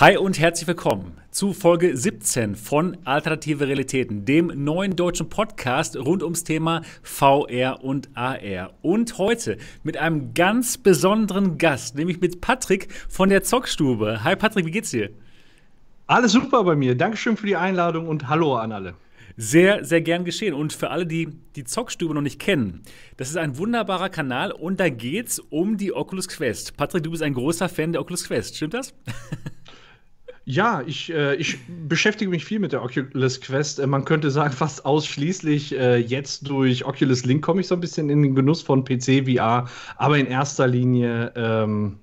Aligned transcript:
Hi 0.00 0.16
und 0.16 0.38
herzlich 0.38 0.68
willkommen 0.68 1.16
zu 1.32 1.52
Folge 1.52 1.96
17 1.96 2.54
von 2.54 2.96
Alternative 3.04 3.66
Realitäten, 3.66 4.24
dem 4.24 4.46
neuen 4.54 4.94
deutschen 4.94 5.28
Podcast 5.28 5.96
rund 5.96 6.22
ums 6.22 6.44
Thema 6.44 6.82
VR 7.02 7.82
und 7.82 8.08
AR. 8.14 8.74
Und 8.80 9.18
heute 9.18 9.58
mit 9.82 9.96
einem 9.96 10.34
ganz 10.34 10.78
besonderen 10.78 11.58
Gast, 11.58 11.96
nämlich 11.96 12.20
mit 12.20 12.40
Patrick 12.40 12.86
von 13.08 13.28
der 13.28 13.42
Zockstube. 13.42 14.22
Hi 14.22 14.36
Patrick, 14.36 14.66
wie 14.66 14.70
geht's 14.70 14.92
dir? 14.92 15.10
Alles 16.06 16.30
super 16.30 16.62
bei 16.62 16.76
mir. 16.76 16.94
Dankeschön 16.94 17.36
für 17.36 17.48
die 17.48 17.56
Einladung 17.56 18.06
und 18.06 18.28
hallo 18.28 18.54
an 18.54 18.70
alle. 18.70 18.94
Sehr, 19.36 19.84
sehr 19.84 20.00
gern 20.00 20.24
geschehen. 20.24 20.54
Und 20.54 20.72
für 20.72 20.90
alle, 20.90 21.06
die 21.06 21.28
die 21.56 21.64
Zockstube 21.64 22.14
noch 22.14 22.22
nicht 22.22 22.40
kennen, 22.40 22.82
das 23.16 23.30
ist 23.30 23.36
ein 23.36 23.58
wunderbarer 23.58 24.10
Kanal 24.10 24.52
und 24.52 24.78
da 24.78 24.90
geht's 24.90 25.40
um 25.40 25.76
die 25.76 25.92
Oculus 25.92 26.28
Quest. 26.28 26.76
Patrick, 26.76 27.02
du 27.02 27.10
bist 27.10 27.24
ein 27.24 27.34
großer 27.34 27.68
Fan 27.68 27.90
der 27.90 28.00
Oculus 28.00 28.28
Quest, 28.28 28.54
stimmt 28.54 28.74
das? 28.74 28.94
Ja, 30.50 30.82
ich, 30.86 31.12
äh, 31.12 31.34
ich 31.34 31.58
beschäftige 31.86 32.30
mich 32.30 32.42
viel 32.42 32.58
mit 32.58 32.72
der 32.72 32.82
Oculus 32.82 33.38
Quest. 33.42 33.78
Äh, 33.80 33.86
man 33.86 34.06
könnte 34.06 34.30
sagen, 34.30 34.52
fast 34.56 34.86
ausschließlich 34.86 35.78
äh, 35.78 35.98
jetzt 35.98 36.48
durch 36.48 36.86
Oculus 36.86 37.26
Link 37.26 37.44
komme 37.44 37.60
ich 37.60 37.68
so 37.68 37.74
ein 37.74 37.82
bisschen 37.82 38.08
in 38.08 38.22
den 38.22 38.34
Genuss 38.34 38.62
von 38.62 38.82
PC, 38.82 39.26
VR, 39.26 39.68
aber 39.98 40.16
in 40.16 40.24
erster 40.24 40.66
Linie 40.66 41.32
ähm, 41.36 41.98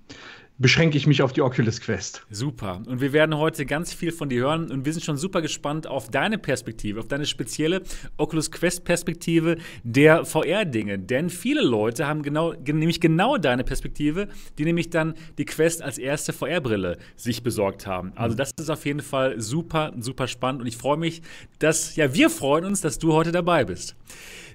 beschränke 0.57 0.97
ich 0.97 1.05
mich 1.05 1.21
auf 1.21 1.33
die 1.33 1.41
Oculus 1.41 1.81
Quest. 1.81 2.25
Super. 2.29 2.81
Und 2.87 3.01
wir 3.01 3.11
werden 3.11 3.37
heute 3.37 3.65
ganz 3.65 3.93
viel 3.93 4.11
von 4.11 4.29
dir 4.29 4.41
hören 4.41 4.71
und 4.71 4.85
wir 4.85 4.93
sind 4.93 5.03
schon 5.03 5.17
super 5.17 5.41
gespannt 5.41 5.87
auf 5.87 6.09
deine 6.09 6.37
Perspektive, 6.37 6.99
auf 6.99 7.07
deine 7.07 7.25
spezielle 7.25 7.81
Oculus 8.17 8.51
Quest 8.51 8.85
Perspektive 8.85 9.57
der 9.83 10.25
VR-Dinge. 10.25 10.99
Denn 10.99 11.29
viele 11.29 11.61
Leute 11.61 12.07
haben 12.07 12.23
genau, 12.23 12.53
nämlich 12.53 13.01
genau 13.01 13.37
deine 13.37 13.63
Perspektive, 13.63 14.29
die 14.57 14.63
nämlich 14.63 14.89
dann 14.89 15.15
die 15.37 15.45
Quest 15.45 15.81
als 15.81 15.97
erste 15.97 16.31
VR-Brille 16.31 16.97
sich 17.17 17.43
besorgt 17.43 17.85
haben. 17.85 18.13
Also 18.15 18.33
mhm. 18.33 18.37
das 18.37 18.51
ist 18.57 18.69
auf 18.69 18.85
jeden 18.85 19.01
Fall 19.01 19.41
super, 19.41 19.93
super 19.99 20.27
spannend 20.27 20.61
und 20.61 20.67
ich 20.67 20.77
freue 20.77 20.97
mich, 20.97 21.21
dass, 21.59 21.95
ja, 21.97 22.13
wir 22.13 22.29
freuen 22.29 22.65
uns, 22.65 22.79
dass 22.81 22.97
du 22.97 23.13
heute 23.13 23.31
dabei 23.31 23.65
bist. 23.65 23.95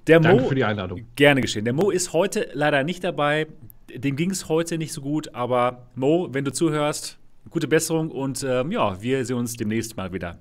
Der 0.06 0.18
Danke 0.18 0.42
Mo, 0.42 0.48
für 0.48 0.54
die 0.54 0.64
Einladung. 0.64 1.06
Gerne 1.14 1.42
geschehen. 1.42 1.64
Der 1.64 1.74
Mo 1.74 1.90
ist 1.90 2.14
heute 2.14 2.48
leider 2.54 2.84
nicht 2.84 3.04
dabei 3.04 3.46
dem 3.96 4.16
ging 4.16 4.30
es 4.30 4.48
heute 4.48 4.78
nicht 4.78 4.92
so 4.92 5.00
gut, 5.00 5.34
aber 5.34 5.88
Mo, 5.94 6.28
wenn 6.32 6.44
du 6.44 6.52
zuhörst, 6.52 7.18
gute 7.48 7.68
Besserung 7.68 8.10
und 8.10 8.44
ähm, 8.46 8.70
ja, 8.70 9.00
wir 9.00 9.24
sehen 9.24 9.36
uns 9.36 9.56
demnächst 9.56 9.96
mal 9.96 10.12
wieder. 10.12 10.38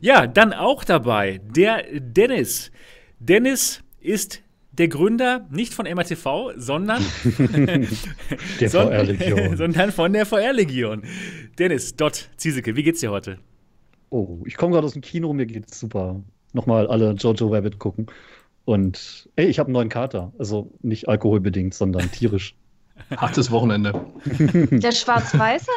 Ja, 0.00 0.26
dann 0.26 0.52
auch 0.52 0.84
dabei 0.84 1.40
der 1.44 1.84
Dennis. 2.00 2.70
Dennis 3.18 3.82
ist 4.00 4.42
der 4.72 4.88
Gründer 4.88 5.46
nicht 5.50 5.74
von 5.74 5.86
MRTV, 5.86 6.52
sondern 6.56 7.04
der 8.60 8.70
VR-Legion. 8.70 9.56
sondern 9.56 9.92
von 9.92 10.12
der 10.12 10.26
VR-Legion. 10.26 11.02
Dennis, 11.58 11.96
Dot, 11.96 12.30
Zieseke, 12.36 12.76
wie 12.76 12.82
geht's 12.82 13.00
dir 13.00 13.10
heute? 13.10 13.38
Oh, 14.10 14.38
ich 14.44 14.56
komme 14.56 14.72
gerade 14.72 14.86
aus 14.86 14.94
dem 14.94 15.02
Kino, 15.02 15.32
mir 15.32 15.46
geht's 15.46 15.78
super. 15.78 16.22
Nochmal 16.52 16.86
alle 16.88 17.12
Jojo 17.12 17.48
Rabbit 17.48 17.78
gucken. 17.78 18.06
Und 18.64 19.28
ey, 19.36 19.46
ich 19.46 19.58
habe 19.58 19.68
einen 19.68 19.74
neuen 19.74 19.88
Kater. 19.88 20.32
Also 20.38 20.70
nicht 20.82 21.08
alkoholbedingt, 21.08 21.74
sondern 21.74 22.10
tierisch. 22.10 22.54
Hartes 23.16 23.50
Wochenende. 23.50 23.92
Der 24.70 24.92
schwarz-weiße? 24.92 25.70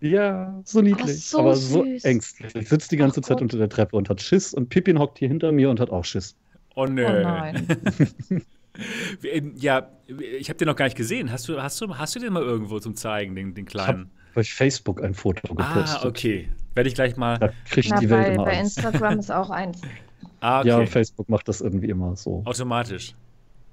Ja, 0.00 0.60
so 0.64 0.82
niedlich, 0.82 1.06
oh, 1.06 1.12
so 1.12 1.38
aber 1.38 1.56
so 1.56 1.84
ängstlich. 2.02 2.54
Ich 2.54 2.68
sitze 2.68 2.88
die 2.90 2.96
ganze 2.96 3.20
Ach, 3.20 3.24
Zeit 3.24 3.36
Gott. 3.36 3.42
unter 3.42 3.58
der 3.58 3.68
Treppe 3.68 3.96
und 3.96 4.10
hat 4.10 4.20
Schiss 4.20 4.52
und 4.52 4.68
Pippin 4.68 4.98
hockt 4.98 5.18
hier 5.18 5.28
hinter 5.28 5.52
mir 5.52 5.70
und 5.70 5.80
hat 5.80 5.90
auch 5.90 6.04
Schiss. 6.04 6.36
Oh 6.74 6.84
nö. 6.84 7.06
Oh 7.06 7.22
nein. 7.22 7.66
ja, 9.56 9.88
ich 10.06 10.48
habe 10.50 10.58
den 10.58 10.68
noch 10.68 10.76
gar 10.76 10.84
nicht 10.84 10.96
gesehen. 10.96 11.32
Hast 11.32 11.48
du, 11.48 11.62
hast 11.62 11.80
du, 11.80 11.96
hast 11.96 12.14
du 12.14 12.20
den 12.20 12.32
mal 12.32 12.42
irgendwo 12.42 12.78
zum 12.78 12.94
Zeigen, 12.94 13.34
den, 13.34 13.54
den 13.54 13.64
kleinen? 13.64 14.10
Ich 14.30 14.36
habe 14.36 14.44
Facebook 14.44 15.02
ein 15.02 15.14
Foto 15.14 15.40
ah, 15.56 15.72
gepostet. 15.72 16.00
Ah, 16.02 16.06
okay. 16.06 16.50
Werde 16.74 16.88
ich 16.88 16.94
gleich 16.94 17.16
mal. 17.16 17.38
Da 17.38 17.50
kriegt 17.64 17.88
Na, 17.88 17.98
die 17.98 18.10
Welt 18.10 18.26
bei, 18.26 18.34
immer 18.34 18.44
bei 18.44 18.60
Instagram 18.60 19.18
ist 19.18 19.32
auch 19.32 19.48
eins. 19.48 19.80
Ah, 20.40 20.60
okay. 20.60 20.68
Ja, 20.68 20.86
Facebook 20.86 21.30
macht 21.30 21.48
das 21.48 21.62
irgendwie 21.62 21.88
immer 21.88 22.14
so. 22.16 22.42
Automatisch. 22.44 23.14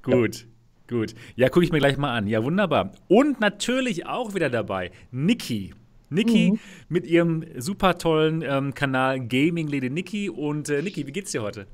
Gut. 0.04 0.38
Ja. 0.38 0.46
Gut. 0.88 1.16
Ja, 1.36 1.50
gucke 1.50 1.66
ich 1.66 1.72
mir 1.72 1.80
gleich 1.80 1.98
mal 1.98 2.14
an. 2.16 2.28
Ja, 2.28 2.44
wunderbar. 2.44 2.92
Und 3.08 3.40
natürlich 3.40 4.06
auch 4.06 4.36
wieder 4.36 4.50
dabei 4.50 4.92
Niki. 5.12 5.74
Niki 6.10 6.52
mhm. 6.52 6.60
mit 6.90 7.06
ihrem 7.08 7.46
super 7.58 7.98
tollen 7.98 8.42
ähm, 8.42 8.74
Kanal 8.74 9.20
Gaming 9.22 9.68
Lady 9.68 9.90
Niki. 9.90 10.30
Und 10.30 10.70
äh, 10.70 10.82
Niki, 10.82 11.08
wie 11.08 11.12
geht's 11.12 11.32
dir 11.32 11.42
heute? 11.42 11.68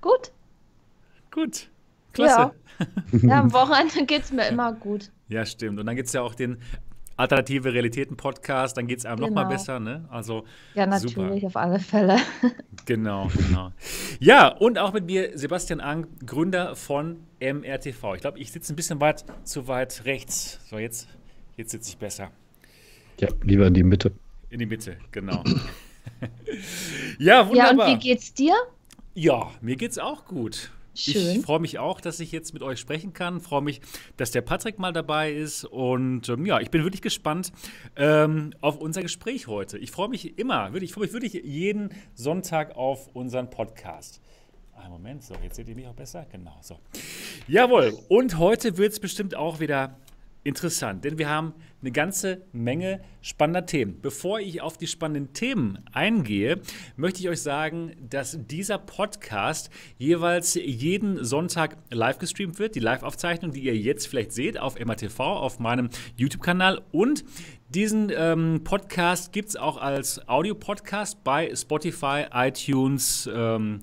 Gut. 0.00 0.32
Gut. 1.30 1.70
Klasse. 2.12 2.52
Ja, 3.12 3.18
ja 3.22 3.40
am 3.40 3.52
Wochenende 3.52 4.04
geht's 4.04 4.32
mir 4.32 4.48
immer 4.48 4.72
gut. 4.72 5.10
Ja, 5.28 5.46
stimmt. 5.46 5.78
Und 5.78 5.86
dann 5.86 5.96
gibt 5.96 6.08
es 6.08 6.12
ja 6.12 6.22
auch 6.22 6.34
den 6.34 6.58
Alternative 7.20 7.72
Realitäten 7.72 8.16
Podcast, 8.16 8.76
dann 8.76 8.86
geht 8.86 8.98
es 8.98 9.06
einem 9.06 9.16
genau. 9.16 9.28
noch 9.28 9.34
mal 9.34 9.42
genau. 9.42 9.54
besser, 9.54 9.80
ne? 9.80 10.06
Also 10.10 10.44
ja, 10.74 10.86
natürlich 10.86 11.14
super. 11.14 11.46
auf 11.46 11.56
alle 11.56 11.78
Fälle. 11.78 12.16
Genau, 12.86 13.28
genau. 13.36 13.72
Ja, 14.18 14.48
und 14.48 14.78
auch 14.78 14.92
mit 14.92 15.04
mir 15.04 15.38
Sebastian 15.38 15.80
Ang, 15.80 16.06
Gründer 16.24 16.74
von 16.74 17.20
MRTV. 17.38 18.14
Ich 18.14 18.22
glaube, 18.22 18.38
ich 18.38 18.50
sitze 18.50 18.72
ein 18.72 18.76
bisschen 18.76 19.00
weit 19.00 19.24
zu 19.44 19.68
weit 19.68 20.06
rechts. 20.06 20.58
So 20.68 20.78
jetzt, 20.78 21.06
jetzt 21.56 21.70
sitze 21.70 21.90
ich 21.90 21.98
besser. 21.98 22.30
Ja, 23.20 23.28
lieber 23.42 23.66
in 23.66 23.74
die 23.74 23.82
Mitte. 23.84 24.12
In 24.48 24.58
die 24.58 24.66
Mitte, 24.66 24.96
genau. 25.12 25.44
ja, 27.18 27.48
wunderbar. 27.48 27.88
Ja, 27.88 27.94
und 27.94 28.02
wie 28.02 28.08
geht's 28.08 28.32
dir? 28.32 28.54
Ja, 29.14 29.50
mir 29.60 29.76
geht's 29.76 29.98
auch 29.98 30.24
gut. 30.24 30.70
Schön. 30.94 31.38
Ich 31.38 31.44
freue 31.44 31.60
mich 31.60 31.78
auch, 31.78 32.00
dass 32.00 32.20
ich 32.20 32.32
jetzt 32.32 32.52
mit 32.52 32.62
euch 32.62 32.78
sprechen 32.78 33.12
kann. 33.12 33.40
Freue 33.40 33.62
mich, 33.62 33.80
dass 34.16 34.30
der 34.30 34.42
Patrick 34.42 34.78
mal 34.78 34.92
dabei 34.92 35.32
ist. 35.32 35.64
Und 35.64 36.28
ähm, 36.28 36.46
ja, 36.46 36.60
ich 36.60 36.70
bin 36.70 36.82
wirklich 36.82 37.02
gespannt 37.02 37.52
ähm, 37.96 38.52
auf 38.60 38.78
unser 38.78 39.02
Gespräch 39.02 39.46
heute. 39.46 39.78
Ich 39.78 39.90
freue 39.90 40.08
mich 40.08 40.38
immer, 40.38 40.72
wirklich, 40.72 40.90
ich 40.90 40.94
freue 40.94 41.04
mich 41.04 41.12
wirklich 41.12 41.34
jeden 41.44 41.90
Sonntag 42.14 42.76
auf 42.76 43.08
unseren 43.14 43.50
Podcast. 43.50 44.20
Einen 44.74 44.92
Moment, 44.92 45.22
so, 45.22 45.34
jetzt 45.42 45.56
seht 45.56 45.68
ihr 45.68 45.74
mich 45.74 45.86
auch 45.86 45.94
besser. 45.94 46.26
Genau, 46.32 46.56
so. 46.62 46.78
Jawohl, 47.46 47.98
und 48.08 48.38
heute 48.38 48.78
wird 48.78 48.92
es 48.92 49.00
bestimmt 49.00 49.34
auch 49.34 49.60
wieder 49.60 49.96
interessant, 50.42 51.04
denn 51.04 51.18
wir 51.18 51.28
haben 51.28 51.54
eine 51.82 51.92
ganze 51.92 52.42
Menge 52.52 53.00
spannender 53.22 53.66
Themen. 53.66 54.00
Bevor 54.00 54.40
ich 54.40 54.60
auf 54.60 54.76
die 54.76 54.86
spannenden 54.86 55.32
Themen 55.32 55.78
eingehe, 55.92 56.60
möchte 56.96 57.20
ich 57.20 57.28
euch 57.28 57.40
sagen, 57.40 57.92
dass 58.08 58.38
dieser 58.46 58.78
Podcast 58.78 59.70
jeweils 59.98 60.54
jeden 60.54 61.24
Sonntag 61.24 61.76
live 61.90 62.18
gestreamt 62.18 62.58
wird. 62.58 62.74
Die 62.74 62.80
Live-Aufzeichnung, 62.80 63.52
die 63.52 63.60
ihr 63.60 63.76
jetzt 63.76 64.06
vielleicht 64.06 64.32
seht 64.32 64.58
auf 64.58 64.78
MATV, 64.78 65.20
auf 65.20 65.58
meinem 65.58 65.90
YouTube-Kanal. 66.16 66.82
Und 66.92 67.24
diesen 67.68 68.10
ähm, 68.14 68.62
Podcast 68.64 69.32
gibt 69.32 69.50
es 69.50 69.56
auch 69.56 69.76
als 69.76 70.26
Audio-Podcast 70.28 71.24
bei 71.24 71.54
Spotify, 71.54 72.26
iTunes, 72.32 73.28
ähm, 73.32 73.80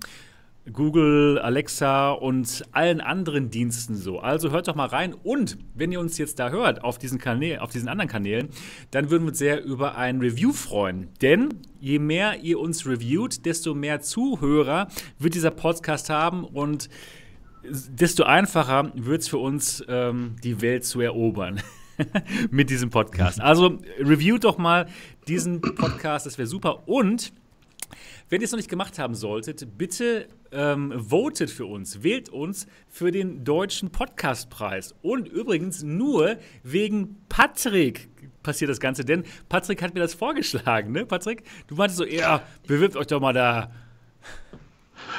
Google, 0.71 1.39
Alexa 1.39 2.11
und 2.11 2.63
allen 2.71 3.01
anderen 3.01 3.49
Diensten 3.49 3.95
so. 3.95 4.19
Also 4.19 4.51
hört 4.51 4.67
doch 4.67 4.75
mal 4.75 4.87
rein. 4.87 5.13
Und 5.13 5.57
wenn 5.73 5.91
ihr 5.91 5.99
uns 5.99 6.17
jetzt 6.17 6.39
da 6.39 6.49
hört 6.49 6.83
auf 6.83 6.97
diesen, 6.97 7.19
Kanä 7.19 7.59
auf 7.59 7.71
diesen 7.71 7.87
anderen 7.87 8.09
Kanälen, 8.09 8.49
dann 8.91 9.09
würden 9.09 9.23
wir 9.23 9.29
uns 9.29 9.37
sehr 9.37 9.63
über 9.63 9.97
ein 9.97 10.19
Review 10.19 10.51
freuen. 10.51 11.09
Denn 11.21 11.49
je 11.79 11.99
mehr 11.99 12.41
ihr 12.41 12.59
uns 12.59 12.85
reviewt, 12.85 13.45
desto 13.45 13.73
mehr 13.73 14.01
Zuhörer 14.01 14.87
wird 15.19 15.35
dieser 15.35 15.51
Podcast 15.51 16.09
haben 16.09 16.43
und 16.43 16.89
desto 17.63 18.23
einfacher 18.23 18.91
wird 18.95 19.21
es 19.21 19.27
für 19.27 19.37
uns, 19.37 19.83
ähm, 19.87 20.35
die 20.43 20.61
Welt 20.61 20.85
zu 20.85 21.01
erobern. 21.01 21.61
mit 22.51 22.69
diesem 22.69 22.91
Podcast. 22.91 23.41
Also 23.41 23.79
reviewt 23.99 24.43
doch 24.43 24.59
mal 24.59 24.87
diesen 25.27 25.61
Podcast, 25.61 26.25
das 26.25 26.37
wäre 26.37 26.47
super. 26.47 26.87
Und 26.87 27.33
wenn 28.29 28.41
ihr 28.41 28.45
es 28.45 28.51
noch 28.51 28.57
nicht 28.57 28.69
gemacht 28.69 28.99
haben 28.99 29.15
solltet, 29.15 29.77
bitte 29.77 30.27
ähm, 30.51 30.93
votet 30.97 31.49
für 31.49 31.65
uns, 31.65 32.03
wählt 32.03 32.29
uns 32.29 32.67
für 32.87 33.11
den 33.11 33.43
deutschen 33.43 33.91
Podcastpreis. 33.91 34.95
Und 35.01 35.27
übrigens 35.27 35.83
nur 35.83 36.37
wegen 36.63 37.17
Patrick 37.29 38.09
passiert 38.43 38.69
das 38.69 38.79
Ganze, 38.79 39.03
denn 39.03 39.23
Patrick 39.49 39.81
hat 39.81 39.93
mir 39.93 39.99
das 39.99 40.13
vorgeschlagen, 40.13 40.91
ne? 40.91 41.05
Patrick, 41.05 41.43
du 41.67 41.75
meintest 41.75 41.97
so, 41.97 42.05
ja, 42.05 42.43
bewirbt 42.65 42.95
euch 42.95 43.07
doch 43.07 43.19
mal 43.19 43.33
da. 43.33 43.71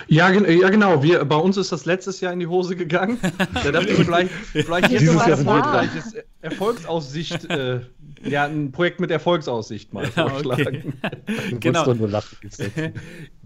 Ja, 0.07 0.31
ja, 0.31 0.69
genau. 0.71 1.03
Wir, 1.03 1.25
bei 1.25 1.37
uns 1.37 1.57
ist 1.57 1.73
das 1.73 1.85
letztes 1.85 2.21
Jahr 2.21 2.33
in 2.33 2.41
die 2.41 2.47
Hose 2.47 2.77
gegangen. 2.77 3.19
Da 3.65 3.73
dachte 3.73 3.89
ich 3.89 4.05
vielleicht, 4.05 4.31
vielleicht 4.31 4.91
jetzt 4.91 5.45
mal 5.45 5.63
vielleicht 5.63 5.95
ist 5.97 6.25
Erfolgsaussicht, 6.41 7.51
äh, 7.51 7.81
ja, 8.23 8.45
ein 8.45 8.73
Projekt 8.73 9.01
mit 9.01 9.11
Erfolgsaussicht 9.11 9.93
mal 9.93 10.07
vorschlagen. 10.13 10.95
Okay. 11.29 11.59
genau. 11.61 11.85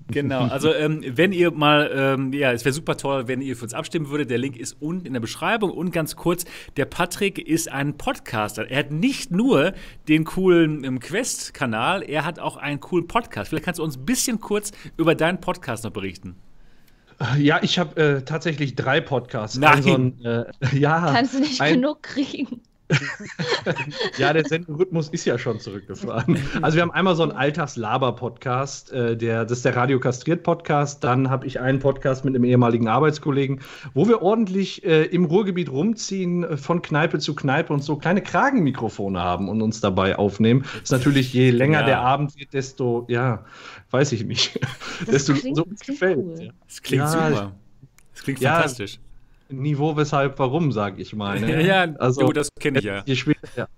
Genau, 0.09 0.47
also 0.47 0.73
ähm, 0.73 1.03
wenn 1.07 1.33
ihr 1.33 1.51
mal, 1.51 1.91
ähm, 1.95 2.33
ja, 2.33 2.53
es 2.53 2.65
wäre 2.65 2.73
super 2.73 2.97
toll, 2.97 3.29
wenn 3.29 3.41
ihr 3.41 3.57
für 3.57 3.65
uns 3.65 3.75
abstimmen 3.75 4.11
würdet. 4.11 4.31
Der 4.31 4.39
Link 4.39 4.57
ist 4.57 4.77
unten 4.81 5.07
in 5.07 5.13
der 5.13 5.21
Beschreibung. 5.21 5.71
Und 5.71 5.93
ganz 5.93 6.17
kurz, 6.17 6.45
der 6.77 6.85
Patrick 6.85 7.39
ist 7.39 7.71
ein 7.71 7.97
Podcaster. 7.97 8.71
Er 8.71 8.81
hat 8.81 8.91
nicht 8.91 9.31
nur 9.31 9.73
den 10.09 10.25
coolen 10.25 10.85
ähm, 10.85 11.01
Quest-Kanal, 11.01 12.03
er 12.03 12.25
hat 12.25 12.39
auch 12.39 12.57
einen 12.57 12.81
coolen 12.81 13.07
Podcast. 13.07 13.49
Vielleicht 13.51 13.65
kannst 13.65 13.79
du 13.79 13.85
uns 13.85 13.97
ein 13.97 14.05
bisschen 14.05 14.41
kurz 14.41 14.73
über 14.97 15.15
deinen 15.15 15.41
Podcast 15.41 15.85
noch 15.85 15.93
berichten. 15.93 16.37
Ja, 17.39 17.61
ich 17.63 17.79
habe 17.79 18.01
äh, 18.01 18.23
tatsächlich 18.23 18.75
drei 18.75 19.01
Podcasts. 19.01 19.57
Nein. 19.57 20.15
Also, 20.23 20.49
äh, 20.69 20.77
ja, 20.79 21.13
Kannst 21.13 21.35
du 21.35 21.41
nicht 21.41 21.61
ein, 21.61 21.75
genug 21.75 22.03
kriegen? 22.03 22.61
ja, 24.19 24.33
der 24.33 24.45
Senderhythmus 24.45 25.09
ist 25.09 25.25
ja 25.25 25.39
schon 25.39 25.61
zurückgefahren. 25.61 26.39
Also 26.61 26.77
wir 26.77 26.83
haben 26.83 26.91
einmal 26.91 27.17
so 27.17 27.23
einen 27.23 27.33
Alltagslaber-Podcast, 27.33 28.93
äh, 28.93 29.17
der, 29.17 29.45
das 29.45 29.59
ist 29.59 29.65
der 29.65 29.77
Radio 29.77 30.01
Kastriert-Podcast. 30.01 31.03
Dann 31.05 31.31
habe 31.31 31.47
ich 31.47 31.61
einen 31.61 31.79
Podcast 31.79 32.25
mit 32.25 32.35
einem 32.35 32.45
ehemaligen 32.45 32.89
Arbeitskollegen, 32.89 33.61
wo 33.95 34.09
wir 34.09 34.23
ordentlich 34.23 34.85
äh, 34.85 35.05
im 35.05 35.25
Ruhrgebiet 35.25 35.71
rumziehen, 35.71 36.45
äh, 36.45 36.57
von 36.57 36.83
Kneipe 36.83 37.19
zu 37.19 37.35
Kneipe 37.35 37.73
und 37.73 37.83
so 37.83 37.97
kleine 37.97 38.23
Kragenmikrofone 38.23 39.21
haben 39.21 39.49
und 39.49 39.63
uns 39.63 39.81
dabei 39.81 40.17
aufnehmen. 40.17 40.63
Das 40.63 40.83
ist 40.85 40.93
natürlich, 40.93 41.33
je 41.33 41.51
länger 41.51 41.81
ja. 41.81 41.87
der 41.87 42.01
Abend 42.01 42.39
wird, 42.39 42.53
desto, 42.53 43.07
ja, 43.09 43.45
weiß 43.91 44.13
ich 44.13 44.25
nicht, 44.25 44.61
desto 45.11 45.35
klingt, 45.35 45.57
so 45.57 45.65
uns 45.65 45.81
gefällt. 45.81 46.19
Cool. 46.19 46.53
Das 46.67 46.83
klingt 46.83 47.03
ja, 47.03 47.09
super. 47.09 47.53
Das 48.13 48.23
klingt 48.23 48.41
ja, 48.41 48.55
fantastisch. 48.55 48.99
Niveau, 49.53 49.97
weshalb, 49.97 50.39
warum, 50.39 50.73
sage 50.73 51.01
ich 51.03 51.15
mal. 51.15 51.41
Ne? 51.41 51.67
ja, 51.67 51.83
also, 51.99 52.23
jo, 52.23 52.33
das 52.33 52.49
kenne 52.59 52.79
ich 52.79 52.85
ja. 52.85 53.03
Ja. 53.57 53.69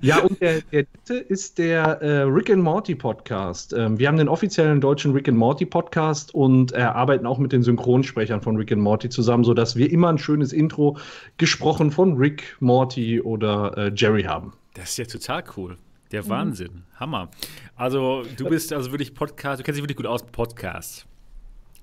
ja, 0.00 0.18
und 0.18 0.40
der, 0.40 0.60
der 0.72 0.84
dritte 0.84 1.14
ist 1.14 1.58
der 1.58 2.02
äh, 2.02 2.22
Rick 2.22 2.50
and 2.50 2.62
Morty 2.62 2.94
Podcast. 2.94 3.72
Ähm, 3.72 3.98
wir 3.98 4.08
haben 4.08 4.16
den 4.16 4.28
offiziellen 4.28 4.80
deutschen 4.80 5.12
Rick 5.12 5.28
and 5.28 5.38
Morty 5.38 5.66
Podcast 5.66 6.34
und 6.34 6.72
äh, 6.72 6.78
arbeiten 6.78 7.26
auch 7.26 7.38
mit 7.38 7.52
den 7.52 7.62
Synchronsprechern 7.62 8.40
von 8.40 8.56
Rick 8.56 8.72
and 8.72 8.82
Morty 8.82 9.08
zusammen, 9.08 9.44
sodass 9.44 9.76
wir 9.76 9.90
immer 9.90 10.08
ein 10.08 10.18
schönes 10.18 10.52
Intro 10.52 10.98
gesprochen 11.36 11.90
von 11.92 12.16
Rick, 12.16 12.56
Morty 12.60 13.20
oder 13.20 13.76
äh, 13.76 13.92
Jerry 13.94 14.24
haben. 14.24 14.52
Das 14.74 14.90
ist 14.90 14.96
ja 14.98 15.04
total 15.04 15.44
cool. 15.56 15.76
Der 16.10 16.28
Wahnsinn. 16.28 16.72
Mhm. 16.72 17.00
Hammer. 17.00 17.30
Also, 17.76 18.22
du 18.36 18.48
bist 18.48 18.72
also 18.72 18.90
wirklich 18.90 19.14
Podcast, 19.14 19.60
du 19.60 19.64
kennst 19.64 19.78
dich 19.78 19.82
wirklich 19.82 19.96
gut 19.96 20.06
aus 20.06 20.22
mit 20.22 20.32
Podcasts. 20.32 21.06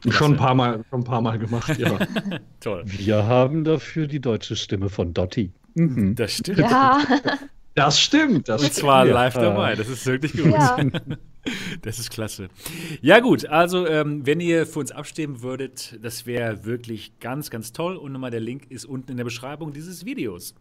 Schon 0.09 0.33
ein 0.33 0.37
paar 0.37 0.55
Mal, 0.55 0.83
schon 0.89 1.01
ein 1.01 1.03
paar 1.03 1.21
Mal 1.21 1.37
gemacht, 1.39 1.77
ja. 1.77 1.97
Toll. 2.59 2.83
Wir 2.85 3.25
haben 3.25 3.63
dafür 3.63 4.07
die 4.07 4.21
deutsche 4.21 4.55
Stimme 4.55 4.89
von 4.89 5.13
Dotti. 5.13 5.51
Mhm. 5.75 6.15
Das 6.15 6.33
stimmt. 6.37 6.59
Ja. 6.59 6.99
Das 7.75 8.01
stimmt. 8.01 8.49
Das 8.49 8.61
Und 8.61 8.73
zwar 8.73 9.03
stimmt. 9.03 9.13
live 9.13 9.33
dabei. 9.35 9.75
Das 9.75 9.87
ist 9.87 10.05
wirklich 10.05 10.33
gut. 10.33 10.51
Ja. 10.51 10.77
Das 11.81 11.97
ist 11.97 12.11
klasse. 12.11 12.49
Ja, 13.01 13.21
gut. 13.21 13.45
Also, 13.45 13.87
ähm, 13.87 14.25
wenn 14.25 14.41
ihr 14.41 14.67
für 14.67 14.79
uns 14.79 14.91
abstimmen 14.91 15.41
würdet, 15.41 15.97
das 16.03 16.25
wäre 16.25 16.65
wirklich 16.65 17.17
ganz, 17.21 17.49
ganz 17.49 17.71
toll. 17.71 17.95
Und 17.95 18.11
nochmal 18.11 18.29
der 18.29 18.41
Link 18.41 18.69
ist 18.69 18.83
unten 18.83 19.11
in 19.11 19.17
der 19.17 19.23
Beschreibung 19.23 19.71
dieses 19.71 20.03
Videos. 20.03 20.53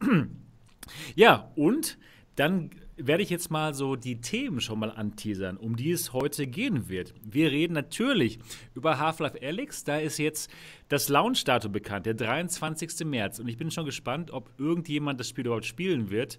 ja, 1.17 1.50
und 1.56 1.99
dann 2.37 2.70
werde 2.99 3.23
ich 3.23 3.31
jetzt 3.31 3.50
mal 3.50 3.75
so 3.75 3.97
die 3.97 4.21
Themen 4.21 4.61
schon 4.61 4.79
mal 4.79 4.91
anteasern, 4.91 5.56
um 5.56 5.77
die 5.77 5.93
es 5.93 6.12
heute 6.12 6.47
gehen 6.47 6.89
wird. 6.89 7.15
Wir 7.23 7.50
reden 7.50 7.75
natürlich 7.75 8.39
über 8.75 8.99
Half-Life 8.99 9.39
Alyx. 9.41 9.85
Da 9.85 9.99
ist 9.99 10.19
jetzt 10.19 10.50
das 10.89 11.09
Launch-Datum 11.09 11.73
bekannt, 11.73 12.06
der 12.06 12.15
23. 12.15 13.06
März. 13.06 13.39
Und 13.39 13.49
ich 13.49 13.56
bin 13.56 13.71
schon 13.71 13.85
gespannt, 13.85 14.33
ob 14.33 14.50
irgendjemand 14.59 15.21
das 15.21 15.29
Spiel 15.29 15.47
überhaupt 15.47 15.67
spielen 15.67 16.11
wird. 16.11 16.39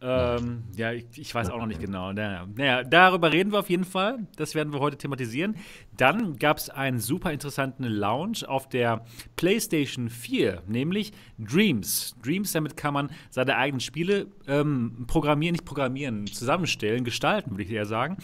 Ähm, 0.00 0.62
ja, 0.76 0.92
ich, 0.92 1.06
ich, 1.16 1.34
weiß 1.34 1.50
auch 1.50 1.58
noch 1.58 1.66
nicht 1.66 1.80
genau. 1.80 2.12
Naja, 2.12 2.46
naja, 2.54 2.84
darüber 2.84 3.32
reden 3.32 3.50
wir 3.50 3.58
auf 3.58 3.68
jeden 3.68 3.84
Fall. 3.84 4.20
Das 4.36 4.54
werden 4.54 4.72
wir 4.72 4.78
heute 4.78 4.96
thematisieren. 4.96 5.56
Dann 5.96 6.36
gab 6.36 6.58
es 6.58 6.70
einen 6.70 7.00
super 7.00 7.32
interessanten 7.32 7.82
Launch 7.82 8.46
auf 8.46 8.68
der 8.68 9.04
PlayStation 9.34 10.08
4, 10.08 10.62
nämlich 10.68 11.12
Dreams. 11.38 12.14
Dreams, 12.22 12.52
damit 12.52 12.76
kann 12.76 12.94
man 12.94 13.10
seine 13.30 13.56
eigenen 13.56 13.80
Spiele 13.80 14.28
ähm, 14.46 15.04
programmieren, 15.08 15.54
nicht 15.54 15.64
programmieren, 15.64 16.28
zusammenstellen, 16.28 17.02
gestalten, 17.02 17.50
würde 17.50 17.64
ich 17.64 17.70
eher 17.72 17.86
sagen. 17.86 18.18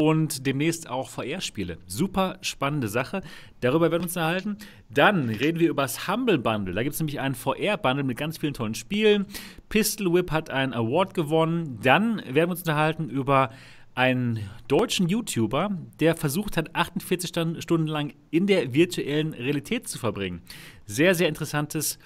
Und 0.00 0.46
demnächst 0.46 0.88
auch 0.88 1.08
VR-Spiele. 1.08 1.78
Super 1.88 2.38
spannende 2.40 2.86
Sache. 2.86 3.20
Darüber 3.60 3.90
werden 3.90 4.02
wir 4.02 4.06
uns 4.06 4.14
erhalten. 4.14 4.56
Dann 4.90 5.28
reden 5.28 5.58
wir 5.58 5.68
über 5.68 5.82
das 5.82 6.06
Humble 6.06 6.38
Bundle. 6.38 6.72
Da 6.72 6.84
gibt 6.84 6.94
es 6.94 7.00
nämlich 7.00 7.18
einen 7.18 7.34
VR-Bundle 7.34 8.04
mit 8.04 8.16
ganz 8.16 8.38
vielen 8.38 8.54
tollen 8.54 8.76
Spielen. 8.76 9.26
Pistol 9.68 10.14
Whip 10.14 10.30
hat 10.30 10.50
einen 10.50 10.72
Award 10.72 11.14
gewonnen. 11.14 11.80
Dann 11.82 12.18
werden 12.18 12.34
wir 12.34 12.50
uns 12.50 12.60
unterhalten 12.60 13.10
über 13.10 13.50
einen 13.96 14.38
deutschen 14.68 15.08
YouTuber, 15.08 15.76
der 15.98 16.14
versucht 16.14 16.56
hat, 16.56 16.76
48 16.76 17.60
Stunden 17.60 17.88
lang 17.88 18.12
in 18.30 18.46
der 18.46 18.72
virtuellen 18.72 19.34
Realität 19.34 19.88
zu 19.88 19.98
verbringen. 19.98 20.42
Sehr, 20.86 21.16
sehr 21.16 21.28
interessantes 21.28 21.98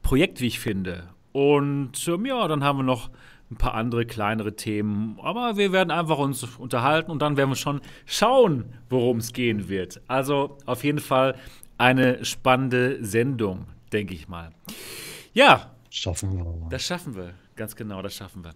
Projekt, 0.00 0.40
wie 0.40 0.46
ich 0.46 0.58
finde. 0.58 1.10
Und 1.32 2.08
ähm, 2.08 2.24
ja, 2.24 2.48
dann 2.48 2.64
haben 2.64 2.78
wir 2.78 2.84
noch 2.84 3.10
ein 3.54 3.58
paar 3.58 3.74
andere 3.74 4.04
kleinere 4.04 4.56
Themen. 4.56 5.18
Aber 5.22 5.56
wir 5.56 5.72
werden 5.72 5.90
einfach 5.90 6.18
uns 6.18 6.42
unterhalten 6.58 7.10
und 7.10 7.22
dann 7.22 7.36
werden 7.36 7.50
wir 7.50 7.56
schon 7.56 7.80
schauen, 8.04 8.64
worum 8.90 9.18
es 9.18 9.32
gehen 9.32 9.68
wird. 9.68 10.00
Also 10.08 10.58
auf 10.66 10.84
jeden 10.84 10.98
Fall 10.98 11.36
eine 11.78 12.24
spannende 12.24 13.04
Sendung, 13.04 13.66
denke 13.92 14.14
ich 14.14 14.28
mal. 14.28 14.50
Ja. 15.32 15.70
Schaffen 15.90 16.36
wir. 16.36 16.68
Das 16.70 16.82
schaffen 16.82 17.14
wir. 17.14 17.34
Ganz 17.56 17.76
genau, 17.76 18.02
das 18.02 18.14
schaffen 18.14 18.42
wir. 18.42 18.50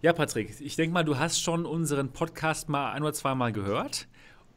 Ja, 0.00 0.14
Patrick, 0.14 0.54
ich 0.60 0.76
denke 0.76 0.94
mal, 0.94 1.04
du 1.04 1.18
hast 1.18 1.42
schon 1.42 1.66
unseren 1.66 2.08
Podcast 2.08 2.70
mal 2.70 2.92
ein 2.92 3.02
oder 3.02 3.12
zweimal 3.12 3.52
gehört. 3.52 4.08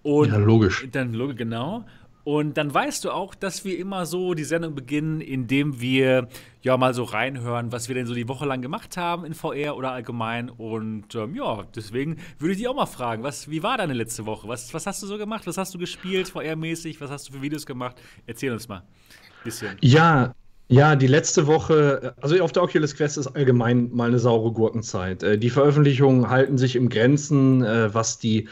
Und 0.03 0.29
ja, 0.29 0.37
logisch. 0.37 0.87
Dann, 0.91 1.11
genau. 1.35 1.85
Und 2.23 2.57
dann 2.57 2.73
weißt 2.73 3.03
du 3.03 3.11
auch, 3.11 3.35
dass 3.35 3.65
wir 3.65 3.77
immer 3.77 4.05
so 4.05 4.33
die 4.33 4.45
Sendung 4.45 4.75
beginnen, 4.75 5.19
indem 5.19 5.81
wir 5.81 6.29
ja 6.61 6.77
mal 6.77 6.93
so 6.93 7.03
reinhören, 7.03 7.71
was 7.71 7.89
wir 7.89 7.95
denn 7.95 8.07
so 8.07 8.13
die 8.13 8.29
Woche 8.29 8.45
lang 8.45 8.61
gemacht 8.61 8.95
haben 8.95 9.25
in 9.25 9.33
VR 9.33 9.75
oder 9.75 9.91
allgemein. 9.91 10.49
Und 10.49 11.15
ähm, 11.15 11.35
ja, 11.35 11.63
deswegen 11.75 12.17
würde 12.39 12.53
ich 12.53 12.59
dich 12.59 12.67
auch 12.67 12.75
mal 12.75 12.85
fragen, 12.85 13.23
was, 13.23 13.49
wie 13.49 13.61
war 13.61 13.77
deine 13.77 13.93
letzte 13.93 14.25
Woche? 14.25 14.47
Was, 14.47 14.73
was 14.73 14.87
hast 14.87 15.03
du 15.03 15.07
so 15.07 15.17
gemacht? 15.17 15.45
Was 15.47 15.57
hast 15.57 15.73
du 15.73 15.77
gespielt 15.77 16.29
VR-mäßig? 16.29 17.01
Was 17.01 17.11
hast 17.11 17.27
du 17.27 17.33
für 17.33 17.41
Videos 17.41 17.65
gemacht? 17.65 18.01
Erzähl 18.25 18.53
uns 18.53 18.69
mal 18.69 18.79
ein 18.79 18.83
bisschen. 19.43 19.77
Ja, 19.81 20.33
ja, 20.69 20.95
die 20.95 21.07
letzte 21.07 21.45
Woche, 21.45 22.15
also 22.21 22.41
auf 22.41 22.51
der 22.51 22.63
Oculus 22.63 22.95
Quest 22.95 23.17
ist 23.17 23.27
allgemein 23.27 23.91
mal 23.93 24.07
eine 24.07 24.17
saure 24.17 24.51
Gurkenzeit. 24.51 25.21
Äh, 25.21 25.37
die 25.37 25.49
Veröffentlichungen 25.49 26.29
halten 26.29 26.57
sich 26.57 26.75
im 26.75 26.89
Grenzen, 26.89 27.63
äh, 27.63 27.93
was 27.93 28.17
die 28.17 28.47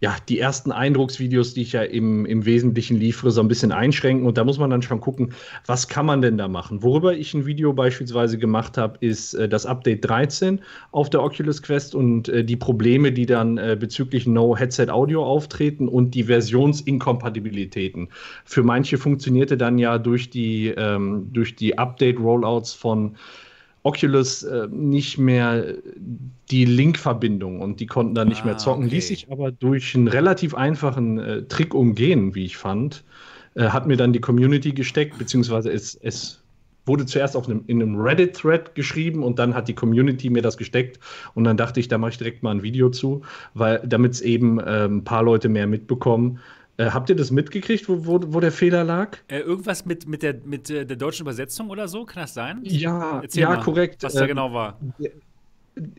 ja, 0.00 0.16
die 0.30 0.38
ersten 0.38 0.72
Eindrucksvideos, 0.72 1.52
die 1.52 1.60
ich 1.60 1.72
ja 1.72 1.82
im, 1.82 2.24
im 2.24 2.46
Wesentlichen 2.46 2.96
liefere, 2.96 3.30
so 3.30 3.42
ein 3.42 3.48
bisschen 3.48 3.70
einschränken. 3.70 4.26
Und 4.26 4.38
da 4.38 4.44
muss 4.44 4.58
man 4.58 4.70
dann 4.70 4.80
schon 4.80 5.00
gucken, 5.00 5.34
was 5.66 5.88
kann 5.88 6.06
man 6.06 6.22
denn 6.22 6.38
da 6.38 6.48
machen? 6.48 6.82
Worüber 6.82 7.14
ich 7.14 7.34
ein 7.34 7.44
Video 7.44 7.74
beispielsweise 7.74 8.38
gemacht 8.38 8.78
habe, 8.78 8.96
ist 9.00 9.34
äh, 9.34 9.46
das 9.46 9.66
Update 9.66 10.08
13 10.08 10.60
auf 10.92 11.10
der 11.10 11.22
Oculus 11.22 11.62
Quest 11.62 11.94
und 11.94 12.30
äh, 12.30 12.42
die 12.42 12.56
Probleme, 12.56 13.12
die 13.12 13.26
dann 13.26 13.58
äh, 13.58 13.76
bezüglich 13.78 14.26
No 14.26 14.56
Headset 14.56 14.86
Audio 14.88 15.22
auftreten 15.22 15.86
und 15.86 16.14
die 16.14 16.24
Versionsinkompatibilitäten. 16.24 18.08
Für 18.46 18.62
manche 18.62 18.96
funktionierte 18.96 19.58
dann 19.58 19.76
ja 19.76 19.98
durch 19.98 20.30
die, 20.30 20.68
ähm, 20.68 21.28
durch 21.30 21.56
die 21.56 21.76
Update-Rollouts 21.76 22.72
von 22.72 23.16
Oculus 23.82 24.42
äh, 24.42 24.68
nicht 24.70 25.18
mehr 25.18 25.74
die 26.50 26.64
Link-Verbindung 26.64 27.60
und 27.60 27.80
die 27.80 27.86
konnten 27.86 28.14
dann 28.14 28.28
nicht 28.28 28.42
ah, 28.42 28.46
mehr 28.46 28.58
zocken. 28.58 28.84
Okay. 28.84 28.94
Ließ 28.96 29.08
sich 29.08 29.30
aber 29.30 29.50
durch 29.52 29.94
einen 29.94 30.08
relativ 30.08 30.54
einfachen 30.54 31.18
äh, 31.18 31.42
Trick 31.44 31.74
umgehen, 31.74 32.34
wie 32.34 32.44
ich 32.44 32.56
fand. 32.56 33.04
Äh, 33.54 33.68
hat 33.68 33.86
mir 33.86 33.96
dann 33.96 34.12
die 34.12 34.20
Community 34.20 34.72
gesteckt, 34.72 35.18
beziehungsweise 35.18 35.70
es, 35.70 35.94
es 36.02 36.42
wurde 36.86 37.06
zuerst 37.06 37.36
auf 37.36 37.48
einem, 37.48 37.64
in 37.66 37.80
einem 37.80 37.98
Reddit-Thread 37.98 38.74
geschrieben 38.74 39.22
und 39.22 39.38
dann 39.38 39.54
hat 39.54 39.68
die 39.68 39.74
Community 39.74 40.28
mir 40.30 40.42
das 40.42 40.56
gesteckt 40.56 40.98
und 41.34 41.44
dann 41.44 41.56
dachte 41.56 41.80
ich, 41.80 41.88
da 41.88 41.98
mache 41.98 42.10
ich 42.10 42.18
direkt 42.18 42.42
mal 42.42 42.50
ein 42.50 42.62
Video 42.62 42.90
zu, 42.90 43.22
weil 43.54 43.80
damit 43.86 44.12
es 44.12 44.20
eben 44.20 44.58
äh, 44.58 44.86
ein 44.86 45.04
paar 45.04 45.22
Leute 45.22 45.48
mehr 45.48 45.66
mitbekommen. 45.66 46.38
Äh, 46.76 46.90
habt 46.90 47.10
ihr 47.10 47.16
das 47.16 47.30
mitgekriegt, 47.30 47.88
wo, 47.88 48.06
wo, 48.06 48.20
wo 48.26 48.40
der 48.40 48.52
Fehler 48.52 48.84
lag? 48.84 49.18
Äh, 49.28 49.40
irgendwas 49.40 49.84
mit, 49.84 50.08
mit, 50.08 50.22
der, 50.22 50.36
mit 50.44 50.68
der 50.68 50.84
deutschen 50.84 51.22
Übersetzung 51.22 51.68
oder 51.68 51.88
so? 51.88 52.04
Kann 52.04 52.22
das 52.22 52.34
sein? 52.34 52.60
Ja, 52.62 53.22
ja 53.32 53.48
mal, 53.50 53.60
korrekt. 53.60 54.02
Was 54.02 54.14
da 54.14 54.22
ähm, 54.22 54.28
genau 54.28 54.52
war. 54.52 54.78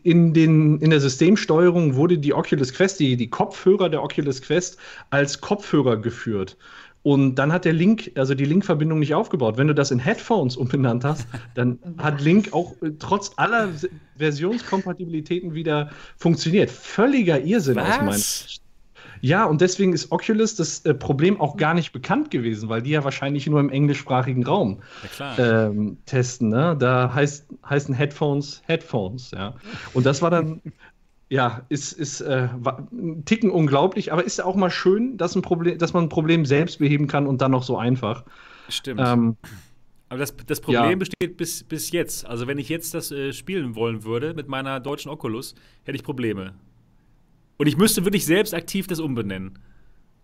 In, 0.02 0.34
den, 0.34 0.78
in 0.78 0.90
der 0.90 1.00
Systemsteuerung 1.00 1.94
wurde 1.94 2.18
die 2.18 2.34
Oculus 2.34 2.72
Quest, 2.72 3.00
die, 3.00 3.16
die 3.16 3.30
Kopfhörer 3.30 3.88
der 3.88 4.02
Oculus 4.02 4.42
Quest, 4.42 4.78
als 5.10 5.40
Kopfhörer 5.40 5.96
geführt. 5.96 6.56
Und 7.02 7.34
dann 7.34 7.52
hat 7.52 7.64
der 7.64 7.72
Link, 7.72 8.12
also 8.14 8.34
die 8.34 8.44
Linkverbindung 8.44 9.00
nicht 9.00 9.14
aufgebaut. 9.14 9.58
Wenn 9.58 9.66
du 9.66 9.74
das 9.74 9.90
in 9.90 9.98
Headphones 9.98 10.56
umbenannt 10.56 11.04
hast, 11.04 11.26
dann 11.54 11.78
hat 11.98 12.20
Link 12.20 12.52
auch 12.52 12.80
äh, 12.82 12.92
trotz 12.98 13.32
aller 13.36 13.70
Versionskompatibilitäten 14.16 15.52
wieder 15.52 15.90
funktioniert. 16.16 16.70
Völliger 16.70 17.40
Irrsinn 17.40 17.76
Was? 17.76 17.88
aus 17.88 17.98
meiner 17.98 18.12
Sicht. 18.12 18.61
Ja, 19.24 19.44
und 19.44 19.60
deswegen 19.60 19.92
ist 19.92 20.10
Oculus 20.10 20.56
das 20.56 20.84
äh, 20.84 20.94
Problem 20.94 21.40
auch 21.40 21.56
gar 21.56 21.74
nicht 21.74 21.92
bekannt 21.92 22.32
gewesen, 22.32 22.68
weil 22.68 22.82
die 22.82 22.90
ja 22.90 23.04
wahrscheinlich 23.04 23.46
nur 23.46 23.60
im 23.60 23.70
englischsprachigen 23.70 24.44
Raum 24.44 24.82
ja, 25.16 25.66
ähm, 25.68 25.96
testen. 26.06 26.48
Ne? 26.48 26.76
Da 26.76 27.14
heißt, 27.14 27.46
heißen 27.64 27.94
Headphones 27.94 28.62
Headphones, 28.66 29.30
ja. 29.30 29.54
Und 29.94 30.06
das 30.06 30.22
war 30.22 30.30
dann, 30.30 30.60
ja, 31.28 31.62
ist, 31.68 31.92
ist 31.92 32.20
äh, 32.20 32.48
ein 32.90 33.24
Ticken 33.24 33.52
unglaublich, 33.52 34.12
aber 34.12 34.24
ist 34.24 34.38
ja 34.38 34.44
auch 34.44 34.56
mal 34.56 34.70
schön, 34.70 35.16
dass, 35.18 35.36
ein 35.36 35.42
Problem, 35.42 35.78
dass 35.78 35.92
man 35.92 36.06
ein 36.06 36.08
Problem 36.08 36.44
selbst 36.44 36.80
beheben 36.80 37.06
kann 37.06 37.28
und 37.28 37.40
dann 37.40 37.52
noch 37.52 37.62
so 37.62 37.78
einfach. 37.78 38.24
Stimmt. 38.68 39.00
Ähm, 39.04 39.36
aber 40.08 40.18
das, 40.18 40.34
das 40.46 40.60
Problem 40.60 40.90
ja. 40.90 40.96
besteht 40.96 41.36
bis, 41.36 41.62
bis 41.62 41.92
jetzt. 41.92 42.26
Also, 42.26 42.48
wenn 42.48 42.58
ich 42.58 42.68
jetzt 42.68 42.92
das 42.92 43.12
äh, 43.12 43.32
spielen 43.32 43.76
wollen 43.76 44.02
würde 44.02 44.34
mit 44.34 44.48
meiner 44.48 44.80
deutschen 44.80 45.12
Oculus, 45.12 45.54
hätte 45.84 45.94
ich 45.94 46.02
Probleme. 46.02 46.54
Und 47.62 47.68
ich 47.68 47.76
müsste 47.76 48.04
wirklich 48.04 48.26
selbst 48.26 48.54
aktiv 48.54 48.88
das 48.88 48.98
umbenennen. 48.98 49.56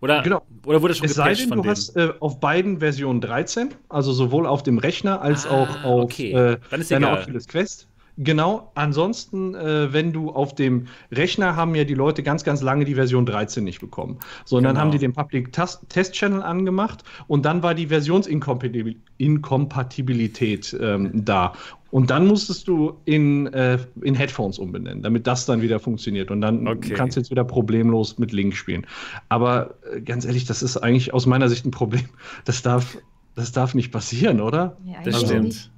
Oder, 0.01 0.23
genau. 0.23 0.43
oder 0.67 0.83
wurde 0.83 0.89
das 0.89 0.99
schon 0.99 1.07
es 1.07 1.15
sei 1.15 1.35
denn, 1.35 1.51
du 1.51 1.55
denen? 1.55 1.69
hast 1.69 1.95
äh, 1.95 2.13
auf 2.19 2.41
beiden 2.41 2.81
Versionen 2.81 3.21
13, 3.21 3.69
also 3.89 4.11
sowohl 4.11 4.45
auf 4.45 4.65
dem 4.65 4.79
Rechner 4.79 5.23
als 5.23 5.47
ah, 5.47 5.51
auch 5.51 5.85
auf 5.85 6.03
okay. 6.03 6.33
äh, 6.33 6.59
deiner 6.89 7.13
Oculus 7.13 7.47
Quest. 7.47 7.87
Genau, 8.21 8.73
ansonsten, 8.75 9.55
äh, 9.55 9.93
wenn 9.93 10.13
du 10.13 10.31
auf 10.31 10.57
dem 10.57 10.89
Rechner 11.13 11.55
haben 11.55 11.77
ja 11.77 11.85
die 11.85 11.95
Leute 11.95 12.25
ganz, 12.25 12.43
ganz 12.43 12.63
lange 12.63 12.85
die 12.85 12.97
Version 12.97 13.25
13 13.25 13.63
nicht 13.63 13.81
bekommen. 13.81 14.19
So, 14.45 14.57
und 14.57 14.65
genau. 14.65 14.75
dann 14.75 14.83
haben 14.83 14.91
die 14.91 14.99
den 14.99 15.13
Public 15.13 15.53
Test 15.53 16.15
Channel 16.15 16.43
angemacht 16.43 17.05
und 17.29 17.45
dann 17.45 17.63
war 17.63 17.77
die 17.77 17.87
Versionsinkompatibilität 17.87 20.77
ähm, 20.81 21.13
da. 21.15 21.53
Und 21.93 22.11
dann 22.11 22.27
musstest 22.27 22.67
du 22.67 22.95
in, 23.05 23.47
äh, 23.55 23.79
in 24.03 24.17
Headphones 24.17 24.59
umbenennen, 24.59 25.01
damit 25.03 25.29
das 25.29 25.47
dann 25.47 25.63
wieder 25.63 25.79
funktioniert. 25.79 26.33
Und 26.33 26.41
dann 26.41 26.67
okay. 26.67 26.95
kannst 26.95 27.17
du 27.17 27.21
jetzt 27.21 27.31
wieder 27.31 27.45
problemlos 27.45 28.19
mit 28.19 28.33
Link 28.33 28.57
spielen. 28.57 28.85
Aber 29.29 29.75
äh, 29.95 30.01
ganz 30.01 30.25
ehrlich, 30.25 30.45
das 30.45 30.63
ist 30.63 30.77
eigentlich 30.77 31.15
aus 31.15 31.27
meiner 31.27 31.49
Sicht 31.49 31.65
ein 31.65 31.71
Problem. 31.71 32.09
Das 32.45 32.63
darf, 32.63 32.99
das 33.37 33.53
darf 33.53 33.75
nicht 33.75 33.93
passieren, 33.93 34.41
oder? 34.41 34.77
Ja, 34.85 34.97
das 35.05 35.21
stimmt. 35.21 35.45
Nicht. 35.45 35.71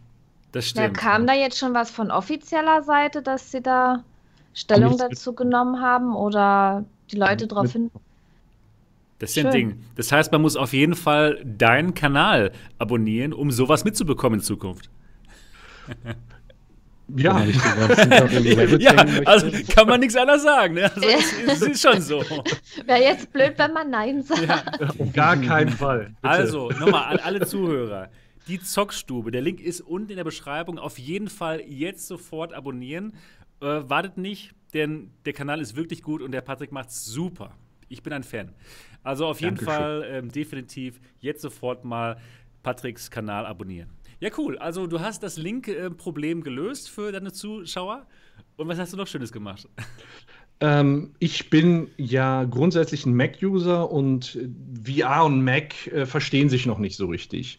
Das 0.53 0.69
stimmt. 0.69 0.97
Ja, 0.97 1.03
kam 1.03 1.27
da 1.27 1.35
jetzt 1.35 1.59
schon 1.59 1.75
was 1.75 1.91
von 1.91 2.11
offizieller 2.11 2.83
Seite, 2.83 3.23
dass 3.23 3.51
sie 3.51 3.61
da 3.61 4.03
Stellung 4.53 4.99
dazu 4.99 5.33
genommen 5.33 5.81
haben 5.81 6.15
oder 6.15 6.85
die 7.11 7.17
Leute 7.17 7.47
darauf 7.47 7.73
hin? 7.73 7.91
Das 9.21 9.31
ist 9.31 9.37
ja 9.37 9.45
ein 9.45 9.53
Ding. 9.53 9.85
Das 9.97 10.11
heißt, 10.11 10.33
man 10.33 10.43
muss 10.43 10.57
auf 10.57 10.73
jeden 10.73 10.95
Fall 10.95 11.41
deinen 11.45 11.95
Kanal 11.95 12.53
abonnieren, 12.79 13.33
um 13.33 13.51
sowas 13.51 13.85
mitzubekommen 13.85 14.41
in 14.41 14.45
Zukunft. 14.45 14.89
Ja, 17.17 17.45
ja 18.79 18.95
also 19.25 19.51
kann 19.75 19.89
man 19.89 20.01
nichts 20.01 20.17
anderes 20.17 20.43
sagen. 20.43 20.75
Ne? 20.75 20.85
Also, 20.85 21.09
es, 21.09 21.35
es, 21.47 21.63
ist 21.63 21.83
schon 21.83 22.01
so. 22.01 22.21
Wäre 22.87 23.03
jetzt 23.03 23.33
blöd, 23.33 23.55
wenn 23.57 23.73
man 23.73 23.91
Nein 23.91 24.23
sagt. 24.23 24.43
Ja. 24.43 24.63
Auf 24.87 25.13
gar 25.13 25.37
keinen 25.37 25.71
Fall. 25.71 26.13
Bitte. 26.23 26.35
Also, 26.35 26.71
nochmal 26.71 27.13
an 27.13 27.19
alle 27.19 27.47
Zuhörer 27.47 28.09
die 28.51 28.61
Zockstube. 28.61 29.31
Der 29.31 29.43
Link 29.43 29.61
ist 29.61 29.81
unten 29.81 30.11
in 30.11 30.17
der 30.17 30.25
Beschreibung. 30.25 30.79
Auf 30.79 30.99
jeden 30.99 31.29
Fall 31.29 31.61
jetzt 31.61 32.09
sofort 32.09 32.53
abonnieren. 32.53 33.15
Äh, 33.61 33.89
wartet 33.89 34.19
nicht, 34.19 34.55
denn 34.75 35.13
der 35.25 35.33
Kanal 35.33 35.61
ist 35.61 35.77
wirklich 35.77 36.03
gut 36.03 36.21
und 36.21 36.33
der 36.33 36.41
Patrick 36.41 36.73
macht's 36.73 37.05
super. 37.05 37.57
Ich 37.89 38.03
bin 38.03 38.13
ein 38.13 38.25
Fan. 38.25 38.53
Also 39.03 39.27
auf 39.27 39.41
jeden 39.41 39.57
Dankeschön. 39.57 39.75
Fall 39.75 40.05
ähm, 40.11 40.33
definitiv 40.33 41.01
jetzt 41.21 41.43
sofort 41.43 41.85
mal 41.85 42.17
Patricks 42.63 43.11
Kanal 43.11 43.47
abonnieren. 43.47 43.91
Ja, 44.19 44.31
cool. 44.37 44.59
Also 44.59 44.87
du 44.87 45.01
hast 45.01 45.23
das 45.23 45.37
Link-Problem 45.37 46.41
äh, 46.41 46.43
gelöst 46.43 46.91
für 46.91 47.13
deine 47.13 47.33
Zuschauer. 47.33 48.07
Und 48.57 48.69
was 48.69 48.79
hast 48.79 48.93
du 48.93 48.97
noch 48.97 49.07
Schönes 49.07 49.33
gemacht? 49.33 49.69
Ähm, 50.63 51.15
ich 51.19 51.49
bin 51.49 51.89
ja 51.97 52.45
grundsätzlich 52.45 53.07
ein 53.07 53.15
Mac-User 53.15 53.91
und 53.91 54.39
VR 54.85 55.25
und 55.25 55.43
Mac 55.43 55.87
äh, 55.87 56.05
verstehen 56.05 56.51
sich 56.51 56.67
noch 56.67 56.79
nicht 56.79 56.97
so 56.97 57.07
richtig. 57.07 57.59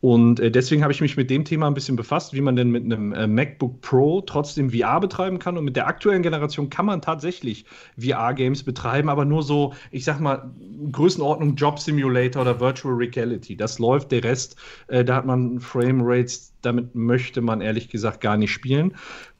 Und 0.00 0.40
äh, 0.40 0.50
deswegen 0.50 0.82
habe 0.82 0.92
ich 0.92 1.02
mich 1.02 1.18
mit 1.18 1.28
dem 1.28 1.44
Thema 1.44 1.66
ein 1.66 1.74
bisschen 1.74 1.96
befasst, 1.96 2.32
wie 2.32 2.40
man 2.40 2.56
denn 2.56 2.70
mit 2.70 2.84
einem 2.84 3.12
äh, 3.12 3.26
MacBook 3.26 3.82
Pro 3.82 4.22
trotzdem 4.22 4.70
VR 4.70 4.98
betreiben 4.98 5.38
kann. 5.38 5.58
Und 5.58 5.64
mit 5.64 5.76
der 5.76 5.86
aktuellen 5.88 6.22
Generation 6.22 6.70
kann 6.70 6.86
man 6.86 7.02
tatsächlich 7.02 7.66
VR-Games 7.98 8.62
betreiben, 8.62 9.10
aber 9.10 9.26
nur 9.26 9.42
so, 9.42 9.74
ich 9.90 10.04
sag 10.04 10.18
mal, 10.18 10.50
Größenordnung 10.90 11.54
Job 11.54 11.78
Simulator 11.78 12.42
oder 12.42 12.60
Virtual 12.60 12.94
Reality. 12.94 13.56
Das 13.56 13.78
läuft, 13.78 14.10
der 14.10 14.24
Rest, 14.24 14.56
äh, 14.86 15.04
da 15.04 15.16
hat 15.16 15.26
man 15.26 15.60
Frame 15.60 16.00
Rates, 16.02 16.54
damit 16.62 16.94
möchte 16.94 17.42
man 17.42 17.60
ehrlich 17.60 17.88
gesagt 17.88 18.22
gar 18.22 18.38
nicht 18.38 18.52
spielen. 18.52 18.94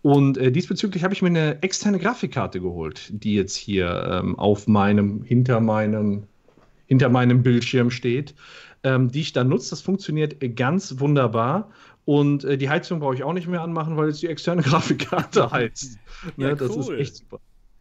Und 0.09 0.39
äh, 0.39 0.51
diesbezüglich 0.51 1.05
habe 1.05 1.13
ich 1.13 1.21
mir 1.21 1.29
eine 1.29 1.63
externe 1.63 1.99
Grafikkarte 1.99 2.63
geholt, 2.63 3.11
die 3.11 3.35
jetzt 3.35 3.55
hier 3.55 4.09
ähm, 4.11 4.39
auf 4.39 4.67
meinem, 4.67 5.23
hinter 5.23 5.61
meinem, 5.61 6.23
hinter 6.87 7.11
meinem 7.11 7.43
Bildschirm 7.43 7.91
steht, 7.91 8.35
ähm, 8.85 9.11
die 9.11 9.21
ich 9.21 9.35
dann 9.35 9.51
nutze. 9.51 9.69
Das 9.69 9.83
funktioniert 9.83 10.41
ganz 10.57 10.99
wunderbar. 10.99 11.69
Und 12.07 12.43
äh, 12.45 12.57
die 12.57 12.71
Heizung 12.71 13.01
brauche 13.01 13.17
ich 13.17 13.23
auch 13.23 13.35
nicht 13.35 13.49
mehr 13.49 13.61
anmachen, 13.61 13.99
weil 13.99 14.09
jetzt 14.09 14.23
die 14.23 14.29
externe 14.29 14.63
Grafikkarte 14.69 15.51
heizt. 15.51 15.99
Ja, 16.39 16.49
ne, 16.49 16.57
das 16.57 16.75
ist 16.75 16.89
echt 16.89 17.17
super. 17.17 17.39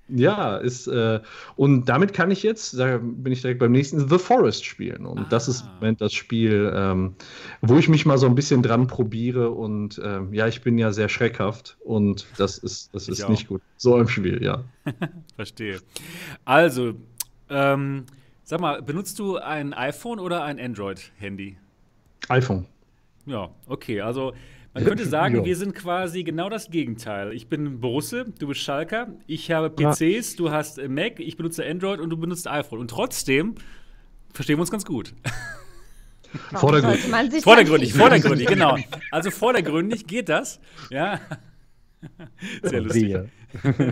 Ja, 0.10 0.58
ist, 0.58 0.88
äh, 0.88 1.20
und 1.56 1.90
damit 1.90 2.14
kann 2.14 2.32
ich 2.32 2.42
jetzt, 2.42 2.80
da 2.80 2.98
bin 2.98 3.34
ich 3.34 3.42
direkt 3.42 3.60
beim 3.60 3.72
nächsten, 3.74 4.08
The 4.08 4.18
Forest 4.18 4.64
spielen. 4.66 5.06
Und 5.06 5.20
ah. 5.20 5.28
das 5.30 5.48
ist 5.48 5.62
im 5.62 5.74
Moment 5.76 6.02
das 6.02 6.14
Spiel, 6.14 6.72
ähm, 6.74 7.16
wo 7.62 7.78
ich 7.78 7.90
mich 7.90 8.06
mal 8.06 8.18
so 8.18 8.26
ein 8.26 8.36
bisschen 8.36 8.64
dran 8.64 8.88
probiere. 8.88 9.50
Und 9.52 10.00
ähm, 10.04 10.34
ja, 10.34 10.48
ich 10.48 10.62
bin 10.62 10.78
ja 10.78 10.92
sehr 10.94 11.10
schreckhaft 11.10 11.78
und 11.84 12.26
das 12.38 12.58
ist, 12.58 12.94
das 12.94 13.10
ist 13.10 13.28
nicht 13.28 13.48
gut. 13.48 13.62
So 13.76 13.98
im 14.00 14.08
Spiel, 14.08 14.42
ja. 14.42 14.64
Verstehe. 15.36 15.80
Also, 16.46 16.94
ähm, 17.50 18.06
sag 18.44 18.62
mal, 18.62 18.82
benutzt 18.82 19.20
du 19.20 19.38
ein 19.38 19.74
iPhone 19.74 20.20
oder 20.20 20.44
ein 20.44 20.60
Android-Handy? 20.60 21.58
iPhone. 22.30 22.66
Ja, 23.26 23.50
okay. 23.68 24.02
Also 24.02 24.34
man 24.74 24.86
könnte 24.86 25.06
sagen, 25.10 25.46
wir 25.46 25.56
sind 25.56 25.74
quasi 25.76 26.24
genau 26.24 26.50
das 26.50 26.70
Gegenteil. 26.70 27.34
Ich 27.34 27.48
bin 27.48 27.80
Borusse, 27.80 28.26
du 28.40 28.48
bist 28.48 28.62
Schalker, 28.62 29.08
ich 29.28 29.52
habe 29.52 29.70
PCs, 29.70 30.36
du 30.36 30.52
hast 30.52 30.78
äh, 30.78 30.88
Mac, 30.88 31.20
ich 31.20 31.38
benutze 31.38 31.66
Android 31.66 32.00
und 32.00 32.10
du 32.10 32.18
benutzt 32.18 32.48
iPhone. 32.48 32.80
Und 32.80 32.90
trotzdem 32.90 33.56
verstehen 34.34 34.58
wir 34.58 34.62
uns 34.62 34.72
ganz 34.72 34.86
gut. 34.86 35.14
Vordergründig. 36.54 37.44
Vordergründig, 37.44 37.94
vordergründig, 37.94 38.48
genau. 38.48 38.78
Also 39.12 39.32
vordergründig 39.32 40.08
geht 40.08 40.30
das. 40.30 40.60
Ja. 40.90 41.20
Sehr 42.62 42.82
lustig. 42.82 43.16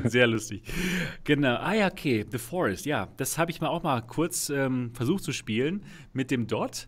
Sehr 0.05 0.27
lustig. 0.27 0.63
Genau. 1.24 1.55
Ah 1.55 1.74
ja, 1.74 1.88
okay. 1.88 2.25
The 2.29 2.38
Forest, 2.38 2.86
ja. 2.86 3.08
Das 3.17 3.38
habe 3.38 3.51
ich 3.51 3.62
mal 3.62 3.70
auch 3.70 3.84
mal 3.84 4.01
kurz 4.01 4.50
ähm, 4.50 4.91
versucht 4.94 5.24
zu 5.24 5.32
spielen 5.32 5.84
mit 6.13 6.29
dem 6.29 6.48
Dot. 6.48 6.88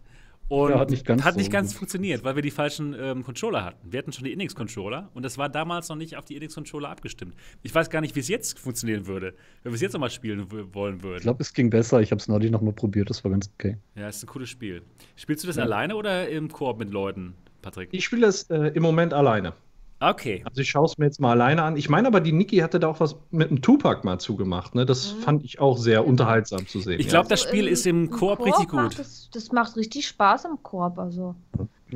Und 0.49 0.69
ja, 0.69 0.79
hat 0.79 0.89
nicht 0.89 1.05
ganz, 1.05 1.23
hat 1.23 1.35
nicht 1.35 1.47
so 1.47 1.51
ganz 1.51 1.73
funktioniert, 1.73 2.23
weil 2.23 2.35
wir 2.35 2.41
die 2.41 2.51
falschen 2.51 2.95
ähm, 2.97 3.23
Controller 3.23 3.65
hatten. 3.65 3.91
Wir 3.91 3.99
hatten 3.99 4.13
schon 4.13 4.23
die 4.23 4.31
Index-Controller 4.31 5.09
und 5.13 5.23
das 5.23 5.37
war 5.37 5.49
damals 5.49 5.89
noch 5.89 5.97
nicht 5.97 6.15
auf 6.15 6.23
die 6.23 6.35
Index-Controller 6.35 6.89
abgestimmt. 6.89 7.35
Ich 7.63 7.75
weiß 7.75 7.89
gar 7.89 7.99
nicht, 7.99 8.15
wie 8.15 8.21
es 8.21 8.29
jetzt 8.29 8.57
funktionieren 8.57 9.07
würde, 9.07 9.33
wenn 9.63 9.73
wir 9.73 9.75
es 9.75 9.81
jetzt 9.81 9.93
nochmal 9.93 10.09
spielen 10.09 10.47
wollen 10.73 11.03
würden. 11.03 11.17
Ich 11.17 11.23
glaube, 11.23 11.41
es 11.41 11.53
ging 11.53 11.69
besser. 11.69 11.99
Ich 12.01 12.11
habe 12.11 12.19
es 12.19 12.29
neulich 12.29 12.49
nochmal 12.49 12.73
probiert, 12.73 13.09
das 13.09 13.23
war 13.25 13.31
ganz 13.31 13.51
okay. 13.57 13.77
Ja, 13.95 14.07
ist 14.07 14.23
ein 14.23 14.27
cooles 14.27 14.49
Spiel. 14.49 14.83
Spielst 15.17 15.43
du 15.43 15.47
das 15.47 15.57
ja. 15.57 15.63
alleine 15.63 15.95
oder 15.95 16.29
im 16.29 16.49
Koop 16.49 16.79
mit 16.79 16.91
Leuten, 16.91 17.33
Patrick? 17.61 17.89
Ich 17.91 18.05
spiele 18.05 18.21
das 18.21 18.43
äh, 18.43 18.71
im 18.73 18.83
Moment 18.83 19.13
alleine. 19.13 19.53
Okay. 19.99 20.43
Also 20.45 20.61
ich 20.61 20.69
schaue 20.69 20.85
es 20.85 20.97
mir 20.97 21.05
jetzt 21.05 21.19
mal 21.19 21.31
alleine 21.31 21.63
an. 21.63 21.75
Ich 21.75 21.89
meine 21.89 22.07
aber, 22.07 22.21
die 22.21 22.31
Niki 22.31 22.57
hatte 22.57 22.79
da 22.79 22.87
auch 22.87 22.99
was 22.99 23.15
mit 23.31 23.49
einem 23.49 23.61
Tupac 23.61 24.05
mal 24.05 24.19
zugemacht. 24.19 24.75
Ne? 24.75 24.85
Das 24.85 25.13
mhm. 25.13 25.19
fand 25.21 25.43
ich 25.43 25.59
auch 25.59 25.77
sehr 25.77 26.05
unterhaltsam 26.05 26.67
zu 26.67 26.79
sehen. 26.79 26.99
Ich 26.99 27.07
glaube, 27.07 27.25
ja. 27.25 27.29
das 27.29 27.41
Spiel 27.41 27.61
also 27.61 27.71
ist 27.71 27.87
im, 27.87 28.05
im 28.05 28.11
Koop, 28.11 28.45
richtig 28.45 28.69
gut. 28.69 28.99
Das, 28.99 29.29
das, 29.31 29.51
macht 29.51 29.75
richtig 29.75 30.07
Spaß 30.07 30.45
im 30.45 30.61
Koop. 30.61 30.99
Also. 30.99 31.35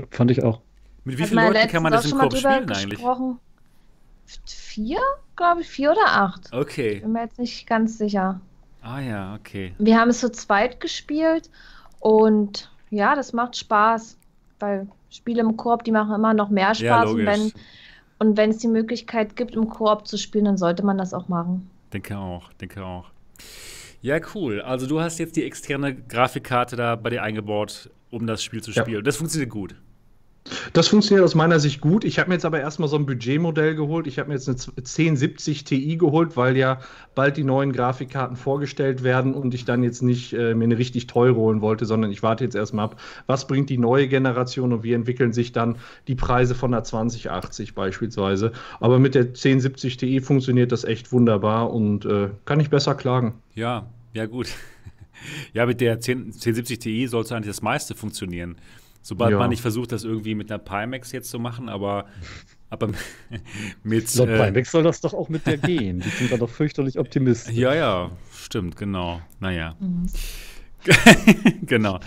Fand 0.09 0.31
ich 0.31 0.43
auch. 0.43 0.61
Mit 1.03 1.17
wie 1.17 1.25
vielen 1.25 1.53
Leuten 1.53 1.67
kann 1.67 1.83
man 1.83 1.91
das 1.91 2.11
im 2.11 2.17
Koop 2.17 2.35
spielen 2.35 2.69
eigentlich? 2.71 2.99
Vier, 4.45 4.99
glaube 5.35 5.61
ich, 5.61 5.67
vier 5.67 5.91
oder 5.91 6.07
acht. 6.07 6.51
Okay. 6.53 7.01
Bin 7.01 7.11
mir 7.11 7.23
jetzt 7.23 7.37
nicht 7.37 7.67
ganz 7.67 7.97
sicher. 7.97 8.39
Ah 8.81 8.99
ja, 8.99 9.35
okay. 9.35 9.75
Wir 9.77 9.99
haben 9.99 10.09
es 10.09 10.21
zu 10.21 10.31
zweit 10.31 10.79
gespielt 10.79 11.49
und 11.99 12.71
ja, 12.89 13.15
das 13.15 13.33
macht 13.33 13.57
Spaß, 13.57 14.17
weil 14.59 14.87
Spiele 15.09 15.41
im 15.41 15.57
Koop, 15.57 15.83
die 15.83 15.91
machen 15.91 16.15
immer 16.15 16.33
noch 16.33 16.49
mehr 16.49 16.73
Spaß. 16.73 16.81
Ja, 16.81 17.03
und 17.03 17.25
wenn 17.25 17.51
und 18.21 18.37
wenn 18.37 18.51
es 18.51 18.59
die 18.59 18.67
Möglichkeit 18.67 19.35
gibt, 19.35 19.55
im 19.55 19.67
Koop 19.67 20.07
zu 20.07 20.15
spielen, 20.15 20.45
dann 20.45 20.55
sollte 20.55 20.85
man 20.85 20.95
das 20.95 21.11
auch 21.11 21.27
machen. 21.27 21.67
Denke 21.91 22.19
auch, 22.19 22.53
denke 22.53 22.85
auch. 22.85 23.09
Ja, 23.99 24.19
cool. 24.35 24.61
Also 24.61 24.85
du 24.85 25.01
hast 25.01 25.17
jetzt 25.17 25.35
die 25.37 25.43
externe 25.43 25.95
Grafikkarte 25.95 26.75
da 26.75 26.95
bei 26.95 27.09
dir 27.09 27.23
eingebaut, 27.23 27.89
um 28.11 28.27
das 28.27 28.43
Spiel 28.43 28.61
zu 28.61 28.73
spielen. 28.73 28.97
Ja. 28.97 29.01
Das 29.01 29.15
funktioniert 29.15 29.49
gut. 29.49 29.73
Das 30.73 30.87
funktioniert 30.87 31.23
aus 31.23 31.35
meiner 31.35 31.59
Sicht 31.59 31.81
gut. 31.81 32.03
Ich 32.03 32.17
habe 32.17 32.29
mir 32.29 32.35
jetzt 32.35 32.45
aber 32.45 32.59
erstmal 32.59 32.89
so 32.89 32.95
ein 32.95 33.05
Budgetmodell 33.05 33.75
geholt. 33.75 34.07
Ich 34.07 34.17
habe 34.17 34.29
mir 34.29 34.35
jetzt 34.35 34.49
eine 34.49 34.57
1070 34.57 35.63
Ti 35.63 35.97
geholt, 35.97 36.35
weil 36.35 36.57
ja 36.57 36.79
bald 37.13 37.37
die 37.37 37.43
neuen 37.43 37.71
Grafikkarten 37.71 38.35
vorgestellt 38.35 39.03
werden 39.03 39.35
und 39.35 39.53
ich 39.53 39.65
dann 39.65 39.83
jetzt 39.83 40.01
nicht 40.01 40.33
äh, 40.33 40.55
mir 40.55 40.63
eine 40.63 40.77
richtig 40.77 41.07
teure 41.07 41.35
holen 41.35 41.61
wollte, 41.61 41.85
sondern 41.85 42.11
ich 42.11 42.23
warte 42.23 42.43
jetzt 42.43 42.55
erstmal 42.55 42.85
ab, 42.85 42.99
was 43.27 43.45
bringt 43.47 43.69
die 43.69 43.77
neue 43.77 44.07
Generation 44.07 44.73
und 44.73 44.83
wie 44.83 44.93
entwickeln 44.93 45.31
sich 45.31 45.51
dann 45.51 45.77
die 46.07 46.15
Preise 46.15 46.55
von 46.55 46.71
der 46.71 46.83
2080 46.83 47.75
beispielsweise. 47.75 48.51
Aber 48.79 48.97
mit 48.97 49.13
der 49.13 49.23
1070 49.23 49.97
Ti 49.97 50.21
funktioniert 50.21 50.71
das 50.71 50.83
echt 50.83 51.11
wunderbar 51.11 51.71
und 51.71 52.05
äh, 52.05 52.29
kann 52.45 52.59
ich 52.59 52.69
besser 52.69 52.95
klagen. 52.95 53.35
Ja, 53.53 53.87
ja 54.13 54.25
gut. 54.25 54.47
Ja, 55.53 55.67
mit 55.67 55.81
der 55.81 55.99
10, 55.99 56.17
1070 56.33 56.79
Ti 56.79 57.05
sollte 57.05 57.35
eigentlich 57.35 57.49
das 57.49 57.61
meiste 57.61 57.93
funktionieren. 57.93 58.55
Sobald 59.01 59.31
ja. 59.31 59.37
man 59.39 59.49
nicht 59.49 59.61
versucht, 59.61 59.91
das 59.91 60.03
irgendwie 60.03 60.35
mit 60.35 60.51
einer 60.51 60.59
Pimax 60.59 61.11
jetzt 61.11 61.29
zu 61.29 61.39
machen, 61.39 61.69
aber, 61.69 62.05
aber 62.69 62.89
mit. 63.83 64.13
Laut 64.15 64.29
äh, 64.29 64.45
Pimax 64.45 64.71
soll 64.71 64.83
das 64.83 65.01
doch 65.01 65.13
auch 65.13 65.29
mit 65.29 65.47
der 65.47 65.57
gehen. 65.57 66.01
Die 66.01 66.09
sind 66.09 66.31
da 66.31 66.37
doch 66.37 66.49
fürchterlich 66.49 66.99
optimistisch. 66.99 67.55
Ja, 67.55 67.73
ja, 67.73 68.11
stimmt, 68.31 68.77
genau. 68.77 69.21
Naja. 69.39 69.75
Mhm. 69.79 70.07
genau. 71.65 71.99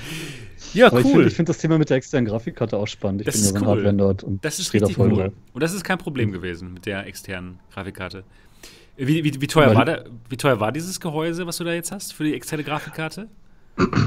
Ja, 0.72 0.86
aber 0.86 1.04
cool. 1.04 1.22
Ich, 1.22 1.28
ich 1.28 1.34
finde 1.34 1.50
das 1.50 1.58
Thema 1.58 1.78
mit 1.78 1.90
der 1.90 1.96
externen 1.96 2.26
Grafikkarte 2.26 2.76
auch 2.76 2.88
spannend. 2.88 3.20
Ich 3.20 3.26
das 3.26 3.36
bin 3.36 3.42
ist 3.42 3.52
ja 3.52 3.58
so 3.60 3.64
ein 3.64 3.78
cool. 3.78 3.84
Hardware 3.84 4.26
und 4.26 4.44
das 4.44 4.58
ist 4.58 4.72
richtig 4.72 4.98
cool. 4.98 5.10
Drauf. 5.10 5.32
Und 5.52 5.62
das 5.62 5.72
ist 5.72 5.84
kein 5.84 5.98
Problem 5.98 6.32
gewesen 6.32 6.74
mit 6.74 6.86
der 6.86 7.06
externen 7.06 7.60
Grafikkarte. 7.72 8.24
Wie, 8.96 9.24
wie, 9.24 9.40
wie, 9.40 9.46
teuer 9.48 9.74
war 9.74 9.84
der, 9.84 10.04
wie 10.28 10.36
teuer 10.36 10.60
war 10.60 10.70
dieses 10.70 11.00
Gehäuse, 11.00 11.46
was 11.46 11.56
du 11.56 11.64
da 11.64 11.72
jetzt 11.72 11.90
hast 11.90 12.12
für 12.12 12.22
die 12.22 12.34
externe 12.34 12.62
Grafikkarte? 12.62 13.28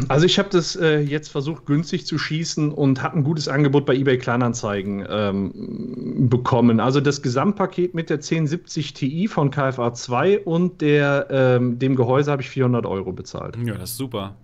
Also 0.08 0.26
ich 0.26 0.40
habe 0.40 0.50
das 0.50 0.76
äh, 0.78 1.00
jetzt 1.00 1.30
versucht 1.30 1.66
günstig 1.66 2.06
zu 2.06 2.18
schießen 2.18 2.72
und 2.72 3.04
habe 3.04 3.18
ein 3.18 3.24
gutes 3.24 3.48
Angebot 3.50 3.86
bei 3.86 3.96
eBay 3.96 4.18
Kleinanzeigen 4.18 5.06
ähm, 5.10 6.30
bekommen. 6.30 6.80
Also 6.80 7.02
das 7.02 7.22
Gesamtpaket 7.22 7.94
mit 7.94 8.10
der 8.10 8.18
1070 8.18 8.94
Ti 8.94 9.28
von 9.28 9.52
KFA 9.52 9.94
2 9.94 10.40
und 10.40 10.82
der, 10.82 11.28
ähm, 11.30 11.80
dem 11.80 11.96
Gehäuse 11.96 12.32
habe 12.32 12.42
ich 12.42 12.50
400 12.50 12.86
Euro 12.86 13.12
bezahlt. 13.12 13.58
Ja, 13.66 13.76
das 13.76 13.92
ist 13.92 13.98
super. 13.98 14.36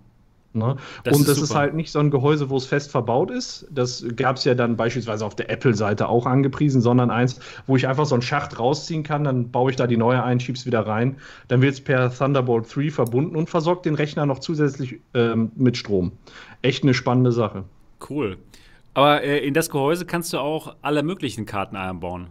Ne? 0.54 0.76
Das 1.02 1.16
und 1.16 1.26
das 1.26 1.38
ist, 1.38 1.44
ist 1.44 1.54
halt 1.54 1.74
nicht 1.74 1.90
so 1.90 1.98
ein 1.98 2.12
Gehäuse, 2.12 2.48
wo 2.48 2.56
es 2.56 2.64
fest 2.64 2.92
verbaut 2.92 3.32
ist. 3.32 3.66
Das 3.70 4.04
gab 4.14 4.36
es 4.36 4.44
ja 4.44 4.54
dann 4.54 4.76
beispielsweise 4.76 5.26
auf 5.26 5.34
der 5.34 5.50
Apple-Seite 5.50 6.08
auch 6.08 6.26
angepriesen, 6.26 6.80
sondern 6.80 7.10
eins, 7.10 7.40
wo 7.66 7.76
ich 7.76 7.88
einfach 7.88 8.06
so 8.06 8.14
einen 8.14 8.22
Schacht 8.22 8.58
rausziehen 8.58 9.02
kann, 9.02 9.24
dann 9.24 9.50
baue 9.50 9.72
ich 9.72 9.76
da 9.76 9.88
die 9.88 9.96
neue 9.96 10.22
ein, 10.22 10.38
schieb's 10.38 10.64
wieder 10.64 10.86
rein. 10.86 11.16
Dann 11.48 11.60
wird 11.60 11.74
es 11.74 11.80
per 11.80 12.14
Thunderbolt 12.14 12.74
3 12.74 12.90
verbunden 12.90 13.34
und 13.34 13.50
versorgt 13.50 13.84
den 13.84 13.96
Rechner 13.96 14.26
noch 14.26 14.38
zusätzlich 14.38 15.00
ähm, 15.14 15.50
mit 15.56 15.76
Strom. 15.76 16.12
Echt 16.62 16.84
eine 16.84 16.94
spannende 16.94 17.32
Sache. 17.32 17.64
Cool. 18.08 18.38
Aber 18.94 19.22
äh, 19.22 19.44
in 19.44 19.54
das 19.54 19.70
Gehäuse 19.70 20.06
kannst 20.06 20.32
du 20.32 20.38
auch 20.38 20.76
alle 20.82 21.02
möglichen 21.02 21.46
Karten 21.46 21.74
einbauen. 21.74 22.28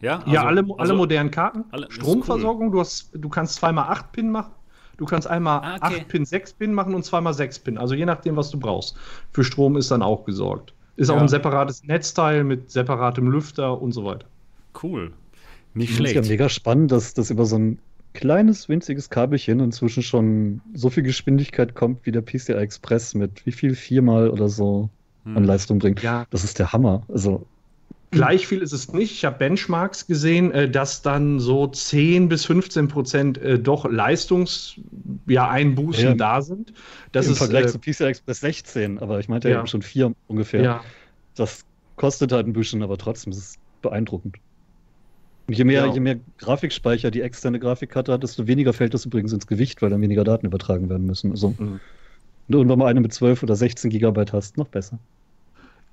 Ja, 0.00 0.18
also, 0.18 0.30
ja 0.32 0.44
alle, 0.44 0.62
alle 0.62 0.78
also, 0.78 0.94
modernen 0.96 1.30
Karten. 1.30 1.64
Alle, 1.70 1.86
Stromversorgung, 1.90 2.66
cool. 2.66 2.72
du, 2.72 2.80
hast, 2.80 3.10
du 3.12 3.28
kannst 3.28 3.54
zweimal 3.54 3.84
8 3.90 4.10
Pin 4.10 4.30
machen 4.30 4.50
Du 4.96 5.04
kannst 5.04 5.26
einmal 5.28 5.60
ah, 5.62 5.76
okay. 5.76 6.00
8 6.02 6.08
Pin, 6.08 6.24
6 6.24 6.52
Pin 6.54 6.72
machen 6.72 6.94
und 6.94 7.04
zweimal 7.04 7.34
6 7.34 7.60
Pin. 7.60 7.78
Also 7.78 7.94
je 7.94 8.06
nachdem, 8.06 8.36
was 8.36 8.50
du 8.50 8.58
brauchst. 8.58 8.96
Für 9.32 9.44
Strom 9.44 9.76
ist 9.76 9.90
dann 9.90 10.02
auch 10.02 10.24
gesorgt. 10.24 10.74
Ist 10.96 11.08
ja. 11.08 11.16
auch 11.16 11.20
ein 11.20 11.28
separates 11.28 11.84
Netzteil 11.84 12.44
mit 12.44 12.70
separatem 12.70 13.28
Lüfter 13.30 13.80
und 13.80 13.92
so 13.92 14.04
weiter. 14.04 14.26
Cool. 14.80 15.12
Nicht 15.74 15.90
ich 15.90 15.96
schlecht. 15.96 16.16
ist 16.16 16.26
ja 16.26 16.32
mega 16.32 16.48
spannend, 16.48 16.92
dass 16.92 17.14
das 17.14 17.30
über 17.30 17.46
so 17.46 17.58
ein 17.58 17.78
kleines, 18.12 18.68
winziges 18.68 19.10
Kabelchen 19.10 19.58
inzwischen 19.58 20.02
schon 20.02 20.60
so 20.72 20.88
viel 20.88 21.02
Geschwindigkeit 21.02 21.74
kommt 21.74 22.06
wie 22.06 22.12
der 22.12 22.22
PCI 22.22 22.52
Express 22.52 23.14
mit 23.14 23.44
wie 23.44 23.52
viel 23.52 23.74
viermal 23.74 24.30
oder 24.30 24.48
so 24.48 24.88
hm. 25.24 25.36
an 25.36 25.44
Leistung 25.44 25.80
bringt. 25.80 26.02
Ja. 26.02 26.26
Das 26.30 26.44
ist 26.44 26.60
der 26.60 26.72
Hammer. 26.72 27.02
Also 27.08 27.44
Gleich 28.14 28.46
viel 28.46 28.60
ist 28.60 28.72
es 28.72 28.92
nicht. 28.92 29.12
Ich 29.12 29.24
habe 29.24 29.38
Benchmarks 29.38 30.06
gesehen, 30.06 30.52
äh, 30.52 30.70
dass 30.70 31.02
dann 31.02 31.40
so 31.40 31.66
10 31.66 32.28
bis 32.28 32.44
15 32.46 32.86
Prozent 32.88 33.38
äh, 33.38 33.58
doch 33.58 33.84
Leistungseinbußen 33.84 36.04
ja, 36.04 36.14
da 36.14 36.42
sind. 36.42 36.72
Das 37.12 37.26
Im 37.26 37.32
ist, 37.32 37.38
Vergleich 37.38 37.66
äh, 37.66 37.68
zu 37.68 37.78
PCI 37.78 38.04
Express 38.04 38.40
16, 38.40 38.98
aber 38.98 39.20
ich 39.20 39.28
meinte 39.28 39.48
ja, 39.48 39.56
ja 39.56 39.66
schon 39.66 39.82
4 39.82 40.14
ungefähr. 40.28 40.62
Ja. 40.62 40.80
Das 41.34 41.64
kostet 41.96 42.32
halt 42.32 42.46
ein 42.46 42.52
bisschen, 42.52 42.82
aber 42.82 42.98
trotzdem 42.98 43.32
ist 43.32 43.38
es 43.38 43.54
beeindruckend. 43.82 44.36
Und 45.46 45.58
je 45.58 45.64
mehr, 45.64 45.88
je 45.88 46.00
mehr 46.00 46.16
Grafikspeicher 46.38 47.10
die 47.10 47.20
externe 47.20 47.58
Grafikkarte 47.58 48.12
hat, 48.12 48.22
desto 48.22 48.46
weniger 48.46 48.72
fällt 48.72 48.94
das 48.94 49.04
übrigens 49.04 49.30
ins 49.32 49.46
Gewicht, 49.46 49.82
weil 49.82 49.90
dann 49.90 50.00
weniger 50.00 50.24
Daten 50.24 50.46
übertragen 50.46 50.88
werden 50.88 51.06
müssen. 51.06 51.32
Also, 51.32 51.54
mhm. 51.58 51.80
Und 52.48 52.68
wenn 52.68 52.78
man 52.78 52.88
eine 52.88 53.00
mit 53.00 53.12
12 53.12 53.42
oder 53.42 53.56
16 53.56 53.90
Gigabyte 53.90 54.32
hast, 54.32 54.56
noch 54.58 54.68
besser. 54.68 54.98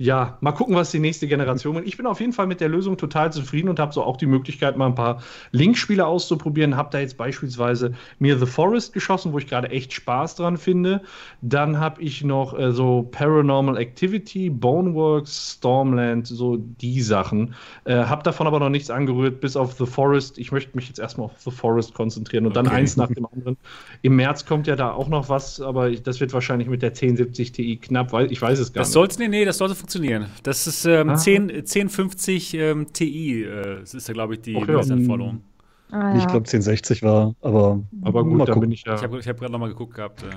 Ja, 0.01 0.39
mal 0.41 0.51
gucken, 0.51 0.73
was 0.73 0.89
die 0.89 0.97
nächste 0.97 1.27
Generation 1.27 1.75
will. 1.75 1.83
Ich 1.85 1.95
bin 1.95 2.07
auf 2.07 2.19
jeden 2.19 2.33
Fall 2.33 2.47
mit 2.47 2.59
der 2.59 2.69
Lösung 2.69 2.97
total 2.97 3.31
zufrieden 3.31 3.69
und 3.69 3.79
habe 3.79 3.93
so 3.93 4.01
auch 4.01 4.17
die 4.17 4.25
Möglichkeit, 4.25 4.75
mal 4.75 4.87
ein 4.87 4.95
paar 4.95 5.21
Link-Spiele 5.51 6.03
auszuprobieren. 6.03 6.75
Habe 6.75 6.89
da 6.91 6.99
jetzt 6.99 7.17
beispielsweise 7.17 7.93
mir 8.17 8.39
The 8.39 8.47
Forest 8.47 8.93
geschossen, 8.93 9.31
wo 9.31 9.37
ich 9.37 9.45
gerade 9.45 9.69
echt 9.69 9.93
Spaß 9.93 10.37
dran 10.37 10.57
finde. 10.57 11.01
Dann 11.43 11.79
habe 11.79 12.01
ich 12.01 12.23
noch 12.23 12.57
äh, 12.57 12.71
so 12.71 13.07
Paranormal 13.11 13.77
Activity, 13.77 14.49
Boneworks, 14.49 15.57
Stormland, 15.57 16.25
so 16.25 16.57
die 16.57 17.03
Sachen. 17.03 17.53
Äh, 17.83 17.93
habe 17.93 18.23
davon 18.23 18.47
aber 18.47 18.59
noch 18.59 18.69
nichts 18.69 18.89
angerührt, 18.89 19.39
bis 19.39 19.55
auf 19.55 19.73
The 19.73 19.85
Forest. 19.85 20.39
Ich 20.39 20.51
möchte 20.51 20.75
mich 20.75 20.87
jetzt 20.87 20.97
erstmal 20.97 21.25
auf 21.25 21.39
The 21.41 21.51
Forest 21.51 21.93
konzentrieren 21.93 22.47
und 22.47 22.57
okay. 22.57 22.65
dann 22.65 22.75
eins 22.75 22.97
nach 22.97 23.11
dem 23.11 23.27
anderen. 23.31 23.55
Im 24.01 24.15
März 24.15 24.47
kommt 24.47 24.65
ja 24.65 24.75
da 24.75 24.93
auch 24.93 25.09
noch 25.09 25.29
was, 25.29 25.61
aber 25.61 25.91
das 25.91 26.19
wird 26.19 26.33
wahrscheinlich 26.33 26.67
mit 26.67 26.81
der 26.81 26.89
1070 26.89 27.51
Ti 27.51 27.77
knapp, 27.77 28.11
weil 28.13 28.31
ich 28.31 28.41
weiß 28.41 28.57
es 28.57 28.73
gar 28.73 28.81
das 28.81 28.87
nicht. 28.87 28.93
Soll's, 28.93 29.19
nee, 29.19 29.27
nee, 29.27 29.45
das 29.45 29.59
sollte 29.59 29.75
funktionieren. 29.91 30.31
Das 30.43 30.67
ist 30.67 30.85
ähm, 30.85 31.09
ah. 31.09 31.15
10, 31.15 31.49
1050 31.49 32.53
ähm, 32.53 32.93
Ti. 32.93 33.43
Äh, 33.43 33.79
das 33.81 33.93
ist 33.93 34.07
ja, 34.07 34.13
glaube 34.13 34.35
ich, 34.35 34.41
die 34.41 34.55
okay. 34.55 34.75
Anforderung. 34.75 35.43
Ah, 35.91 36.11
ja. 36.13 36.17
Ich 36.17 36.23
glaube, 36.23 36.45
1060 36.47 37.03
war, 37.03 37.35
aber. 37.41 37.81
Aber 38.01 38.23
gut, 38.23 38.47
da 38.47 38.55
bin 38.55 38.71
ich 38.71 38.83
ja. 38.85 38.95
Ich 38.95 39.03
habe 39.03 39.19
hab 39.19 39.39
gerade 39.39 39.51
nochmal 39.51 39.69
geguckt 39.69 39.95
gehabt. 39.95 40.23
Äh, 40.23 40.27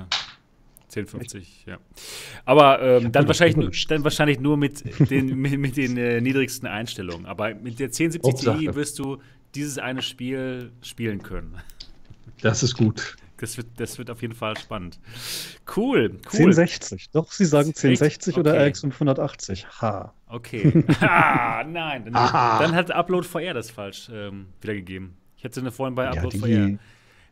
1050, 0.95 1.65
ja. 1.67 1.77
Aber 2.45 2.81
ähm, 2.81 3.11
dann, 3.11 3.27
wahrscheinlich 3.27 3.57
nur, 3.57 3.71
dann 3.89 4.03
wahrscheinlich 4.03 4.39
nur 4.39 4.55
mit 4.55 4.83
den, 5.09 5.35
mit, 5.37 5.57
mit 5.59 5.77
den 5.77 5.97
äh, 5.97 6.21
niedrigsten 6.21 6.67
Einstellungen. 6.67 7.25
Aber 7.25 7.53
mit 7.53 7.79
der 7.79 7.87
1070 7.87 8.33
Ti 8.35 8.75
wirst 8.75 8.99
du 8.99 9.17
dieses 9.55 9.77
eine 9.77 10.01
Spiel 10.01 10.71
spielen 10.81 11.21
können. 11.21 11.55
Das 12.41 12.63
ist 12.63 12.77
gut. 12.77 13.17
Das 13.37 13.57
wird, 13.57 13.67
das 13.77 13.97
wird 13.97 14.09
auf 14.09 14.21
jeden 14.21 14.33
Fall 14.33 14.57
spannend. 14.57 14.99
Cool, 15.75 16.19
cool. 16.33 16.39
1060. 16.39 17.09
Doch, 17.11 17.31
Sie 17.31 17.45
sagen 17.45 17.69
1060 17.69 18.37
okay. 18.37 18.39
oder 18.39 18.65
RX 18.65 18.81
580. 18.81 19.67
Ha. 19.81 20.13
Okay. 20.27 20.85
ah, 21.01 21.63
nein. 21.67 22.05
Dann, 22.05 22.13
dann, 22.13 22.75
hat 22.75 22.91
Upload 22.91 23.27
VR 23.27 23.53
das 23.53 23.71
falsch 23.71 24.09
ähm, 24.13 24.47
wiedergegeben. 24.61 25.17
Ich 25.37 25.43
hätte 25.43 25.59
eine 25.59 25.71
vorhin 25.71 25.95
bei 25.95 26.09
Upload 26.09 26.37
ja, 26.37 26.67
VR. 26.67 26.77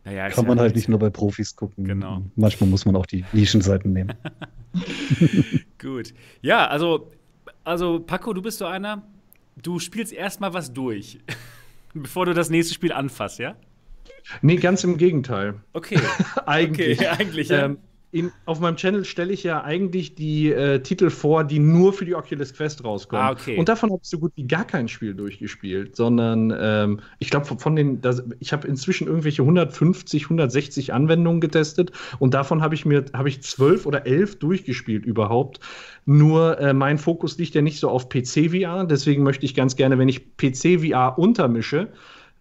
Naja, 0.05 0.29
kann 0.29 0.45
man 0.45 0.59
halt 0.59 0.75
nicht 0.75 0.89
nur 0.89 0.99
bei 0.99 1.09
Profis 1.09 1.55
gucken. 1.55 1.85
Genau. 1.85 2.23
Manchmal 2.35 2.69
muss 2.69 2.85
man 2.85 2.95
auch 2.95 3.05
die 3.05 3.23
Nischenseiten 3.31 3.93
nehmen. 3.93 4.13
Gut. 5.79 6.13
Ja, 6.41 6.67
also, 6.67 7.11
also 7.63 7.99
Paco, 7.99 8.33
du 8.33 8.41
bist 8.41 8.57
so 8.57 8.65
einer, 8.65 9.03
du 9.61 9.79
spielst 9.79 10.11
erstmal 10.11 10.53
was 10.53 10.73
durch, 10.73 11.19
bevor 11.93 12.25
du 12.25 12.33
das 12.33 12.49
nächste 12.49 12.73
Spiel 12.73 12.91
anfasst, 12.91 13.39
ja? 13.39 13.55
Nee, 14.41 14.57
ganz 14.57 14.83
im 14.83 14.97
Gegenteil. 14.97 15.55
Okay. 15.73 15.99
eigentlich. 16.45 16.99
Okay, 16.99 17.07
eigentlich 17.09 17.49
ja. 17.49 17.65
Ähm, 17.65 17.77
in, 18.13 18.31
auf 18.45 18.59
meinem 18.59 18.75
Channel 18.75 19.05
stelle 19.05 19.33
ich 19.33 19.41
ja 19.41 19.63
eigentlich 19.63 20.13
die 20.13 20.51
äh, 20.51 20.79
Titel 20.81 21.09
vor, 21.09 21.43
die 21.43 21.57
nur 21.57 21.93
für 21.93 22.05
die 22.05 22.13
Oculus 22.13 22.53
Quest 22.53 22.83
rauskommen. 22.83 23.25
Ah, 23.25 23.31
okay. 23.31 23.57
Und 23.57 23.67
davon 23.69 23.89
habe 23.89 24.01
ich 24.03 24.07
so 24.07 24.19
gut 24.19 24.31
wie 24.35 24.45
gar 24.45 24.65
kein 24.65 24.87
Spiel 24.87 25.15
durchgespielt, 25.15 25.95
sondern 25.95 26.55
ähm, 26.55 26.99
ich 27.17 27.31
glaube, 27.31 27.47
von 27.47 27.75
den, 27.75 28.01
das, 28.01 28.23
ich 28.39 28.53
habe 28.53 28.67
inzwischen 28.67 29.07
irgendwelche 29.07 29.41
150, 29.41 30.25
160 30.25 30.93
Anwendungen 30.93 31.41
getestet 31.41 31.91
und 32.19 32.35
davon 32.35 32.61
habe 32.61 32.75
ich 32.75 32.85
mir, 32.85 33.03
habe 33.13 33.29
ich 33.29 33.41
zwölf 33.41 33.87
oder 33.87 34.05
elf 34.05 34.37
durchgespielt 34.37 35.05
überhaupt. 35.05 35.59
Nur 36.05 36.59
äh, 36.59 36.75
mein 36.75 36.99
Fokus 36.99 37.39
liegt 37.39 37.55
ja 37.55 37.63
nicht 37.63 37.79
so 37.79 37.89
auf 37.89 38.09
PC-VR, 38.09 38.85
deswegen 38.85 39.23
möchte 39.23 39.43
ich 39.47 39.55
ganz 39.55 39.75
gerne, 39.75 39.97
wenn 39.97 40.07
ich 40.07 40.37
PC-VR 40.37 41.17
untermische, 41.17 41.91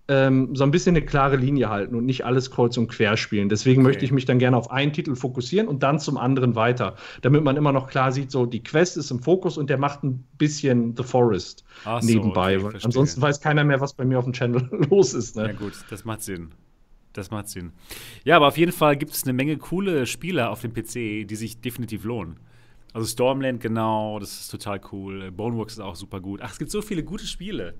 ähm, 0.08 0.54
so 0.54 0.64
ein 0.64 0.70
bisschen 0.70 0.96
eine 0.96 1.04
klare 1.04 1.36
Linie 1.36 1.68
halten 1.68 1.94
und 1.94 2.04
nicht 2.04 2.24
alles 2.24 2.50
kreuz 2.50 2.76
und 2.76 2.88
quer 2.88 3.16
spielen. 3.16 3.48
Deswegen 3.48 3.82
okay. 3.82 3.88
möchte 3.88 4.04
ich 4.04 4.12
mich 4.12 4.24
dann 4.24 4.38
gerne 4.38 4.56
auf 4.56 4.70
einen 4.70 4.92
Titel 4.92 5.14
fokussieren 5.14 5.68
und 5.68 5.82
dann 5.82 6.00
zum 6.00 6.16
anderen 6.16 6.56
weiter, 6.56 6.96
damit 7.20 7.44
man 7.44 7.56
immer 7.56 7.72
noch 7.72 7.88
klar 7.88 8.10
sieht, 8.10 8.30
so 8.30 8.44
die 8.44 8.62
Quest 8.62 8.96
ist 8.96 9.10
im 9.10 9.20
Fokus 9.20 9.56
und 9.56 9.70
der 9.70 9.78
macht 9.78 10.02
ein 10.02 10.24
bisschen 10.38 10.96
The 10.96 11.04
Forest 11.04 11.64
Ach 11.84 12.02
nebenbei. 12.02 12.58
So, 12.58 12.66
okay, 12.66 12.78
ansonsten 12.82 13.22
weiß 13.22 13.40
keiner 13.40 13.64
mehr, 13.64 13.80
was 13.80 13.94
bei 13.94 14.04
mir 14.04 14.18
auf 14.18 14.24
dem 14.24 14.32
Channel 14.32 14.68
los 14.90 15.14
ist. 15.14 15.36
Ne? 15.36 15.48
Ja 15.48 15.52
gut, 15.52 15.72
das 15.90 16.04
macht 16.04 16.22
Sinn. 16.22 16.50
Das 17.12 17.30
macht 17.30 17.48
Sinn. 17.48 17.72
Ja, 18.24 18.36
aber 18.36 18.48
auf 18.48 18.56
jeden 18.56 18.72
Fall 18.72 18.96
gibt 18.96 19.12
es 19.12 19.22
eine 19.24 19.34
Menge 19.34 19.56
coole 19.58 20.06
Spiele 20.06 20.48
auf 20.48 20.62
dem 20.62 20.72
PC, 20.72 21.28
die 21.28 21.36
sich 21.36 21.60
definitiv 21.60 22.04
lohnen. 22.04 22.38
Also 22.94 23.06
Stormland, 23.06 23.60
genau, 23.60 24.18
das 24.18 24.40
ist 24.40 24.48
total 24.48 24.80
cool. 24.92 25.30
Boneworks 25.30 25.74
ist 25.74 25.80
auch 25.80 25.96
super 25.96 26.20
gut. 26.20 26.40
Ach, 26.42 26.52
es 26.52 26.58
gibt 26.58 26.70
so 26.70 26.82
viele 26.82 27.02
gute 27.02 27.26
Spiele. 27.26 27.74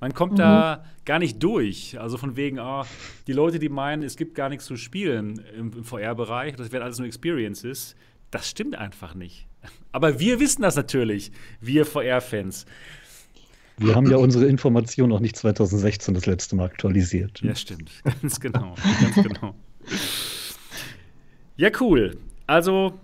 Man 0.00 0.14
kommt 0.14 0.34
mhm. 0.34 0.38
da 0.38 0.84
gar 1.04 1.18
nicht 1.18 1.42
durch. 1.42 1.98
Also 1.98 2.18
von 2.18 2.36
wegen, 2.36 2.58
oh, 2.58 2.84
die 3.26 3.32
Leute, 3.32 3.58
die 3.58 3.68
meinen, 3.68 4.02
es 4.02 4.16
gibt 4.16 4.34
gar 4.34 4.48
nichts 4.48 4.64
zu 4.66 4.76
spielen 4.76 5.42
im, 5.56 5.72
im 5.72 5.84
VR-Bereich, 5.84 6.56
das 6.56 6.72
wären 6.72 6.82
alles 6.82 6.98
nur 6.98 7.06
Experiences, 7.06 7.96
das 8.30 8.48
stimmt 8.48 8.76
einfach 8.76 9.14
nicht. 9.14 9.46
Aber 9.92 10.20
wir 10.20 10.38
wissen 10.40 10.62
das 10.62 10.76
natürlich, 10.76 11.32
wir 11.60 11.84
VR-Fans. 11.84 12.66
Wir 13.78 13.94
haben 13.94 14.10
ja 14.10 14.16
unsere 14.16 14.46
Informationen 14.46 15.10
noch 15.10 15.20
nicht 15.20 15.36
2016 15.36 16.14
das 16.14 16.26
letzte 16.26 16.56
Mal 16.56 16.64
aktualisiert. 16.64 17.40
Ja, 17.42 17.54
stimmt. 17.54 17.90
Ganz 18.22 18.40
genau. 18.40 18.74
Ganz 19.00 19.14
genau. 19.14 19.54
Ja, 21.56 21.70
cool. 21.80 22.18
Also, 22.46 22.98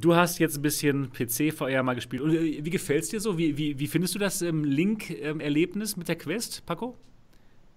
Du 0.00 0.14
hast 0.14 0.38
jetzt 0.38 0.56
ein 0.56 0.62
bisschen 0.62 1.10
PC-VR 1.12 1.82
mal 1.82 1.94
gespielt. 1.94 2.22
Und 2.22 2.34
äh, 2.34 2.64
wie 2.64 2.70
gefällt 2.70 3.04
es 3.04 3.08
dir 3.08 3.20
so? 3.20 3.36
Wie, 3.38 3.56
wie, 3.58 3.78
wie 3.78 3.86
findest 3.86 4.14
du 4.14 4.18
das 4.18 4.42
ähm, 4.42 4.64
Link-Erlebnis 4.64 5.96
mit 5.96 6.08
der 6.08 6.16
Quest, 6.16 6.64
Paco? 6.66 6.96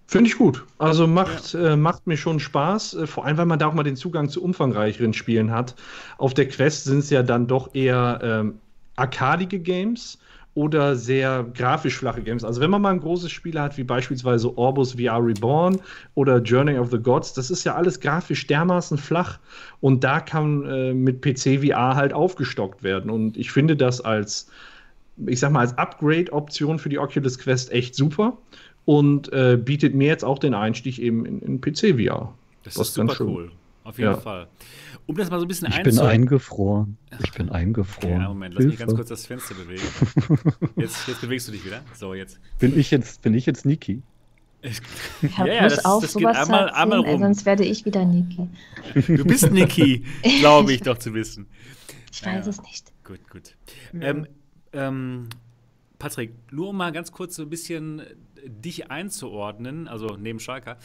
Finde 0.06 0.28
ich 0.28 0.36
gut. 0.36 0.64
Also 0.78 1.06
macht, 1.06 1.54
ja. 1.54 1.72
äh, 1.72 1.76
macht 1.76 2.06
mir 2.06 2.16
schon 2.16 2.38
Spaß, 2.38 2.94
äh, 2.94 3.06
vor 3.06 3.24
allem 3.24 3.38
weil 3.38 3.46
man 3.46 3.58
da 3.58 3.68
auch 3.68 3.74
mal 3.74 3.82
den 3.82 3.96
Zugang 3.96 4.28
zu 4.28 4.42
umfangreicheren 4.42 5.14
Spielen 5.14 5.50
hat. 5.50 5.74
Auf 6.18 6.34
der 6.34 6.48
Quest 6.48 6.84
sind 6.84 6.98
es 6.98 7.10
ja 7.10 7.22
dann 7.22 7.46
doch 7.46 7.74
eher 7.74 8.20
ähm, 8.22 8.58
arkadige 8.96 9.58
Games 9.58 10.18
oder 10.54 10.96
sehr 10.96 11.44
grafisch 11.54 11.96
flache 11.96 12.22
Games. 12.22 12.44
Also 12.44 12.60
wenn 12.60 12.70
man 12.70 12.82
mal 12.82 12.90
ein 12.90 13.00
großes 13.00 13.30
Spiel 13.30 13.58
hat, 13.58 13.78
wie 13.78 13.84
beispielsweise 13.84 14.56
Orbus 14.58 14.92
VR 14.92 15.24
Reborn 15.24 15.80
oder 16.14 16.38
Journey 16.38 16.78
of 16.78 16.90
the 16.90 16.98
Gods, 16.98 17.32
das 17.32 17.50
ist 17.50 17.64
ja 17.64 17.74
alles 17.74 18.00
grafisch 18.00 18.46
dermaßen 18.46 18.98
flach 18.98 19.38
und 19.80 20.04
da 20.04 20.20
kann 20.20 20.64
äh, 20.66 20.92
mit 20.92 21.22
PC 21.22 21.64
VR 21.64 21.96
halt 21.96 22.12
aufgestockt 22.12 22.82
werden. 22.82 23.10
Und 23.10 23.38
ich 23.38 23.50
finde 23.50 23.76
das 23.76 24.02
als, 24.02 24.50
ich 25.26 25.40
sag 25.40 25.52
mal, 25.52 25.60
als 25.60 25.76
Upgrade-Option 25.78 26.78
für 26.78 26.90
die 26.90 26.98
Oculus 26.98 27.38
Quest 27.38 27.72
echt 27.72 27.94
super 27.94 28.36
und 28.84 29.32
äh, 29.32 29.56
bietet 29.56 29.94
mir 29.94 30.08
jetzt 30.08 30.24
auch 30.24 30.38
den 30.38 30.52
Einstieg 30.52 30.98
eben 30.98 31.24
in, 31.24 31.40
in 31.40 31.60
PC 31.62 31.98
VR. 31.98 32.34
Das 32.64 32.76
ist 32.76 32.94
super 32.94 33.16
cool. 33.20 33.50
Auf 33.84 33.98
jeden 33.98 34.12
ja. 34.12 34.16
Fall. 34.16 34.48
Um 35.06 35.16
das 35.16 35.30
mal 35.30 35.38
so 35.38 35.44
ein 35.44 35.48
bisschen 35.48 35.68
Ich 35.68 35.82
bin 35.82 35.98
eingefroren. 35.98 36.96
Ich 37.22 37.32
bin 37.32 37.50
eingefroren. 37.50 38.20
Ja, 38.20 38.28
Moment, 38.28 38.54
lass 38.54 38.62
Hilfe. 38.62 38.70
mich 38.70 38.78
ganz 38.78 38.94
kurz 38.94 39.08
das 39.08 39.26
Fenster 39.26 39.54
bewegen. 39.54 39.82
Jetzt, 40.76 41.08
jetzt 41.08 41.20
bewegst 41.20 41.48
du 41.48 41.52
dich 41.52 41.64
wieder. 41.64 41.82
So, 41.94 42.14
jetzt. 42.14 42.40
Bin 42.58 42.78
ich 42.78 42.90
jetzt, 42.90 43.22
bin 43.22 43.34
ich 43.34 43.46
jetzt 43.46 43.66
Niki? 43.66 44.02
Ja, 45.36 45.46
ja, 45.46 45.62
das, 45.68 45.84
auf, 45.84 46.02
das 46.02 46.14
geht 46.14 46.26
einmal, 46.26 46.70
einmal 46.70 47.00
rum. 47.00 47.20
Sonst 47.20 47.44
werde 47.44 47.64
ich 47.64 47.84
wieder 47.84 48.04
Niki. 48.04 48.48
Du 48.94 49.24
bist 49.24 49.50
Niki, 49.50 50.04
glaube 50.40 50.72
ich 50.72 50.82
doch 50.82 50.98
zu 50.98 51.14
wissen. 51.14 51.46
Ich 52.12 52.24
weiß 52.24 52.44
ja. 52.44 52.50
es 52.50 52.62
nicht. 52.62 52.92
Gut, 53.04 53.28
gut. 53.28 53.56
Ähm, 54.00 54.26
ähm, 54.72 55.28
Patrick, 55.98 56.34
nur 56.52 56.70
um 56.70 56.76
mal 56.76 56.92
ganz 56.92 57.10
kurz 57.10 57.36
so 57.36 57.42
ein 57.42 57.50
bisschen 57.50 58.02
dich 58.44 58.90
einzuordnen, 58.90 59.88
also 59.88 60.16
neben 60.16 60.38
Schalker. 60.38 60.78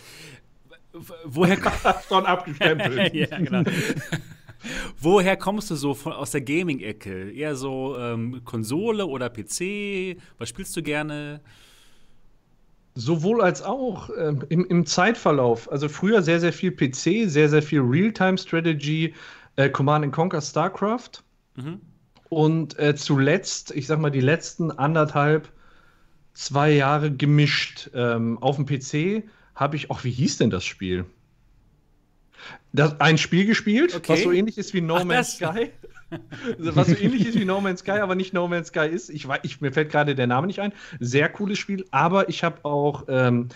Woher 1.26 1.58
schon 2.08 2.26
abgestempelt? 2.26 3.14
ja, 3.14 3.38
genau. 3.38 3.64
Woher 5.00 5.38
kommst 5.38 5.70
du 5.70 5.76
so 5.76 5.94
von, 5.94 6.14
aus 6.14 6.32
der 6.32 6.42
Gaming-Ecke? 6.42 7.32
Eher 7.32 7.56
so 7.56 7.96
ähm, 7.98 8.42
Konsole 8.44 9.06
oder 9.06 9.30
PC? 9.30 10.18
Was 10.38 10.50
spielst 10.50 10.76
du 10.76 10.82
gerne? 10.82 11.42
Sowohl 12.96 13.42
als 13.42 13.62
auch 13.62 14.10
ähm, 14.18 14.44
im, 14.50 14.66
im, 14.66 14.86
Zeitverlauf. 14.86 15.72
Also 15.72 15.88
früher 15.88 16.24
sehr, 16.24 16.40
sehr 16.40 16.54
viel 16.54 16.72
PC, 16.72 17.30
sehr, 17.30 17.50
sehr 17.50 17.62
viel 17.62 17.82
Real-Time-Strategy, 17.82 19.14
äh, 19.56 19.70
Command 19.70 20.12
Conquer, 20.12 20.42
StarCraft. 20.42 21.24
Mhm. 21.56 21.80
Und 22.30 22.78
äh, 22.80 22.96
zuletzt, 22.96 23.72
ich 23.72 23.86
sag 23.88 24.00
mal, 24.00 24.10
die 24.10 24.22
letzten 24.22 24.72
anderthalb, 24.72 25.50
zwei 26.34 26.72
Jahre 26.72 27.12
gemischt. 27.12 27.92
Ähm, 27.94 28.38
auf 28.40 28.56
dem 28.56 28.66
PC 28.66 29.24
habe 29.58 29.76
ich, 29.76 29.90
auch 29.90 30.04
wie 30.04 30.12
hieß 30.12 30.38
denn 30.38 30.52
das 30.52 30.64
Spiel? 30.64 31.06
Das, 32.72 33.02
ein 33.02 33.18
Spiel 33.18 33.46
gespielt, 33.46 33.96
okay. 33.96 34.14
was 34.14 34.22
so 34.22 34.32
ähnlich 34.32 34.58
ist 34.58 34.74
wie 34.74 34.82
No 34.82 34.98
Ach, 34.98 35.04
Man's 35.04 35.36
Sky. 35.36 35.72
Was 36.58 36.88
so 36.88 36.96
ähnlich 36.96 37.28
ist 37.28 37.40
wie 37.40 37.46
No 37.46 37.60
Man's 37.60 37.82
Sky, 37.82 38.00
aber 38.00 38.16
nicht 38.16 38.34
No 38.34 38.48
Man's 38.48 38.68
Sky 38.68 38.88
ist. 38.88 39.10
Ich, 39.10 39.28
ich 39.44 39.62
mir 39.62 39.72
fällt 39.72 39.92
gerade 39.92 40.16
der 40.16 40.28
Name 40.28 40.48
nicht 40.48 40.60
ein. 40.60 40.74
Sehr 41.00 41.30
cooles 41.30 41.58
Spiel, 41.58 41.86
aber 41.92 42.30
ich 42.30 42.44
habe 42.44 42.64
auch 42.64 43.06
ähm, 43.10 43.50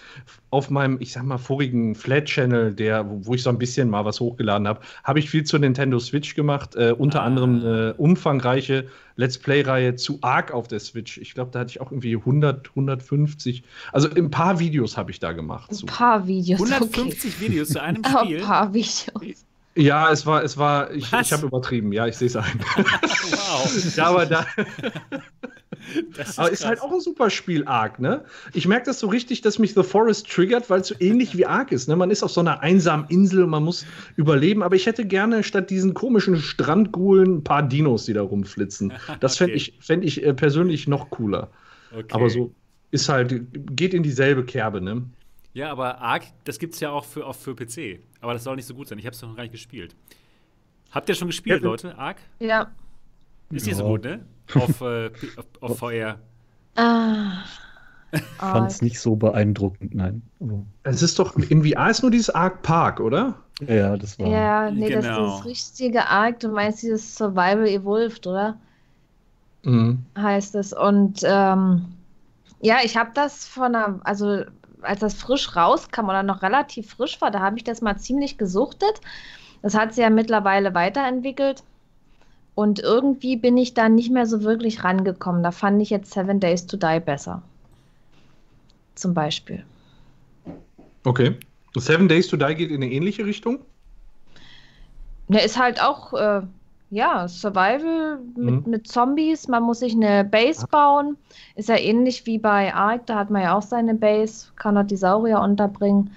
auf 0.49 0.69
meinem, 0.69 0.97
ich 0.99 1.13
sag 1.13 1.23
mal, 1.23 1.37
vorigen 1.37 1.95
Flat-Channel, 1.95 2.73
der, 2.73 3.05
wo 3.25 3.33
ich 3.33 3.43
so 3.43 3.49
ein 3.49 3.57
bisschen 3.57 3.89
mal 3.89 4.05
was 4.05 4.19
hochgeladen 4.19 4.67
habe, 4.67 4.81
habe 5.03 5.19
ich 5.19 5.29
viel 5.29 5.43
zur 5.43 5.59
Nintendo 5.59 5.99
Switch 5.99 6.35
gemacht. 6.35 6.75
Äh, 6.75 6.93
unter 6.97 7.21
ah. 7.21 7.25
anderem 7.25 7.65
äh, 7.65 7.91
umfangreiche 7.91 8.87
Let's 9.15 9.37
Play-Reihe 9.37 9.95
zu 9.95 10.19
Ark 10.21 10.51
auf 10.51 10.67
der 10.67 10.79
Switch. 10.79 11.17
Ich 11.17 11.33
glaube, 11.33 11.51
da 11.51 11.59
hatte 11.59 11.71
ich 11.71 11.81
auch 11.81 11.91
irgendwie 11.91 12.15
100, 12.15 12.69
150. 12.69 13.63
Also 13.91 14.09
ein 14.09 14.31
paar 14.31 14.59
Videos 14.59 14.97
habe 14.97 15.11
ich 15.11 15.19
da 15.19 15.31
gemacht. 15.31 15.71
Ein 15.71 15.85
paar 15.85 16.27
Videos. 16.27 16.59
150 16.61 17.35
okay. 17.35 17.45
Videos 17.45 17.69
zu 17.69 17.81
einem 17.81 18.03
Spiel. 18.21 18.37
Ein 18.37 18.43
paar 18.43 18.73
Videos. 18.73 19.45
Ja, 19.75 20.11
es 20.11 20.25
war, 20.25 20.43
es 20.43 20.57
war, 20.57 20.91
ich, 20.91 21.11
ich 21.13 21.33
habe 21.33 21.47
übertrieben, 21.47 21.93
ja, 21.93 22.05
ich 22.05 22.17
sehe 22.17 22.27
es 22.27 22.35
ein. 22.35 22.59
wow. 22.75 23.95
ja, 23.95 24.05
aber 24.05 24.25
da. 24.25 24.45
ist 26.17 26.37
aber 26.37 26.51
ist 26.51 26.65
halt 26.65 26.81
auch 26.81 26.91
ein 26.91 26.99
super 26.99 27.29
Spiel, 27.29 27.65
Ark, 27.65 27.99
ne? 27.99 28.25
Ich 28.53 28.67
merke 28.67 28.85
das 28.85 28.99
so 28.99 29.07
richtig, 29.07 29.41
dass 29.41 29.59
mich 29.59 29.73
The 29.73 29.83
Forest 29.83 30.29
triggert, 30.29 30.69
weil 30.69 30.81
es 30.81 30.87
so 30.87 30.95
ähnlich 30.99 31.37
wie 31.37 31.45
Ark 31.45 31.71
ist. 31.71 31.87
Ne? 31.87 31.95
Man 31.95 32.11
ist 32.11 32.21
auf 32.21 32.31
so 32.31 32.41
einer 32.41 32.59
einsamen 32.61 33.05
Insel 33.07 33.43
und 33.43 33.49
man 33.49 33.63
muss 33.63 33.85
überleben, 34.17 34.61
aber 34.61 34.75
ich 34.75 34.85
hätte 34.85 35.05
gerne 35.05 35.43
statt 35.43 35.69
diesen 35.69 35.93
komischen 35.93 36.37
Strandgulen 36.37 37.37
ein 37.37 37.43
paar 37.43 37.63
Dinos, 37.63 38.05
die 38.05 38.13
da 38.13 38.23
rumflitzen. 38.23 38.93
Das 39.21 39.37
fände 39.37 39.53
okay. 39.53 39.57
ich, 39.57 39.85
fänd 39.85 40.03
ich 40.03 40.23
äh, 40.23 40.33
persönlich 40.33 40.87
noch 40.87 41.09
cooler. 41.09 41.49
Okay. 41.93 42.05
Aber 42.11 42.29
so 42.29 42.53
ist 42.91 43.07
halt, 43.07 43.45
geht 43.75 43.93
in 43.93 44.03
dieselbe 44.03 44.43
Kerbe, 44.43 44.81
ne? 44.81 45.03
Ja, 45.53 45.71
aber 45.71 45.99
Ark, 45.99 46.23
das 46.43 46.59
gibt 46.59 46.73
es 46.75 46.79
ja 46.81 46.91
auch 46.91 47.05
für, 47.05 47.25
auch 47.25 47.35
für 47.35 47.55
PC. 47.55 47.99
Aber 48.21 48.33
das 48.33 48.43
soll 48.43 48.55
nicht 48.55 48.67
so 48.67 48.73
gut 48.73 48.87
sein. 48.87 48.99
Ich 48.99 49.05
habe 49.05 49.15
es 49.15 49.21
noch 49.21 49.35
gar 49.35 49.43
nicht 49.43 49.51
gespielt. 49.51 49.95
Habt 50.91 51.09
ihr 51.09 51.15
schon 51.15 51.27
gespielt, 51.27 51.61
ja, 51.61 51.67
Leute? 51.67 51.97
Ark? 51.97 52.17
Ja. 52.39 52.71
Ist 53.49 53.65
nicht 53.65 53.77
ja. 53.77 53.83
so 53.83 53.85
gut, 53.85 54.03
ne? 54.03 54.25
Auf, 54.53 54.81
äh, 54.81 55.11
auf, 55.37 55.45
auf 55.61 55.79
VR. 55.79 56.19
Ah. 56.75 57.43
Ich 58.13 58.21
fand 58.37 58.71
es 58.71 58.81
nicht 58.81 58.99
so 58.99 59.15
beeindruckend, 59.15 59.95
nein. 59.95 60.21
Es 60.83 61.01
ist 61.01 61.17
doch, 61.17 61.35
in 61.37 61.63
VR 61.63 61.89
ist 61.89 62.01
nur 62.01 62.11
dieses 62.11 62.29
Ark 62.29 62.61
Park, 62.61 62.99
oder? 62.99 63.35
Ja, 63.67 63.95
das 63.95 64.19
war. 64.19 64.27
Ja, 64.27 64.71
nee, 64.71 64.89
genau. 64.89 65.01
das 65.01 65.05
ist 65.05 65.17
das 65.17 65.45
richtige 65.45 66.07
Ark. 66.07 66.39
Du 66.41 66.49
meinst 66.49 66.83
dieses 66.83 67.15
Survival 67.15 67.67
Evolved, 67.67 68.27
oder? 68.27 68.57
Mhm. 69.63 70.03
Heißt 70.17 70.55
es. 70.55 70.73
Und 70.73 71.21
ähm, 71.23 71.85
ja, 72.61 72.77
ich 72.83 72.97
habe 72.97 73.11
das 73.13 73.45
von 73.45 73.75
einer, 73.75 73.99
also 74.03 74.43
als 74.81 74.99
das 74.99 75.13
frisch 75.13 75.55
rauskam 75.55 76.05
oder 76.05 76.23
noch 76.23 76.41
relativ 76.41 76.89
frisch 76.89 77.21
war, 77.21 77.31
da 77.31 77.39
habe 77.39 77.57
ich 77.57 77.63
das 77.63 77.81
mal 77.81 77.97
ziemlich 77.97 78.37
gesuchtet. 78.37 79.01
Das 79.61 79.75
hat 79.75 79.93
sich 79.93 80.01
ja 80.01 80.09
mittlerweile 80.09 80.73
weiterentwickelt. 80.73 81.63
Und 82.55 82.79
irgendwie 82.79 83.37
bin 83.37 83.57
ich 83.57 83.73
da 83.73 83.89
nicht 83.89 84.11
mehr 84.11 84.25
so 84.25 84.43
wirklich 84.43 84.83
rangekommen. 84.83 85.43
Da 85.43 85.51
fand 85.51 85.81
ich 85.81 85.89
jetzt 85.89 86.11
Seven 86.11 86.39
Days 86.39 86.67
to 86.67 86.77
Die 86.77 86.99
besser. 86.99 87.41
Zum 88.95 89.13
Beispiel. 89.13 89.63
Okay. 91.03 91.37
Seven 91.75 92.07
Days 92.07 92.27
to 92.27 92.37
Die 92.37 92.55
geht 92.55 92.69
in 92.69 92.83
eine 92.83 92.91
ähnliche 92.91 93.25
Richtung? 93.25 93.59
Ne, 95.27 95.41
ist 95.41 95.57
halt 95.57 95.81
auch 95.81 96.13
äh, 96.13 96.41
ja, 96.91 97.25
Survival 97.27 98.19
mit, 98.35 98.65
mhm. 98.65 98.71
mit 98.71 98.87
Zombies. 98.87 99.47
Man 99.47 99.63
muss 99.63 99.79
sich 99.79 99.93
eine 99.93 100.25
Base 100.25 100.67
bauen. 100.67 101.17
Ist 101.55 101.69
ja 101.69 101.77
ähnlich 101.77 102.25
wie 102.25 102.37
bei 102.37 102.73
Ark, 102.73 103.05
da 103.07 103.15
hat 103.15 103.29
man 103.29 103.41
ja 103.41 103.57
auch 103.57 103.61
seine 103.61 103.95
Base, 103.95 104.51
kann 104.57 104.75
dort 104.75 104.91
die 104.91 104.97
Saurier 104.97 105.39
unterbringen. 105.39 106.11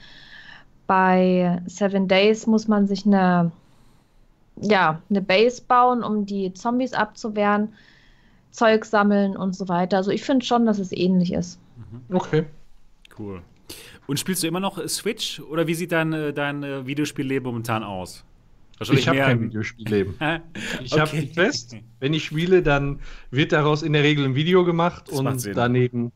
Bei 0.89 1.63
Seven 1.67 2.09
Days 2.09 2.47
muss 2.49 2.67
man 2.67 2.89
sich 2.89 3.07
eine, 3.07 3.53
ja, 4.61 5.01
eine 5.09 5.23
Base 5.23 5.63
bauen, 5.63 6.03
um 6.03 6.27
die 6.27 6.53
Zombies 6.53 6.93
abzuwehren, 6.93 7.73
Zeug 8.51 8.85
sammeln 8.85 9.37
und 9.37 9.55
so 9.55 9.69
weiter. 9.69 9.99
Also 9.99 10.11
ich 10.11 10.25
finde 10.25 10.45
schon, 10.45 10.67
dass 10.67 10.81
es 10.81 10.91
ähnlich 10.91 11.33
ist. 11.33 11.61
Mhm. 11.77 12.17
Okay. 12.17 12.45
Cool. 13.17 13.43
Und 14.09 14.19
spielst 14.19 14.43
du 14.43 14.49
immer 14.49 14.61
noch 14.61 14.87
Switch 14.89 15.41
oder 15.41 15.69
wie 15.69 15.75
sieht 15.75 15.93
dein, 15.93 16.35
dein 16.35 16.85
Videospielleben 16.85 17.47
momentan 17.47 17.85
aus? 17.85 18.25
Ich 18.81 19.09
habe 19.09 19.19
kein 19.19 19.41
Videospielleben. 19.41 20.15
ich 20.83 20.93
okay. 20.93 21.01
habe 21.01 21.27
fest, 21.29 21.77
wenn 22.01 22.13
ich 22.13 22.25
spiele, 22.25 22.63
dann 22.63 23.01
wird 23.31 23.53
daraus 23.53 23.83
in 23.83 23.93
der 23.93 24.03
Regel 24.03 24.25
ein 24.25 24.35
Video 24.35 24.65
gemacht 24.65 25.05
das 25.09 25.19
und 25.19 25.57
daneben. 25.57 26.13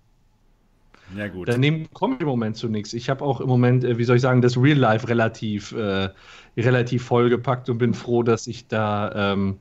Ja, 1.17 1.29
gut. 1.29 1.49
Daneben 1.49 1.89
kommt 1.93 2.21
im 2.21 2.27
Moment 2.27 2.57
zu 2.57 2.69
nichts. 2.69 2.93
Ich 2.93 3.09
habe 3.09 3.25
auch 3.25 3.41
im 3.41 3.49
Moment, 3.49 3.85
äh, 3.85 3.97
wie 3.97 4.05
soll 4.05 4.17
ich 4.17 4.23
sagen, 4.23 4.43
das 4.43 4.57
Real 4.57 4.77
Life 4.77 5.09
relativ, 5.09 5.73
äh, 5.73 6.11
relativ 6.57 7.05
vollgepackt 7.05 7.71
und 7.71 7.79
bin 7.79 7.95
froh, 7.95 8.23
dass 8.23 8.47
ich 8.47 8.67
da. 8.67 9.33
Ähm, 9.33 9.59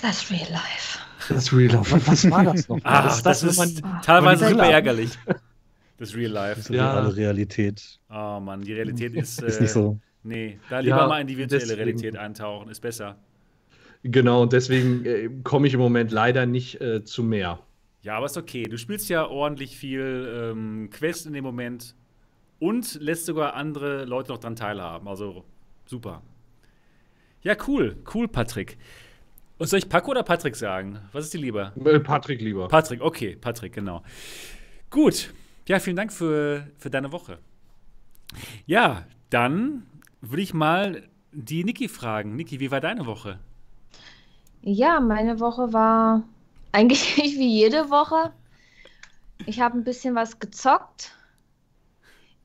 das 0.00 0.30
Real 0.30 0.50
Life. 0.50 0.98
Das 1.28 1.52
Real 1.52 1.74
Life. 1.74 2.00
Was 2.06 2.30
war 2.30 2.44
das 2.44 2.68
noch? 2.68 2.80
Ah, 2.84 3.02
das, 3.02 3.22
das, 3.22 3.42
ist 3.42 3.58
man, 3.58 4.02
teilweise 4.02 4.48
super 4.48 4.66
ärgerlich. 4.66 5.10
Das 5.98 6.14
Real 6.14 6.30
Life. 6.30 6.56
Das 6.58 6.70
ist 6.70 6.76
ja. 6.76 7.10
die 7.10 7.14
Realität. 7.16 7.98
Oh 8.08 8.38
Mann, 8.38 8.62
die 8.62 8.72
Realität 8.72 9.14
ist. 9.14 9.42
Äh, 9.42 9.48
ist 9.48 9.60
nicht 9.60 9.72
so. 9.72 9.98
Nee, 10.22 10.58
da 10.68 10.80
lieber 10.80 10.96
ja, 10.96 11.06
mal 11.06 11.20
in 11.20 11.26
die 11.26 11.36
virtuelle 11.36 11.62
deswegen, 11.62 11.82
Realität 11.82 12.16
eintauchen, 12.16 12.70
ist 12.70 12.80
besser. 12.80 13.16
Genau, 14.02 14.42
und 14.42 14.52
deswegen 14.52 15.04
äh, 15.04 15.30
komme 15.42 15.66
ich 15.66 15.74
im 15.74 15.80
Moment 15.80 16.12
leider 16.12 16.46
nicht 16.46 16.80
äh, 16.80 17.04
zu 17.04 17.22
mehr. 17.22 17.60
Ja, 18.02 18.16
aber 18.16 18.26
ist 18.26 18.36
okay. 18.36 18.64
Du 18.64 18.78
spielst 18.78 19.08
ja 19.08 19.26
ordentlich 19.26 19.76
viel 19.76 20.50
ähm, 20.52 20.90
Quest 20.90 21.26
in 21.26 21.32
dem 21.32 21.44
Moment 21.44 21.94
und 22.58 22.94
lässt 23.00 23.26
sogar 23.26 23.54
andere 23.54 24.04
Leute 24.04 24.30
noch 24.30 24.38
dran 24.38 24.56
teilhaben. 24.56 25.08
Also 25.08 25.44
super. 25.84 26.22
Ja, 27.42 27.56
cool. 27.66 27.96
Cool, 28.12 28.28
Patrick. 28.28 28.78
Und 29.58 29.66
soll 29.66 29.80
ich 29.80 29.88
Paco 29.88 30.12
oder 30.12 30.22
Patrick 30.22 30.54
sagen? 30.54 31.00
Was 31.12 31.24
ist 31.24 31.34
dir 31.34 31.40
lieber? 31.40 31.72
Äh, 31.84 31.98
Patrick 32.00 32.40
lieber. 32.40 32.68
Patrick, 32.68 33.00
okay, 33.00 33.36
Patrick, 33.36 33.72
genau. 33.72 34.02
Gut. 34.90 35.32
Ja, 35.66 35.80
vielen 35.80 35.96
Dank 35.96 36.12
für, 36.12 36.66
für 36.78 36.90
deine 36.90 37.12
Woche. 37.12 37.38
Ja, 38.66 39.06
dann 39.30 39.82
würde 40.20 40.42
ich 40.42 40.54
mal 40.54 41.08
die 41.32 41.64
Niki 41.64 41.88
fragen. 41.88 42.36
Niki, 42.36 42.60
wie 42.60 42.70
war 42.70 42.80
deine 42.80 43.06
Woche? 43.06 43.38
Ja, 44.62 45.00
meine 45.00 45.40
Woche 45.40 45.72
war 45.72 46.22
eigentlich 46.72 47.16
wie 47.16 47.58
jede 47.60 47.90
Woche. 47.90 48.32
Ich 49.46 49.60
habe 49.60 49.78
ein 49.78 49.84
bisschen 49.84 50.14
was 50.14 50.38
gezockt. 50.38 51.12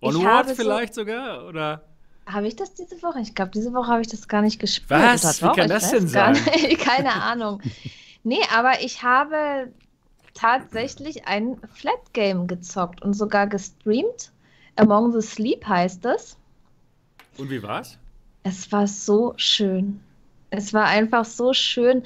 Onward 0.01 0.51
vielleicht 0.51 0.93
so, 0.93 1.01
sogar? 1.01 1.47
Oder? 1.47 1.83
Habe 2.25 2.47
ich 2.47 2.55
das 2.55 2.73
diese 2.73 3.01
Woche? 3.01 3.19
Ich 3.19 3.35
glaube, 3.35 3.51
diese 3.51 3.73
Woche 3.73 3.87
habe 3.87 4.01
ich 4.01 4.07
das 4.07 4.27
gar 4.27 4.41
nicht 4.41 4.59
gespielt. 4.59 4.89
Was? 4.89 5.41
Wie 5.41 5.51
kann 5.51 5.69
das 5.69 5.91
denn 5.91 6.07
sein? 6.07 6.35
Keine 6.79 7.13
Ahnung. 7.13 7.61
Nee, 8.23 8.41
aber 8.55 8.81
ich 8.81 9.03
habe 9.03 9.71
tatsächlich 10.33 11.27
ein 11.27 11.57
Flat 11.73 12.13
Game 12.13 12.47
gezockt 12.47 13.01
und 13.01 13.13
sogar 13.13 13.47
gestreamt. 13.47 14.31
Among 14.75 15.11
the 15.11 15.25
Sleep 15.25 15.65
heißt 15.67 16.05
es. 16.05 16.37
Und 17.37 17.49
wie 17.49 17.63
war's? 17.63 17.97
Es 18.43 18.71
war 18.71 18.87
so 18.87 19.33
schön. 19.37 19.99
Es 20.49 20.73
war 20.73 20.85
einfach 20.85 21.25
so 21.25 21.53
schön. 21.53 22.03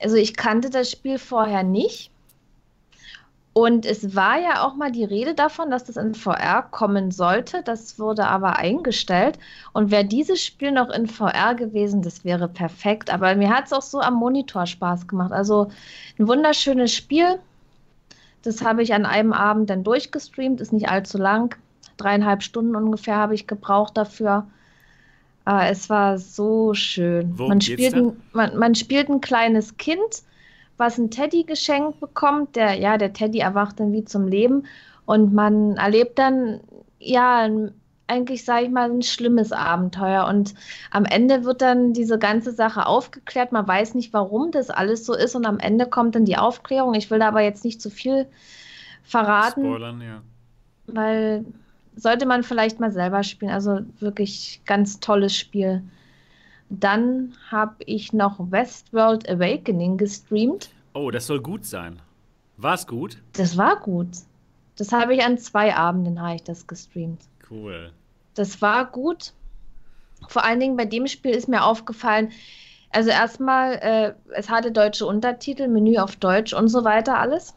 Also 0.00 0.16
ich 0.16 0.36
kannte 0.36 0.70
das 0.70 0.90
Spiel 0.90 1.18
vorher 1.18 1.62
nicht. 1.62 2.10
Und 3.52 3.84
es 3.84 4.14
war 4.14 4.38
ja 4.38 4.64
auch 4.64 4.76
mal 4.76 4.92
die 4.92 5.04
Rede 5.04 5.34
davon, 5.34 5.70
dass 5.70 5.84
das 5.84 5.96
in 5.96 6.14
VR 6.14 6.62
kommen 6.62 7.10
sollte. 7.10 7.62
Das 7.64 7.98
wurde 7.98 8.26
aber 8.26 8.56
eingestellt. 8.56 9.38
Und 9.72 9.90
wäre 9.90 10.04
dieses 10.04 10.42
Spiel 10.42 10.70
noch 10.70 10.88
in 10.88 11.08
VR 11.08 11.56
gewesen, 11.56 12.00
das 12.00 12.24
wäre 12.24 12.48
perfekt. 12.48 13.12
Aber 13.12 13.34
mir 13.34 13.50
hat 13.50 13.66
es 13.66 13.72
auch 13.72 13.82
so 13.82 14.00
am 14.00 14.14
Monitor 14.14 14.66
Spaß 14.66 15.08
gemacht. 15.08 15.32
Also 15.32 15.70
ein 16.18 16.28
wunderschönes 16.28 16.94
Spiel. 16.94 17.40
Das 18.42 18.64
habe 18.64 18.82
ich 18.82 18.94
an 18.94 19.04
einem 19.04 19.32
Abend 19.32 19.68
dann 19.68 19.84
durchgestreamt, 19.84 20.60
ist 20.60 20.72
nicht 20.72 20.88
allzu 20.88 21.18
lang. 21.18 21.56
Dreieinhalb 21.96 22.42
Stunden 22.42 22.76
ungefähr 22.76 23.16
habe 23.16 23.34
ich 23.34 23.46
gebraucht 23.46 23.96
dafür. 23.96 24.46
Aber 25.44 25.68
es 25.68 25.88
war 25.90 26.18
so 26.18 26.74
schön. 26.74 27.34
Man 27.36 27.60
spielt, 27.60 27.94
ein, 27.94 28.16
man, 28.32 28.56
man 28.58 28.74
spielt 28.74 29.08
ein 29.08 29.20
kleines 29.20 29.76
Kind 29.76 30.22
was 30.80 30.98
ein 30.98 31.10
Teddy 31.12 31.44
geschenkt 31.44 32.00
bekommt. 32.00 32.56
Der, 32.56 32.74
ja, 32.74 32.98
der 32.98 33.12
Teddy 33.12 33.38
erwacht 33.38 33.78
dann 33.78 33.92
wie 33.92 34.04
zum 34.04 34.26
Leben 34.26 34.64
und 35.04 35.32
man 35.32 35.76
erlebt 35.76 36.18
dann, 36.18 36.60
ja, 36.98 37.48
eigentlich, 38.08 38.44
sage 38.44 38.64
ich 38.64 38.70
mal, 38.72 38.90
ein 38.90 39.02
schlimmes 39.02 39.52
Abenteuer. 39.52 40.26
Und 40.26 40.54
am 40.90 41.04
Ende 41.04 41.44
wird 41.44 41.62
dann 41.62 41.92
diese 41.92 42.18
ganze 42.18 42.50
Sache 42.50 42.86
aufgeklärt. 42.86 43.52
Man 43.52 43.68
weiß 43.68 43.94
nicht, 43.94 44.12
warum 44.12 44.50
das 44.50 44.70
alles 44.70 45.06
so 45.06 45.14
ist. 45.14 45.36
Und 45.36 45.46
am 45.46 45.60
Ende 45.60 45.86
kommt 45.86 46.16
dann 46.16 46.24
die 46.24 46.36
Aufklärung. 46.36 46.94
Ich 46.94 47.08
will 47.10 47.20
da 47.20 47.28
aber 47.28 47.42
jetzt 47.42 47.64
nicht 47.64 47.80
zu 47.80 47.88
viel 47.88 48.26
verraten. 49.04 49.64
Spoilern, 49.64 50.00
ja. 50.00 50.22
Weil 50.88 51.44
sollte 51.96 52.26
man 52.26 52.42
vielleicht 52.42 52.80
mal 52.80 52.92
selber 52.92 53.22
spielen. 53.22 53.50
Also 53.50 53.80
wirklich 53.98 54.60
ganz 54.64 55.00
tolles 55.00 55.36
Spiel. 55.36 55.82
Dann 56.68 57.34
habe 57.50 57.76
ich 57.84 58.12
noch 58.12 58.38
Westworld 58.38 59.28
Awakening 59.28 59.96
gestreamt. 59.96 60.70
Oh, 60.94 61.10
das 61.10 61.26
soll 61.26 61.40
gut 61.40 61.66
sein. 61.66 62.00
War 62.56 62.74
es 62.74 62.86
gut? 62.86 63.18
Das 63.32 63.56
war 63.56 63.80
gut. 63.80 64.08
Das 64.76 64.92
habe 64.92 65.14
ich 65.14 65.24
an 65.24 65.36
zwei 65.38 65.74
Abenden 65.74 66.20
habe 66.20 66.36
ich 66.36 66.42
das 66.42 66.66
gestreamt. 66.66 67.22
Cool. 67.50 67.90
Das 68.34 68.62
war 68.62 68.86
gut. 68.86 69.32
Vor 70.28 70.44
allen 70.44 70.60
Dingen 70.60 70.76
bei 70.76 70.84
dem 70.84 71.06
Spiel 71.06 71.32
ist 71.32 71.48
mir 71.48 71.64
aufgefallen, 71.64 72.30
also 72.90 73.10
erstmal, 73.10 73.74
äh, 73.74 74.14
es 74.34 74.48
hatte 74.48 74.72
deutsche 74.72 75.06
Untertitel, 75.06 75.68
Menü 75.68 75.98
auf 75.98 76.16
Deutsch 76.16 76.52
und 76.52 76.68
so 76.68 76.84
weiter 76.84 77.18
alles. 77.18 77.54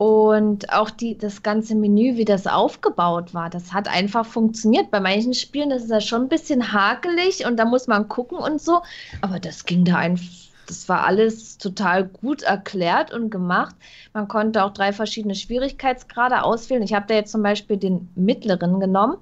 Und 0.00 0.72
auch 0.72 0.88
die, 0.88 1.18
das 1.18 1.42
ganze 1.42 1.74
Menü, 1.74 2.16
wie 2.16 2.24
das 2.24 2.46
aufgebaut 2.46 3.34
war, 3.34 3.50
das 3.50 3.74
hat 3.74 3.86
einfach 3.86 4.24
funktioniert. 4.24 4.90
Bei 4.90 4.98
manchen 4.98 5.34
Spielen 5.34 5.70
ist 5.72 5.90
ja 5.90 6.00
schon 6.00 6.22
ein 6.22 6.28
bisschen 6.30 6.72
hakelig 6.72 7.44
und 7.44 7.58
da 7.58 7.66
muss 7.66 7.86
man 7.86 8.08
gucken 8.08 8.38
und 8.38 8.62
so. 8.62 8.80
Aber 9.20 9.38
das 9.38 9.66
ging 9.66 9.84
da 9.84 9.96
einfach, 9.96 10.24
das 10.66 10.88
war 10.88 11.04
alles 11.04 11.58
total 11.58 12.06
gut 12.06 12.40
erklärt 12.40 13.12
und 13.12 13.28
gemacht. 13.28 13.76
Man 14.14 14.26
konnte 14.26 14.64
auch 14.64 14.72
drei 14.72 14.94
verschiedene 14.94 15.34
Schwierigkeitsgrade 15.34 16.44
auswählen. 16.44 16.82
Ich 16.82 16.94
habe 16.94 17.04
da 17.06 17.12
jetzt 17.12 17.32
zum 17.32 17.42
Beispiel 17.42 17.76
den 17.76 18.08
mittleren 18.14 18.80
genommen. 18.80 19.18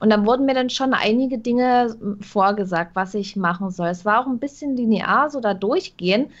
Und 0.00 0.10
dann 0.10 0.26
wurden 0.26 0.44
mir 0.44 0.54
dann 0.54 0.70
schon 0.70 0.92
einige 0.92 1.38
Dinge 1.38 1.96
vorgesagt, 2.20 2.96
was 2.96 3.14
ich 3.14 3.36
machen 3.36 3.70
soll. 3.70 3.90
Es 3.90 4.04
war 4.04 4.22
auch 4.22 4.26
ein 4.26 4.40
bisschen 4.40 4.76
linear, 4.76 5.30
so 5.30 5.38
da 5.38 5.54
durchgehen 5.54 6.32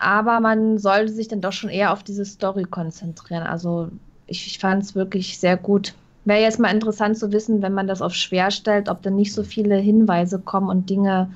aber 0.00 0.40
man 0.40 0.78
sollte 0.78 1.12
sich 1.12 1.28
dann 1.28 1.42
doch 1.42 1.52
schon 1.52 1.70
eher 1.70 1.92
auf 1.92 2.02
diese 2.02 2.24
Story 2.24 2.64
konzentrieren. 2.64 3.42
Also 3.42 3.90
ich, 4.26 4.46
ich 4.46 4.58
fand 4.58 4.82
es 4.82 4.94
wirklich 4.94 5.38
sehr 5.38 5.58
gut. 5.58 5.94
Wäre 6.24 6.40
jetzt 6.40 6.58
mal 6.58 6.72
interessant 6.72 7.18
zu 7.18 7.32
wissen, 7.32 7.60
wenn 7.60 7.74
man 7.74 7.86
das 7.86 8.00
auf 8.00 8.14
schwer 8.14 8.50
stellt, 8.50 8.88
ob 8.88 9.02
dann 9.02 9.14
nicht 9.14 9.34
so 9.34 9.42
viele 9.42 9.76
Hinweise 9.76 10.38
kommen 10.38 10.70
und 10.70 10.88
Dinge 10.88 11.30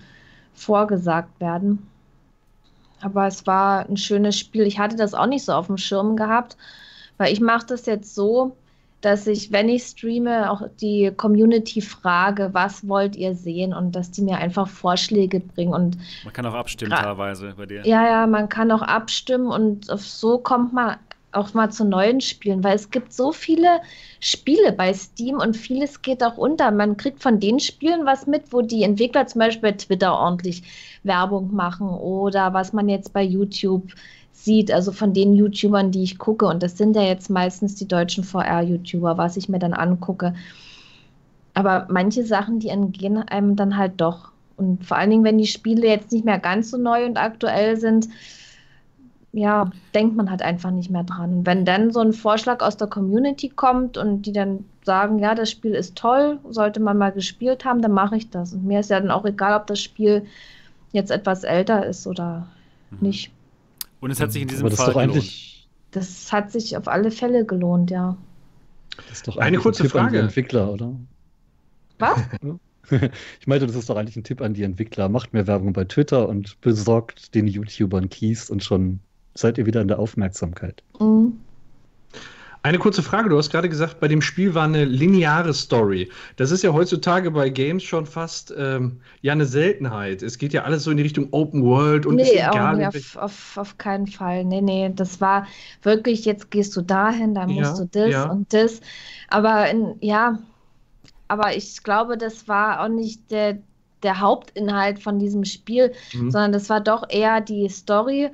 vorgesagt 0.54 1.40
werden. 1.40 1.86
Aber 3.02 3.26
es 3.26 3.46
war 3.46 3.86
ein 3.86 3.98
schönes 3.98 4.38
Spiel. 4.38 4.62
Ich 4.62 4.78
hatte 4.78 4.96
das 4.96 5.12
auch 5.12 5.26
nicht 5.26 5.44
so 5.44 5.52
auf 5.52 5.66
dem 5.66 5.76
Schirm 5.76 6.16
gehabt, 6.16 6.56
weil 7.18 7.34
ich 7.34 7.40
mache 7.40 7.66
das 7.66 7.84
jetzt 7.84 8.14
so, 8.14 8.56
dass 9.04 9.26
ich, 9.26 9.52
wenn 9.52 9.68
ich 9.68 9.82
streame, 9.82 10.50
auch 10.50 10.62
die 10.80 11.12
Community 11.16 11.80
frage, 11.80 12.50
was 12.52 12.88
wollt 12.88 13.16
ihr 13.16 13.34
sehen 13.34 13.74
und 13.74 13.92
dass 13.92 14.10
die 14.10 14.22
mir 14.22 14.38
einfach 14.38 14.68
Vorschläge 14.68 15.40
bringen. 15.40 15.74
Und 15.74 15.98
man 16.24 16.32
kann 16.32 16.46
auch 16.46 16.54
abstimmen 16.54 16.92
teilweise 16.92 17.54
bei 17.56 17.66
dir. 17.66 17.86
Ja, 17.86 18.06
ja, 18.06 18.26
man 18.26 18.48
kann 18.48 18.70
auch 18.70 18.82
abstimmen 18.82 19.46
und 19.46 19.86
so 19.86 20.38
kommt 20.38 20.72
man 20.72 20.96
auch 21.34 21.52
mal 21.52 21.70
zu 21.70 21.84
neuen 21.84 22.20
Spielen, 22.20 22.62
weil 22.64 22.76
es 22.76 22.90
gibt 22.90 23.12
so 23.12 23.32
viele 23.32 23.80
Spiele 24.20 24.72
bei 24.72 24.92
Steam 24.94 25.36
und 25.36 25.56
vieles 25.56 26.02
geht 26.02 26.22
auch 26.22 26.36
unter. 26.36 26.70
Man 26.70 26.96
kriegt 26.96 27.22
von 27.22 27.40
den 27.40 27.60
Spielen 27.60 28.06
was 28.06 28.26
mit, 28.26 28.52
wo 28.52 28.62
die 28.62 28.84
Entwickler 28.84 29.26
zum 29.26 29.40
Beispiel 29.40 29.72
bei 29.72 29.76
Twitter 29.76 30.16
ordentlich 30.16 30.62
Werbung 31.02 31.54
machen 31.54 31.88
oder 31.88 32.54
was 32.54 32.72
man 32.72 32.88
jetzt 32.88 33.12
bei 33.12 33.22
YouTube 33.22 33.92
sieht, 34.44 34.70
also 34.70 34.92
von 34.92 35.12
den 35.12 35.34
YouTubern, 35.34 35.90
die 35.90 36.02
ich 36.02 36.18
gucke, 36.18 36.46
und 36.46 36.62
das 36.62 36.76
sind 36.76 36.94
ja 36.94 37.02
jetzt 37.02 37.30
meistens 37.30 37.74
die 37.74 37.88
deutschen 37.88 38.24
VR-YouTuber, 38.24 39.16
was 39.16 39.36
ich 39.36 39.48
mir 39.48 39.58
dann 39.58 39.72
angucke. 39.72 40.34
Aber 41.54 41.86
manche 41.88 42.24
Sachen, 42.24 42.58
die 42.58 42.68
entgehen 42.68 43.16
einem 43.16 43.56
dann 43.56 43.76
halt 43.76 44.00
doch. 44.00 44.32
Und 44.56 44.84
vor 44.84 44.98
allen 44.98 45.10
Dingen, 45.10 45.24
wenn 45.24 45.38
die 45.38 45.46
Spiele 45.46 45.86
jetzt 45.86 46.12
nicht 46.12 46.24
mehr 46.24 46.38
ganz 46.38 46.70
so 46.70 46.76
neu 46.76 47.06
und 47.06 47.16
aktuell 47.16 47.76
sind, 47.76 48.08
ja, 49.32 49.70
denkt 49.94 50.14
man 50.14 50.30
halt 50.30 50.42
einfach 50.42 50.70
nicht 50.70 50.90
mehr 50.90 51.02
dran. 51.02 51.38
Und 51.38 51.46
wenn 51.46 51.64
dann 51.64 51.90
so 51.90 52.00
ein 52.00 52.12
Vorschlag 52.12 52.60
aus 52.60 52.76
der 52.76 52.86
Community 52.86 53.48
kommt 53.48 53.96
und 53.96 54.22
die 54.22 54.32
dann 54.32 54.64
sagen, 54.84 55.18
ja, 55.18 55.34
das 55.34 55.50
Spiel 55.50 55.74
ist 55.74 55.96
toll, 55.96 56.38
sollte 56.48 56.80
man 56.80 56.98
mal 56.98 57.10
gespielt 57.10 57.64
haben, 57.64 57.82
dann 57.82 57.92
mache 57.92 58.16
ich 58.16 58.30
das. 58.30 58.52
Und 58.52 58.64
mir 58.64 58.80
ist 58.80 58.90
ja 58.90 59.00
dann 59.00 59.10
auch 59.10 59.24
egal, 59.24 59.58
ob 59.58 59.66
das 59.66 59.80
Spiel 59.80 60.26
jetzt 60.92 61.10
etwas 61.10 61.42
älter 61.42 61.84
ist 61.84 62.06
oder 62.06 62.46
mhm. 62.90 62.98
nicht. 63.00 63.32
Und 64.04 64.10
es 64.10 64.20
hat 64.20 64.32
sich 64.32 64.42
in 64.42 64.48
diesem 64.48 64.70
Fall 64.70 64.92
gelohnt. 64.92 65.66
Das 65.92 66.30
hat 66.30 66.52
sich 66.52 66.76
auf 66.76 66.88
alle 66.88 67.10
Fälle 67.10 67.46
gelohnt, 67.46 67.90
ja. 67.90 68.18
Das 68.98 69.12
ist 69.12 69.28
doch 69.28 69.38
eine 69.38 69.56
kurze 69.56 69.84
ein 69.84 69.88
Frage. 69.88 70.06
An 70.06 70.12
die 70.12 70.18
Entwickler, 70.18 70.70
oder? 70.70 70.94
Was? 71.98 72.18
ich 73.40 73.46
meinte, 73.46 73.66
das 73.66 73.74
ist 73.74 73.88
doch 73.88 73.96
eigentlich 73.96 74.16
ein 74.16 74.22
Tipp 74.22 74.42
an 74.42 74.52
die 74.52 74.62
Entwickler. 74.62 75.08
Macht 75.08 75.32
mehr 75.32 75.46
Werbung 75.46 75.72
bei 75.72 75.84
Twitter 75.84 76.28
und 76.28 76.60
besorgt 76.60 77.34
den 77.34 77.46
YouTubern 77.46 78.10
Keys 78.10 78.50
und 78.50 78.62
schon 78.62 79.00
seid 79.32 79.56
ihr 79.56 79.64
wieder 79.64 79.80
in 79.80 79.88
der 79.88 79.98
Aufmerksamkeit. 79.98 80.82
Mhm. 81.00 81.38
Eine 82.64 82.78
kurze 82.78 83.02
Frage, 83.02 83.28
du 83.28 83.36
hast 83.36 83.50
gerade 83.50 83.68
gesagt, 83.68 84.00
bei 84.00 84.08
dem 84.08 84.22
Spiel 84.22 84.54
war 84.54 84.64
eine 84.64 84.86
lineare 84.86 85.52
Story. 85.52 86.10
Das 86.36 86.50
ist 86.50 86.64
ja 86.64 86.72
heutzutage 86.72 87.30
bei 87.30 87.50
Games 87.50 87.82
schon 87.82 88.06
fast 88.06 88.54
ähm, 88.56 89.02
ja 89.20 89.32
eine 89.32 89.44
Seltenheit. 89.44 90.22
Es 90.22 90.38
geht 90.38 90.54
ja 90.54 90.62
alles 90.62 90.84
so 90.84 90.90
in 90.90 90.96
die 90.96 91.02
Richtung 91.02 91.28
Open 91.32 91.62
World 91.62 92.06
und 92.06 92.14
nee, 92.14 92.22
ist 92.22 92.32
egal. 92.32 92.78
Nee, 92.78 92.86
auf, 92.86 93.16
auf, 93.16 93.58
auf, 93.58 93.76
keinen 93.76 94.06
Fall. 94.06 94.46
Nee, 94.46 94.62
nee, 94.62 94.90
das 94.96 95.20
war 95.20 95.46
wirklich, 95.82 96.24
jetzt 96.24 96.50
gehst 96.50 96.74
du 96.74 96.80
dahin, 96.80 97.34
dann 97.34 97.50
musst 97.50 97.78
ja, 97.78 97.84
du 97.84 97.88
das 97.92 98.10
ja. 98.10 98.30
und 98.30 98.50
das. 98.54 98.80
Aber 99.28 99.68
in, 99.68 99.96
ja, 100.00 100.38
aber 101.28 101.54
ich 101.54 101.82
glaube, 101.82 102.16
das 102.16 102.48
war 102.48 102.82
auch 102.82 102.88
nicht 102.88 103.30
der, 103.30 103.58
der 104.02 104.20
Hauptinhalt 104.20 105.02
von 105.02 105.18
diesem 105.18 105.44
Spiel, 105.44 105.92
mhm. 106.14 106.30
sondern 106.30 106.52
das 106.52 106.70
war 106.70 106.80
doch 106.80 107.10
eher 107.10 107.42
die 107.42 107.68
Story. 107.68 108.30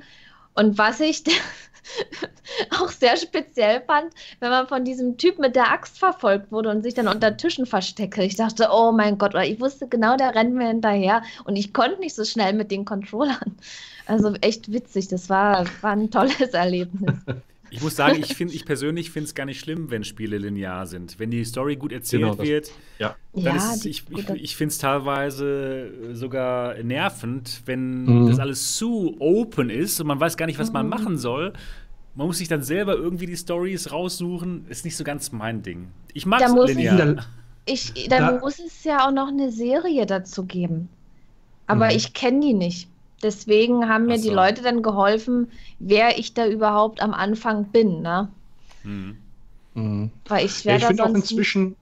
Und 0.53 0.77
was 0.77 1.01
ich 1.01 1.23
auch 2.79 2.89
sehr 2.89 3.17
speziell 3.17 3.81
fand, 3.81 4.13
wenn 4.39 4.49
man 4.49 4.67
von 4.67 4.85
diesem 4.85 5.17
Typ 5.17 5.39
mit 5.39 5.55
der 5.55 5.71
Axt 5.71 5.99
verfolgt 5.99 6.51
wurde 6.51 6.69
und 6.69 6.83
sich 6.83 6.93
dann 6.93 7.07
unter 7.07 7.37
Tischen 7.37 7.65
verstecke. 7.65 8.23
Ich 8.23 8.35
dachte, 8.35 8.69
oh 8.71 8.91
mein 8.91 9.17
Gott, 9.17 9.33
ich 9.35 9.59
wusste 9.59 9.87
genau, 9.87 10.17
der 10.17 10.35
rennt 10.35 10.53
mir 10.53 10.67
hinterher 10.67 11.23
und 11.45 11.55
ich 11.55 11.73
konnte 11.73 11.99
nicht 11.99 12.15
so 12.15 12.25
schnell 12.25 12.53
mit 12.53 12.71
den 12.71 12.85
Controllern. 12.85 13.57
Also 14.07 14.33
echt 14.41 14.71
witzig, 14.71 15.07
das 15.07 15.29
war, 15.29 15.65
war 15.81 15.91
ein 15.91 16.11
tolles 16.11 16.53
Erlebnis. 16.53 17.15
Ich 17.71 17.81
muss 17.81 17.95
sagen, 17.95 18.19
ich, 18.19 18.35
find, 18.35 18.53
ich 18.53 18.65
persönlich 18.65 19.11
finde 19.11 19.27
es 19.27 19.35
gar 19.35 19.45
nicht 19.45 19.59
schlimm, 19.59 19.89
wenn 19.89 20.03
Spiele 20.03 20.37
linear 20.37 20.85
sind. 20.85 21.17
Wenn 21.19 21.31
die 21.31 21.45
Story 21.45 21.77
gut 21.77 21.93
erzählt 21.93 22.23
genau, 22.23 22.37
wird, 22.37 22.69
ja. 22.99 23.15
dann 23.33 23.43
ja, 23.43 23.55
ist 23.55 23.77
es, 23.77 23.85
ich, 23.85 24.03
ich, 24.09 24.29
ich 24.29 24.55
finde 24.57 24.73
es 24.73 24.77
teilweise 24.77 26.13
sogar 26.13 26.75
nervend, 26.83 27.61
wenn 27.65 28.03
mhm. 28.03 28.27
das 28.27 28.39
alles 28.39 28.75
zu 28.75 29.15
open 29.19 29.69
ist 29.69 30.01
und 30.01 30.07
man 30.07 30.19
weiß 30.19 30.35
gar 30.35 30.47
nicht, 30.47 30.59
was 30.59 30.67
mhm. 30.67 30.73
man 30.73 30.89
machen 30.89 31.17
soll. 31.17 31.53
Man 32.13 32.27
muss 32.27 32.39
sich 32.39 32.49
dann 32.49 32.61
selber 32.61 32.95
irgendwie 32.95 33.25
die 33.25 33.37
Stories 33.37 33.91
raussuchen. 33.91 34.65
Ist 34.67 34.83
nicht 34.83 34.97
so 34.97 35.05
ganz 35.05 35.31
mein 35.31 35.63
Ding. 35.63 35.87
Ich 36.13 36.25
mag 36.25 36.41
es 36.41 36.53
linear. 36.67 37.25
Ich, 37.65 37.93
dann 38.09 38.35
da 38.35 38.39
muss 38.39 38.59
es 38.59 38.83
ja 38.83 39.07
auch 39.07 39.11
noch 39.11 39.29
eine 39.29 39.49
Serie 39.49 40.05
dazu 40.05 40.43
geben. 40.43 40.89
Aber 41.67 41.85
mhm. 41.85 41.95
ich 41.95 42.13
kenne 42.13 42.41
die 42.41 42.53
nicht. 42.53 42.90
Deswegen 43.23 43.87
haben 43.87 44.07
mir 44.07 44.17
so. 44.17 44.29
die 44.29 44.35
Leute 44.35 44.61
dann 44.61 44.81
geholfen, 44.81 45.51
wer 45.79 46.17
ich 46.17 46.33
da 46.33 46.47
überhaupt 46.47 47.01
am 47.01 47.13
Anfang 47.13 47.65
bin, 47.65 48.01
ne? 48.01 48.29
Mhm. 48.83 49.17
Mhm. 49.73 50.11
Weil 50.27 50.45
ich 50.45 50.65
werde 50.65 50.81
ja, 50.81 50.89
ich 50.89 50.97
finde 50.97 51.03
auch 51.05 51.15
inzwischen, 51.15 51.75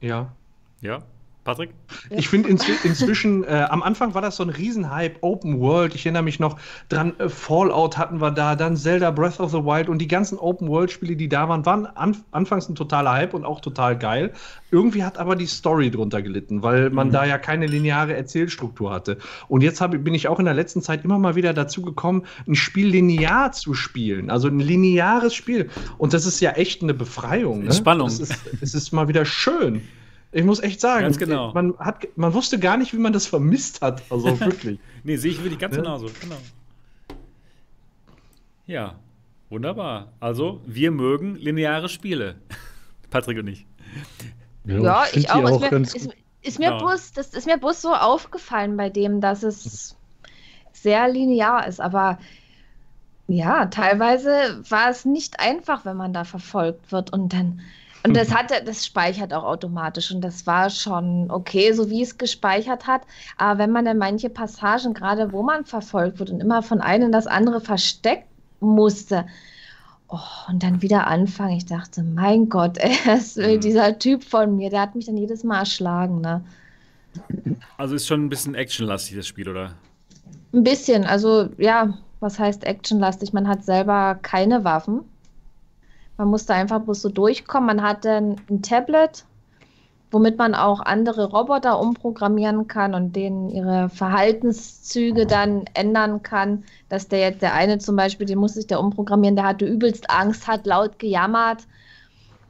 ja. 0.00 0.32
Ja. 0.80 1.02
Patrick? 1.50 1.70
Ich 2.10 2.28
finde 2.28 2.48
inzw 2.48 2.72
inzwischen, 2.84 3.42
äh, 3.42 3.66
am 3.68 3.82
Anfang 3.82 4.14
war 4.14 4.22
das 4.22 4.36
so 4.36 4.44
ein 4.44 4.50
Riesenhype, 4.50 5.16
Open 5.20 5.58
World. 5.58 5.96
Ich 5.96 6.06
erinnere 6.06 6.22
mich 6.22 6.38
noch 6.38 6.60
dran, 6.88 7.18
äh, 7.18 7.28
Fallout 7.28 7.98
hatten 7.98 8.20
wir 8.20 8.30
da, 8.30 8.54
dann 8.54 8.76
Zelda 8.76 9.10
Breath 9.10 9.40
of 9.40 9.50
the 9.50 9.58
Wild 9.58 9.88
und 9.88 9.98
die 9.98 10.06
ganzen 10.06 10.38
Open 10.38 10.68
World-Spiele, 10.68 11.16
die 11.16 11.28
da 11.28 11.48
waren, 11.48 11.66
waren 11.66 11.86
an 11.86 12.16
anfangs 12.30 12.68
ein 12.68 12.76
totaler 12.76 13.12
Hype 13.12 13.34
und 13.34 13.44
auch 13.44 13.60
total 13.60 13.98
geil. 13.98 14.32
Irgendwie 14.70 15.02
hat 15.02 15.18
aber 15.18 15.34
die 15.34 15.46
Story 15.46 15.90
drunter 15.90 16.22
gelitten, 16.22 16.62
weil 16.62 16.90
man 16.90 17.08
mhm. 17.08 17.12
da 17.12 17.24
ja 17.24 17.38
keine 17.38 17.66
lineare 17.66 18.14
Erzählstruktur 18.14 18.92
hatte. 18.92 19.18
Und 19.48 19.62
jetzt 19.62 19.80
hab, 19.80 19.90
bin 19.90 20.14
ich 20.14 20.28
auch 20.28 20.38
in 20.38 20.44
der 20.44 20.54
letzten 20.54 20.82
Zeit 20.82 21.04
immer 21.04 21.18
mal 21.18 21.34
wieder 21.34 21.52
dazu 21.52 21.82
gekommen, 21.82 22.26
ein 22.46 22.54
Spiel 22.54 22.86
linear 22.86 23.50
zu 23.50 23.74
spielen. 23.74 24.30
Also 24.30 24.46
ein 24.46 24.60
lineares 24.60 25.34
Spiel. 25.34 25.68
Und 25.98 26.14
das 26.14 26.26
ist 26.26 26.38
ja 26.40 26.52
echt 26.52 26.82
eine 26.82 26.94
Befreiung. 26.94 27.64
Ne? 27.64 27.72
Spannung. 27.72 28.06
Es 28.06 28.20
ist, 28.20 28.38
es 28.60 28.74
ist 28.74 28.92
mal 28.92 29.08
wieder 29.08 29.24
schön. 29.24 29.82
Ich 30.32 30.44
muss 30.44 30.60
echt 30.60 30.80
sagen, 30.80 31.02
ganz 31.02 31.18
genau. 31.18 31.52
man, 31.52 31.76
hat, 31.78 32.06
man 32.16 32.32
wusste 32.34 32.58
gar 32.58 32.76
nicht, 32.76 32.92
wie 32.92 32.98
man 32.98 33.12
das 33.12 33.26
vermisst 33.26 33.82
hat. 33.82 34.02
Also 34.10 34.38
wirklich. 34.40 34.78
nee, 35.02 35.16
sehe 35.16 35.32
ich 35.32 35.42
wirklich 35.42 35.58
ganz 35.58 35.74
ja? 35.74 35.82
genauso. 35.82 36.06
Genau. 36.20 36.36
Ja, 38.66 38.94
wunderbar. 39.48 40.12
Also, 40.20 40.60
wir 40.66 40.92
mögen 40.92 41.34
lineare 41.34 41.88
Spiele. 41.88 42.36
Patrick 43.10 43.38
und 43.38 43.48
ich. 43.48 43.66
Ja, 44.64 44.78
ja 44.78 45.04
ich, 45.10 45.16
ich 45.16 45.30
auch. 45.30 45.42
auch 45.42 45.62
ist, 45.62 45.70
mir, 45.72 45.80
ist, 45.80 46.16
ist, 46.42 46.58
mir 46.60 46.70
ja. 46.70 46.78
bloß, 46.78 47.12
das 47.12 47.34
ist 47.34 47.46
mir 47.46 47.58
bloß 47.58 47.82
so 47.82 47.92
aufgefallen 47.92 48.76
bei 48.76 48.88
dem, 48.88 49.20
dass 49.20 49.42
es 49.42 49.96
sehr 50.72 51.08
linear 51.08 51.66
ist. 51.66 51.80
Aber 51.80 52.20
ja, 53.26 53.66
teilweise 53.66 54.62
war 54.68 54.90
es 54.90 55.04
nicht 55.04 55.40
einfach, 55.40 55.84
wenn 55.84 55.96
man 55.96 56.12
da 56.12 56.22
verfolgt 56.22 56.92
wird 56.92 57.12
und 57.12 57.32
dann 57.32 57.60
und 58.02 58.16
das 58.16 58.30
mhm. 58.30 58.34
hatte, 58.34 58.62
das 58.64 58.86
speichert 58.86 59.32
auch 59.32 59.44
automatisch 59.44 60.10
und 60.10 60.22
das 60.22 60.46
war 60.46 60.70
schon 60.70 61.30
okay, 61.30 61.72
so 61.72 61.90
wie 61.90 62.02
es 62.02 62.16
gespeichert 62.16 62.86
hat. 62.86 63.02
Aber 63.36 63.58
wenn 63.58 63.70
man 63.70 63.84
dann 63.84 63.98
manche 63.98 64.30
Passagen, 64.30 64.94
gerade 64.94 65.32
wo 65.32 65.42
man 65.42 65.64
verfolgt 65.64 66.18
wird 66.18 66.30
und 66.30 66.40
immer 66.40 66.62
von 66.62 66.80
einem 66.80 67.06
in 67.06 67.12
das 67.12 67.26
andere 67.26 67.60
versteckt 67.60 68.28
musste, 68.60 69.26
oh, 70.08 70.18
und 70.48 70.62
dann 70.62 70.82
wieder 70.82 71.06
anfangen, 71.06 71.56
ich 71.56 71.66
dachte, 71.66 72.02
mein 72.02 72.48
Gott, 72.48 72.78
ey, 72.80 72.96
ist 73.16 73.36
mhm. 73.36 73.60
dieser 73.60 73.98
Typ 73.98 74.24
von 74.24 74.56
mir, 74.56 74.70
der 74.70 74.80
hat 74.80 74.94
mich 74.94 75.06
dann 75.06 75.16
jedes 75.16 75.44
Mal 75.44 75.60
erschlagen, 75.60 76.20
ne? 76.20 76.42
Also 77.76 77.96
ist 77.96 78.06
schon 78.06 78.24
ein 78.24 78.28
bisschen 78.28 78.54
actionlastig 78.54 79.16
das 79.16 79.26
Spiel, 79.26 79.48
oder? 79.48 79.72
Ein 80.52 80.62
bisschen, 80.62 81.04
also 81.04 81.48
ja, 81.58 81.94
was 82.20 82.38
heißt 82.38 82.64
actionlastig? 82.64 83.32
Man 83.32 83.48
hat 83.48 83.64
selber 83.64 84.18
keine 84.22 84.64
Waffen. 84.64 85.00
Man 86.20 86.28
musste 86.28 86.52
einfach 86.52 86.80
bloß 86.80 87.00
so 87.00 87.08
durchkommen. 87.08 87.78
Man 87.78 87.82
hatte 87.82 88.10
ein 88.10 88.60
Tablet, 88.60 89.24
womit 90.10 90.36
man 90.36 90.54
auch 90.54 90.80
andere 90.80 91.30
Roboter 91.30 91.80
umprogrammieren 91.80 92.68
kann 92.68 92.94
und 92.94 93.16
denen 93.16 93.48
ihre 93.48 93.88
Verhaltenszüge 93.88 95.24
dann 95.24 95.64
ändern 95.72 96.22
kann. 96.22 96.64
Dass 96.90 97.08
der 97.08 97.20
jetzt, 97.20 97.40
der 97.40 97.54
eine 97.54 97.78
zum 97.78 97.96
Beispiel, 97.96 98.26
den 98.26 98.36
musste 98.36 98.60
ich 98.60 98.66
da 98.66 98.76
umprogrammieren, 98.76 99.34
der 99.34 99.46
hatte 99.46 99.64
übelst 99.64 100.10
Angst, 100.10 100.46
hat 100.46 100.66
laut 100.66 100.98
gejammert. 100.98 101.66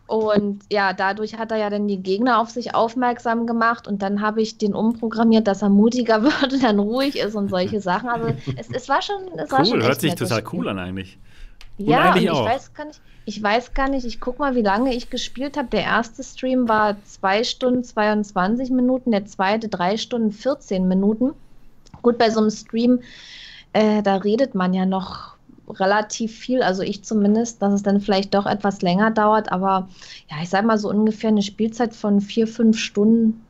Und 0.08 0.64
ja, 0.72 0.92
dadurch 0.92 1.38
hat 1.38 1.52
er 1.52 1.58
ja 1.58 1.70
dann 1.70 1.86
die 1.86 2.02
Gegner 2.02 2.40
auf 2.40 2.50
sich 2.50 2.74
aufmerksam 2.74 3.46
gemacht 3.46 3.86
und 3.86 4.02
dann 4.02 4.20
habe 4.20 4.42
ich 4.42 4.58
den 4.58 4.74
umprogrammiert, 4.74 5.46
dass 5.46 5.62
er 5.62 5.68
mutiger 5.68 6.22
wird 6.24 6.54
und 6.54 6.64
dann 6.64 6.80
ruhig 6.80 7.16
ist 7.20 7.36
und 7.36 7.50
solche 7.50 7.80
Sachen. 7.80 8.08
Also 8.08 8.34
es, 8.56 8.68
es 8.68 8.88
war 8.88 9.00
schon. 9.00 9.28
Es 9.36 9.52
cool, 9.52 9.58
war 9.58 9.64
schon 9.64 9.82
hört 9.84 10.00
sich 10.00 10.16
total 10.16 10.42
cool 10.52 10.66
an 10.68 10.80
eigentlich. 10.80 11.20
Ja, 11.78 12.12
und 12.12 12.20
ich 12.20 12.28
weiß 12.28 12.74
gar 12.74 12.86
nicht, 12.86 13.00
ich 13.30 13.40
weiß 13.40 13.74
gar 13.74 13.88
nicht, 13.88 14.04
ich 14.04 14.18
guck 14.18 14.40
mal, 14.40 14.56
wie 14.56 14.62
lange 14.62 14.92
ich 14.92 15.08
gespielt 15.08 15.56
habe. 15.56 15.68
Der 15.68 15.84
erste 15.84 16.24
Stream 16.24 16.68
war 16.68 16.96
2 17.04 17.44
Stunden 17.44 17.84
22 17.84 18.70
Minuten, 18.70 19.12
der 19.12 19.24
zweite 19.24 19.68
3 19.68 19.98
Stunden 19.98 20.32
14 20.32 20.88
Minuten. 20.88 21.34
Gut, 22.02 22.18
bei 22.18 22.30
so 22.30 22.40
einem 22.40 22.50
Stream, 22.50 22.98
äh, 23.72 24.02
da 24.02 24.16
redet 24.16 24.56
man 24.56 24.74
ja 24.74 24.84
noch 24.84 25.36
relativ 25.68 26.36
viel, 26.36 26.60
also 26.60 26.82
ich 26.82 27.04
zumindest, 27.04 27.62
dass 27.62 27.72
es 27.72 27.84
dann 27.84 28.00
vielleicht 28.00 28.34
doch 28.34 28.46
etwas 28.46 28.82
länger 28.82 29.12
dauert, 29.12 29.52
aber 29.52 29.88
ja, 30.28 30.38
ich 30.42 30.48
sag 30.48 30.64
mal 30.64 30.78
so 30.78 30.90
ungefähr 30.90 31.28
eine 31.28 31.42
Spielzeit 31.42 31.94
von 31.94 32.20
vier, 32.20 32.48
fünf 32.48 32.80
Stunden. 32.80 33.40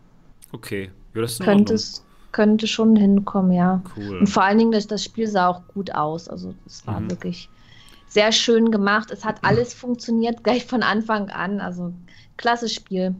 Okay, 0.53 0.91
ja, 1.15 1.23
das 1.23 1.39
könnte, 1.39 1.73
es, 1.73 2.05
könnte 2.33 2.67
schon 2.67 2.97
hinkommen, 2.97 3.53
ja. 3.53 3.81
Cool. 3.97 4.19
Und 4.19 4.27
vor 4.27 4.43
allen 4.43 4.59
Dingen, 4.59 4.73
das, 4.73 4.87
das 4.87 5.03
Spiel 5.03 5.27
sah 5.27 5.49
auch 5.49 5.63
gut 5.73 5.95
aus, 5.95 6.29
also 6.29 6.53
es 6.67 6.87
war 6.87 7.01
mhm. 7.01 7.13
wirklich 7.13 7.49
sehr 8.11 8.33
schön 8.33 8.71
gemacht. 8.71 9.11
Es 9.11 9.25
hat 9.25 9.43
alles 9.43 9.73
funktioniert 9.73 10.45
gleich 10.45 10.67
von 10.67 10.83
Anfang 10.83 11.31
an. 11.31 11.61
Also 11.61 11.95
klasse 12.37 12.69
Spiel. 12.69 13.15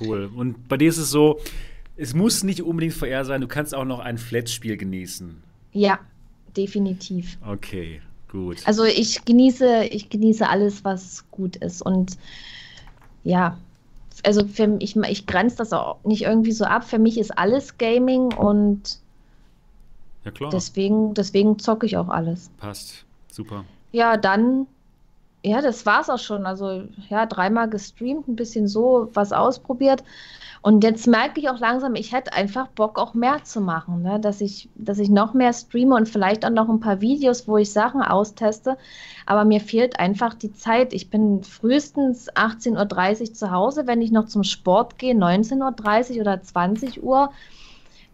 Cool. 0.00 0.30
Und 0.34 0.68
bei 0.68 0.76
dir 0.76 0.88
ist 0.88 0.98
es 0.98 1.10
so, 1.10 1.38
es 1.96 2.14
muss 2.14 2.42
nicht 2.42 2.62
unbedingt 2.62 2.94
VR 2.94 3.24
sein, 3.24 3.40
du 3.40 3.48
kannst 3.48 3.74
auch 3.74 3.84
noch 3.84 4.00
ein 4.00 4.18
Flat-Spiel 4.18 4.76
genießen. 4.76 5.42
Ja, 5.72 5.98
definitiv. 6.56 7.38
Okay, 7.46 8.00
gut. 8.30 8.58
Also 8.66 8.84
ich 8.84 9.24
genieße, 9.24 9.84
ich 9.84 10.08
genieße 10.08 10.48
alles, 10.48 10.84
was 10.84 11.24
gut 11.30 11.56
ist. 11.56 11.82
Und 11.82 12.18
ja, 13.24 13.58
also 14.24 14.46
für, 14.46 14.76
ich, 14.80 14.96
ich 14.96 15.26
grenze 15.26 15.56
das 15.56 15.72
auch 15.72 16.04
nicht 16.04 16.22
irgendwie 16.22 16.52
so 16.52 16.64
ab. 16.64 16.84
Für 16.84 16.98
mich 16.98 17.18
ist 17.18 17.36
alles 17.36 17.78
Gaming 17.78 18.32
und 18.34 18.98
ja, 20.24 20.30
klar. 20.30 20.50
Deswegen, 20.50 21.14
deswegen 21.14 21.58
zocke 21.58 21.86
ich 21.86 21.96
auch 21.96 22.08
alles. 22.08 22.50
Passt. 22.58 23.04
Super 23.30 23.64
ja, 23.92 24.16
dann, 24.16 24.66
ja, 25.44 25.62
das 25.62 25.86
war's 25.86 26.10
auch 26.10 26.18
schon. 26.18 26.46
Also, 26.46 26.84
ja, 27.08 27.26
dreimal 27.26 27.68
gestreamt, 27.68 28.28
ein 28.28 28.36
bisschen 28.36 28.68
so 28.68 29.10
was 29.14 29.32
ausprobiert. 29.32 30.02
Und 30.66 30.82
jetzt 30.82 31.06
merke 31.06 31.38
ich 31.38 31.48
auch 31.48 31.60
langsam, 31.60 31.94
ich 31.94 32.12
hätte 32.12 32.32
einfach 32.32 32.66
Bock, 32.66 32.98
auch 32.98 33.14
mehr 33.14 33.44
zu 33.44 33.60
machen, 33.60 34.02
ne? 34.02 34.18
dass, 34.18 34.40
ich, 34.40 34.68
dass 34.74 34.98
ich 34.98 35.10
noch 35.10 35.32
mehr 35.32 35.52
streame 35.52 35.94
und 35.94 36.08
vielleicht 36.08 36.44
auch 36.44 36.50
noch 36.50 36.68
ein 36.68 36.80
paar 36.80 37.00
Videos, 37.00 37.46
wo 37.46 37.56
ich 37.56 37.70
Sachen 37.70 38.02
austeste. 38.02 38.76
Aber 39.26 39.44
mir 39.44 39.60
fehlt 39.60 40.00
einfach 40.00 40.34
die 40.34 40.52
Zeit. 40.52 40.92
Ich 40.92 41.08
bin 41.08 41.44
frühestens 41.44 42.28
18.30 42.32 43.20
Uhr 43.20 43.34
zu 43.34 43.50
Hause, 43.52 43.86
wenn 43.86 44.02
ich 44.02 44.10
noch 44.10 44.26
zum 44.26 44.42
Sport 44.42 44.98
gehe, 44.98 45.14
19.30 45.14 46.14
Uhr 46.14 46.20
oder 46.22 46.42
20 46.42 47.02
Uhr. 47.04 47.30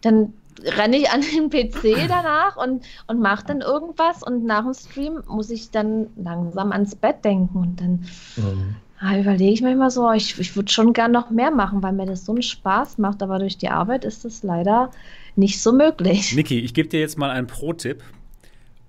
Dann 0.01 0.33
renne 0.61 0.97
ich 0.97 1.09
an 1.09 1.21
den 1.21 1.49
PC 1.49 2.07
danach 2.07 2.57
und, 2.57 2.83
und 3.07 3.19
mache 3.19 3.45
dann 3.45 3.61
irgendwas 3.61 4.23
und 4.23 4.45
nach 4.45 4.63
dem 4.63 4.73
Stream 4.73 5.21
muss 5.27 5.49
ich 5.49 5.71
dann 5.71 6.07
langsam 6.15 6.71
ans 6.71 6.95
Bett 6.95 7.23
denken 7.23 7.57
und 7.57 7.81
dann 7.81 8.05
mhm. 8.35 8.75
ah, 8.99 9.17
überlege 9.17 9.53
ich 9.53 9.61
mir 9.61 9.71
immer 9.71 9.89
so, 9.89 10.11
ich, 10.11 10.39
ich 10.39 10.55
würde 10.55 10.71
schon 10.71 10.93
gern 10.93 11.11
noch 11.11 11.29
mehr 11.29 11.51
machen, 11.51 11.81
weil 11.83 11.93
mir 11.93 12.05
das 12.05 12.25
so 12.25 12.33
einen 12.33 12.41
Spaß 12.41 12.97
macht, 12.97 13.23
aber 13.23 13.39
durch 13.39 13.57
die 13.57 13.69
Arbeit 13.69 14.05
ist 14.05 14.25
das 14.25 14.43
leider 14.43 14.91
nicht 15.35 15.61
so 15.61 15.71
möglich. 15.71 16.35
Niki, 16.35 16.59
ich 16.59 16.73
gebe 16.73 16.89
dir 16.89 16.99
jetzt 16.99 17.17
mal 17.17 17.29
einen 17.29 17.47
Pro-Tipp 17.47 18.03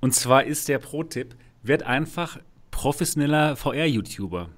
und 0.00 0.14
zwar 0.14 0.44
ist 0.44 0.68
der 0.68 0.79
Pro-Tipp, 0.79 1.35
werd 1.62 1.85
einfach 1.85 2.38
professioneller 2.70 3.57
VR-YouTuber. 3.57 4.48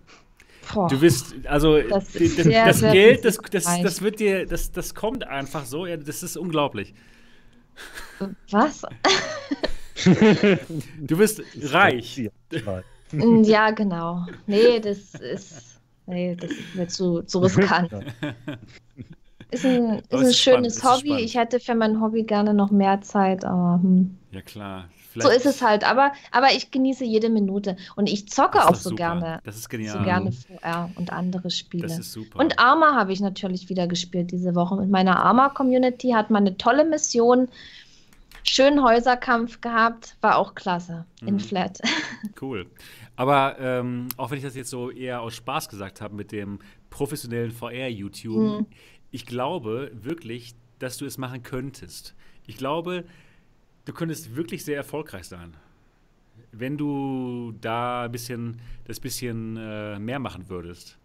Boah, 0.72 0.88
du 0.88 0.98
bist, 0.98 1.34
also 1.44 1.80
das, 1.80 2.12
das, 2.12 2.12
sehr, 2.12 2.66
das 2.66 2.78
sehr 2.78 2.92
Geld, 2.92 3.24
das, 3.24 3.38
das, 3.50 3.64
das 3.64 4.02
wird 4.02 4.20
dir, 4.20 4.46
das, 4.46 4.72
das 4.72 4.94
kommt 4.94 5.26
einfach 5.26 5.64
so, 5.64 5.86
ja, 5.86 5.96
das 5.96 6.22
ist 6.22 6.36
unglaublich. 6.36 6.94
Was? 8.50 8.82
du 10.04 11.16
bist 11.16 11.42
reich. 11.72 12.28
Mm, 13.12 13.42
ja, 13.44 13.70
genau. 13.70 14.26
Nee, 14.46 14.80
das 14.80 15.14
ist, 15.14 15.80
nee, 16.06 16.34
das 16.34 16.50
ist 16.50 16.74
mir 16.74 16.88
zu, 16.88 17.22
zu 17.22 17.38
riskant. 17.40 17.92
Ist 19.50 19.64
ein, 19.64 19.98
ist 19.98 20.12
ein 20.12 20.32
schönes 20.32 20.78
spannend, 20.78 21.06
Hobby. 21.06 21.22
Ich 21.22 21.36
hätte 21.36 21.60
für 21.60 21.74
mein 21.74 22.00
Hobby 22.00 22.24
gerne 22.24 22.52
noch 22.52 22.70
mehr 22.70 23.00
Zeit, 23.02 23.44
aber. 23.44 23.80
Hm. 23.82 24.16
Ja, 24.32 24.42
klar. 24.42 24.88
Vielleicht. 25.20 25.42
So 25.42 25.48
ist 25.48 25.56
es 25.56 25.62
halt, 25.62 25.84
aber, 25.84 26.12
aber 26.30 26.52
ich 26.52 26.70
genieße 26.70 27.04
jede 27.04 27.30
Minute 27.30 27.76
und 27.96 28.08
ich 28.08 28.28
zocke 28.28 28.64
auch 28.64 28.74
so 28.74 28.90
super. 28.90 28.96
gerne. 28.96 29.40
Das 29.44 29.56
ist 29.56 29.68
genial. 29.68 29.98
So 29.98 30.04
gerne 30.04 30.32
VR 30.32 30.90
und 30.96 31.12
andere 31.12 31.50
Spiele. 31.50 31.86
Das 31.88 31.98
ist 31.98 32.12
super. 32.12 32.38
Und 32.38 32.58
Arma 32.58 32.94
habe 32.94 33.12
ich 33.12 33.20
natürlich 33.20 33.68
wieder 33.68 33.86
gespielt 33.86 34.30
diese 34.30 34.54
Woche. 34.54 34.76
Mit 34.76 34.90
meiner 34.90 35.18
Arma-Community 35.24 36.10
hat 36.10 36.30
man 36.30 36.46
eine 36.46 36.56
tolle 36.56 36.84
Mission. 36.84 37.48
Schönen 38.42 38.84
Häuserkampf 38.84 39.60
gehabt, 39.60 40.16
war 40.20 40.36
auch 40.36 40.54
klasse 40.54 41.04
mhm. 41.20 41.28
in 41.28 41.40
Flat. 41.40 41.80
Cool. 42.40 42.66
Aber 43.16 43.56
ähm, 43.58 44.08
auch 44.16 44.30
wenn 44.30 44.38
ich 44.38 44.44
das 44.44 44.54
jetzt 44.54 44.70
so 44.70 44.90
eher 44.90 45.22
aus 45.22 45.34
Spaß 45.34 45.68
gesagt 45.68 46.00
habe 46.00 46.14
mit 46.14 46.32
dem 46.32 46.58
professionellen 46.90 47.50
VR-YouTube, 47.50 48.60
mhm. 48.60 48.66
ich 49.10 49.26
glaube 49.26 49.90
wirklich, 49.94 50.54
dass 50.78 50.98
du 50.98 51.06
es 51.06 51.18
machen 51.18 51.42
könntest. 51.42 52.14
Ich 52.46 52.56
glaube, 52.56 53.04
du 53.86 53.92
könntest 53.94 54.36
wirklich 54.36 54.62
sehr 54.64 54.76
erfolgreich 54.76 55.24
sein. 55.24 55.54
Wenn 56.52 56.76
du 56.76 57.54
da 57.60 58.04
ein 58.04 58.12
bisschen, 58.12 58.60
das 58.84 59.00
bisschen 59.00 59.56
äh, 59.56 59.98
mehr 59.98 60.18
machen 60.18 60.48
würdest. 60.48 60.98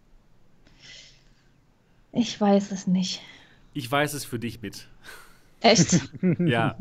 Ich 2.12 2.38
weiß 2.38 2.72
es 2.72 2.86
nicht. 2.86 3.22
Ich 3.72 3.90
weiß 3.90 4.12
es 4.12 4.26
für 4.26 4.38
dich 4.38 4.60
mit. 4.60 4.86
Echt? 5.60 6.10
ja, 6.38 6.76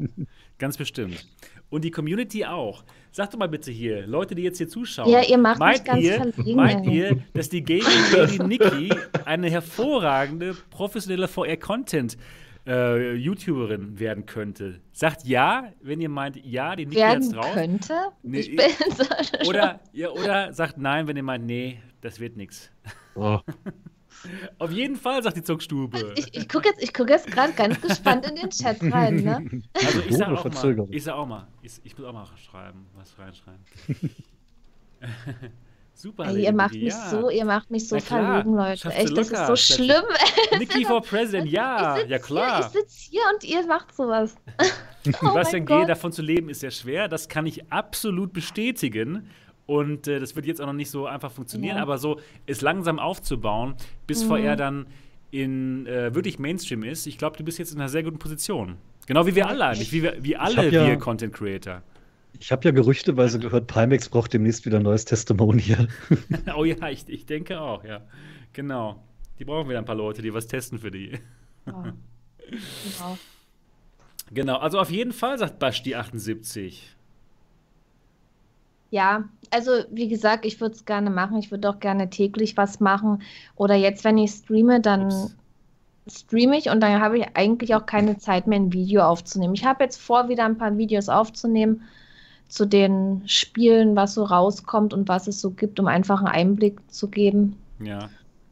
ganz 0.57 0.75
bestimmt. 0.75 1.25
Und 1.69 1.85
die 1.85 1.91
Community 1.91 2.43
auch. 2.43 2.83
Sagt 3.13 3.33
doch 3.33 3.39
mal 3.39 3.47
bitte 3.47 3.71
hier, 3.71 4.07
Leute, 4.07 4.35
die 4.35 4.41
jetzt 4.41 4.57
hier 4.57 4.67
zuschauen. 4.67 5.09
Ja, 5.09 5.21
ihr 5.21 5.37
macht 5.37 5.59
meint 5.59 5.79
mich 5.79 5.85
ganz 5.85 6.03
ihr, 6.03 6.33
verlegen. 6.33 6.55
Meint 6.55 6.85
ihr, 6.85 7.23
dass 7.33 7.49
die 7.49 7.63
Gaming 7.63 8.11
Lady 8.13 8.43
Nikki 8.43 8.93
eine 9.25 9.49
hervorragende 9.49 10.55
professionelle 10.69 11.27
VR-Content 11.27 12.17
äh, 12.65 13.13
YouTuberin 13.15 13.99
werden 13.99 14.25
könnte. 14.25 14.81
Sagt 14.91 15.25
ja, 15.25 15.71
wenn 15.81 16.01
ihr 16.01 16.09
meint, 16.09 16.43
ja, 16.45 16.75
die 16.75 16.85
Nikki 16.85 17.01
hat's 17.01 17.29
drauf. 17.29 17.53
könnte? 17.53 17.93
Nee, 18.23 18.39
ich 18.39 18.55
bin 18.55 18.69
so 18.95 19.49
oder, 19.49 19.79
ja, 19.93 20.09
oder 20.09 20.53
sagt 20.53 20.77
nein, 20.77 21.07
wenn 21.07 21.17
ihr 21.17 21.23
meint, 21.23 21.45
nee, 21.45 21.79
das 22.01 22.19
wird 22.19 22.37
nichts. 22.37 22.71
Oh. 23.15 23.39
Auf 24.59 24.71
jeden 24.71 24.97
Fall, 24.97 25.23
sagt 25.23 25.37
die 25.37 25.41
Zuckstube. 25.41 26.13
Ich, 26.15 26.35
ich 26.35 26.47
gucke 26.47 26.69
jetzt, 26.69 26.93
guck 26.93 27.09
jetzt 27.09 27.27
gerade 27.27 27.53
ganz 27.53 27.81
gespannt 27.81 28.29
in 28.29 28.35
den 28.35 28.49
Chat 28.51 28.77
rein. 28.83 29.15
Ne? 29.23 29.63
Also 29.73 30.01
ich 30.07 30.15
sag 30.15 30.27
auch 30.29 30.45
mal, 30.45 30.87
ich 30.91 31.03
sag 31.03 31.15
auch 31.15 31.25
mal, 31.25 31.47
ich, 31.63 31.81
ich 31.83 31.97
muss 31.97 32.07
auch 32.07 32.13
mal 32.13 32.27
schreiben, 32.37 32.85
was 32.95 33.17
reinschreiben. 33.17 33.63
Super. 36.01 36.25
Ey, 36.29 36.45
ihr 36.45 36.51
macht 36.53 36.73
mich 36.73 36.93
ja. 36.93 37.09
so, 37.09 37.29
ihr 37.29 37.45
macht 37.45 37.69
mich 37.69 37.87
so 37.87 37.99
verlegen, 37.99 38.55
Leute. 38.55 38.89
Echt, 38.89 39.15
das 39.15 39.29
ist 39.29 39.45
so 39.45 39.55
schlimm. 39.55 40.01
Nikki 40.57 40.83
for 40.83 40.99
President, 41.03 41.47
ja, 41.47 41.99
ja 41.99 42.17
klar. 42.17 42.57
Hier, 42.57 42.65
ich 42.65 42.71
sitze 42.71 43.11
hier 43.11 43.21
und 43.31 43.43
ihr 43.43 43.67
macht 43.67 43.95
sowas. 43.95 44.35
oh 45.21 45.35
Was 45.35 45.51
denn 45.51 45.63
geht, 45.63 45.87
davon 45.87 46.11
zu 46.11 46.23
leben, 46.23 46.49
ist 46.49 46.61
sehr 46.61 46.71
schwer. 46.71 47.07
Das 47.07 47.29
kann 47.29 47.45
ich 47.45 47.71
absolut 47.71 48.33
bestätigen. 48.33 49.29
Und 49.67 50.07
äh, 50.07 50.19
das 50.19 50.35
wird 50.35 50.47
jetzt 50.47 50.59
auch 50.59 50.65
noch 50.65 50.73
nicht 50.73 50.89
so 50.89 51.05
einfach 51.05 51.31
funktionieren, 51.31 51.77
ja. 51.77 51.83
aber 51.83 51.99
so 51.99 52.19
es 52.47 52.61
langsam 52.61 52.97
aufzubauen, 52.97 53.75
bis 54.07 54.23
mhm. 54.23 54.29
VR 54.29 54.55
dann 54.55 54.87
in 55.29 55.85
äh, 55.85 56.15
wirklich 56.15 56.39
Mainstream 56.39 56.81
ist. 56.81 57.05
Ich 57.05 57.19
glaube, 57.19 57.37
du 57.37 57.43
bist 57.43 57.59
jetzt 57.59 57.73
in 57.73 57.79
einer 57.79 57.89
sehr 57.89 58.01
guten 58.01 58.17
Position. 58.17 58.77
Genau 59.05 59.27
wie 59.27 59.35
wir 59.35 59.47
alle 59.47 59.65
eigentlich, 59.65 59.91
wie, 59.91 60.01
wir, 60.01 60.15
wie 60.19 60.35
alle 60.35 60.71
wir 60.71 60.87
ja, 60.87 60.95
Content 60.95 61.31
Creator. 61.31 61.83
Ich 62.39 62.51
habe 62.51 62.65
ja 62.65 62.71
gerüchteweise 62.71 63.39
gehört, 63.39 63.67
Pimax 63.67 64.09
braucht 64.09 64.33
demnächst 64.33 64.65
wieder 64.65 64.77
ein 64.77 64.83
neues 64.83 65.05
Testimonial. 65.05 65.87
oh 66.55 66.63
ja, 66.63 66.89
ich, 66.89 67.07
ich 67.07 67.25
denke 67.25 67.59
auch, 67.59 67.83
ja. 67.83 68.01
Genau. 68.53 69.03
Die 69.37 69.45
brauchen 69.45 69.69
wieder 69.69 69.79
ein 69.79 69.85
paar 69.85 69.95
Leute, 69.95 70.21
die 70.21 70.33
was 70.33 70.47
testen 70.47 70.79
für 70.79 70.91
die. 70.91 71.19
Ja. 71.65 71.83
genau. 72.47 73.17
Genau, 74.33 74.57
also 74.57 74.79
auf 74.79 74.89
jeden 74.89 75.11
Fall, 75.11 75.37
sagt 75.37 75.59
Basti 75.59 75.95
78. 75.95 76.95
Ja, 78.91 79.29
also 79.51 79.71
wie 79.89 80.07
gesagt, 80.07 80.45
ich 80.45 80.59
würde 80.59 80.75
es 80.75 80.85
gerne 80.85 81.09
machen. 81.09 81.37
Ich 81.37 81.51
würde 81.51 81.69
auch 81.69 81.79
gerne 81.79 82.09
täglich 82.09 82.57
was 82.57 82.79
machen. 82.79 83.21
Oder 83.55 83.75
jetzt, 83.75 84.03
wenn 84.03 84.17
ich 84.17 84.31
streame, 84.31 84.81
dann 84.81 85.05
Ups. 85.05 85.35
streame 86.07 86.57
ich 86.57 86.69
und 86.69 86.81
dann 86.81 87.01
habe 87.01 87.19
ich 87.19 87.25
eigentlich 87.35 87.75
auch 87.75 87.85
keine 87.85 88.17
Zeit 88.17 88.47
mehr, 88.47 88.59
ein 88.59 88.73
Video 88.73 89.01
aufzunehmen. 89.03 89.53
Ich 89.53 89.65
habe 89.65 89.83
jetzt 89.83 89.99
vor, 89.99 90.29
wieder 90.29 90.45
ein 90.45 90.57
paar 90.57 90.77
Videos 90.77 91.09
aufzunehmen 91.09 91.83
zu 92.51 92.65
den 92.65 93.23
Spielen, 93.27 93.95
was 93.95 94.15
so 94.15 94.25
rauskommt 94.25 94.93
und 94.93 95.07
was 95.07 95.27
es 95.27 95.39
so 95.39 95.51
gibt, 95.51 95.79
um 95.79 95.87
einfach 95.87 96.19
einen 96.19 96.27
Einblick 96.27 96.79
zu 96.91 97.07
geben. 97.07 97.55
Ja. 97.79 98.09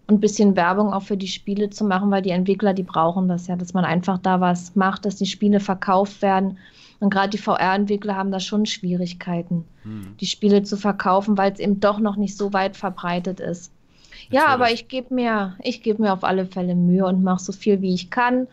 Und 0.08 0.16
ein 0.16 0.20
bisschen 0.22 0.56
Werbung 0.56 0.94
auch 0.94 1.04
für 1.04 1.18
die 1.18 1.28
Spiele 1.28 1.70
zu 1.70 1.84
machen, 1.84 2.10
weil 2.10 2.22
die 2.22 2.30
Entwickler, 2.30 2.74
die 2.74 2.84
brauchen 2.84 3.28
das 3.28 3.48
ja, 3.48 3.58
dass 3.58 3.74
man 3.74 3.84
einfach 3.84 4.18
da 4.18 4.40
was 4.40 4.74
macht, 4.78 5.06
dass 5.06 5.18
die 5.18 5.26
Spiele 5.26 5.60
verkauft 5.60 6.22
werden. 6.22 6.58
Und 7.02 7.10
gerade 7.10 7.30
die 7.30 7.38
VR-Entwickler 7.38 8.16
haben 8.16 8.32
da 8.32 8.40
schon 8.40 8.66
Schwierigkeiten, 8.66 9.66
hm. 9.84 10.16
die 10.20 10.26
Spiele 10.26 10.64
zu 10.64 10.78
verkaufen, 10.78 11.38
weil 11.38 11.52
es 11.52 11.60
eben 11.60 11.82
doch 11.82 12.00
noch 12.00 12.16
nicht 12.16 12.38
so 12.38 12.54
weit 12.54 12.78
verbreitet 12.78 13.42
ist. 13.42 13.74
Natürlich. 14.12 14.32
Ja, 14.32 14.48
aber 14.48 14.72
ich 14.72 14.88
gebe 14.88 15.14
mir, 15.14 15.58
ich 15.62 15.84
gebe 15.84 16.02
mir 16.02 16.14
auf 16.14 16.24
alle 16.24 16.46
Fälle 16.46 16.76
Mühe 16.76 17.06
und 17.06 17.22
mache 17.22 17.44
so 17.44 17.52
viel 17.52 17.82
wie 17.82 17.94
ich 17.94 18.10
kann. 18.10 18.48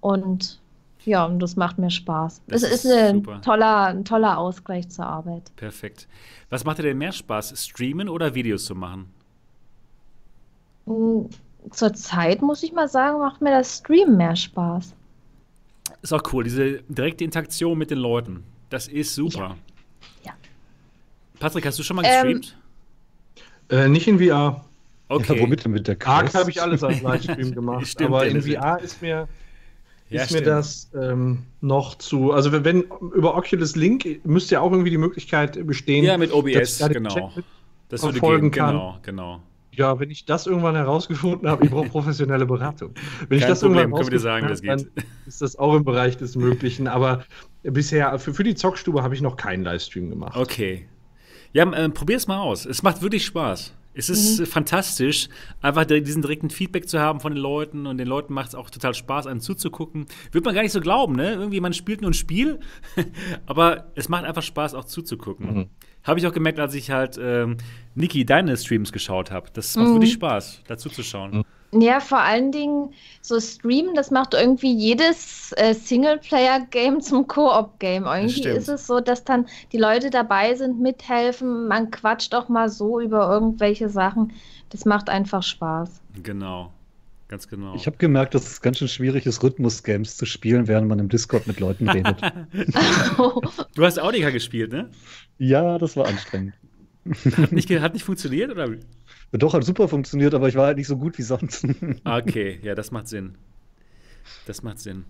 Und 0.00 0.58
ja, 1.06 1.24
und 1.24 1.38
das 1.38 1.56
macht 1.56 1.78
mir 1.78 1.90
Spaß. 1.90 2.42
Das 2.48 2.62
es 2.62 2.70
ist, 2.70 2.84
ist 2.84 2.92
ein 2.92 3.22
toller, 3.42 3.86
ein 3.86 4.04
toller 4.04 4.38
Ausgleich 4.38 4.88
zur 4.88 5.06
Arbeit. 5.06 5.54
Perfekt. 5.54 6.08
Was 6.50 6.64
macht 6.64 6.78
dir 6.78 6.82
denn 6.82 6.98
mehr 6.98 7.12
Spaß, 7.12 7.54
streamen 7.64 8.08
oder 8.08 8.34
Videos 8.34 8.64
zu 8.64 8.74
machen? 8.74 9.08
Hm, 10.86 11.28
zur 11.70 11.94
Zeit 11.94 12.42
muss 12.42 12.62
ich 12.62 12.72
mal 12.72 12.88
sagen, 12.88 13.20
macht 13.20 13.40
mir 13.40 13.50
das 13.50 13.78
Streamen 13.78 14.16
mehr 14.16 14.34
Spaß. 14.34 14.94
Ist 16.02 16.12
auch 16.12 16.22
cool, 16.32 16.44
diese 16.44 16.82
direkte 16.88 17.24
Interaktion 17.24 17.78
mit 17.78 17.90
den 17.90 17.98
Leuten. 17.98 18.42
Das 18.68 18.88
ist 18.88 19.14
super. 19.14 19.56
Ja. 20.24 20.32
ja. 20.32 20.32
Patrick, 21.38 21.66
hast 21.66 21.78
du 21.78 21.82
schon 21.84 21.96
mal 21.96 22.02
gestreamt? 22.02 22.56
Ähm, 23.70 23.78
äh, 23.78 23.88
nicht 23.88 24.08
in 24.08 24.18
VR. 24.18 24.64
Okay. 25.08 25.36
Ja, 25.36 25.42
womit 25.42 25.64
denn 25.64 25.72
mit 25.72 25.86
der 25.86 25.94
Quest? 25.94 26.08
Arc 26.08 26.34
habe 26.34 26.50
ich 26.50 26.60
alles 26.60 26.82
als 26.82 27.00
Livestream 27.02 27.52
gemacht, 27.52 27.86
Stimmt, 27.86 28.08
aber 28.08 28.26
in 28.26 28.42
VR 28.42 28.80
ist 28.80 29.00
mir 29.02 29.28
ja, 30.08 30.22
ist 30.22 30.30
stimmt. 30.30 30.46
mir 30.46 30.52
das 30.52 30.90
ähm, 30.94 31.44
noch 31.60 31.96
zu. 31.96 32.32
Also, 32.32 32.52
wenn, 32.52 32.64
wenn, 32.64 32.84
über 33.14 33.36
Oculus 33.36 33.76
Link 33.76 34.24
müsste 34.24 34.54
ja 34.54 34.60
auch 34.60 34.70
irgendwie 34.70 34.90
die 34.90 34.98
Möglichkeit 34.98 35.66
bestehen. 35.66 36.04
Ja, 36.04 36.16
mit 36.16 36.32
OBS, 36.32 36.78
genau. 36.88 37.32
Das 37.88 38.02
würde 38.02 38.20
gehen, 38.20 38.50
kann. 38.50 38.74
genau, 38.74 38.98
genau. 39.02 39.40
Ja, 39.72 40.00
wenn 40.00 40.10
ich 40.10 40.24
das 40.24 40.46
irgendwann 40.46 40.74
herausgefunden 40.74 41.48
habe, 41.48 41.66
ich 41.66 41.70
brauche 41.70 41.88
professionelle 41.88 42.46
Beratung. 42.46 42.94
Wenn 43.28 43.28
Kein 43.28 43.38
ich 43.38 43.44
das 43.44 43.60
Problem, 43.60 43.80
irgendwann 43.80 44.00
können 44.00 44.12
wir 44.12 44.20
sagen, 44.20 44.48
das 44.48 44.62
geht. 44.62 44.86
ist 45.26 45.42
das 45.42 45.56
auch 45.56 45.74
im 45.74 45.84
Bereich 45.84 46.16
des 46.16 46.34
Möglichen. 46.34 46.88
Aber 46.88 47.24
bisher, 47.62 48.18
für, 48.18 48.32
für 48.32 48.42
die 48.42 48.54
Zockstube 48.54 49.02
habe 49.02 49.14
ich 49.14 49.20
noch 49.20 49.36
keinen 49.36 49.64
Livestream 49.64 50.08
gemacht. 50.08 50.34
Okay. 50.34 50.88
Ja, 51.52 51.70
äh, 51.70 51.88
probier 51.90 52.16
es 52.16 52.26
mal 52.26 52.38
aus. 52.38 52.64
Es 52.64 52.82
macht 52.82 53.02
wirklich 53.02 53.26
Spaß. 53.26 53.74
Es 53.98 54.10
ist 54.10 54.40
mhm. 54.40 54.46
fantastisch, 54.46 55.28
einfach 55.62 55.86
diesen 55.86 56.20
direkten 56.20 56.50
Feedback 56.50 56.86
zu 56.86 57.00
haben 57.00 57.20
von 57.20 57.32
den 57.32 57.40
Leuten 57.40 57.86
und 57.86 57.96
den 57.96 58.06
Leuten 58.06 58.34
macht 58.34 58.48
es 58.48 58.54
auch 58.54 58.68
total 58.68 58.92
Spaß, 58.92 59.26
einem 59.26 59.40
zuzugucken. 59.40 60.06
Wird 60.32 60.44
man 60.44 60.54
gar 60.54 60.62
nicht 60.62 60.72
so 60.72 60.82
glauben, 60.82 61.16
ne? 61.16 61.32
Irgendwie, 61.32 61.60
man 61.60 61.72
spielt 61.72 62.02
nur 62.02 62.10
ein 62.10 62.14
Spiel, 62.14 62.60
aber 63.46 63.90
es 63.94 64.10
macht 64.10 64.24
einfach 64.24 64.42
Spaß, 64.42 64.74
auch 64.74 64.84
zuzugucken. 64.84 65.54
Mhm. 65.54 65.66
Habe 66.02 66.20
ich 66.20 66.26
auch 66.26 66.32
gemerkt, 66.32 66.60
als 66.60 66.74
ich 66.74 66.90
halt 66.90 67.18
ähm, 67.20 67.56
Niki 67.94 68.26
deine 68.26 68.54
Streams 68.56 68.92
geschaut 68.92 69.30
habe. 69.30 69.48
Das 69.54 69.74
macht 69.76 69.88
mhm. 69.88 69.94
wirklich 69.94 70.12
Spaß, 70.12 70.62
dazu 70.68 70.90
zu 70.90 71.02
schauen. 71.02 71.42
Ja, 71.72 72.00
vor 72.00 72.20
allen 72.20 72.52
Dingen 72.52 72.94
so 73.20 73.40
Streamen, 73.40 73.94
das 73.94 74.10
macht 74.10 74.34
irgendwie 74.34 74.72
jedes 74.72 75.52
äh, 75.56 75.74
Singleplayer-Game 75.74 77.00
zum 77.00 77.26
Koop-Game. 77.26 78.04
Irgendwie 78.04 78.48
ist 78.48 78.68
es 78.68 78.86
so, 78.86 79.00
dass 79.00 79.24
dann 79.24 79.46
die 79.72 79.78
Leute 79.78 80.10
dabei 80.10 80.54
sind, 80.54 80.80
mithelfen, 80.80 81.68
man 81.68 81.90
quatscht 81.90 82.34
auch 82.34 82.48
mal 82.48 82.68
so 82.68 83.00
über 83.00 83.28
irgendwelche 83.30 83.88
Sachen. 83.88 84.32
Das 84.70 84.84
macht 84.84 85.08
einfach 85.08 85.42
Spaß. 85.42 86.00
Genau. 86.22 86.72
Ganz 87.28 87.48
genau. 87.48 87.74
Ich 87.74 87.86
habe 87.86 87.96
gemerkt, 87.96 88.34
dass 88.34 88.46
es 88.46 88.60
ganz 88.60 88.78
schön 88.78 88.86
schwierig 88.86 89.26
ist, 89.26 89.42
Rhythmus-Games 89.42 90.16
zu 90.16 90.26
spielen, 90.26 90.68
während 90.68 90.88
man 90.88 91.00
im 91.00 91.08
Discord 91.08 91.48
mit 91.48 91.58
Leuten 91.58 91.88
redet. 91.88 92.20
du 93.74 93.84
hast 93.84 94.00
Audica 94.00 94.30
gespielt, 94.30 94.70
ne? 94.70 94.90
Ja, 95.38 95.78
das 95.78 95.96
war 95.96 96.06
anstrengend. 96.06 96.54
Hat 97.36 97.52
nicht, 97.52 97.70
hat 97.70 97.94
nicht 97.94 98.04
funktioniert, 98.04 98.50
oder? 98.50 98.68
Doch, 99.32 99.54
hat 99.54 99.64
super 99.64 99.88
funktioniert, 99.88 100.34
aber 100.34 100.48
ich 100.48 100.54
war 100.54 100.66
halt 100.66 100.78
nicht 100.78 100.86
so 100.86 100.96
gut 100.96 101.18
wie 101.18 101.22
sonst. 101.22 101.66
okay, 102.04 102.58
ja, 102.62 102.74
das 102.74 102.90
macht 102.90 103.08
Sinn. 103.08 103.36
Das 104.46 104.62
macht 104.62 104.78
Sinn. 104.78 105.04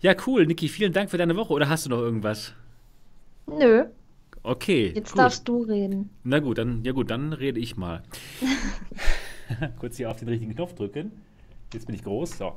Ja, 0.00 0.14
cool, 0.26 0.46
Niki, 0.46 0.68
vielen 0.68 0.92
Dank 0.92 1.10
für 1.10 1.18
deine 1.18 1.36
Woche. 1.36 1.52
Oder 1.52 1.68
hast 1.68 1.86
du 1.86 1.90
noch 1.90 2.00
irgendwas? 2.00 2.52
Nö. 3.46 3.84
Okay. 4.42 4.92
Jetzt 4.94 5.12
cool. 5.12 5.18
darfst 5.18 5.48
du 5.48 5.62
reden. 5.62 6.10
Na 6.22 6.38
gut, 6.38 6.58
dann, 6.58 6.84
ja 6.84 6.92
gut, 6.92 7.10
dann 7.10 7.32
rede 7.32 7.58
ich 7.58 7.76
mal. 7.76 8.02
Kurz 9.78 9.96
hier 9.96 10.10
auf 10.10 10.18
den 10.18 10.28
richtigen 10.28 10.54
Knopf 10.54 10.74
drücken. 10.74 11.12
Jetzt 11.72 11.86
bin 11.86 11.94
ich 11.94 12.04
groß. 12.04 12.38
So. 12.38 12.54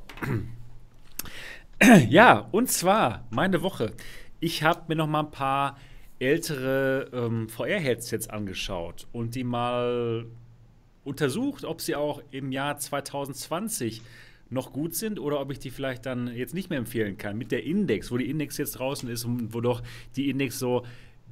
ja, 2.09 2.47
und 2.51 2.69
zwar 2.69 3.27
meine 3.31 3.61
Woche. 3.61 3.93
Ich 4.39 4.63
habe 4.63 4.83
mir 4.87 4.95
noch 4.95 5.07
mal 5.07 5.21
ein 5.21 5.31
paar 5.31 5.77
ältere 6.19 7.09
ähm, 7.13 7.49
VR-Headsets 7.49 8.29
angeschaut 8.29 9.07
und 9.11 9.35
die 9.35 9.43
mal 9.43 10.25
untersucht, 11.03 11.63
ob 11.63 11.81
sie 11.81 11.95
auch 11.95 12.21
im 12.31 12.51
Jahr 12.51 12.77
2020 12.77 14.01
noch 14.49 14.73
gut 14.73 14.95
sind 14.95 15.19
oder 15.19 15.39
ob 15.39 15.51
ich 15.51 15.59
die 15.59 15.69
vielleicht 15.69 16.05
dann 16.05 16.27
jetzt 16.35 16.53
nicht 16.53 16.69
mehr 16.69 16.79
empfehlen 16.79 17.17
kann. 17.17 17.37
Mit 17.37 17.51
der 17.51 17.63
Index, 17.63 18.11
wo 18.11 18.17
die 18.17 18.29
Index 18.29 18.57
jetzt 18.57 18.73
draußen 18.73 19.07
ist 19.09 19.25
und 19.25 19.53
wo 19.53 19.61
doch 19.61 19.81
die 20.15 20.29
Index 20.29 20.59
so 20.59 20.85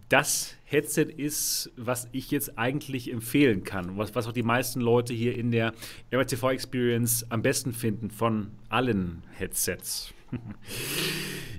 das 0.09 0.55
Headset 0.63 1.07
ist, 1.17 1.71
was 1.75 2.07
ich 2.11 2.31
jetzt 2.31 2.57
eigentlich 2.57 3.11
empfehlen 3.11 3.63
kann, 3.63 3.97
was, 3.97 4.15
was 4.15 4.27
auch 4.27 4.31
die 4.31 4.43
meisten 4.43 4.79
Leute 4.79 5.13
hier 5.13 5.37
in 5.37 5.51
der 5.51 5.73
RTV 6.11 6.51
Experience 6.51 7.25
am 7.29 7.41
besten 7.41 7.73
finden 7.73 8.09
von 8.09 8.51
allen 8.69 9.23
Headsets. 9.33 10.13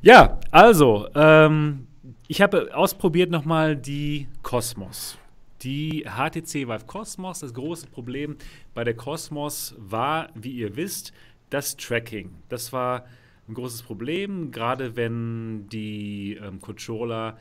ja, 0.02 0.40
also, 0.50 1.08
ähm, 1.14 1.87
ich 2.28 2.42
habe 2.42 2.76
ausprobiert 2.76 3.30
nochmal 3.30 3.74
die 3.74 4.28
Cosmos. 4.42 5.18
Die 5.62 6.04
HTC 6.04 6.68
Vive 6.68 6.84
Cosmos, 6.86 7.40
das 7.40 7.54
große 7.54 7.86
Problem 7.86 8.36
bei 8.74 8.84
der 8.84 8.94
Cosmos 8.94 9.74
war, 9.78 10.28
wie 10.34 10.52
ihr 10.52 10.76
wisst, 10.76 11.12
das 11.48 11.76
Tracking. 11.76 12.30
Das 12.50 12.72
war 12.72 13.06
ein 13.48 13.54
großes 13.54 13.82
Problem, 13.82 14.50
gerade 14.50 14.94
wenn 14.94 15.68
die 15.70 16.34
ähm, 16.34 16.60
Controller 16.60 17.38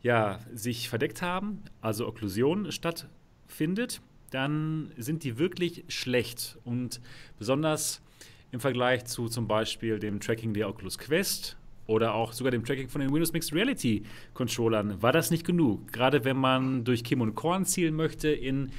ja, 0.00 0.38
sich 0.54 0.88
verdeckt 0.88 1.20
haben, 1.20 1.62
also 1.82 2.08
Okklusion 2.08 2.72
stattfindet, 2.72 4.00
dann 4.30 4.92
sind 4.96 5.24
die 5.24 5.38
wirklich 5.38 5.84
schlecht. 5.88 6.58
Und 6.64 7.02
besonders 7.38 8.00
im 8.50 8.60
Vergleich 8.60 9.04
zu 9.04 9.28
zum 9.28 9.46
Beispiel 9.46 9.98
dem 9.98 10.20
Tracking 10.20 10.54
der 10.54 10.70
Oculus 10.70 10.98
Quest 10.98 11.58
oder 11.92 12.14
auch 12.14 12.32
sogar 12.32 12.50
dem 12.50 12.64
Tracking 12.64 12.88
von 12.88 13.00
den 13.00 13.12
Windows 13.12 13.32
Mixed 13.32 13.52
Reality 13.52 14.02
Controllern 14.34 15.00
war 15.02 15.12
das 15.12 15.30
nicht 15.30 15.46
genug. 15.46 15.92
Gerade 15.92 16.24
wenn 16.24 16.36
man 16.36 16.84
durch 16.84 17.04
Kim 17.04 17.20
und 17.20 17.34
Korn 17.34 17.64
zielen 17.64 17.94
möchte 17.94 18.28
in, 18.28 18.70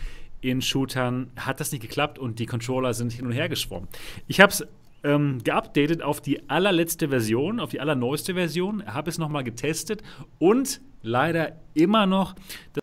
in 0.41 0.61
Shootern, 0.61 1.31
hat 1.37 1.59
das 1.59 1.71
nicht 1.71 1.81
geklappt 1.81 2.19
und 2.19 2.39
die 2.39 2.45
Controller 2.45 2.93
sind 2.93 3.13
hin 3.13 3.25
und 3.25 3.31
her 3.31 3.47
geschwommen. 3.47 3.87
Ich 4.27 4.41
habe 4.41 4.51
es 4.51 4.65
ähm, 5.03 5.39
geupdatet 5.43 6.01
auf 6.01 6.21
die 6.21 6.49
allerletzte 6.49 7.09
Version, 7.09 7.59
auf 7.59 7.71
die 7.71 7.79
allerneueste 7.79 8.33
Version, 8.33 8.85
habe 8.85 9.09
es 9.09 9.17
nochmal 9.17 9.43
getestet 9.43 10.01
und 10.39 10.81
leider 11.01 11.57
immer 11.73 12.05
noch 12.05 12.35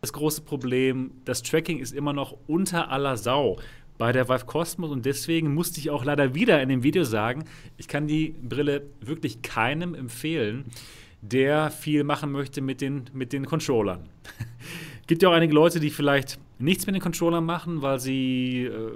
das 0.02 0.12
große 0.12 0.42
Problem, 0.42 1.12
das 1.24 1.42
Tracking 1.42 1.78
ist 1.78 1.92
immer 1.92 2.12
noch 2.12 2.36
unter 2.46 2.90
aller 2.90 3.16
Sau 3.16 3.58
bei 4.00 4.12
der 4.12 4.30
Vive 4.30 4.46
Cosmos 4.46 4.90
und 4.90 5.04
deswegen 5.04 5.52
musste 5.52 5.78
ich 5.78 5.90
auch 5.90 6.06
leider 6.06 6.34
wieder 6.34 6.62
in 6.62 6.70
dem 6.70 6.82
Video 6.82 7.04
sagen, 7.04 7.44
ich 7.76 7.86
kann 7.86 8.06
die 8.06 8.34
Brille 8.42 8.84
wirklich 9.02 9.42
keinem 9.42 9.94
empfehlen, 9.94 10.64
der 11.20 11.70
viel 11.70 12.02
machen 12.02 12.32
möchte 12.32 12.62
mit 12.62 12.80
den, 12.80 13.04
mit 13.12 13.34
den 13.34 13.44
Controllern. 13.44 14.08
Gibt 15.06 15.22
ja 15.22 15.28
auch 15.28 15.34
einige 15.34 15.52
Leute, 15.52 15.80
die 15.80 15.90
vielleicht 15.90 16.38
nichts 16.58 16.86
mit 16.86 16.94
den 16.94 17.02
Controllern 17.02 17.44
machen, 17.44 17.82
weil 17.82 18.00
sie, 18.00 18.64
äh, 18.64 18.90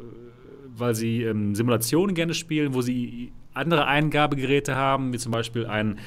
weil 0.74 0.94
sie 0.94 1.22
ähm, 1.24 1.54
Simulationen 1.54 2.14
gerne 2.14 2.32
spielen, 2.32 2.72
wo 2.72 2.80
sie 2.80 3.30
andere 3.52 3.86
Eingabegeräte 3.86 4.74
haben, 4.74 5.12
wie 5.12 5.18
zum 5.18 5.32
Beispiel 5.32 5.66
ein, 5.66 5.98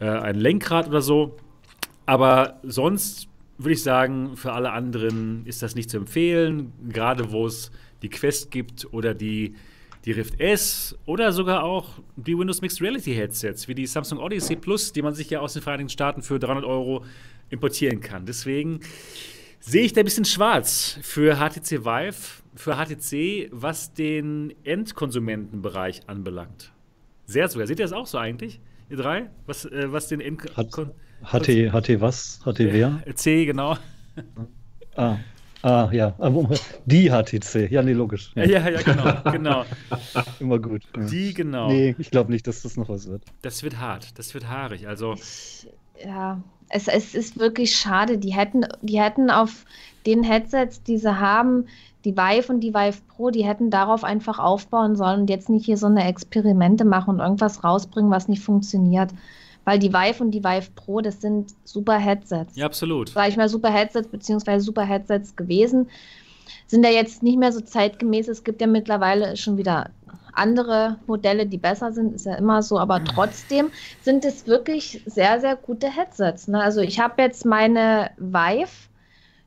äh, 0.00 0.06
ein 0.08 0.34
Lenkrad 0.34 0.88
oder 0.88 1.02
so. 1.02 1.36
Aber 2.04 2.58
sonst 2.64 3.28
würde 3.58 3.74
ich 3.74 3.82
sagen, 3.84 4.36
für 4.36 4.54
alle 4.54 4.72
anderen 4.72 5.46
ist 5.46 5.62
das 5.62 5.76
nicht 5.76 5.88
zu 5.88 5.98
empfehlen, 5.98 6.72
gerade 6.88 7.30
wo 7.30 7.46
es 7.46 7.70
die 8.04 8.10
Quest 8.10 8.50
gibt 8.50 8.86
oder 8.92 9.14
die, 9.14 9.54
die 10.04 10.12
Rift 10.12 10.38
S 10.38 10.96
oder 11.06 11.32
sogar 11.32 11.64
auch 11.64 12.00
die 12.16 12.38
Windows 12.38 12.60
Mixed 12.60 12.80
Reality 12.80 13.14
Headsets, 13.14 13.66
wie 13.66 13.74
die 13.74 13.86
Samsung 13.86 14.18
Odyssey 14.18 14.56
Plus, 14.56 14.92
die 14.92 15.02
man 15.02 15.14
sich 15.14 15.30
ja 15.30 15.40
aus 15.40 15.54
den 15.54 15.62
Vereinigten 15.62 15.88
Staaten 15.88 16.22
für 16.22 16.38
300 16.38 16.64
Euro 16.64 17.04
importieren 17.48 18.00
kann. 18.00 18.26
Deswegen 18.26 18.80
sehe 19.58 19.84
ich 19.84 19.94
da 19.94 20.02
ein 20.02 20.04
bisschen 20.04 20.26
schwarz 20.26 20.98
für 21.02 21.36
HTC 21.36 21.84
Vive, 21.84 22.42
für 22.54 22.76
HTC, 22.76 23.48
was 23.50 23.94
den 23.94 24.54
Endkonsumentenbereich 24.64 26.02
anbelangt. 26.06 26.72
Sehr 27.24 27.48
sogar. 27.48 27.66
Seht 27.66 27.78
ihr 27.78 27.86
das 27.86 27.94
auch 27.94 28.06
so 28.06 28.18
eigentlich, 28.18 28.60
ihr 28.90 28.98
drei? 28.98 29.30
Was, 29.46 29.64
äh, 29.64 29.90
was 29.90 30.08
den 30.08 30.20
End 30.20 30.42
HT, 30.42 31.72
HT 31.72 32.00
was? 32.00 32.40
HT 32.44 32.58
wer? 32.58 33.02
C, 33.14 33.46
genau. 33.46 33.78
Ah, 34.94 35.16
Ah, 35.64 35.88
ja. 35.92 36.14
Ah, 36.18 36.30
die 36.84 37.10
HTC. 37.10 37.70
Ja, 37.70 37.82
nee, 37.82 37.94
logisch. 37.94 38.32
Ja, 38.34 38.44
ja, 38.44 38.68
ja 38.68 38.82
genau. 38.82 39.32
genau. 39.32 39.64
Immer 40.38 40.58
gut. 40.58 40.82
Ja. 40.94 41.06
Die, 41.06 41.32
genau. 41.32 41.68
Nee, 41.68 41.96
ich 41.98 42.10
glaube 42.10 42.30
nicht, 42.30 42.46
dass 42.46 42.60
das 42.60 42.76
noch 42.76 42.90
was 42.90 43.08
wird. 43.08 43.22
Das 43.40 43.62
wird 43.62 43.80
hart. 43.80 44.18
Das 44.18 44.34
wird 44.34 44.46
haarig. 44.46 44.86
Also. 44.86 45.14
Ich, 45.14 45.66
ja, 46.04 46.42
es, 46.68 46.86
es 46.86 47.14
ist 47.14 47.38
wirklich 47.38 47.74
schade. 47.74 48.18
Die 48.18 48.34
hätten, 48.34 48.66
die 48.82 49.00
hätten 49.00 49.30
auf 49.30 49.64
den 50.04 50.22
Headsets, 50.22 50.82
die 50.82 50.98
sie 50.98 51.18
haben, 51.18 51.64
die 52.04 52.14
Vive 52.14 52.52
und 52.52 52.60
die 52.60 52.74
Vive 52.74 53.00
Pro, 53.08 53.30
die 53.30 53.46
hätten 53.46 53.70
darauf 53.70 54.04
einfach 54.04 54.38
aufbauen 54.38 54.96
sollen 54.96 55.22
und 55.22 55.30
jetzt 55.30 55.48
nicht 55.48 55.64
hier 55.64 55.78
so 55.78 55.86
eine 55.86 56.06
Experimente 56.06 56.84
machen 56.84 57.14
und 57.14 57.20
irgendwas 57.20 57.64
rausbringen, 57.64 58.10
was 58.10 58.28
nicht 58.28 58.42
funktioniert. 58.42 59.12
Weil 59.64 59.78
die 59.78 59.92
Vive 59.92 60.22
und 60.22 60.30
die 60.30 60.44
Vive 60.44 60.70
Pro, 60.74 61.00
das 61.00 61.20
sind 61.20 61.54
super 61.64 61.98
Headsets. 61.98 62.56
Ja, 62.56 62.66
absolut. 62.66 63.10
Sag 63.10 63.28
ich 63.28 63.36
mal, 63.36 63.48
super 63.48 63.70
Headsets 63.70 64.08
beziehungsweise 64.08 64.64
super 64.64 64.84
Headsets 64.84 65.36
gewesen. 65.36 65.88
Sind 66.66 66.84
ja 66.84 66.90
jetzt 66.90 67.22
nicht 67.22 67.38
mehr 67.38 67.52
so 67.52 67.60
zeitgemäß. 67.60 68.28
Es 68.28 68.44
gibt 68.44 68.60
ja 68.60 68.66
mittlerweile 68.66 69.36
schon 69.36 69.56
wieder 69.56 69.90
andere 70.34 70.98
Modelle, 71.06 71.46
die 71.46 71.58
besser 71.58 71.92
sind, 71.92 72.14
ist 72.14 72.26
ja 72.26 72.34
immer 72.34 72.62
so, 72.62 72.78
aber 72.78 73.02
trotzdem 73.14 73.70
sind 74.02 74.24
es 74.24 74.46
wirklich 74.46 75.02
sehr, 75.06 75.40
sehr 75.40 75.56
gute 75.56 75.88
Headsets. 75.88 76.48
Ne? 76.48 76.60
Also 76.60 76.80
ich 76.80 77.00
habe 77.00 77.22
jetzt 77.22 77.44
meine 77.44 78.10
Vive 78.18 78.68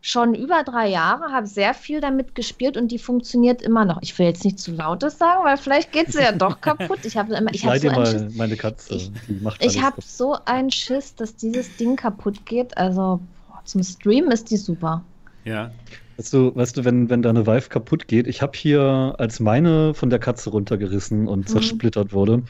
schon 0.08 0.36
über 0.36 0.64
drei 0.64 0.88
Jahre, 0.88 1.34
habe 1.34 1.48
sehr 1.48 1.74
viel 1.74 2.00
damit 2.00 2.34
gespielt 2.34 2.78
und 2.78 2.92
die 2.92 2.98
funktioniert 2.98 3.62
immer 3.62 3.84
noch. 3.84 4.02
Ich 4.02 4.18
will 4.18 4.26
jetzt 4.26 4.46
nicht 4.46 4.58
zu 4.58 4.72
lautes 4.72 5.18
sagen, 5.18 5.44
weil 5.44 5.58
vielleicht 5.58 5.92
geht 5.92 6.14
sie 6.14 6.22
ja 6.22 6.32
doch 6.32 6.62
kaputt. 6.62 7.00
Ich 7.04 7.18
habe 7.18 7.36
immer, 7.36 7.54
ich 7.54 7.66
habe 7.66 7.78
so 7.78 7.90
mal 7.90 8.06
Schiss. 8.06 8.36
meine 8.36 8.56
Katze. 8.56 8.96
Ich, 8.96 9.12
ich 9.60 9.82
habe 9.82 10.02
so 10.02 10.38
einen 10.46 10.72
Schiss, 10.72 11.14
dass 11.16 11.36
dieses 11.36 11.76
Ding 11.76 11.98
kaputt 11.98 12.46
geht. 12.46 12.78
Also 12.78 13.20
zum 13.66 13.84
Stream 13.84 14.32
ist 14.32 14.50
die 14.50 14.56
super. 14.56 15.04
Ja. 15.44 15.72
Weißt 16.18 16.34
du, 16.34 16.56
weißt 16.56 16.78
du 16.78 16.86
wenn, 16.86 17.10
wenn 17.12 17.22
deine 17.22 17.46
Vive 17.46 17.70
kaputt 17.70 18.08
geht, 18.08 18.26
ich 18.26 18.42
habe 18.42 18.58
hier, 18.58 19.14
als 19.20 19.40
meine 19.40 19.94
von 19.94 20.10
der 20.10 20.18
Katze 20.18 20.50
runtergerissen 20.50 21.28
und 21.28 21.42
mhm. 21.42 21.48
zersplittert 21.48 22.12
wurde, 22.12 22.42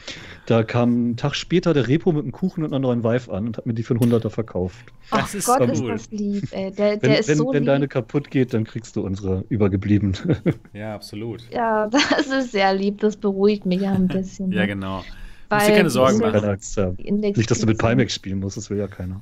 da 0.46 0.62
kam 0.62 0.88
einen 0.88 1.16
Tag 1.16 1.34
später 1.34 1.74
der 1.74 1.86
Repo 1.86 2.12
mit 2.12 2.22
einem 2.22 2.32
Kuchen 2.32 2.64
und 2.64 2.72
einer 2.72 2.78
neuen 2.78 3.04
Vive 3.04 3.30
an 3.30 3.48
und 3.48 3.58
hat 3.58 3.66
mir 3.66 3.74
die 3.74 3.82
für 3.82 3.92
einen 3.92 4.00
Hunderter 4.00 4.30
verkauft. 4.30 4.86
Ach 5.10 5.20
das 5.20 5.34
ist 5.34 5.46
Gott, 5.46 5.60
cool. 5.60 5.70
ist 5.70 5.86
das 5.86 6.10
lieb, 6.10 6.48
ey. 6.52 6.72
Der, 6.72 6.96
der 6.96 7.02
wenn, 7.02 7.18
ist 7.18 7.28
wenn, 7.28 7.36
so 7.36 7.52
wenn 7.52 7.62
lieb. 7.62 7.66
deine 7.66 7.88
kaputt 7.88 8.30
geht, 8.30 8.54
dann 8.54 8.64
kriegst 8.64 8.96
du 8.96 9.02
unsere 9.02 9.44
übergeblieben. 9.48 10.16
Ja, 10.72 10.94
absolut. 10.94 11.42
Ja, 11.50 11.88
das 11.88 12.26
ist 12.26 12.52
sehr 12.52 12.74
lieb. 12.74 13.00
Das 13.00 13.16
beruhigt 13.16 13.66
mich 13.66 13.82
ja 13.82 13.92
ein 13.92 14.08
bisschen. 14.08 14.52
ja, 14.52 14.60
ne? 14.60 14.68
genau. 14.68 15.04
Weil 15.48 15.58
Musst 15.58 15.70
dir 15.70 15.76
keine 15.76 15.90
Sorgen 15.90 16.18
machen. 16.18 16.58
Ja. 16.76 16.92
Nicht, 16.98 17.50
dass 17.50 17.60
du 17.60 17.66
mit 17.66 17.78
Pimax 17.78 18.14
spielen 18.14 18.40
musst, 18.40 18.56
das 18.56 18.70
will 18.70 18.78
ja 18.78 18.86
keiner. 18.86 19.20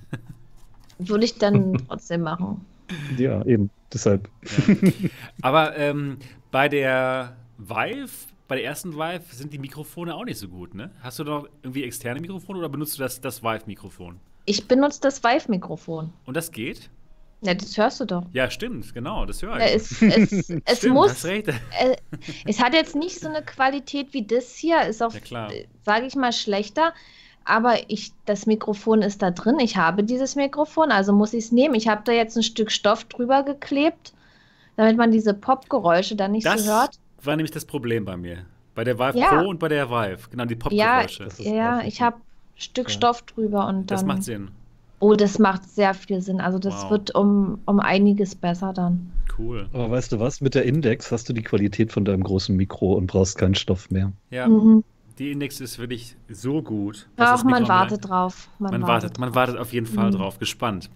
Würde 0.98 1.24
ich 1.24 1.38
dann 1.38 1.78
trotzdem 1.88 2.22
machen. 2.22 2.64
Ja, 3.18 3.44
eben. 3.44 3.70
Deshalb. 3.92 4.28
Ja. 4.66 4.74
Aber 5.42 5.76
ähm, 5.76 6.18
bei 6.50 6.68
der 6.68 7.36
Vive, 7.58 8.10
bei 8.48 8.56
der 8.56 8.64
ersten 8.64 8.94
Vive 8.94 9.22
sind 9.32 9.52
die 9.52 9.58
Mikrofone 9.58 10.14
auch 10.14 10.24
nicht 10.24 10.38
so 10.38 10.48
gut, 10.48 10.74
ne? 10.74 10.90
Hast 11.00 11.18
du 11.18 11.24
noch 11.24 11.48
irgendwie 11.62 11.84
externe 11.84 12.20
Mikrofone 12.20 12.58
oder 12.58 12.68
benutzt 12.68 12.98
du 12.98 13.02
das, 13.02 13.20
das 13.20 13.42
Vive-Mikrofon? 13.42 14.18
Ich 14.44 14.68
benutze 14.68 15.00
das 15.00 15.22
Vive-Mikrofon. 15.22 16.12
Und 16.24 16.36
das 16.36 16.50
geht? 16.50 16.90
Ja, 17.42 17.54
das 17.54 17.76
hörst 17.76 18.00
du 18.00 18.06
doch. 18.06 18.24
Ja, 18.32 18.50
stimmt, 18.50 18.94
genau, 18.94 19.26
das 19.26 19.42
höre 19.42 19.56
ich. 19.56 19.62
Ja, 19.62 19.68
es, 19.68 20.02
es, 20.02 20.50
es 20.64 20.78
stimmt, 20.78 20.94
muss. 20.94 21.24
Äh, 21.24 21.42
es 22.44 22.60
hat 22.60 22.74
jetzt 22.74 22.96
nicht 22.96 23.20
so 23.20 23.28
eine 23.28 23.42
Qualität 23.42 24.12
wie 24.14 24.26
das 24.26 24.54
hier, 24.56 24.82
ist 24.82 25.02
auch, 25.02 25.14
ja, 25.14 25.48
sage 25.84 26.06
ich 26.06 26.16
mal, 26.16 26.32
schlechter 26.32 26.94
aber 27.46 27.76
ich, 27.88 28.12
das 28.24 28.46
Mikrofon 28.46 29.02
ist 29.02 29.22
da 29.22 29.30
drin. 29.30 29.58
Ich 29.60 29.76
habe 29.76 30.02
dieses 30.02 30.34
Mikrofon, 30.34 30.90
also 30.90 31.12
muss 31.12 31.32
ich 31.32 31.44
es 31.44 31.52
nehmen. 31.52 31.74
Ich 31.74 31.88
habe 31.88 32.02
da 32.04 32.12
jetzt 32.12 32.36
ein 32.36 32.42
Stück 32.42 32.70
Stoff 32.70 33.04
drüber 33.04 33.44
geklebt, 33.44 34.12
damit 34.76 34.96
man 34.96 35.12
diese 35.12 35.32
Pop-Geräusche 35.32 36.16
dann 36.16 36.32
nicht 36.32 36.44
das 36.44 36.64
so 36.64 36.72
hört. 36.72 36.98
Das 37.16 37.26
war 37.26 37.36
nämlich 37.36 37.52
das 37.52 37.64
Problem 37.64 38.04
bei 38.04 38.16
mir. 38.16 38.38
Bei 38.74 38.84
der 38.84 38.98
Vive 38.98 39.18
ja. 39.18 39.28
Pro 39.28 39.48
und 39.48 39.58
bei 39.58 39.68
der 39.68 39.88
Vive. 39.88 40.28
Genau, 40.30 40.44
die 40.44 40.56
Pop-Geräusche. 40.56 41.28
Ja, 41.38 41.54
ja 41.54 41.80
ich 41.82 42.02
habe 42.02 42.16
ein 42.16 42.60
Stück 42.60 42.88
ja. 42.88 42.94
Stoff 42.94 43.22
drüber 43.22 43.66
und 43.68 43.76
dann. 43.76 43.86
Das 43.86 44.04
macht 44.04 44.24
Sinn. 44.24 44.50
Oh, 44.98 45.14
das 45.14 45.38
macht 45.38 45.68
sehr 45.68 45.94
viel 45.94 46.20
Sinn. 46.22 46.40
Also 46.40 46.58
das 46.58 46.74
wow. 46.84 46.90
wird 46.90 47.14
um, 47.14 47.58
um 47.66 47.80
einiges 47.80 48.34
besser 48.34 48.72
dann. 48.72 49.12
Cool. 49.38 49.68
Aber 49.72 49.90
weißt 49.90 50.12
du 50.12 50.20
was? 50.20 50.40
Mit 50.40 50.54
der 50.54 50.64
Index 50.64 51.12
hast 51.12 51.28
du 51.28 51.32
die 51.32 51.42
Qualität 51.42 51.92
von 51.92 52.04
deinem 52.04 52.22
großen 52.22 52.56
Mikro 52.56 52.94
und 52.94 53.06
brauchst 53.06 53.38
keinen 53.38 53.54
Stoff 53.54 53.90
mehr. 53.90 54.12
Ja. 54.30 54.48
Mhm. 54.48 54.82
Die 55.18 55.30
Index 55.30 55.60
ist 55.60 55.78
wirklich 55.78 56.14
so 56.28 56.62
gut. 56.62 57.08
Auch 57.16 57.42
man 57.42 57.66
wartet 57.68 58.08
drauf. 58.08 58.48
Man, 58.58 58.72
man 58.72 58.82
wartet. 58.82 58.88
wartet. 58.88 59.18
man 59.18 59.34
wartet 59.34 59.56
auf 59.56 59.72
jeden 59.72 59.86
Fall 59.86 60.10
mhm. 60.10 60.16
drauf. 60.16 60.38
Gespannt. 60.38 60.90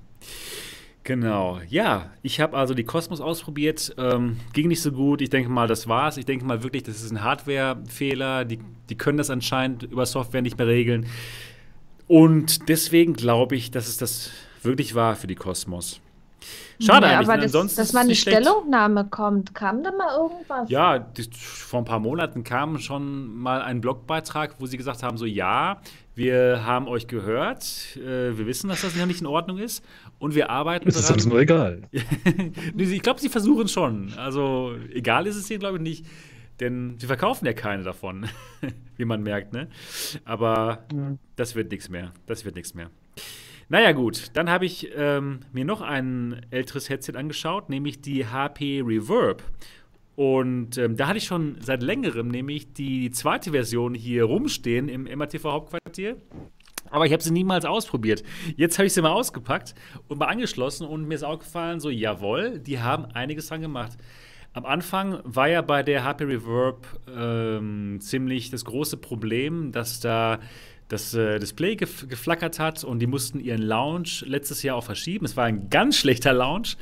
Genau. 1.05 1.59
Ja, 1.69 2.11
ich 2.23 2.41
habe 2.41 2.57
also 2.57 2.75
die 2.75 2.85
Cosmos 2.85 3.21
ausprobiert. 3.21 3.95
Ähm, 3.97 4.37
ging 4.53 4.69
nicht 4.69 4.83
so 4.83 4.93
gut. 4.93 5.23
Ich 5.23 5.31
denke 5.31 5.49
mal, 5.49 5.67
das 5.67 5.89
war's. 5.89 6.19
Ich 6.19 6.27
denke 6.27 6.45
mal 6.45 6.63
wirklich, 6.63 6.83
das 6.83 7.03
ist 7.03 7.11
ein 7.11 7.25
Hardware-Fehler. 7.25 8.45
Die, 8.45 8.59
die 8.91 8.95
können 8.97 9.17
das 9.17 9.31
anscheinend 9.31 9.85
über 9.85 10.05
Software 10.05 10.43
nicht 10.43 10.59
mehr 10.59 10.67
regeln. 10.67 11.07
Und 12.07 12.69
deswegen 12.69 13.15
glaube 13.15 13.57
ich, 13.57 13.71
dass 13.71 13.89
es 13.89 13.97
das 13.97 14.31
wirklich 14.63 14.95
war 14.95 15.17
für 15.17 15.27
die 15.27 15.37
Cosmos. 15.37 16.01
Schade 16.81 17.07
ja, 17.07 17.13
eigentlich. 17.13 17.29
Aber 17.29 17.37
das, 17.37 17.45
Ansonsten 17.47 17.81
dass 17.81 17.93
mal 17.93 18.01
eine 18.01 18.15
Stellungnahme 18.15 19.07
kommt, 19.07 19.55
kam 19.55 19.83
da 19.83 19.93
mal 19.93 20.17
irgendwas? 20.17 20.71
Ja, 20.71 20.99
die, 20.99 21.29
vor 21.33 21.81
ein 21.81 21.85
paar 21.85 22.01
Monaten 22.01 22.43
kam 22.43 22.79
schon 22.79 23.37
mal 23.37 23.63
ein 23.63 23.81
Blogbeitrag, 23.81 24.57
wo 24.59 24.67
sie 24.67 24.77
gesagt 24.77 25.03
haben: 25.03 25.17
so 25.19 25.27
ja, 25.27 25.81
wir 26.15 26.65
haben 26.65 26.89
euch 26.89 27.07
gehört, 27.07 27.97
äh, 27.97 28.37
wir 28.37 28.47
wissen, 28.47 28.69
dass 28.69 28.83
das 28.83 28.97
ja 28.97 29.07
nicht 29.07 29.21
in 29.21 29.27
Ordnung 29.27 29.59
ist 29.59 29.85
und 30.19 30.35
wir 30.35 30.51
arbeiten 30.51 30.87
das 30.87 30.95
daran. 30.95 31.17
Ist 31.17 31.25
uns 31.25 31.33
nur 31.33 31.41
egal. 31.41 31.83
ich 32.77 33.03
glaube, 33.03 33.21
sie 33.21 33.29
versuchen 33.29 33.69
schon. 33.69 34.13
Also 34.17 34.75
egal 34.93 35.27
ist 35.27 35.37
es 35.37 35.49
hier, 35.49 35.59
glaube 35.59 35.77
ich, 35.77 35.83
nicht. 35.83 36.07
Denn 36.61 36.97
sie 36.99 37.07
verkaufen 37.07 37.47
ja 37.47 37.55
keine 37.55 37.83
davon, 37.83 38.27
wie 38.99 39.07
man 39.07 39.23
merkt, 39.23 39.53
ne? 39.53 39.69
Aber 40.27 40.85
ja. 40.93 41.17
das 41.37 41.55
wird 41.55 41.71
nichts 41.71 41.89
mehr. 41.89 42.13
Das 42.27 42.45
wird 42.45 42.55
nichts 42.55 42.75
mehr. 42.75 42.91
Naja, 43.71 43.93
gut, 43.93 44.33
dann 44.35 44.51
habe 44.51 44.67
ich 44.67 44.91
ähm, 44.97 45.41
mir 45.53 45.65
noch 45.65 45.81
ein 45.81 46.45
älteres 46.51 46.89
Headset 46.89 47.13
angeschaut, 47.15 47.71
nämlich 47.71 48.01
die 48.01 48.27
HP 48.27 48.83
Reverb. 48.85 49.45
Und 50.17 50.77
ähm, 50.77 50.97
da 50.97 51.07
hatte 51.07 51.19
ich 51.19 51.25
schon 51.25 51.57
seit 51.61 51.81
längerem 51.81 52.27
nämlich 52.27 52.73
die 52.73 53.13
zweite 53.13 53.53
Version 53.53 53.95
hier 53.95 54.25
rumstehen 54.25 54.89
im 54.89 55.05
MATV 55.05 55.45
Hauptquartier. 55.45 56.17
Aber 56.91 57.07
ich 57.07 57.13
habe 57.13 57.23
sie 57.23 57.31
niemals 57.31 57.65
ausprobiert. 57.65 58.25
Jetzt 58.57 58.77
habe 58.77 58.87
ich 58.87 58.93
sie 58.93 59.03
mal 59.03 59.13
ausgepackt 59.13 59.77
und 60.09 60.19
mal 60.19 60.27
angeschlossen 60.27 60.85
und 60.85 61.07
mir 61.07 61.15
ist 61.15 61.23
aufgefallen, 61.23 61.79
so 61.79 61.91
jawohl, 61.91 62.59
die 62.59 62.81
haben 62.81 63.05
einiges 63.05 63.47
dran 63.47 63.61
gemacht. 63.61 63.97
Am 64.53 64.67
Anfang 64.67 65.21
war 65.23 65.49
ja 65.49 65.63
bei 65.63 65.85
der 65.85 66.03
HP 66.03 66.25
Reverb 66.25 66.89
ähm, 67.09 67.99
ziemlich 68.01 68.51
das 68.51 68.65
große 68.65 68.97
Problem, 68.97 69.71
dass 69.71 70.01
da 70.01 70.41
das 70.91 71.15
äh, 71.15 71.39
Display 71.39 71.77
gef 71.77 72.09
geflackert 72.09 72.59
hat 72.59 72.85
und 72.85 72.99
die 72.99 73.07
mussten 73.07 73.41
ihren 73.41 73.63
Launch 73.63 74.25
letztes 74.27 74.63
Jahr 74.63 74.77
auch 74.77 74.85
verschieben. 74.85 75.25
Es 75.25 75.37
war 75.37 75.45
ein 75.45 75.71
ganz 75.71 75.97
schlechter 75.97 76.33
Launch. 76.33 76.77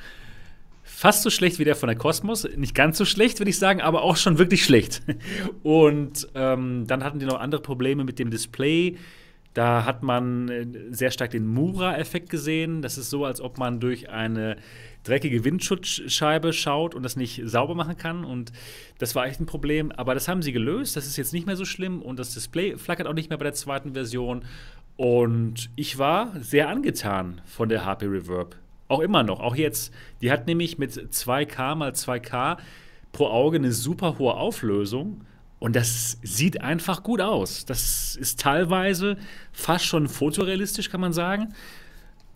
Fast 0.82 1.22
so 1.22 1.30
schlecht 1.30 1.59
wie 1.59 1.64
der 1.64 1.76
von 1.76 1.88
der 1.88 1.96
Cosmos. 1.96 2.48
Nicht 2.56 2.74
ganz 2.74 2.96
so 2.96 3.04
schlecht, 3.04 3.38
würde 3.38 3.50
ich 3.50 3.59
sagen, 3.59 3.82
aber 3.82 4.02
auch 4.02 4.16
schon 4.16 4.38
wirklich 4.38 4.64
schlecht. 4.64 5.02
Und 5.62 6.26
ähm, 6.34 6.86
dann 6.86 7.04
hatten 7.04 7.18
die 7.18 7.26
noch 7.26 7.38
andere 7.38 7.61
Probleme 7.61 8.04
mit 8.04 8.18
dem 8.18 8.30
Display. 8.30 8.96
Da 9.52 9.84
hat 9.84 10.02
man 10.02 10.48
äh, 10.48 10.66
sehr 10.90 11.11
stark 11.11 11.32
den 11.32 11.46
Mura-Effekt 11.46 12.30
gesehen. 12.30 12.80
Das 12.80 12.96
ist 12.96 13.11
so, 13.11 13.26
als 13.26 13.42
ob 13.42 13.59
man 13.59 13.78
durch 13.78 14.09
eine 14.09 14.56
dreckige 15.09 15.44
Windschutzscheibe 15.44 16.52
schaut 16.52 16.94
und 16.94 17.02
das 17.02 17.16
nicht 17.16 17.42
sauber 17.44 17.74
machen 17.74 17.96
kann. 17.96 18.24
Und 18.24 18.52
das 18.98 19.14
war 19.14 19.26
echt 19.26 19.40
ein 19.40 19.46
Problem. 19.46 19.90
Aber 19.92 20.14
das 20.14 20.28
haben 20.28 20.42
sie 20.42 20.52
gelöst. 20.52 20.96
Das 20.96 21.06
ist 21.06 21.16
jetzt 21.16 21.32
nicht 21.32 21.46
mehr 21.46 21.56
so 21.56 21.64
schlimm. 21.64 22.02
Und 22.02 22.18
das 22.18 22.34
Display 22.34 22.76
flackert 22.76 23.06
auch 23.06 23.14
nicht 23.14 23.30
mehr 23.30 23.38
bei 23.38 23.44
der 23.44 23.54
zweiten 23.54 23.94
Version. 23.94 24.44
Und 24.96 25.70
ich 25.76 25.98
war 25.98 26.32
sehr 26.40 26.68
angetan 26.68 27.40
von 27.44 27.68
der 27.68 27.84
HP 27.84 28.06
Reverb. 28.06 28.56
Auch 28.88 29.00
immer 29.00 29.22
noch, 29.22 29.40
auch 29.40 29.54
jetzt. 29.54 29.92
Die 30.22 30.32
hat 30.32 30.46
nämlich 30.46 30.78
mit 30.78 30.92
2K 30.92 31.74
mal 31.74 31.92
2K 31.92 32.59
pro 33.12 33.26
Auge 33.26 33.59
eine 33.59 33.72
super 33.72 34.18
hohe 34.18 34.34
Auflösung. 34.34 35.24
Und 35.59 35.76
das 35.76 36.18
sieht 36.22 36.61
einfach 36.61 37.02
gut 37.02 37.20
aus. 37.20 37.64
Das 37.64 38.16
ist 38.16 38.40
teilweise 38.40 39.16
fast 39.52 39.84
schon 39.84 40.09
fotorealistisch, 40.09 40.88
kann 40.90 41.00
man 41.00 41.12
sagen. 41.12 41.54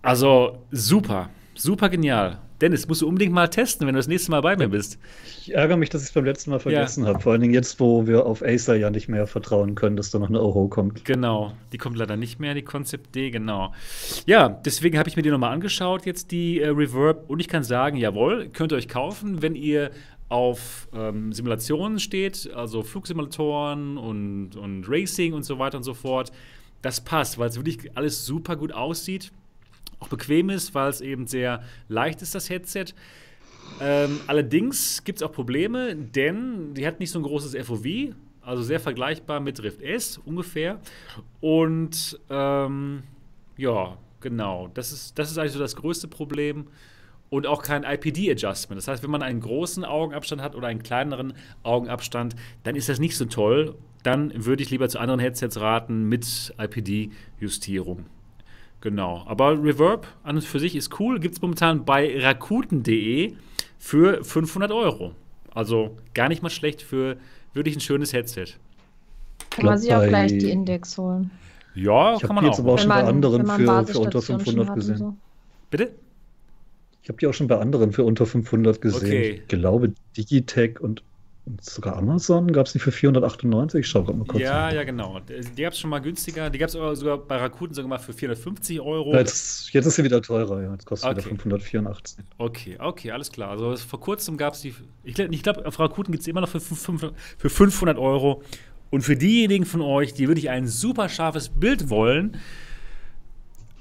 Also 0.03 0.67
super, 0.71 1.31
super 1.55 1.89
genial. 1.89 2.41
Dennis, 2.63 2.87
musst 2.87 3.03
du 3.03 3.09
unbedingt 3.09 3.33
mal 3.33 3.49
testen, 3.49 3.89
wenn 3.89 3.95
du 3.95 3.99
das 3.99 4.07
nächste 4.07 4.31
Mal 4.31 4.41
bei 4.41 4.57
mir 4.57 4.69
bist. 4.69 4.97
Ich 5.41 5.53
ärgere 5.53 5.77
mich, 5.77 5.91
dass 5.91 6.03
ich 6.03 6.09
es 6.09 6.15
beim 6.15 6.25
letzten 6.25 6.51
Mal 6.51 6.61
vergessen 6.61 7.03
ja. 7.03 7.11
habe. 7.11 7.21
Vor 7.21 7.33
allen 7.33 7.41
Dingen 7.41 7.53
jetzt, 7.55 7.81
wo 7.81 8.07
wir 8.07 8.25
auf 8.25 8.41
Acer 8.41 8.77
ja 8.77 8.89
nicht 8.89 9.09
mehr 9.09 9.27
vertrauen 9.27 9.75
können, 9.75 9.97
dass 9.97 10.13
da 10.13 10.21
noch 10.21 10.29
eine 10.29 10.41
Euro 10.41 10.69
kommt. 10.69 11.05
Genau, 11.05 11.53
die 11.73 11.79
kommt 11.79 11.97
leider 11.97 12.17
nicht 12.17 12.39
mehr, 12.39 12.55
die 12.55 12.63
Concept 12.63 13.17
D, 13.17 13.31
genau. 13.31 13.73
Ja, 14.27 14.49
deswegen 14.49 14.97
habe 14.97 15.09
ich 15.09 15.17
mir 15.17 15.23
die 15.23 15.31
nochmal 15.31 15.53
angeschaut, 15.53 16.07
jetzt 16.07 16.31
die 16.31 16.61
äh, 16.61 16.69
Reverb. 16.69 17.29
Und 17.29 17.41
ich 17.41 17.49
kann 17.49 17.65
sagen, 17.65 17.97
jawohl, 17.97 18.49
könnt 18.51 18.73
ihr 18.73 18.77
euch 18.77 18.89
kaufen, 18.89 19.43
wenn 19.43 19.57
ihr 19.57 19.91
auf 20.29 20.89
ähm, 20.95 21.33
Simulationen 21.33 21.99
steht, 21.99 22.49
also 22.55 22.85
Flugsimulatoren 22.85 23.99
und, 23.99 24.55
und 24.55 24.85
Racing 24.89 25.33
und 25.33 25.43
so 25.43 25.59
weiter 25.59 25.79
und 25.79 25.83
so 25.83 25.95
fort. 25.95 26.31
Das 26.81 27.01
passt, 27.01 27.39
weil 27.39 27.49
es 27.49 27.57
wirklich 27.57 27.97
alles 27.97 28.25
super 28.25 28.55
gut 28.55 28.73
aussieht 28.73 29.33
auch 30.03 30.09
bequem 30.09 30.51
ist, 30.51 30.75
weil 30.75 30.91
es 30.91 31.01
eben 31.01 31.27
sehr 31.27 31.63
leicht 31.89 32.23
ist, 32.23 32.35
das 32.35 32.51
Headset. 32.51 32.87
Ähm, 33.81 34.21
allerdings 34.27 35.05
gibt 35.05 35.19
es 35.19 35.23
auch 35.23 35.33
Probleme, 35.33 35.95
denn 35.95 36.75
die 36.75 36.87
hat 36.87 37.01
nicht 37.01 37.11
so 37.11 37.19
ein 37.19 37.23
großes 37.23 37.55
FOV, 37.67 38.15
also 38.43 38.63
sehr 38.63 38.81
vergleichbar 38.81 39.41
mit 39.41 39.63
Rift 39.63 39.81
S 39.81 40.19
ungefähr. 40.19 40.81
Und 41.41 42.19
ähm, 42.29 43.05
ja, 43.57 43.97
genau, 44.21 44.69
das 44.75 44.93
ist, 44.93 45.19
das 45.19 45.31
ist 45.31 45.39
eigentlich 45.39 45.53
so 45.53 45.59
das 45.59 45.77
größte 45.77 46.09
Problem. 46.09 46.67
Und 47.31 47.47
auch 47.47 47.63
kein 47.63 47.83
IPD-Adjustment. 47.83 48.77
Das 48.77 48.89
heißt, 48.89 49.03
wenn 49.03 49.11
man 49.11 49.23
einen 49.23 49.41
großen 49.41 49.87
Augenabstand 49.87 50.43
hat 50.43 50.55
oder 50.55 50.67
einen 50.67 50.83
kleineren 50.83 51.33
Augenabstand, 51.63 52.37
dann 52.63 52.77
ist 52.77 52.91
das 52.91 52.99
nicht 52.99 53.17
so 53.17 53.25
toll. 53.25 53.75
Dann 54.03 54.45
würde 54.45 54.63
ich 54.63 54.69
lieber 54.69 54.87
zu 54.91 54.99
anderen 54.99 55.19
Headsets 55.19 55.59
raten 55.59 56.11
mit 56.11 56.53
IPD-Justierung. 56.59 58.05
Genau. 58.83 59.23
Aber 59.27 59.63
Reverb 59.63 60.07
an 60.25 60.37
und 60.37 60.45
für 60.45 60.59
sich 60.59 60.77
ist 60.77 61.01
cool. 61.01 61.19
Gibt 61.21 61.37
es 61.37 61.41
momentan 61.43 61.85
bei 61.85 62.21
rakuten.de 62.21 63.35
für 63.79 64.23
500 64.23 64.71
Euro. 64.73 65.13
Also 65.55 65.97
gar 66.15 66.29
nicht 66.29 66.43
mal 66.43 66.51
schlecht 66.51 66.83
für 66.83 67.17
wirklich 67.55 67.77
ein 67.77 67.81
schönes 67.81 68.13
Headset. 68.13 68.47
Kann 69.51 69.67
man 69.67 69.79
sich 69.79 69.95
auch 69.95 70.07
gleich 70.07 70.37
die 70.37 70.51
Index 70.51 70.99
holen. 70.99 71.31
Ja, 71.75 72.17
ich 72.17 72.23
kann 72.23 72.35
man 72.35 72.45
auch. 72.45 72.53
Ich 72.53 72.59
habe 72.59 72.59
jetzt 72.59 72.61
aber 72.61 72.73
auch 72.73 72.79
schon 72.79 72.89
bei 72.89 73.05
anderen 73.05 73.47
für, 73.47 73.87
für 73.87 73.99
unter 74.01 74.23
500 74.23 74.75
gesehen. 74.75 74.97
So. 74.97 75.15
Bitte? 75.71 75.93
Ich 77.03 77.09
habe 77.09 77.19
die 77.19 77.27
auch 77.27 77.35
schon 77.35 77.47
bei 77.47 77.59
anderen 77.59 77.93
für 77.93 78.05
unter 78.05 78.27
500 78.27 78.81
gesehen. 78.81 79.03
Okay. 79.03 79.43
Ich 79.43 79.49
glaube, 79.49 79.93
Digitech 80.17 80.81
und 80.81 81.03
und 81.45 81.65
sogar 81.65 81.97
Amazon 81.97 82.53
gab 82.53 82.67
es 82.67 82.75
nicht 82.75 82.85
für 82.85 82.93
498? 82.93 83.81
Ich 83.81 83.89
schaue 83.89 84.05
gerade 84.05 84.19
mal 84.19 84.25
kurz. 84.27 84.41
Ja, 84.41 84.69
an. 84.69 84.75
ja, 84.77 84.85
genau. 84.85 85.19
Die 85.21 85.63
gab 85.63 85.73
es 85.73 85.79
schon 85.81 85.91
mal 85.91 85.99
günstiger. 85.99 86.51
Die 86.51 86.59
gab 86.59 86.69
es 86.69 86.73
sogar 86.73 87.19
bei 87.19 87.37
Rakuten 87.37 87.75
sogar 87.75 87.89
mal 87.89 87.99
für 87.99 88.13
450 88.13 88.81
Euro. 88.81 89.13
Ja, 89.13 89.19
jetzt, 89.19 89.73
jetzt, 89.73 89.87
ist 89.87 89.97
sie 89.97 90.05
wieder 90.05 90.23
teurer, 90.23 90.63
ja. 90.63 90.73
Jetzt 90.73 90.87
kostet 90.87 91.11
okay. 91.11 91.25
wieder 91.25 91.29
584. 91.31 92.25
Okay, 92.39 92.77
okay, 92.79 93.11
alles 93.11 93.33
klar. 93.33 93.51
Also 93.51 93.75
vor 93.77 93.99
kurzem 93.99 94.37
gab 94.37 94.55
es 94.55 94.61
die. 94.61 94.73
Ich, 95.03 95.15
glaube, 95.43 95.67
auf 95.67 95.81
Rakuten 95.81 96.13
gibt 96.13 96.23
es 96.23 96.29
immer 96.29 96.43
noch 96.43 96.49
für, 96.49 96.61
für 96.61 97.51
500 97.51 97.99
Euro. 97.99 98.43
Und 98.91 99.01
für 99.01 99.17
diejenigen 99.17 99.65
von 99.65 99.81
euch, 99.81 100.15
die 100.15 100.29
wirklich 100.29 100.51
ein 100.51 100.69
super 100.69 101.09
scharfes 101.09 101.49
Bild 101.49 101.89
wollen, 101.89 102.37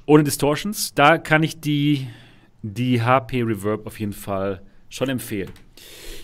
ohne 0.07 0.23
Distortions, 0.23 0.93
da 0.95 1.17
kann 1.19 1.43
ich 1.43 1.59
die, 1.59 2.07
die 2.63 3.03
HP 3.03 3.43
Reverb 3.43 3.85
auf 3.85 3.99
jeden 3.99 4.13
Fall 4.13 4.61
schon 4.89 5.09
empfehlen. 5.09 5.51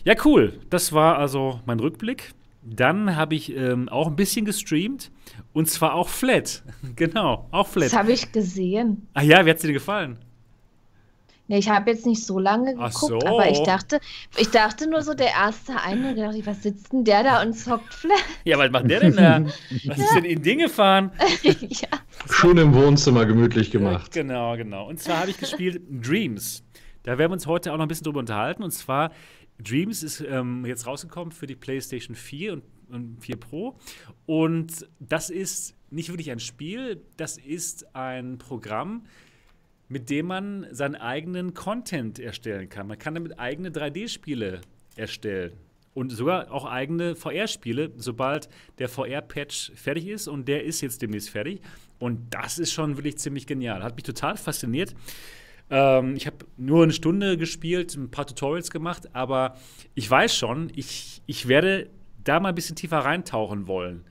Ja, 0.07 0.15
cool. 0.23 0.53
Das 0.69 0.93
war 0.93 1.17
also 1.17 1.59
mein 1.65 1.81
Rückblick. 1.81 2.31
Dann 2.63 3.17
habe 3.17 3.35
ich 3.35 3.53
ähm, 3.53 3.89
auch 3.89 4.07
ein 4.07 4.15
bisschen 4.15 4.45
gestreamt. 4.45 5.11
Und 5.51 5.69
zwar 5.69 5.95
auch 5.95 6.07
flat. 6.07 6.63
genau, 6.95 7.45
auch 7.51 7.67
flat. 7.67 7.87
Das 7.87 7.97
habe 7.97 8.13
ich 8.13 8.31
gesehen. 8.31 9.05
Ach 9.13 9.21
ja, 9.21 9.45
wie 9.45 9.49
hat 9.49 9.57
es 9.57 9.63
dir 9.63 9.73
gefallen? 9.73 10.17
Nee, 11.49 11.57
ich 11.57 11.69
habe 11.69 11.91
jetzt 11.91 12.05
nicht 12.05 12.25
so 12.25 12.39
lange 12.39 12.75
geguckt, 12.75 12.95
so. 12.95 13.19
aber 13.19 13.49
ich 13.49 13.59
dachte, 13.63 13.99
ich 14.37 14.49
dachte 14.49 14.89
nur 14.89 15.01
so, 15.01 15.13
der 15.13 15.27
erste 15.27 15.75
Eindruck, 15.75 16.15
dachte 16.15 16.37
ich, 16.37 16.45
was 16.45 16.63
sitzt 16.63 16.93
denn 16.93 17.03
der 17.03 17.23
da 17.23 17.41
und 17.41 17.51
zockt 17.51 17.93
flat? 17.93 18.17
Ja, 18.45 18.57
was 18.57 18.71
macht 18.71 18.89
der 18.89 19.01
denn 19.01 19.15
da? 19.15 19.41
was 19.87 19.97
ist 19.97 20.15
denn 20.15 20.23
in 20.23 20.41
Dinge 20.41 20.63
gefahren? 20.63 21.11
ja. 21.43 21.89
Schon 22.29 22.57
im 22.57 22.73
Wohnzimmer 22.73 23.25
gemütlich 23.25 23.71
gemacht. 23.71 24.15
Ja, 24.15 24.21
genau, 24.21 24.55
genau. 24.55 24.87
Und 24.87 25.01
zwar 25.01 25.19
habe 25.19 25.31
ich 25.31 25.37
gespielt 25.37 25.81
Dreams. 25.89 26.63
Da 27.03 27.17
werden 27.17 27.31
wir 27.31 27.35
uns 27.35 27.47
heute 27.47 27.71
auch 27.71 27.77
noch 27.77 27.85
ein 27.85 27.87
bisschen 27.87 28.03
drüber 28.05 28.19
unterhalten. 28.19 28.63
Und 28.63 28.71
zwar 28.71 29.11
Dreams 29.59 30.03
ist 30.03 30.21
ähm, 30.21 30.65
jetzt 30.65 30.85
rausgekommen 30.85 31.31
für 31.31 31.47
die 31.47 31.55
PlayStation 31.55 32.15
4 32.15 32.53
und, 32.53 32.63
und 32.89 33.17
4 33.21 33.37
Pro. 33.37 33.77
Und 34.25 34.87
das 34.99 35.29
ist 35.29 35.75
nicht 35.89 36.09
wirklich 36.09 36.31
ein 36.31 36.39
Spiel, 36.39 37.01
das 37.17 37.37
ist 37.37 37.95
ein 37.95 38.37
Programm, 38.37 39.05
mit 39.87 40.09
dem 40.09 40.27
man 40.27 40.67
seinen 40.71 40.95
eigenen 40.95 41.53
Content 41.53 42.19
erstellen 42.19 42.69
kann. 42.69 42.87
Man 42.87 42.99
kann 42.99 43.15
damit 43.15 43.39
eigene 43.39 43.69
3D-Spiele 43.69 44.61
erstellen. 44.95 45.53
Und 45.93 46.11
sogar 46.11 46.51
auch 46.51 46.65
eigene 46.65 47.15
VR-Spiele, 47.15 47.91
sobald 47.95 48.49
der 48.77 48.87
VR-Patch 48.87 49.71
fertig 49.73 50.07
ist. 50.07 50.27
Und 50.27 50.47
der 50.47 50.63
ist 50.63 50.81
jetzt 50.81 51.01
demnächst 51.01 51.31
fertig. 51.31 51.61
Und 51.97 52.31
das 52.35 52.59
ist 52.59 52.71
schon 52.71 52.97
wirklich 52.97 53.17
ziemlich 53.17 53.47
genial. 53.47 53.81
Hat 53.81 53.95
mich 53.95 54.03
total 54.03 54.37
fasziniert. 54.37 54.93
Ähm, 55.69 56.15
ich 56.15 56.25
habe 56.25 56.37
nur 56.57 56.83
eine 56.83 56.93
Stunde 56.93 57.37
gespielt, 57.37 57.95
ein 57.95 58.09
paar 58.09 58.25
Tutorials 58.25 58.71
gemacht, 58.71 59.13
aber 59.13 59.55
ich 59.95 60.09
weiß 60.09 60.35
schon, 60.35 60.71
ich, 60.75 61.21
ich 61.25 61.47
werde 61.47 61.89
da 62.23 62.39
mal 62.39 62.49
ein 62.49 62.55
bisschen 62.55 62.75
tiefer 62.75 62.99
reintauchen 62.99 63.67
wollen. 63.67 64.03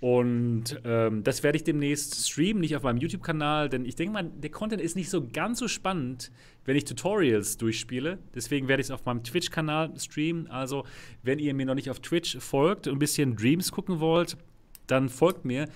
Und 0.00 0.80
ähm, 0.84 1.24
das 1.24 1.42
werde 1.42 1.56
ich 1.56 1.64
demnächst 1.64 2.28
streamen, 2.28 2.60
nicht 2.60 2.76
auf 2.76 2.84
meinem 2.84 2.98
YouTube-Kanal, 2.98 3.68
denn 3.68 3.84
ich 3.84 3.96
denke 3.96 4.12
mal, 4.12 4.22
der 4.24 4.50
Content 4.50 4.80
ist 4.80 4.94
nicht 4.94 5.10
so 5.10 5.26
ganz 5.26 5.58
so 5.58 5.66
spannend, 5.66 6.30
wenn 6.64 6.76
ich 6.76 6.84
Tutorials 6.84 7.56
durchspiele. 7.56 8.18
Deswegen 8.32 8.68
werde 8.68 8.80
ich 8.80 8.86
es 8.86 8.90
auf 8.92 9.04
meinem 9.06 9.24
Twitch-Kanal 9.24 9.98
streamen. 9.98 10.48
Also, 10.48 10.84
wenn 11.24 11.40
ihr 11.40 11.52
mir 11.52 11.66
noch 11.66 11.74
nicht 11.74 11.90
auf 11.90 11.98
Twitch 11.98 12.38
folgt 12.38 12.86
und 12.86 12.94
ein 12.94 12.98
bisschen 13.00 13.34
Dreams 13.34 13.72
gucken 13.72 13.98
wollt, 13.98 14.36
dann 14.86 15.08
folgt 15.08 15.44
mir. 15.44 15.68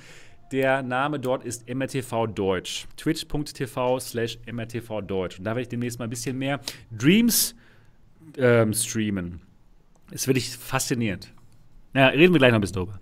Der 0.53 0.83
Name 0.83 1.19
dort 1.19 1.45
ist 1.45 1.67
MRTV 1.67 2.27
Deutsch. 2.27 2.87
Twitch.tv 2.99 3.99
slash 4.01 4.39
MRTV 4.45 5.01
Deutsch. 5.01 5.39
Und 5.39 5.45
da 5.45 5.53
werde 5.53 5.63
ich 5.63 5.69
demnächst 5.69 5.99
mal 5.99 6.05
ein 6.05 6.11
bisschen 6.11 6.37
mehr 6.37 6.61
Dreams 6.91 7.55
ähm, 8.37 8.75
streamen. 8.75 9.41
Es 10.11 10.27
wird 10.27 10.37
ich 10.37 10.51
faszinierend. 10.51 11.33
Ja, 11.95 12.09
reden 12.09 12.35
wir 12.35 12.39
gleich 12.39 12.51
noch 12.51 12.59
ein 12.59 12.61
bisschen 12.61 12.85
drüber. 12.85 13.01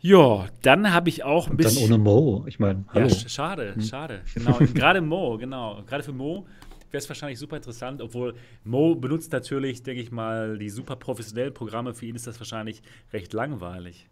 Ja, 0.00 0.48
dann 0.62 0.92
habe 0.92 1.08
ich 1.08 1.22
auch 1.22 1.46
ein 1.46 1.52
Und 1.52 1.56
bisschen. 1.58 1.88
Dann 1.88 1.94
ohne 1.94 2.02
Mo. 2.02 2.44
Ich 2.48 2.58
meine, 2.58 2.84
hallo. 2.88 3.06
Ja, 3.06 3.28
schade, 3.28 3.74
hm. 3.76 3.82
schade. 3.82 4.22
Genau, 4.34 4.58
gerade 4.74 5.00
Mo, 5.00 5.38
genau. 5.38 5.84
Gerade 5.86 6.02
für 6.02 6.12
Mo 6.12 6.46
wäre 6.90 6.98
es 6.98 7.08
wahrscheinlich 7.08 7.38
super 7.38 7.56
interessant, 7.56 8.02
obwohl 8.02 8.34
Mo 8.64 8.96
benutzt 8.96 9.30
natürlich, 9.30 9.84
denke 9.84 10.02
ich 10.02 10.10
mal, 10.10 10.58
die 10.58 10.68
super 10.68 10.96
professionellen 10.96 11.54
Programme. 11.54 11.94
Für 11.94 12.06
ihn 12.06 12.16
ist 12.16 12.26
das 12.26 12.40
wahrscheinlich 12.40 12.82
recht 13.12 13.32
langweilig 13.32 14.08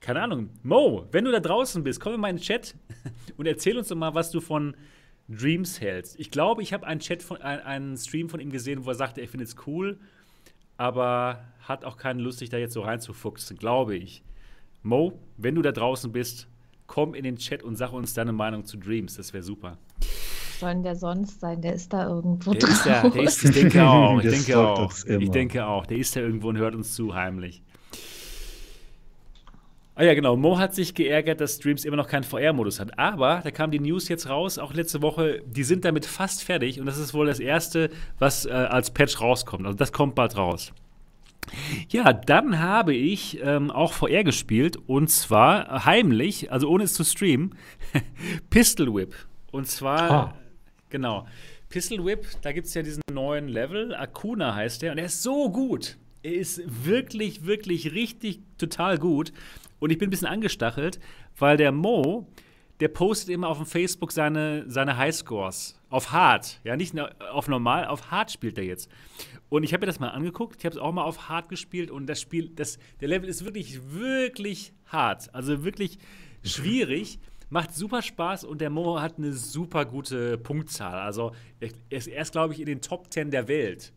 keine 0.00 0.22
Ahnung, 0.22 0.50
Mo, 0.62 1.06
wenn 1.10 1.24
du 1.24 1.32
da 1.32 1.40
draußen 1.40 1.82
bist, 1.82 2.00
komm 2.00 2.14
in 2.14 2.20
meinen 2.20 2.38
Chat 2.38 2.74
und 3.36 3.46
erzähl 3.46 3.76
uns 3.78 3.88
doch 3.88 3.96
mal, 3.96 4.14
was 4.14 4.30
du 4.30 4.40
von 4.40 4.76
Dreams 5.28 5.80
hältst. 5.80 6.18
Ich 6.20 6.30
glaube, 6.30 6.62
ich 6.62 6.72
habe 6.72 6.86
einen 6.86 7.00
Chat 7.00 7.22
von 7.22 7.40
einen 7.42 7.96
Stream 7.96 8.28
von 8.28 8.40
ihm 8.40 8.50
gesehen, 8.50 8.84
wo 8.84 8.90
er 8.90 8.94
sagte, 8.94 9.20
er 9.20 9.28
findet 9.28 9.48
es 9.48 9.56
cool, 9.66 9.98
aber 10.76 11.44
hat 11.60 11.84
auch 11.84 11.96
keine 11.96 12.22
Lust, 12.22 12.38
sich 12.38 12.48
da 12.48 12.58
jetzt 12.58 12.74
so 12.74 12.82
reinzufuchsen, 12.82 13.56
glaube 13.56 13.96
ich. 13.96 14.22
Mo, 14.82 15.18
wenn 15.36 15.56
du 15.56 15.62
da 15.62 15.72
draußen 15.72 16.12
bist, 16.12 16.48
komm 16.86 17.14
in 17.14 17.24
den 17.24 17.36
Chat 17.36 17.62
und 17.62 17.76
sag 17.76 17.92
uns 17.92 18.14
deine 18.14 18.32
Meinung 18.32 18.64
zu 18.64 18.76
Dreams. 18.76 19.16
Das 19.16 19.32
wäre 19.32 19.42
super. 19.42 19.78
Soll 20.60 20.70
denn 20.70 20.82
der 20.84 20.96
sonst 20.96 21.40
sein? 21.40 21.60
Der 21.60 21.74
ist 21.74 21.92
da 21.92 22.08
irgendwo 22.08 22.54
der 22.54 22.68
Ist 22.68 22.86
da, 22.86 23.08
der 23.08 23.22
ist, 23.22 23.44
ich 23.44 23.50
denke 23.50 23.86
auch. 23.86 24.18
Ich 24.22 24.30
denke 24.30 24.58
auch. 24.58 24.92
Ich 25.06 25.30
denke 25.30 25.66
auch. 25.66 25.86
Der 25.86 25.98
ist 25.98 26.16
da 26.16 26.20
irgendwo 26.20 26.48
und 26.48 26.56
hört 26.56 26.74
uns 26.74 26.94
zu 26.94 27.14
heimlich. 27.14 27.62
Ah 29.98 30.04
ja, 30.04 30.12
genau. 30.12 30.36
Mo 30.36 30.58
hat 30.58 30.74
sich 30.74 30.94
geärgert, 30.94 31.40
dass 31.40 31.56
Streams 31.56 31.86
immer 31.86 31.96
noch 31.96 32.06
keinen 32.06 32.22
VR-Modus 32.22 32.80
hat. 32.80 32.98
Aber 32.98 33.40
da 33.42 33.50
kam 33.50 33.70
die 33.70 33.80
News 33.80 34.08
jetzt 34.08 34.28
raus, 34.28 34.58
auch 34.58 34.74
letzte 34.74 35.00
Woche, 35.00 35.42
die 35.46 35.64
sind 35.64 35.86
damit 35.86 36.04
fast 36.04 36.44
fertig. 36.44 36.78
Und 36.78 36.84
das 36.84 36.98
ist 36.98 37.14
wohl 37.14 37.26
das 37.26 37.40
erste, 37.40 37.88
was 38.18 38.44
äh, 38.44 38.50
als 38.50 38.90
Patch 38.90 39.20
rauskommt. 39.22 39.64
Also 39.64 39.76
das 39.76 39.92
kommt 39.92 40.14
bald 40.14 40.36
raus. 40.36 40.72
Ja, 41.88 42.12
dann 42.12 42.58
habe 42.58 42.94
ich 42.94 43.40
ähm, 43.42 43.70
auch 43.70 43.94
VR 43.94 44.22
gespielt 44.22 44.76
und 44.86 45.08
zwar 45.08 45.86
heimlich, 45.86 46.52
also 46.52 46.68
ohne 46.68 46.84
es 46.84 46.94
zu 46.94 47.04
streamen, 47.04 47.54
Pistol 48.50 48.92
Whip. 48.92 49.14
Und 49.52 49.66
zwar, 49.66 50.10
ah. 50.10 50.34
genau, 50.90 51.26
Pistol 51.68 52.04
Whip, 52.04 52.26
da 52.42 52.52
gibt 52.52 52.66
es 52.66 52.74
ja 52.74 52.82
diesen 52.82 53.02
neuen 53.10 53.48
Level, 53.48 53.94
Akuna 53.94 54.54
heißt 54.54 54.82
der, 54.82 54.92
und 54.92 54.98
er 54.98 55.06
ist 55.06 55.22
so 55.22 55.50
gut. 55.50 55.96
Er 56.22 56.34
ist 56.34 56.60
wirklich, 56.84 57.46
wirklich, 57.46 57.92
richtig 57.92 58.40
total 58.58 58.98
gut. 58.98 59.32
Und 59.78 59.90
ich 59.90 59.98
bin 59.98 60.08
ein 60.08 60.10
bisschen 60.10 60.28
angestachelt, 60.28 61.00
weil 61.38 61.56
der 61.56 61.72
Mo, 61.72 62.26
der 62.80 62.88
postet 62.88 63.30
immer 63.30 63.48
auf 63.48 63.58
dem 63.58 63.66
Facebook 63.66 64.12
seine, 64.12 64.64
seine 64.68 64.96
Highscores. 64.96 65.80
Auf 65.88 66.12
Hard. 66.12 66.60
Ja, 66.64 66.76
nicht 66.76 66.94
auf 66.98 67.48
normal, 67.48 67.86
auf 67.86 68.10
Hard 68.10 68.30
spielt 68.30 68.58
er 68.58 68.64
jetzt. 68.64 68.90
Und 69.48 69.62
ich 69.62 69.72
habe 69.72 69.82
mir 69.82 69.86
das 69.86 70.00
mal 70.00 70.08
angeguckt. 70.08 70.56
Ich 70.58 70.64
habe 70.64 70.74
es 70.74 70.80
auch 70.80 70.92
mal 70.92 71.04
auf 71.04 71.28
Hard 71.28 71.48
gespielt. 71.48 71.90
Und 71.90 72.06
das 72.06 72.20
Spiel, 72.20 72.50
das, 72.54 72.78
der 73.00 73.08
Level 73.08 73.28
ist 73.28 73.44
wirklich, 73.44 73.80
wirklich 73.92 74.72
hart. 74.86 75.32
Also 75.34 75.64
wirklich 75.64 75.98
schwierig. 76.42 77.18
Macht 77.48 77.72
super 77.74 78.02
Spaß 78.02 78.44
und 78.44 78.60
der 78.60 78.70
Mo 78.70 79.00
hat 79.00 79.18
eine 79.18 79.32
super 79.32 79.84
gute 79.84 80.36
Punktzahl. 80.36 80.98
Also 80.98 81.32
er 81.60 82.20
ist 82.20 82.32
glaube 82.32 82.54
ich, 82.54 82.60
in 82.60 82.66
den 82.66 82.80
Top 82.80 83.12
10 83.12 83.30
der 83.30 83.46
Welt. 83.46 83.92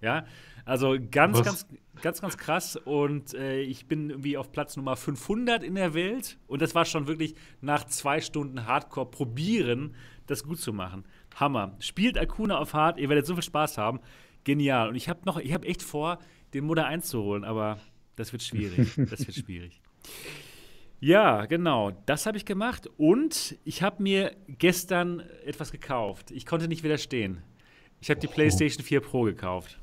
Ja, 0.00 0.24
also 0.64 0.96
ganz, 1.10 1.38
Was? 1.38 1.44
ganz, 1.44 1.66
ganz, 2.00 2.20
ganz 2.20 2.38
krass. 2.38 2.76
Und 2.76 3.34
äh, 3.34 3.60
ich 3.60 3.86
bin 3.86 4.10
irgendwie 4.10 4.36
auf 4.36 4.52
Platz 4.52 4.76
Nummer 4.76 4.96
500 4.96 5.62
in 5.62 5.74
der 5.74 5.94
Welt. 5.94 6.38
Und 6.46 6.62
das 6.62 6.74
war 6.74 6.84
schon 6.84 7.06
wirklich 7.06 7.34
nach 7.60 7.84
zwei 7.84 8.20
Stunden 8.20 8.66
Hardcore 8.66 9.10
probieren, 9.10 9.94
das 10.26 10.44
gut 10.44 10.60
zu 10.60 10.72
machen. 10.72 11.04
Hammer. 11.36 11.76
Spielt 11.80 12.18
Akuna 12.18 12.58
auf 12.58 12.74
Hard, 12.74 12.98
ihr 12.98 13.08
werdet 13.08 13.26
so 13.26 13.34
viel 13.34 13.42
Spaß 13.42 13.78
haben. 13.78 14.00
Genial. 14.44 14.88
Und 14.88 14.96
ich 14.96 15.08
habe 15.08 15.20
noch, 15.24 15.38
ich 15.38 15.52
habe 15.52 15.66
echt 15.66 15.82
vor, 15.82 16.18
den 16.54 16.64
Mutter 16.64 16.86
einzuholen, 16.86 17.44
aber 17.44 17.78
das 18.16 18.32
wird 18.32 18.42
schwierig. 18.42 18.96
Das 19.10 19.26
wird 19.26 19.34
schwierig. 19.34 19.80
Ja, 21.00 21.46
genau. 21.46 21.90
Das 22.06 22.26
habe 22.26 22.36
ich 22.36 22.44
gemacht 22.44 22.88
und 22.96 23.58
ich 23.64 23.82
habe 23.82 24.02
mir 24.02 24.36
gestern 24.46 25.20
etwas 25.44 25.72
gekauft. 25.72 26.30
Ich 26.30 26.46
konnte 26.46 26.68
nicht 26.68 26.84
widerstehen. 26.84 27.42
Ich 28.00 28.10
habe 28.10 28.20
die 28.20 28.28
oh. 28.28 28.30
PlayStation 28.30 28.84
4 28.84 29.00
Pro 29.00 29.22
gekauft. 29.22 29.81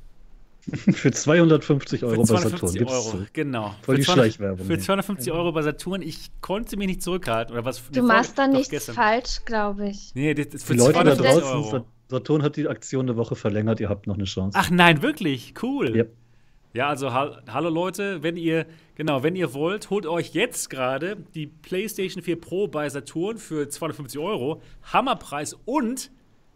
Für 0.69 1.11
250 1.11 2.03
Euro 2.03 2.21
für 2.21 2.27
250 2.27 2.85
bei 2.85 2.91
Saturn. 2.91 3.17
Euro, 3.17 3.25
genau. 3.33 3.75
Voll 3.81 3.97
die 3.97 4.03
Schleichwerbung. 4.03 4.65
Für 4.65 4.79
250 4.79 5.31
Euro 5.31 5.51
bei 5.51 5.61
Saturn. 5.61 6.01
Ich 6.01 6.29
konnte 6.41 6.77
mich 6.77 6.87
nicht 6.87 7.01
zurückhalten. 7.01 7.53
Oder 7.53 7.65
was, 7.65 7.81
du 7.91 8.03
machst 8.03 8.37
da 8.37 8.47
nichts 8.47 8.69
gestern. 8.69 8.95
falsch, 8.95 9.41
glaube 9.45 9.89
ich. 9.89 10.11
Nee, 10.15 10.33
das 10.33 10.47
ist 10.47 10.65
für 10.65 10.73
die 10.73 10.79
Leute 10.79 11.03
da 11.03 11.15
draußen, 11.15 11.43
Euro. 11.43 11.85
Saturn 12.09 12.41
hat 12.41 12.57
die 12.57 12.67
Aktion 12.67 13.07
eine 13.07 13.17
Woche 13.17 13.35
verlängert. 13.35 13.79
Ihr 13.79 13.89
habt 13.89 14.07
noch 14.07 14.15
eine 14.15 14.25
Chance. 14.25 14.57
Ach 14.59 14.69
nein, 14.69 15.01
wirklich? 15.01 15.53
Cool. 15.61 15.95
Yep. 15.95 16.13
Ja, 16.73 16.89
also 16.89 17.11
ha 17.11 17.41
hallo 17.49 17.69
Leute, 17.69 18.21
wenn 18.21 18.37
ihr 18.37 18.67
genau, 18.93 19.23
wenn 19.23 19.35
ihr 19.35 19.53
wollt, 19.55 19.89
holt 19.89 20.05
euch 20.05 20.33
jetzt 20.33 20.69
gerade 20.69 21.17
die 21.33 21.47
PlayStation 21.47 22.21
4 22.21 22.39
Pro 22.39 22.67
bei 22.67 22.87
Saturn 22.89 23.39
für 23.39 23.67
250 23.67 24.19
Euro, 24.19 24.61
Hammerpreis 24.83 25.55
und 25.65 26.11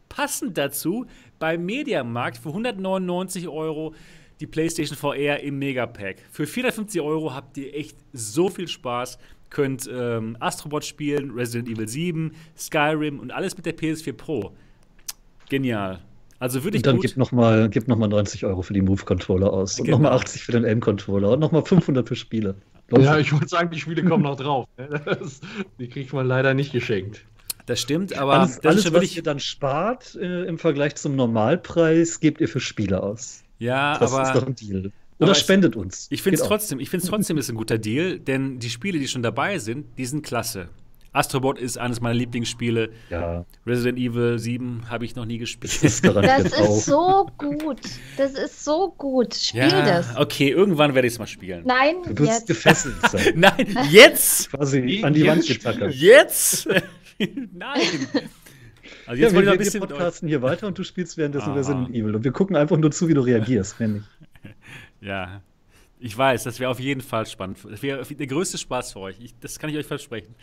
passend 0.10 0.58
dazu 0.58 1.08
beim 1.44 1.66
Mediamarkt 1.66 2.38
für 2.38 2.50
199 2.50 3.50
Euro 3.50 3.94
die 4.40 4.48
PlayStation 4.48 4.96
VR 4.96 5.42
im 5.42 5.60
Megapack. 5.60 6.20
Für 6.32 6.48
450 6.48 7.02
Euro 7.02 7.34
habt 7.34 7.58
ihr 7.58 7.76
echt 7.76 7.98
so 8.14 8.48
viel 8.48 8.70
Spaß. 8.70 9.18
Könnt 9.50 9.90
ähm, 9.94 10.38
Astrobot 10.40 10.86
spielen, 10.86 11.32
Resident 11.32 11.68
Evil 11.68 11.90
7, 11.90 12.32
Skyrim 12.58 13.20
und 13.20 13.34
alles 13.34 13.58
mit 13.58 13.66
der 13.66 13.76
PS4 13.78 14.14
Pro. 14.14 14.54
Genial. 15.50 16.00
Also 16.40 16.64
würde 16.64 16.78
ich. 16.78 16.88
Und 16.88 16.94
dann 16.94 17.02
gib 17.02 17.18
nochmal 17.18 17.68
noch 17.68 17.98
90 17.98 18.46
Euro 18.46 18.62
für 18.62 18.74
die 18.74 18.82
Move-Controller 18.82 19.52
aus. 19.52 19.78
Und 19.80 19.88
genau. 19.88 19.98
nochmal 19.98 20.14
80 20.14 20.46
für 20.46 20.54
den 20.54 20.64
M-Controller 20.64 21.32
und 21.32 21.42
nochmal 21.42 21.66
500 21.66 22.08
für 22.08 22.16
Spiele. 22.16 22.56
Läuft 22.88 23.04
ja, 23.04 23.18
ich 23.18 23.34
wollte 23.34 23.50
sagen, 23.50 23.70
die 23.70 23.82
Spiele 23.82 24.06
kommen 24.06 24.24
noch 24.24 24.38
drauf. 24.38 24.66
Ne? 24.78 24.88
Das, 25.04 25.42
die 25.78 25.90
kriegt 25.90 26.14
man 26.14 26.26
leider 26.26 26.54
nicht 26.54 26.72
geschenkt. 26.72 27.26
Das 27.66 27.80
stimmt, 27.80 28.18
aber 28.18 28.40
alles, 28.40 28.60
das 28.60 28.86
alles 28.86 28.94
was 28.94 29.16
ihr 29.16 29.24
dann 29.24 29.40
spart 29.40 30.16
äh, 30.16 30.44
im 30.46 30.58
Vergleich 30.58 30.96
zum 30.96 31.16
Normalpreis, 31.16 32.20
gebt 32.20 32.42
ihr 32.42 32.50
für 32.50 32.60
Spiele 32.60 33.02
aus. 33.02 33.44
Ja, 33.60 33.98
das 33.98 34.12
aber. 34.12 34.22
Das 34.24 34.36
ist 34.36 34.42
doch 34.42 34.48
ein 34.48 34.56
Deal. 34.56 34.92
Oder 35.20 35.36
spendet 35.36 35.76
uns. 35.76 36.08
Ich 36.10 36.22
finde 36.22 36.42
es 36.42 36.46
trotzdem, 36.46 36.80
ich 36.80 36.90
finde 36.90 37.08
trotzdem 37.08 37.38
ist 37.38 37.50
ein 37.50 37.56
guter 37.56 37.78
Deal, 37.78 38.20
denn 38.20 38.60
die 38.60 38.70
Spiele, 38.70 39.00
die 39.00 39.08
schon 39.08 39.24
dabei 39.24 39.60
sind, 39.60 39.98
die 39.98 40.06
sind 40.06 40.26
klasse. 40.26 40.70
Astrobot 41.14 41.60
ist 41.60 41.78
eines 41.78 42.02
meiner 42.02 42.16
Lieblingsspiele. 42.16 42.90
Ja. 43.12 43.46
Resident 43.68 44.00
Evil 44.00 44.40
7 44.40 44.90
habe 44.90 45.06
ich 45.06 45.16
noch 45.16 45.26
nie 45.26 45.38
gespielt. 45.38 45.72
Das 45.72 45.84
ist, 45.84 46.04
das 46.04 46.60
ist 46.60 46.86
so 46.86 47.30
gut. 47.38 47.80
Das 48.18 48.34
ist 48.34 48.66
so 48.66 48.94
gut. 48.98 49.36
Spiel 49.36 49.62
ja, 49.62 49.86
das. 49.86 50.18
Okay, 50.18 50.50
irgendwann 50.50 50.96
werde 50.96 51.08
ich 51.08 51.14
es 51.14 51.20
mal 51.20 51.28
spielen. 51.28 51.64
Nein, 51.66 51.98
du 52.04 52.18
wirst 52.18 52.32
jetzt. 52.32 52.48
gefesselt 52.48 52.96
sein. 53.12 53.34
Nein, 53.36 53.78
jetzt. 53.92 54.50
Quasi 54.50 55.02
an 55.04 55.14
die 55.14 55.28
Wand 55.28 55.46
getackert. 55.46 55.94
Jetzt? 55.94 56.68
Nein. 57.54 57.82
Also 59.08 59.22
jetzt 59.22 59.34
ja, 59.34 59.42
wir, 59.42 59.60
wir, 59.60 59.74
wir 59.74 59.80
podcasten 59.80 60.28
hier 60.28 60.42
weiter 60.42 60.68
und 60.68 60.78
du 60.78 60.84
spielst 60.84 61.18
währenddessen 61.18 61.50
Aha. 61.50 61.56
Resident 61.56 61.90
Evil. 61.90 62.16
Und 62.16 62.24
wir 62.24 62.32
gucken 62.32 62.56
einfach 62.56 62.78
nur 62.78 62.92
zu, 62.92 63.08
wie 63.08 63.14
du 63.14 63.22
reagierst, 63.22 63.80
wenn 63.80 63.94
nicht. 63.94 64.08
Ja, 65.00 65.42
ich 66.00 66.18
weiß, 66.18 66.44
das 66.44 66.60
wäre 66.60 66.70
auf 66.70 66.82
jeden 66.82 67.00
Fall 67.00 67.26
spannend. 67.26 67.60
Das 67.70 67.82
wäre 67.82 68.04
der 68.04 68.28
größte 68.28 68.58
Spaß 68.58 68.92
für 68.92 69.00
euch. 69.00 69.16
Ich, 69.22 69.40
das 69.40 69.58
kann 69.58 69.70
ich 69.70 69.78
euch 69.78 69.86
versprechen. 69.86 70.36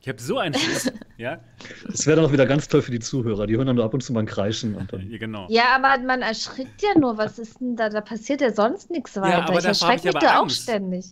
Ich 0.00 0.08
habe 0.08 0.18
so 0.20 0.38
einen 0.38 0.54
Schiss. 0.54 0.90
ja? 1.18 1.38
Das 1.86 2.06
wäre 2.06 2.16
dann 2.16 2.24
auch 2.24 2.32
wieder 2.32 2.46
ganz 2.46 2.66
toll 2.66 2.80
für 2.80 2.90
die 2.90 2.98
Zuhörer. 2.98 3.46
Die 3.46 3.56
hören 3.56 3.66
dann 3.66 3.76
nur 3.76 3.84
ab 3.84 3.92
und 3.92 4.02
zu 4.02 4.14
mal 4.14 4.20
ein 4.20 4.26
Kreischen. 4.26 4.74
Und 4.74 4.90
dann 4.90 5.10
ja, 5.10 5.18
genau. 5.18 5.46
ja, 5.50 5.76
aber 5.76 6.02
man 6.02 6.22
erschrickt 6.22 6.80
ja 6.80 6.98
nur. 6.98 7.18
Was 7.18 7.38
ist 7.38 7.60
denn 7.60 7.76
da? 7.76 7.90
Da 7.90 8.00
passiert 8.00 8.40
ja 8.40 8.54
sonst 8.54 8.90
nichts 8.90 9.14
weiter. 9.16 9.28
Ja, 9.28 9.44
aber 9.46 9.58
ich 9.58 9.64
erschrecke 9.66 10.08
mich 10.08 10.14
da 10.14 10.40
auch 10.40 10.48
ständig. 10.48 11.04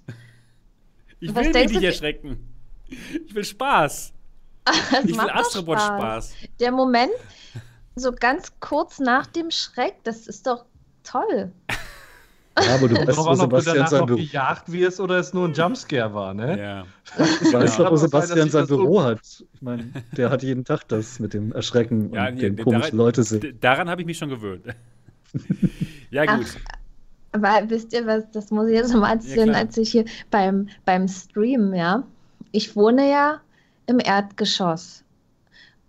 Ich 1.20 1.34
will 1.34 1.52
mich 1.52 1.70
nicht 1.70 1.82
erschrecken. 1.82 2.38
Ich 2.88 3.34
will 3.34 3.44
Spaß. 3.44 4.14
ich 5.04 5.16
will 5.16 5.30
Astrobot 5.30 5.78
Spaß. 5.78 6.32
Spaß. 6.32 6.34
Der 6.61 6.72
Moment, 6.72 7.12
so 7.96 8.12
ganz 8.12 8.52
kurz 8.61 8.98
nach 8.98 9.26
dem 9.26 9.50
Schreck, 9.50 9.94
das 10.04 10.26
ist 10.26 10.46
doch 10.46 10.64
toll. 11.02 11.52
Ja, 12.58 12.74
aber 12.74 12.88
du 12.88 12.94
weißt, 13.06 13.18
wo 13.18 13.34
Sebastian 13.34 13.76
danach 13.76 14.06
noch 14.06 14.16
gejagt 14.16 14.72
wirst 14.72 15.00
oder 15.00 15.18
es 15.18 15.32
nur 15.32 15.48
ein 15.48 15.54
Jumpscare 15.54 16.12
war, 16.12 16.34
ne? 16.34 16.58
Ja. 16.58 16.84
Ich 17.40 17.52
weiß 17.52 17.78
ja. 17.78 17.84
doch, 17.84 17.92
wo 17.92 17.96
Sebastian 17.96 18.50
sein 18.50 18.66
Büro 18.66 19.02
hat. 19.02 19.20
Ich 19.52 19.62
meine, 19.62 19.90
der 20.16 20.30
hat 20.30 20.42
jeden 20.42 20.64
Tag 20.64 20.88
das 20.88 21.18
mit 21.20 21.34
dem 21.34 21.52
Erschrecken 21.52 22.12
ja, 22.12 22.28
und 22.28 22.40
dem 22.40 22.56
komischen 22.56 22.98
Leute 22.98 23.22
sind. 23.22 23.62
Daran 23.62 23.88
habe 23.88 24.02
ich 24.02 24.06
mich 24.06 24.18
schon 24.18 24.28
gewöhnt. 24.28 24.64
ja, 26.11 26.26
gut. 26.26 26.46
Ach, 26.46 26.80
aber 27.32 27.70
wisst 27.70 27.92
ihr 27.92 28.06
was, 28.06 28.28
das 28.32 28.50
muss 28.50 28.68
ich 28.68 28.74
jetzt 28.74 28.92
mal 28.94 29.12
erzählen, 29.12 29.48
ja, 29.48 29.54
als 29.54 29.76
ich 29.76 29.92
hier 29.92 30.04
beim, 30.30 30.68
beim 30.84 31.06
Stream, 31.06 31.74
ja. 31.74 32.02
Ich 32.52 32.74
wohne 32.74 33.08
ja 33.08 33.40
im 33.86 33.98
Erdgeschoss. 33.98 35.04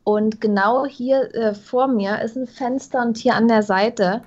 Und 0.03 0.41
genau 0.41 0.85
hier 0.85 1.33
äh, 1.35 1.53
vor 1.53 1.87
mir 1.87 2.21
ist 2.21 2.35
ein 2.35 2.47
Fenster 2.47 3.01
und 3.01 3.17
hier 3.17 3.35
an 3.35 3.47
der 3.47 3.63
Seite 3.63 4.21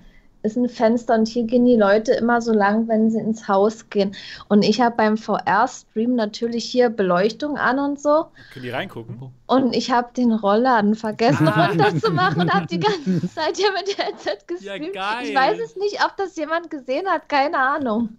ist 0.45 0.57
ein 0.57 0.69
Fenster 0.69 1.15
und 1.15 1.27
hier 1.27 1.45
gehen 1.45 1.65
die 1.65 1.77
Leute 1.77 2.13
immer 2.13 2.43
so 2.43 2.53
lang, 2.53 2.87
wenn 2.87 3.11
sie 3.11 3.19
ins 3.19 3.49
Haus 3.49 3.89
gehen. 3.89 4.15
Und 4.49 4.63
ich 4.63 4.81
habe 4.81 4.95
beim 4.95 5.17
VR-Stream 5.17 6.15
natürlich 6.15 6.67
hier 6.67 6.91
Beleuchtung 6.91 7.57
an 7.57 7.79
und 7.79 7.99
so. 7.99 8.27
Können 8.53 8.65
die 8.65 8.71
reingucken? 8.71 9.33
Und 9.47 9.75
ich 9.75 9.91
habe 9.91 10.13
den 10.15 10.33
Rollladen 10.33 10.95
vergessen 10.95 11.49
ah. 11.49 11.67
runterzumachen 11.67 12.43
und 12.43 12.53
habe 12.53 12.67
die 12.67 12.79
ganze 12.79 13.27
Zeit 13.35 13.57
hier 13.57 13.73
mit 13.73 13.97
der 13.97 14.05
Headset 14.05 14.39
gestreamt. 14.47 14.95
Ja, 14.95 15.21
ich 15.23 15.35
weiß 15.35 15.59
es 15.59 15.77
nicht, 15.77 16.05
ob 16.05 16.15
das 16.19 16.37
jemand 16.37 16.71
gesehen 16.71 17.07
hat, 17.07 17.29
keine 17.29 17.59
Ahnung. 17.59 18.11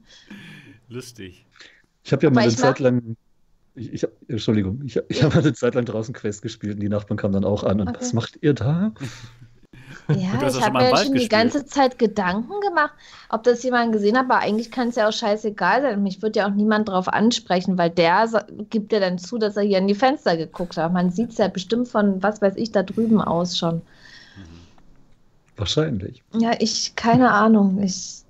Lustig. 0.89 1.45
Ich 2.03 2.11
habe 2.11 2.23
ja 2.23 2.31
mal 2.31 2.41
eine 2.41 2.55
Zeit 2.55 2.79
lang 2.79 3.15
ich, 3.75 3.93
ich, 3.93 4.07
Entschuldigung, 4.27 4.81
ich, 4.85 4.99
ich 5.09 5.23
habe 5.23 5.37
eine 5.37 5.53
Zeit 5.53 5.75
lang 5.75 5.85
draußen 5.85 6.13
Quest 6.13 6.41
gespielt 6.41 6.75
und 6.75 6.79
die 6.81 6.89
Nachbarn 6.89 7.17
kamen 7.17 7.33
dann 7.33 7.45
auch 7.45 7.63
an. 7.63 7.81
Und 7.81 7.89
okay. 7.89 7.97
was 7.99 8.13
macht 8.13 8.39
ihr 8.41 8.53
da? 8.53 8.93
Ja, 10.07 10.47
ich 10.47 10.61
habe 10.61 10.77
mir 10.77 10.87
schon 10.89 10.97
gespielt. 10.97 11.21
die 11.21 11.29
ganze 11.29 11.65
Zeit 11.65 11.97
Gedanken 11.97 12.53
gemacht, 12.61 12.93
ob 13.29 13.43
das 13.43 13.63
jemand 13.63 13.91
gesehen 13.91 14.17
hat, 14.17 14.25
aber 14.25 14.39
eigentlich 14.39 14.71
kann 14.71 14.89
es 14.89 14.95
ja 14.95 15.07
auch 15.07 15.13
scheißegal 15.13 15.81
sein. 15.81 16.03
Mich 16.03 16.21
wird 16.21 16.35
ja 16.35 16.47
auch 16.47 16.53
niemand 16.53 16.89
drauf 16.89 17.07
ansprechen, 17.07 17.77
weil 17.77 17.89
der 17.89 18.27
gibt 18.69 18.91
ja 18.93 18.99
dann 18.99 19.17
zu, 19.17 19.37
dass 19.37 19.57
er 19.57 19.63
hier 19.63 19.79
in 19.79 19.87
die 19.87 19.95
Fenster 19.95 20.37
geguckt 20.37 20.77
hat. 20.77 20.93
Man 20.93 21.09
sieht 21.09 21.31
es 21.31 21.37
ja 21.37 21.47
bestimmt 21.47 21.87
von, 21.87 22.21
was 22.21 22.41
weiß 22.41 22.53
ich, 22.57 22.71
da 22.71 22.83
drüben 22.83 23.19
aus 23.19 23.57
schon. 23.57 23.81
Wahrscheinlich. 25.57 26.21
Ja, 26.33 26.51
ich, 26.59 26.95
keine 26.95 27.31
Ahnung. 27.31 27.81
Ich 27.81 28.24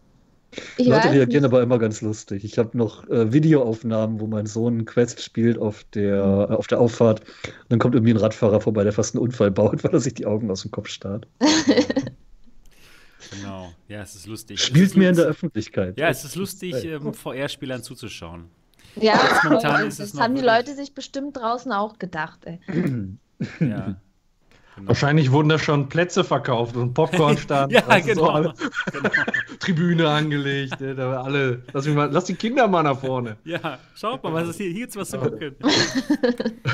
ich 0.78 0.88
Leute 0.88 1.12
reagieren 1.12 1.44
nicht. 1.44 1.52
aber 1.52 1.62
immer 1.62 1.80
ganz 1.80 2.02
lustig. 2.02 2.44
Ich 2.44 2.58
habe 2.58 2.78
noch 2.78 3.08
äh, 3.10 3.32
Videoaufnahmen, 3.32 4.20
wo 4.20 4.28
mein 4.28 4.46
Sohn 4.46 4.86
Quest 4.86 5.22
spielt 5.22 5.58
auf 5.58 5.84
der, 5.94 6.48
äh, 6.50 6.54
auf 6.54 6.68
der 6.68 6.80
Auffahrt. 6.80 7.22
Und 7.22 7.70
dann 7.70 7.80
kommt 7.80 7.96
irgendwie 7.96 8.14
ein 8.14 8.18
Radfahrer 8.18 8.62
vorbei, 8.62 8.84
der 8.84 8.94
fast 8.94 9.16
einen 9.16 9.24
Unfall 9.24 9.52
baut, 9.52 9.84
weil 9.84 9.92
er 9.92 10.00
sich 10.00 10.14
die 10.14 10.26
Augen 10.26 10.52
aus 10.52 10.62
dem 10.62 10.72
Kopf 10.72 10.90
starrt. 10.90 11.28
genau. 13.32 13.74
Ja, 13.88 14.02
es 14.02 14.16
ist 14.16 14.28
lustig. 14.28 14.62
Spielt 14.62 14.88
ist 14.88 14.98
mir 14.98 15.10
in 15.10 15.16
der 15.16 15.26
Öffentlichkeit. 15.26 16.00
Ja, 16.00 16.10
es 16.10 16.24
ist 16.24 16.36
lustig, 16.36 16.84
ähm, 16.86 17.14
VR-Spielern 17.14 17.84
zuzuschauen. 17.84 18.46
Ja, 18.96 19.20
das 19.84 20.14
haben 20.18 20.36
die 20.36 20.42
Leute 20.42 20.74
sich 20.74 20.94
bestimmt 20.94 21.36
draußen 21.38 21.72
auch 21.72 22.00
gedacht. 22.00 22.46
Ey. 22.46 22.60
ja. 23.60 23.98
Genau. 24.76 24.90
Wahrscheinlich 24.90 25.32
wurden 25.32 25.48
da 25.48 25.58
schon 25.58 25.88
Plätze 25.88 26.26
verkauft 26.26 26.76
und 26.76 26.94
Popcorn 26.94 27.38
stand. 27.38 27.72
ja, 27.72 27.82
genau. 28.00 28.44
So 28.44 28.52
genau. 28.92 29.10
Tribüne 29.60 30.10
angelegt. 30.10 30.76
Ja, 30.82 30.94
da 30.94 31.22
alle, 31.22 31.62
lass, 31.72 31.88
mal, 31.88 32.12
lass, 32.12 32.26
die 32.26 32.36
Kinder 32.36 32.68
mal 32.68 32.84
nach 32.84 33.00
vorne. 33.00 33.38
Ja, 33.46 33.80
schaut 33.96 34.22
mal, 34.24 34.34
was 34.34 34.50
ist 34.50 34.58
hier? 34.58 34.68
Hier 34.72 34.82
gibt's 34.82 34.98
was 34.98 35.10
zu 35.12 35.18
gucken. 35.18 35.56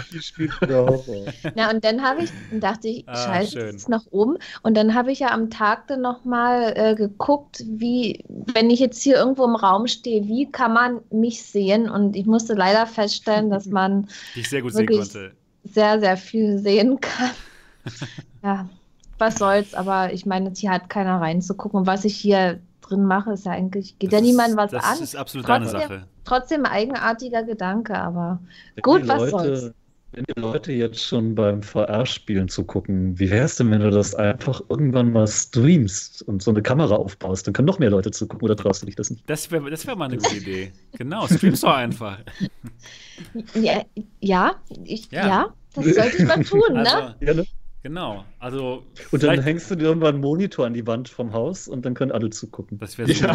Hier 0.09 0.21
spielt 0.21 0.59
Horror. 0.61 1.25
Ja, 1.55 1.69
und 1.69 1.83
dann 1.85 2.01
habe 2.01 2.23
ich, 2.23 2.31
dachte 2.59 2.87
ich, 2.87 3.07
ah, 3.07 3.15
scheiße, 3.15 3.59
ist 3.59 3.89
nach 3.89 4.05
oben. 4.09 4.37
Und 4.63 4.75
dann 4.75 4.95
habe 4.95 5.11
ich 5.11 5.19
ja 5.19 5.29
am 5.29 5.51
Tag 5.51 5.87
dann 5.87 6.01
nochmal 6.01 6.73
äh, 6.75 6.95
geguckt, 6.95 7.63
wie, 7.67 8.23
wenn 8.53 8.71
ich 8.71 8.79
jetzt 8.79 9.03
hier 9.03 9.17
irgendwo 9.17 9.45
im 9.45 9.55
Raum 9.55 9.85
stehe, 9.85 10.27
wie 10.27 10.51
kann 10.51 10.73
man 10.73 11.01
mich 11.11 11.43
sehen? 11.43 11.87
Und 11.87 12.15
ich 12.15 12.25
musste 12.25 12.55
leider 12.55 12.87
feststellen, 12.87 13.51
dass 13.51 13.67
man 13.67 14.07
dich 14.35 14.49
sehr 14.49 14.63
gut 14.63 14.73
sehen 14.73 14.87
konnte. 14.87 15.33
Sehr, 15.63 15.99
sehr 15.99 16.17
viel 16.17 16.57
sehen 16.57 16.99
kann 16.99 17.29
ja, 18.43 18.67
was 19.17 19.35
soll's, 19.35 19.73
aber 19.73 20.13
ich 20.13 20.25
meine, 20.25 20.51
hier 20.55 20.71
hat 20.71 20.89
keiner 20.89 21.21
reinzugucken. 21.21 21.81
Und 21.81 21.87
was 21.87 22.05
ich 22.05 22.15
hier 22.15 22.59
drin 22.81 23.05
mache, 23.05 23.31
ist 23.33 23.45
ja 23.45 23.51
eigentlich, 23.51 23.97
geht 23.99 24.11
das 24.11 24.19
ja 24.19 24.25
niemandem 24.25 24.57
was 24.57 24.71
das 24.71 24.83
an. 24.83 24.91
Das 24.91 25.01
ist 25.01 25.15
absolut 25.15 25.45
trotzdem, 25.45 25.71
deine 25.71 25.87
Sache. 25.87 26.07
Trotzdem 26.25 26.65
eigenartiger 26.65 27.43
Gedanke, 27.43 27.97
aber 27.97 28.39
wenn 28.75 28.81
gut, 28.81 29.07
was 29.07 29.31
Leute, 29.31 29.55
soll's. 29.55 29.73
Wenn 30.13 30.25
die 30.25 30.41
Leute 30.41 30.73
jetzt 30.73 31.01
schon 31.01 31.35
beim 31.35 31.63
VR-Spielen 31.63 32.49
zugucken, 32.49 33.17
wie 33.17 33.29
wär's 33.31 33.55
denn, 33.55 33.71
wenn 33.71 33.79
du 33.79 33.91
das 33.91 34.13
einfach 34.13 34.61
irgendwann 34.67 35.13
mal 35.13 35.25
streamst 35.25 36.21
und 36.23 36.43
so 36.43 36.51
eine 36.51 36.61
Kamera 36.61 36.95
aufbaust? 36.95 37.47
Dann 37.47 37.53
können 37.53 37.67
noch 37.67 37.79
mehr 37.79 37.91
Leute 37.91 38.11
zugucken, 38.11 38.43
oder 38.43 38.57
traust 38.57 38.81
du 38.81 38.87
dich 38.87 38.97
das 38.97 39.09
nicht? 39.09 39.23
Das 39.29 39.51
wäre 39.51 39.69
das 39.69 39.87
wär 39.87 39.95
mal 39.95 40.05
eine 40.05 40.17
gute 40.17 40.35
Idee. 40.35 40.73
genau, 40.97 41.27
streamst 41.27 41.63
doch 41.63 41.75
einfach. 41.75 42.17
Ja, 43.53 43.83
ja, 44.19 44.55
ich, 44.83 45.11
ja. 45.11 45.27
ja 45.27 45.53
das 45.75 45.85
sollte 45.85 46.17
ich 46.17 46.25
mal 46.25 46.43
tun, 46.43 46.73
ne? 46.73 46.91
also, 46.91 47.15
Ja, 47.21 47.33
ne? 47.35 47.45
Genau, 47.83 48.23
also. 48.39 48.83
Und 49.11 49.23
dann 49.23 49.41
hängst 49.41 49.71
du 49.71 49.75
dir 49.75 49.85
irgendwann 49.85 50.15
einen 50.15 50.21
Monitor 50.21 50.67
an 50.67 50.73
die 50.73 50.85
Wand 50.85 51.09
vom 51.09 51.33
Haus 51.33 51.67
und 51.67 51.83
dann 51.83 51.95
können 51.95 52.11
alle 52.11 52.29
zugucken. 52.29 52.77
Das 52.77 52.97
wäre 52.97 53.11
so. 53.11 53.25
Ja. 53.25 53.31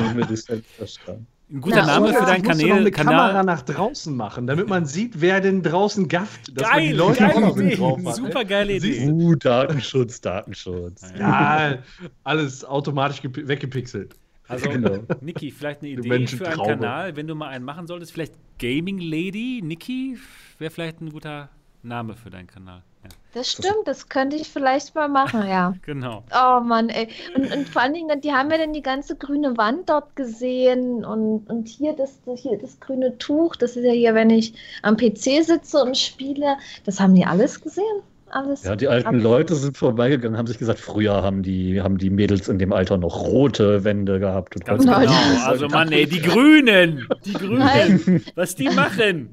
Ein 1.48 1.60
guter 1.60 1.76
Na, 1.76 1.86
Name 1.86 2.12
für 2.12 2.26
deinen 2.26 2.42
Kanal. 2.42 2.72
eine 2.72 2.90
Kanal. 2.90 3.14
Kamera 3.14 3.42
nach 3.44 3.62
draußen 3.62 4.14
machen, 4.16 4.48
damit 4.48 4.68
man 4.68 4.84
sieht, 4.84 5.20
wer 5.20 5.40
denn 5.40 5.62
draußen 5.62 6.08
gafft. 6.08 6.56
Dass 6.56 6.68
geil, 6.68 6.88
die 6.88 6.92
Leute 6.92 7.18
geile 7.20 7.50
Idee. 7.50 7.76
Drauf 7.76 8.04
hat, 8.04 8.14
Super 8.16 8.44
geile 8.44 8.72
Idee. 8.74 9.08
Uh, 9.08 9.34
Datenschutz, 9.36 10.20
Datenschutz. 10.20 11.02
Ja, 11.18 11.78
alles 12.24 12.64
automatisch 12.64 13.22
weggepixelt. 13.22 14.14
Also, 14.48 14.70
genau. 14.70 14.98
Niki, 15.20 15.50
vielleicht 15.50 15.82
eine 15.82 15.90
Idee 15.90 16.26
für 16.26 16.48
einen 16.48 16.62
Kanal, 16.62 17.16
wenn 17.16 17.26
du 17.26 17.34
mal 17.34 17.48
einen 17.48 17.64
machen 17.64 17.86
solltest. 17.86 18.12
Vielleicht 18.12 18.34
Gaming 18.58 18.98
Lady, 18.98 19.60
Niki, 19.62 20.18
wäre 20.58 20.70
vielleicht 20.70 21.00
ein 21.00 21.10
guter 21.10 21.48
Name 21.82 22.16
für 22.16 22.30
deinen 22.30 22.46
Kanal. 22.48 22.82
Ja. 23.06 23.16
Das 23.34 23.52
stimmt, 23.52 23.86
das 23.86 24.08
könnte 24.08 24.36
ich 24.36 24.48
vielleicht 24.48 24.94
mal 24.94 25.08
machen, 25.08 25.46
ja. 25.46 25.74
genau. 25.82 26.24
Oh 26.32 26.60
Mann, 26.60 26.88
ey. 26.88 27.08
Und, 27.34 27.52
und, 27.52 27.68
vor 27.68 27.82
allen 27.82 27.92
Dingen, 27.92 28.20
die 28.20 28.32
haben 28.32 28.50
ja 28.50 28.58
dann 28.58 28.72
die 28.72 28.82
ganze 28.82 29.14
grüne 29.16 29.56
Wand 29.58 29.90
dort 29.90 30.16
gesehen 30.16 31.04
und, 31.04 31.48
und 31.50 31.68
hier, 31.68 31.92
das, 31.92 32.18
das, 32.24 32.40
hier 32.40 32.58
das 32.58 32.80
grüne 32.80 33.18
Tuch, 33.18 33.56
das 33.56 33.76
ist 33.76 33.84
ja 33.84 33.92
hier, 33.92 34.14
wenn 34.14 34.30
ich 34.30 34.54
am 34.82 34.96
PC 34.96 35.44
sitze 35.44 35.82
und 35.82 35.96
spiele, 35.98 36.56
das 36.84 36.98
haben 36.98 37.14
die 37.14 37.26
alles 37.26 37.60
gesehen. 37.60 38.02
Alles 38.30 38.64
ja, 38.64 38.74
die 38.74 38.88
alten 38.88 39.20
Leute 39.20 39.54
sind 39.54 39.76
vorbeigegangen, 39.76 40.36
haben 40.36 40.48
sich 40.48 40.58
gesagt, 40.58 40.80
früher 40.80 41.22
haben 41.22 41.42
die, 41.42 41.80
haben 41.80 41.96
die 41.96 42.10
Mädels 42.10 42.48
in 42.48 42.58
dem 42.58 42.72
Alter 42.72 42.96
noch 42.96 43.22
rote 43.22 43.84
Wände 43.84 44.18
gehabt. 44.18 44.56
Und 44.56 44.64
Ganz 44.64 44.84
genau. 44.84 44.96
Also 45.44 45.68
Mann, 45.68 45.92
ey, 45.92 46.06
die 46.06 46.20
Grünen, 46.20 47.06
die 47.24 47.34
Grünen, 47.34 47.58
Nein. 47.58 48.24
was 48.34 48.56
die 48.56 48.68
machen. 48.70 49.28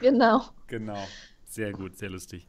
Genau. 0.00 0.42
Genau. 0.68 1.06
Sehr 1.54 1.70
gut, 1.70 1.96
sehr 1.96 2.10
lustig. 2.10 2.48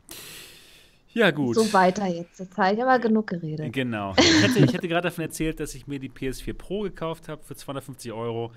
Ja, 1.13 1.29
gut. 1.29 1.55
So 1.55 1.71
weiter 1.73 2.07
jetzt. 2.07 2.39
Jetzt 2.39 2.57
habe 2.57 2.73
ich 2.73 2.81
aber 2.81 2.97
genug 2.97 3.27
geredet. 3.27 3.71
Genau. 3.71 4.15
Ich 4.19 4.43
hatte, 4.43 4.59
ich 4.59 4.73
hatte 4.73 4.87
gerade 4.87 5.09
davon 5.09 5.25
erzählt, 5.25 5.59
dass 5.59 5.75
ich 5.75 5.85
mir 5.85 5.99
die 5.99 6.09
PS4 6.09 6.53
Pro 6.53 6.81
gekauft 6.81 7.29
habe 7.29 7.43
für 7.43 7.55
250 7.55 8.11
Euro. 8.11 8.51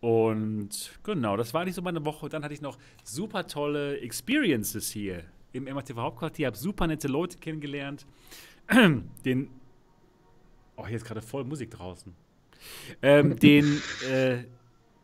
Und 0.00 0.92
genau, 1.02 1.38
das 1.38 1.54
war 1.54 1.64
nicht 1.64 1.74
so 1.74 1.80
meine 1.80 2.04
Woche. 2.04 2.28
Dann 2.28 2.44
hatte 2.44 2.52
ich 2.52 2.60
noch 2.60 2.76
super 3.02 3.46
tolle 3.46 3.98
Experiences 4.00 4.90
hier 4.90 5.22
im 5.54 5.64
MATV 5.64 5.96
Hauptquartier. 5.96 6.48
Habe 6.48 6.56
super 6.58 6.86
nette 6.86 7.08
Leute 7.08 7.38
kennengelernt. 7.38 8.04
Den. 9.24 9.48
Oh, 10.76 10.86
hier 10.86 10.96
ist 10.96 11.06
gerade 11.06 11.22
voll 11.22 11.44
Musik 11.44 11.70
draußen. 11.70 12.12
Ähm, 13.00 13.38
den, 13.38 13.80
äh, 14.10 14.44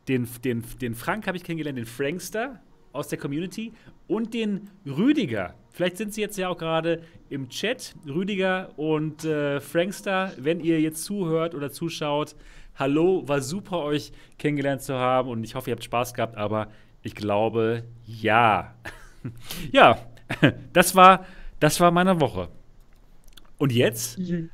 den, 0.08 0.28
den, 0.44 0.62
den 0.80 0.94
Frank 0.94 1.26
habe 1.26 1.38
ich 1.38 1.44
kennengelernt, 1.44 1.78
den 1.78 1.86
Frankster 1.86 2.60
aus 2.92 3.08
der 3.08 3.18
Community 3.18 3.72
und 4.08 4.34
den 4.34 4.70
Rüdiger. 4.86 5.54
Vielleicht 5.70 5.96
sind 5.96 6.14
sie 6.14 6.20
jetzt 6.20 6.36
ja 6.36 6.48
auch 6.48 6.58
gerade 6.58 7.02
im 7.28 7.48
Chat. 7.48 7.94
Rüdiger 8.06 8.70
und 8.76 9.24
äh, 9.24 9.60
Frankster, 9.60 10.32
wenn 10.36 10.60
ihr 10.60 10.80
jetzt 10.80 11.04
zuhört 11.04 11.54
oder 11.54 11.70
zuschaut, 11.70 12.34
hallo, 12.76 13.26
war 13.26 13.40
super, 13.40 13.78
euch 13.84 14.12
kennengelernt 14.38 14.82
zu 14.82 14.94
haben 14.94 15.28
und 15.30 15.44
ich 15.44 15.54
hoffe, 15.54 15.70
ihr 15.70 15.74
habt 15.74 15.84
Spaß 15.84 16.14
gehabt, 16.14 16.36
aber 16.36 16.68
ich 17.02 17.14
glaube, 17.14 17.84
ja. 18.06 18.74
ja, 19.72 19.98
das 20.72 20.94
war, 20.94 21.26
das 21.60 21.80
war 21.80 21.90
meine 21.90 22.20
Woche. 22.20 22.48
Und 23.58 23.72
jetzt? 23.72 24.18
Mhm 24.18 24.50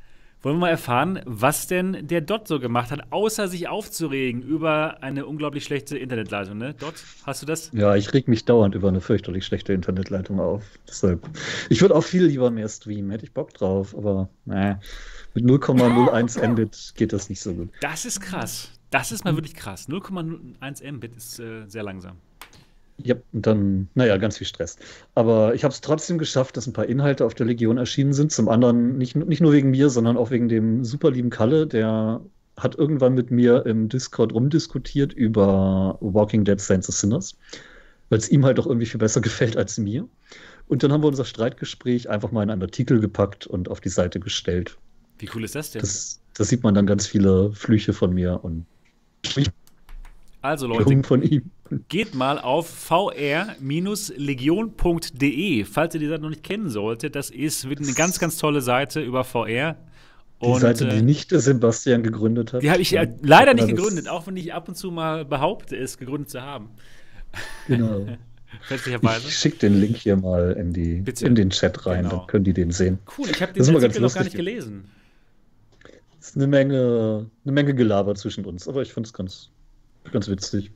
wollen 0.47 0.59
wir 0.59 0.67
mal 0.67 0.69
erfahren, 0.69 1.19
was 1.25 1.67
denn 1.67 2.07
der 2.07 2.21
Dot 2.21 2.47
so 2.47 2.61
gemacht 2.61 2.89
hat, 2.89 3.11
außer 3.11 3.49
sich 3.49 3.67
aufzuregen 3.67 4.41
über 4.41 5.03
eine 5.03 5.25
unglaublich 5.25 5.65
schlechte 5.65 5.97
Internetleitung, 5.97 6.57
ne? 6.57 6.73
Dot, 6.73 6.93
hast 7.25 7.41
du 7.41 7.45
das? 7.45 7.69
Ja, 7.73 7.97
ich 7.97 8.13
reg 8.13 8.29
mich 8.29 8.45
dauernd 8.45 8.73
über 8.73 8.87
eine 8.87 9.01
fürchterlich 9.01 9.45
schlechte 9.45 9.73
Internetleitung 9.73 10.39
auf. 10.39 10.63
Deshalb. 10.87 11.27
Ich 11.69 11.81
würde 11.81 11.95
auch 11.95 12.03
viel 12.03 12.23
lieber 12.23 12.49
mehr 12.49 12.69
streamen, 12.69 13.11
hätte 13.11 13.25
ich 13.25 13.33
Bock 13.33 13.53
drauf, 13.55 13.93
aber 13.93 14.29
naja, 14.45 14.79
mit 15.33 15.43
0,01 15.43 16.47
Mbit 16.53 16.93
geht 16.95 17.11
das 17.11 17.27
nicht 17.27 17.41
so 17.41 17.53
gut. 17.53 17.69
Das 17.81 18.05
ist 18.05 18.21
krass. 18.21 18.71
Das 18.89 19.11
ist 19.11 19.25
mal 19.25 19.35
wirklich 19.35 19.53
krass. 19.53 19.89
0,01 19.89 20.91
Mbit 20.93 21.17
ist 21.17 21.39
äh, 21.41 21.65
sehr 21.67 21.83
langsam. 21.83 22.15
Ja, 23.03 23.15
und 23.31 23.45
dann, 23.45 23.89
naja, 23.93 24.17
ganz 24.17 24.37
viel 24.37 24.47
Stress. 24.47 24.77
Aber 25.13 25.53
ich 25.53 25.63
habe 25.63 25.71
es 25.71 25.81
trotzdem 25.81 26.17
geschafft, 26.17 26.57
dass 26.57 26.65
ein 26.65 26.73
paar 26.73 26.87
Inhalte 26.87 27.25
auf 27.25 27.35
der 27.35 27.45
Legion 27.45 27.77
erschienen 27.77 28.13
sind. 28.13 28.31
Zum 28.31 28.49
anderen 28.49 28.97
nicht, 28.97 29.15
nicht 29.15 29.41
nur 29.41 29.53
wegen 29.53 29.69
mir, 29.69 29.89
sondern 29.89 30.17
auch 30.17 30.31
wegen 30.31 30.49
dem 30.49 30.83
super 30.83 31.11
lieben 31.11 31.29
Kalle, 31.29 31.67
der 31.67 32.21
hat 32.57 32.75
irgendwann 32.75 33.13
mit 33.13 33.29
mir 33.29 33.65
im 33.67 33.87
Discord 33.87 34.33
rumdiskutiert 34.33 35.13
über 35.13 35.97
Walking 36.01 36.43
Dead 36.43 36.59
Saints 36.59 36.89
of 36.89 36.95
Sinners, 36.95 37.37
weil 38.09 38.17
es 38.17 38.29
ihm 38.29 38.43
halt 38.43 38.59
auch 38.59 38.65
irgendwie 38.65 38.87
viel 38.87 38.99
besser 38.99 39.21
gefällt 39.21 39.57
als 39.57 39.77
mir. 39.77 40.07
Und 40.67 40.83
dann 40.83 40.91
haben 40.91 41.03
wir 41.03 41.07
unser 41.07 41.25
Streitgespräch 41.25 42.09
einfach 42.09 42.31
mal 42.31 42.43
in 42.43 42.49
einen 42.49 42.63
Artikel 42.63 42.99
gepackt 42.99 43.45
und 43.45 43.69
auf 43.69 43.79
die 43.79 43.89
Seite 43.89 44.19
gestellt. 44.19 44.77
Wie 45.19 45.29
cool 45.33 45.43
ist 45.43 45.55
das 45.55 45.71
denn? 45.71 45.81
Das, 45.81 46.19
das 46.33 46.49
sieht 46.49 46.63
man 46.63 46.73
dann 46.73 46.87
ganz 46.87 47.07
viele 47.07 47.51
Flüche 47.53 47.93
von 47.93 48.13
mir 48.13 48.43
und 48.43 48.65
also 50.41 50.67
Leute, 50.67 51.03
von 51.03 51.21
ihm. 51.23 51.51
geht 51.89 52.15
mal 52.15 52.39
auf 52.39 52.69
vr-legion.de, 52.69 53.65
falls 55.65 55.93
ihr 55.93 55.99
die 55.99 56.07
Seite 56.07 56.21
noch 56.21 56.29
nicht 56.29 56.43
kennen 56.43 56.69
solltet. 56.69 57.15
Das 57.15 57.29
ist 57.29 57.65
eine 57.65 57.75
ganz, 57.93 58.19
ganz 58.19 58.37
tolle 58.37 58.61
Seite 58.61 59.01
über 59.01 59.23
VR. 59.23 59.75
Die 60.41 60.45
und, 60.45 60.59
Seite, 60.59 60.87
die 60.87 60.97
äh, 60.97 61.01
nicht 61.01 61.31
Sebastian 61.31 62.03
gegründet 62.03 62.53
hat. 62.53 62.61
Die 62.61 62.69
habe 62.69 62.81
ich 62.81 62.91
ja 62.91 63.05
leider 63.21 63.55
nicht 63.55 63.67
gegründet, 63.67 64.07
auch 64.07 64.27
wenn 64.27 64.37
ich 64.37 64.53
ab 64.53 64.69
und 64.69 64.75
zu 64.75 64.91
mal 64.91 65.25
behaupte, 65.25 65.75
es 65.75 65.97
gegründet 65.97 66.29
zu 66.29 66.41
haben. 66.41 66.69
Genau. 67.67 68.05
Ich 68.71 69.37
schicke 69.37 69.57
den 69.57 69.79
Link 69.79 69.97
hier 69.97 70.15
mal 70.15 70.53
in, 70.53 70.71
die, 70.73 71.03
in 71.21 71.35
den 71.35 71.49
Chat 71.49 71.85
rein, 71.85 72.03
genau. 72.03 72.17
dann 72.17 72.27
können 72.27 72.43
die 72.45 72.53
den 72.53 72.71
sehen. 72.71 72.97
Cool, 73.17 73.27
ich 73.29 73.41
habe 73.41 73.53
den 73.53 73.75
Artikel 73.75 74.01
noch 74.01 74.13
gar 74.13 74.23
nicht 74.23 74.35
gelesen. 74.35 74.85
Es 76.19 76.29
ist 76.29 76.37
eine 76.37 76.47
Menge, 76.47 77.29
eine 77.43 77.51
Menge 77.51 77.75
Gelaber 77.75 78.15
zwischen 78.15 78.45
uns, 78.45 78.67
aber 78.67 78.81
ich 78.81 78.93
finde 78.93 79.07
es 79.07 79.13
ganz, 79.13 79.51
Ganz 80.11 80.27
witzig. 80.27 80.71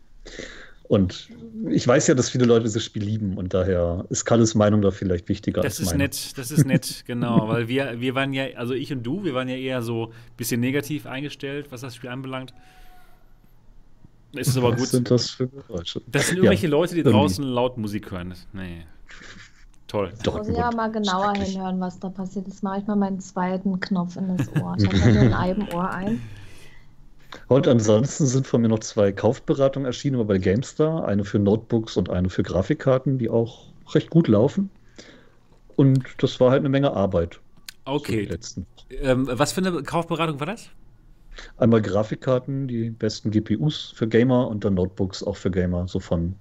Und 0.91 1.29
ich 1.69 1.88
weiß 1.88 2.07
ja, 2.07 2.15
dass 2.15 2.29
viele 2.29 2.43
Leute 2.43 2.63
dieses 2.63 2.84
Spiel 2.84 3.03
lieben 3.03 3.38
und 3.38 3.53
daher 3.53 4.05
ist 4.09 4.25
Kalles 4.25 4.55
Meinung 4.55 4.82
da 4.82 4.91
vielleicht 4.91 5.29
wichtiger 5.29 5.61
das 5.61 5.79
als 5.79 5.91
meine. 5.91 6.09
Das 6.09 6.17
ist 6.17 6.25
nett, 6.25 6.38
das 6.38 6.51
ist 6.51 6.65
nett, 6.65 7.03
genau, 7.07 7.47
weil 7.47 7.69
wir, 7.69 8.01
wir 8.01 8.13
waren 8.13 8.34
ja, 8.34 8.47
also 8.57 8.73
ich 8.73 8.91
und 8.91 9.03
du, 9.03 9.23
wir 9.23 9.34
waren 9.34 9.47
ja 9.47 9.55
eher 9.55 9.82
so 9.84 10.07
ein 10.07 10.36
bisschen 10.36 10.59
negativ 10.59 11.05
eingestellt, 11.05 11.67
was 11.69 11.79
das 11.79 11.95
Spiel 11.95 12.09
anbelangt. 12.09 12.53
Ist 14.34 14.49
es 14.49 14.57
aber 14.57 14.71
gut. 14.71 14.82
Was 14.82 14.91
sind 14.91 15.09
das 15.11 15.29
für 15.29 15.47
Geräusche? 15.47 16.01
Das 16.07 16.27
sind 16.27 16.38
irgendwelche 16.38 16.67
ja, 16.67 16.71
Leute, 16.71 16.95
die 16.95 17.03
draußen 17.03 17.43
laut 17.43 17.77
Musik 17.77 18.11
hören. 18.11 18.34
Nee. 18.53 18.86
Toll. 19.88 20.13
Doch, 20.23 20.38
muss 20.38 20.47
ich 20.47 20.57
ja 20.57 20.71
mal 20.71 20.89
genauer 20.89 21.34
hinhören, 21.36 21.79
was 21.82 21.99
da 21.99 22.09
passiert. 22.09 22.47
Das 22.47 22.61
mache 22.61 22.79
ich 22.79 22.88
mal 22.88 22.95
meinen 22.95 23.19
zweiten 23.19 23.79
Knopf 23.82 24.15
in 24.15 24.38
das 24.38 24.47
Ohr. 24.61 24.75
Ich 24.77 24.88
habe 25.03 25.25
nur 25.25 25.38
ein 25.38 25.73
Ohr 25.73 25.89
ein. 25.89 26.21
Und 27.47 27.67
ansonsten 27.67 28.25
sind 28.25 28.47
von 28.47 28.61
mir 28.61 28.67
noch 28.67 28.79
zwei 28.79 29.11
Kaufberatungen 29.11 29.86
erschienen, 29.86 30.25
bei 30.27 30.38
GameStar. 30.38 31.05
Eine 31.05 31.23
für 31.23 31.39
Notebooks 31.39 31.97
und 31.97 32.09
eine 32.09 32.29
für 32.29 32.43
Grafikkarten, 32.43 33.17
die 33.17 33.29
auch 33.29 33.67
recht 33.93 34.09
gut 34.09 34.27
laufen. 34.27 34.69
Und 35.75 36.03
das 36.19 36.39
war 36.39 36.51
halt 36.51 36.59
eine 36.59 36.69
Menge 36.69 36.93
Arbeit. 36.93 37.39
Okay. 37.86 38.29
Ähm, 39.01 39.27
was 39.32 39.53
für 39.53 39.61
eine 39.61 39.84
Kaufberatung 39.84 40.39
war 40.39 40.47
das? 40.47 40.69
Einmal 41.57 41.82
Grafikkarten, 41.82 42.67
die 42.67 42.89
besten 42.89 43.32
GPUs 43.32 43.93
für 43.95 44.07
Gamer 44.07 44.47
und 44.47 44.65
dann 44.65 44.73
Notebooks 44.73 45.23
auch 45.23 45.38
für 45.38 45.49
Gamer, 45.49 45.88
so 45.88 45.99
von 45.99 46.36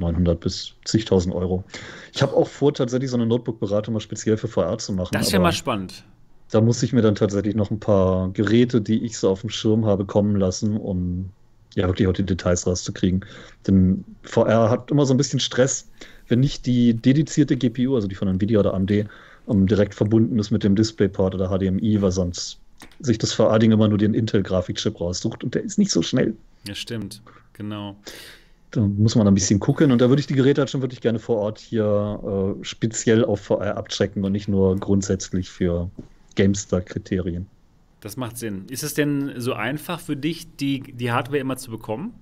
900 0.00 0.38
bis 0.38 0.74
zigtausend 0.84 1.34
Euro. 1.34 1.64
Ich 2.12 2.22
habe 2.22 2.34
auch 2.34 2.48
vor, 2.48 2.74
tatsächlich 2.74 3.10
so 3.10 3.16
eine 3.16 3.26
Notebook-Beratung 3.26 3.94
mal 3.94 4.00
speziell 4.00 4.36
für 4.36 4.48
VR 4.48 4.78
zu 4.78 4.92
machen. 4.92 5.10
Das 5.12 5.26
ist 5.26 5.32
ja 5.32 5.38
mal 5.38 5.52
spannend. 5.52 6.04
Da 6.50 6.60
muss 6.60 6.82
ich 6.82 6.92
mir 6.92 7.02
dann 7.02 7.16
tatsächlich 7.16 7.54
noch 7.54 7.70
ein 7.70 7.80
paar 7.80 8.30
Geräte, 8.30 8.80
die 8.80 9.04
ich 9.04 9.18
so 9.18 9.28
auf 9.30 9.40
dem 9.40 9.50
Schirm 9.50 9.84
habe, 9.84 10.04
kommen 10.04 10.36
lassen, 10.36 10.76
um 10.76 11.30
ja 11.74 11.86
wirklich 11.86 12.08
auch 12.08 12.12
die 12.12 12.24
Details 12.24 12.66
rauszukriegen. 12.66 13.24
Denn 13.66 14.04
VR 14.22 14.70
hat 14.70 14.90
immer 14.90 15.06
so 15.06 15.14
ein 15.14 15.16
bisschen 15.16 15.40
Stress, 15.40 15.88
wenn 16.28 16.40
nicht 16.40 16.66
die 16.66 16.94
dedizierte 16.94 17.56
GPU, 17.56 17.94
also 17.94 18.08
die 18.08 18.14
von 18.14 18.28
Nvidia 18.28 18.60
oder 18.60 18.74
AMD, 18.74 19.06
um, 19.46 19.60
ähm, 19.60 19.66
direkt 19.66 19.94
verbunden 19.94 20.38
ist 20.38 20.50
mit 20.50 20.64
dem 20.64 20.74
DisplayPort 20.74 21.34
oder 21.34 21.48
HDMI, 21.48 22.00
weil 22.02 22.10
sonst 22.10 22.58
sich 23.00 23.18
das 23.18 23.32
VR-Ding 23.32 23.72
immer 23.72 23.88
nur 23.88 23.98
den 23.98 24.14
Intel-Grafikchip 24.14 25.00
raussucht 25.00 25.44
und 25.44 25.54
der 25.54 25.62
ist 25.62 25.78
nicht 25.78 25.90
so 25.90 26.02
schnell. 26.02 26.34
Ja, 26.66 26.74
stimmt, 26.74 27.22
genau. 27.52 27.96
Da 28.72 28.80
muss 28.80 29.14
man 29.14 29.26
ein 29.26 29.34
bisschen 29.34 29.60
gucken 29.60 29.92
und 29.92 30.00
da 30.00 30.08
würde 30.08 30.20
ich 30.20 30.26
die 30.26 30.34
Geräte 30.34 30.60
halt 30.60 30.70
schon 30.70 30.82
wirklich 30.82 31.00
gerne 31.00 31.18
vor 31.18 31.36
Ort 31.36 31.58
hier 31.58 32.56
äh, 32.60 32.64
speziell 32.64 33.24
auf 33.24 33.40
VR 33.40 33.76
abchecken 33.76 34.24
und 34.24 34.32
nicht 34.32 34.48
nur 34.48 34.76
grundsätzlich 34.76 35.48
für 35.48 35.90
GameStar-Kriterien. 36.36 37.46
Das 38.00 38.16
macht 38.16 38.38
Sinn. 38.38 38.66
Ist 38.68 38.84
es 38.84 38.94
denn 38.94 39.32
so 39.38 39.54
einfach 39.54 40.00
für 40.00 40.16
dich, 40.16 40.46
die, 40.56 40.80
die 40.80 41.10
Hardware 41.10 41.38
immer 41.38 41.56
zu 41.56 41.70
bekommen? 41.70 42.14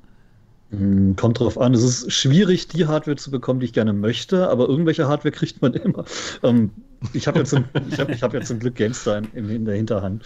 Hm, 0.71 1.17
kommt 1.17 1.41
drauf 1.41 1.59
an. 1.59 1.75
Es 1.75 1.83
ist 1.83 2.12
schwierig, 2.12 2.69
die 2.69 2.87
Hardware 2.87 3.17
zu 3.17 3.31
bekommen, 3.31 3.61
die 3.61 3.67
ich 3.67 3.73
gerne 3.73 3.93
möchte, 3.93 4.49
aber 4.49 4.69
irgendwelche 4.69 5.09
Hardware 5.09 5.33
kriegt 5.33 5.61
man 5.61 5.75
immer. 5.75 6.05
Ähm, 6.43 6.71
ich 7.12 7.27
habe 7.27 7.41
ja, 7.41 7.45
zum, 7.45 7.65
ich 7.91 8.01
hab, 8.01 8.09
ich 8.09 8.23
hab 8.23 8.33
ja 8.33 8.41
zum 8.41 8.61
Glück 8.61 8.77
GameStar 8.77 9.23
in, 9.35 9.49
in 9.49 9.65
der 9.65 9.75
Hinterhand. 9.75 10.25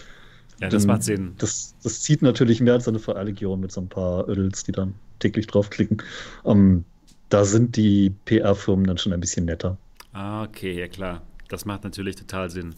Ja, 0.61 0.69
das 0.69 0.85
macht 0.85 1.03
Sinn. 1.03 1.33
Das, 1.37 1.75
das 1.83 2.01
zieht 2.01 2.21
natürlich 2.21 2.59
mehr 2.61 2.73
als 2.73 2.87
eine 2.87 2.99
VR-Legion 2.99 3.59
mit 3.59 3.71
so 3.71 3.81
ein 3.81 3.89
paar 3.89 4.27
Ödels, 4.27 4.63
die 4.63 4.71
dann 4.71 4.93
täglich 5.19 5.47
draufklicken. 5.47 6.01
Ähm, 6.45 6.83
da 7.29 7.45
sind 7.45 7.75
die 7.75 8.11
PR-Firmen 8.25 8.85
dann 8.85 8.97
schon 8.97 9.13
ein 9.13 9.19
bisschen 9.19 9.45
netter. 9.45 9.77
Ah, 10.13 10.43
okay, 10.43 10.77
ja 10.77 10.87
klar. 10.87 11.21
Das 11.47 11.65
macht 11.65 11.83
natürlich 11.83 12.15
total 12.15 12.49
Sinn. 12.49 12.75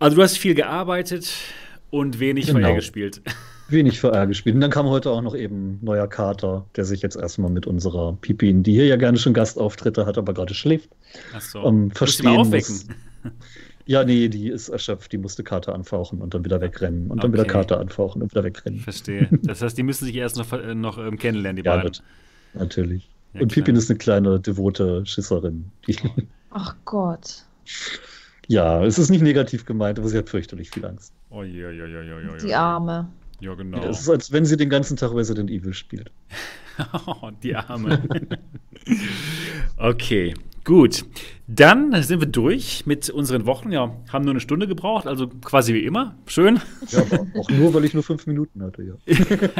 Also 0.00 0.16
du 0.16 0.22
hast 0.22 0.38
viel 0.38 0.54
gearbeitet 0.54 1.30
und 1.90 2.18
wenig 2.18 2.46
genau. 2.46 2.66
VR 2.68 2.74
gespielt. 2.74 3.22
Wenig 3.68 4.00
VR 4.00 4.26
gespielt. 4.26 4.56
Und 4.56 4.62
dann 4.62 4.70
kam 4.72 4.86
heute 4.86 5.10
auch 5.10 5.22
noch 5.22 5.36
eben 5.36 5.78
neuer 5.80 6.08
Kater, 6.08 6.66
der 6.74 6.84
sich 6.84 7.02
jetzt 7.02 7.14
erstmal 7.14 7.52
mit 7.52 7.68
unserer 7.68 8.14
Pipin, 8.20 8.64
die 8.64 8.72
hier 8.72 8.86
ja 8.86 8.96
gerne 8.96 9.16
schon 9.16 9.32
Gastauftritte 9.32 10.06
hat, 10.06 10.18
aber 10.18 10.34
gerade 10.34 10.54
schläft, 10.54 10.90
Ach 11.32 11.40
so. 11.40 11.64
ähm, 11.64 11.92
verstehen 11.92 12.36
aufwecken. 12.36 12.74
Muss. 12.74 13.32
Ja, 13.86 14.02
nee, 14.02 14.28
die 14.28 14.48
ist 14.48 14.70
erschöpft, 14.70 15.12
die 15.12 15.18
musste 15.18 15.44
Kater 15.44 15.72
anfauchen 15.72 16.20
und 16.20 16.34
dann 16.34 16.44
wieder 16.44 16.60
wegrennen 16.60 17.04
und 17.04 17.12
okay. 17.12 17.20
dann 17.20 17.32
wieder 17.32 17.44
Kater 17.44 17.78
anfauchen 17.78 18.22
und 18.22 18.32
wieder 18.32 18.42
wegrennen. 18.42 18.80
Verstehe. 18.80 19.28
Das 19.42 19.62
heißt, 19.62 19.78
die 19.78 19.84
müssen 19.84 20.06
sich 20.06 20.16
erst 20.16 20.36
noch, 20.36 20.52
äh, 20.52 20.74
noch 20.74 20.98
ähm, 20.98 21.16
kennenlernen, 21.16 21.62
die 21.62 21.66
ja, 21.66 21.76
beiden. 21.76 21.92
Natürlich. 22.54 23.08
Ja, 23.34 23.42
und 23.42 23.52
Pipin 23.52 23.76
ist 23.76 23.88
eine 23.88 23.98
kleine, 23.98 24.40
devote 24.40 25.06
Schisserin. 25.06 25.70
Ach 26.50 26.74
Gott. 26.84 27.44
Ja, 28.50 28.84
es 28.84 28.98
ist 28.98 29.10
nicht 29.10 29.22
negativ 29.22 29.64
gemeint, 29.64 30.00
aber 30.00 30.08
sie 30.08 30.18
hat 30.18 30.28
fürchterlich 30.28 30.70
viel 30.70 30.84
Angst. 30.84 31.14
Oh, 31.28 31.44
ja, 31.44 31.70
ja, 31.70 31.86
ja, 31.86 32.02
ja, 32.02 32.20
ja. 32.20 32.36
Die 32.36 32.52
Arme. 32.52 33.08
Ja, 33.38 33.54
genau. 33.54 33.78
Es 33.84 34.00
ist, 34.00 34.10
als 34.10 34.32
wenn 34.32 34.44
sie 34.44 34.56
den 34.56 34.68
ganzen 34.68 34.96
Tag 34.96 35.14
Resident 35.14 35.48
Evil 35.52 35.72
spielt. 35.72 36.10
oh, 37.06 37.30
die 37.44 37.54
Arme. 37.54 38.02
okay. 39.76 40.34
Gut, 40.64 41.04
dann 41.46 42.02
sind 42.02 42.18
wir 42.18 42.26
durch 42.26 42.86
mit 42.86 43.08
unseren 43.08 43.46
Wochen. 43.46 43.70
Ja, 43.70 43.96
haben 44.12 44.24
nur 44.24 44.32
eine 44.32 44.40
Stunde 44.40 44.66
gebraucht, 44.66 45.06
also 45.06 45.28
quasi 45.28 45.72
wie 45.72 45.84
immer. 45.84 46.16
Schön. 46.26 46.60
Ja, 46.88 47.02
aber 47.02 47.26
auch 47.38 47.50
nur, 47.50 47.72
weil 47.72 47.84
ich 47.84 47.94
nur 47.94 48.02
fünf 48.02 48.26
Minuten 48.26 48.64
hatte, 48.64 48.82
ja. 48.82 48.94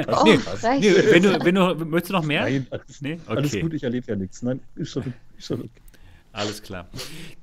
oh, 0.09 0.25
nee, 0.25 0.37
nee, 0.81 0.95
wenn, 1.13 1.23
du, 1.23 1.45
wenn 1.45 1.55
du, 1.55 1.85
möchtest 1.85 2.11
du 2.11 2.15
noch 2.15 2.25
mehr? 2.25 2.43
Nein, 2.43 2.67
alles, 2.71 3.01
nee? 3.01 3.21
okay. 3.25 3.37
alles 3.37 3.61
gut, 3.61 3.73
ich 3.73 3.85
erlebe 3.85 4.09
ja 4.09 4.17
nichts. 4.17 4.43
Nein, 4.43 4.59
ist 4.75 4.91
schon, 4.91 5.15
ist 5.39 5.47
schon 5.47 5.61
okay. 5.61 5.71
Alles 6.33 6.63
klar. 6.63 6.89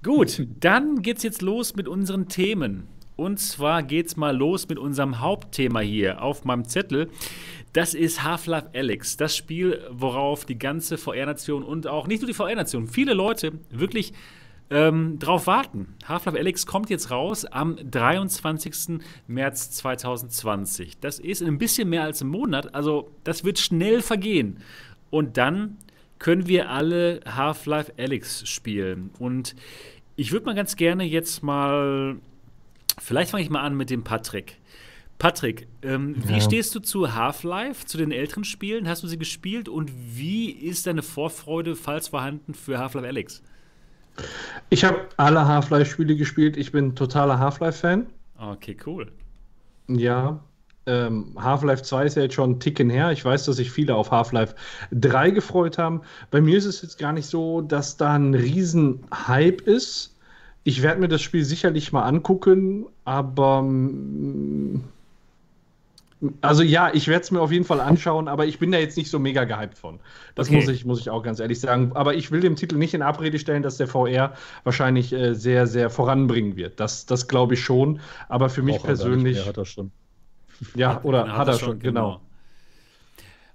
Gut, 0.04 0.48
dann 0.60 1.02
geht's 1.02 1.24
jetzt 1.24 1.42
los 1.42 1.76
mit 1.76 1.88
unseren 1.88 2.28
Themen. 2.30 2.88
Und 3.18 3.40
zwar 3.40 3.82
geht's 3.82 4.16
mal 4.16 4.36
los 4.36 4.70
mit 4.70 4.78
unserem 4.78 5.20
Hauptthema 5.20 5.80
hier 5.80 6.22
auf 6.22 6.46
meinem 6.46 6.66
Zettel. 6.66 7.10
Das 7.74 7.96
ist 7.96 8.24
Half-Life 8.24 8.70
Alyx, 8.74 9.18
das 9.18 9.36
Spiel, 9.36 9.82
worauf 9.90 10.46
die 10.46 10.58
ganze 10.58 10.98
VR-Nation 10.98 11.64
und 11.64 11.88
auch 11.88 12.08
nicht 12.08 12.22
nur 12.22 12.28
die 12.28 12.36
VR-Nation, 12.36 12.88
viele 12.88 13.14
Leute 13.14 13.54
wirklich 13.72 14.14
ähm, 14.70 15.18
drauf 15.18 15.48
warten. 15.48 15.96
Half-Life 16.08 16.38
Alyx 16.38 16.68
kommt 16.68 16.92
jetzt 16.92 17.10
raus 17.10 17.46
am 17.46 17.76
23. 17.76 19.00
März 19.26 19.72
2020. 19.72 21.00
Das 21.00 21.18
ist 21.20 21.42
in 21.42 21.48
ein 21.48 21.58
bisschen 21.58 21.90
mehr 21.90 22.04
als 22.04 22.22
einem 22.22 22.32
Monat, 22.32 22.76
also 22.76 23.10
das 23.24 23.44
wird 23.44 23.58
schnell 23.58 24.02
vergehen. 24.02 24.60
Und 25.10 25.38
dann 25.38 25.78
können 26.20 26.48
wir 26.48 26.70
alle 26.70 27.22
Half-Life 27.26 27.94
Alyx 27.98 28.48
spielen. 28.48 29.12
Und 29.20 29.56
ich 30.16 30.32
würde 30.32 30.46
mal 30.46 30.56
ganz 30.56 30.76
gerne 30.76 31.04
jetzt 31.04 31.44
mal, 31.44 32.18
vielleicht 33.00 33.32
fange 33.32 33.44
ich 33.44 33.50
mal 33.50 33.62
an 33.62 33.76
mit 33.76 33.90
dem 33.90 34.04
Patrick. 34.04 34.58
Patrick, 35.20 35.68
ähm, 35.82 36.16
ja. 36.22 36.36
wie 36.36 36.42
stehst 36.42 36.76
du 36.76 36.80
zu 36.80 37.16
Half-Life, 37.16 37.86
zu 37.86 37.98
den 37.98 38.12
älteren 38.12 38.44
Spielen? 38.44 38.88
Hast 38.88 39.02
du 39.02 39.08
sie 39.08 39.18
gespielt 39.18 39.68
und 39.68 39.92
wie 39.96 40.52
ist 40.52 40.86
deine 40.86 41.02
Vorfreude, 41.02 41.76
falls 41.76 42.10
vorhanden, 42.10 42.54
für 42.54 42.78
Half-Life 42.78 43.08
Alex? 43.08 43.42
Ich 44.70 44.84
habe 44.84 45.08
alle 45.18 45.46
Half-Life-Spiele 45.46 46.16
gespielt. 46.16 46.58
Ich 46.58 46.72
bin 46.72 46.96
totaler 46.96 47.40
Half-Life-Fan. 47.40 48.08
Okay, 48.38 48.78
cool. 48.86 49.12
Ja, 49.88 50.40
ähm, 50.88 51.34
Half-Life 51.38 51.84
2 51.84 52.06
ist 52.06 52.16
ja 52.16 52.24
jetzt 52.24 52.36
schon 52.36 52.52
ein 52.52 52.60
Ticken 52.60 52.90
her. 52.90 53.12
Ich 53.12 53.24
weiß, 53.24 53.46
dass 53.46 53.58
sich 53.58 53.72
viele 53.72 53.96
auf 53.96 54.12
Half-Life 54.12 54.56
3 54.92 55.32
gefreut 55.32 55.78
haben. 55.78 56.02
Bei 56.32 56.42
mir 56.42 56.58
ist 56.58 56.66
es 56.66 56.82
jetzt 56.82 56.98
gar 56.98 57.14
nicht 57.14 57.28
so, 57.28 57.62
dass 57.62 57.98
da 57.98 58.16
ein 58.16 58.34
Riesen-Hype 58.34 59.62
ist. 59.62 60.16
Ich 60.64 60.82
werde 60.82 61.00
mir 61.00 61.08
das 61.08 61.22
Spiel 61.22 61.46
sicherlich 61.46 61.94
mal 61.94 62.04
angucken, 62.04 62.88
aber 63.06 63.62
mm, 63.62 64.84
also 66.42 66.64
ja, 66.64 66.90
ich 66.94 67.08
werde 67.08 67.24
es 67.24 67.32
mir 67.32 67.42
auf 67.42 67.52
jeden 67.52 67.66
Fall 67.66 67.80
anschauen, 67.80 68.28
aber 68.28 68.48
ich 68.48 68.58
bin 68.58 68.72
da 68.72 68.80
jetzt 68.80 68.98
nicht 68.98 69.10
so 69.10 69.20
mega 69.20 69.44
gehypt 69.44 69.78
von. 69.78 70.00
Das 70.34 70.48
okay. 70.48 70.58
muss, 70.58 70.68
ich, 70.68 70.84
muss 70.84 71.00
ich 71.00 71.10
auch 71.10 71.22
ganz 71.22 71.40
ehrlich 71.40 71.60
sagen. 71.60 71.92
Aber 71.94 72.16
ich 72.16 72.32
will 72.32 72.40
dem 72.40 72.56
Titel 72.56 72.78
nicht 72.78 72.94
in 72.94 73.04
Abrede 73.04 73.38
stellen, 73.38 73.62
dass 73.62 73.78
der 73.78 73.88
VR 73.88 74.34
wahrscheinlich 74.64 75.14
äh, 75.14 75.36
sehr, 75.36 75.68
sehr 75.68 75.90
voranbringen 75.90 76.56
wird. 76.56 76.80
Das, 76.80 77.06
das 77.06 77.28
glaube 77.28 77.54
ich 77.54 77.64
schon. 77.64 78.00
Aber 78.30 78.50
für 78.50 78.64
mich 78.64 78.82
persönlich. 78.82 79.46
Hat 79.46 79.58
er 79.58 79.66
schon. 79.66 79.92
Ja, 80.76 81.02
oder 81.04 81.28
hat, 81.28 81.38
hat, 81.38 81.48
er 81.48 81.54
schon, 81.60 81.80
genau. 81.80 82.22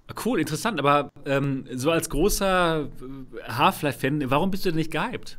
genau. 0.07 0.21
Cool, 0.25 0.39
interessant. 0.39 0.79
Aber 0.79 1.11
ähm, 1.25 1.65
so 1.73 1.91
als 1.91 2.09
großer 2.09 2.87
Half-Life-Fan, 3.47 4.29
warum 4.29 4.51
bist 4.51 4.65
du 4.65 4.69
denn 4.69 4.77
nicht 4.77 4.91
gehypt? 4.91 5.37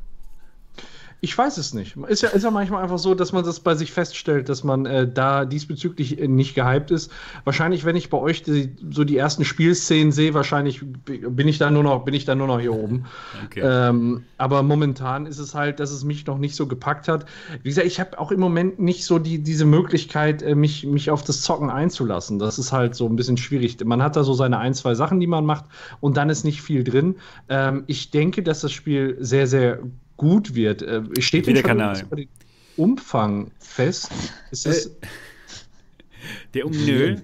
Ich 1.24 1.38
weiß 1.38 1.56
es 1.56 1.72
nicht. 1.72 1.96
Ist 2.06 2.20
ja, 2.20 2.28
ist 2.28 2.42
ja 2.42 2.50
manchmal 2.50 2.82
einfach 2.82 2.98
so, 2.98 3.14
dass 3.14 3.32
man 3.32 3.44
das 3.44 3.58
bei 3.58 3.74
sich 3.74 3.92
feststellt, 3.92 4.50
dass 4.50 4.62
man 4.62 4.84
äh, 4.84 5.10
da 5.10 5.46
diesbezüglich 5.46 6.20
äh, 6.20 6.28
nicht 6.28 6.54
gehypt 6.54 6.90
ist. 6.90 7.10
Wahrscheinlich, 7.44 7.86
wenn 7.86 7.96
ich 7.96 8.10
bei 8.10 8.18
euch 8.18 8.42
die, 8.42 8.76
so 8.90 9.04
die 9.04 9.16
ersten 9.16 9.46
Spielszenen 9.46 10.12
sehe, 10.12 10.34
wahrscheinlich 10.34 10.82
bin 10.84 11.48
ich 11.48 11.56
da 11.56 11.70
nur 11.70 11.82
noch, 11.82 12.04
bin 12.04 12.12
ich 12.12 12.26
da 12.26 12.34
nur 12.34 12.46
noch 12.46 12.60
hier 12.60 12.74
oben. 12.74 13.06
Okay. 13.46 13.62
Ähm, 13.64 14.24
aber 14.36 14.62
momentan 14.62 15.24
ist 15.24 15.38
es 15.38 15.54
halt, 15.54 15.80
dass 15.80 15.92
es 15.92 16.04
mich 16.04 16.26
noch 16.26 16.36
nicht 16.36 16.56
so 16.56 16.66
gepackt 16.66 17.08
hat. 17.08 17.24
Wie 17.62 17.70
gesagt, 17.70 17.86
ich 17.86 18.00
habe 18.00 18.18
auch 18.18 18.30
im 18.30 18.40
Moment 18.40 18.78
nicht 18.78 19.06
so 19.06 19.18
die, 19.18 19.42
diese 19.42 19.64
Möglichkeit, 19.64 20.42
äh, 20.42 20.54
mich, 20.54 20.84
mich 20.84 21.10
auf 21.10 21.22
das 21.22 21.40
Zocken 21.40 21.70
einzulassen. 21.70 22.38
Das 22.38 22.58
ist 22.58 22.70
halt 22.70 22.94
so 22.94 23.08
ein 23.08 23.16
bisschen 23.16 23.38
schwierig. 23.38 23.82
Man 23.82 24.02
hat 24.02 24.14
da 24.14 24.24
so 24.24 24.34
seine 24.34 24.58
ein, 24.58 24.74
zwei 24.74 24.94
Sachen, 24.94 25.20
die 25.20 25.26
man 25.26 25.46
macht 25.46 25.64
und 26.00 26.18
dann 26.18 26.28
ist 26.28 26.44
nicht 26.44 26.60
viel 26.60 26.84
drin. 26.84 27.16
Ähm, 27.48 27.84
ich 27.86 28.10
denke, 28.10 28.42
dass 28.42 28.60
das 28.60 28.72
Spiel 28.72 29.16
sehr, 29.20 29.46
sehr 29.46 29.78
gut 30.16 30.54
wird. 30.54 30.82
Äh, 30.82 31.02
steht 31.20 31.46
der 31.46 31.62
Kanal. 31.62 32.04
den 32.16 32.28
Umfang 32.76 33.50
fest? 33.58 34.10
Ist 34.50 34.66
das 34.66 34.86
äh, 34.86 34.90
der 36.54 36.66
um 36.66 36.72
Nö. 36.72 37.16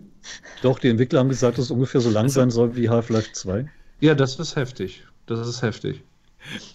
Doch, 0.63 0.79
die 0.79 0.89
Entwickler 0.89 1.21
haben 1.21 1.29
gesagt, 1.29 1.59
dass 1.59 1.67
es 1.67 1.71
ungefähr 1.71 2.01
so 2.01 2.11
lang 2.11 2.25
also, 2.25 2.41
sein 2.41 2.51
soll 2.51 2.77
wie 2.77 2.89
Half-Life 2.89 3.33
2. 3.33 3.67
Ja, 4.01 4.15
das 4.15 4.39
ist 4.39 4.57
heftig. 4.57 5.05
Das 5.27 5.47
ist 5.47 5.63
heftig. 5.63 6.03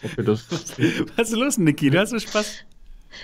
Okay, 0.04 0.24
das 0.24 0.48
Was 1.16 1.30
ist 1.30 1.38
los, 1.38 1.58
Niki? 1.58 1.90
Du 1.90 2.00
hast 2.00 2.12
so 2.12 2.20
Spaß. 2.20 2.66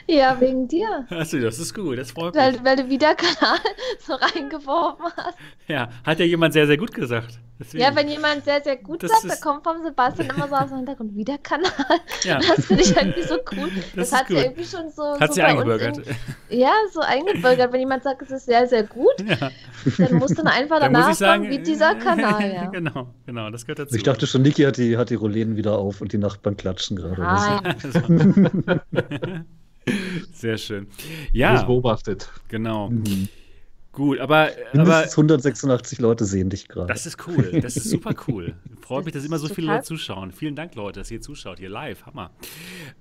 Ja, 0.08 0.40
wegen 0.40 0.68
dir. 0.68 1.06
Achso, 1.10 1.40
das 1.40 1.60
ist 1.60 1.74
gut, 1.74 1.98
das 1.98 2.12
freut 2.12 2.36
weil, 2.36 2.54
mich. 2.54 2.64
Weil 2.64 2.76
du 2.78 2.90
wieder 2.90 3.16
Kanal 3.16 3.60
so 4.00 4.14
reingeworfen 4.14 5.06
hast. 5.16 5.38
Ja, 5.68 5.90
hat 6.04 6.20
ja 6.20 6.26
jemand 6.26 6.54
sehr, 6.54 6.68
sehr 6.68 6.78
gut 6.78 6.94
gesagt. 6.94 7.40
Deswegen. 7.62 7.84
Ja, 7.84 7.96
wenn 7.96 8.08
jemand 8.08 8.44
sehr, 8.44 8.60
sehr 8.64 8.76
gut 8.76 9.04
das 9.04 9.12
sagt, 9.12 9.30
dann 9.30 9.40
kommt 9.40 9.64
vom 9.64 9.84
Sebastian 9.84 10.30
immer 10.36 10.48
so 10.48 10.56
aus 10.56 10.70
dem 10.70 10.78
Hintergrund 10.78 11.16
wieder 11.16 11.38
Kanal. 11.38 11.72
Ja. 12.24 12.40
Das 12.40 12.66
finde 12.66 12.82
ich 12.82 12.96
irgendwie 12.96 13.22
so 13.22 13.36
cool. 13.52 13.70
Das, 13.96 14.10
das 14.10 14.20
hat 14.20 14.30
ja 14.32 14.42
irgendwie 14.42 14.64
schon 14.64 14.90
so. 14.90 15.20
Hat 15.20 15.28
so 15.30 15.36
sie 15.36 15.42
eingebürgert. 15.44 16.00
In, 16.50 16.60
ja, 16.60 16.72
so 16.92 17.02
eingebürgert. 17.02 17.72
Wenn 17.72 17.82
jemand 17.82 18.02
sagt, 18.02 18.24
es 18.24 18.32
ist 18.32 18.46
sehr, 18.46 18.66
sehr 18.66 18.84
gut, 18.84 19.14
ja. 19.28 19.52
dann 20.00 20.16
muss 20.16 20.34
dann 20.34 20.48
einfach 20.48 20.80
dann 20.80 20.92
danach 20.92 21.14
sagen, 21.14 21.50
wie 21.52 21.60
dieser 21.60 21.94
Kanal. 21.96 22.52
Ja. 22.52 22.66
genau, 22.72 23.14
genau, 23.28 23.52
das 23.52 23.66
gehört 23.66 23.80
dazu. 23.80 23.96
Ich 23.96 24.04
dachte 24.04 24.26
schon, 24.26 24.42
Niki 24.42 24.64
hat 24.64 24.78
die, 24.78 24.98
hat 24.98 25.12
die 25.12 25.16
Rollläden 25.16 25.56
wieder 25.56 25.78
auf 25.78 26.02
und 26.02 26.14
die 26.14 26.18
Nachbarn 26.18 26.58
klatschen 26.58 26.98
gerade. 26.98 27.22
Nein. 27.22 28.82
Sehr 30.34 30.58
schön. 30.58 30.88
Ja. 31.32 31.64
beobachtet. 31.64 32.30
Genau. 32.48 32.90
Mhm. 32.90 33.30
Gut, 33.92 34.20
aber. 34.20 34.52
Mindestens 34.74 34.80
aber 34.80 35.12
186 35.12 36.00
Leute 36.00 36.24
sehen 36.24 36.50
dich 36.50 36.68
gerade. 36.68 36.88
Das 36.88 37.06
ist 37.06 37.18
cool. 37.28 37.60
Das 37.62 37.76
ist 37.76 37.90
super 37.90 38.16
cool. 38.28 38.56
Freut 38.80 39.04
mich, 39.04 39.14
dass 39.14 39.26
immer 39.26 39.38
so 39.38 39.50
viele 39.50 39.68
Leute 39.68 39.84
zuschauen. 39.84 40.32
Vielen 40.32 40.56
Dank, 40.56 40.76
Leute, 40.76 41.02
dass 41.02 41.12
ihr 41.12 41.20
zuschaut, 41.20 41.60
hier 41.60 41.70
live. 41.70 42.06
Hammer. 42.06 42.32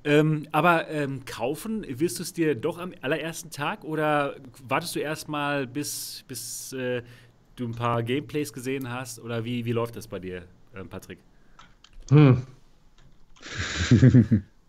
Ähm, 0.03 0.49
aber 0.51 0.89
ähm, 0.89 1.25
kaufen, 1.25 1.87
wirst 1.89 2.19
du 2.19 2.25
es 2.25 2.33
dir 2.33 2.57
doch 2.57 2.79
am 2.79 2.93
allerersten 3.03 3.51
Tag 3.51 3.85
oder 3.85 4.35
wartest 4.67 4.97
du 4.97 4.99
erstmal, 4.99 5.67
bis, 5.67 6.25
bis 6.27 6.73
äh, 6.73 7.03
du 7.55 7.67
ein 7.67 7.75
paar 7.75 8.03
Gameplays 8.03 8.53
gesehen 8.53 8.91
hast? 8.91 9.21
Oder 9.21 9.45
wie, 9.45 9.65
wie 9.65 9.73
läuft 9.73 9.95
das 9.95 10.09
bei 10.09 10.19
dir, 10.19 10.43
äh, 10.75 10.85
Patrick? 10.85 11.21
Hm. 12.11 12.43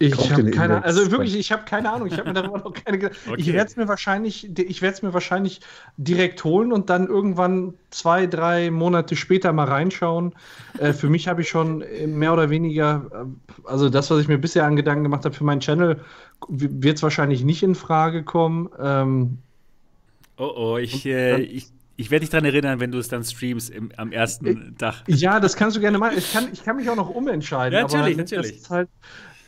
Ich 0.00 0.32
habe 0.32 0.50
keine, 0.50 0.84
also 0.84 1.10
wirklich, 1.10 1.36
ich 1.36 1.50
habe 1.50 1.64
keine 1.64 1.90
Ahnung. 1.92 2.08
Ich 2.08 2.18
habe 2.18 2.28
mir 2.28 2.34
darüber 2.34 2.58
noch 2.58 2.72
keine. 2.72 3.06
Okay. 3.06 3.34
Ich 3.36 3.52
werde 3.52 3.68
es 3.68 3.76
mir 3.76 3.88
wahrscheinlich, 3.88 4.48
ich 4.58 4.82
werde 4.82 4.94
es 4.94 5.02
mir 5.02 5.12
wahrscheinlich 5.12 5.60
direkt 5.96 6.44
holen 6.44 6.72
und 6.72 6.88
dann 6.90 7.06
irgendwann 7.06 7.74
zwei, 7.90 8.26
drei 8.26 8.70
Monate 8.70 9.16
später 9.16 9.52
mal 9.52 9.64
reinschauen. 9.64 10.34
äh, 10.78 10.92
für 10.92 11.08
mich 11.08 11.26
habe 11.26 11.42
ich 11.42 11.48
schon 11.48 11.84
mehr 12.06 12.32
oder 12.32 12.50
weniger, 12.50 13.06
äh, 13.12 13.68
also 13.68 13.88
das, 13.88 14.10
was 14.10 14.20
ich 14.20 14.28
mir 14.28 14.38
bisher 14.38 14.64
an 14.64 14.76
Gedanken 14.76 15.04
gemacht 15.04 15.24
habe 15.24 15.34
für 15.34 15.44
meinen 15.44 15.60
Channel, 15.60 16.00
wird 16.48 16.96
es 16.96 17.02
wahrscheinlich 17.02 17.42
nicht 17.42 17.62
in 17.62 17.74
Frage 17.74 18.22
kommen. 18.22 18.68
Ähm, 18.80 19.38
oh 20.36 20.52
oh, 20.54 20.78
ich, 20.78 21.04
äh, 21.06 21.40
ich 21.40 21.72
ich 22.00 22.12
werde 22.12 22.20
dich 22.20 22.30
daran 22.30 22.44
erinnern, 22.44 22.78
wenn 22.78 22.92
du 22.92 22.98
es 22.98 23.08
dann 23.08 23.24
streamst 23.24 23.70
im, 23.70 23.90
am 23.96 24.12
ersten 24.12 24.46
äh, 24.46 24.72
Tag. 24.78 25.02
Ja, 25.08 25.40
das 25.40 25.56
kannst 25.56 25.76
du 25.76 25.80
gerne 25.80 25.98
machen. 25.98 26.16
Ich 26.16 26.32
kann, 26.32 26.46
ich 26.52 26.64
kann 26.64 26.76
mich 26.76 26.88
auch 26.88 26.94
noch 26.94 27.10
umentscheiden. 27.10 27.76
Ja, 27.76 27.82
natürlich, 27.82 28.16
natürlich. 28.16 28.52
Das 28.52 28.60
ist 28.60 28.70
halt, 28.70 28.88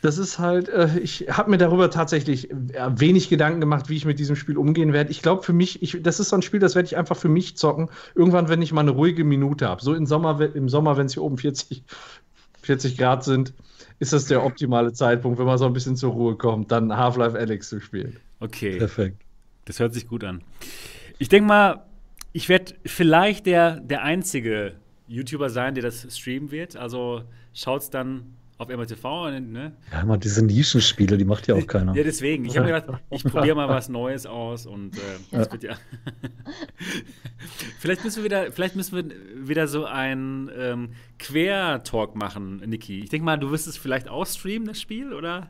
das 0.01 0.17
ist 0.17 0.39
halt, 0.39 0.67
äh, 0.69 0.99
ich 0.99 1.27
habe 1.29 1.51
mir 1.51 1.57
darüber 1.57 1.91
tatsächlich 1.91 2.49
äh, 2.51 2.55
wenig 2.99 3.29
Gedanken 3.29 3.61
gemacht, 3.61 3.87
wie 3.89 3.95
ich 3.95 4.05
mit 4.05 4.19
diesem 4.19 4.35
Spiel 4.35 4.57
umgehen 4.57 4.93
werde. 4.93 5.11
Ich 5.11 5.21
glaube, 5.21 5.43
für 5.43 5.53
mich, 5.53 5.81
ich, 5.83 6.01
das 6.01 6.19
ist 6.19 6.29
so 6.29 6.35
ein 6.35 6.41
Spiel, 6.41 6.59
das 6.59 6.75
werde 6.75 6.87
ich 6.87 6.97
einfach 6.97 7.15
für 7.15 7.29
mich 7.29 7.55
zocken. 7.55 7.89
Irgendwann, 8.15 8.49
wenn 8.49 8.61
ich 8.61 8.73
mal 8.73 8.81
eine 8.81 8.91
ruhige 8.91 9.23
Minute 9.23 9.67
habe. 9.67 9.81
So 9.83 9.93
im 9.93 10.07
Sommer, 10.07 10.41
im 10.55 10.69
Sommer 10.69 10.97
wenn 10.97 11.05
es 11.05 11.13
hier 11.13 11.23
oben 11.23 11.37
40, 11.37 11.83
40 12.63 12.97
Grad 12.97 13.23
sind, 13.23 13.53
ist 13.99 14.13
das 14.13 14.25
der 14.25 14.43
optimale 14.43 14.91
Zeitpunkt, 14.93 15.37
wenn 15.37 15.45
man 15.45 15.59
so 15.59 15.65
ein 15.65 15.73
bisschen 15.73 15.95
zur 15.95 16.13
Ruhe 16.13 16.35
kommt, 16.35 16.71
dann 16.71 16.95
Half-Life 16.95 17.37
Alex 17.37 17.69
zu 17.69 17.79
spielen. 17.79 18.17
Okay. 18.39 18.77
Perfekt. 18.77 19.21
Das 19.65 19.79
hört 19.79 19.93
sich 19.93 20.07
gut 20.07 20.23
an. 20.23 20.41
Ich 21.19 21.29
denke 21.29 21.47
mal, 21.47 21.85
ich 22.33 22.49
werde 22.49 22.73
vielleicht 22.85 23.45
der, 23.45 23.79
der 23.79 24.01
einzige 24.01 24.73
YouTuber 25.07 25.51
sein, 25.51 25.75
der 25.75 25.83
das 25.83 26.07
streamen 26.17 26.49
wird. 26.49 26.75
Also 26.75 27.21
schaut's 27.53 27.91
dann 27.91 28.33
auf 28.61 28.69
MRTV, 28.69 29.31
ne? 29.41 29.75
Ja, 29.91 30.05
mal 30.05 30.17
diese 30.17 30.45
Nischenspiele, 30.45 31.17
die 31.17 31.25
macht 31.25 31.47
ja 31.47 31.55
auch 31.55 31.65
keiner. 31.65 31.95
Ja, 31.95 32.03
deswegen. 32.03 32.45
Ich 32.45 32.55
habe 32.57 32.67
mir 32.67 32.79
gedacht, 32.79 33.01
ich 33.09 33.23
probiere 33.23 33.55
mal 33.55 33.67
was 33.67 33.89
Neues 33.89 34.27
aus 34.27 34.67
und 34.67 34.95
äh, 34.97 34.99
das 35.31 35.51
wird 35.51 35.63
ja. 35.63 35.75
vielleicht 37.79 38.03
müssen 38.03 38.17
wir 38.17 38.25
wieder, 38.25 38.51
vielleicht 38.51 38.75
müssen 38.75 38.95
wir 38.95 39.47
wieder 39.47 39.67
so 39.67 39.85
ein 39.85 40.51
ähm, 40.55 40.89
Quer-Talk 41.17 42.15
machen, 42.15 42.57
Niki. 42.65 42.99
Ich 42.99 43.09
denke 43.09 43.25
mal, 43.25 43.37
du 43.37 43.49
wirst 43.49 43.67
es 43.67 43.77
vielleicht 43.77 44.07
auch 44.07 44.27
streamen, 44.27 44.67
das 44.67 44.79
Spiel, 44.79 45.13
oder? 45.13 45.49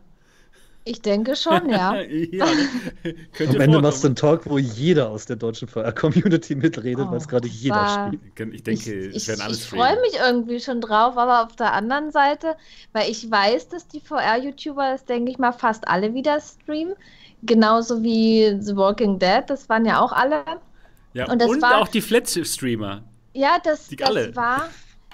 Ich 0.84 1.02
denke 1.02 1.36
schon, 1.36 1.70
ja. 1.70 1.96
ja 2.02 2.46
Am 3.40 3.62
Ende 3.62 3.82
machst 3.82 4.04
du 4.04 4.08
einen 4.08 4.16
Talk, 4.16 4.50
wo 4.50 4.58
jeder 4.58 5.10
aus 5.10 5.26
der 5.26 5.36
deutschen 5.36 5.68
VR-Community 5.68 6.56
mitredet, 6.56 7.06
oh, 7.08 7.12
weil 7.12 7.18
es 7.18 7.28
gerade 7.28 7.48
jeder 7.48 8.10
spielt. 8.10 8.54
Ich 8.54 8.64
denke, 8.64 8.94
ich, 8.94 9.16
es 9.16 9.28
werden 9.28 9.42
alles 9.42 9.58
Ich, 9.60 9.64
ich 9.66 9.70
freue 9.70 10.00
mich 10.02 10.14
irgendwie 10.20 10.60
schon 10.60 10.82
drauf, 10.82 11.18
aber 11.18 11.44
auf 11.44 11.56
der 11.56 11.74
anderen 11.74 12.12
Seite, 12.12 12.56
weil 12.94 13.10
ich 13.12 13.30
weiß, 13.30 13.70
dass 13.70 13.88
die 13.88 14.00
VR-YouTuber 14.00 14.92
das, 14.92 15.06
denke 15.06 15.32
ich 15.32 15.38
mal, 15.38 15.52
fast 15.52 15.88
alle 15.88 16.14
wieder 16.14 16.40
streamen. 16.40 16.96
Genauso 17.44 18.02
wie 18.04 18.56
The 18.60 18.76
Walking 18.76 19.20
Dead, 19.20 19.44
das 19.48 19.70
waren 19.70 19.86
ja 19.86 20.00
auch 20.00 20.12
alle. 20.12 20.44
Ja, 21.14 21.30
und, 21.30 21.44
und 21.44 21.62
war, 21.62 21.82
auch 21.82 21.88
die 21.88 22.02
Flat-Streamer. 22.02 23.04
Ja, 23.34 23.58
das, 23.64 23.88
das 23.90 24.36
war 24.36 24.70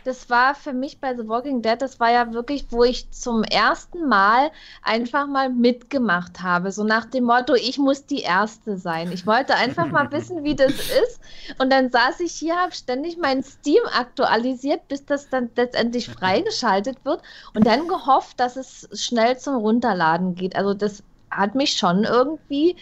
das 0.08 0.30
war 0.30 0.56
für 0.56 0.72
mich 0.72 1.02
bei 1.02 1.14
The 1.18 1.28
Walking 1.28 1.62
Dead, 1.62 1.82
das 1.82 2.00
war 2.00 2.10
ja 2.10 2.32
wirklich, 2.32 2.68
wo 2.70 2.86
ich 2.86 3.12
zum 3.12 3.44
ersten 3.44 4.08
Mal 4.08 4.52
einfach 4.82 5.28
mal 5.28 5.50
mitgemacht 5.50 6.42
habe. 6.42 6.72
So 6.72 6.86
nach 6.86 7.04
dem 7.04 7.26
Motto, 7.26 7.56
ich 7.56 7.78
muss 7.78 8.06
die 8.06 8.22
Erste 8.22 8.78
sein. 8.78 9.12
Ich 9.12 9.28
wollte 9.28 9.56
einfach 9.56 9.88
mal 9.88 10.10
wissen, 10.14 10.46
wie 10.46 10.56
das 10.56 10.72
ist. 10.72 11.20
Und 11.60 11.74
dann 11.74 11.90
saß 11.90 12.22
ich 12.22 12.32
hier, 12.32 12.56
habe 12.56 12.72
ständig 12.72 13.18
mein 13.18 13.44
Steam 13.44 13.82
aktualisiert, 13.94 14.88
bis 14.88 15.06
das 15.06 15.28
dann 15.28 15.50
letztendlich 15.58 16.08
freigeschaltet 16.20 17.04
wird. 17.04 17.22
Und 17.54 17.68
dann 17.68 17.90
gehofft, 17.90 18.40
dass 18.40 18.56
es 18.56 18.88
schnell 18.94 19.38
zum 19.38 19.56
Runterladen 19.56 20.36
geht. 20.36 20.56
Also 20.56 20.74
das 20.74 21.04
hat 21.30 21.54
mich 21.54 21.74
schon 21.74 22.06
irgendwie 22.06 22.78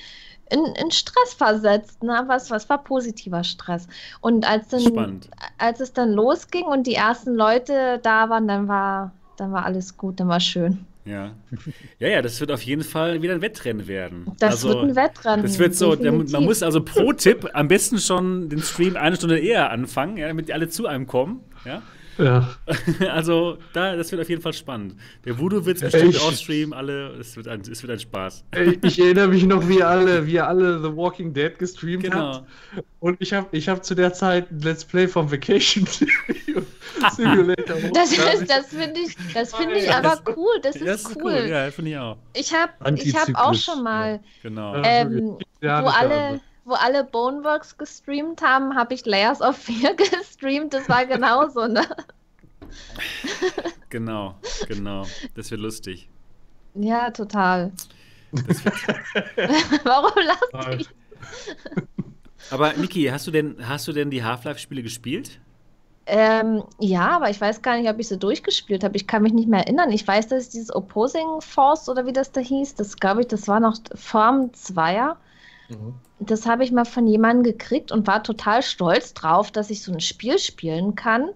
in, 0.50 0.64
in 0.76 0.92
Stress 0.92 1.34
versetzt. 1.34 2.04
Ne? 2.04 2.24
Was, 2.28 2.52
was 2.52 2.70
war 2.70 2.84
positiver 2.84 3.44
Stress? 3.44 3.88
Und 4.22 4.48
als, 4.48 4.68
dann, 4.70 5.22
als 5.58 5.80
es 5.80 5.94
dann 5.94 6.12
losging 6.12 6.66
und 6.66 6.88
die 6.88 6.96
ersten 6.96 7.36
Leute 7.36 8.00
da 8.04 8.30
waren, 8.30 8.48
dann 8.48 8.68
war, 8.68 9.12
dann 9.38 9.52
war 9.52 9.66
alles 9.66 9.98
gut, 9.98 10.20
dann 10.20 10.28
war 10.28 10.40
schön. 10.40 10.86
Ja. 11.06 11.34
ja, 12.00 12.08
ja, 12.08 12.22
das 12.24 12.40
wird 12.40 12.52
auf 12.52 12.64
jeden 12.64 12.84
Fall 12.84 13.22
wieder 13.22 13.36
ein 13.36 13.42
Wettrennen 13.42 13.88
werden. 13.88 14.26
Das 14.40 14.56
also, 14.56 14.70
wird 14.70 14.84
ein 14.84 14.96
Wettrennen. 14.96 15.46
Das 15.46 15.60
wird 15.60 15.76
so, 15.76 15.96
definitiv. 15.96 16.34
man 16.34 16.44
muss 16.44 16.64
also 16.64 16.84
pro 16.84 17.14
Tipp 17.14 17.48
am 17.54 17.68
besten 17.68 18.00
schon 18.00 18.50
den 18.50 18.60
Stream 18.60 18.96
eine 18.96 19.16
Stunde 19.16 19.38
eher 19.38 19.70
anfangen, 19.72 20.18
ja, 20.18 20.28
damit 20.28 20.48
die 20.48 20.54
alle 20.54 20.68
zu 20.68 20.88
einem 20.88 21.06
kommen. 21.06 21.42
Ja. 21.64 21.84
Ja. 22.18 22.50
Also, 23.10 23.58
da, 23.74 23.96
das 23.96 24.12
wird 24.12 24.22
auf 24.22 24.30
jeden 24.30 24.42
Fall 24.42 24.54
spannend. 24.54 24.96
Der 25.26 25.38
Voodoo 25.38 25.66
wird 25.66 25.82
es 25.82 25.92
bestimmt 25.92 26.20
auch 26.22 26.32
streamen, 26.32 26.74
alle. 26.74 27.10
Es 27.20 27.36
wird, 27.36 27.48
ein, 27.48 27.62
es 27.62 27.82
wird 27.82 27.92
ein 27.92 28.00
Spaß. 28.00 28.46
Ich 28.82 29.00
erinnere 29.00 29.28
mich 29.28 29.46
noch, 29.46 29.68
wie 29.68 29.84
alle, 29.84 30.26
wie 30.26 30.40
alle 30.40 30.82
The 30.82 30.96
Walking 30.96 31.34
Dead 31.34 31.58
gestreamt 31.58 32.04
genau. 32.04 32.36
hat. 32.36 32.46
Und 33.00 33.18
ich 33.22 33.34
habe 33.34 33.48
ich 33.52 33.68
hab 33.68 33.84
zu 33.84 33.96
der 33.96 34.14
Zeit 34.14 34.52
ein 34.52 34.60
Let's 34.62 34.86
Play 34.86 35.08
vom 35.08 35.32
Vacation 35.32 35.86
Simulator. 37.16 37.78
das 37.94 38.16
das 38.48 38.68
finde 38.68 39.00
ich, 39.02 39.16
das 39.34 39.54
find 39.54 39.72
ich 39.74 39.92
aber 39.92 40.20
cool. 40.36 40.60
Das 40.62 40.76
ist, 40.76 40.88
das 40.88 41.02
ist 41.02 41.16
cool. 41.18 41.34
cool. 41.34 41.48
Ja, 41.50 41.72
finde 41.72 41.92
ich 41.92 41.98
auch. 41.98 42.18
Ich 42.34 42.54
habe 42.54 42.72
hab 42.82 43.36
auch 43.36 43.54
schon 43.54 43.84
mal, 43.84 44.14
ja, 44.14 44.20
genau. 44.44 44.76
ähm, 44.84 45.38
wo 45.62 45.88
alle 45.88 46.40
wo 46.66 46.74
alle 46.74 47.04
Boneworks 47.04 47.78
gestreamt 47.78 48.42
haben, 48.42 48.76
habe 48.76 48.94
ich 48.96 49.06
Layers 49.06 49.42
of 49.42 49.56
Fear 49.56 49.94
gestreamt. 49.96 50.74
Das 50.74 50.90
war 50.90 51.06
genauso, 51.06 51.68
ne? 51.68 51.86
genau, 53.90 54.36
genau. 54.68 55.06
Das 55.36 55.52
wird 55.52 55.62
lustig. 55.62 56.10
Ja, 56.74 57.12
total. 57.12 57.72
Warum 59.84 60.12
lachst 60.26 60.84
du? 60.84 60.86
Aber 62.52 62.74
Niki, 62.74 63.06
hast 63.06 63.28
du 63.28 63.32
denn, 63.32 63.56
hast 63.66 63.88
du 63.88 63.94
denn 63.94 64.10
die 64.10 64.24
Half-Life-Spiele 64.24 64.84
gespielt? 64.84 65.40
Ähm, 66.08 66.64
ja, 66.80 67.16
aber 67.16 67.30
ich 67.30 67.40
weiß 67.40 67.62
gar 67.62 67.78
nicht, 67.78 67.90
ob 67.90 67.98
ich 68.00 68.08
sie 68.08 68.18
durchgespielt 68.18 68.84
habe. 68.84 68.96
Ich 68.96 69.08
kann 69.08 69.24
mich 69.24 69.34
nicht 69.34 69.48
mehr 69.48 69.62
erinnern. 69.62 69.92
Ich 69.92 70.08
weiß, 70.08 70.28
dass 70.28 70.50
dieses 70.50 70.74
Opposing 70.74 71.42
Force 71.42 71.90
oder 71.90 72.06
wie 72.06 72.14
das 72.14 72.32
da 72.32 72.42
hieß, 72.42 72.76
das 72.76 72.98
glaube 72.98 73.22
ich, 73.22 73.28
das 73.28 73.48
war 73.48 73.60
noch 73.60 73.78
Form 73.96 74.52
2er. 74.52 75.16
Mhm. 75.70 75.96
Das 76.20 76.46
habe 76.46 76.64
ich 76.64 76.72
mal 76.72 76.86
von 76.86 77.08
jemandem 77.08 77.44
gekriegt 77.44 77.92
und 77.92 78.08
war 78.08 78.24
total 78.24 78.62
stolz 78.62 79.14
drauf, 79.14 79.52
dass 79.52 79.70
ich 79.70 79.84
so 79.84 79.92
ein 79.92 80.00
Spiel 80.00 80.40
spielen 80.40 80.96
kann. 80.96 81.30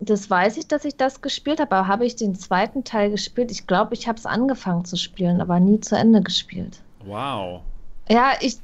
Das 0.00 0.28
weiß 0.28 0.56
ich, 0.56 0.66
dass 0.66 0.84
ich 0.84 0.96
das 0.96 1.20
gespielt 1.20 1.60
habe, 1.60 1.76
aber 1.76 1.86
habe 1.86 2.04
ich 2.04 2.16
den 2.16 2.34
zweiten 2.34 2.82
Teil 2.82 3.10
gespielt? 3.10 3.50
Ich 3.50 3.66
glaube, 3.66 3.94
ich 3.94 4.08
habe 4.08 4.18
es 4.18 4.26
angefangen 4.26 4.84
zu 4.84 4.96
spielen, 4.96 5.40
aber 5.40 5.60
nie 5.60 5.80
zu 5.80 5.96
Ende 5.96 6.22
gespielt. 6.22 6.80
Wow. 7.04 7.60
Ja, 8.08 8.32
ich, 8.40 8.56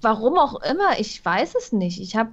warum 0.00 0.36
auch 0.38 0.60
immer, 0.62 0.98
ich 0.98 1.24
weiß 1.24 1.54
es 1.54 1.72
nicht. 1.72 2.00
Ich 2.00 2.16
habe, 2.16 2.30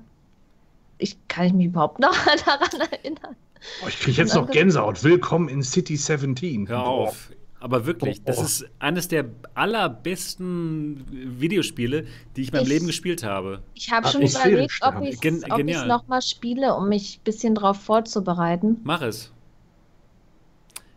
ich 0.97 1.17
kann 1.27 1.45
ich 1.45 1.53
mich 1.53 1.67
überhaupt 1.67 1.99
noch 1.99 2.15
daran 2.45 2.81
erinnern. 2.91 3.35
Oh, 3.83 3.87
ich 3.87 3.99
kriege 3.99 4.21
jetzt 4.21 4.33
noch 4.33 4.49
Gänsehaut. 4.49 5.03
Willkommen 5.03 5.49
in 5.49 5.61
City 5.61 5.95
17. 5.95 6.67
Hör 6.67 6.85
auf. 6.85 7.31
Aber 7.59 7.85
wirklich, 7.87 8.23
das 8.23 8.39
ist 8.39 8.69
eines 8.77 9.07
der 9.07 9.25
allerbesten 9.55 11.05
Videospiele, 11.39 12.05
die 12.35 12.41
ich 12.41 12.49
in 12.49 12.53
meinem 12.53 12.63
ich, 12.63 12.69
Leben 12.69 12.87
gespielt 12.87 13.23
habe. 13.23 13.61
Ich 13.73 13.91
habe 13.91 14.07
schon 14.07 14.21
überlegt, 14.21 14.79
ob 14.81 15.01
ich 15.01 15.19
es 15.23 15.85
nochmal 15.85 16.21
spiele, 16.21 16.75
um 16.75 16.87
mich 16.87 17.17
ein 17.17 17.23
bisschen 17.23 17.55
darauf 17.55 17.81
vorzubereiten. 17.81 18.79
Mach 18.83 19.01
es. 19.01 19.31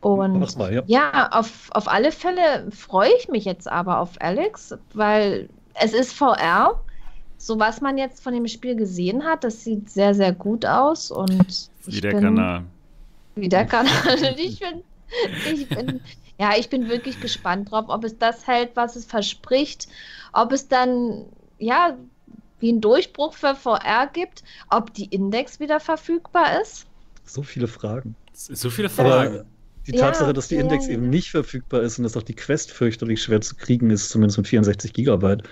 Und 0.01 0.57
mal, 0.57 0.73
ja, 0.73 0.83
ja 0.87 1.29
auf, 1.33 1.71
auf 1.73 1.89
alle 1.89 2.11
Fälle 2.11 2.71
freue 2.71 3.11
ich 3.19 3.29
mich 3.29 3.45
jetzt 3.45 3.69
aber 3.69 3.99
auf 3.99 4.13
Alex, 4.21 4.75
weil 4.95 5.49
es 5.75 5.93
ist 5.93 6.13
VR. 6.13 6.81
So 7.37 7.59
was 7.59 7.81
man 7.81 7.97
jetzt 7.97 8.23
von 8.23 8.35
dem 8.35 8.47
Spiel 8.47 8.77
gesehen 8.77 9.25
hat, 9.25 9.45
das 9.45 9.65
sieht 9.65 9.89
sehr, 9.89 10.15
sehr 10.15 10.33
gut 10.33 10.67
aus. 10.67 11.11
Und 11.11 11.71
wie 11.87 12.01
der 12.01 12.13
bin, 12.13 12.21
Kanal. 12.21 12.65
Wie 13.35 13.49
der 13.49 13.65
Kanal. 13.65 13.93
ich 14.37 14.61
bin, 14.61 14.83
ich 15.55 15.69
bin 15.69 16.01
ja, 16.41 16.53
ich 16.59 16.71
bin 16.71 16.89
wirklich 16.89 17.21
gespannt 17.21 17.71
drauf, 17.71 17.85
ob 17.89 18.03
es 18.03 18.17
das 18.17 18.47
hält, 18.47 18.71
was 18.75 18.97
es 18.97 19.05
verspricht, 19.05 19.89
ob 20.33 20.53
es 20.53 20.69
dann, 20.69 21.27
ja, 21.59 21.99
wie 22.61 22.73
ein 22.73 22.81
Durchbruch 22.81 23.35
für 23.35 23.55
VR 23.55 24.09
gibt, 24.11 24.43
ob 24.71 24.95
die 24.95 25.05
Index 25.05 25.61
wieder 25.61 25.81
verfügbar 25.81 26.63
ist. 26.63 26.87
So 27.27 27.43
viele 27.43 27.69
Fragen. 27.69 28.15
So 28.33 28.71
viele 28.71 28.89
Fragen. 28.89 29.35
Aber 29.35 29.45
die 29.87 29.93
ja, 29.93 30.07
Tatsache, 30.07 30.33
dass 30.33 30.49
die 30.49 30.55
ja, 30.55 30.63
Index 30.63 30.87
ja. 30.87 30.95
eben 30.95 31.11
nicht 31.11 31.31
verfügbar 31.31 31.83
ist 31.83 31.99
und 31.99 32.05
dass 32.05 32.17
auch 32.17 32.23
die 32.23 32.35
Quest 32.35 32.71
fürchterlich 32.71 33.23
schwer 33.23 33.43
zu 33.43 33.55
kriegen 33.57 33.91
ist, 33.91 34.09
zumindest 34.09 34.39
mit 34.39 34.49
64 34.49 34.95
Gigabyte. 34.95 35.43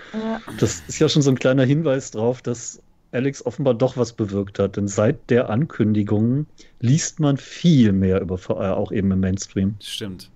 Das 0.59 0.81
ist 0.87 0.97
ja 0.97 1.07
schon 1.07 1.21
so 1.21 1.29
ein 1.29 1.37
kleiner 1.37 1.65
Hinweis 1.65 2.09
drauf, 2.09 2.41
dass 2.41 2.81
Alex 3.11 3.45
offenbar 3.45 3.75
doch 3.75 3.95
was 3.95 4.13
bewirkt 4.13 4.57
hat. 4.57 4.75
Denn 4.75 4.87
seit 4.87 5.29
der 5.29 5.51
Ankündigung 5.51 6.47
liest 6.79 7.19
man 7.19 7.37
viel 7.37 7.91
mehr 7.91 8.21
über 8.21 8.39
VR, 8.39 8.75
auch 8.75 8.91
eben 8.91 9.11
im 9.11 9.19
Mainstream. 9.19 9.75
Stimmt. 9.79 10.31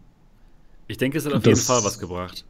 Ich 0.93 0.99
denke, 0.99 1.17
es 1.17 1.25
hat 1.25 1.33
auf 1.33 1.41
das, 1.41 1.47
jeden 1.47 1.59
Fall 1.59 1.83
was 1.83 1.97
gebracht. 1.97 2.45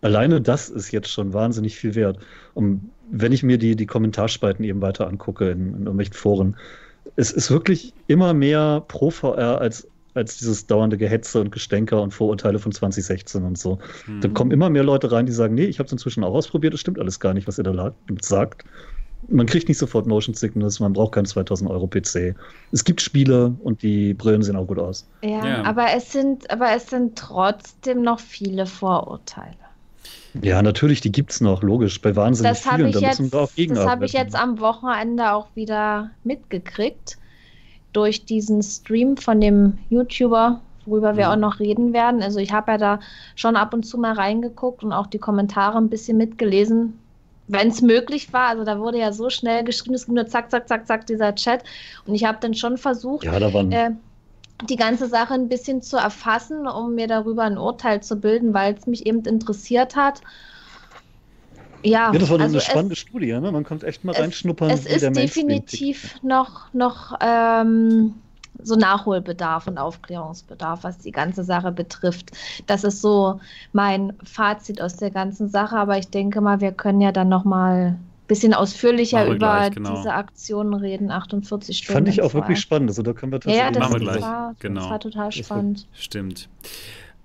Alleine 0.00 0.40
das 0.40 0.68
ist 0.68 0.92
jetzt 0.92 1.08
schon 1.08 1.32
wahnsinnig 1.32 1.74
viel 1.74 1.96
wert. 1.96 2.20
Und 2.54 2.88
wenn 3.10 3.32
ich 3.32 3.42
mir 3.42 3.58
die, 3.58 3.74
die 3.74 3.86
Kommentarspalten 3.86 4.64
eben 4.64 4.80
weiter 4.80 5.08
angucke 5.08 5.50
in, 5.50 5.70
in 5.70 5.78
irgendwelchen 5.78 6.14
Foren, 6.14 6.56
es 7.16 7.32
ist 7.32 7.50
wirklich 7.50 7.92
immer 8.06 8.32
mehr 8.32 8.84
pro 8.86 9.10
VR 9.10 9.60
als, 9.60 9.88
als 10.14 10.38
dieses 10.38 10.68
dauernde 10.68 10.96
Gehetze 10.98 11.40
und 11.40 11.50
Gestänker 11.50 12.00
und 12.00 12.14
Vorurteile 12.14 12.60
von 12.60 12.70
2016 12.70 13.42
und 13.42 13.58
so. 13.58 13.80
Hm. 14.04 14.20
Dann 14.20 14.34
kommen 14.34 14.52
immer 14.52 14.70
mehr 14.70 14.84
Leute 14.84 15.10
rein, 15.10 15.26
die 15.26 15.32
sagen, 15.32 15.56
nee, 15.56 15.64
ich 15.64 15.80
habe 15.80 15.86
es 15.86 15.92
inzwischen 15.92 16.22
auch 16.22 16.34
ausprobiert, 16.34 16.74
das 16.74 16.80
stimmt 16.80 17.00
alles 17.00 17.18
gar 17.18 17.34
nicht, 17.34 17.48
was 17.48 17.58
ihr 17.58 17.64
da 17.64 17.92
sagt 18.20 18.64
man 19.28 19.46
kriegt 19.46 19.68
nicht 19.68 19.78
sofort 19.78 20.06
Motion 20.06 20.34
Sickness, 20.34 20.80
man 20.80 20.92
braucht 20.92 21.12
keinen 21.12 21.26
2000 21.26 21.70
Euro 21.70 21.86
PC. 21.86 22.34
Es 22.72 22.84
gibt 22.84 23.00
Spiele 23.00 23.54
und 23.62 23.82
die 23.82 24.14
Brillen 24.14 24.42
sehen 24.42 24.56
auch 24.56 24.66
gut 24.66 24.78
aus. 24.78 25.06
Ja, 25.22 25.46
ja, 25.46 25.62
Aber, 25.64 25.86
es 25.94 26.12
sind, 26.12 26.50
aber 26.50 26.72
es 26.72 26.88
sind 26.88 27.16
trotzdem 27.16 28.02
noch 28.02 28.20
viele 28.20 28.66
Vorurteile. 28.66 29.56
Ja, 30.42 30.62
natürlich, 30.62 31.00
die 31.00 31.12
gibt 31.12 31.30
es 31.30 31.40
noch, 31.40 31.62
logisch, 31.62 32.00
bei 32.00 32.16
wahnsinnig 32.16 32.52
das 32.52 32.62
vielen. 32.62 32.92
Da 32.92 32.98
jetzt, 32.98 33.20
müssen 33.20 33.32
wir 33.32 33.40
auch 33.40 33.50
Das 33.56 33.86
habe 33.86 34.04
ich 34.04 34.12
jetzt 34.12 34.34
am 34.34 34.58
Wochenende 34.60 35.32
auch 35.32 35.46
wieder 35.54 36.10
mitgekriegt. 36.24 37.18
Durch 37.92 38.24
diesen 38.24 38.60
Stream 38.62 39.16
von 39.16 39.40
dem 39.40 39.78
YouTuber, 39.88 40.60
worüber 40.86 41.16
wir 41.16 41.30
auch 41.30 41.36
noch 41.36 41.60
reden 41.60 41.92
werden. 41.92 42.22
Also 42.22 42.40
ich 42.40 42.52
habe 42.52 42.72
ja 42.72 42.78
da 42.78 43.00
schon 43.36 43.54
ab 43.54 43.72
und 43.72 43.84
zu 43.84 43.98
mal 43.98 44.14
reingeguckt 44.14 44.82
und 44.82 44.92
auch 44.92 45.06
die 45.06 45.18
Kommentare 45.18 45.78
ein 45.78 45.88
bisschen 45.88 46.16
mitgelesen 46.16 46.98
wenn 47.46 47.68
es 47.68 47.82
möglich 47.82 48.32
war. 48.32 48.48
Also 48.48 48.64
da 48.64 48.78
wurde 48.78 48.98
ja 48.98 49.12
so 49.12 49.30
schnell 49.30 49.64
geschrieben, 49.64 49.94
es 49.94 50.06
ging 50.06 50.14
nur 50.14 50.26
zack, 50.26 50.50
zack, 50.50 50.68
zack, 50.68 50.86
zack, 50.86 51.06
dieser 51.06 51.34
Chat. 51.34 51.64
Und 52.06 52.14
ich 52.14 52.24
habe 52.24 52.38
dann 52.40 52.54
schon 52.54 52.78
versucht, 52.78 53.24
ja, 53.24 53.36
äh, 53.36 53.90
die 54.68 54.76
ganze 54.76 55.08
Sache 55.08 55.34
ein 55.34 55.48
bisschen 55.48 55.82
zu 55.82 55.96
erfassen, 55.96 56.66
um 56.66 56.94
mir 56.94 57.06
darüber 57.06 57.42
ein 57.42 57.58
Urteil 57.58 58.02
zu 58.02 58.16
bilden, 58.16 58.54
weil 58.54 58.74
es 58.74 58.86
mich 58.86 59.06
eben 59.06 59.22
interessiert 59.24 59.96
hat. 59.96 60.20
Ja, 61.82 62.12
ja 62.12 62.18
das 62.18 62.30
war 62.30 62.40
also 62.40 62.54
eine 62.54 62.60
spannende 62.62 62.94
es, 62.94 63.00
Studie, 63.00 63.32
ne? 63.32 63.52
Man 63.52 63.64
kommt 63.64 63.84
echt 63.84 64.04
mal 64.04 64.14
reinschnuppern. 64.14 64.70
Es 64.70 64.86
ist 64.86 65.04
definitiv 65.14 66.16
noch, 66.22 66.72
noch 66.72 67.18
ähm, 67.20 68.14
so 68.64 68.74
Nachholbedarf 68.76 69.66
und 69.66 69.78
Aufklärungsbedarf, 69.78 70.84
was 70.84 70.98
die 70.98 71.12
ganze 71.12 71.44
Sache 71.44 71.72
betrifft. 71.72 72.32
Das 72.66 72.84
ist 72.84 73.00
so 73.00 73.40
mein 73.72 74.12
Fazit 74.24 74.80
aus 74.80 74.96
der 74.96 75.10
ganzen 75.10 75.48
Sache. 75.48 75.76
Aber 75.76 75.98
ich 75.98 76.08
denke 76.08 76.40
mal, 76.40 76.60
wir 76.60 76.72
können 76.72 77.00
ja 77.00 77.12
dann 77.12 77.28
noch 77.28 77.44
mal 77.44 77.96
ein 78.24 78.26
bisschen 78.26 78.54
ausführlicher 78.54 79.26
über 79.26 79.36
gleich, 79.36 79.74
genau. 79.74 79.96
diese 79.96 80.12
Aktionen 80.12 80.74
reden, 80.74 81.10
48 81.10 81.76
Stunden. 81.76 81.92
Fand 81.92 82.08
ich 82.08 82.22
auch 82.22 82.34
wirklich 82.34 82.60
spannend. 82.60 82.90
Also 82.90 83.02
da 83.02 83.12
können 83.12 83.32
wir 83.32 83.40
tatsächlich 83.40 83.64
ja, 83.64 83.70
das, 83.70 83.80
machen 83.80 84.00
wir 84.00 84.00
gleich. 84.00 84.22
War, 84.22 84.54
genau. 84.58 84.80
das 84.80 84.90
war 84.90 85.00
total 85.00 85.32
spannend. 85.32 85.86
Stimmt. 85.92 86.48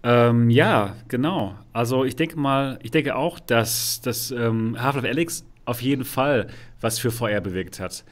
Ähm, 0.03 0.49
ja, 0.49 0.95
genau. 1.07 1.55
Also 1.73 2.05
ich 2.05 2.15
denke 2.15 2.37
mal, 2.39 2.79
ich 2.83 2.91
denke 2.91 3.15
auch, 3.15 3.39
dass 3.39 4.01
das 4.01 4.31
ähm, 4.31 4.81
Half-Life 4.81 5.07
Alex 5.07 5.45
auf 5.65 5.81
jeden 5.81 6.05
Fall 6.05 6.47
was 6.81 6.99
für 6.99 7.11
VR 7.11 7.41
bewirkt 7.41 7.79
hat. 7.79 8.03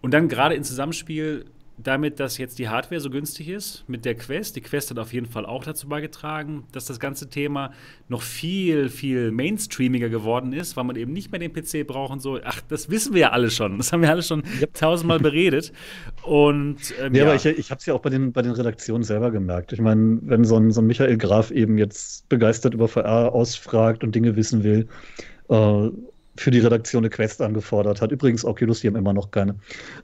Und 0.00 0.12
dann 0.12 0.28
gerade 0.28 0.54
im 0.54 0.64
Zusammenspiel 0.64 1.44
damit, 1.82 2.20
dass 2.20 2.38
jetzt 2.38 2.58
die 2.58 2.68
Hardware 2.68 3.00
so 3.00 3.10
günstig 3.10 3.48
ist 3.48 3.84
mit 3.88 4.04
der 4.04 4.14
Quest. 4.14 4.56
Die 4.56 4.60
Quest 4.60 4.90
hat 4.90 4.98
auf 4.98 5.12
jeden 5.12 5.26
Fall 5.26 5.46
auch 5.46 5.64
dazu 5.64 5.88
beigetragen, 5.88 6.64
dass 6.72 6.86
das 6.86 7.00
ganze 7.00 7.28
Thema 7.28 7.72
noch 8.08 8.22
viel, 8.22 8.88
viel 8.88 9.30
mainstreamiger 9.32 10.08
geworden 10.08 10.52
ist, 10.52 10.76
weil 10.76 10.84
man 10.84 10.96
eben 10.96 11.12
nicht 11.12 11.30
mehr 11.32 11.40
den 11.40 11.52
PC 11.52 11.86
braucht 11.86 12.12
und 12.12 12.20
so. 12.20 12.38
Ach, 12.42 12.60
das 12.68 12.90
wissen 12.90 13.14
wir 13.14 13.22
ja 13.22 13.30
alle 13.30 13.50
schon. 13.50 13.78
Das 13.78 13.92
haben 13.92 14.02
wir 14.02 14.10
alle 14.10 14.22
schon 14.22 14.42
yep. 14.60 14.74
tausendmal 14.74 15.18
beredet. 15.20 15.72
Und 16.22 16.94
ähm, 17.00 17.14
ja, 17.14 17.24
ja, 17.24 17.30
aber 17.30 17.34
ich, 17.36 17.46
ich 17.46 17.70
habe 17.70 17.78
es 17.78 17.86
ja 17.86 17.94
auch 17.94 18.00
bei 18.00 18.10
den, 18.10 18.32
bei 18.32 18.42
den 18.42 18.52
Redaktionen 18.52 19.02
selber 19.02 19.30
gemerkt. 19.30 19.72
Ich 19.72 19.80
meine, 19.80 20.18
wenn 20.22 20.44
so 20.44 20.56
ein, 20.56 20.70
so 20.70 20.80
ein 20.80 20.86
Michael 20.86 21.16
Graf 21.18 21.50
eben 21.50 21.78
jetzt 21.78 22.28
begeistert 22.28 22.74
über 22.74 22.88
VR 22.88 23.32
ausfragt 23.32 24.04
und 24.04 24.14
Dinge 24.14 24.36
wissen 24.36 24.62
will, 24.62 24.88
äh, 25.48 25.90
für 26.36 26.50
die 26.50 26.60
Redaktion 26.60 27.02
eine 27.02 27.10
Quest 27.10 27.42
angefordert 27.42 28.00
hat. 28.00 28.12
Übrigens, 28.12 28.44
Oculus, 28.44 28.80
die 28.80 28.88
haben 28.88 28.96
immer 28.96 29.12
noch 29.12 29.30
keine. 29.30 29.56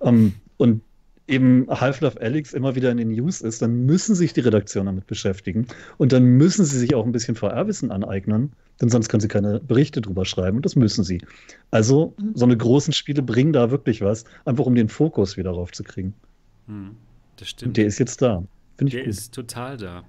Ähm, 0.03 0.35
und 0.57 0.83
eben 1.29 1.67
Half-Life 1.69 2.21
Alyx 2.21 2.53
immer 2.55 2.75
wieder 2.75 2.91
in 2.91 2.97
den 2.97 3.09
News 3.11 3.41
ist, 3.43 3.63
dann 3.63 3.85
müssen 3.87 4.15
sich 4.15 4.33
die 4.33 4.41
Redaktionen 4.41 4.87
damit 4.87 5.07
beschäftigen 5.07 5.67
und 5.99 6.13
dann 6.13 6.25
müssen 6.25 6.65
sie 6.65 6.79
sich 6.79 6.95
auch 6.95 7.05
ein 7.05 7.13
bisschen 7.13 7.37
VR-Wissen 7.37 7.91
aneignen, 7.91 8.53
denn 8.81 8.89
sonst 8.89 9.09
können 9.09 9.21
sie 9.21 9.29
keine 9.29 9.61
Berichte 9.61 10.01
drüber 10.01 10.25
schreiben 10.25 10.57
und 10.57 10.65
das 10.65 10.75
müssen 10.75 11.05
sie. 11.05 11.21
Also 11.71 12.15
so 12.35 12.45
eine 12.45 12.57
großen 12.57 12.93
Spiele 12.93 13.23
bringen 13.23 13.53
da 13.53 13.71
wirklich 13.71 14.01
was, 14.01 14.25
einfach 14.45 14.67
um 14.67 14.75
den 14.75 14.89
Fokus 14.89 15.37
wieder 15.37 15.51
raufzukriegen. 15.51 16.15
Hm, 16.67 16.97
das 17.37 17.51
stimmt. 17.51 17.69
Und 17.69 17.77
der 17.77 17.87
ist 17.87 17.99
jetzt 17.99 18.23
da. 18.23 18.43
Finde 18.77 18.89
ich 18.89 18.95
Der 18.95 19.05
gut. 19.05 19.11
ist 19.11 19.35
total 19.35 19.77
da. 19.77 20.05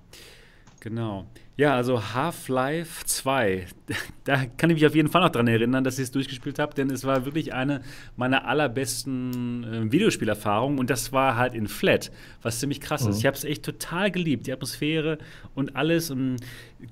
Genau. 0.79 1.27
Ja, 1.57 1.75
also 1.75 2.13
Half-Life 2.13 3.05
2. 3.05 3.65
Da 4.23 4.45
kann 4.45 4.69
ich 4.69 4.75
mich 4.75 4.85
auf 4.85 4.93
jeden 4.93 5.09
Fall 5.09 5.23
noch 5.23 5.31
dran 5.31 5.47
erinnern, 5.47 5.83
dass 5.83 5.97
ich 5.97 6.03
es 6.03 6.11
durchgespielt 6.11 6.59
habe, 6.59 6.75
denn 6.75 6.91
es 6.91 7.03
war 7.03 7.25
wirklich 7.25 7.51
eine 7.51 7.81
meiner 8.15 8.45
allerbesten 8.45 9.63
äh, 9.63 9.91
Videospielerfahrungen 9.91 10.77
und 10.77 10.91
das 10.91 11.11
war 11.11 11.35
halt 11.35 11.55
in 11.55 11.67
Flat, 11.67 12.11
was 12.43 12.59
ziemlich 12.59 12.79
krass 12.79 13.03
mhm. 13.03 13.09
ist. 13.09 13.19
Ich 13.19 13.25
habe 13.25 13.35
es 13.35 13.43
echt 13.43 13.65
total 13.65 14.11
geliebt, 14.11 14.45
die 14.45 14.53
Atmosphäre 14.53 15.17
und 15.55 15.75
alles. 15.75 16.11
Und 16.11 16.37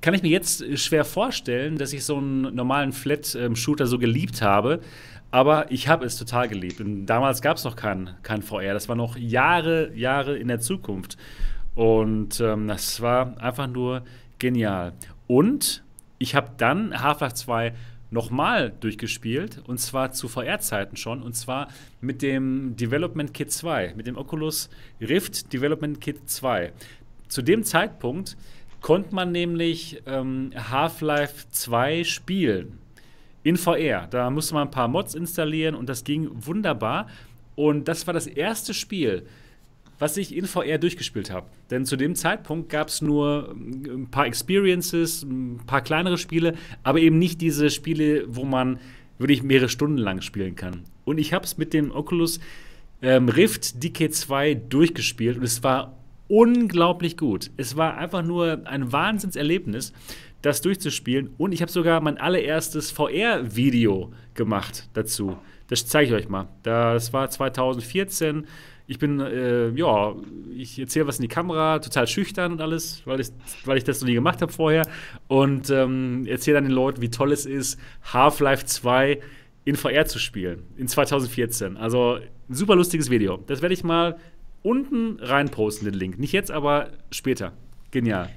kann 0.02 0.16
ich 0.16 0.24
mir 0.24 0.32
jetzt 0.32 0.66
schwer 0.80 1.06
vorstellen, 1.06 1.78
dass 1.78 1.94
ich 1.94 2.04
so 2.04 2.18
einen 2.18 2.56
normalen 2.56 2.92
Flat-Shooter 2.92 3.86
so 3.86 4.00
geliebt 4.00 4.42
habe. 4.42 4.80
Aber 5.30 5.72
ich 5.72 5.88
habe 5.88 6.06
es 6.06 6.18
total 6.18 6.48
geliebt. 6.48 6.82
Und 6.82 7.06
damals 7.06 7.42
gab 7.42 7.58
es 7.58 7.64
noch 7.66 7.76
kein, 7.76 8.16
kein 8.24 8.42
VR. 8.42 8.74
Das 8.74 8.90
war 8.90 8.96
noch 8.96 9.16
Jahre, 9.18 9.92
Jahre 9.94 10.38
in 10.38 10.48
der 10.48 10.60
Zukunft. 10.60 11.18
Und 11.78 12.40
ähm, 12.40 12.68
das 12.68 13.02
war 13.02 13.40
einfach 13.40 13.68
nur 13.68 14.02
genial. 14.40 14.94
Und 15.28 15.84
ich 16.18 16.34
habe 16.34 16.50
dann 16.58 17.04
Half-Life 17.04 17.36
2 17.36 17.74
nochmal 18.10 18.74
durchgespielt 18.80 19.62
und 19.68 19.78
zwar 19.78 20.12
zu 20.12 20.28
VR-Zeiten 20.28 20.98
schon 20.98 21.22
und 21.22 21.36
zwar 21.36 21.68
mit 22.02 22.24
dem 22.24 22.76
Development 22.76 23.32
Kit 23.32 23.52
2, 23.52 23.94
mit 23.96 24.08
dem 24.08 24.18
Oculus 24.18 24.72
Rift 25.00 25.54
Development 25.54 26.02
Kit 26.02 26.28
2. 26.28 26.74
Zu 27.28 27.44
dem 27.44 27.64
Zeitpunkt 27.64 28.38
konnte 28.82 29.14
man 29.14 29.32
nämlich 29.32 30.02
ähm, 30.08 30.54
Half-Life 30.56 31.46
2 31.52 32.06
spielen 32.06 32.80
in 33.44 33.56
VR. 33.56 34.08
Da 34.10 34.32
musste 34.32 34.56
man 34.56 34.70
ein 34.70 34.72
paar 34.72 34.88
Mods 34.88 35.14
installieren 35.14 35.76
und 35.76 35.90
das 35.90 36.04
ging 36.04 36.28
wunderbar. 36.34 37.08
Und 37.56 37.88
das 37.88 38.08
war 38.08 38.16
das 38.16 38.26
erste 38.26 38.74
Spiel, 38.74 39.28
was 40.00 40.18
ich 40.18 40.36
in 40.36 40.46
VR 40.46 40.78
durchgespielt 40.78 41.32
habe. 41.32 41.48
Denn 41.70 41.86
zu 41.86 41.96
dem 41.96 42.16
Zeitpunkt 42.16 42.70
gab 42.70 42.90
es 42.90 43.02
nur 43.02 43.50
ähm, 43.52 44.04
ein 44.04 44.12
paar 44.12 44.26
Experiences, 44.26 45.24
ein 45.24 45.62
paar 45.66 45.82
kleinere 45.82 46.18
Spiele, 46.18 46.54
aber 46.84 47.00
eben 47.00 47.18
nicht 47.18 47.42
diese 47.42 47.70
Spiele, 47.70 48.26
wo 48.28 48.44
man 48.44 48.80
wirklich 49.18 49.44
mehrere 49.44 49.70
Stunden 49.70 49.98
lang 49.98 50.22
spielen 50.22 50.56
kann. 50.56 50.84
Und 51.06 51.18
ich 51.18 51.34
habe 51.34 51.46
es 51.46 51.58
mit 51.58 51.74
dem 51.74 51.92
Oculus 51.92 52.40
ähm, 53.02 53.30
Rift 53.30 53.76
DK2 53.82 54.56
durchgespielt 54.56 55.38
und 55.38 55.44
es 55.44 55.64
war 55.64 55.98
unglaublich 56.28 57.18
gut. 57.18 57.52
Es 57.58 57.78
war 57.78 57.98
einfach 57.98 58.24
nur 58.24 58.62
ein 58.66 58.92
Wahnsinnserlebnis, 58.92 59.94
das 60.42 60.62
durchzuspielen. 60.62 61.32
Und 61.38 61.52
ich 61.52 61.62
habe 61.62 61.72
sogar 61.72 62.02
mein 62.02 62.18
allererstes 62.18 62.92
VR-Video 62.92 64.12
gemacht 64.34 64.90
dazu. 64.94 65.38
Das 65.68 65.86
zeige 65.86 66.10
ich 66.10 66.24
euch 66.24 66.30
mal. 66.30 66.48
Das 66.64 67.14
war 67.14 67.30
2014 67.30 68.46
ich 68.88 69.00
bin, 69.00 69.20
äh, 69.20 69.70
ja, 69.72 70.16
ich 70.56 70.80
erzähle 70.80 71.08
was 71.08 71.18
in 71.18 71.24
die 71.24 71.28
Kamera, 71.28 71.80
total 71.80 72.08
schüchtern 72.08 72.54
und 72.54 72.62
alles, 72.62 73.02
weil 73.06 73.20
ich, 73.20 73.28
weil 73.66 73.78
ich 73.78 73.84
das 73.84 74.00
noch 74.00 74.08
nie 74.08 74.14
gemacht 74.14 74.42
habe 74.42 74.52
vorher. 74.52 74.88
Und 75.28 75.70
ähm, 75.70 76.26
erzähle 76.26 76.56
dann 76.56 76.64
den 76.64 76.74
Leuten, 76.74 77.02
wie 77.02 77.10
toll 77.10 77.34
es 77.34 77.46
ist, 77.46 77.78
Half-Life 78.14 78.66
2 78.66 79.20
in 79.66 79.76
VR 79.76 80.06
zu 80.06 80.20
spielen. 80.20 80.64
In 80.78 80.88
2014. 80.88 81.76
Also 81.76 82.20
ein 82.50 82.56
super 82.56 82.78
lustiges 82.78 83.10
Video. 83.10 83.38
Das 83.46 83.62
werde 83.62 83.74
ich 83.74 83.84
mal 83.84 84.18
unten 84.64 85.20
rein 85.20 85.50
posten, 85.50 85.84
den 85.84 85.94
Link. 85.94 86.18
Nicht 86.18 86.32
jetzt, 86.32 86.50
aber 86.50 86.92
später. 87.12 87.52
Genial. 87.92 88.30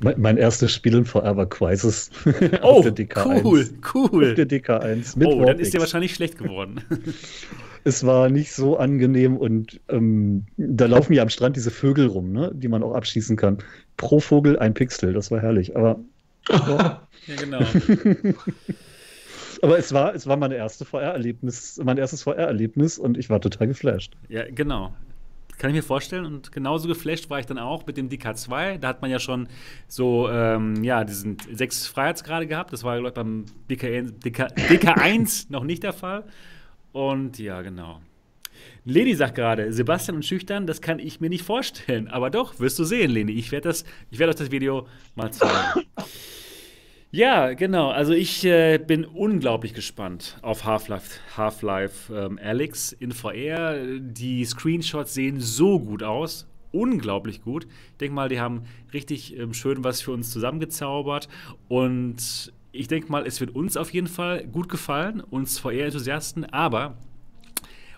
Mein, 0.00 0.20
mein 0.20 0.36
erstes 0.36 0.72
Spiel 0.72 0.94
in 0.94 1.04
VR 1.04 1.36
war 1.36 1.46
Crisis. 1.46 2.10
Oh, 2.62 2.82
der 2.82 2.94
DK1. 2.94 3.44
cool, 3.44 3.68
cool. 3.94 4.30
Auf 4.30 4.34
der 4.34 4.48
DK1. 4.48 5.16
Mit 5.16 5.28
oh, 5.28 5.44
dann 5.44 5.60
ist 5.60 5.72
der 5.74 5.80
wahrscheinlich 5.80 6.14
schlecht 6.14 6.38
geworden. 6.38 6.82
es 7.86 8.04
war 8.04 8.28
nicht 8.28 8.52
so 8.52 8.78
angenehm 8.78 9.36
und 9.36 9.80
ähm, 9.88 10.44
da 10.56 10.86
laufen 10.86 11.12
ja 11.12 11.22
am 11.22 11.28
Strand 11.28 11.54
diese 11.54 11.70
Vögel 11.70 12.08
rum, 12.08 12.32
ne, 12.32 12.50
die 12.52 12.66
man 12.66 12.82
auch 12.82 12.94
abschießen 12.94 13.36
kann. 13.36 13.58
Pro 13.96 14.18
Vogel 14.18 14.58
ein 14.58 14.74
Pixel, 14.74 15.12
das 15.12 15.30
war 15.30 15.40
herrlich. 15.40 15.76
Aber 15.76 16.00
ja, 16.50 17.00
genau. 17.38 17.60
aber 19.62 19.78
es 19.78 19.92
war, 19.92 20.16
es 20.16 20.26
war 20.26 20.36
mein 20.36 20.50
erstes 20.50 20.88
VR-Erlebnis, 20.88 21.80
mein 21.84 21.96
erstes 21.96 22.24
VR-Erlebnis 22.24 22.98
und 22.98 23.16
ich 23.16 23.30
war 23.30 23.40
total 23.40 23.68
geflasht. 23.68 24.14
Ja, 24.28 24.42
genau. 24.50 24.92
kann 25.56 25.70
ich 25.70 25.76
mir 25.76 25.84
vorstellen. 25.84 26.26
Und 26.26 26.50
genauso 26.50 26.88
geflasht 26.88 27.30
war 27.30 27.38
ich 27.38 27.46
dann 27.46 27.58
auch 27.58 27.86
mit 27.86 27.96
dem 27.96 28.08
DK2. 28.08 28.78
Da 28.78 28.88
hat 28.88 29.00
man 29.00 29.12
ja 29.12 29.20
schon 29.20 29.46
so, 29.86 30.28
ähm, 30.28 30.82
ja, 30.82 31.04
diesen 31.04 31.36
sechs 31.52 31.86
Freiheitsgrade 31.86 32.48
gehabt. 32.48 32.72
Das 32.72 32.82
war, 32.82 32.96
glaube 32.96 33.10
ich, 33.10 33.14
beim 33.14 33.44
DK, 33.70 34.10
DK, 34.24 34.48
DK1 34.56 35.46
noch 35.50 35.62
nicht 35.62 35.84
der 35.84 35.92
Fall. 35.92 36.24
Und 36.96 37.38
ja, 37.38 37.60
genau. 37.60 38.00
Leni 38.86 39.14
sagt 39.14 39.34
gerade, 39.34 39.70
Sebastian 39.70 40.16
und 40.16 40.24
Schüchtern, 40.24 40.66
das 40.66 40.80
kann 40.80 40.98
ich 40.98 41.20
mir 41.20 41.28
nicht 41.28 41.44
vorstellen. 41.44 42.08
Aber 42.08 42.30
doch, 42.30 42.58
wirst 42.58 42.78
du 42.78 42.84
sehen, 42.84 43.10
Leni. 43.10 43.32
Ich 43.32 43.52
werde 43.52 43.68
werd 43.68 44.30
euch 44.30 44.36
das 44.36 44.50
Video 44.50 44.86
mal 45.14 45.30
zeigen. 45.30 45.86
Ja, 47.12 47.54
genau. 47.54 47.90
Also 47.90 48.12
ich 48.12 48.44
äh, 48.44 48.78
bin 48.78 49.04
unglaublich 49.04 49.72
gespannt 49.72 50.38
auf 50.42 50.64
Half-Life 50.64 51.20
Half 51.36 52.10
ähm, 52.10 52.38
Alex 52.42 52.92
in 52.92 53.12
VR. 53.12 53.78
Die 53.98 54.44
Screenshots 54.44 55.14
sehen 55.14 55.40
so 55.40 55.78
gut 55.78 56.02
aus. 56.02 56.46
Unglaublich 56.72 57.42
gut. 57.42 57.66
Ich 57.92 57.96
denke 58.00 58.14
mal, 58.14 58.28
die 58.28 58.40
haben 58.40 58.64
richtig 58.92 59.38
ähm, 59.38 59.54
schön 59.54 59.82
was 59.82 60.02
für 60.02 60.10
uns 60.10 60.30
zusammengezaubert. 60.30 61.28
Und 61.68 62.52
ich 62.72 62.88
denke 62.88 63.10
mal, 63.10 63.26
es 63.26 63.40
wird 63.40 63.54
uns 63.54 63.76
auf 63.76 63.92
jeden 63.92 64.06
Fall 64.06 64.46
gut 64.46 64.68
gefallen, 64.68 65.20
uns 65.20 65.58
VR-Enthusiasten. 65.58 66.44
Aber 66.46 66.96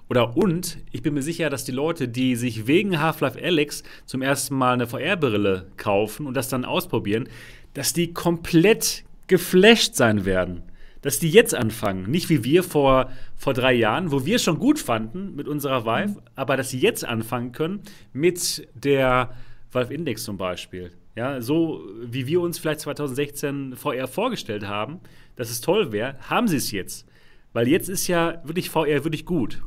oder 0.09 0.37
und 0.37 0.79
ich 0.91 1.03
bin 1.03 1.15
mir 1.15 1.23
sicher, 1.23 1.51
dass 1.51 1.65
die 1.65 1.73
Leute, 1.73 2.09
die 2.09 2.35
sich 2.35 2.67
wegen 2.67 3.01
Half-Life 3.01 3.39
Alex 3.43 3.83
zum 4.07 4.23
ersten 4.23 4.55
Mal 4.57 4.73
eine 4.73 4.87
VR-Brille 4.87 5.67
kaufen 5.77 6.27
und 6.27 6.35
das 6.35 6.49
dann 6.49 6.65
ausprobieren, 6.65 7.29
dass 7.75 7.93
die 7.93 8.15
komplett 8.15 9.05
geflasht 9.27 9.95
sein 9.95 10.25
werden. 10.25 10.63
Dass 11.03 11.21
die 11.21 11.31
jetzt 11.31 11.55
anfangen. 11.55 12.11
Nicht 12.11 12.29
wie 12.29 12.43
wir 12.43 12.65
vor, 12.65 13.13
vor 13.37 13.55
drei 13.55 13.75
Jahren, 13.75 14.11
wo 14.11 14.25
wir 14.25 14.37
es 14.37 14.43
schon 14.43 14.59
gut 14.59 14.79
fanden 14.81 15.37
mit 15.37 15.47
unserer 15.47 15.85
Vive, 15.85 16.15
mhm. 16.15 16.23
aber 16.35 16.57
dass 16.57 16.71
sie 16.71 16.81
jetzt 16.81 17.05
anfangen 17.05 17.53
können 17.53 17.83
mit 18.13 18.67
der 18.75 19.35
Valve 19.71 19.95
Index 19.95 20.25
zum 20.25 20.39
Beispiel. 20.39 20.93
Ja, 21.19 21.41
so 21.41 21.83
wie 22.01 22.29
wir 22.29 22.41
uns 22.41 22.61
vielleicht 22.61 22.79
2016 22.79 23.75
VR 23.75 24.07
vorgestellt 24.07 24.69
haben, 24.69 25.01
dass 25.35 25.51
es 25.51 25.61
toll 25.61 25.91
wäre, 25.91 26.15
haben 26.31 26.47
sie 26.47 26.59
es 26.59 26.71
jetzt. 26.71 27.09
Weil 27.53 27.67
jetzt 27.67 27.89
ist 27.89 28.07
ja 28.07 28.41
wirklich 28.45 28.71
VR 28.71 29.03
wirklich 29.03 29.27
gut. 29.27 29.61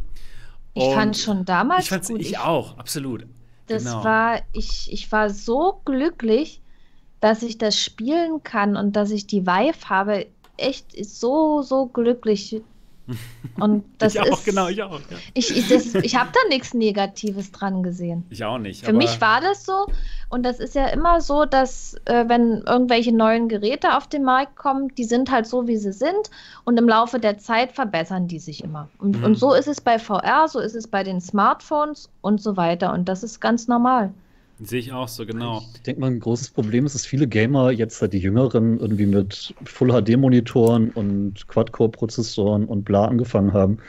Ich 0.75 0.93
fand 0.93 1.17
schon 1.17 1.43
damals 1.43 1.83
ich 1.83 1.89
fand's, 1.89 2.07
gut. 2.07 2.21
Ich, 2.21 2.29
ich 2.29 2.37
auch, 2.37 2.77
absolut. 2.77 3.25
Das 3.67 3.83
genau. 3.83 4.01
war, 4.01 4.39
ich, 4.53 4.93
ich 4.93 5.11
war 5.11 5.29
so 5.29 5.81
glücklich, 5.83 6.61
dass 7.19 7.43
ich 7.43 7.57
das 7.57 7.77
spielen 7.77 8.43
kann 8.43 8.77
und 8.77 8.95
dass 8.95 9.11
ich 9.11 9.27
die 9.27 9.45
Vive 9.45 9.89
habe. 9.89 10.27
Echt 10.55 11.05
so, 11.05 11.63
so 11.63 11.87
glücklich. 11.87 12.61
Und 13.59 13.83
das 13.97 14.15
ich 14.15 14.21
auch, 14.21 14.37
ist, 14.37 14.45
genau, 14.45 14.67
ich 14.67 14.81
auch. 14.81 14.99
Ja. 14.99 15.17
Ich, 15.33 15.55
ich, 15.55 15.95
ich 15.95 16.15
habe 16.15 16.29
da 16.33 16.39
nichts 16.49 16.73
Negatives 16.73 17.51
dran 17.51 17.83
gesehen. 17.83 18.25
Ich 18.29 18.43
auch 18.43 18.57
nicht. 18.57 18.85
Für 18.85 18.93
mich 18.93 19.19
war 19.21 19.41
das 19.41 19.65
so. 19.65 19.87
Und 20.29 20.43
das 20.43 20.59
ist 20.59 20.75
ja 20.75 20.87
immer 20.87 21.19
so, 21.19 21.45
dass 21.45 21.95
äh, 22.05 22.27
wenn 22.27 22.63
irgendwelche 22.65 23.13
neuen 23.13 23.49
Geräte 23.49 23.97
auf 23.97 24.07
den 24.07 24.23
Markt 24.23 24.55
kommen, 24.55 24.93
die 24.95 25.03
sind 25.03 25.29
halt 25.29 25.45
so, 25.45 25.67
wie 25.67 25.77
sie 25.77 25.93
sind. 25.93 26.29
Und 26.63 26.77
im 26.77 26.87
Laufe 26.87 27.19
der 27.19 27.37
Zeit 27.37 27.73
verbessern 27.73 28.27
die 28.27 28.39
sich 28.39 28.63
immer. 28.63 28.87
Und, 28.99 29.17
mhm. 29.17 29.23
und 29.23 29.35
so 29.35 29.53
ist 29.53 29.67
es 29.67 29.81
bei 29.81 29.99
VR, 29.99 30.47
so 30.47 30.59
ist 30.59 30.75
es 30.75 30.87
bei 30.87 31.03
den 31.03 31.19
Smartphones 31.19 32.09
und 32.21 32.41
so 32.41 32.55
weiter. 32.55 32.93
Und 32.93 33.09
das 33.09 33.23
ist 33.23 33.41
ganz 33.41 33.67
normal. 33.67 34.13
Sehe 34.63 34.79
ich 34.79 34.91
auch 34.91 35.07
so, 35.07 35.25
genau. 35.25 35.63
Ich 35.75 35.81
denke 35.81 36.01
mal, 36.01 36.07
ein 36.07 36.19
großes 36.19 36.51
Problem 36.51 36.85
ist, 36.85 36.93
dass 36.93 37.05
viele 37.05 37.27
Gamer 37.27 37.71
jetzt 37.71 38.01
halt 38.01 38.13
die 38.13 38.19
Jüngeren 38.19 38.79
irgendwie 38.79 39.07
mit 39.07 39.55
Full-HD-Monitoren 39.65 40.91
und 40.91 41.47
Quad-Core-Prozessoren 41.47 42.65
und 42.65 42.83
bla 42.83 43.05
angefangen 43.05 43.53
haben 43.53 43.79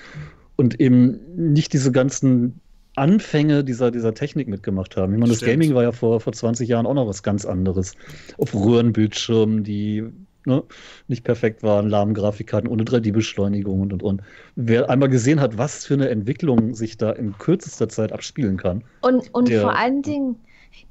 und 0.57 0.81
eben 0.81 1.19
nicht 1.37 1.73
diese 1.73 1.93
ganzen 1.93 2.61
Anfänge 2.95 3.65
dieser, 3.65 3.91
dieser 3.91 4.15
Technik 4.15 4.49
mitgemacht 4.49 4.97
haben. 4.97 5.15
Ich 5.15 5.19
meine, 5.19 5.33
das 5.33 5.41
Gaming 5.41 5.75
war 5.75 5.83
ja 5.83 5.93
vor, 5.93 6.21
vor 6.21 6.33
20 6.33 6.69
Jahren 6.69 6.87
auch 6.87 6.95
noch 6.95 7.07
was 7.07 7.23
ganz 7.23 7.45
anderes. 7.45 7.95
Auf 8.39 8.55
Röhrenbildschirmen, 8.55 9.65
die 9.65 10.05
ne, 10.45 10.63
nicht 11.09 11.25
perfekt 11.25 11.63
waren, 11.63 11.89
lahmen 11.89 12.15
Grafikkarten 12.15 12.69
ohne 12.69 12.85
3D-Beschleunigung 12.85 13.81
und 13.81 13.93
und 13.95 14.03
und. 14.03 14.23
Wer 14.57 14.91
einmal 14.91 15.09
gesehen 15.09 15.41
hat, 15.41 15.57
was 15.57 15.87
für 15.87 15.95
eine 15.95 16.11
Entwicklung 16.11 16.75
sich 16.75 16.97
da 16.97 17.11
in 17.13 17.37
kürzester 17.39 17.89
Zeit 17.89 18.13
abspielen 18.13 18.57
kann. 18.57 18.85
Und, 19.01 19.33
und 19.35 19.49
der, 19.49 19.63
vor 19.63 19.77
allen 19.77 20.03
Dingen 20.03 20.37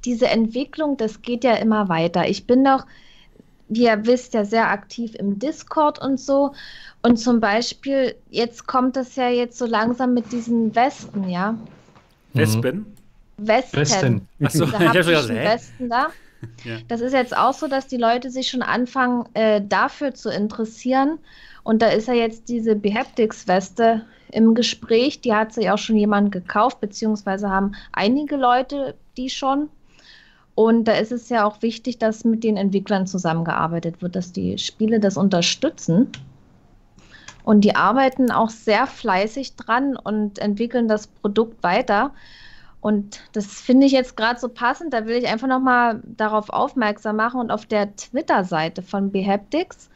diese 0.04 0.28
Entwicklung, 0.28 0.96
das 0.96 1.22
geht 1.22 1.44
ja 1.44 1.54
immer 1.54 1.88
weiter. 1.88 2.28
Ich 2.28 2.46
bin 2.46 2.64
doch, 2.64 2.86
wie 3.68 3.84
ihr 3.84 4.06
wisst, 4.06 4.34
ja 4.34 4.44
sehr 4.44 4.70
aktiv 4.70 5.14
im 5.14 5.38
Discord 5.38 6.00
und 6.00 6.18
so. 6.20 6.52
Und 7.02 7.16
zum 7.16 7.40
Beispiel, 7.40 8.14
jetzt 8.30 8.66
kommt 8.66 8.96
das 8.96 9.16
ja 9.16 9.28
jetzt 9.28 9.58
so 9.58 9.66
langsam 9.66 10.14
mit 10.14 10.32
diesen 10.32 10.74
Westen, 10.74 11.28
ja. 11.28 11.56
Wespen? 12.34 12.86
Westen. 13.38 13.76
Westen. 13.76 14.28
Achso, 14.42 14.64
ich 14.66 14.72
habe 14.72 15.04
schon 15.04 15.12
gesagt, 15.12 15.28
Westen 15.28 15.88
da. 15.88 16.08
Ja. 16.64 16.78
Das 16.88 17.00
ist 17.00 17.12
jetzt 17.12 17.36
auch 17.36 17.54
so, 17.54 17.68
dass 17.68 17.86
die 17.86 17.96
Leute 17.96 18.28
sich 18.28 18.48
schon 18.48 18.62
anfangen, 18.62 19.26
äh, 19.34 19.60
dafür 19.64 20.12
zu 20.12 20.28
interessieren. 20.28 21.20
Und 21.62 21.82
da 21.82 21.90
ist 21.90 22.08
ja 22.08 22.14
jetzt 22.14 22.48
diese 22.48 22.74
Behaptics-Weste 22.74 24.04
im 24.32 24.54
Gespräch. 24.54 25.20
Die 25.20 25.34
hat 25.34 25.52
sich 25.52 25.70
auch 25.70 25.78
schon 25.78 25.96
jemand 25.96 26.32
gekauft, 26.32 26.80
beziehungsweise 26.80 27.48
haben 27.50 27.74
einige 27.92 28.36
Leute 28.36 28.96
die 29.16 29.30
schon. 29.30 29.68
Und 30.54 30.84
da 30.84 30.92
ist 30.92 31.12
es 31.12 31.28
ja 31.28 31.44
auch 31.44 31.62
wichtig, 31.62 31.98
dass 31.98 32.24
mit 32.24 32.44
den 32.44 32.56
Entwicklern 32.56 33.06
zusammengearbeitet 33.06 34.02
wird, 34.02 34.16
dass 34.16 34.32
die 34.32 34.58
Spiele 34.58 35.00
das 35.00 35.16
unterstützen. 35.16 36.08
Und 37.44 37.62
die 37.62 37.74
arbeiten 37.74 38.30
auch 38.30 38.50
sehr 38.50 38.86
fleißig 38.86 39.56
dran 39.56 39.96
und 39.96 40.38
entwickeln 40.38 40.88
das 40.88 41.06
Produkt 41.06 41.62
weiter. 41.62 42.12
Und 42.80 43.20
das 43.32 43.46
finde 43.46 43.86
ich 43.86 43.92
jetzt 43.92 44.16
gerade 44.16 44.38
so 44.38 44.48
passend. 44.48 44.92
Da 44.92 45.06
will 45.06 45.16
ich 45.16 45.28
einfach 45.28 45.48
nochmal 45.48 46.02
darauf 46.04 46.50
aufmerksam 46.50 47.16
machen. 47.16 47.40
Und 47.40 47.50
auf 47.50 47.66
der 47.66 47.94
Twitter-Seite 47.96 48.82
von 48.82 49.10
Behaptics, 49.10 49.88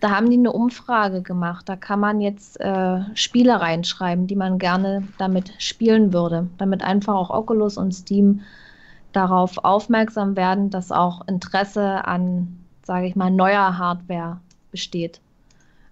da 0.00 0.10
haben 0.10 0.30
die 0.30 0.36
eine 0.36 0.52
Umfrage 0.52 1.22
gemacht. 1.22 1.68
Da 1.68 1.76
kann 1.76 2.00
man 2.00 2.20
jetzt 2.20 2.60
äh, 2.60 3.00
Spiele 3.14 3.60
reinschreiben, 3.60 4.26
die 4.26 4.36
man 4.36 4.58
gerne 4.58 5.06
damit 5.18 5.52
spielen 5.58 6.12
würde, 6.12 6.48
damit 6.58 6.82
einfach 6.82 7.14
auch 7.14 7.30
Oculus 7.30 7.76
und 7.76 7.92
Steam 7.92 8.42
darauf 9.12 9.58
aufmerksam 9.64 10.36
werden, 10.36 10.70
dass 10.70 10.92
auch 10.92 11.26
Interesse 11.26 12.06
an, 12.06 12.58
sage 12.84 13.06
ich 13.06 13.16
mal, 13.16 13.30
neuer 13.30 13.78
Hardware 13.78 14.40
besteht. 14.70 15.20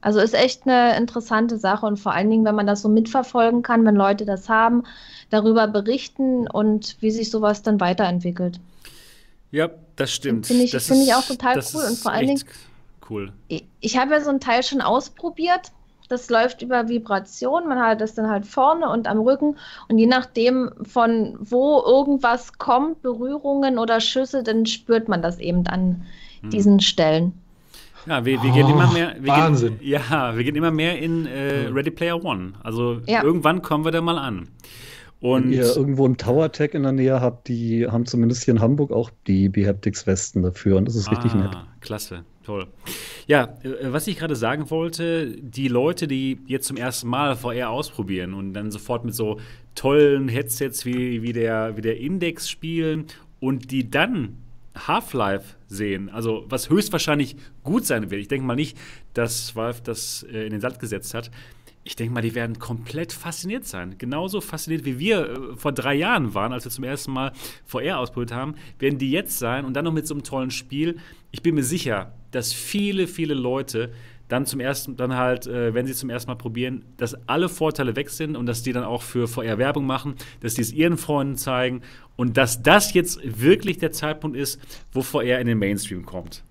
Also 0.01 0.21
ist 0.21 0.35
echt 0.35 0.69
eine 0.69 0.97
interessante 0.97 1.59
Sache 1.59 1.85
und 1.85 1.99
vor 1.99 2.13
allen 2.13 2.31
Dingen, 2.31 2.45
wenn 2.45 2.55
man 2.55 2.67
das 2.67 2.83
so 2.83 2.89
mitverfolgen 2.89 3.63
kann, 3.63 3.85
wenn 3.85 3.97
Leute 3.97 4.25
das 4.25 4.49
haben, 4.49 4.85
darüber 5.31 5.67
berichten 5.67 6.47
und 6.47 6.97
wie 7.01 7.11
sich 7.11 7.31
sowas 7.31 7.63
dann 7.63 7.81
weiterentwickelt. 7.81 8.61
Ja, 9.51 9.71
das 9.97 10.13
stimmt. 10.13 10.47
Finde 10.47 10.65
ich, 10.65 10.77
find 10.77 11.03
ich 11.03 11.15
auch 11.15 11.27
total 11.27 11.59
cool 11.75 11.83
und 11.89 11.99
vor 11.99 12.13
allen 12.13 12.27
Dingen 12.29 12.45
cool. 13.11 13.33
Ich, 13.49 13.99
habe 13.99 14.13
ja 14.13 14.21
so 14.21 14.31
ein 14.31 14.41
Teil 14.41 14.63
schon 14.63 14.81
ausprobiert 14.81 15.73
das 16.09 16.31
läuft 16.31 16.63
über 16.63 16.89
Vibration. 16.89 17.69
Man 17.69 17.81
hat 17.81 18.01
das 18.01 18.15
dann 18.15 18.29
halt 18.29 18.47
vorne 18.47 18.89
und 18.89 19.09
am 19.09 19.19
Rücken. 19.19 19.57
Und 19.89 19.99
je 19.99 20.07
nachdem, 20.07 20.71
von 20.83 21.37
wo 21.41 21.83
irgendwas 21.85 22.59
kommt, 22.59 23.03
Berührungen 23.03 23.79
oder 23.79 24.01
Schüsse, 24.01 24.43
dann 24.43 24.67
spürt 24.67 25.09
man 25.09 25.23
das 25.23 25.39
eben 25.39 25.67
an 25.67 26.07
hm. 26.43 26.51
diesen 26.51 26.81
Stellen. 26.81 27.33
Ja, 28.07 28.25
wir, 28.25 28.41
wir 28.41 28.51
oh, 28.51 28.55
gehen 28.55 28.69
immer 28.69 28.93
mehr. 28.93 29.17
Wahnsinn. 29.21 29.81
Gehen, 29.81 29.91
ja, 29.91 30.37
wir 30.37 30.45
gehen 30.45 30.55
immer 30.55 30.71
mehr 30.71 30.99
in 30.99 31.27
äh, 31.27 31.67
Ready 31.73 31.91
Player 31.91 32.25
One. 32.25 32.53
Also 32.63 33.01
ja. 33.07 33.25
irgendwann 33.25 33.63
kommen 33.63 33.85
wir 33.85 33.91
da 33.91 34.01
mal 34.01 34.19
an. 34.19 34.49
Und 35.19 35.45
Wenn 35.45 35.53
ihr 35.53 35.65
irgendwo 35.65 36.05
einen 36.05 36.19
Tower 36.19 36.53
Tech 36.53 36.75
in 36.75 36.85
der 36.85 36.93
Nähe 36.93 37.21
habt, 37.21 37.49
die 37.49 37.89
haben 37.89 38.07
zumindest 38.07 38.45
hier 38.45 38.55
in 38.55 38.61
Hamburg 38.61 38.93
auch 38.93 39.11
die 39.27 39.49
Behaptics 39.49 40.07
Westen 40.07 40.43
dafür 40.43 40.77
und 40.77 40.87
das 40.87 40.95
ist 40.95 41.09
ah, 41.09 41.13
richtig 41.13 41.35
nett. 41.35 41.57
Klasse, 41.81 42.23
toll. 42.47 42.69
Ja, 43.27 43.59
äh, 43.63 43.93
was 43.93 44.07
ich 44.07 44.17
gerade 44.17 44.37
sagen 44.37 44.71
wollte, 44.71 45.37
die 45.41 45.69
Leute, 45.69 46.07
die 46.07 46.39
jetzt 46.47 46.67
zum 46.69 46.77
ersten 46.77 47.09
Mal 47.09 47.37
VR 47.37 47.71
ausprobieren 47.71 48.35
und 48.35 48.55
dann 48.55 48.71
sofort 48.71 49.05
mit 49.05 49.15
so 49.15 49.41
tollen 49.75 50.29
Headsets 50.29 50.87
wie, 50.87 51.23
wie, 51.23 51.33
der, 51.33 51.77
wie 51.77 51.83
der 51.83 51.99
Index 51.99 52.49
spielen 52.49 53.07
und 53.41 53.71
die 53.71 53.91
dann 53.91 54.39
Half-Life 54.77 55.57
sehen, 55.69 56.11
also 56.11 56.45
was 56.49 56.71
höchstwahrscheinlich 56.71 57.37
gut 57.65 57.85
sein 57.85 58.11
wird. 58.11 58.21
Ich 58.21 58.29
denke 58.29 58.47
mal 58.47 58.57
nicht, 58.57 58.79
dass 59.15 59.57
Valve 59.57 59.81
das 59.83 60.25
äh, 60.31 60.45
in 60.45 60.53
den 60.53 60.61
Sand 60.61 60.79
gesetzt 60.79 61.15
hat 61.15 61.31
ich 61.87 61.95
denke 61.95 62.13
mal, 62.13 62.21
die 62.21 62.35
werden 62.35 62.59
komplett 62.59 63.13
fasziniert 63.13 63.65
sein. 63.65 63.97
Genauso 63.97 64.41
fasziniert, 64.41 64.85
wie 64.85 64.99
wir 64.99 65.31
äh, 65.31 65.57
vor 65.57 65.71
drei 65.71 65.95
Jahren 65.95 66.35
waren, 66.35 66.53
als 66.53 66.65
wir 66.65 66.73
zum 66.73 66.83
ersten 66.83 67.13
Mal 67.13 67.33
VR 67.65 68.01
ausprobiert 68.01 68.33
haben, 68.33 68.57
werden 68.81 68.99
die 68.99 69.13
jetzt 69.13 69.39
sein 69.39 69.65
und 69.65 69.75
dann 69.75 69.85
noch 69.85 69.93
mit 69.93 70.07
so 70.07 70.15
einem 70.15 70.25
tollen 70.25 70.51
Spiel. 70.51 70.99
Ich 71.37 71.43
bin 71.43 71.55
mir 71.55 71.65
sicher, 71.65 72.13
dass 72.31 72.55
viele, 72.55 73.07
viele 73.07 73.35
Leute 73.35 73.91
dann 74.27 74.47
zum 74.47 74.59
ersten, 74.59 74.97
dann 74.97 75.17
halt, 75.17 75.47
äh, 75.47 75.75
wenn 75.75 75.87
sie 75.87 75.93
zum 75.93 76.09
ersten 76.09 76.31
Mal 76.31 76.37
probieren, 76.37 76.83
dass 76.97 77.15
alle 77.29 77.51
Vorteile 77.51 77.95
weg 77.95 78.09
sind 78.09 78.37
und 78.37 78.47
dass 78.47 78.63
die 78.63 78.73
dann 78.73 78.85
auch 78.85 79.03
für 79.03 79.29
VR 79.29 79.59
Werbung 79.59 79.85
machen, 79.85 80.15
dass 80.41 80.55
die 80.55 80.63
es 80.63 80.73
ihren 80.73 80.97
Freunden 80.97 81.37
zeigen 81.37 81.83
und 82.17 82.39
dass 82.39 82.63
das 82.63 82.95
jetzt 82.95 83.21
wirklich 83.23 83.77
der 83.77 83.93
Zeitpunkt 83.93 84.35
ist, 84.35 84.59
wo 84.95 85.03
VR 85.03 85.41
in 85.41 85.47
den 85.47 85.59
Mainstream 85.59 86.07
kommt. 86.07 86.43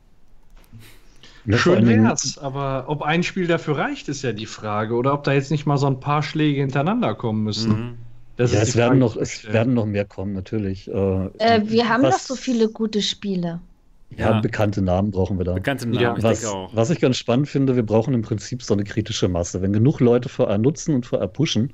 Ja, 1.47 1.57
Schön 1.57 1.87
wär's, 1.87 2.37
aber 2.37 2.85
ob 2.87 3.01
ein 3.01 3.23
Spiel 3.23 3.47
dafür 3.47 3.79
reicht, 3.79 4.07
ist 4.07 4.21
ja 4.21 4.33
die 4.33 4.45
Frage. 4.45 4.93
Oder 4.93 5.15
ob 5.15 5.23
da 5.23 5.33
jetzt 5.33 5.49
nicht 5.49 5.65
mal 5.65 5.77
so 5.77 5.87
ein 5.87 5.99
paar 5.99 6.21
Schläge 6.21 6.61
hintereinander 6.61 7.15
kommen 7.15 7.43
müssen. 7.43 7.71
Mhm. 7.71 7.97
Das 8.37 8.53
ja, 8.53 8.61
es 8.61 8.75
werden, 8.75 8.99
noch, 8.99 9.15
es 9.15 9.51
werden 9.51 9.73
noch 9.73 9.87
mehr 9.87 10.05
kommen, 10.05 10.33
natürlich. 10.33 10.87
Äh, 10.87 10.91
äh, 11.39 11.61
wir 11.65 11.89
haben 11.89 12.03
was, 12.03 12.27
doch 12.27 12.35
so 12.35 12.35
viele 12.35 12.69
gute 12.69 13.01
Spiele. 13.01 13.61
Ja, 14.11 14.31
ja, 14.31 14.39
bekannte 14.39 14.81
Namen 14.81 15.11
brauchen 15.11 15.37
wir 15.37 15.45
da. 15.45 15.53
Bekannte 15.53 15.87
Namen, 15.87 16.01
ja, 16.01 16.15
was, 16.23 16.45
was, 16.73 16.89
ich 16.89 17.01
ganz 17.01 17.17
spannend 17.17 17.49
finde, 17.49 17.75
wir 17.75 17.83
brauchen 17.83 18.13
im 18.13 18.21
Prinzip 18.21 18.61
so 18.63 18.73
eine 18.73 18.83
kritische 18.83 19.27
Masse. 19.27 19.61
Wenn 19.61 19.73
genug 19.73 19.99
Leute 19.99 20.29
VR 20.29 20.57
nutzen 20.57 20.95
und 20.95 21.05
VR 21.05 21.27
pushen 21.27 21.73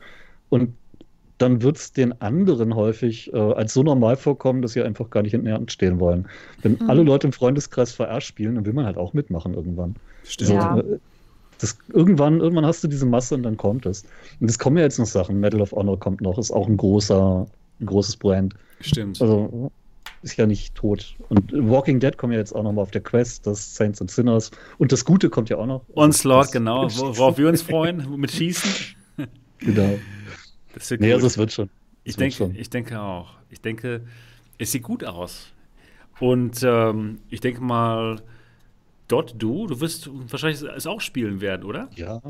und 0.50 0.74
dann 1.38 1.62
wird 1.62 1.78
es 1.78 1.92
den 1.92 2.20
anderen 2.22 2.76
häufig 2.76 3.34
äh, 3.34 3.38
als 3.38 3.74
so 3.74 3.84
normal 3.84 4.16
vorkommen, 4.16 4.62
dass 4.62 4.74
sie 4.74 4.82
einfach 4.82 5.10
gar 5.10 5.24
nicht 5.24 5.34
in 5.34 5.44
der 5.46 5.56
Hand 5.56 5.72
stehen 5.72 6.00
wollen. 6.00 6.28
Wenn 6.62 6.74
mhm. 6.74 6.90
alle 6.90 7.04
Leute 7.04 7.28
im 7.28 7.34
Freundeskreis 7.34 7.94
VR 7.94 8.22
spielen, 8.22 8.56
dann 8.56 8.66
will 8.66 8.74
man 8.74 8.86
halt 8.86 8.98
auch 8.98 9.14
mitmachen 9.14 9.54
irgendwann. 9.54 9.96
Stimmt. 10.24 10.50
So, 10.50 10.54
ja. 10.54 10.78
Äh, 10.78 11.00
das, 11.60 11.78
irgendwann, 11.94 12.40
irgendwann 12.40 12.66
hast 12.66 12.84
du 12.84 12.88
diese 12.88 13.06
Masse 13.06 13.36
und 13.36 13.44
dann 13.44 13.58
kommt 13.58 13.86
es. 13.86 14.04
Und 14.40 14.50
es 14.50 14.58
kommen 14.58 14.78
ja 14.78 14.84
jetzt 14.84 14.98
noch 14.98 15.06
Sachen. 15.06 15.40
Medal 15.40 15.62
of 15.62 15.72
Honor 15.72 16.00
kommt 16.00 16.22
noch, 16.22 16.38
ist 16.38 16.52
auch 16.52 16.68
ein 16.68 16.78
großer, 16.78 17.46
ein 17.80 17.86
großes 17.86 18.18
Brand. 18.18 18.56
Stimmt. 18.80 19.22
Also 19.22 19.72
ist 20.22 20.38
ja 20.38 20.46
nicht 20.46 20.76
tot. 20.76 21.16
Und 21.30 21.52
Walking 21.52 22.00
Dead 22.00 22.18
kommt 22.18 22.34
ja 22.34 22.40
jetzt 22.40 22.54
auch 22.54 22.64
nochmal 22.64 22.84
auf 22.84 22.92
der 22.92 23.02
Quest, 23.02 23.48
das 23.48 23.76
Saints 23.76 24.02
and 24.02 24.12
Sinners. 24.12 24.52
Und 24.78 24.92
das 24.92 25.06
Gute 25.06 25.30
kommt 25.30 25.50
ja 25.50 25.58
auch 25.58 25.66
noch. 25.66 25.84
Onslaught, 25.96 26.52
genau, 26.52 26.88
worauf 26.92 27.38
wir 27.38 27.48
uns 27.48 27.62
freuen, 27.62 28.20
mit 28.20 28.32
Schießen. 28.32 28.96
genau. 29.60 30.00
Das 30.74 30.90
wird 30.90 31.02
nee, 31.02 31.14
also 31.14 31.28
es 31.28 31.38
wird 31.38 31.52
schon. 31.52 31.70
Ich 32.04 32.16
denke, 32.16 32.36
schon. 32.36 32.56
ich 32.56 32.70
denke 32.70 33.00
auch. 33.00 33.34
Ich 33.50 33.62
denke, 33.62 34.02
es 34.58 34.72
sieht 34.72 34.84
gut 34.84 35.04
aus. 35.04 35.52
Und 36.20 36.62
ähm, 36.64 37.20
ich 37.30 37.42
denke 37.42 37.62
mal, 37.62 38.22
Dot, 39.12 39.36
du, 39.38 39.68
du 39.68 39.82
wirst 39.82 40.10
wahrscheinlich 40.12 40.62
es 40.62 40.88
auch 40.88 41.02
spielen 41.02 41.42
werden, 41.42 41.64
oder? 41.66 41.90
Ja. 41.96 42.22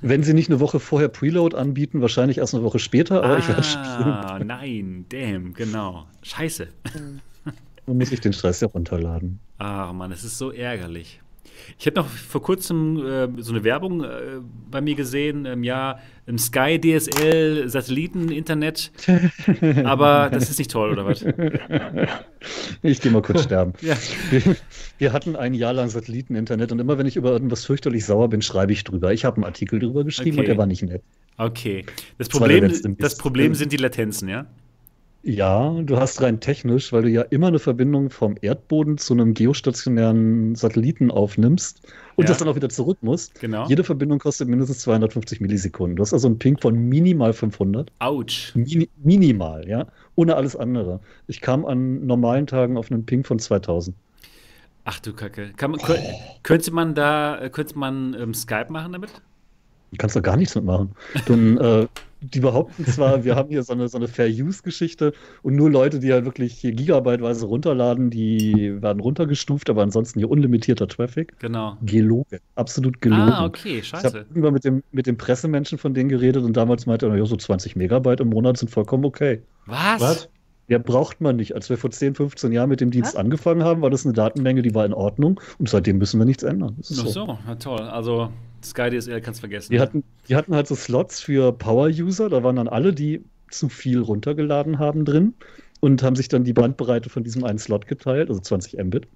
Wenn 0.00 0.22
sie 0.22 0.34
nicht 0.34 0.48
eine 0.50 0.60
Woche 0.60 0.78
vorher 0.78 1.08
Preload 1.08 1.56
anbieten, 1.56 2.00
wahrscheinlich 2.00 2.38
erst 2.38 2.54
eine 2.54 2.62
Woche 2.62 2.78
später, 2.78 3.24
aber 3.24 3.34
ah, 3.34 3.38
ich 3.38 3.48
werde 3.48 3.62
spielen. 3.62 3.82
Ah, 3.84 4.38
nein, 4.44 5.06
damn, 5.08 5.52
genau. 5.54 6.06
Scheiße. 6.22 6.68
Dann 7.86 7.98
muss 7.98 8.12
ich 8.12 8.20
den 8.20 8.32
Stress 8.32 8.60
ja 8.60 8.68
runterladen. 8.68 9.40
Ah, 9.58 9.92
Mann, 9.92 10.12
es 10.12 10.22
ist 10.22 10.38
so 10.38 10.52
ärgerlich. 10.52 11.20
Ich 11.78 11.86
habe 11.86 11.96
noch 11.96 12.08
vor 12.08 12.42
kurzem 12.42 12.98
äh, 12.98 13.28
so 13.42 13.52
eine 13.52 13.64
Werbung 13.64 14.04
äh, 14.04 14.40
bei 14.70 14.80
mir 14.80 14.94
gesehen, 14.94 15.46
ähm, 15.46 15.64
ja, 15.64 15.98
im 16.26 16.38
Sky 16.38 16.80
DSL, 16.80 17.68
Satelliten, 17.68 18.30
Internet. 18.30 18.92
Aber 19.84 20.30
das 20.32 20.50
ist 20.50 20.58
nicht 20.58 20.70
toll, 20.70 20.92
oder 20.92 21.04
was? 21.04 21.24
Ich 22.82 23.00
gehe 23.00 23.12
mal 23.12 23.22
kurz 23.22 23.44
sterben. 23.44 23.72
Ja. 23.80 23.96
Wir, 24.30 24.56
wir, 24.98 25.12
hatten 25.12 25.36
ein 25.36 25.54
Jahr 25.54 25.72
lang 25.72 25.88
Satelliten-Internet 25.88 26.72
und 26.72 26.78
immer 26.78 26.98
wenn 26.98 27.06
ich 27.06 27.16
über 27.16 27.30
irgendwas 27.30 27.64
fürchterlich 27.64 28.04
sauer 28.04 28.28
bin, 28.28 28.42
schreibe 28.42 28.72
ich 28.72 28.84
drüber. 28.84 29.12
Ich 29.12 29.24
habe 29.24 29.36
einen 29.36 29.44
Artikel 29.44 29.78
drüber 29.78 30.04
geschrieben 30.04 30.36
okay. 30.36 30.40
und 30.40 30.48
der 30.48 30.58
war 30.58 30.66
nicht 30.66 30.82
nett. 30.82 31.02
Okay. 31.36 31.84
Das 32.18 32.28
Problem, 32.28 32.72
das 32.98 33.16
Problem 33.16 33.54
sind 33.54 33.72
die 33.72 33.76
Latenzen, 33.76 34.28
ja? 34.28 34.46
Ja, 35.24 35.70
du 35.82 35.98
hast 35.98 36.20
rein 36.20 36.40
technisch, 36.40 36.92
weil 36.92 37.02
du 37.02 37.08
ja 37.08 37.22
immer 37.22 37.46
eine 37.46 37.60
Verbindung 37.60 38.10
vom 38.10 38.34
Erdboden 38.40 38.98
zu 38.98 39.14
einem 39.14 39.34
geostationären 39.34 40.56
Satelliten 40.56 41.12
aufnimmst 41.12 41.86
und 42.16 42.24
ja. 42.24 42.28
das 42.28 42.38
dann 42.38 42.48
auch 42.48 42.56
wieder 42.56 42.68
zurück 42.68 42.98
musst. 43.02 43.40
Genau. 43.40 43.68
Jede 43.68 43.84
Verbindung 43.84 44.18
kostet 44.18 44.48
mindestens 44.48 44.80
250 44.80 45.40
Millisekunden. 45.40 45.94
Du 45.96 46.02
hast 46.02 46.12
also 46.12 46.26
einen 46.26 46.40
Ping 46.40 46.58
von 46.58 46.74
minimal 46.74 47.32
500. 47.32 47.92
Autsch. 48.00 48.52
Mini 48.56 48.88
minimal, 49.04 49.68
ja. 49.68 49.86
Ohne 50.16 50.34
alles 50.34 50.56
andere. 50.56 50.98
Ich 51.28 51.40
kam 51.40 51.66
an 51.66 52.04
normalen 52.04 52.48
Tagen 52.48 52.76
auf 52.76 52.90
einen 52.90 53.06
Ping 53.06 53.22
von 53.22 53.38
2000. 53.38 53.96
Ach 54.84 54.98
du 54.98 55.12
Kacke. 55.12 55.52
Man. 55.60 55.78
Könnte 56.42 56.72
man 56.72 56.96
da, 56.96 57.48
könnte 57.52 57.78
man 57.78 58.16
ähm, 58.18 58.34
Skype 58.34 58.72
machen 58.72 58.92
damit? 58.92 59.10
Du 59.92 59.98
kannst 59.98 60.16
da 60.16 60.20
gar 60.20 60.36
nichts 60.36 60.54
mitmachen. 60.54 60.92
Dann, 61.26 61.58
äh, 61.58 61.86
die 62.22 62.40
behaupten 62.40 62.86
zwar, 62.86 63.24
wir 63.24 63.36
haben 63.36 63.50
hier 63.50 63.62
so 63.62 63.72
eine, 63.72 63.88
so 63.88 63.98
eine 63.98 64.08
Fair-Use-Geschichte 64.08 65.12
und 65.42 65.54
nur 65.56 65.70
Leute, 65.70 65.98
die 65.98 66.06
ja 66.06 66.24
wirklich 66.24 66.54
hier 66.54 66.72
gigabyteweise 66.72 67.46
runterladen, 67.46 68.08
die 68.10 68.80
werden 68.80 69.00
runtergestuft, 69.00 69.68
aber 69.68 69.82
ansonsten 69.82 70.20
hier 70.20 70.30
unlimitierter 70.30 70.88
Traffic. 70.88 71.38
Genau. 71.40 71.76
Gelogen. 71.82 72.38
Absolut 72.54 73.00
gelogen. 73.00 73.32
Ah, 73.32 73.44
okay, 73.44 73.82
scheiße. 73.82 74.06
Ich 74.06 74.14
habe 74.14 74.26
irgendwann 74.30 74.54
mit 74.54 74.64
dem, 74.64 74.82
mit 74.92 75.06
dem 75.06 75.16
Pressemenschen 75.16 75.78
von 75.78 75.94
denen 75.94 76.08
geredet 76.08 76.44
und 76.44 76.56
damals 76.56 76.86
meinte 76.86 77.06
er, 77.06 77.16
ja, 77.16 77.26
so 77.26 77.36
20 77.36 77.76
Megabyte 77.76 78.20
im 78.20 78.28
Monat 78.28 78.56
sind 78.56 78.70
vollkommen 78.70 79.04
okay. 79.04 79.42
Was? 79.66 80.00
Was? 80.00 80.28
Ja, 80.68 80.78
braucht 80.78 81.20
man 81.20 81.36
nicht. 81.36 81.54
Als 81.54 81.68
wir 81.68 81.76
vor 81.76 81.90
10, 81.90 82.14
15 82.14 82.52
Jahren 82.52 82.70
mit 82.70 82.80
dem 82.80 82.90
Dienst 82.90 83.14
Was? 83.14 83.16
angefangen 83.20 83.64
haben, 83.64 83.82
war 83.82 83.90
das 83.90 84.06
eine 84.06 84.14
Datenmenge, 84.14 84.62
die 84.62 84.74
war 84.74 84.86
in 84.86 84.94
Ordnung 84.94 85.40
und 85.58 85.68
seitdem 85.68 85.98
müssen 85.98 86.18
wir 86.18 86.24
nichts 86.24 86.44
ändern. 86.44 86.76
Ach 86.78 86.84
so, 86.84 87.06
so. 87.08 87.38
Na 87.46 87.56
toll. 87.56 87.80
Also 87.80 88.30
Sky 88.64 88.90
DSL 88.90 89.20
kannst 89.20 89.40
vergessen. 89.40 89.72
Die 89.72 89.80
hatten, 89.80 90.04
die 90.28 90.36
hatten 90.36 90.54
halt 90.54 90.66
so 90.66 90.74
Slots 90.74 91.20
für 91.20 91.52
Power-User, 91.52 92.28
da 92.28 92.42
waren 92.42 92.56
dann 92.56 92.68
alle, 92.68 92.92
die 92.92 93.24
zu 93.50 93.68
viel 93.68 94.00
runtergeladen 94.00 94.78
haben 94.78 95.04
drin 95.04 95.34
und 95.80 96.02
haben 96.02 96.16
sich 96.16 96.28
dann 96.28 96.44
die 96.44 96.52
Bandbreite 96.52 97.10
von 97.10 97.24
diesem 97.24 97.44
einen 97.44 97.58
Slot 97.58 97.86
geteilt, 97.86 98.28
also 98.28 98.40
20 98.40 98.82
Mbit. 98.82 99.06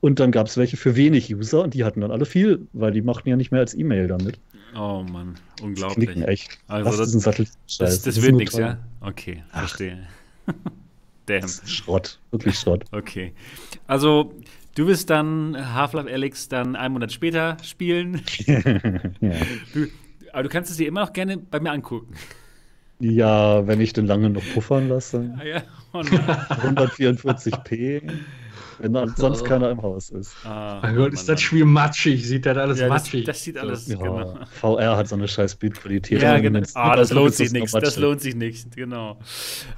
Und 0.00 0.18
dann 0.18 0.32
gab 0.32 0.46
es 0.46 0.56
welche 0.56 0.76
für 0.78 0.96
wenig 0.96 1.34
User 1.34 1.62
und 1.62 1.74
die 1.74 1.84
hatten 1.84 2.00
dann 2.00 2.10
alle 2.10 2.24
viel, 2.24 2.66
weil 2.72 2.90
die 2.90 3.02
machten 3.02 3.28
ja 3.28 3.36
nicht 3.36 3.52
mehr 3.52 3.60
als 3.60 3.74
E-Mail 3.74 4.08
damit. 4.08 4.38
Oh 4.74 5.02
Mann, 5.02 5.34
unglaublich. 5.62 6.14
Das 6.14 6.28
echt. 6.28 6.58
Also 6.68 6.96
das, 6.96 7.12
das, 7.12 7.24
das, 7.24 7.78
das, 7.78 8.02
das 8.02 8.22
wird 8.22 8.36
nichts, 8.36 8.56
ja? 8.56 8.78
Okay, 9.00 9.42
verstehe. 9.52 10.06
Damn. 11.26 11.48
Schrott, 11.66 12.18
wirklich 12.30 12.58
Schrott. 12.58 12.84
Okay. 12.92 13.32
Also 13.86 14.32
Du 14.80 14.86
wirst 14.86 15.10
dann 15.10 15.74
Half-Life 15.74 16.10
Alyx 16.10 16.48
dann 16.48 16.74
einen 16.74 16.94
Monat 16.94 17.12
später 17.12 17.58
spielen. 17.62 18.22
ja. 18.46 18.60
du, 19.74 19.88
aber 20.32 20.44
du 20.44 20.48
kannst 20.48 20.70
es 20.70 20.78
dir 20.78 20.88
immer 20.88 21.02
noch 21.02 21.12
gerne 21.12 21.36
bei 21.36 21.60
mir 21.60 21.70
angucken. 21.70 22.14
Ja, 22.98 23.66
wenn 23.66 23.78
ich 23.82 23.92
den 23.92 24.06
lange 24.06 24.30
noch 24.30 24.42
puffern 24.54 24.88
lasse. 24.88 25.34
Ah, 25.38 25.44
ja. 25.44 25.62
Oh 25.92 25.98
144p. 25.98 28.10
Wenn 28.78 28.94
dann 28.94 29.14
sonst 29.16 29.42
oh. 29.42 29.44
keiner 29.44 29.70
im 29.70 29.82
Haus 29.82 30.08
ist. 30.08 30.34
Ah, 30.44 30.78
mein 30.82 30.96
Gott, 30.96 31.12
ist 31.12 31.28
das 31.28 31.42
Spiel 31.42 31.66
matschig? 31.66 32.26
Sieht 32.26 32.46
das 32.46 32.56
alles 32.56 32.80
ja, 32.80 32.88
matschig? 32.88 33.26
Das, 33.26 33.36
das 33.36 33.44
sieht 33.44 33.58
alles, 33.58 33.86
ja, 33.86 33.98
genau. 33.98 34.38
VR 34.50 34.96
hat 34.96 35.08
so 35.08 35.16
eine 35.16 35.28
scheiß 35.28 35.56
Bildqualität. 35.56 36.22
Ja, 36.22 36.38
genau. 36.38 36.62
Ah, 36.72 36.96
das 36.96 37.12
lohnt 37.12 37.34
sich 37.34 37.52
nichts. 37.52 37.72
Das 37.72 37.98
lohnt 37.98 38.22
sich 38.22 38.34
nicht, 38.34 38.74
genau. 38.74 39.18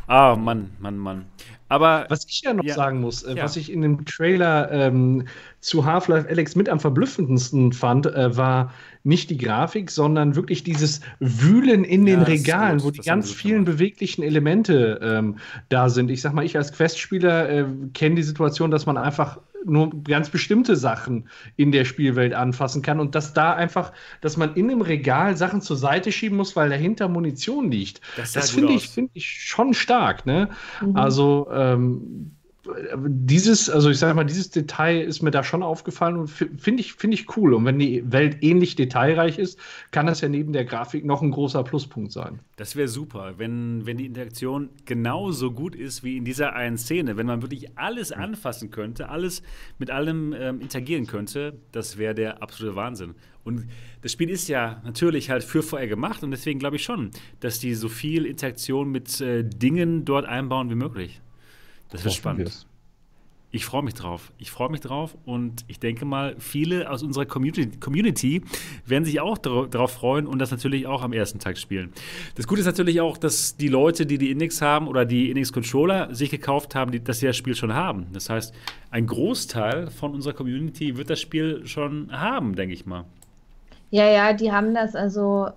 Ah, 0.07 0.37
Mann, 0.37 0.71
Mann, 0.79 0.97
Mann. 0.97 1.25
Aber 1.73 2.05
was 2.11 2.27
ich 2.29 2.43
ja 2.43 2.53
noch 2.53 2.65
ja, 2.65 2.75
sagen 2.75 3.01
muss, 3.01 3.23
äh, 3.23 3.35
ja. 3.35 3.45
was 3.45 3.57
ich 3.57 3.73
in 3.73 3.81
dem 3.81 4.05
Trailer 4.05 4.71
ähm, 4.71 5.27
zu 5.61 5.87
Half-Life 5.87 6.29
Alex 6.29 6.55
mit 6.55 6.69
am 6.69 6.79
verblüffendsten 6.79 7.73
fand, 7.73 8.05
äh, 8.05 8.37
war 8.37 8.75
nicht 9.05 9.31
die 9.31 9.39
Grafik, 9.39 9.91
sondern 9.91 10.37
wirklich 10.37 10.63
dieses 10.63 11.01
Wühlen 11.19 11.85
in 11.85 12.07
ja, 12.07 12.17
den 12.17 12.23
Regalen, 12.23 12.79
gut, 12.79 12.87
wo 12.87 12.91
die 12.91 13.01
ganz 13.01 13.33
vielen 13.33 13.65
gemacht. 13.65 13.79
beweglichen 13.79 14.23
Elemente 14.23 15.01
ähm, 15.03 15.37
da 15.69 15.89
sind. 15.89 16.11
Ich 16.11 16.23
sag 16.23 16.35
mal, 16.35 16.45
ich 16.45 16.57
als 16.57 16.73
Questspieler 16.73 17.49
äh, 17.49 17.67
kenne 17.95 18.17
die 18.17 18.23
Situation, 18.23 18.71
dass 18.71 18.87
man 18.87 18.97
einfach 18.97 19.41
nur 19.65 19.91
ganz 20.05 20.31
bestimmte 20.31 20.77
Sachen 20.77 21.29
in 21.57 21.73
der 21.73 21.85
Spielwelt 21.85 22.35
anfassen 22.35 22.83
kann 22.83 23.01
und 23.01 23.15
dass 23.15 23.33
da 23.33 23.53
einfach, 23.53 23.93
dass 24.21 24.37
man 24.37 24.55
in 24.55 24.71
einem 24.71 24.83
Regal 24.83 25.37
Sachen 25.37 25.61
zur 25.61 25.77
Seite 25.77 26.13
schieben 26.13 26.37
muss, 26.37 26.57
weil 26.57 26.69
dahinter 26.69 27.09
Munition 27.09 27.71
liegt. 27.71 28.01
Das, 28.17 28.33
das 28.33 28.51
finde 28.51 28.73
ich, 28.73 28.89
find 28.89 29.11
ich 29.15 29.29
schon 29.29 29.75
stark. 29.75 30.27
Ne? 30.27 30.49
Mhm. 30.81 30.97
Also 30.97 31.49
ähm, 31.53 32.33
dieses, 32.65 33.69
also 33.69 33.91
ich 33.91 33.99
sage 33.99 34.15
mal, 34.15 34.25
dieses 34.25 34.51
Detail 34.51 35.01
ist 35.01 35.21
mir 35.21 35.33
da 35.33 35.43
schon 35.43 35.63
aufgefallen 35.63 36.17
und 36.17 36.29
finde 36.29 36.81
ich, 36.81 36.95
finde 36.95 37.17
ich 37.17 37.37
cool. 37.37 37.55
Und 37.55 37.65
wenn 37.65 37.79
die 37.79 38.05
Welt 38.11 38.39
ähnlich 38.43 38.77
detailreich 38.77 39.39
ist, 39.39 39.59
kann 39.91 40.07
das 40.07 40.21
ja 40.21 40.29
neben 40.29 40.53
der 40.53 40.65
Grafik 40.65 41.05
noch 41.05 41.23
ein 41.23 41.33
großer 41.33 41.65
Pluspunkt 41.65 42.13
sein. 42.13 42.39
Das 42.57 42.77
wäre 42.77 42.87
super, 42.87 43.35
wenn, 43.39 43.85
wenn 43.85 43.97
die 43.97 44.07
Interaktion 44.07 44.71
genauso 44.85 45.51
gut 45.51 45.75
ist 45.75 46.05
wie 46.05 46.17
in 46.17 46.25
dieser 46.25 46.55
einen 46.55 46.79
Szene. 46.79 47.17
Wenn 47.17 47.27
man 47.27 47.43
wirklich 47.43 47.77
alles 47.77 48.13
anfassen 48.13 48.71
könnte, 48.71 49.09
alles 49.09 49.43
mit 49.79 49.91
allem 49.91 50.33
ähm, 50.33 50.61
interagieren 50.61 51.07
könnte, 51.07 51.55
das 51.73 51.99
wäre 51.99 52.15
der 52.15 52.43
absolute 52.43 52.77
Wahnsinn. 52.77 53.15
Und 53.45 53.67
das 54.03 54.13
Spiel 54.13 54.31
ist 54.31 54.49
ja 54.49 54.81
natürlich 54.85 55.31
halt 55.31 55.43
für 55.43 55.65
VR 55.65 55.89
gemacht 55.89 56.23
und 56.23 56.31
deswegen 56.31 56.61
glaube 56.61 56.77
ich 56.77 56.85
schon, 56.85 57.11
dass 57.41 57.59
die 57.59 57.75
so 57.75 57.89
viel 57.89 58.25
Interaktion 58.25 58.93
mit 58.93 59.21
äh, 59.21 59.43
Dingen 59.43 60.05
dort 60.05 60.27
einbauen 60.27 60.71
wie 60.71 60.77
möglich. 60.77 61.21
Das 61.93 62.05
wird 62.05 62.15
spannend. 62.15 62.41
Wir's. 62.41 62.67
Ich 63.55 63.67
freue 63.67 63.83
mich 63.83 63.93
drauf. 63.93 64.33
Ich 64.39 64.51
freue 64.51 64.71
mich 64.71 64.81
drauf 64.81 65.15
und 65.27 65.67
ich 65.69 65.79
denke 65.79 66.07
mal, 66.07 66.35
viele 66.39 66.91
aus 66.91 67.03
unserer 67.03 67.27
Community, 67.27 67.79
Community 67.79 68.41
werden 68.87 69.05
sich 69.05 69.21
auch 69.21 69.37
darauf 69.37 69.93
freuen 69.93 70.27
und 70.27 70.39
das 70.39 70.51
natürlich 70.51 70.87
auch 70.87 71.03
am 71.03 71.13
ersten 71.13 71.39
Tag 71.39 71.59
spielen. 71.59 71.93
Das 72.35 72.47
Gute 72.47 72.63
ist 72.63 72.67
natürlich 72.67 73.03
auch, 73.03 73.19
dass 73.19 73.59
die 73.59 73.69
Leute, 73.69 74.07
die 74.07 74.17
die 74.17 74.31
Index 74.31 74.63
haben 74.63 74.89
oder 74.89 75.05
die 75.05 75.29
Index 75.29 75.53
Controller 75.53 76.15
sich 76.15 76.31
gekauft 76.31 76.75
haben, 76.75 76.93
die, 76.93 77.05
dass 77.05 77.19
sie 77.19 77.27
das 77.27 77.37
Spiel 77.37 77.55
schon 77.55 77.75
haben. 77.75 78.07
Das 78.15 78.31
heißt, 78.31 78.55
ein 78.91 79.07
Großteil 79.07 79.91
von 79.91 80.15
unserer 80.15 80.33
Community 80.33 80.97
wird 80.97 81.11
das 81.11 81.21
Spiel 81.21 81.67
schon 81.67 82.11
haben, 82.11 82.57
denke 82.57 82.73
ich 82.73 82.87
mal. 82.87 83.05
Ja, 83.91 84.11
ja, 84.11 84.33
die 84.33 84.51
haben 84.51 84.73
das 84.73 84.95
also 84.95 85.51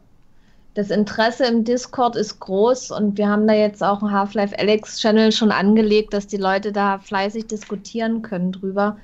das 0.76 0.92
Interesse 0.92 1.46
im 1.46 1.64
Discord 1.64 2.18
ist 2.18 2.40
groß 2.42 2.92
und 2.92 3.18
wir 3.18 3.30
haben 3.30 3.48
da 3.48 3.54
jetzt 3.54 3.82
auch 3.82 4.04
einen 4.04 4.12
Half-Life 4.12 4.60
Alex 4.60 5.00
Channel 5.00 5.32
schon 5.32 5.52
angelegt, 5.52 6.14
dass 6.14 6.28
die 6.28 6.38
Leute 6.38 6.74
da 6.74 7.00
fleißig 7.00 7.48
diskutieren 7.48 8.22
können 8.22 8.52
drüber. 8.52 8.98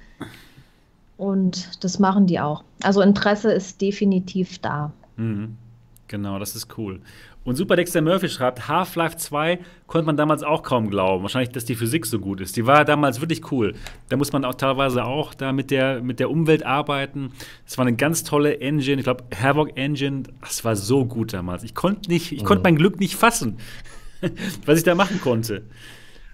Und 1.18 1.84
das 1.84 1.98
machen 1.98 2.27
die 2.27 2.39
auch. 2.39 2.64
Also 2.84 3.02
Interesse 3.02 3.53
ist 3.53 3.80
definitiv 3.81 4.60
da. 4.60 4.91
Mhm. 5.15 5.56
Genau, 6.07 6.39
das 6.39 6.57
ist 6.57 6.77
cool. 6.77 6.99
Und 7.43 7.55
Super 7.55 7.76
Dexter 7.76 8.01
Murphy 8.01 8.30
schreibt, 8.30 8.68
Half-Life 8.68 9.18
2 9.18 9.59
konnte 9.88 10.05
man 10.05 10.15
damals 10.15 10.43
auch 10.43 10.61
kaum 10.61 10.91
glauben. 10.91 11.23
Wahrscheinlich, 11.23 11.49
dass 11.49 11.65
die 11.65 11.76
Physik 11.76 12.05
so 12.05 12.19
gut 12.19 12.39
ist. 12.39 12.55
Die 12.55 12.68
war 12.68 12.85
damals 12.85 13.19
wirklich 13.19 13.51
cool. 13.51 13.73
Da 14.09 14.18
muss 14.18 14.31
man 14.31 14.45
auch 14.45 14.53
teilweise 14.53 15.05
auch 15.05 15.34
da 15.34 15.51
mit 15.51 15.72
der, 15.72 16.03
mit 16.03 16.19
der 16.19 16.30
Umwelt 16.30 16.63
arbeiten. 16.63 17.31
Es 17.65 17.80
war 17.80 17.85
eine 17.85 17.95
ganz 17.95 18.23
tolle 18.23 18.59
Engine. 18.59 18.97
Ich 18.97 19.05
glaube, 19.05 19.23
Havoc 19.35 19.76
Engine, 19.76 20.23
das 20.41 20.63
war 20.63 20.76
so 20.76 21.05
gut 21.05 21.34
damals. 21.34 21.63
Ich 21.63 21.73
konnte 21.73 22.11
nicht, 22.11 22.31
ich 22.31 22.45
konnte 22.45 22.63
mein 22.63 22.76
Glück 22.76 22.99
nicht 22.99 23.15
fassen, 23.15 23.57
was 24.65 24.77
ich 24.77 24.84
da 24.84 24.93
machen 24.93 25.19
konnte. 25.19 25.63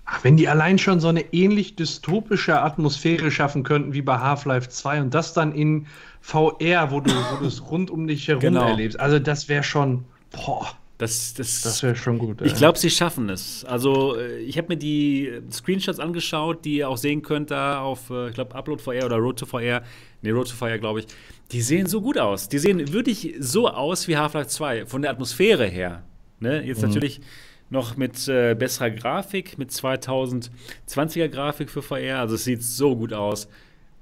Ach, 0.04 0.24
wenn 0.24 0.36
die 0.36 0.50
allein 0.50 0.78
schon 0.78 1.00
so 1.00 1.08
eine 1.08 1.34
ähnlich 1.34 1.78
dystopische 1.78 2.62
Atmosphäre 2.62 3.32
schaffen 3.32 3.64
könnten 3.64 3.94
wie 3.94 4.02
bei 4.02 4.20
Half-Life 4.20 4.70
2 4.70 5.02
und 5.02 5.14
das 5.14 5.34
dann 5.34 5.54
in 5.54 5.88
VR, 6.20 6.92
wo 6.92 7.00
du, 7.00 7.12
wo 7.40 7.46
es 7.46 7.70
rund 7.70 7.90
um 7.92 8.08
dich 8.08 8.28
herum 8.28 8.42
genau. 8.42 8.68
erlebst. 8.68 9.00
Also 9.00 9.20
das 9.20 9.48
wäre 9.48 9.64
schon. 9.64 10.04
Boah. 10.32 10.68
Das, 10.98 11.36
das, 11.36 11.62
das 11.62 11.84
wäre 11.84 11.96
schon 11.96 12.18
gut. 12.18 12.42
Ich 12.42 12.56
glaube, 12.56 12.80
sie 12.80 12.90
schaffen 12.90 13.30
es. 13.30 13.64
Also, 13.66 14.18
äh, 14.18 14.40
ich 14.40 14.58
habe 14.58 14.70
mir 14.70 14.78
die 14.78 15.32
Screenshots 15.52 16.00
angeschaut, 16.00 16.66
die 16.66 16.78
ihr 16.78 16.90
auch 16.90 16.98
sehen 16.98 17.22
könnt 17.22 17.52
da 17.52 17.82
auf, 17.82 18.10
äh, 18.10 18.30
ich 18.30 18.34
glaube, 18.34 18.56
Upload 18.56 18.82
VR 18.82 19.06
oder 19.06 19.18
Road 19.18 19.38
to 19.38 19.46
VR. 19.46 19.84
Ne, 20.24 20.32
Road 20.32 20.50
to 20.50 20.56
VR, 20.56 20.80
glaube 20.80 21.02
ich. 21.02 21.08
Die 21.52 21.62
sehen 21.62 21.86
so 21.86 22.02
gut 22.02 22.18
aus. 22.18 22.50
Die 22.50 22.58
sehen 22.58 22.92
wirklich 22.94 23.36
so 23.40 23.70
aus 23.70 24.08
wie 24.08 24.18
Half-Life 24.18 24.50
2, 24.50 24.86
von 24.88 25.04
der 25.04 25.12
Atmosphäre 25.12 25.68
her. 25.68 26.04
Ne? 26.40 26.66
Jetzt 26.66 26.82
mhm. 26.82 26.88
natürlich 26.88 27.22
noch 27.70 27.96
mit 27.96 28.28
äh, 28.28 28.56
besserer 28.56 28.90
Grafik, 28.90 29.60
mit 29.60 29.70
2020er 29.70 31.28
Grafik 31.28 31.70
für 31.70 31.84
VR. 31.84 32.22
Also, 32.22 32.34
es 32.36 32.44
sieht 32.44 32.64
so 32.64 32.96
gut 32.96 33.14
aus. 33.14 33.48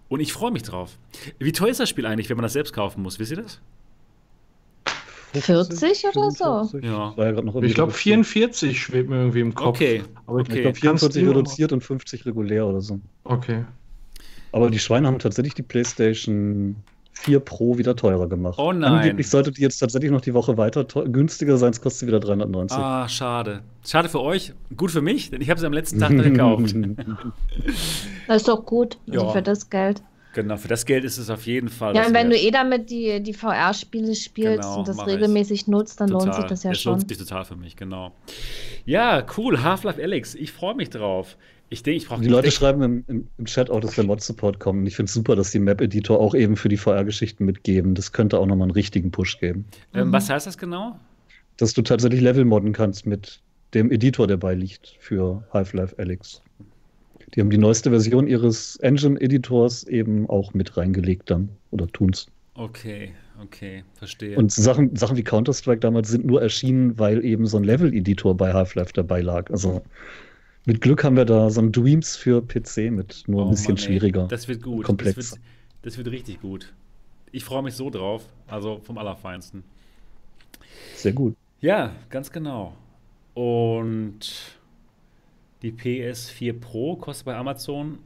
Und 0.07 0.21
ich 0.21 0.31
freue 0.31 0.51
mich 0.51 0.63
drauf. 0.63 0.97
Wie 1.39 1.51
teuer 1.51 1.71
ist 1.71 1.81
das 1.81 1.89
Spiel 1.89 2.05
eigentlich, 2.05 2.29
wenn 2.29 2.37
man 2.37 2.43
das 2.43 2.53
selbst 2.53 2.71
kaufen 2.71 3.01
muss? 3.01 3.19
Wisst 3.19 3.31
ihr 3.31 3.37
das? 3.37 3.59
40 5.41 6.05
oder 6.15 6.31
so. 6.31 6.77
Ja. 6.79 7.13
Ich 7.61 7.73
glaube 7.73 7.91
44 7.91 8.79
schwebt 8.79 9.09
mir 9.09 9.17
irgendwie 9.17 9.41
im 9.41 9.53
Kopf. 9.55 9.67
Okay. 9.67 10.03
Aber 10.25 10.39
ich 10.39 10.49
okay. 10.49 10.61
glaube 10.61 10.77
44 10.77 11.27
reduziert 11.27 11.71
und 11.73 11.81
50 11.81 12.25
regulär 12.25 12.65
oder 12.67 12.81
so. 12.81 12.99
Okay. 13.23 13.65
Aber 14.51 14.69
die 14.69 14.79
Schweine 14.79 15.07
haben 15.07 15.19
tatsächlich 15.19 15.53
die 15.53 15.63
PlayStation 15.63 16.77
4 17.15 17.39
Pro 17.39 17.77
wieder 17.77 17.95
teurer 17.95 18.27
gemacht. 18.27 18.59
Oh 18.59 18.71
nein. 18.71 18.93
Angeblich 18.93 19.29
sollte 19.29 19.51
die 19.51 19.61
jetzt 19.61 19.79
tatsächlich 19.79 20.11
noch 20.11 20.21
die 20.21 20.33
Woche 20.33 20.57
weiter 20.57 20.85
günstiger 20.85 21.57
sein, 21.57 21.71
es 21.71 21.81
kostet 21.81 22.01
sie 22.01 22.07
wieder 22.07 22.19
390. 22.19 22.77
Ah, 22.77 23.07
schade. 23.07 23.61
Schade 23.85 24.09
für 24.09 24.21
euch, 24.21 24.53
gut 24.75 24.91
für 24.91 25.01
mich, 25.01 25.31
denn 25.31 25.41
ich 25.41 25.49
habe 25.49 25.59
sie 25.59 25.65
am 25.65 25.73
letzten 25.73 25.99
Tag 25.99 26.11
gekauft. 26.11 26.75
das 28.27 28.37
ist 28.37 28.47
doch 28.47 28.65
gut, 28.65 28.97
also 29.07 29.25
ja. 29.25 29.31
für 29.31 29.41
das 29.41 29.69
Geld. 29.69 30.01
Genau, 30.35 30.57
für 30.57 30.67
das 30.67 30.85
Geld 30.85 31.05
ist 31.05 31.17
es 31.17 31.29
auf 31.29 31.45
jeden 31.45 31.69
Fall. 31.69 31.95
Ja, 31.95 32.05
und 32.05 32.13
wenn 32.13 32.29
wert. 32.29 32.41
du 32.41 32.45
eh 32.45 32.51
damit 32.51 32.89
die, 32.89 33.23
die 33.23 33.33
VR-Spiele 33.33 34.13
spielst 34.15 34.63
genau, 34.63 34.79
und 34.79 34.87
das 34.89 35.07
regelmäßig 35.07 35.61
ich. 35.61 35.67
nutzt, 35.67 36.01
dann 36.01 36.09
total. 36.09 36.25
lohnt 36.27 36.35
sich 36.35 36.45
das 36.45 36.63
ja 36.63 36.71
das 36.71 36.81
schon. 36.81 36.93
Das 36.95 37.03
lohnt 37.03 37.09
sich 37.09 37.25
total 37.25 37.45
für 37.45 37.55
mich, 37.55 37.77
genau. 37.77 38.11
Ja, 38.83 39.25
cool, 39.37 39.63
Half-Life 39.63 40.03
Alex, 40.03 40.35
ich 40.35 40.51
freue 40.51 40.75
mich 40.75 40.89
drauf. 40.89 41.37
Ich 41.69 41.83
denke, 41.83 41.97
ich 41.99 42.07
brauche 42.09 42.21
Die 42.21 42.27
Leute 42.27 42.51
schreiben 42.51 42.81
im, 42.81 43.05
im, 43.07 43.27
im, 43.37 43.45
Chat 43.45 43.69
auch, 43.69 43.79
dass 43.79 43.95
der 43.95 44.03
Mod-Support 44.03 44.59
kommt. 44.59 44.81
Und 44.81 44.87
ich 44.87 44.97
finde 44.97 45.07
es 45.07 45.13
super, 45.13 45.37
dass 45.37 45.51
die 45.51 45.59
Map-Editor 45.59 46.19
auch 46.19 46.35
eben 46.35 46.57
für 46.57 46.67
die 46.67 46.77
VR-Geschichten 46.77 47.45
mitgeben. 47.45 47.95
Das 47.95 48.11
könnte 48.11 48.37
auch 48.37 48.45
nochmal 48.45 48.65
einen 48.65 48.71
richtigen 48.71 49.11
Push 49.11 49.39
geben. 49.39 49.63
Ähm, 49.93 50.09
mhm. 50.09 50.11
Was 50.11 50.29
heißt 50.29 50.45
das 50.45 50.57
genau? 50.57 50.99
Dass 51.55 51.73
du 51.73 51.81
tatsächlich 51.81 52.19
Level 52.19 52.43
modden 52.43 52.73
kannst 52.73 53.05
mit 53.05 53.39
dem 53.73 53.89
Editor, 53.89 54.27
der 54.27 54.35
beiliegt 54.35 54.97
für 54.99 55.47
Half-Life 55.53 55.95
Alex. 55.97 56.41
Die 57.35 57.41
haben 57.41 57.49
die 57.49 57.57
neueste 57.57 57.89
Version 57.89 58.27
ihres 58.27 58.77
Engine-Editors 58.77 59.83
eben 59.85 60.29
auch 60.29 60.53
mit 60.53 60.77
reingelegt 60.77 61.29
dann. 61.29 61.49
Oder 61.71 61.87
tun's. 61.87 62.27
Okay, 62.53 63.11
okay, 63.43 63.83
verstehe. 63.95 64.37
Und 64.37 64.53
Sachen, 64.53 64.95
Sachen 64.95 65.17
wie 65.17 65.23
Counter-Strike 65.23 65.81
damals 65.81 66.07
sind 66.07 66.25
nur 66.25 66.41
erschienen, 66.41 66.97
weil 66.97 67.25
eben 67.25 67.45
so 67.45 67.57
ein 67.57 67.65
Level-Editor 67.65 68.35
bei 68.37 68.53
Half-Life 68.53 68.93
dabei 68.93 69.19
lag. 69.19 69.51
Also 69.51 69.81
mit 70.65 70.79
Glück 70.79 71.03
haben 71.03 71.17
wir 71.17 71.25
da 71.25 71.49
so 71.49 71.59
ein 71.59 71.73
Dreams 71.73 72.15
für 72.15 72.41
PC 72.41 72.89
mit 72.91 73.25
nur 73.27 73.43
oh, 73.43 73.47
ein 73.47 73.51
bisschen 73.51 73.73
Mann, 73.73 73.77
schwieriger. 73.77 74.27
Das 74.29 74.47
wird 74.47 74.63
gut. 74.63 74.85
Komplex. 74.85 75.15
Das 75.15 75.31
wird, 75.31 75.41
das 75.81 75.97
wird 75.97 76.07
richtig 76.11 76.41
gut. 76.41 76.73
Ich 77.33 77.43
freue 77.43 77.63
mich 77.63 77.73
so 77.73 77.89
drauf. 77.89 78.29
Also 78.47 78.79
vom 78.79 78.97
Allerfeinsten. 78.97 79.63
Sehr 80.95 81.11
gut. 81.11 81.35
Ja, 81.59 81.91
ganz 82.09 82.31
genau. 82.31 82.73
Und 83.33 84.19
die 85.65 85.71
PS4 85.71 86.59
Pro 86.59 86.95
kostet 86.95 87.25
bei 87.25 87.35
Amazon, 87.35 87.97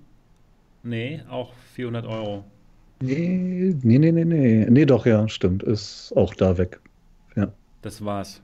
nee, 0.82 1.22
auch 1.30 1.52
400 1.74 2.06
Euro. 2.06 2.46
Nee, 3.02 3.76
nee, 3.84 3.98
nee, 3.98 4.12
nee, 4.12 4.24
nee. 4.24 4.66
Nee, 4.70 4.86
doch, 4.86 5.06
ja, 5.06 5.28
stimmt. 5.28 5.64
Ist 5.64 6.14
auch 6.16 6.34
da 6.34 6.58
weg. 6.58 6.80
Ja. 7.36 7.52
Das 7.82 8.04
war's. 8.04 8.42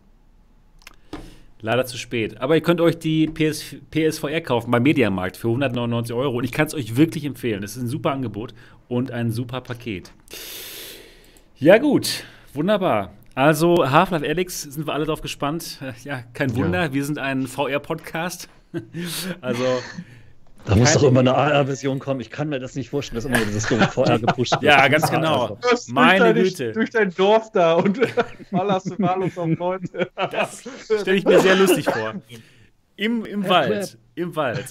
Leider 1.62 1.86
zu 1.86 1.98
spät. 1.98 2.42
Aber 2.42 2.56
ihr 2.56 2.62
könnt 2.62 2.82
euch 2.82 3.00
die 3.00 3.28
PS, 3.28 3.78
PSVR 3.90 4.42
kaufen 4.42 4.70
beim 4.72 4.84
Mediamarkt 4.84 5.38
für 5.38 5.48
199 5.48 6.14
Euro. 6.14 6.38
Und 6.38 6.44
ich 6.44 6.52
kann 6.52 6.68
es 6.68 6.74
euch 6.74 6.98
wirklich 6.98 7.24
empfehlen. 7.24 7.62
Das 7.62 7.78
ist 7.78 7.84
ein 7.84 7.88
super 7.88 8.12
Angebot 8.12 8.54
und 8.90 9.12
ein 9.12 9.32
super 9.32 9.62
Paket. 9.62 10.12
Ja, 11.58 11.78
gut. 11.78 12.26
Wunderbar. 12.54 13.14
Also, 13.34 13.90
Half-Life 13.90 14.26
Alex 14.26 14.62
sind 14.64 14.88
wir 14.88 14.94
alle 14.94 15.06
drauf 15.06 15.22
gespannt. 15.22 15.80
Ja, 16.04 16.22
kein 16.34 16.56
Wunder. 16.56 16.84
Ja. 16.84 16.94
Wir 16.94 17.04
sind 17.04 17.18
ein 17.18 17.48
VR-Podcast. 17.48 18.50
also. 19.42 19.64
Da 20.66 20.76
muss 20.76 20.94
doch 20.94 21.04
immer 21.04 21.20
eine 21.20 21.36
AR-Version 21.36 22.00
kommen. 22.00 22.22
Ich 22.22 22.32
kann 22.32 22.50
mir 22.50 22.60
das 22.60 22.76
nicht 22.76 22.90
vorstellen, 22.90 23.18
dass 23.18 23.26
immer 23.26 23.38
dieses 23.38 23.68
dumme 23.68 23.88
VR 23.88 24.18
gepusht 24.18 24.54
wird. 24.54 24.64
Ja, 24.64 24.88
ganz 24.88 25.12
genau. 25.12 25.60
Meine 25.90 26.34
durch 26.34 26.58
Güte. 26.58 26.72
Durch 26.72 26.90
dein 26.90 27.14
Dorf 27.14 27.52
da 27.52 27.76
und 27.76 28.00
ballerst 28.50 28.90
du 28.90 28.98
wahllos 28.98 29.38
auf 29.38 29.50
Leute. 29.60 30.10
Das 30.16 30.64
stelle 31.02 31.18
ich 31.18 31.24
mir 31.24 31.40
sehr 31.40 31.56
lustig 31.56 31.86
vor. 31.86 32.16
Im, 32.96 33.26
im 33.26 33.48
Wald. 33.48 33.98
Im 34.16 34.36
Wald. 34.36 34.66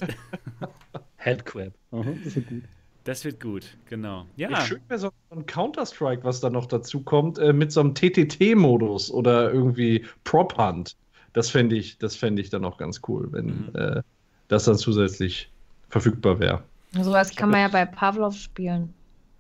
Headcrab. 1.17 1.73
Das 1.93 2.35
wird 2.35 2.49
gut. 2.49 2.63
Das 3.05 3.25
wird 3.27 3.39
gut, 3.39 3.77
genau. 3.87 4.25
Ja. 4.37 4.63
Schön 4.63 4.81
wäre 4.89 4.99
so 4.99 5.11
ein 5.31 5.45
Counter-Strike, 5.45 6.25
was 6.25 6.41
da 6.41 6.49
noch 6.49 6.65
dazu 6.65 7.03
kommt, 7.03 7.39
äh, 7.39 7.53
mit 7.53 7.71
so 7.71 7.81
einem 7.81 7.95
TTT-Modus 7.95 9.11
oder 9.11 9.53
irgendwie 9.53 10.07
Prop-Hunt. 10.25 10.97
Das 11.35 11.51
fände 11.51 11.77
ich, 11.77 11.99
fänd 12.17 12.39
ich 12.39 12.49
dann 12.49 12.65
auch 12.65 12.79
ganz 12.79 13.03
cool, 13.07 13.29
wenn 13.33 13.47
mhm. 13.47 13.71
äh, 13.75 14.03
das 14.49 14.65
dann 14.65 14.77
zusätzlich 14.77 15.51
verfügbar 15.91 16.39
wäre. 16.39 16.63
Sowas 16.93 17.35
kann 17.35 17.51
man 17.51 17.61
ja 17.61 17.69
bei 17.69 17.85
Pavlov 17.85 18.35
spielen. 18.35 18.95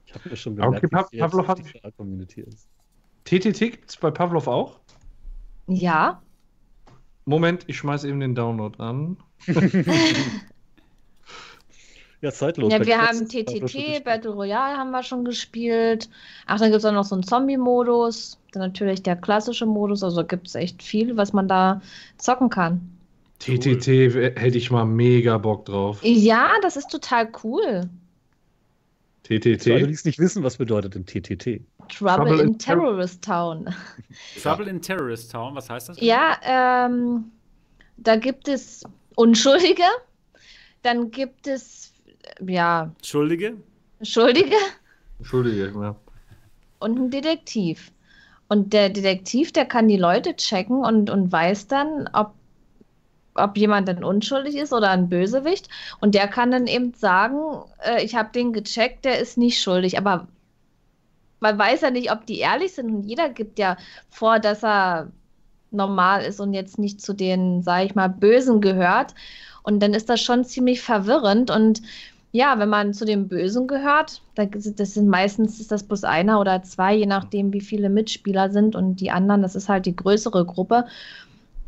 Ich 0.06 0.14
habe 0.14 0.28
ja 0.28 0.36
schon 0.36 0.56
gemerkt, 0.56 0.84
okay, 0.84 0.88
pa 0.88 1.08
Pavlov 1.18 1.48
hat 1.48 1.60
Community 1.96 2.42
ist. 2.42 2.68
TTT 3.24 3.58
gibt 3.58 3.90
es 3.90 3.96
bei 3.96 4.10
Pavlov 4.10 4.46
auch? 4.46 4.78
Ja. 5.66 6.20
Moment, 7.24 7.64
ich 7.68 7.78
schmeiß 7.78 8.04
eben 8.04 8.20
den 8.20 8.34
Download 8.34 8.76
an. 8.82 9.16
ja, 12.24 12.32
zeitlos. 12.32 12.72
Ja, 12.72 12.84
wir 12.84 13.00
haben 13.00 13.28
TTT, 13.28 14.02
Battle 14.04 14.30
Royale 14.30 14.76
haben 14.76 14.90
wir 14.90 15.02
schon 15.02 15.24
gespielt. 15.24 16.08
Ach, 16.46 16.58
dann 16.58 16.70
gibt 16.70 16.78
es 16.78 16.84
auch 16.84 16.92
noch 16.92 17.04
so 17.04 17.14
einen 17.14 17.22
Zombie-Modus. 17.22 18.38
Dann 18.52 18.62
natürlich 18.62 19.02
der 19.02 19.16
klassische 19.16 19.66
Modus. 19.66 20.02
Also 20.02 20.24
gibt 20.24 20.48
es 20.48 20.54
echt 20.54 20.82
viel, 20.82 21.16
was 21.16 21.32
man 21.32 21.48
da 21.48 21.82
zocken 22.18 22.48
kann. 22.48 22.80
TTT 23.40 23.88
cool. 23.88 24.32
hätte 24.36 24.56
ich 24.56 24.70
mal 24.70 24.86
mega 24.86 25.36
Bock 25.36 25.66
drauf. 25.66 26.00
Ja, 26.02 26.50
das 26.62 26.76
ist 26.76 26.90
total 26.90 27.28
cool. 27.42 27.90
TTT. 29.24 29.66
Die 29.66 29.92
es 29.92 30.04
nicht 30.04 30.18
wissen, 30.18 30.42
was 30.42 30.56
bedeutet 30.56 30.94
denn 30.94 31.04
TTT? 31.04 31.60
Trouble, 31.88 32.16
Trouble 32.16 32.40
in, 32.40 32.48
in 32.48 32.58
Terrorist 32.58 33.22
Town. 33.22 33.74
Trouble 34.42 34.68
in 34.68 34.80
Terrorist 34.80 35.30
Town, 35.30 35.54
was 35.54 35.68
heißt 35.68 35.90
das? 35.90 36.00
Ja, 36.00 36.38
ähm, 36.42 37.24
da 37.98 38.16
gibt 38.16 38.48
es 38.48 38.84
Unschuldige, 39.16 39.84
dann 40.82 41.10
gibt 41.10 41.46
es, 41.46 41.83
ja. 42.46 42.90
Schuldige? 43.02 43.56
Schuldige. 44.02 44.56
Schuldige, 45.22 45.72
ja. 45.74 45.96
Und 46.80 46.98
ein 46.98 47.10
Detektiv. 47.10 47.92
Und 48.48 48.72
der 48.72 48.90
Detektiv, 48.90 49.52
der 49.52 49.64
kann 49.64 49.88
die 49.88 49.96
Leute 49.96 50.36
checken 50.36 50.84
und, 50.84 51.10
und 51.10 51.32
weiß 51.32 51.66
dann, 51.68 52.08
ob 52.12 52.34
ob 53.36 53.56
jemand 53.56 53.88
denn 53.88 54.04
unschuldig 54.04 54.54
ist 54.56 54.72
oder 54.72 54.90
ein 54.90 55.08
Bösewicht. 55.08 55.68
Und 56.00 56.14
der 56.14 56.28
kann 56.28 56.50
dann 56.50 56.66
eben 56.66 56.94
sagen, 56.94 57.64
äh, 57.84 58.04
ich 58.04 58.14
habe 58.14 58.30
den 58.32 58.52
gecheckt, 58.52 59.04
der 59.04 59.18
ist 59.18 59.36
nicht 59.36 59.60
schuldig. 59.60 59.98
Aber 59.98 60.28
man 61.40 61.58
weiß 61.58 61.82
ja 61.82 61.90
nicht, 61.90 62.12
ob 62.12 62.26
die 62.26 62.38
ehrlich 62.38 62.74
sind. 62.74 62.90
Und 62.90 63.02
jeder 63.02 63.28
gibt 63.28 63.58
ja 63.58 63.76
vor, 64.08 64.38
dass 64.38 64.62
er 64.62 65.10
normal 65.70 66.22
ist 66.24 66.40
und 66.40 66.54
jetzt 66.54 66.78
nicht 66.78 67.00
zu 67.00 67.12
den, 67.12 67.62
sage 67.62 67.86
ich 67.86 67.94
mal, 67.94 68.08
Bösen 68.08 68.60
gehört. 68.60 69.14
Und 69.62 69.80
dann 69.80 69.94
ist 69.94 70.08
das 70.08 70.20
schon 70.20 70.44
ziemlich 70.44 70.80
verwirrend. 70.80 71.50
Und 71.50 71.82
ja, 72.34 72.58
wenn 72.58 72.68
man 72.68 72.92
zu 72.92 73.04
den 73.04 73.28
Bösen 73.28 73.68
gehört, 73.68 74.20
das 74.34 74.94
sind 74.94 75.06
meistens 75.06 75.60
ist 75.60 75.70
das 75.70 75.84
bloß 75.84 76.02
einer 76.02 76.40
oder 76.40 76.64
zwei, 76.64 76.92
je 76.92 77.06
nachdem, 77.06 77.52
wie 77.52 77.60
viele 77.60 77.88
Mitspieler 77.88 78.50
sind. 78.50 78.74
Und 78.74 78.96
die 78.96 79.12
anderen, 79.12 79.40
das 79.40 79.54
ist 79.54 79.68
halt 79.68 79.86
die 79.86 79.94
größere 79.94 80.44
Gruppe. 80.44 80.86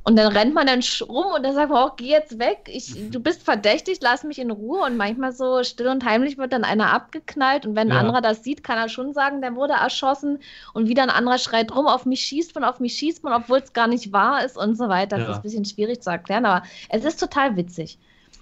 Und 0.02 0.16
dann 0.16 0.32
rennt 0.32 0.54
man 0.54 0.66
dann 0.66 0.80
rum 1.08 1.26
und 1.36 1.44
dann 1.44 1.54
sagt 1.54 1.70
man, 1.70 1.88
oh, 1.88 1.92
geh 1.96 2.08
jetzt 2.08 2.40
weg, 2.40 2.66
ich, 2.66 2.96
mhm. 2.96 3.12
du 3.12 3.20
bist 3.20 3.44
verdächtig, 3.44 3.98
lass 4.00 4.24
mich 4.24 4.40
in 4.40 4.50
Ruhe. 4.50 4.80
Und 4.80 4.96
manchmal 4.96 5.30
so 5.30 5.62
still 5.62 5.86
und 5.86 6.04
heimlich 6.04 6.36
wird 6.36 6.52
dann 6.52 6.64
einer 6.64 6.92
abgeknallt. 6.92 7.64
Und 7.64 7.76
wenn 7.76 7.92
ein 7.92 7.98
anderer 7.98 8.20
das 8.20 8.42
sieht, 8.42 8.64
kann 8.64 8.76
er 8.76 8.88
schon 8.88 9.14
sagen, 9.14 9.42
der 9.42 9.54
wurde 9.54 9.74
erschossen. 9.74 10.40
Und 10.74 10.88
wieder 10.88 11.04
ein 11.04 11.10
anderer 11.10 11.38
schreit 11.38 11.72
rum, 11.72 11.86
auf 11.86 12.06
mich 12.06 12.22
schießt 12.22 12.56
man, 12.56 12.64
auf 12.64 12.80
mich 12.80 12.94
schießt 12.94 13.22
man, 13.22 13.40
obwohl 13.40 13.58
es 13.58 13.72
gar 13.72 13.86
nicht 13.86 14.10
wahr 14.10 14.44
ist 14.44 14.58
und 14.58 14.76
so 14.76 14.88
weiter. 14.88 15.16
Das 15.16 15.26
ja. 15.26 15.30
ist 15.30 15.36
ein 15.38 15.42
bisschen 15.42 15.64
schwierig 15.64 16.02
zu 16.02 16.10
erklären, 16.10 16.44
aber 16.44 16.66
es 16.88 17.04
ist 17.04 17.20
total 17.20 17.56
witzig. 17.56 18.00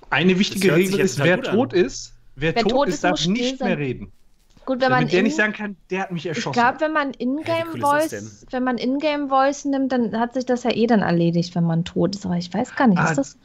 Eine 0.09 0.39
wichtige 0.39 0.75
Regel 0.75 1.01
ist, 1.01 1.19
wer 1.19 1.43
tot 1.43 1.73
ist, 1.73 2.14
wer, 2.36 2.55
wer 2.55 2.62
tot, 2.62 2.73
tot, 2.73 2.89
ist, 2.89 3.05
darf 3.05 3.27
nicht 3.27 3.61
mehr 3.61 3.78
reden. 3.78 4.12
Gut, 4.66 4.81
wenn 4.81 4.90
man 4.90 5.06
der 5.09 5.19
in, 5.19 5.24
nicht 5.24 5.36
sagen 5.36 5.52
kann, 5.52 5.77
der 5.90 6.01
hat 6.01 6.12
mich 6.12 6.27
erschossen. 6.27 6.51
Ich 6.51 6.62
glaube, 6.62 6.81
wenn 6.81 6.93
man 6.93 7.12
Ingame 7.12 7.78
Voice, 7.78 8.47
wenn 8.51 8.65
man 8.65 8.78
Ingame 8.78 9.28
Voice 9.28 9.66
nimmt, 9.66 9.93
dann 9.93 10.19
hat 10.19 10.35
sich 10.35 10.47
das 10.47 10.62
ja 10.62 10.70
eh 10.70 10.86
dann 10.86 11.01
erledigt, 11.01 11.55
wenn 11.55 11.65
man 11.65 11.85
tot 11.85 12.15
ist. 12.15 12.24
Aber 12.24 12.36
ich 12.36 12.52
weiß 12.52 12.74
gar 12.74 12.86
nicht, 12.86 12.98
ah. 12.98 13.11
ist 13.11 13.19
das. 13.19 13.39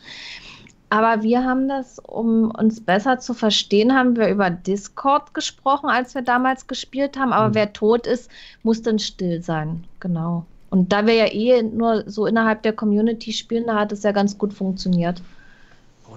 Aber 0.89 1.21
wir 1.21 1.43
haben 1.43 1.67
das, 1.67 1.99
um 1.99 2.51
uns 2.51 2.81
besser 2.81 3.19
zu 3.19 3.33
verstehen, 3.33 3.93
haben 3.93 4.15
wir 4.15 4.29
über 4.29 4.49
Discord 4.49 5.33
gesprochen, 5.33 5.89
als 5.89 6.15
wir 6.15 6.23
damals 6.23 6.67
gespielt 6.67 7.17
haben. 7.19 7.33
Aber 7.33 7.49
mhm. 7.49 7.55
wer 7.55 7.73
tot 7.73 8.07
ist, 8.07 8.31
muss 8.63 8.81
dann 8.81 8.97
still 8.97 9.43
sein. 9.43 9.85
Genau. 9.99 10.45
Und 10.71 10.91
da 10.91 11.05
wir 11.05 11.13
ja 11.15 11.31
eh 11.31 11.61
nur 11.63 12.03
so 12.07 12.25
innerhalb 12.25 12.63
der 12.63 12.73
Community 12.73 13.33
spielen, 13.33 13.67
da 13.67 13.75
hat 13.75 13.91
es 13.91 14.03
ja 14.03 14.11
ganz 14.11 14.37
gut 14.37 14.53
funktioniert. 14.53 15.21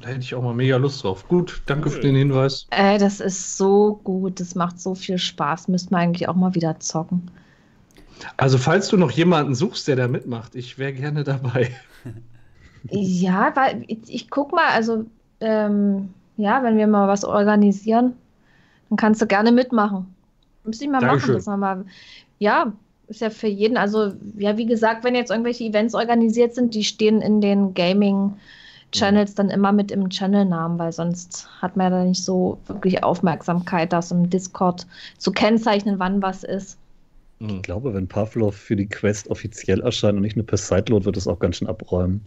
Da 0.03 0.09
hätte 0.09 0.21
ich 0.21 0.35
auch 0.35 0.43
mal 0.43 0.53
mega 0.53 0.77
Lust 0.79 1.05
drauf. 1.05 1.29
Gut, 1.29 1.63
danke 1.67 1.89
cool. 1.89 1.95
für 1.95 2.01
den 2.01 2.17
Hinweis. 2.17 2.67
Ey, 2.71 2.99
das 2.99 3.21
ist 3.21 3.57
so 3.57 4.01
gut. 4.03 4.41
Das 4.41 4.57
macht 4.57 4.81
so 4.81 4.97
viel 4.97 5.17
Spaß. 5.17 5.69
Müssten 5.69 5.93
wir 5.93 5.99
eigentlich 5.99 6.29
auch 6.29 6.35
mal 6.35 6.57
wieder 6.57 6.81
zocken. 6.81 7.31
Also, 8.37 8.59
falls 8.59 8.89
du 8.89 8.97
noch 8.97 9.13
jemanden 9.13 9.55
suchst, 9.55 9.87
der 9.87 9.95
da 9.95 10.09
mitmacht, 10.09 10.57
ich 10.57 10.77
wäre 10.77 10.93
gerne 10.93 11.23
dabei. 11.23 11.71
ja, 12.91 13.55
weil 13.55 13.85
ich, 13.87 14.01
ich 14.09 14.31
guck 14.31 14.53
mal, 14.53 14.71
also, 14.73 15.05
ähm, 15.41 16.11
ja, 16.37 16.65
wenn 16.65 16.77
wir 16.77 16.89
mal 16.89 17.07
was 17.07 17.25
organisieren, 17.25 18.15
dann 18.89 18.97
kannst 18.97 19.23
du 19.23 19.27
gerne 19.27 19.53
mitmachen. 19.53 20.13
Müsste 20.65 20.85
ich 20.85 20.91
mal 20.91 21.01
Dankeschön. 21.01 21.35
machen, 21.35 21.45
dass 21.45 21.59
mal. 21.59 21.85
Ja, 22.41 22.73
ist 23.07 23.21
ja 23.21 23.31
für 23.31 23.47
jeden, 23.49 23.77
also, 23.77 24.13
ja, 24.37 24.57
wie 24.57 24.67
gesagt, 24.67 25.05
wenn 25.05 25.15
jetzt 25.15 25.31
irgendwelche 25.31 25.65
Events 25.65 25.95
organisiert 25.95 26.57
sind, 26.57 26.75
die 26.75 26.83
stehen 26.83 27.21
in 27.21 27.41
den 27.41 27.75
Gaming- 27.75 28.35
Channels 28.93 29.35
dann 29.35 29.51
immer 29.51 29.73
mit 29.73 29.91
im 29.91 30.09
Channel-Namen, 30.09 30.79
weil 30.79 30.93
sonst 30.93 31.49
hat 31.61 31.77
man 31.77 31.91
ja 31.91 31.99
da 31.99 32.05
nicht 32.05 32.23
so 32.23 32.59
wirklich 32.67 33.03
Aufmerksamkeit, 33.03 33.93
das 33.93 34.11
im 34.11 34.31
Discord 34.31 34.87
zu 35.19 35.33
kennzeichnen, 35.33 35.99
wann 35.99 36.23
was 36.23 36.45
ist. 36.45 36.79
Ich 37.41 37.63
glaube, 37.63 37.93
wenn 37.93 38.07
Pavlov 38.07 38.55
für 38.55 38.77
die 38.77 38.87
Quest 38.87 39.29
offiziell 39.29 39.81
erscheint 39.81 40.17
und 40.17 40.23
nicht 40.23 40.37
nur 40.37 40.47
per 40.47 40.59
Sideload, 40.59 41.05
wird 41.07 41.17
es 41.17 41.27
auch 41.27 41.41
ganz 41.41 41.57
schön 41.57 41.69
abräumen. 41.69 42.25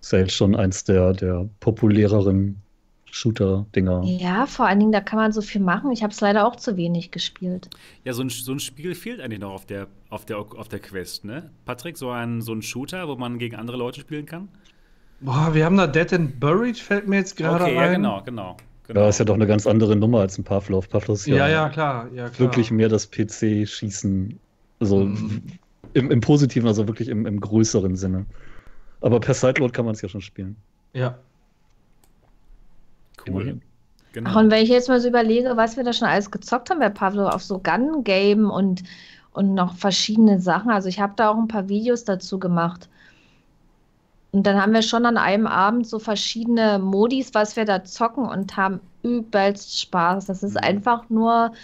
Ist 0.00 0.12
ja 0.12 0.20
jetzt 0.20 0.34
schon 0.34 0.54
eins 0.54 0.84
der, 0.84 1.14
der 1.14 1.48
populäreren 1.58 2.62
Shooter-Dinger. 3.10 4.04
Ja, 4.04 4.46
vor 4.46 4.66
allen 4.66 4.78
Dingen, 4.78 4.92
da 4.92 5.00
kann 5.00 5.18
man 5.18 5.32
so 5.32 5.40
viel 5.40 5.60
machen. 5.60 5.90
Ich 5.90 6.02
habe 6.02 6.12
es 6.12 6.20
leider 6.20 6.46
auch 6.46 6.56
zu 6.56 6.76
wenig 6.76 7.10
gespielt. 7.10 7.70
Ja, 8.04 8.12
so 8.12 8.22
ein, 8.22 8.28
so 8.28 8.52
ein 8.52 8.60
Spiel 8.60 8.94
fehlt 8.94 9.20
eigentlich 9.20 9.40
noch 9.40 9.52
auf 9.52 9.66
der, 9.66 9.88
auf 10.10 10.26
der, 10.26 10.38
auf 10.38 10.68
der 10.68 10.78
Quest, 10.78 11.24
ne? 11.24 11.50
Patrick, 11.64 11.96
so 11.96 12.10
ein, 12.10 12.40
so 12.40 12.52
ein 12.52 12.62
Shooter, 12.62 13.08
wo 13.08 13.16
man 13.16 13.38
gegen 13.38 13.56
andere 13.56 13.76
Leute 13.76 14.00
spielen 14.00 14.26
kann? 14.26 14.48
Boah, 15.20 15.54
wir 15.54 15.64
haben 15.64 15.76
da 15.76 15.86
Dead 15.86 16.12
and 16.12 16.38
Buried, 16.38 16.78
fällt 16.78 17.08
mir 17.08 17.16
jetzt 17.16 17.36
gerade 17.36 17.64
okay, 17.64 17.78
ein. 17.78 17.84
Ja, 17.84 17.92
genau, 17.92 18.22
genau. 18.22 18.56
Genau. 18.86 19.00
Ja, 19.00 19.08
ist 19.08 19.18
ja 19.18 19.24
doch 19.24 19.34
eine 19.34 19.46
ganz 19.46 19.66
andere 19.66 19.96
Nummer 19.96 20.20
als 20.20 20.38
ein 20.38 20.44
Pavlov. 20.44 20.88
Pavlov 20.88 21.18
ist 21.18 21.26
ja, 21.26 21.36
ja, 21.36 21.48
ja, 21.48 21.68
klar, 21.68 22.08
ja, 22.14 22.28
klar. 22.28 22.38
wirklich 22.38 22.70
mehr 22.70 22.88
das 22.88 23.10
PC-Schießen. 23.10 24.38
Also 24.78 25.06
mhm. 25.06 25.42
im, 25.94 26.10
im, 26.10 26.20
Positiven, 26.20 26.68
also 26.68 26.86
wirklich 26.86 27.08
im, 27.08 27.26
im 27.26 27.40
größeren 27.40 27.96
Sinne. 27.96 28.26
Aber 29.00 29.18
per 29.18 29.34
Sideload 29.34 29.72
kann 29.72 29.86
man 29.86 29.94
es 29.94 30.02
ja 30.02 30.08
schon 30.08 30.20
spielen. 30.20 30.56
Ja. 30.92 31.18
Cool. 33.26 33.60
Genau. 34.12 34.30
Ach, 34.30 34.36
und 34.36 34.50
wenn 34.50 34.62
ich 34.62 34.68
jetzt 34.68 34.88
mal 34.88 35.00
so 35.00 35.08
überlege, 35.08 35.56
was 35.56 35.76
wir 35.76 35.84
da 35.84 35.92
schon 35.92 36.08
alles 36.08 36.30
gezockt 36.30 36.70
haben 36.70 36.78
bei 36.78 36.88
Pavlov 36.88 37.34
auf 37.34 37.42
so 37.42 37.58
Gun-Game 37.58 38.50
und, 38.50 38.84
und 39.32 39.54
noch 39.54 39.76
verschiedene 39.76 40.40
Sachen. 40.40 40.70
Also 40.70 40.88
ich 40.88 41.00
habe 41.00 41.14
da 41.16 41.30
auch 41.30 41.36
ein 41.36 41.48
paar 41.48 41.68
Videos 41.68 42.04
dazu 42.04 42.38
gemacht. 42.38 42.88
Und 44.36 44.42
dann 44.42 44.60
haben 44.60 44.74
wir 44.74 44.82
schon 44.82 45.06
an 45.06 45.16
einem 45.16 45.46
Abend 45.46 45.86
so 45.86 45.98
verschiedene 45.98 46.78
Modis, 46.78 47.32
was 47.32 47.56
wir 47.56 47.64
da 47.64 47.84
zocken 47.84 48.28
und 48.28 48.54
haben 48.54 48.80
übelst 49.02 49.80
Spaß. 49.80 50.26
Das 50.26 50.42
ist 50.42 50.56
mhm. 50.56 50.62
einfach 50.62 51.08
nur, 51.08 51.54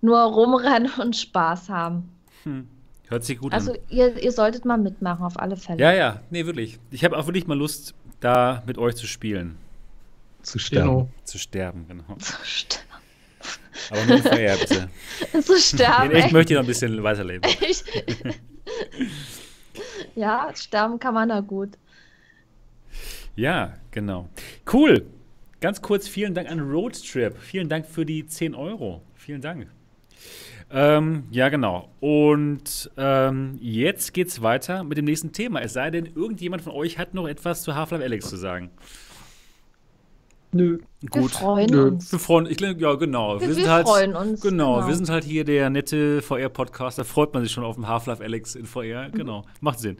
nur 0.00 0.18
rumrennen 0.18 0.90
und 0.98 1.14
Spaß 1.14 1.68
haben. 1.68 2.08
Hm. 2.42 2.66
Hört 3.06 3.22
sich 3.22 3.38
gut 3.38 3.52
also 3.52 3.70
an. 3.70 3.76
Also 3.76 3.94
ihr, 3.94 4.20
ihr 4.20 4.32
solltet 4.32 4.64
mal 4.64 4.76
mitmachen, 4.76 5.24
auf 5.24 5.38
alle 5.38 5.56
Fälle. 5.56 5.80
Ja, 5.80 5.92
ja, 5.92 6.20
nee, 6.30 6.44
wirklich. 6.46 6.80
Ich 6.90 7.04
habe 7.04 7.16
auch 7.16 7.28
wirklich 7.28 7.46
mal 7.46 7.56
Lust, 7.56 7.94
da 8.18 8.64
mit 8.66 8.76
euch 8.76 8.96
zu 8.96 9.06
spielen. 9.06 9.56
Zu 10.42 10.58
sterben. 10.58 10.88
Genau. 10.88 11.08
Zu 11.22 11.38
sterben, 11.38 11.86
genau. 11.86 12.16
Zu 12.18 12.34
sterben. 12.42 12.86
Aber 13.90 14.04
nur 14.04 14.18
Feuer, 14.18 14.56
bitte. 14.56 14.88
Zu 15.42 15.60
sterben. 15.60 16.16
ich 16.16 16.32
möchte 16.32 16.54
noch 16.54 16.62
ein 16.62 16.66
bisschen 16.66 17.00
weiterleben. 17.04 17.48
ja, 20.16 20.50
sterben 20.56 20.98
kann 20.98 21.14
man 21.14 21.28
da 21.28 21.38
gut. 21.38 21.68
Ja, 23.36 23.74
genau. 23.90 24.28
Cool. 24.70 25.06
Ganz 25.60 25.80
kurz 25.80 26.08
vielen 26.08 26.34
Dank 26.34 26.50
an 26.50 26.60
Roadtrip. 26.60 27.38
Vielen 27.38 27.68
Dank 27.68 27.86
für 27.86 28.04
die 28.04 28.26
10 28.26 28.54
Euro. 28.54 29.02
Vielen 29.14 29.40
Dank. 29.40 29.68
Ähm, 30.70 31.24
ja, 31.30 31.48
genau. 31.48 31.88
Und 32.00 32.90
ähm, 32.96 33.58
jetzt 33.60 34.12
geht's 34.12 34.42
weiter 34.42 34.84
mit 34.84 34.98
dem 34.98 35.04
nächsten 35.04 35.32
Thema. 35.32 35.60
Es 35.60 35.74
sei 35.74 35.90
denn, 35.90 36.06
irgendjemand 36.06 36.62
von 36.62 36.72
euch 36.72 36.98
hat 36.98 37.14
noch 37.14 37.28
etwas 37.28 37.62
zu 37.62 37.74
Half-Life 37.74 38.02
Alex 38.02 38.28
zu 38.28 38.36
sagen. 38.36 38.70
Nö. 40.52 40.78
Gut. 41.10 41.12
Wir 41.12 41.28
freuen 41.28 41.70
Nö. 41.70 41.88
uns. 41.88 42.10
Wir 42.10 42.18
freuen, 42.18 42.46
ich, 42.46 42.58
ja, 42.58 42.94
genau. 42.94 43.38
Wir, 43.38 43.48
wir, 43.48 43.56
wir 43.56 43.70
halt, 43.70 43.86
freuen 43.86 44.16
uns. 44.16 44.40
Genau, 44.40 44.76
genau, 44.76 44.88
wir 44.88 44.94
sind 44.94 45.10
halt 45.10 45.24
hier 45.24 45.44
der 45.44 45.68
nette 45.68 46.22
VR-Podcast. 46.22 46.98
Da 46.98 47.04
freut 47.04 47.34
man 47.34 47.42
sich 47.42 47.52
schon 47.52 47.64
auf 47.64 47.74
dem 47.74 47.86
Half-Life 47.86 48.24
Alex 48.24 48.54
in 48.54 48.64
VR. 48.64 49.10
Genau, 49.10 49.44
macht 49.60 49.78
Sinn. 49.80 49.98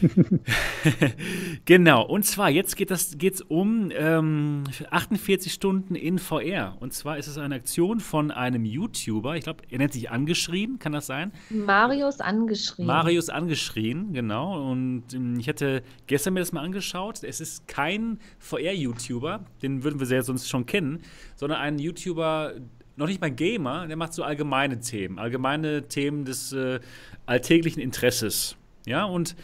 genau, 1.66 2.06
und 2.06 2.24
zwar 2.24 2.48
jetzt 2.48 2.76
geht 2.76 2.90
es 2.90 3.42
um 3.42 3.90
ähm, 3.94 4.64
48 4.90 5.52
Stunden 5.52 5.94
in 5.94 6.18
VR. 6.18 6.78
Und 6.80 6.94
zwar 6.94 7.18
ist 7.18 7.26
es 7.26 7.36
eine 7.36 7.56
Aktion 7.56 8.00
von 8.00 8.30
einem 8.30 8.64
YouTuber. 8.64 9.36
Ich 9.36 9.44
glaube, 9.44 9.64
er 9.68 9.78
nennt 9.78 9.92
sich 9.92 10.10
Angeschrien, 10.10 10.78
kann 10.78 10.92
das 10.92 11.06
sein? 11.06 11.32
Marius 11.50 12.20
Angeschrien. 12.20 12.86
Marius 12.86 13.28
Angeschrien, 13.28 14.14
genau. 14.14 14.70
Und 14.70 15.12
ähm, 15.12 15.38
ich 15.38 15.46
hatte 15.46 15.82
gestern 16.06 16.32
mir 16.32 16.40
das 16.40 16.52
mal 16.52 16.62
angeschaut. 16.62 17.22
Es 17.22 17.42
ist 17.42 17.68
kein 17.68 18.18
VR-YouTuber, 18.38 19.44
den 19.60 19.84
würden 19.84 20.00
wir 20.00 20.06
sehr 20.06 20.21
sonst 20.22 20.48
schon 20.48 20.66
kennen, 20.66 21.02
sondern 21.36 21.60
ein 21.60 21.78
YouTuber, 21.78 22.54
noch 22.96 23.06
nicht 23.06 23.20
mal 23.20 23.30
Gamer, 23.30 23.86
der 23.86 23.96
macht 23.96 24.12
so 24.12 24.22
allgemeine 24.22 24.80
Themen, 24.80 25.18
allgemeine 25.18 25.88
Themen 25.88 26.24
des 26.24 26.52
äh, 26.52 26.80
alltäglichen 27.26 27.80
Interesses. 27.80 28.56
Ja, 28.86 29.04
und 29.04 29.36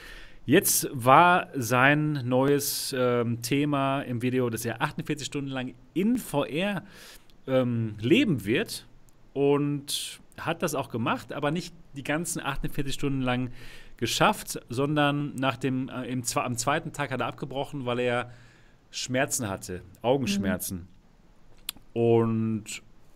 jetzt 0.46 0.88
war 0.92 1.48
sein 1.54 2.22
neues 2.24 2.94
ähm, 2.96 3.42
Thema 3.42 4.02
im 4.02 4.22
Video, 4.22 4.50
dass 4.50 4.64
er 4.64 4.82
48 4.82 5.26
Stunden 5.26 5.50
lang 5.50 5.74
in 5.94 6.18
VR 6.18 6.82
ähm, 7.46 7.94
leben 8.00 8.44
wird 8.44 8.86
und 9.32 10.20
hat 10.36 10.62
das 10.62 10.74
auch 10.74 10.90
gemacht, 10.90 11.32
aber 11.32 11.50
nicht 11.50 11.74
die 11.96 12.04
ganzen 12.04 12.40
48 12.40 12.94
Stunden 12.94 13.22
lang 13.22 13.50
geschafft, 13.96 14.60
sondern 14.68 15.34
nach 15.34 15.56
dem, 15.56 15.88
äh, 15.88 16.04
im, 16.04 16.22
am 16.36 16.56
zweiten 16.56 16.92
Tag 16.92 17.10
hat 17.10 17.20
er 17.20 17.26
abgebrochen, 17.26 17.84
weil 17.86 17.98
er 17.98 18.30
Schmerzen 18.90 19.48
hatte, 19.48 19.82
Augenschmerzen. 20.02 20.88
Mhm. 21.94 22.00
Und 22.00 22.64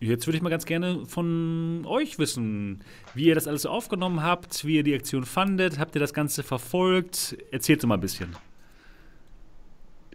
jetzt 0.01 0.27
würde 0.27 0.37
ich 0.37 0.43
mal 0.43 0.51
ganz 0.51 0.67
gerne 0.67 1.07
von 1.07 1.85
euch 1.87 2.19
wissen, 2.19 2.81
wie 3.15 3.27
ihr 3.27 3.35
das 3.35 3.47
alles 3.47 3.67
aufgenommen 3.67 4.23
habt, 4.23 4.65
wie 4.65 4.77
ihr 4.77 4.83
die 4.83 4.95
Aktion 4.95 5.25
fandet. 5.25 5.79
Habt 5.79 5.95
ihr 5.95 6.01
das 6.01 6.15
Ganze 6.15 6.43
verfolgt? 6.43 7.37
Erzählt 7.51 7.83
doch 7.83 7.89
mal 7.89 7.95
ein 7.95 8.01
bisschen. 8.01 8.37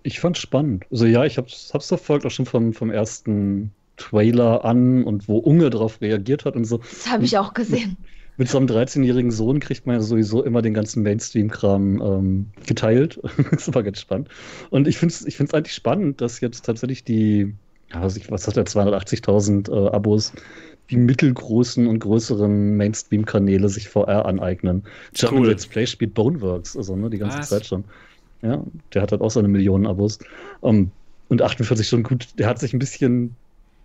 Ich 0.03 0.19
fand 0.19 0.38
es 0.38 0.41
spannend. 0.41 0.85
Also 0.91 1.05
ja, 1.05 1.25
ich 1.25 1.38
habe 1.38 1.47
es 1.47 1.71
verfolgt, 1.88 2.25
auch 2.25 2.31
schon 2.31 2.45
vom, 2.45 2.73
vom 2.73 2.89
ersten 2.89 3.71
Trailer 3.97 4.63
an 4.63 5.03
und 5.03 5.27
wo 5.27 5.38
Unge 5.38 5.69
darauf 5.69 6.01
reagiert 6.01 6.45
hat 6.45 6.55
und 6.55 6.65
so. 6.65 6.77
Das 6.77 7.09
habe 7.09 7.25
ich 7.25 7.38
auch 7.38 7.53
gesehen 7.53 7.97
mit 8.38 8.49
so 8.49 8.57
einem 8.57 8.68
13-jährigen 8.68 9.31
Sohn 9.31 9.59
kriegt 9.59 9.88
man 9.88 9.95
ja 9.95 10.01
sowieso 10.01 10.43
immer 10.43 10.61
den 10.61 10.76
ganzen 10.76 11.01
Mainstream-Kram 11.03 12.01
ähm, 12.01 12.45
geteilt. 12.65 13.19
das 13.51 13.73
war 13.73 13.84
ganz 13.84 13.99
spannend. 13.99 14.30
Und 14.69 14.88
ich 14.88 14.97
finde 14.97 15.14
es 15.14 15.26
ich 15.26 15.39
eigentlich 15.39 15.73
spannend, 15.73 16.22
dass 16.22 16.39
jetzt 16.39 16.64
tatsächlich 16.65 17.03
die, 17.03 17.53
ja, 17.91 18.03
was, 18.03 18.15
ich, 18.15 18.30
was 18.30 18.47
hat 18.47 18.55
der, 18.55 18.65
280.000 18.65 19.72
äh, 19.72 19.89
Abos, 19.89 20.34
die 20.91 20.97
mittelgroßen 20.97 21.88
und 21.88 21.99
größeren 21.99 22.77
Mainstream-Kanäle 22.77 23.69
sich 23.69 23.89
VR 23.89 24.26
aneignen. 24.26 24.84
German 25.14 25.41
cool. 25.41 25.47
Let's 25.47 25.65
Play 25.65 25.88
spielt 25.88 26.14
Boneworks, 26.14 26.77
also 26.77 26.95
ne, 26.95 27.09
die 27.09 27.18
ganze 27.18 27.39
was? 27.39 27.49
Zeit 27.49 27.65
schon. 27.65 27.84
Ja, 28.43 28.64
der 28.93 29.01
hat 29.01 29.11
halt 29.11 29.22
auch 29.22 29.31
seine 29.31 29.47
Millionen 29.47 29.88
Abos. 29.88 30.19
Um, 30.61 30.76
ähm, 30.76 30.91
und 31.30 31.41
48 31.41 31.85
Stunden, 31.85 32.07
gut, 32.07 32.27
der 32.38 32.47
hat 32.47 32.59
sich 32.59 32.72
ein 32.72 32.80
bisschen, 32.80 33.35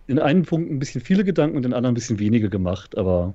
in 0.07 0.19
einem 0.19 0.43
Punkt 0.43 0.71
ein 0.71 0.79
bisschen 0.79 1.01
viele 1.01 1.25
Gedanken 1.25 1.57
und 1.57 1.65
in 1.65 1.73
anderen 1.73 1.93
ein 1.93 1.95
bisschen 1.95 2.19
wenige 2.19 2.49
gemacht, 2.49 2.97
aber 2.97 3.33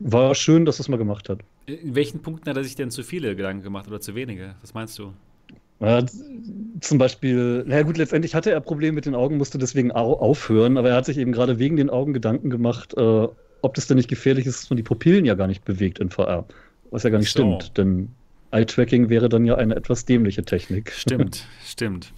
war 0.00 0.34
schön, 0.34 0.64
dass 0.64 0.78
er 0.78 0.80
es 0.80 0.88
mal 0.88 0.96
gemacht 0.96 1.28
hat. 1.28 1.40
In 1.66 1.94
welchen 1.94 2.20
Punkten 2.20 2.48
hat 2.50 2.56
er 2.56 2.64
sich 2.64 2.74
denn 2.74 2.90
zu 2.90 3.02
viele 3.02 3.36
Gedanken 3.36 3.62
gemacht 3.62 3.86
oder 3.86 4.00
zu 4.00 4.14
wenige? 4.14 4.56
Was 4.62 4.74
meinst 4.74 4.98
du? 4.98 5.12
Ja, 5.80 6.04
zum 6.80 6.98
Beispiel, 6.98 7.64
naja 7.66 7.82
gut, 7.84 7.96
letztendlich 7.96 8.34
hatte 8.34 8.50
er 8.50 8.60
Probleme 8.60 8.96
mit 8.96 9.06
den 9.06 9.14
Augen, 9.14 9.38
musste 9.38 9.56
deswegen 9.56 9.92
aufhören, 9.92 10.76
aber 10.76 10.90
er 10.90 10.96
hat 10.96 11.06
sich 11.06 11.16
eben 11.16 11.32
gerade 11.32 11.58
wegen 11.58 11.76
den 11.76 11.88
Augen 11.88 12.12
Gedanken 12.12 12.50
gemacht, 12.50 12.94
äh, 12.98 13.28
ob 13.62 13.74
das 13.74 13.86
denn 13.86 13.96
nicht 13.96 14.08
gefährlich 14.08 14.46
ist, 14.46 14.62
dass 14.62 14.70
man 14.70 14.76
die 14.76 14.82
Pupillen 14.82 15.24
ja 15.24 15.34
gar 15.34 15.46
nicht 15.46 15.64
bewegt 15.64 15.98
in 15.98 16.10
VR. 16.10 16.44
Was 16.90 17.04
ja 17.04 17.10
gar 17.10 17.18
nicht 17.18 17.32
so. 17.32 17.38
stimmt, 17.38 17.78
denn 17.78 18.08
Eye-Tracking 18.50 19.08
wäre 19.08 19.28
dann 19.28 19.46
ja 19.46 19.54
eine 19.54 19.76
etwas 19.76 20.04
dämliche 20.04 20.42
Technik. 20.42 20.92
Stimmt, 20.92 21.46
stimmt. 21.64 22.12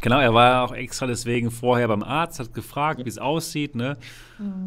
Genau, 0.00 0.20
er 0.20 0.32
war 0.34 0.64
auch 0.64 0.72
extra 0.72 1.06
deswegen 1.06 1.50
vorher 1.50 1.88
beim 1.88 2.02
Arzt, 2.02 2.38
hat 2.38 2.54
gefragt, 2.54 3.04
wie 3.04 3.08
es 3.08 3.18
aussieht, 3.18 3.74
ne? 3.74 3.96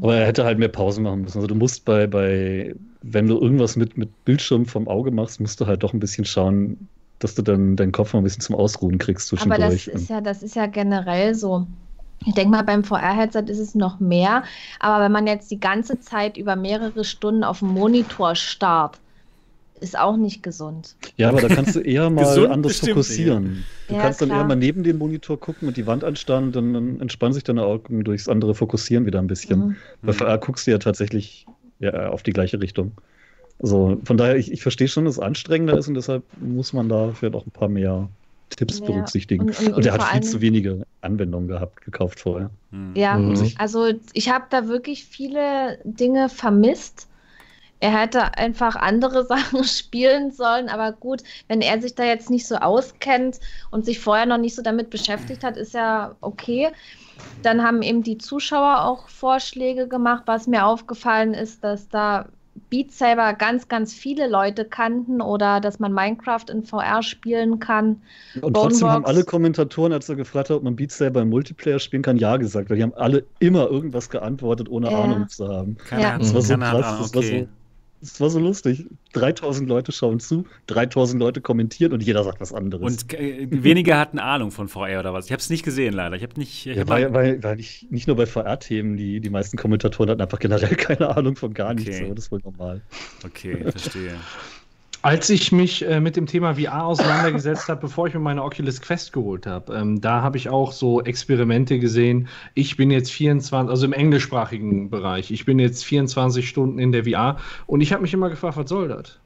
Aber 0.01 0.15
er 0.15 0.27
hätte 0.27 0.43
halt 0.43 0.59
mehr 0.59 0.67
Pausen 0.67 1.03
machen 1.03 1.21
müssen. 1.21 1.37
Also 1.37 1.47
du 1.47 1.55
musst 1.55 1.85
bei, 1.85 2.07
bei, 2.07 2.75
wenn 3.01 3.27
du 3.27 3.39
irgendwas 3.39 3.75
mit, 3.75 3.97
mit 3.97 4.25
Bildschirm 4.25 4.65
vom 4.65 4.87
Auge 4.87 5.11
machst, 5.11 5.39
musst 5.39 5.61
du 5.61 5.67
halt 5.67 5.83
doch 5.83 5.93
ein 5.93 5.99
bisschen 5.99 6.25
schauen, 6.25 6.89
dass 7.19 7.35
du 7.35 7.41
dann 7.41 7.75
deinen 7.75 7.91
Kopf 7.91 8.13
mal 8.13 8.19
ein 8.19 8.23
bisschen 8.23 8.41
zum 8.41 8.55
Ausruhen 8.55 8.97
kriegst 8.97 9.27
zwischendurch. 9.27 9.61
Aber 9.61 9.71
das 9.71 9.87
ist 9.87 10.09
ja, 10.09 10.21
das 10.21 10.43
ist 10.43 10.55
ja 10.55 10.65
generell 10.65 11.35
so. 11.35 11.67
Ich 12.25 12.33
denke 12.33 12.51
mal, 12.51 12.63
beim 12.63 12.83
VR-Headset 12.83 13.45
ist 13.47 13.59
es 13.59 13.73
noch 13.73 13.99
mehr. 13.99 14.43
Aber 14.79 15.03
wenn 15.03 15.11
man 15.11 15.25
jetzt 15.25 15.49
die 15.49 15.59
ganze 15.59 15.99
Zeit 15.99 16.37
über 16.37 16.55
mehrere 16.55 17.03
Stunden 17.03 17.43
auf 17.43 17.59
dem 17.59 17.69
Monitor 17.69 18.35
starrt, 18.35 18.99
ist 19.81 19.97
auch 19.97 20.15
nicht 20.15 20.43
gesund. 20.43 20.95
Ja, 21.17 21.29
aber 21.29 21.41
da 21.41 21.47
kannst 21.47 21.75
du 21.75 21.79
eher 21.79 22.09
mal 22.11 22.47
anders 22.47 22.79
fokussieren. 22.79 23.65
Du 23.87 23.95
ja, 23.95 24.01
kannst 24.01 24.19
klar. 24.19 24.29
dann 24.29 24.37
eher 24.37 24.45
mal 24.45 24.55
neben 24.55 24.83
den 24.83 24.97
Monitor 24.97 25.39
gucken 25.39 25.67
und 25.67 25.75
die 25.77 25.87
Wand 25.87 26.03
anstarren, 26.03 26.51
dann, 26.51 26.73
dann 26.73 27.01
entspannen 27.01 27.33
sich 27.33 27.43
deine 27.43 27.63
Augen 27.63 28.03
durchs 28.03 28.29
andere 28.29 28.55
Fokussieren 28.55 29.05
wieder 29.05 29.19
ein 29.19 29.27
bisschen. 29.27 29.59
Mhm. 29.59 29.75
Bei 30.01 30.13
VR 30.13 30.37
guckst 30.37 30.67
du 30.67 30.71
ja 30.71 30.77
tatsächlich 30.77 31.45
ja, 31.79 32.09
auf 32.09 32.23
die 32.23 32.31
gleiche 32.31 32.61
Richtung. 32.61 32.93
Also 33.61 33.97
von 34.05 34.17
daher, 34.17 34.37
ich, 34.37 34.51
ich 34.51 34.61
verstehe 34.61 34.87
schon, 34.87 35.05
dass 35.05 35.15
es 35.15 35.19
anstrengender 35.19 35.77
ist 35.77 35.87
und 35.87 35.95
deshalb 35.95 36.23
muss 36.39 36.73
man 36.73 36.89
da 36.89 37.11
vielleicht 37.11 37.35
auch 37.35 37.45
ein 37.45 37.51
paar 37.51 37.69
mehr 37.69 38.09
Tipps 38.49 38.79
ja. 38.79 38.85
berücksichtigen. 38.85 39.49
Und, 39.49 39.59
und, 39.59 39.73
und 39.73 39.85
er 39.85 39.93
hat 39.93 40.03
viel 40.03 40.23
zu 40.23 40.41
wenige 40.41 40.85
Anwendungen 41.01 41.47
gehabt, 41.47 41.81
gekauft 41.81 42.19
vorher. 42.19 42.49
Hm. 42.71 42.93
Ja, 42.95 43.17
mhm. 43.17 43.51
also 43.57 43.91
ich 44.13 44.29
habe 44.29 44.45
da 44.49 44.67
wirklich 44.67 45.05
viele 45.05 45.79
Dinge 45.83 46.29
vermisst. 46.29 47.07
Er 47.81 47.99
hätte 47.99 48.37
einfach 48.37 48.75
andere 48.75 49.25
Sachen 49.27 49.63
spielen 49.63 50.31
sollen, 50.31 50.69
aber 50.69 50.93
gut, 50.93 51.23
wenn 51.47 51.61
er 51.61 51.81
sich 51.81 51.95
da 51.95 52.03
jetzt 52.03 52.29
nicht 52.29 52.47
so 52.47 52.55
auskennt 52.55 53.39
und 53.71 53.85
sich 53.85 53.99
vorher 53.99 54.25
noch 54.25 54.37
nicht 54.37 54.55
so 54.55 54.61
damit 54.61 54.89
beschäftigt 54.89 55.43
hat, 55.43 55.57
ist 55.57 55.73
ja 55.73 56.15
okay. 56.21 56.69
Dann 57.43 57.61
haben 57.61 57.81
eben 57.81 58.03
die 58.03 58.17
Zuschauer 58.17 58.85
auch 58.85 59.09
Vorschläge 59.09 59.87
gemacht. 59.87 60.23
Was 60.25 60.47
mir 60.47 60.65
aufgefallen 60.65 61.33
ist, 61.33 61.63
dass 61.63 61.89
da 61.89 62.27
Beat 62.69 62.91
Saber 62.91 63.33
ganz, 63.33 63.67
ganz 63.67 63.93
viele 63.93 64.29
Leute 64.29 64.65
kannten 64.65 65.21
oder 65.21 65.59
dass 65.59 65.79
man 65.79 65.93
Minecraft 65.93 66.45
in 66.51 66.63
VR 66.63 67.01
spielen 67.01 67.59
kann. 67.59 68.01
Und 68.35 68.53
Boneworks. 68.53 68.61
trotzdem 68.61 68.89
haben 68.89 69.05
alle 69.05 69.23
Kommentatoren, 69.23 69.93
als 69.93 70.09
er 70.09 70.15
gefragt 70.15 70.49
hat, 70.49 70.57
ob 70.57 70.63
man 70.63 70.75
Beat 70.75 70.91
Saber 70.91 71.21
im 71.21 71.29
Multiplayer 71.29 71.79
spielen 71.79 72.01
kann, 72.01 72.17
ja 72.17 72.37
gesagt. 72.37 72.69
Weil 72.69 72.77
die 72.77 72.83
haben 72.83 72.93
alle 72.93 73.25
immer 73.39 73.67
irgendwas 73.67 74.09
geantwortet, 74.09 74.69
ohne 74.69 74.91
ja. 74.91 75.01
Ahnung 75.01 75.27
zu 75.29 75.47
haben. 75.47 75.77
Keine 75.77 76.01
ja. 76.01 76.17
Das 76.17 76.33
war 76.33 76.41
so 76.41 76.57
krass. 76.57 77.11
Das 77.11 77.15
okay. 77.15 77.15
war 77.15 77.39
so 77.39 77.47
es 78.01 78.19
war 78.19 78.29
so 78.29 78.39
lustig. 78.39 78.85
3000 79.13 79.69
Leute 79.69 79.91
schauen 79.91 80.19
zu, 80.19 80.45
3000 80.67 81.19
Leute 81.19 81.41
kommentieren 81.41 81.93
und 81.93 82.01
jeder 82.01 82.23
sagt 82.23 82.41
was 82.41 82.53
anderes. 82.53 82.83
Und 82.83 83.13
äh, 83.13 83.47
wenige 83.49 83.97
hatten 83.97 84.19
Ahnung 84.19 84.51
von 84.51 84.67
VR 84.67 84.99
oder 84.99 85.13
was. 85.13 85.25
Ich 85.25 85.31
habe 85.31 85.39
es 85.39 85.49
nicht 85.49 85.63
gesehen, 85.63 85.93
leider. 85.93 86.15
Ich 86.15 86.23
habe 86.23 86.39
nicht. 86.39 86.65
Ich 86.65 86.75
ja, 86.75 86.87
weil, 86.87 87.13
weil, 87.13 87.43
weil 87.43 87.55
nicht, 87.57 87.91
nicht 87.91 88.07
nur 88.07 88.15
bei 88.15 88.25
VR-Themen, 88.25 88.97
die, 88.97 89.19
die 89.19 89.29
meisten 89.29 89.57
Kommentatoren 89.57 90.09
hatten 90.09 90.21
einfach 90.21 90.39
generell 90.39 90.75
keine 90.75 91.15
Ahnung 91.15 91.35
von 91.35 91.53
gar 91.53 91.71
okay. 91.71 91.83
nichts. 91.83 92.01
Aber 92.01 92.15
das 92.15 92.25
ist 92.25 92.31
wohl 92.31 92.41
normal. 92.43 92.81
Okay, 93.25 93.61
verstehe. 93.71 94.15
Als 95.03 95.31
ich 95.31 95.51
mich 95.51 95.83
äh, 95.83 95.99
mit 95.99 96.15
dem 96.15 96.27
Thema 96.27 96.53
VR 96.55 96.85
auseinandergesetzt 96.85 97.67
habe, 97.69 97.81
bevor 97.81 98.05
ich 98.05 98.13
mir 98.13 98.19
meine 98.19 98.43
Oculus 98.43 98.81
Quest 98.81 99.11
geholt 99.13 99.47
habe, 99.47 99.73
ähm, 99.73 99.99
da 99.99 100.21
habe 100.21 100.37
ich 100.37 100.47
auch 100.47 100.71
so 100.71 101.01
Experimente 101.01 101.79
gesehen. 101.79 102.27
Ich 102.53 102.77
bin 102.77 102.91
jetzt 102.91 103.11
24, 103.11 103.67
also 103.67 103.85
im 103.87 103.93
englischsprachigen 103.93 104.91
Bereich, 104.91 105.31
ich 105.31 105.43
bin 105.45 105.57
jetzt 105.57 105.83
24 105.85 106.47
Stunden 106.47 106.77
in 106.77 106.91
der 106.91 107.05
VR 107.05 107.37
und 107.65 107.81
ich 107.81 107.93
habe 107.93 108.03
mich 108.03 108.13
immer 108.13 108.29
gefragt, 108.29 108.57
was 108.57 108.69
soll 108.69 108.89
das? 108.89 109.19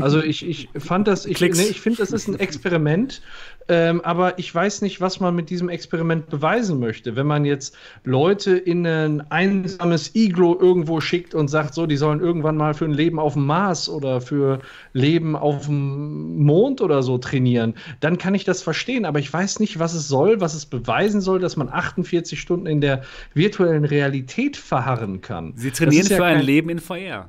Also 0.00 0.22
ich, 0.22 0.46
ich 0.46 0.68
fand 0.76 1.08
das, 1.08 1.24
ich, 1.24 1.40
nee, 1.40 1.48
ich 1.48 1.80
finde, 1.80 1.98
das 1.98 2.12
ist 2.12 2.28
ein 2.28 2.38
Experiment, 2.38 3.22
ähm, 3.68 4.00
aber 4.00 4.38
ich 4.38 4.52
weiß 4.52 4.82
nicht, 4.82 5.00
was 5.00 5.20
man 5.20 5.36
mit 5.36 5.50
diesem 5.50 5.68
Experiment 5.68 6.28
beweisen 6.30 6.80
möchte. 6.80 7.16
Wenn 7.16 7.26
man 7.26 7.44
jetzt 7.44 7.76
Leute 8.04 8.56
in 8.56 8.86
ein 8.86 9.30
einsames 9.30 10.14
Iglo 10.14 10.58
irgendwo 10.58 11.00
schickt 11.00 11.34
und 11.34 11.48
sagt, 11.48 11.74
so, 11.74 11.86
die 11.86 11.96
sollen 11.96 12.20
irgendwann 12.20 12.56
mal 12.56 12.74
für 12.74 12.86
ein 12.86 12.92
Leben 12.92 13.18
auf 13.18 13.34
dem 13.34 13.46
Mars 13.46 13.88
oder 13.88 14.20
für 14.20 14.60
Leben 14.94 15.36
auf 15.36 15.66
dem 15.66 16.38
Mond 16.38 16.80
oder 16.80 17.02
so 17.02 17.18
trainieren, 17.18 17.74
dann 18.00 18.18
kann 18.18 18.34
ich 18.34 18.44
das 18.44 18.62
verstehen. 18.62 19.04
Aber 19.04 19.18
ich 19.18 19.32
weiß 19.32 19.60
nicht, 19.60 19.78
was 19.78 19.94
es 19.94 20.08
soll, 20.08 20.40
was 20.40 20.54
es 20.54 20.66
beweisen 20.66 21.20
soll, 21.20 21.38
dass 21.38 21.56
man 21.56 21.68
48 21.68 22.40
Stunden 22.40 22.66
in 22.66 22.80
der 22.80 23.02
virtuellen 23.34 23.84
Realität 23.84 24.56
verharren 24.56 25.20
kann. 25.20 25.52
Sie 25.56 25.70
trainieren 25.70 26.06
für 26.06 26.14
ja 26.14 26.24
ein 26.24 26.42
Leben 26.42 26.70
in 26.70 26.78
VR. 26.78 27.28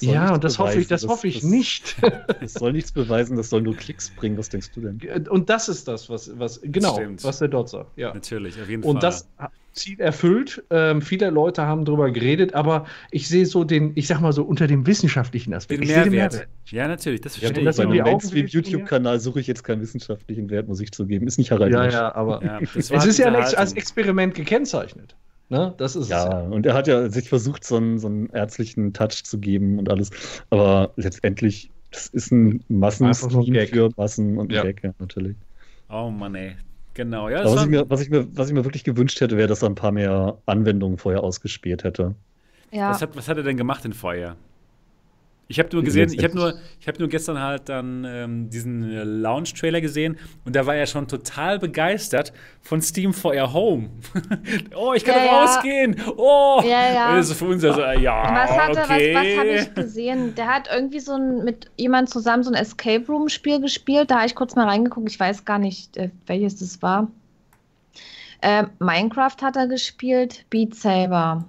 Ja, 0.00 0.34
und 0.34 0.44
das 0.44 0.58
hoffe 0.58 0.78
ich, 0.78 0.88
das, 0.88 1.02
das 1.02 1.10
hoffe 1.10 1.28
ich 1.28 1.40
das, 1.40 1.44
nicht. 1.44 1.96
Das 2.40 2.54
soll 2.54 2.72
nichts 2.72 2.92
beweisen, 2.92 3.36
das 3.36 3.50
soll 3.50 3.62
nur 3.62 3.76
Klicks 3.76 4.10
bringen. 4.10 4.36
Was 4.36 4.48
denkst 4.48 4.70
du 4.74 4.80
denn? 4.80 5.28
Und 5.28 5.48
das 5.48 5.68
ist 5.68 5.86
das, 5.86 6.08
was, 6.08 6.38
was 6.38 6.60
genau, 6.62 6.94
Stimmt. 6.94 7.24
was 7.24 7.38
der 7.38 7.48
dort 7.48 7.68
sagt. 7.68 7.96
Ja. 7.96 8.12
Natürlich, 8.12 8.60
auf 8.60 8.68
jeden 8.68 8.82
und 8.82 8.84
Fall. 8.84 8.94
Und 8.94 9.02
das 9.02 9.28
Ziel 9.72 10.00
erfüllt. 10.00 10.62
Ähm, 10.70 11.02
viele 11.02 11.30
Leute 11.30 11.62
haben 11.62 11.84
darüber 11.84 12.10
geredet, 12.10 12.54
aber 12.54 12.86
ich 13.10 13.28
sehe 13.28 13.46
so 13.46 13.64
den, 13.64 13.92
ich 13.94 14.06
sag 14.06 14.20
mal 14.20 14.32
so 14.32 14.44
unter 14.44 14.66
dem 14.66 14.86
wissenschaftlichen 14.86 15.54
Aspekt. 15.54 15.82
Den 15.82 15.88
Mehrwert. 15.88 16.06
Den 16.06 16.12
Mehrwert. 16.12 16.48
Ja, 16.66 16.88
natürlich, 16.88 17.20
das 17.20 17.36
verstehe 17.36 17.64
ja, 17.64 17.70
ich. 17.70 17.76
Bei 17.76 17.82
einem 17.84 18.02
Mainstream-YouTube-Kanal 18.02 19.20
suche 19.20 19.40
ich 19.40 19.46
jetzt 19.46 19.64
keinen 19.64 19.80
wissenschaftlichen 19.80 20.50
Wert, 20.50 20.68
muss 20.68 20.80
ich 20.80 20.92
zugeben. 20.92 21.26
Ist 21.26 21.38
nicht 21.38 21.50
hereinlich. 21.50 21.74
Ja, 21.74 21.88
ja, 21.88 22.14
aber 22.14 22.44
ja, 22.44 22.60
es 22.74 22.90
ist 22.90 23.18
ja 23.18 23.32
als 23.32 23.72
Experiment 23.72 24.34
gekennzeichnet. 24.34 25.16
Ne? 25.52 25.74
Das 25.76 25.96
ist 25.96 26.08
ja, 26.08 26.46
es. 26.46 26.50
und 26.50 26.64
er 26.64 26.72
hat 26.72 26.88
ja 26.88 27.10
sich 27.10 27.28
versucht, 27.28 27.62
so 27.62 27.76
einen, 27.76 27.98
so 27.98 28.06
einen 28.06 28.30
ärztlichen 28.30 28.94
Touch 28.94 29.22
zu 29.22 29.38
geben 29.38 29.78
und 29.78 29.90
alles. 29.90 30.08
Aber 30.48 30.92
letztendlich, 30.96 31.70
das 31.90 32.06
ist 32.06 32.32
ein 32.32 32.64
Massenstream 32.70 33.66
für 33.66 33.90
Massen 33.98 34.38
und 34.38 34.50
ja. 34.50 34.62
Gag, 34.62 34.82
ja, 34.82 34.94
natürlich. 34.98 35.36
Oh 35.90 36.08
Mann, 36.08 36.34
ey. 36.36 36.56
Genau, 36.94 37.28
ja. 37.28 37.44
Was 37.44 37.64
ich, 37.64 37.68
mir, 37.68 37.84
was, 37.90 38.00
ich 38.00 38.08
mir, 38.08 38.26
was 38.34 38.48
ich 38.48 38.54
mir 38.54 38.64
wirklich 38.64 38.82
gewünscht 38.82 39.20
hätte, 39.20 39.36
wäre, 39.36 39.46
dass 39.46 39.60
er 39.60 39.68
ein 39.68 39.74
paar 39.74 39.92
mehr 39.92 40.38
Anwendungen 40.46 40.96
vorher 40.96 41.22
ausgespielt 41.22 41.84
hätte. 41.84 42.14
Ja. 42.70 42.88
Was, 42.88 43.02
hat, 43.02 43.14
was 43.14 43.28
hat 43.28 43.36
er 43.36 43.42
denn 43.42 43.58
gemacht 43.58 43.84
in 43.84 43.92
Feuer? 43.92 44.36
Ich 45.48 45.58
habe 45.58 45.68
nur 45.72 45.82
gesehen, 45.82 46.10
ich 46.12 46.24
habe 46.24 46.34
nur, 46.34 46.54
hab 46.86 46.98
nur 46.98 47.08
gestern 47.08 47.38
halt 47.38 47.68
dann 47.68 48.06
ähm, 48.06 48.48
diesen 48.48 48.90
äh, 48.90 49.04
Launch-Trailer 49.04 49.82
gesehen 49.82 50.16
und 50.44 50.56
da 50.56 50.64
war 50.64 50.76
er 50.76 50.86
schon 50.86 51.08
total 51.08 51.58
begeistert 51.58 52.32
von 52.62 52.80
Steam 52.80 53.12
for 53.12 53.34
Your 53.34 53.52
Home. 53.52 53.90
oh, 54.74 54.94
ich 54.94 55.04
kann 55.04 55.24
ja, 55.24 55.42
rausgehen. 55.42 56.00
Oh, 56.16 56.62
ja, 56.64 56.92
ja. 56.94 57.16
das 57.16 57.30
ist 57.30 57.38
für 57.38 57.46
uns 57.46 57.62
also, 57.64 57.82
ja. 57.82 58.22
Was, 58.34 58.50
hatte, 58.50 58.80
okay. 58.80 59.14
was, 59.14 59.24
was 59.24 59.38
habe 59.38 59.48
ich 59.50 59.74
gesehen? 59.74 60.34
Der 60.36 60.46
hat 60.46 60.68
irgendwie 60.72 61.00
so 61.00 61.12
ein, 61.12 61.44
mit 61.44 61.70
jemand 61.76 62.08
zusammen 62.08 62.44
so 62.44 62.50
ein 62.50 62.56
Escape 62.56 63.04
Room-Spiel 63.06 63.60
gespielt. 63.60 64.10
Da 64.10 64.16
habe 64.16 64.26
ich 64.26 64.34
kurz 64.34 64.56
mal 64.56 64.66
reingeguckt. 64.66 65.10
Ich 65.10 65.20
weiß 65.20 65.44
gar 65.44 65.58
nicht, 65.58 65.96
äh, 65.98 66.10
welches 66.26 66.60
das 66.60 66.80
war. 66.80 67.08
Äh, 68.40 68.64
Minecraft 68.78 69.36
hat 69.42 69.56
er 69.56 69.68
gespielt, 69.68 70.46
Beat 70.50 70.74
Saber. 70.74 71.44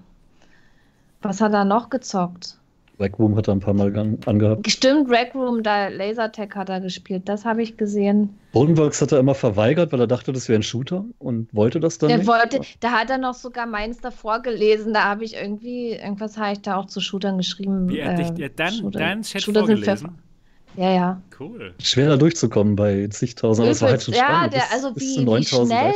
Was 1.22 1.40
hat 1.40 1.54
er 1.54 1.64
noch 1.64 1.90
gezockt? 1.90 2.58
Rec 3.00 3.18
Room 3.18 3.36
hat 3.36 3.48
er 3.48 3.56
ein 3.56 3.60
paar 3.60 3.74
Mal 3.74 4.18
angehabt. 4.26 4.70
Stimmt, 4.70 5.10
Rec 5.10 5.34
Room, 5.34 5.64
da 5.64 5.88
Lasertag 5.88 6.56
hat 6.56 6.70
er 6.70 6.80
gespielt. 6.80 7.24
Das 7.26 7.44
habe 7.44 7.64
ich 7.64 7.76
gesehen. 7.76 8.38
Bodenworks 8.52 9.02
hat 9.02 9.12
er 9.12 9.20
immer 9.20 9.34
verweigert, 9.34 9.92
weil 9.92 10.00
er 10.00 10.08
dachte, 10.08 10.32
das 10.32 10.48
wäre 10.48 10.60
ein 10.60 10.64
Shooter 10.64 11.04
und 11.18 11.54
wollte 11.54 11.80
das 11.80 11.98
dann 11.98 12.10
Der 12.10 12.20
nicht. 12.20 12.28
Wollte, 12.28 12.62
da 12.80 12.92
hat 12.92 13.10
er 13.10 13.18
noch 13.18 13.34
sogar 13.34 13.66
meins 13.66 14.00
davor 14.00 14.42
gelesen. 14.42 14.94
Da 14.94 15.06
habe 15.06 15.24
ich 15.24 15.36
irgendwie, 15.36 15.94
irgendwas 15.94 16.38
habe 16.38 16.54
ich 16.54 16.62
da 16.62 16.78
auch 16.78 16.86
zu 16.86 17.02
Shootern 17.02 17.38
geschrieben. 17.38 17.90
Wie, 17.90 18.00
äh, 18.00 18.16
dich, 18.16 18.38
ja, 18.38 18.50
dann, 18.50 18.74
Shooter, 18.74 19.00
dann 19.00 19.22
Chat 19.24 19.42
Shooter 19.42 19.60
vorgelesen? 19.62 20.10
Ja, 20.76 20.92
ja. 20.92 21.22
Cool. 21.40 21.74
Schwer 21.82 22.10
da 22.10 22.18
durchzukommen 22.18 22.76
bei 22.76 23.08
zigtausend. 23.08 23.68
Das 23.68 23.82
war 23.82 23.90
halt 23.90 24.04
schon 24.04 24.14
ja, 24.14 24.48
Der, 24.48 24.72
also 24.72 24.94
bis, 24.94 25.18
wie, 25.18 25.26
bis 25.26 25.52
wie 25.52 25.66
schnell, 25.66 25.94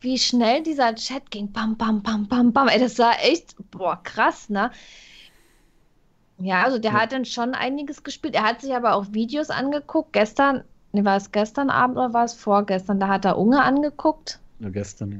wie 0.00 0.18
schnell 0.18 0.62
dieser 0.62 0.94
Chat 0.94 1.30
ging. 1.30 1.50
Bam, 1.52 1.76
bam, 1.76 2.02
bam, 2.02 2.26
bam, 2.28 2.52
bam. 2.52 2.68
Ey, 2.68 2.80
das 2.80 2.98
war 2.98 3.14
echt, 3.22 3.54
boah, 3.70 4.00
krass, 4.02 4.48
ne? 4.48 4.70
Ja, 6.40 6.64
also 6.64 6.78
der 6.78 6.92
ja. 6.92 7.00
hat 7.00 7.12
dann 7.12 7.24
schon 7.24 7.54
einiges 7.54 8.02
gespielt. 8.02 8.34
Er 8.34 8.44
hat 8.44 8.60
sich 8.60 8.74
aber 8.74 8.94
auch 8.94 9.06
Videos 9.12 9.50
angeguckt. 9.50 10.12
Gestern, 10.12 10.64
nee, 10.92 11.04
war 11.04 11.16
es 11.16 11.32
gestern 11.32 11.70
Abend 11.70 11.96
oder 11.96 12.12
war 12.12 12.24
es 12.24 12.34
vorgestern? 12.34 12.98
Da 12.98 13.08
hat 13.08 13.24
er 13.24 13.38
Unge 13.38 13.62
angeguckt. 13.62 14.40
Ja, 14.60 14.70
gestern, 14.70 15.12
ja. 15.12 15.18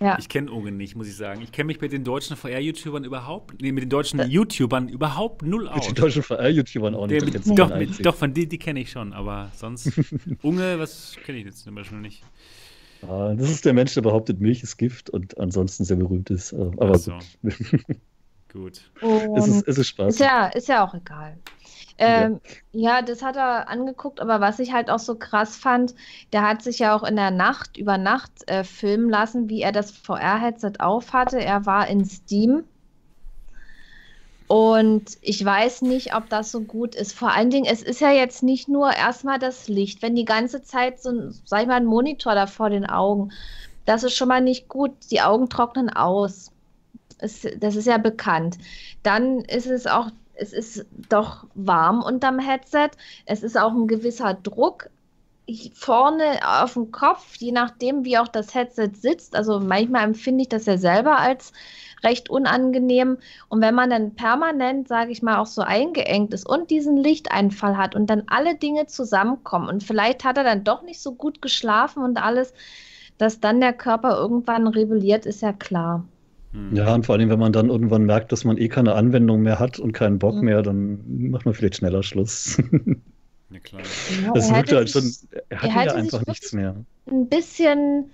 Ja. 0.00 0.16
Ich 0.18 0.28
kenne 0.28 0.50
Unge 0.50 0.72
nicht, 0.72 0.96
muss 0.96 1.06
ich 1.06 1.16
sagen. 1.16 1.42
Ich 1.42 1.52
kenne 1.52 1.66
mich 1.66 1.80
mit 1.80 1.92
den 1.92 2.02
deutschen 2.02 2.36
VR-YouTubern 2.36 3.04
überhaupt, 3.04 3.62
nee, 3.62 3.70
mit 3.70 3.84
den 3.84 3.90
deutschen 3.90 4.18
äh. 4.18 4.24
YouTubern 4.24 4.88
überhaupt 4.88 5.42
null 5.42 5.68
aus. 5.68 5.86
Mit 5.86 5.96
den 5.96 6.02
deutschen 6.02 6.22
VR-YouTubern 6.24 6.96
auch 6.96 7.06
nicht. 7.06 7.24
Mit, 7.24 7.58
doch, 7.58 7.76
mit, 7.76 8.04
doch, 8.04 8.16
von 8.16 8.34
die, 8.34 8.48
die 8.48 8.58
kenne 8.58 8.80
ich 8.80 8.90
schon, 8.90 9.12
aber 9.12 9.52
sonst 9.54 9.92
Unge, 10.42 10.80
was 10.80 11.16
kenne 11.24 11.38
ich 11.38 11.44
jetzt 11.44 11.62
zum 11.62 11.76
Beispiel 11.76 11.98
nicht. 11.98 12.24
Ah, 13.02 13.34
das 13.36 13.48
ist 13.48 13.64
der 13.64 13.74
Mensch, 13.74 13.94
der 13.94 14.02
behauptet, 14.02 14.40
Milch 14.40 14.64
ist 14.64 14.76
Gift 14.76 15.08
und 15.08 15.38
ansonsten 15.38 15.84
sehr 15.84 15.96
berühmt 15.96 16.30
ist. 16.30 16.52
Aber 16.52 16.98
so. 16.98 17.12
Gut. 17.42 17.54
Und 19.00 19.38
es, 19.38 19.48
ist, 19.48 19.68
es 19.68 19.78
ist 19.78 19.88
Spaß. 19.88 20.14
Ist 20.14 20.20
ja, 20.20 20.46
ist 20.46 20.68
ja 20.68 20.84
auch 20.84 20.94
egal. 20.94 21.38
Ähm, 21.98 22.40
ja. 22.72 22.96
ja. 22.96 23.02
das 23.02 23.22
hat 23.22 23.36
er 23.36 23.68
angeguckt, 23.68 24.20
aber 24.20 24.40
was 24.40 24.58
ich 24.58 24.72
halt 24.72 24.90
auch 24.90 24.98
so 24.98 25.14
krass 25.14 25.56
fand, 25.56 25.94
der 26.32 26.42
hat 26.42 26.62
sich 26.62 26.78
ja 26.78 26.96
auch 26.96 27.02
in 27.02 27.16
der 27.16 27.30
Nacht, 27.30 27.76
über 27.76 27.98
Nacht 27.98 28.48
äh, 28.48 28.64
filmen 28.64 29.10
lassen, 29.10 29.48
wie 29.48 29.62
er 29.62 29.72
das 29.72 29.90
VR-Headset 29.92 30.74
aufhatte. 30.80 31.40
Er 31.40 31.66
war 31.66 31.88
in 31.88 32.04
Steam. 32.04 32.64
Und 34.48 35.16
ich 35.22 35.42
weiß 35.42 35.80
nicht, 35.82 36.14
ob 36.14 36.28
das 36.28 36.52
so 36.52 36.60
gut 36.60 36.94
ist. 36.94 37.14
Vor 37.14 37.32
allen 37.32 37.48
Dingen, 37.48 37.64
es 37.64 37.82
ist 37.82 38.00
ja 38.00 38.10
jetzt 38.10 38.42
nicht 38.42 38.68
nur 38.68 38.92
erstmal 38.92 39.38
das 39.38 39.68
Licht. 39.68 40.02
Wenn 40.02 40.14
die 40.14 40.26
ganze 40.26 40.62
Zeit 40.62 41.00
so, 41.00 41.30
sag 41.44 41.62
ich 41.62 41.68
mal, 41.68 41.76
ein 41.76 41.86
Monitor 41.86 42.34
da 42.34 42.46
vor 42.46 42.68
den 42.68 42.84
Augen, 42.84 43.32
das 43.86 44.04
ist 44.04 44.14
schon 44.14 44.28
mal 44.28 44.42
nicht 44.42 44.68
gut. 44.68 44.92
Die 45.10 45.22
Augen 45.22 45.48
trocknen 45.48 45.88
aus. 45.88 46.51
Es, 47.22 47.46
das 47.58 47.76
ist 47.76 47.86
ja 47.86 47.98
bekannt. 47.98 48.58
Dann 49.02 49.40
ist 49.40 49.66
es 49.66 49.86
auch 49.86 50.10
es 50.34 50.52
ist 50.52 50.86
doch 51.08 51.46
warm 51.54 52.02
unterm 52.02 52.38
Headset. 52.38 52.90
Es 53.26 53.42
ist 53.42 53.58
auch 53.58 53.72
ein 53.72 53.86
gewisser 53.86 54.34
Druck 54.34 54.88
vorne 55.74 56.38
auf 56.44 56.74
dem 56.74 56.92
Kopf, 56.92 57.36
je 57.36 57.52
nachdem, 57.52 58.04
wie 58.04 58.18
auch 58.18 58.28
das 58.28 58.54
Headset 58.54 58.90
sitzt. 58.94 59.36
Also 59.36 59.60
manchmal 59.60 60.04
empfinde 60.04 60.42
ich 60.42 60.48
das 60.48 60.66
ja 60.66 60.78
selber 60.78 61.18
als 61.18 61.52
recht 62.04 62.30
unangenehm. 62.30 63.18
Und 63.48 63.60
wenn 63.60 63.74
man 63.74 63.90
dann 63.90 64.14
permanent, 64.14 64.88
sage 64.88 65.12
ich 65.12 65.22
mal, 65.22 65.38
auch 65.38 65.46
so 65.46 65.62
eingeengt 65.62 66.32
ist 66.32 66.48
und 66.48 66.70
diesen 66.70 66.96
Lichteinfall 66.96 67.76
hat 67.76 67.94
und 67.94 68.08
dann 68.08 68.24
alle 68.28 68.56
Dinge 68.56 68.86
zusammenkommen 68.86 69.68
und 69.68 69.82
vielleicht 69.82 70.24
hat 70.24 70.38
er 70.38 70.44
dann 70.44 70.64
doch 70.64 70.82
nicht 70.82 71.00
so 71.00 71.12
gut 71.14 71.42
geschlafen 71.42 72.02
und 72.02 72.22
alles, 72.22 72.54
dass 73.18 73.40
dann 73.40 73.60
der 73.60 73.72
Körper 73.72 74.16
irgendwann 74.16 74.66
rebelliert, 74.66 75.26
ist 75.26 75.42
ja 75.42 75.52
klar. 75.52 76.04
Hm. 76.52 76.74
Ja, 76.76 76.94
und 76.94 77.06
vor 77.06 77.14
allem, 77.14 77.30
wenn 77.30 77.38
man 77.38 77.52
dann 77.52 77.68
irgendwann 77.68 78.04
merkt, 78.04 78.32
dass 78.32 78.44
man 78.44 78.58
eh 78.58 78.68
keine 78.68 78.94
Anwendung 78.94 79.42
mehr 79.42 79.58
hat 79.58 79.78
und 79.78 79.92
keinen 79.92 80.18
Bock 80.18 80.36
mhm. 80.36 80.42
mehr, 80.42 80.62
dann 80.62 81.30
macht 81.30 81.44
man 81.44 81.54
vielleicht 81.54 81.76
schneller 81.76 82.02
Schluss. 82.02 82.58
Ja, 83.50 83.58
klar. 83.58 83.82
Ja, 84.24 84.32
das 84.32 84.50
wirkt 84.50 84.72
halt 84.72 84.90
schon, 84.90 85.12
er 85.50 85.62
hatte 85.62 85.78
er 85.78 85.84
ja 85.84 85.94
einfach 85.94 86.24
nichts 86.26 86.52
mehr. 86.52 86.74
Ein 87.06 87.28
bisschen 87.28 88.10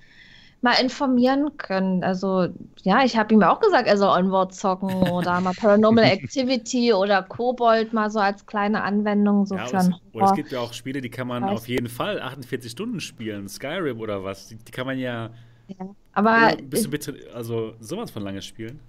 mal 0.60 0.74
informieren 0.82 1.56
können. 1.56 2.02
Also, 2.02 2.48
ja, 2.82 3.04
ich 3.04 3.16
habe 3.16 3.32
ihm 3.34 3.42
auch 3.42 3.60
gesagt, 3.60 3.86
er 3.86 3.96
soll 3.96 4.08
Onward 4.08 4.54
zocken 4.54 4.90
oder 4.90 5.40
mal 5.40 5.52
Paranormal 5.54 6.04
Activity 6.10 6.92
oder 6.92 7.22
Kobold 7.22 7.92
mal 7.92 8.10
so 8.10 8.18
als 8.18 8.44
kleine 8.46 8.82
Anwendung. 8.82 9.46
So 9.46 9.54
ja, 9.54 9.66
für 9.66 9.76
es, 9.76 9.90
oder 10.12 10.26
es 10.26 10.32
gibt 10.34 10.50
ja 10.50 10.60
auch 10.60 10.72
Spiele, 10.72 11.00
die 11.00 11.10
kann 11.10 11.28
man 11.28 11.44
Weiß. 11.44 11.52
auf 11.52 11.68
jeden 11.68 11.88
Fall 11.88 12.20
48 12.20 12.72
Stunden 12.72 13.00
spielen. 13.00 13.48
Skyrim 13.48 14.00
oder 14.00 14.24
was. 14.24 14.48
Die, 14.48 14.56
die 14.56 14.72
kann 14.72 14.86
man 14.86 14.98
ja 14.98 15.30
ja. 15.68 15.94
Aber. 16.12 16.56
Bist 16.62 16.86
du 16.86 16.90
bitte, 16.90 17.14
also 17.34 17.74
sowas 17.80 18.10
von 18.10 18.22
lange 18.22 18.42
spielen? 18.42 18.80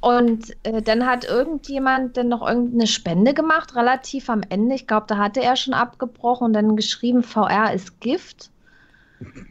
Und 0.00 0.54
äh, 0.62 0.82
dann 0.82 1.06
hat 1.06 1.24
irgendjemand 1.24 2.16
dann 2.16 2.28
noch 2.28 2.46
irgendeine 2.46 2.86
Spende 2.86 3.34
gemacht, 3.34 3.74
relativ 3.74 4.28
am 4.28 4.42
Ende. 4.48 4.74
Ich 4.74 4.86
glaube, 4.86 5.06
da 5.08 5.16
hatte 5.16 5.42
er 5.42 5.56
schon 5.56 5.74
abgebrochen 5.74 6.46
und 6.46 6.52
dann 6.52 6.76
geschrieben, 6.76 7.22
VR 7.22 7.72
ist 7.72 8.00
Gift. 8.00 8.50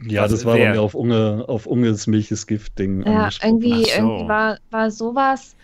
Ja, 0.06 0.22
das, 0.22 0.30
das 0.30 0.44
war 0.44 0.56
bei 0.56 0.70
mir 0.70 0.80
auf 0.80 0.94
Unge, 0.94 1.44
auf 1.48 1.66
Unges 1.66 2.06
Milches 2.06 2.46
Gift-Ding. 2.46 3.04
Ja, 3.04 3.28
irgendwie, 3.42 3.84
so. 3.84 3.90
irgendwie 3.90 4.28
war, 4.28 4.58
war 4.70 4.90
sowas. 4.90 5.56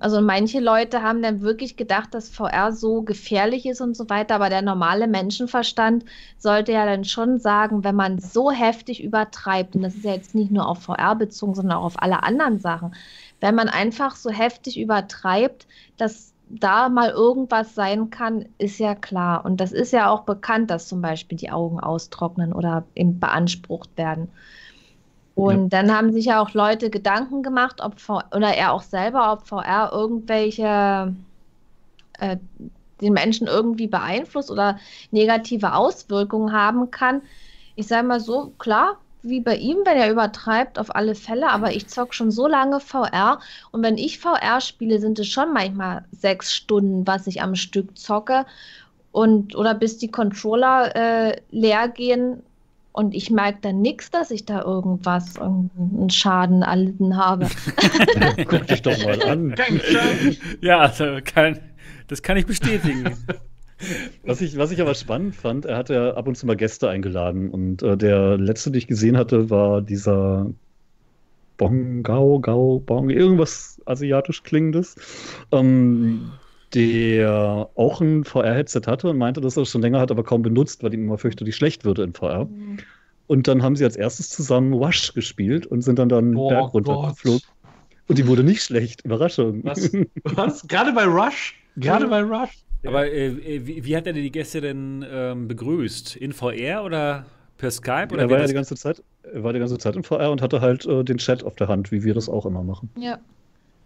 Also 0.00 0.20
manche 0.20 0.58
Leute 0.58 1.02
haben 1.02 1.22
dann 1.22 1.40
wirklich 1.40 1.76
gedacht, 1.76 2.14
dass 2.14 2.28
VR 2.28 2.72
so 2.72 3.02
gefährlich 3.02 3.64
ist 3.64 3.80
und 3.80 3.96
so 3.96 4.08
weiter, 4.10 4.34
aber 4.34 4.48
der 4.48 4.62
normale 4.62 5.06
Menschenverstand 5.06 6.04
sollte 6.36 6.72
ja 6.72 6.84
dann 6.84 7.04
schon 7.04 7.38
sagen, 7.38 7.84
wenn 7.84 7.94
man 7.94 8.18
so 8.18 8.50
heftig 8.50 9.02
übertreibt, 9.02 9.76
und 9.76 9.82
das 9.82 9.94
ist 9.94 10.04
ja 10.04 10.12
jetzt 10.12 10.34
nicht 10.34 10.50
nur 10.50 10.66
auf 10.68 10.82
VR 10.82 11.14
bezogen, 11.14 11.54
sondern 11.54 11.78
auch 11.78 11.84
auf 11.84 12.02
alle 12.02 12.24
anderen 12.24 12.58
Sachen, 12.58 12.94
wenn 13.40 13.54
man 13.54 13.68
einfach 13.68 14.16
so 14.16 14.30
heftig 14.30 14.80
übertreibt, 14.80 15.68
dass 15.96 16.34
da 16.48 16.88
mal 16.88 17.10
irgendwas 17.10 17.74
sein 17.74 18.10
kann, 18.10 18.46
ist 18.58 18.78
ja 18.78 18.94
klar. 18.94 19.44
Und 19.44 19.60
das 19.60 19.72
ist 19.72 19.92
ja 19.92 20.10
auch 20.10 20.22
bekannt, 20.22 20.70
dass 20.70 20.88
zum 20.88 21.00
Beispiel 21.02 21.38
die 21.38 21.50
Augen 21.50 21.80
austrocknen 21.80 22.52
oder 22.52 22.84
eben 22.94 23.20
beansprucht 23.20 23.96
werden. 23.96 24.28
Und 25.34 25.72
ja. 25.72 25.80
dann 25.82 25.92
haben 25.92 26.12
sich 26.12 26.26
ja 26.26 26.40
auch 26.40 26.54
Leute 26.54 26.90
Gedanken 26.90 27.42
gemacht, 27.42 27.80
ob 27.82 27.98
VR, 27.98 28.24
oder 28.34 28.54
er 28.54 28.72
auch 28.72 28.82
selber, 28.82 29.32
ob 29.32 29.46
VR 29.46 29.90
irgendwelche 29.92 31.14
äh, 32.20 32.36
den 33.00 33.12
Menschen 33.12 33.46
irgendwie 33.46 33.88
beeinflusst 33.88 34.50
oder 34.50 34.78
negative 35.10 35.74
Auswirkungen 35.74 36.52
haben 36.52 36.90
kann. 36.90 37.22
Ich 37.74 37.88
sage 37.88 38.06
mal 38.06 38.20
so, 38.20 38.52
klar, 38.58 38.98
wie 39.22 39.40
bei 39.40 39.56
ihm, 39.56 39.78
wenn 39.84 39.96
er 39.96 40.10
übertreibt, 40.10 40.78
auf 40.78 40.94
alle 40.94 41.14
Fälle, 41.14 41.48
aber 41.48 41.72
ich 41.72 41.88
zocke 41.88 42.12
schon 42.14 42.30
so 42.30 42.46
lange 42.46 42.78
VR 42.78 43.40
und 43.72 43.82
wenn 43.82 43.96
ich 43.96 44.18
VR 44.18 44.60
spiele, 44.60 45.00
sind 45.00 45.18
es 45.18 45.28
schon 45.28 45.52
manchmal 45.52 46.04
sechs 46.12 46.54
Stunden, 46.54 47.06
was 47.06 47.26
ich 47.26 47.40
am 47.42 47.56
Stück 47.56 47.98
zocke 47.98 48.44
und 49.12 49.56
oder 49.56 49.74
bis 49.74 49.96
die 49.96 50.10
Controller 50.10 50.94
äh, 50.94 51.40
leer 51.50 51.88
gehen 51.88 52.42
und 52.94 53.12
ich 53.12 53.28
merke 53.28 53.58
dann 53.60 53.80
nichts, 53.80 54.12
dass 54.12 54.30
ich 54.30 54.46
da 54.46 54.62
irgendwas, 54.62 55.36
einen 55.36 56.10
Schaden 56.10 56.62
erlitten 56.62 57.16
habe. 57.16 57.48
Guck 58.46 58.68
dich 58.68 58.82
doch 58.82 58.96
mal 59.04 59.20
an. 59.24 59.56
ja, 60.60 60.78
also 60.78 61.18
kann, 61.24 61.58
das 62.06 62.22
kann 62.22 62.36
ich 62.36 62.46
bestätigen. 62.46 63.16
Was 64.24 64.40
ich, 64.40 64.56
was 64.56 64.70
ich 64.70 64.80
aber 64.80 64.94
spannend 64.94 65.34
fand, 65.34 65.66
er 65.66 65.76
hat 65.76 65.88
ja 65.88 66.14
ab 66.14 66.28
und 66.28 66.36
zu 66.36 66.46
mal 66.46 66.54
Gäste 66.54 66.88
eingeladen 66.88 67.50
und 67.50 67.82
äh, 67.82 67.96
der 67.96 68.38
letzte, 68.38 68.70
den 68.70 68.78
ich 68.78 68.86
gesehen 68.86 69.16
hatte, 69.16 69.50
war 69.50 69.82
dieser 69.82 70.52
Bong, 71.56 72.04
Gao, 72.04 72.38
Gao, 72.38 72.78
Bong, 72.78 73.10
irgendwas 73.10 73.82
asiatisch 73.86 74.44
klingendes. 74.44 74.94
Ähm, 75.50 76.30
der 76.74 77.70
auch 77.74 78.00
ein 78.00 78.24
VR-Headset 78.24 78.82
hatte 78.86 79.10
und 79.10 79.18
meinte, 79.18 79.40
dass 79.40 79.56
er 79.56 79.62
es 79.62 79.70
schon 79.70 79.82
länger 79.82 80.00
hat, 80.00 80.10
aber 80.10 80.24
kaum 80.24 80.42
benutzt, 80.42 80.82
weil 80.82 80.92
ihm 80.92 81.04
immer 81.04 81.18
fürchtet, 81.18 81.46
die 81.46 81.52
schlecht 81.52 81.84
würde 81.84 82.02
in 82.02 82.12
VR. 82.12 82.46
Mhm. 82.46 82.78
Und 83.26 83.48
dann 83.48 83.62
haben 83.62 83.76
sie 83.76 83.84
als 83.84 83.96
erstes 83.96 84.28
zusammen 84.28 84.78
Wash 84.78 85.14
gespielt 85.14 85.66
und 85.66 85.82
sind 85.82 85.98
dann 85.98 86.08
dann 86.08 86.36
oh, 86.36 86.48
Berg 86.48 86.74
runtergeflogen. 86.74 87.42
Und 88.06 88.18
die 88.18 88.26
wurde 88.26 88.44
nicht 88.44 88.62
schlecht. 88.62 89.02
Überraschung. 89.04 89.64
Was? 89.64 89.90
Was? 90.24 90.66
Gerade 90.68 90.92
bei 90.92 91.04
Rush? 91.04 91.54
Gerade 91.76 92.06
bei 92.06 92.20
Rush? 92.22 92.50
Aber 92.86 93.10
äh, 93.10 93.66
wie, 93.66 93.82
wie, 93.84 93.96
hat 93.96 94.06
er 94.06 94.12
die 94.12 94.30
Gäste 94.30 94.60
denn 94.60 95.04
ähm, 95.08 95.48
begrüßt? 95.48 96.16
In 96.16 96.32
VR 96.32 96.84
oder 96.84 97.24
per 97.56 97.70
Skype? 97.70 98.12
Oder 98.12 98.22
er 98.22 98.30
war 98.30 98.40
ja 98.40 98.46
die 98.46 98.52
ganze 98.52 98.74
Zeit, 98.74 99.02
er 99.22 99.42
war 99.42 99.54
die 99.54 99.58
ganze 99.58 99.78
Zeit 99.78 99.96
in 99.96 100.02
VR 100.02 100.30
und 100.30 100.42
hatte 100.42 100.60
halt 100.60 100.84
äh, 100.84 101.02
den 101.02 101.16
Chat 101.16 101.44
auf 101.44 101.56
der 101.56 101.68
Hand, 101.68 101.92
wie 101.92 102.04
wir 102.04 102.12
das 102.12 102.28
auch 102.28 102.44
immer 102.44 102.62
machen. 102.62 102.90
Ja. 102.98 103.18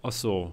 Ach 0.03 0.11
so. 0.11 0.53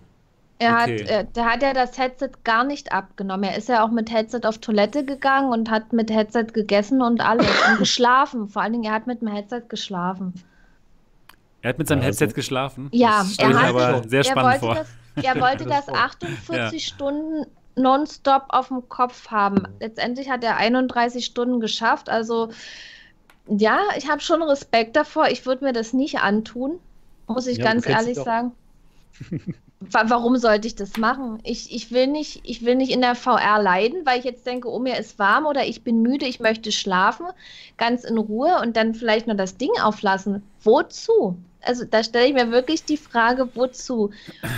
Er 0.58 0.74
okay. 0.82 1.04
hat, 1.04 1.10
äh, 1.10 1.26
der 1.36 1.46
hat 1.46 1.62
ja 1.62 1.74
das 1.74 1.98
Headset 1.98 2.30
gar 2.46 2.64
nicht 2.64 2.94
abgenommen. 2.94 3.44
Er 3.44 3.58
ist 3.58 3.68
ja 3.68 3.84
auch 3.84 3.92
mit 3.92 4.12
Headset 4.12 4.42
auf 4.46 4.60
Toilette 4.60 5.04
gegangen 5.04 5.52
und 5.52 5.70
hat 5.70 5.92
mit 5.92 6.10
Headset 6.10 6.46
gegessen 6.54 7.02
und 7.02 7.20
alles 7.20 7.48
und 7.70 7.78
geschlafen. 7.80 8.48
Vor 8.48 8.62
allen 8.62 8.74
Dingen, 8.74 8.86
er 8.86 8.94
hat 8.94 9.08
mit 9.08 9.22
dem 9.22 9.28
Headset 9.28 9.64
geschlafen. 9.68 10.34
Er 11.62 11.70
hat 11.70 11.78
mit 11.78 11.88
seinem 11.88 12.04
Headset 12.04 12.28
geschlafen? 12.28 12.90
Ja, 12.94 13.20
das 13.20 13.38
er 13.38 13.60
hat, 13.60 13.70
aber 13.70 14.08
sehr 14.08 14.24
spannend 14.24 14.60
vor. 14.60 14.76
Das, 14.76 14.88
er 15.24 15.36
wollte 15.42 15.66
das 15.66 15.90
48 15.90 16.52
ja. 16.56 16.80
Stunden 16.80 17.46
nonstop 17.76 18.44
auf 18.50 18.70
dem 18.70 18.88
Kopf 18.88 19.30
haben. 19.32 19.64
Letztendlich 19.80 20.30
hat 20.30 20.44
er 20.44 20.56
31 20.56 21.26
Stunden 21.26 21.60
geschafft. 21.60 22.08
Also 22.08 22.50
ja, 23.48 23.80
ich 23.98 24.10
habe 24.10 24.22
schon 24.22 24.42
Respekt 24.42 24.96
davor. 24.96 25.28
Ich 25.28 25.46
würde 25.46 25.66
mir 25.66 25.74
das 25.74 25.92
nicht 25.92 26.20
antun, 26.20 26.80
muss 27.28 27.48
ich 27.48 27.58
ja, 27.58 27.66
ganz 27.66 27.86
ehrlich 27.88 28.16
sagen. 28.18 28.54
warum 29.92 30.38
sollte 30.38 30.68
ich 30.68 30.76
das 30.76 30.98
machen? 30.98 31.40
Ich, 31.44 31.74
ich, 31.74 31.92
will 31.92 32.08
nicht, 32.08 32.42
ich 32.44 32.64
will 32.66 32.76
nicht 32.76 32.92
in 32.92 33.02
der 33.02 33.16
VR 33.16 33.62
leiden, 33.62 34.06
weil 34.06 34.20
ich 34.20 34.26
jetzt 34.26 34.46
denke, 34.46 34.70
oh, 34.70 34.80
mir 34.80 34.98
ist 34.98 35.20
warm 35.20 35.46
oder 35.46 35.66
ich 35.66 35.84
bin 35.84 36.02
müde, 36.02 36.26
ich 36.26 36.40
möchte 36.40 36.72
schlafen, 36.72 37.28
ganz 37.78 38.04
in 38.04 38.18
Ruhe 38.18 38.60
und 38.62 38.78
dann 38.78 38.94
vielleicht 38.94 39.28
nur 39.28 39.36
das 39.36 39.58
Ding 39.58 39.72
auflassen. 39.82 40.44
Wozu? 40.64 41.38
Also 41.62 41.86
da 41.86 42.04
stelle 42.04 42.28
ich 42.28 42.34
mir 42.34 42.52
wirklich 42.52 42.86
die 42.86 42.98
Frage, 42.98 43.50
wozu? 43.56 44.12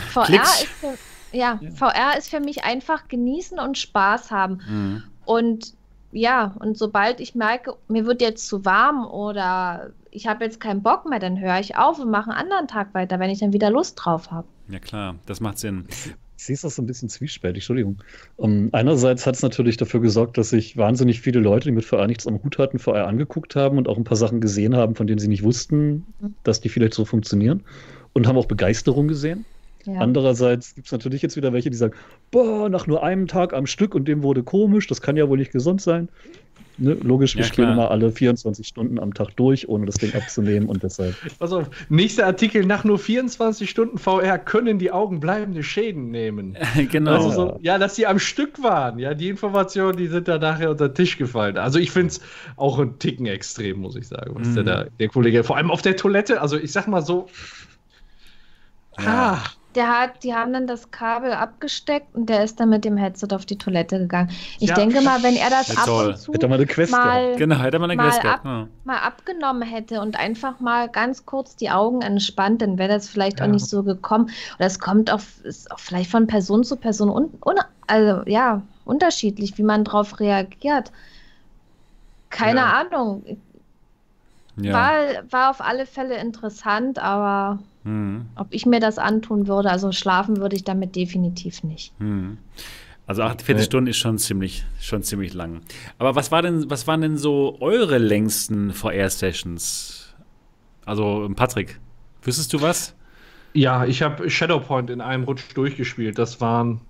VR 0.10 0.42
ist, 0.42 0.64
für, 0.66 0.98
ja, 1.32 1.60
ja, 1.62 1.72
VR 1.72 2.18
ist 2.18 2.30
für 2.30 2.40
mich 2.40 2.64
einfach 2.64 3.08
genießen 3.08 3.60
und 3.60 3.78
Spaß 3.78 4.32
haben. 4.32 4.62
Mhm. 4.68 5.04
Und 5.26 5.74
ja, 6.12 6.54
und 6.60 6.78
sobald 6.78 7.20
ich 7.20 7.36
merke, 7.36 7.76
mir 7.88 8.06
wird 8.06 8.22
jetzt 8.22 8.48
zu 8.48 8.66
warm 8.66 9.06
oder 9.06 9.92
ich 10.12 10.28
habe 10.28 10.46
jetzt 10.46 10.60
keinen 10.60 10.82
Bock 10.82 11.06
mehr, 11.06 11.20
dann 11.20 11.40
höre 11.40 11.60
ich 11.60 11.76
auf 11.76 12.00
und 12.00 12.10
mache 12.10 12.32
einen 12.32 12.40
anderen 12.40 12.68
Tag 12.68 12.94
weiter, 12.94 13.20
wenn 13.20 13.30
ich 13.30 13.40
dann 13.40 13.54
wieder 13.54 13.70
Lust 13.70 14.00
drauf 14.04 14.32
habe. 14.32 14.48
Ja 14.70 14.80
klar, 14.80 15.16
das 15.26 15.40
macht 15.40 15.60
Sinn. 15.60 15.86
Ich 16.38 16.46
sehe 16.46 16.54
es 16.54 16.64
auch 16.66 16.72
so 16.72 16.82
ein 16.82 16.86
bisschen 16.86 17.10
zwiespältig, 17.10 17.64
Entschuldigung. 17.64 17.98
Um, 18.36 18.70
einerseits 18.74 19.26
hat 19.26 19.36
es 19.36 19.42
natürlich 19.42 19.78
dafür 19.78 20.02
gesorgt, 20.02 20.38
dass 20.38 20.52
sich 20.52 20.78
wahnsinnig 20.78 21.22
viele 21.22 21.40
Leute, 21.40 21.66
die 21.66 21.72
mit 21.72 21.86
VR 21.86 22.06
nichts 22.06 22.28
am 22.28 22.44
Hut 22.44 22.60
hatten, 22.60 22.78
VR 22.78 23.08
angeguckt 23.08 23.56
haben 23.56 23.78
und 23.78 23.88
auch 23.88 23.98
ein 23.98 24.04
paar 24.04 24.18
Sachen 24.18 24.40
gesehen 24.40 24.76
haben, 24.76 24.96
von 24.96 25.08
denen 25.08 25.20
sie 25.20 25.30
nicht 25.30 25.44
wussten, 25.44 26.06
dass 26.44 26.62
die 26.62 26.70
vielleicht 26.70 26.94
so 26.94 27.06
funktionieren 27.06 27.64
und 28.14 28.28
haben 28.28 28.38
auch 28.38 28.46
Begeisterung 28.46 29.08
gesehen. 29.08 29.46
Ja. 29.88 30.00
Andererseits 30.00 30.76
gibt 30.76 30.88
es 30.88 30.92
natürlich 30.92 31.22
jetzt 31.22 31.38
wieder 31.38 31.54
welche, 31.54 31.70
die 31.70 31.78
sagen, 31.78 31.94
boah, 32.30 32.70
nach 32.70 32.88
nur 32.88 33.04
einem 33.04 33.28
Tag 33.28 33.54
am 33.54 33.66
Stück 33.66 33.96
und 33.96 34.08
dem 34.08 34.22
wurde 34.22 34.44
komisch, 34.44 34.88
das 34.88 35.02
kann 35.02 35.16
ja 35.16 35.30
wohl 35.30 35.38
nicht 35.38 35.52
gesund 35.52 35.82
sein. 35.82 36.10
Ne, 36.80 36.94
logisch, 36.94 37.36
wir 37.36 37.42
ja, 37.42 37.48
spielen 37.48 37.72
immer 37.72 37.90
alle 37.90 38.12
24 38.12 38.68
Stunden 38.68 39.00
am 39.00 39.12
Tag 39.14 39.36
durch, 39.36 39.68
ohne 39.68 39.88
das 39.88 39.96
Ding 39.96 40.14
abzunehmen 40.14 40.70
und 40.70 40.84
deshalb. 40.84 41.16
Pass 41.40 41.52
auf, 41.52 41.72
nächster 41.90 42.28
Artikel, 42.28 42.66
nach 42.68 42.84
nur 42.84 43.00
24 43.00 43.68
Stunden 43.68 43.98
VR 43.98 44.38
können 44.38 44.78
die 44.78 44.92
Augen 44.92 45.20
bleibende 45.20 45.64
Schäden 45.64 46.12
nehmen. 46.12 46.56
genau. 46.92 47.14
Also 47.14 47.32
so, 47.32 47.60
ja, 47.62 47.80
dass 47.80 47.96
sie 47.96 48.06
am 48.06 48.20
Stück 48.20 48.62
waren, 48.62 49.00
ja, 49.00 49.16
die 49.16 49.30
Informationen, 49.30 49.98
die 49.98 50.06
sind 50.06 50.28
da 50.28 50.38
nachher 50.38 50.70
unter 50.70 50.90
den 50.90 50.94
Tisch 50.94 51.18
gefallen. 51.18 51.58
Also 51.58 51.80
ich 51.80 51.90
finde 51.90 52.10
es 52.10 52.22
auch 52.58 52.78
ein 52.78 53.00
Ticken 53.00 53.26
extrem, 53.26 53.80
muss 53.80 53.96
ich 53.96 54.08
sagen, 54.08 54.36
was 54.36 54.50
mhm. 54.50 54.56
der, 54.56 54.64
da, 54.64 54.86
der 55.00 55.08
Kollege, 55.08 55.44
vor 55.44 55.58
allem 55.58 55.72
auf 55.72 55.82
der 55.82 55.96
Toilette, 55.96 56.42
also 56.42 56.58
ich 56.58 56.72
sag 56.72 56.88
mal 56.88 57.02
so, 57.02 57.28
ja. 59.00 59.34
ah, 59.34 59.44
der 59.78 59.88
hat, 59.88 60.24
die 60.24 60.34
haben 60.34 60.54
dann 60.54 60.66
das 60.66 60.90
Kabel 60.90 61.32
abgesteckt 61.32 62.16
und 62.16 62.28
der 62.28 62.44
ist 62.44 62.60
dann 62.60 62.70
mit 62.70 62.84
dem 62.84 62.98
Headset 62.98 63.28
auf 63.32 63.46
die 63.46 63.58
Toilette 63.58 64.00
gegangen. 64.00 64.32
Ich 64.60 64.70
ja. 64.70 64.76
denke 64.76 65.02
mal, 65.02 65.22
wenn 65.22 65.36
er 65.36 65.52
das 65.52 65.68
ja, 65.68 65.76
ab 65.76 65.86
toll. 65.86 66.08
und 66.08 66.18
zu 66.18 66.34
hätte 66.34 66.48
mal, 66.48 66.56
eine 66.56 66.66
Quest 66.66 66.92
mal, 66.92 67.36
genau, 67.36 67.60
hätte 67.60 67.78
man 67.78 67.92
eine 67.92 68.02
mal, 68.02 68.10
Quest 68.10 68.26
ab, 68.26 68.42
ja. 68.44 68.68
mal 68.86 68.98
abgenommen 68.98 69.62
hätte 69.62 70.02
und 70.02 70.20
einfach 70.20 70.60
mal 70.60 70.90
ganz 70.90 71.28
kurz 71.28 71.56
die 71.56 71.70
Augen 71.70 72.02
entspannt, 72.02 72.64
dann 72.64 72.80
wäre 72.80 72.90
das 72.90 73.08
vielleicht 73.08 73.40
auch 73.40 73.48
nicht 73.48 73.68
so 73.68 73.84
gekommen. 73.84 74.32
Oder 74.58 74.66
es 74.66 74.80
kommt 74.80 75.14
auch, 75.14 75.22
ist 75.44 75.72
auch 75.72 75.80
vielleicht 75.80 76.10
von 76.10 76.26
Person 76.26 76.64
zu 76.64 76.76
Person 76.76 77.10
un, 77.10 77.30
un, 77.46 77.56
also 77.86 78.24
ja, 78.26 78.64
unterschiedlich, 78.84 79.60
wie 79.60 79.64
man 79.64 79.84
darauf 79.84 80.20
reagiert. 80.20 80.92
Keine 82.30 82.64
Ahnung. 82.64 83.24
War, 84.58 84.94
war 85.30 85.52
auf 85.52 85.62
alle 85.62 85.86
Fälle 85.86 86.18
interessant, 86.18 87.00
aber 87.00 87.60
hm. 87.88 88.26
Ob 88.36 88.48
ich 88.50 88.66
mir 88.66 88.82
das 88.82 88.98
antun 88.98 89.48
würde, 89.48 89.72
also 89.72 89.94
schlafen 89.94 90.38
würde 90.38 90.58
ich 90.58 90.66
damit 90.66 90.98
definitiv 90.98 91.64
nicht. 91.64 91.94
Hm. 92.00 92.38
Also 93.06 93.24
48 93.24 93.56
nee. 93.56 93.64
Stunden 93.64 93.88
ist 93.90 93.98
schon 93.98 94.18
ziemlich, 94.18 94.66
schon 94.82 95.04
ziemlich 95.04 95.34
lang. 95.34 95.62
Aber 95.98 96.14
was 96.14 96.30
war 96.30 96.42
denn, 96.42 96.70
was 96.70 96.86
waren 96.86 97.00
denn 97.00 97.18
so 97.18 97.56
eure 97.62 97.98
längsten 97.98 98.74
VR-Sessions? 98.74 100.14
Also 100.86 101.32
Patrick, 101.34 101.80
wüsstest 102.22 102.52
du 102.52 102.62
was? 102.62 102.94
Ja, 103.54 103.86
ich 103.86 104.02
habe 104.02 104.30
Shadowpoint 104.30 104.90
in 104.90 105.00
einem 105.00 105.24
Rutsch 105.24 105.56
durchgespielt. 105.56 106.20
Das 106.20 106.42
waren 106.42 106.82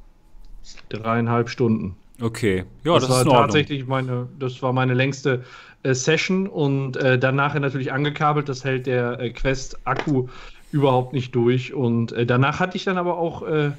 dreieinhalb 0.89 1.49
Stunden. 1.49 1.95
Okay, 2.19 2.65
ja, 2.83 2.95
das, 2.95 3.07
das 3.07 3.25
war 3.27 3.43
tatsächlich 3.43 3.85
meine, 3.85 4.27
das 4.39 4.63
war 4.63 4.73
meine 4.73 4.95
längste 4.95 5.33
äh, 5.33 5.39
Session 5.83 6.47
und 6.47 6.97
äh, 6.97 7.17
danach 7.17 7.53
natürlich 7.55 7.91
angekabelt. 7.91 8.49
Das 8.49 8.63
hält 8.63 8.87
der 8.87 9.19
äh, 9.19 9.29
Quest 9.29 9.79
Akku 9.85 10.27
überhaupt 10.71 11.13
nicht 11.13 11.33
durch. 11.35 11.73
Und 11.73 12.11
äh, 12.11 12.25
danach 12.25 12.59
hatte 12.59 12.77
ich 12.77 12.83
dann 12.83 12.97
aber 12.97 13.17
auch, 13.17 13.43
äh, 13.43 13.71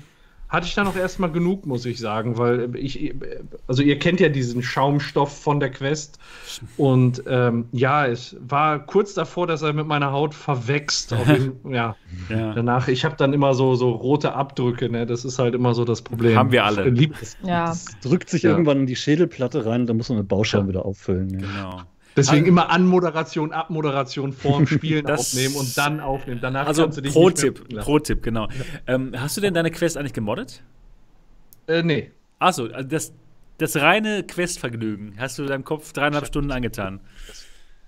hatte 0.49 0.67
ich 0.67 0.75
dann 0.75 0.87
auch 0.87 0.97
erstmal 0.97 1.31
genug, 1.31 1.67
muss 1.67 1.85
ich 1.85 1.99
sagen, 1.99 2.39
weil 2.39 2.75
ich, 2.77 3.15
also 3.67 3.83
ihr 3.83 3.99
kennt 3.99 4.19
ja 4.21 4.31
diesen 4.31 4.63
Schaumstoff 4.63 5.43
von 5.43 5.61
der 5.61 5.71
Quest. 5.71 6.19
Und 6.79 7.23
ähm, 7.27 7.67
ja, 7.73 8.07
es 8.07 8.37
war 8.41 8.79
kurz 8.79 9.13
davor, 9.13 9.47
dass 9.47 9.61
er 9.61 9.75
mit 9.75 9.87
meiner 9.87 10.11
Haut 10.11 10.35
verwächst. 10.35 11.11
Den, 11.11 11.53
ja. 11.71 11.97
ja. 12.31 12.55
Danach, 12.55 12.89
ich 12.89 13.05
habe 13.05 13.17
dann 13.17 13.35
immer 13.35 13.53
so, 13.55 13.75
so 13.75 13.91
rote 13.91 14.33
Abdrücke, 14.35 14.89
ne? 14.89 15.05
Das 15.05 15.25
ist 15.25 15.39
halt 15.39 15.55
immer 15.55 15.75
so 15.75 15.85
das 15.85 16.01
Problem. 16.01 16.37
Haben 16.37 16.53
wir 16.53 16.65
alle. 16.65 16.91
Das, 16.93 17.37
ja. 17.43 17.75
drückt 18.03 18.31
sich 18.31 18.43
ja. 18.43 18.51
irgendwann 18.51 18.81
in 18.81 18.87
die 18.87 18.97
Schädelplatte 18.97 19.67
rein, 19.67 19.87
da 19.87 19.93
muss 19.93 20.09
man 20.09 20.19
mit 20.19 20.29
Bauschaum 20.29 20.69
wieder 20.69 20.87
auffüllen. 20.87 21.39
Genau. 21.39 21.83
Deswegen 22.19 22.43
also, 22.43 22.49
immer 22.49 22.71
Anmoderation, 22.71 23.53
Abmoderation 23.53 24.33
vorm 24.33 24.67
Spielen 24.69 25.07
das, 25.07 25.21
aufnehmen 25.21 25.57
und 25.57 25.77
dann 25.79 26.01
aufnehmen. 26.01 26.41
Danach 26.41 26.67
also 26.67 26.83
kannst 26.83 26.99
du 26.99 27.03
dich 27.03 27.13
Pro-Tipp, 27.13 27.81
Pro-Tipp, 27.81 28.23
genau. 28.23 28.49
Ja. 28.49 28.95
Ähm, 28.95 29.15
hast 29.17 29.37
du 29.37 29.41
denn 29.41 29.55
deine 29.55 29.71
Quest 29.71 29.97
eigentlich 29.97 30.13
gemoddet? 30.13 30.63
Äh, 31.67 31.83
nee. 31.83 32.11
Achso, 32.39 32.67
also 32.67 32.89
das, 32.89 33.13
das 33.59 33.77
reine 33.77 34.25
Questvergnügen 34.25 35.15
hast 35.19 35.39
du 35.39 35.47
deinem 35.47 35.65
Kopf 35.65 35.93
dreieinhalb 35.93 36.27
Stunden 36.27 36.51
angetan. 36.51 37.01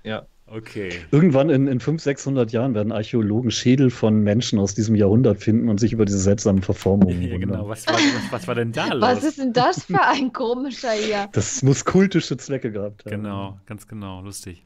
Ja. 0.02 0.27
Okay. 0.52 0.90
Irgendwann 1.12 1.48
in, 1.48 1.68
in 1.68 1.78
500, 1.78 2.01
600 2.01 2.52
Jahren 2.52 2.74
werden 2.74 2.90
Archäologen 2.90 3.52
Schädel 3.52 3.89
von 3.89 4.20
Menschen 4.24 4.59
aus 4.59 4.74
diesem 4.74 4.97
Jahrhundert 4.97 5.39
finden 5.39 5.68
und 5.68 5.78
sich 5.78 5.93
über 5.93 6.05
diese 6.05 6.18
seltsamen 6.18 6.62
Verformungen 6.62 7.22
ja, 7.22 7.39
Genau, 7.39 7.68
was 7.68 7.86
war, 7.86 7.94
was, 7.94 8.32
was 8.32 8.48
war, 8.48 8.56
denn 8.56 8.72
da 8.72 8.93
los? 8.93 9.01
Was 9.01 9.22
ist 9.22 9.39
denn 9.39 9.52
das 9.52 9.85
für 9.85 10.02
ein 10.02 10.32
komischer 10.32 10.90
hier? 10.90 11.28
Das 11.32 11.62
muss 11.62 11.85
kultische 11.85 12.36
Zwecke 12.36 12.72
gehabt 12.72 13.05
haben. 13.05 13.22
Genau, 13.22 13.60
ganz 13.66 13.86
genau, 13.86 14.22
lustig. 14.22 14.64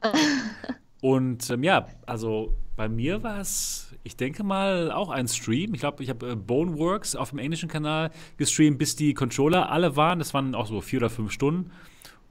und 1.03 1.51
ähm, 1.51 1.63
ja, 1.63 1.87
also 2.07 2.57
bei 2.77 2.89
mir 2.89 3.23
war 3.23 3.41
es, 3.41 3.93
ich 4.05 4.17
denke 4.17 4.43
mal, 4.43 4.91
auch 4.91 5.11
ein 5.11 5.29
Stream. 5.29 5.75
Ich 5.75 5.81
glaube, 5.81 6.03
ich 6.03 6.09
habe 6.09 6.31
äh, 6.31 6.35
Boneworks 6.35 7.15
auf 7.15 7.29
dem 7.29 7.39
englischen 7.39 7.69
Kanal 7.69 8.11
gestreamt, 8.39 8.79
bis 8.79 8.97
die 8.97 9.13
Controller 9.13 9.71
alle 9.71 9.97
waren. 9.97 10.19
Das 10.19 10.33
waren 10.33 10.55
auch 10.55 10.67
so 10.67 10.81
vier 10.81 11.01
oder 11.01 11.11
fünf 11.11 11.31
Stunden. 11.31 11.73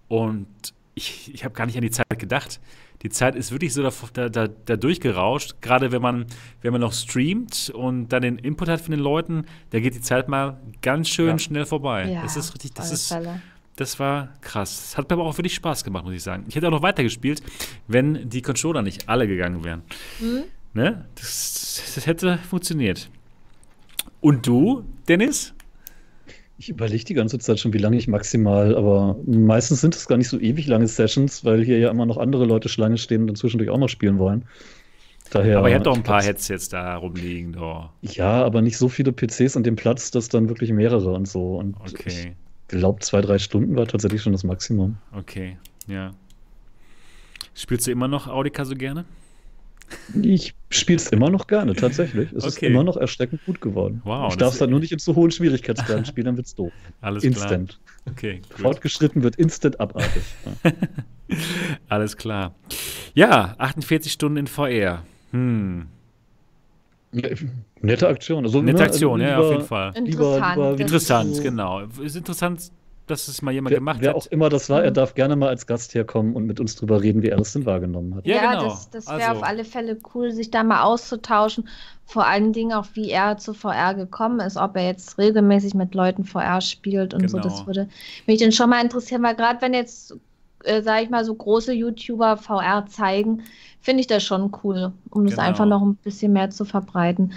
Und 0.08 0.48
ich, 0.96 1.32
ich 1.34 1.46
habe 1.46 1.54
gar 1.54 1.68
nicht 1.68 1.76
an 1.76 1.82
die 1.82 1.92
Zeit 1.92 2.20
gedacht 2.20 2.60
die 3.04 3.10
Zeit 3.10 3.36
ist 3.36 3.52
wirklich 3.52 3.74
so 3.74 3.84
da, 3.84 4.30
da, 4.30 4.48
da 4.48 4.76
durchgerauscht. 4.78 5.62
Gerade 5.62 5.92
wenn 5.92 6.02
man, 6.02 6.26
wenn 6.62 6.72
man 6.72 6.82
noch 6.82 6.94
streamt 6.94 7.70
und 7.76 8.10
dann 8.10 8.22
den 8.22 8.38
Input 8.38 8.70
hat 8.70 8.82
von 8.82 8.92
den 8.92 9.02
Leuten, 9.02 9.46
da 9.72 9.80
geht 9.80 9.94
die 9.94 10.02
Zeit 10.02 10.30
mal 10.30 10.60
ganz 10.82 11.10
schön 11.10 11.28
ja. 11.28 11.40
schnell 11.40 11.66
vorbei. 11.66 12.10
Ja, 12.10 12.24
das 12.24 12.38
ist 12.38 12.54
richtig, 12.54 12.74
das 12.74 12.92
ist. 12.92 13.16
Das 13.76 14.00
war 14.00 14.30
krass. 14.42 14.90
Es 14.90 14.98
hat 14.98 15.10
mir 15.10 15.16
aber 15.16 15.24
auch 15.24 15.36
wirklich 15.38 15.56
Spaß 15.56 15.84
gemacht, 15.84 16.06
muss 16.06 16.14
ich 16.14 16.22
sagen. 16.22 16.46
Ich 16.48 16.56
hätte 16.56 16.68
auch 16.68 16.72
noch 16.72 16.84
weitergespielt, 16.84 17.42
wenn 17.88 18.30
die 18.30 18.44
Controller 18.44 18.84
nicht 18.84 19.10
alle 19.10 19.28
gegangen 19.28 19.64
wären. 19.64 19.82
Mhm. 20.20 20.44
Ne? 20.74 21.06
Das, 21.16 21.82
das 21.96 22.06
hätte 22.06 22.38
funktioniert. 22.38 23.10
Und 24.22 24.46
du, 24.46 24.86
Dennis? 25.08 25.53
Ich 26.58 26.70
überlege 26.70 27.04
die 27.04 27.14
ganze 27.14 27.40
Zeit 27.40 27.60
schon, 27.60 27.74
wie 27.74 27.80
lange 27.80 27.98
ich 27.98 28.08
maximal, 28.08 28.76
aber 28.76 29.18
meistens 29.26 29.82
sind 29.82 29.96
es 29.96 30.08
gar 30.08 30.18
nicht 30.18 30.30
so 30.30 30.40
ewig 30.40 30.68
lange 30.68 30.88
Sessions, 30.88 31.44
weil 31.44 31.64
hier 31.64 31.80
ja 31.80 31.90
immer 31.90 32.06
noch 32.06 32.18
andere 32.18 32.46
Leute 32.46 32.70
Schlange 32.70 32.98
stehen 32.98 33.28
und 33.28 33.38
zwischendurch 33.38 33.70
auch 33.70 33.78
noch 33.78 33.90
spielen 33.90 34.20
wollen. 34.20 34.46
Daher, 35.32 35.58
aber 35.58 35.70
ihr 35.70 35.76
habt 35.76 35.88
doch 35.88 35.96
ein 35.96 36.04
paar 36.04 36.22
Headsets 36.22 36.70
da 36.70 36.96
rumliegen. 36.96 37.54
Doch. 37.54 37.90
Ja, 38.02 38.44
aber 38.44 38.62
nicht 38.62 38.78
so 38.78 38.88
viele 38.88 39.12
PCs 39.12 39.58
an 39.58 39.64
dem 39.64 39.76
Platz, 39.76 40.12
dass 40.12 40.30
dann 40.30 40.48
wirklich 40.48 40.72
mehrere 40.72 41.12
und 41.12 41.28
so. 41.28 41.58
Und 41.58 41.76
okay. 41.80 42.36
ich 42.68 42.68
glaube, 42.68 43.00
zwei, 43.00 43.22
drei 43.22 43.40
Stunden 43.40 43.76
war 43.76 43.88
tatsächlich 43.88 44.22
schon 44.22 44.34
das 44.34 44.44
Maximum. 44.44 44.98
Okay, 45.12 45.58
ja. 45.88 46.12
Spielst 47.56 47.88
du 47.88 47.92
immer 47.92 48.08
noch 48.08 48.28
Audica 48.28 48.64
so 48.64 48.76
gerne? 48.76 49.06
Ich 50.22 50.56
spiele 50.70 50.98
es 50.98 51.10
immer 51.10 51.30
noch 51.30 51.48
gerne, 51.48 51.76
tatsächlich. 51.76 52.32
Es 52.32 52.44
okay. 52.44 52.48
ist 52.48 52.64
immer 52.64 52.84
noch 52.84 52.98
erschreckend 52.98 53.46
gut 53.46 53.62
geworden. 53.62 54.02
Wow, 54.04 54.32
ich 54.32 54.38
darf 54.38 54.54
es 54.54 54.62
halt 54.62 54.72
nur 54.72 54.80
nicht 54.80 54.92
in 54.92 55.00
zu 55.00 55.16
hohen 55.16 55.32
Schwierigkeitsgraden 55.32 56.06
spielen, 56.06 56.26
dann 56.26 56.38
wird 56.38 56.48
es 56.48 56.56
doof. 56.56 56.72
Alles 57.02 57.24
instant. 57.24 57.80
klar. 58.06 58.14
Okay, 58.14 58.42
Fortgeschritten 58.50 59.24
wird 59.24 59.36
instant 59.38 59.80
abartig. 59.80 60.24
Ja. 61.30 61.38
Alles 61.88 62.18
klar. 62.18 62.54
Ja, 63.16 63.56
48 63.58 64.12
Stunden 64.12 64.38
in 64.38 64.48
VR. 64.48 65.04
Hm. 65.32 65.88
Nette 67.82 68.08
Aktion. 68.08 68.44
Also, 68.44 68.62
Nette 68.62 68.80
ne, 68.80 68.84
Aktion, 68.84 69.20
ne, 69.20 69.30
ja, 69.30 69.38
auf 69.38 69.52
jeden 69.52 69.64
Fall. 69.64 69.94
Interessant. 69.96 70.08
Lieber, 70.10 70.72
lieber 70.72 70.80
interessant, 70.80 71.42
genau. 71.42 71.80
Ist 72.02 72.16
interessant, 72.16 72.72
dass 73.08 73.28
es 73.28 73.42
mal 73.42 73.52
jemand 73.52 73.72
wer, 73.72 73.80
gemacht 73.80 74.00
wer 74.02 74.10
hat. 74.10 74.16
Wer 74.16 74.22
auch 74.22 74.26
immer 74.28 74.50
das 74.50 74.70
war, 74.70 74.84
er 74.84 74.92
mhm. 74.92 74.96
darf 74.96 75.14
gerne 75.16 75.36
mal 75.36 75.50
als 75.50 75.68
Gast 75.68 75.94
herkommen 75.94 76.36
und 76.36 76.46
mit 76.46 76.60
uns 76.60 76.76
drüber 76.76 77.02
reden, 77.02 77.22
wie 77.22 77.30
er 77.30 77.38
das 77.38 77.54
denn 77.54 77.66
wahrgenommen 77.66 78.16
hat. 78.16 78.26
Ja, 78.26 78.36
ja 78.36 78.52
genau. 78.52 78.70
das, 78.70 78.90
das 78.90 79.08
wäre 79.08 79.30
also. 79.30 79.42
auf 79.42 79.44
alle 79.44 79.66
Fälle 79.66 79.98
cool, 80.14 80.32
sich 80.32 80.52
da 80.52 80.64
mal 80.64 80.84
auszutauschen. 80.84 81.68
Vor 82.06 82.26
allen 82.26 82.54
Dingen 82.54 82.74
auch, 82.74 82.86
wie 82.94 83.10
er 83.10 83.38
zu 83.38 83.54
VR 83.54 83.94
gekommen 83.94 84.40
ist, 84.40 84.58
ob 84.58 84.76
er 84.76 84.86
jetzt 84.86 85.18
regelmäßig 85.18 85.74
mit 85.74 85.96
Leuten 85.96 86.24
VR 86.24 86.62
spielt 86.62 87.14
und 87.14 87.22
genau. 87.22 87.32
so. 87.32 87.40
Das 87.40 87.56
genau. 87.56 87.68
würde 87.68 87.90
mich 88.28 88.40
dann 88.40 88.52
schon 88.52 88.70
mal 88.70 88.82
interessieren, 88.82 89.24
weil 89.24 89.36
gerade 89.36 89.62
wenn 89.62 89.74
jetzt, 89.74 90.16
äh, 90.64 90.82
sage 90.82 91.04
ich 91.04 91.10
mal, 91.10 91.26
so 91.26 91.34
große 91.34 91.74
YouTuber 91.74 92.38
VR 92.38 92.86
zeigen, 92.88 93.44
finde 93.82 94.02
ich 94.02 94.08
das 94.08 94.24
schon 94.24 94.52
cool, 94.64 94.94
um 95.10 95.26
das 95.26 95.36
genau. 95.36 95.48
einfach 95.48 95.66
noch 95.66 95.82
ein 95.82 95.96
bisschen 95.96 96.34
mehr 96.34 96.50
zu 96.50 96.64
verbreiten. 96.64 97.34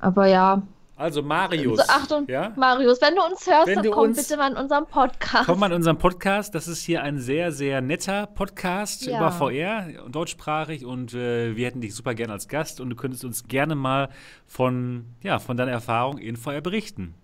Aber 0.00 0.26
ja, 0.26 0.62
also 0.98 1.22
Marius. 1.22 1.78
Also 1.78 1.92
Achtung, 1.92 2.26
ja? 2.28 2.52
Marius, 2.56 3.00
wenn 3.00 3.14
du 3.14 3.22
uns 3.22 3.46
hörst, 3.46 3.68
wenn 3.68 3.82
dann 3.82 3.90
komm 3.92 4.12
bitte 4.12 4.36
mal 4.36 4.50
in 4.50 4.56
unseren 4.56 4.86
Podcast. 4.86 5.46
Komm 5.46 5.60
mal 5.60 5.66
in 5.66 5.74
unseren 5.74 5.96
Podcast. 5.96 6.54
Das 6.54 6.66
ist 6.66 6.82
hier 6.82 7.02
ein 7.02 7.18
sehr, 7.18 7.52
sehr 7.52 7.80
netter 7.80 8.26
Podcast 8.26 9.06
ja. 9.06 9.18
über 9.18 9.30
VR, 9.30 9.86
deutschsprachig 10.08 10.84
und 10.84 11.14
äh, 11.14 11.54
wir 11.56 11.66
hätten 11.66 11.80
dich 11.80 11.94
super 11.94 12.14
gerne 12.14 12.32
als 12.32 12.48
Gast 12.48 12.80
und 12.80 12.90
du 12.90 12.96
könntest 12.96 13.24
uns 13.24 13.44
gerne 13.44 13.76
mal 13.76 14.08
von, 14.46 15.06
ja, 15.22 15.38
von 15.38 15.56
deiner 15.56 15.70
Erfahrung 15.70 16.18
in 16.18 16.36
VR 16.36 16.60
berichten. 16.60 17.14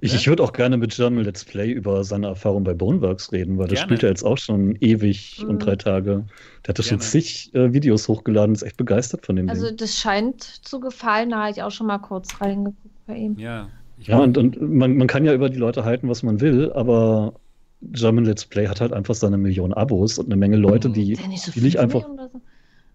Ich, 0.00 0.14
ich 0.14 0.26
würde 0.28 0.42
auch 0.42 0.52
gerne 0.52 0.76
mit 0.76 0.94
German 0.94 1.24
Let's 1.24 1.44
Play 1.44 1.70
über 1.72 2.04
seine 2.04 2.28
Erfahrung 2.28 2.64
bei 2.64 2.72
Boneworks 2.72 3.32
reden, 3.32 3.58
weil 3.58 3.68
das 3.68 3.80
spielt 3.80 4.02
er 4.02 4.08
jetzt 4.08 4.24
auch 4.24 4.38
schon 4.38 4.76
ewig 4.80 5.40
mhm. 5.42 5.50
und 5.50 5.58
drei 5.58 5.76
Tage. 5.76 6.24
Der 6.64 6.68
hatte 6.68 6.82
schon 6.82 7.00
zig 7.00 7.54
äh, 7.54 7.72
Videos 7.72 8.08
hochgeladen, 8.08 8.54
ist 8.54 8.62
echt 8.62 8.76
begeistert 8.76 9.26
von 9.26 9.36
dem 9.36 9.48
Also 9.48 9.68
Ding. 9.68 9.76
das 9.76 9.98
scheint 9.98 10.42
zu 10.42 10.80
gefallen, 10.80 11.30
da 11.30 11.40
habe 11.40 11.50
ich 11.50 11.62
auch 11.62 11.70
schon 11.70 11.86
mal 11.86 11.98
kurz 11.98 12.40
reingeguckt 12.40 13.06
bei 13.06 13.16
ihm. 13.16 13.38
Ja. 13.38 13.68
Ja, 14.02 14.18
und, 14.18 14.38
und 14.38 14.60
man, 14.62 14.96
man 14.96 15.06
kann 15.06 15.26
ja 15.26 15.34
über 15.34 15.50
die 15.50 15.58
Leute 15.58 15.84
halten, 15.84 16.08
was 16.08 16.22
man 16.22 16.40
will, 16.40 16.72
aber 16.72 17.34
German 17.82 18.24
Let's 18.24 18.46
Play 18.46 18.66
hat 18.66 18.80
halt 18.80 18.92
einfach 18.92 19.14
seine 19.14 19.36
Millionen 19.36 19.74
Abos 19.74 20.18
und 20.18 20.26
eine 20.26 20.36
Menge 20.36 20.56
Leute, 20.56 20.88
mhm. 20.88 20.92
die, 20.94 21.14
so 21.36 21.52
die 21.52 21.60
nicht 21.60 21.78
einfach 21.78 22.06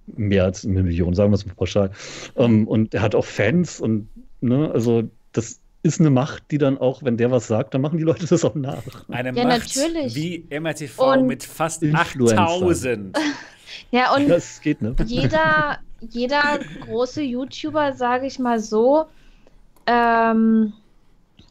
mehr 0.08 0.44
als 0.44 0.66
eine 0.66 0.84
Million, 0.84 1.14
sagen 1.14 1.32
wir 1.32 1.36
es 1.36 1.46
mal 1.46 1.54
pauschal. 1.54 1.92
Um, 2.36 2.46
ähm, 2.46 2.68
und 2.68 2.94
er 2.94 3.02
hat 3.02 3.16
auch 3.16 3.26
Fans 3.26 3.80
und 3.80 4.08
ne, 4.42 4.72
also 4.72 5.04
das 5.32 5.60
ist 5.86 6.00
eine 6.00 6.10
Macht, 6.10 6.50
die 6.50 6.58
dann 6.58 6.80
auch, 6.80 7.04
wenn 7.04 7.16
der 7.16 7.30
was 7.30 7.48
sagt, 7.48 7.76
dann 7.76 7.82
machen 7.82 8.00
die 8.00 8.04
Leute 8.04 8.26
das 8.26 8.44
auch 8.44 8.56
nach. 8.56 8.82
Eine 9.08 9.34
ja, 9.34 9.46
Macht 9.46 9.76
natürlich. 9.76 10.16
wie 10.16 10.46
MRTV 10.50 11.00
und 11.00 11.28
mit 11.28 11.44
fast 11.44 11.84
8000. 11.84 13.18
Ja, 13.92 14.14
und 14.16 14.30
das 14.30 14.62
geht, 14.62 14.82
ne? 14.82 14.96
jeder, 15.06 15.80
jeder 16.00 16.60
große 16.86 17.22
YouTuber, 17.22 17.94
sage 17.94 18.26
ich 18.26 18.40
mal 18.40 18.60
so, 18.60 19.06
ähm, 19.86 20.74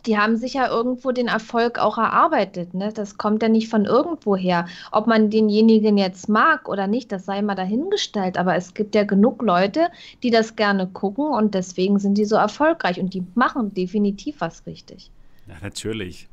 die 0.06 0.18
haben 0.18 0.36
sich 0.36 0.54
ja 0.54 0.68
irgendwo 0.68 1.12
den 1.12 1.28
Erfolg 1.28 1.78
auch 1.78 1.98
erarbeitet. 1.98 2.74
Ne? 2.74 2.92
Das 2.92 3.16
kommt 3.16 3.42
ja 3.42 3.48
nicht 3.48 3.68
von 3.68 3.84
irgendwo 3.84 4.36
her. 4.36 4.66
Ob 4.92 5.06
man 5.06 5.30
denjenigen 5.30 5.96
jetzt 5.96 6.28
mag 6.28 6.68
oder 6.68 6.86
nicht, 6.86 7.10
das 7.12 7.24
sei 7.24 7.42
mal 7.42 7.54
dahingestellt. 7.54 8.36
Aber 8.36 8.54
es 8.54 8.74
gibt 8.74 8.94
ja 8.94 9.04
genug 9.04 9.42
Leute, 9.42 9.88
die 10.22 10.30
das 10.30 10.56
gerne 10.56 10.86
gucken 10.86 11.26
und 11.26 11.54
deswegen 11.54 11.98
sind 11.98 12.18
die 12.18 12.24
so 12.24 12.36
erfolgreich 12.36 13.00
und 13.00 13.14
die 13.14 13.24
machen 13.34 13.72
definitiv 13.74 14.36
was 14.40 14.66
richtig. 14.66 15.10
Ja, 15.48 15.54
natürlich. 15.62 16.28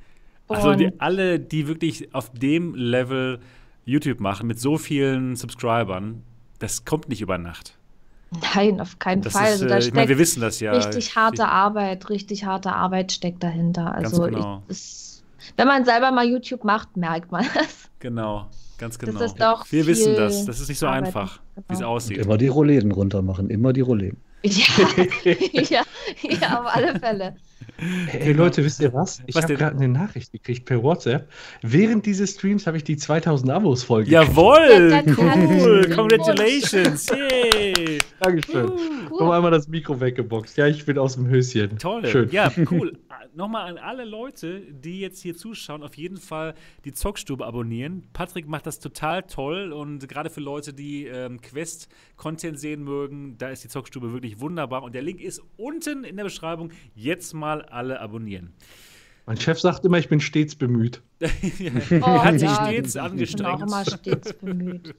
Also 0.47 0.75
die, 0.75 0.91
alle, 0.99 1.39
die 1.39 1.67
wirklich 1.67 2.13
auf 2.13 2.29
dem 2.31 2.75
Level 2.75 3.39
YouTube 3.85 4.19
machen 4.19 4.47
mit 4.47 4.59
so 4.59 4.77
vielen 4.77 5.35
Subscribern, 5.35 6.23
das 6.59 6.83
kommt 6.83 7.09
nicht 7.09 7.21
über 7.21 7.37
Nacht. 7.37 7.77
Nein, 8.55 8.79
auf 8.79 8.97
keinen 8.97 9.21
das 9.21 9.33
Fall. 9.33 9.53
Ist, 9.53 9.63
also 9.63 9.67
da 9.67 9.75
äh, 9.75 9.79
ich 9.79 9.93
meine, 9.93 10.07
wir 10.07 10.17
wissen 10.17 10.41
das 10.41 10.59
ja. 10.61 10.71
Richtig 10.71 11.15
harte 11.15 11.47
Arbeit, 11.47 12.09
richtig 12.09 12.45
harte 12.45 12.71
Arbeit 12.73 13.11
steckt 13.11 13.43
dahinter. 13.43 13.93
Also 13.93 14.23
genau. 14.23 14.63
ich, 14.67 14.71
es, 14.71 15.23
wenn 15.57 15.67
man 15.67 15.83
selber 15.83 16.11
mal 16.11 16.25
YouTube 16.25 16.63
macht, 16.63 16.95
merkt 16.95 17.31
man 17.31 17.45
das. 17.53 17.89
Genau, 17.99 18.47
ganz 18.77 18.97
genau. 18.97 19.19
Das 19.19 19.31
ist 19.31 19.41
doch 19.41 19.69
wir 19.69 19.85
wissen 19.85 20.15
das. 20.15 20.45
Das 20.45 20.61
ist 20.61 20.69
nicht 20.69 20.79
so 20.79 20.87
Arbeit 20.87 21.07
einfach, 21.07 21.41
genau. 21.55 21.67
wie 21.67 21.73
es 21.73 21.81
aussieht. 21.81 22.17
Und 22.19 22.25
immer 22.25 22.37
die 22.37 22.47
Rollläden 22.47 22.91
runter 22.91 23.21
machen, 23.21 23.49
immer 23.49 23.73
die 23.73 23.81
Rollläden. 23.81 24.17
Ja, 24.43 24.65
ja, 25.53 25.83
ja, 26.21 26.59
auf 26.59 26.75
alle 26.75 26.99
Fälle. 26.99 27.35
Hey 28.07 28.33
Leute, 28.33 28.63
wisst 28.63 28.79
ihr 28.79 28.93
was? 28.93 29.21
Ich 29.25 29.35
habe 29.35 29.55
gerade 29.55 29.75
eine 29.75 29.87
Nachricht 29.87 30.31
gekriegt 30.31 30.65
per 30.65 30.81
WhatsApp. 30.83 31.29
Während 31.61 32.05
dieses 32.05 32.31
Streams 32.31 32.67
habe 32.67 32.77
ich 32.77 32.83
die 32.83 32.95
2000 32.95 33.51
Abos 33.51 33.83
voll 33.83 34.07
Jawohl! 34.07 35.03
Cool! 35.17 35.89
Congratulations! 35.95 37.07
Yay! 37.09 37.99
Dankeschön. 38.21 38.69
Uh, 38.69 38.77
cool. 39.09 39.19
Noch 39.19 39.31
einmal 39.31 39.49
das 39.49 39.67
Mikro 39.67 39.99
weggeboxt. 39.99 40.55
Ja, 40.55 40.67
ich 40.67 40.85
bin 40.85 40.99
aus 40.99 41.15
dem 41.15 41.27
Höschen. 41.27 41.79
Toll. 41.79 42.05
Schön. 42.05 42.29
Ja, 42.29 42.51
cool. 42.71 42.99
Nochmal 43.33 43.71
an 43.71 43.77
alle 43.79 44.05
Leute, 44.05 44.61
die 44.61 44.99
jetzt 44.99 45.21
hier 45.21 45.35
zuschauen, 45.35 45.81
auf 45.81 45.95
jeden 45.95 46.17
Fall 46.17 46.53
die 46.85 46.93
Zockstube 46.93 47.43
abonnieren. 47.43 48.03
Patrick 48.13 48.47
macht 48.47 48.67
das 48.67 48.79
total 48.79 49.23
toll 49.23 49.73
und 49.73 50.07
gerade 50.07 50.29
für 50.29 50.41
Leute, 50.41 50.71
die 50.71 51.07
ähm, 51.07 51.41
Quest-Content 51.41 52.59
sehen 52.59 52.83
mögen, 52.83 53.39
da 53.39 53.49
ist 53.49 53.63
die 53.63 53.69
Zockstube 53.69 54.13
wirklich 54.13 54.39
wunderbar. 54.39 54.83
Und 54.83 54.93
der 54.93 55.01
Link 55.01 55.19
ist 55.19 55.41
unten 55.57 56.03
in 56.03 56.15
der 56.15 56.25
Beschreibung. 56.25 56.71
Jetzt 56.93 57.33
mal 57.33 57.63
alle 57.63 57.99
abonnieren. 57.99 58.53
Mein 59.31 59.39
Chef 59.39 59.61
sagt 59.61 59.85
immer, 59.85 59.97
ich 59.97 60.09
bin 60.09 60.19
stets 60.19 60.55
bemüht. 60.55 61.01
ja, 61.21 61.71
oh, 62.01 62.21
hat 62.21 62.37
sich 62.37 62.49
ja, 62.49 62.65
stets 62.65 62.97
angestrengt. 62.97 63.29
Ich 63.29 63.35
bin 63.37 63.45
auch 63.45 63.61
immer 63.61 63.85
stets 63.85 64.33
bemüht. 64.33 64.93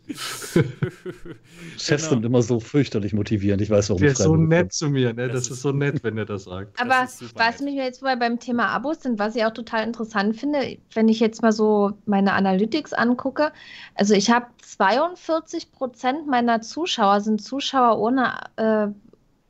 Chefs 1.76 2.04
genau. 2.04 2.14
sind 2.14 2.24
immer 2.24 2.40
so 2.40 2.58
fürchterlich 2.58 3.12
motivierend. 3.12 3.60
Ich 3.60 3.68
weiß, 3.68 3.90
warum 3.90 4.00
Der 4.00 4.12
ist 4.12 4.22
so 4.22 4.34
nett 4.34 4.72
zu 4.72 4.88
mir. 4.88 5.12
Ne? 5.12 5.28
Das, 5.28 5.48
das 5.48 5.58
ist 5.58 5.60
so 5.60 5.72
nett, 5.72 6.02
wenn 6.02 6.16
er 6.16 6.24
das 6.24 6.44
sagt. 6.44 6.80
Aber 6.80 7.06
was 7.34 7.60
mich 7.60 7.74
jetzt 7.74 8.00
mal 8.00 8.16
beim 8.16 8.40
Thema 8.40 8.68
Abos 8.68 9.02
sind, 9.02 9.18
was 9.18 9.36
ich 9.36 9.44
auch 9.44 9.52
total 9.52 9.86
interessant 9.86 10.34
finde, 10.34 10.78
wenn 10.94 11.10
ich 11.10 11.20
jetzt 11.20 11.42
mal 11.42 11.52
so 11.52 11.92
meine 12.06 12.32
Analytics 12.32 12.94
angucke, 12.94 13.52
also 13.96 14.14
ich 14.14 14.30
habe 14.30 14.46
42 14.62 15.72
Prozent 15.72 16.26
meiner 16.26 16.62
Zuschauer 16.62 17.20
sind 17.20 17.42
Zuschauer 17.42 17.98
ohne, 17.98 18.32
äh, 18.56 18.86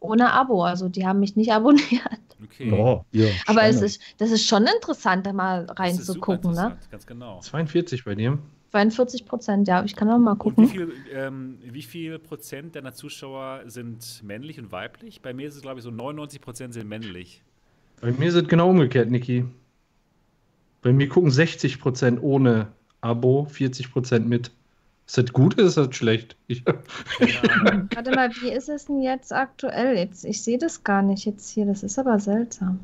ohne 0.01 0.33
Abo. 0.33 0.65
Also 0.65 0.89
die 0.89 1.07
haben 1.07 1.21
mich 1.21 1.37
nicht 1.37 1.53
abonniert. 1.53 2.32
Okay. 2.45 2.73
Oh, 2.73 3.05
ja, 3.13 3.29
Aber 3.47 3.65
es 3.65 3.81
ist, 3.81 4.01
das 4.19 4.31
ist 4.31 4.47
schon 4.47 4.67
interessant, 4.67 5.27
da 5.27 5.33
mal 5.33 5.67
reinzugucken, 5.67 6.53
ne? 6.53 6.79
Ganz 6.91 7.07
genau. 7.07 7.41
42 7.41 8.05
bei 8.05 8.15
dir? 8.15 8.39
42 8.73 9.27
Prozent, 9.27 9.69
ja. 9.69 9.85
Ich 9.85 9.95
kann 9.95 10.11
auch 10.11 10.19
mal 10.19 10.35
gucken. 10.35 10.65
Und 10.65 10.73
wie 10.73 10.77
viel, 10.77 10.93
ähm, 11.13 11.59
wie 11.63 11.83
viel 11.83 12.19
Prozent 12.19 12.75
deiner 12.75 12.95
Zuschauer 12.95 13.63
sind 13.67 14.23
männlich 14.25 14.59
und 14.59 14.73
weiblich? 14.73 15.21
Bei 15.21 15.35
mir 15.35 15.47
ist 15.47 15.57
es, 15.57 15.63
glaube 15.63 15.79
ich, 15.79 15.85
so 15.85 15.91
99 15.91 16.41
Prozent 16.41 16.75
sind 16.75 16.89
männlich. 16.89 17.43
Bei 18.01 18.13
mir 18.13 18.29
ist 18.29 18.35
es 18.35 18.49
genau 18.49 18.71
umgekehrt, 18.71 19.11
Niki. 19.11 19.45
Bei 20.81 20.93
mir 20.93 21.09
gucken 21.09 21.31
60 21.31 21.81
Prozent 21.81 22.23
ohne 22.23 22.69
Abo, 23.03 23.45
40 23.45 23.93
Prozent 23.93 24.29
mit. 24.29 24.51
Ist 25.13 25.19
das 25.19 25.33
gut 25.35 25.59
oder 25.59 25.65
ist 25.65 25.77
das 25.77 25.95
schlecht? 25.95 26.39
Ich, 26.47 26.65
Warte 26.67 28.13
mal, 28.13 28.31
wie 28.41 28.49
ist 28.49 28.71
es 28.71 28.87
denn 28.87 29.03
jetzt 29.03 29.31
aktuell? 29.31 29.99
Jetzt, 29.99 30.25
ich 30.25 30.43
sehe 30.43 30.57
das 30.57 30.85
gar 30.85 31.03
nicht 31.03 31.27
jetzt 31.27 31.51
hier, 31.51 31.67
das 31.67 31.83
ist 31.83 31.99
aber 31.99 32.19
seltsam. 32.19 32.81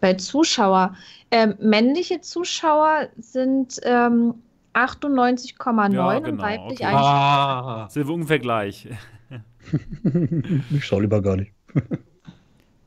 Bei 0.00 0.14
Zuschauer. 0.14 0.96
Ähm, 1.30 1.54
männliche 1.60 2.20
Zuschauer 2.20 3.10
sind 3.16 3.78
ähm, 3.84 4.34
98,9 4.74 5.94
ja, 5.94 6.18
genau, 6.18 6.32
und 6.32 6.42
weiblich 6.42 6.80
okay. 6.80 6.94
ah, 6.96 7.88
Sind 7.88 8.08
wir 8.08 8.14
ungefähr 8.14 8.40
gleich. 8.40 8.88
ich 10.72 10.84
schaue 10.84 11.02
lieber 11.02 11.22
gar 11.22 11.36
nicht. 11.36 11.52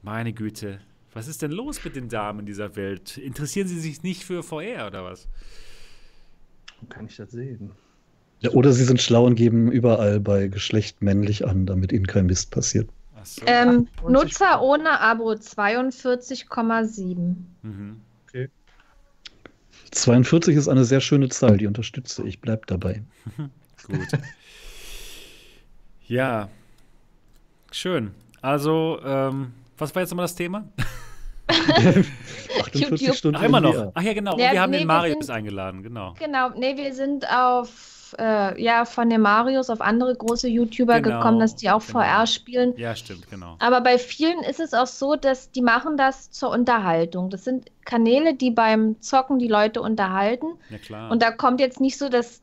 Meine 0.01 0.33
Güte. 0.33 0.81
Was 1.13 1.29
ist 1.29 1.41
denn 1.41 1.51
los 1.51 1.81
mit 1.85 1.95
den 1.95 2.09
Damen 2.09 2.45
dieser 2.45 2.75
Welt? 2.75 3.17
Interessieren 3.19 3.69
sie 3.69 3.79
sich 3.79 4.03
nicht 4.03 4.25
für 4.25 4.43
VR 4.43 4.87
oder 4.87 5.05
was? 5.05 5.29
Kann 6.89 7.05
ich 7.05 7.15
das 7.15 7.31
sehen? 7.31 7.71
Ja, 8.45 8.51
oder 8.51 8.71
sie 8.71 8.83
sind 8.83 9.01
schlau 9.01 9.25
und 9.25 9.35
geben 9.35 9.71
überall 9.71 10.19
bei 10.19 10.47
Geschlecht 10.47 11.01
männlich 11.01 11.47
an, 11.47 11.65
damit 11.65 11.91
ihnen 11.91 12.07
kein 12.07 12.27
Mist 12.27 12.51
passiert. 12.51 12.89
So. 13.23 13.41
Ähm, 13.47 13.87
Nutzer 14.07 14.61
ohne 14.61 14.99
Abo 14.99 15.31
42,7. 15.31 17.35
Mhm. 17.63 18.01
Okay. 18.27 18.49
42 19.91 20.55
ist 20.55 20.67
eine 20.67 20.85
sehr 20.85 21.01
schöne 21.01 21.29
Zahl, 21.29 21.57
die 21.57 21.65
unterstütze 21.65 22.23
ich. 22.27 22.39
Bleib 22.39 22.67
dabei. 22.67 23.03
Gut. 23.87 24.07
ja, 26.07 26.49
schön. 27.71 28.11
Also, 28.41 28.99
ähm, 29.03 29.53
was 29.77 29.95
war 29.95 30.03
jetzt 30.03 30.11
nochmal 30.11 30.25
das 30.25 30.35
Thema? 30.35 30.69
48 31.47 33.13
Stunden. 33.13 33.39
Ach, 33.39 33.43
immer 33.43 33.61
noch. 33.61 33.91
Ach 33.93 34.01
ja, 34.03 34.13
genau. 34.13 34.37
Ja, 34.37 34.51
wir 34.51 34.61
haben 34.61 34.69
nee, 34.69 34.79
den 34.79 34.87
Marius 34.87 35.25
sind, 35.25 35.35
eingeladen, 35.35 35.81
genau. 35.81 36.13
Genau, 36.19 36.49
nee, 36.49 36.77
wir 36.77 36.93
sind 36.93 37.27
auf 37.27 37.94
äh, 38.17 38.61
ja 38.61 38.85
von 38.85 39.09
dem 39.09 39.21
Marius 39.21 39.69
auf 39.69 39.81
andere 39.81 40.15
große 40.15 40.47
YouTuber 40.47 41.01
genau, 41.01 41.17
gekommen, 41.17 41.39
dass 41.39 41.55
die 41.55 41.69
auch 41.69 41.85
genau. 41.85 41.99
VR 41.99 42.27
spielen. 42.27 42.73
Ja, 42.77 42.95
stimmt, 42.95 43.29
genau. 43.29 43.55
Aber 43.59 43.81
bei 43.81 43.97
vielen 43.97 44.39
ist 44.43 44.59
es 44.59 44.73
auch 44.73 44.87
so, 44.87 45.15
dass 45.15 45.51
die 45.51 45.61
machen 45.61 45.97
das 45.97 46.31
zur 46.31 46.49
Unterhaltung. 46.51 47.29
Das 47.29 47.43
sind 47.43 47.71
Kanäle, 47.85 48.33
die 48.33 48.51
beim 48.51 49.01
Zocken 49.01 49.39
die 49.39 49.47
Leute 49.47 49.81
unterhalten. 49.81 50.47
Ja, 50.69 50.77
klar. 50.77 51.11
Und 51.11 51.21
da 51.21 51.31
kommt 51.31 51.59
jetzt 51.59 51.79
nicht 51.79 51.97
so 51.97 52.09
das 52.09 52.41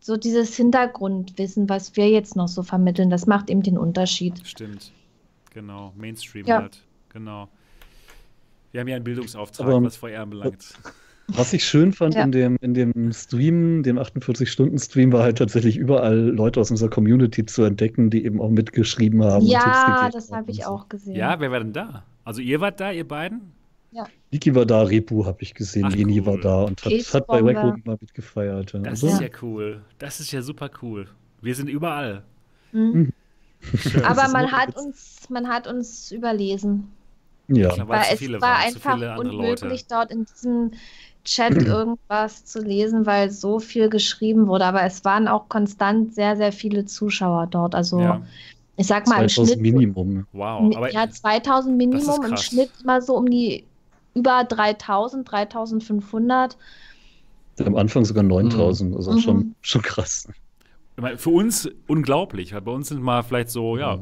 so 0.00 0.16
dieses 0.16 0.56
Hintergrundwissen, 0.56 1.68
was 1.68 1.96
wir 1.96 2.08
jetzt 2.08 2.36
noch 2.36 2.48
so 2.48 2.62
vermitteln, 2.62 3.10
das 3.10 3.26
macht 3.26 3.50
eben 3.50 3.62
den 3.62 3.78
Unterschied. 3.78 4.40
Stimmt. 4.46 4.92
Genau, 5.52 5.92
Mainstream 5.96 6.46
ja. 6.46 6.62
halt. 6.62 6.80
Genau. 7.10 7.48
Wir 8.70 8.80
haben 8.80 8.88
ja 8.88 8.96
einen 8.96 9.04
Bildungsauftrag, 9.04 9.66
Aber, 9.66 9.82
was 9.82 9.96
VR 9.96 10.22
anbelangt. 10.22 10.74
Was 11.36 11.52
ich 11.52 11.64
schön 11.64 11.92
fand 11.92 12.14
ja. 12.14 12.24
in, 12.24 12.32
dem, 12.32 12.56
in 12.60 12.74
dem 12.74 13.12
Stream, 13.12 13.82
dem 13.82 13.98
48-Stunden-Stream, 13.98 15.12
war 15.12 15.22
halt 15.22 15.38
tatsächlich 15.38 15.76
überall 15.76 16.16
Leute 16.16 16.60
aus 16.60 16.70
unserer 16.70 16.90
Community 16.90 17.44
zu 17.46 17.62
entdecken, 17.64 18.10
die 18.10 18.24
eben 18.24 18.40
auch 18.40 18.50
mitgeschrieben 18.50 19.22
haben. 19.24 19.46
Ja, 19.46 20.10
das 20.12 20.30
habe 20.30 20.50
ich 20.50 20.66
auch 20.66 20.88
gesehen. 20.88 21.16
Ja, 21.16 21.40
wer 21.40 21.50
war 21.50 21.60
denn 21.60 21.72
da? 21.72 22.04
Also 22.24 22.40
ihr 22.40 22.60
wart 22.60 22.80
da, 22.80 22.92
ihr 22.92 23.06
beiden? 23.06 23.52
Ja. 23.92 24.06
Niki 24.30 24.54
war 24.54 24.64
da, 24.64 24.82
Repu 24.82 25.26
habe 25.26 25.42
ich 25.42 25.54
gesehen, 25.54 25.84
Ach, 25.86 25.94
Leni 25.94 26.20
cool. 26.20 26.26
war 26.26 26.38
da 26.38 26.62
und 26.62 26.82
hat, 26.84 26.92
hat 26.92 27.26
bei 27.26 27.44
Waco 27.44 27.76
mal 27.84 27.98
mitgefeiert. 28.00 28.72
Ja. 28.72 28.78
Das 28.80 29.04
also, 29.04 29.08
ist 29.08 29.20
ja 29.20 29.28
cool. 29.42 29.82
Das 29.98 30.20
ist 30.20 30.32
ja 30.32 30.40
super 30.40 30.70
cool. 30.80 31.08
Wir 31.42 31.54
sind 31.54 31.68
überall. 31.68 32.22
Mhm. 32.72 33.12
Aber 34.02 34.28
man 34.28 34.50
hat, 34.50 34.76
uns, 34.76 35.28
man 35.28 35.48
hat 35.48 35.66
uns 35.66 36.10
überlesen. 36.10 36.88
Ja, 37.48 37.70
weil 37.86 38.02
es 38.12 38.32
war 38.32 38.40
waren, 38.40 38.62
einfach 38.62 39.18
unmöglich, 39.18 39.60
Leute. 39.60 39.84
dort 39.88 40.10
in 40.10 40.24
diesem 40.24 40.70
Chat 41.24 41.52
irgendwas 41.66 42.44
zu 42.44 42.60
lesen, 42.60 43.06
weil 43.06 43.30
so 43.30 43.58
viel 43.58 43.88
geschrieben 43.88 44.46
wurde. 44.46 44.64
Aber 44.64 44.82
es 44.82 45.04
waren 45.04 45.28
auch 45.28 45.48
konstant 45.48 46.14
sehr, 46.14 46.36
sehr 46.36 46.52
viele 46.52 46.84
Zuschauer 46.84 47.46
dort. 47.46 47.74
Also 47.74 48.00
ja. 48.00 48.22
ich 48.76 48.86
sag 48.86 49.06
mal 49.06 49.22
im 49.22 49.28
Schnitt. 49.28 49.60
Minimum. 49.60 50.26
Wow. 50.32 50.76
Aber 50.76 50.92
ja, 50.92 51.08
2000 51.08 51.76
Minimum, 51.76 52.24
im 52.24 52.36
Schnitt 52.36 52.70
mal 52.84 53.02
so 53.02 53.16
um 53.16 53.28
die 53.28 53.64
über 54.14 54.44
3000, 54.44 55.30
3500. 55.30 56.56
Am 57.64 57.76
Anfang 57.76 58.04
sogar 58.04 58.24
9000, 58.24 58.90
mhm. 58.90 58.96
also 58.96 59.12
mhm. 59.12 59.18
schon, 59.18 59.54
schon 59.60 59.82
krass. 59.82 60.28
Für 61.16 61.30
uns 61.30 61.68
unglaublich, 61.86 62.52
weil 62.52 62.60
bei 62.60 62.72
uns 62.72 62.88
sind 62.88 63.02
mal 63.02 63.22
vielleicht 63.22 63.50
so, 63.50 63.78
ja, 63.78 64.00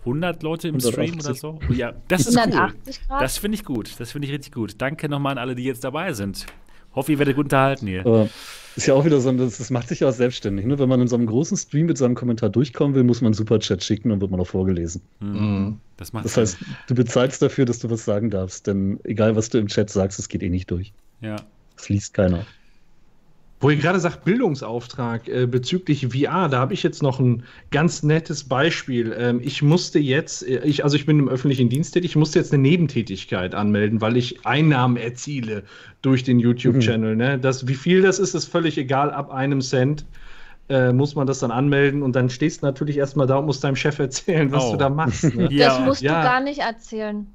100 0.00 0.42
Leute 0.42 0.68
im 0.68 0.76
180. 0.76 0.92
Stream 0.92 1.20
oder 1.20 1.34
so? 1.34 1.58
Ja, 1.72 1.92
das 2.08 2.26
ist 2.26 2.36
cool. 2.36 2.50
Grad? 2.50 2.74
Das 3.08 3.38
finde 3.38 3.56
ich 3.56 3.64
gut. 3.64 3.94
Das 3.98 4.12
finde 4.12 4.26
ich 4.26 4.32
richtig 4.34 4.52
gut. 4.52 4.74
Danke 4.78 5.08
nochmal 5.08 5.32
an 5.32 5.38
alle, 5.38 5.54
die 5.54 5.64
jetzt 5.64 5.84
dabei 5.84 6.12
sind. 6.12 6.46
Hoffe, 6.94 7.12
ihr 7.12 7.18
werdet 7.18 7.36
gut 7.36 7.46
unterhalten 7.46 7.86
hier. 7.86 8.00
Aber 8.00 8.28
Ist 8.74 8.86
ja 8.86 8.94
auch 8.94 9.04
wieder 9.04 9.20
so, 9.20 9.30
das, 9.32 9.58
das 9.58 9.70
macht 9.70 9.88
sich 9.88 10.00
ja 10.00 10.08
auch 10.08 10.12
selbstständig. 10.12 10.66
Ne? 10.66 10.78
Wenn 10.78 10.88
man 10.88 11.00
in 11.00 11.06
so 11.06 11.16
einem 11.16 11.26
großen 11.26 11.56
Stream 11.56 11.86
mit 11.86 11.98
seinem 11.98 12.14
Kommentar 12.14 12.48
durchkommen 12.48 12.96
will, 12.96 13.04
muss 13.04 13.20
man 13.20 13.28
einen 13.28 13.34
Superchat 13.34 13.84
schicken 13.84 14.10
und 14.10 14.20
wird 14.20 14.30
man 14.30 14.40
auch 14.40 14.46
vorgelesen. 14.46 15.02
Mhm. 15.20 15.78
Das, 15.96 16.10
das 16.10 16.36
heißt, 16.36 16.58
du 16.88 16.94
bezahlst 16.94 17.42
dafür, 17.42 17.64
dass 17.64 17.78
du 17.78 17.90
was 17.90 18.04
sagen 18.04 18.30
darfst, 18.30 18.66
denn 18.66 18.98
egal, 19.04 19.36
was 19.36 19.50
du 19.50 19.58
im 19.58 19.68
Chat 19.68 19.90
sagst, 19.90 20.18
es 20.18 20.28
geht 20.28 20.42
eh 20.42 20.48
nicht 20.48 20.70
durch. 20.70 20.92
Ja. 21.20 21.36
Das 21.76 21.88
liest 21.88 22.14
keiner. 22.14 22.44
Wo 23.62 23.68
ihr 23.68 23.76
gerade 23.76 24.00
sagt, 24.00 24.24
Bildungsauftrag 24.24 25.28
äh, 25.28 25.46
bezüglich 25.46 26.06
VR, 26.06 26.48
da 26.48 26.58
habe 26.58 26.72
ich 26.72 26.82
jetzt 26.82 27.02
noch 27.02 27.20
ein 27.20 27.42
ganz 27.70 28.02
nettes 28.02 28.44
Beispiel. 28.44 29.14
Ähm, 29.16 29.40
ich 29.42 29.60
musste 29.60 29.98
jetzt, 29.98 30.48
äh, 30.48 30.64
ich, 30.64 30.82
also 30.82 30.96
ich 30.96 31.04
bin 31.04 31.18
im 31.18 31.28
öffentlichen 31.28 31.68
Dienst 31.68 31.92
tätig, 31.92 32.12
ich 32.12 32.16
musste 32.16 32.38
jetzt 32.38 32.54
eine 32.54 32.62
Nebentätigkeit 32.62 33.54
anmelden, 33.54 34.00
weil 34.00 34.16
ich 34.16 34.46
Einnahmen 34.46 34.96
erziele 34.96 35.62
durch 36.00 36.24
den 36.24 36.38
YouTube-Channel. 36.38 37.12
Mhm. 37.12 37.18
Ne? 37.18 37.38
Das, 37.38 37.68
wie 37.68 37.74
viel 37.74 38.00
das 38.00 38.18
ist, 38.18 38.34
ist 38.34 38.46
völlig 38.46 38.78
egal, 38.78 39.10
ab 39.10 39.30
einem 39.30 39.60
Cent. 39.60 40.06
Äh, 40.70 40.92
muss 40.92 41.16
man 41.16 41.26
das 41.26 41.40
dann 41.40 41.50
anmelden 41.50 42.00
und 42.02 42.14
dann 42.14 42.30
stehst 42.30 42.62
du 42.62 42.66
natürlich 42.66 42.96
erstmal 42.96 43.26
da 43.26 43.38
und 43.38 43.46
musst 43.46 43.64
deinem 43.64 43.74
Chef 43.74 43.98
erzählen, 43.98 44.52
was 44.52 44.66
oh. 44.66 44.72
du 44.72 44.76
da 44.78 44.88
machst. 44.88 45.34
Ne? 45.34 45.48
ja. 45.50 45.66
Das 45.66 45.80
musst 45.80 46.00
ja. 46.00 46.22
du 46.22 46.28
gar 46.28 46.40
nicht 46.40 46.60
erzählen. 46.60 47.26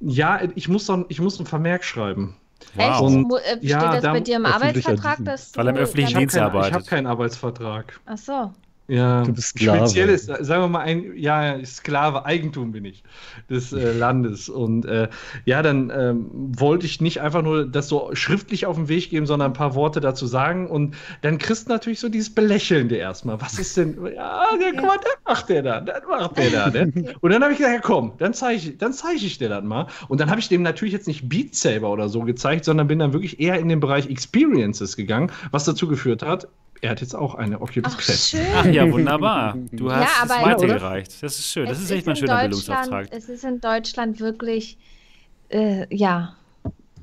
Ja, 0.00 0.40
ich 0.54 0.68
muss, 0.68 0.86
dann, 0.86 1.04
ich 1.08 1.20
muss 1.20 1.38
einen 1.38 1.46
Vermerk 1.46 1.84
schreiben. 1.84 2.36
Wow. 2.74 3.00
Und, 3.00 3.32
äh, 3.32 3.56
Steht 3.56 3.62
ja, 3.64 3.92
das 3.92 4.02
bei 4.02 4.20
dir 4.20 4.36
im 4.36 4.46
Arbeitsvertrag, 4.46 5.24
dass 5.24 5.52
du. 5.52 5.58
Weil 5.58 5.68
er 5.68 5.70
im 5.70 5.78
öffentlichen 5.78 6.18
Dienst 6.18 6.36
arbeitet. 6.36 6.70
Ich 6.70 6.74
habe 6.74 6.84
keinen 6.84 7.06
Arbeitsvertrag. 7.06 8.00
Ach 8.06 8.18
so. 8.18 8.52
Ja, 8.88 9.22
du 9.22 9.34
bist 9.34 9.48
Sklave. 9.48 9.80
spezielles, 9.80 10.24
sagen 10.24 10.62
wir 10.62 10.68
mal, 10.68 10.80
ein, 10.80 11.12
ja, 11.14 11.62
Sklave, 11.62 12.24
Eigentum 12.24 12.72
bin 12.72 12.86
ich 12.86 13.02
des 13.50 13.70
äh, 13.74 13.92
Landes. 13.92 14.48
Und 14.48 14.86
äh, 14.86 15.08
ja, 15.44 15.60
dann 15.60 15.92
ähm, 15.94 16.30
wollte 16.58 16.86
ich 16.86 17.02
nicht 17.02 17.20
einfach 17.20 17.42
nur 17.42 17.66
das 17.66 17.88
so 17.88 18.14
schriftlich 18.14 18.64
auf 18.64 18.76
den 18.76 18.88
Weg 18.88 19.10
geben, 19.10 19.26
sondern 19.26 19.50
ein 19.50 19.54
paar 19.54 19.74
Worte 19.74 20.00
dazu 20.00 20.26
sagen. 20.26 20.68
Und 20.68 20.96
dann 21.20 21.36
kriegst 21.36 21.66
du 21.66 21.72
natürlich 21.72 22.00
so 22.00 22.08
dieses 22.08 22.34
Belächelnde 22.34 22.96
erstmal. 22.96 23.38
Was 23.42 23.58
ist 23.58 23.76
denn, 23.76 23.98
ja, 24.06 24.44
ja 24.58 24.70
guck 24.74 24.86
mal, 24.86 24.96
das 24.96 25.16
macht 25.26 25.50
der 25.50 25.62
da, 25.62 25.80
das 25.82 26.02
macht 26.08 26.38
der 26.38 26.50
da. 26.50 26.70
Ne? 26.70 27.14
Und 27.20 27.30
dann 27.30 27.42
habe 27.42 27.52
ich 27.52 27.58
gesagt, 27.58 27.74
ja 27.74 27.82
komm, 27.82 28.12
dann 28.16 28.32
zeige 28.32 28.56
ich, 28.56 28.78
zeig 28.78 29.16
ich 29.16 29.36
dir 29.36 29.50
das 29.50 29.64
mal. 29.64 29.86
Und 30.08 30.18
dann 30.18 30.30
habe 30.30 30.40
ich 30.40 30.48
dem 30.48 30.62
natürlich 30.62 30.94
jetzt 30.94 31.06
nicht 31.06 31.28
Beat 31.28 31.54
Saber 31.54 31.90
oder 31.90 32.08
so 32.08 32.22
gezeigt, 32.22 32.64
sondern 32.64 32.86
bin 32.86 33.00
dann 33.00 33.12
wirklich 33.12 33.38
eher 33.38 33.58
in 33.58 33.68
den 33.68 33.80
Bereich 33.80 34.08
Experiences 34.08 34.96
gegangen, 34.96 35.30
was 35.50 35.64
dazu 35.64 35.88
geführt 35.88 36.22
hat, 36.22 36.48
er 36.80 36.90
hat 36.90 37.00
jetzt 37.00 37.14
auch 37.14 37.34
eine 37.34 37.60
Oculus 37.60 37.92
Ach, 37.94 37.98
Quest. 37.98 38.30
Schön. 38.30 38.46
Ach 38.54 38.66
ja, 38.66 38.90
wunderbar. 38.90 39.56
Du 39.72 39.90
hast 39.90 40.02
ja, 40.02 40.24
es 40.24 40.44
weitergereicht. 40.44 41.22
Das 41.22 41.38
ist 41.38 41.50
schön. 41.50 41.66
Das 41.66 41.80
ist 41.80 41.90
echt 41.90 42.06
mal 42.06 42.12
ein 42.12 42.16
schöner 42.16 42.40
Bildungsauftrag. 42.40 43.08
Es 43.10 43.28
ist 43.28 43.44
in 43.44 43.60
Deutschland 43.60 44.20
wirklich, 44.20 44.78
äh, 45.48 45.86
ja, 45.94 46.34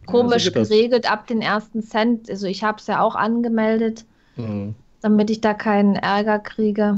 komisch 0.05 0.45
ja, 0.45 0.51
geregelt 0.51 1.11
ab 1.11 1.27
den 1.27 1.41
ersten 1.41 1.81
Cent. 1.81 2.29
Also 2.29 2.47
ich 2.47 2.63
habe 2.63 2.77
es 2.79 2.87
ja 2.87 3.01
auch 3.01 3.15
angemeldet, 3.15 4.05
mhm. 4.35 4.75
damit 5.01 5.29
ich 5.29 5.41
da 5.41 5.53
keinen 5.53 5.95
Ärger 5.95 6.39
kriege. 6.39 6.95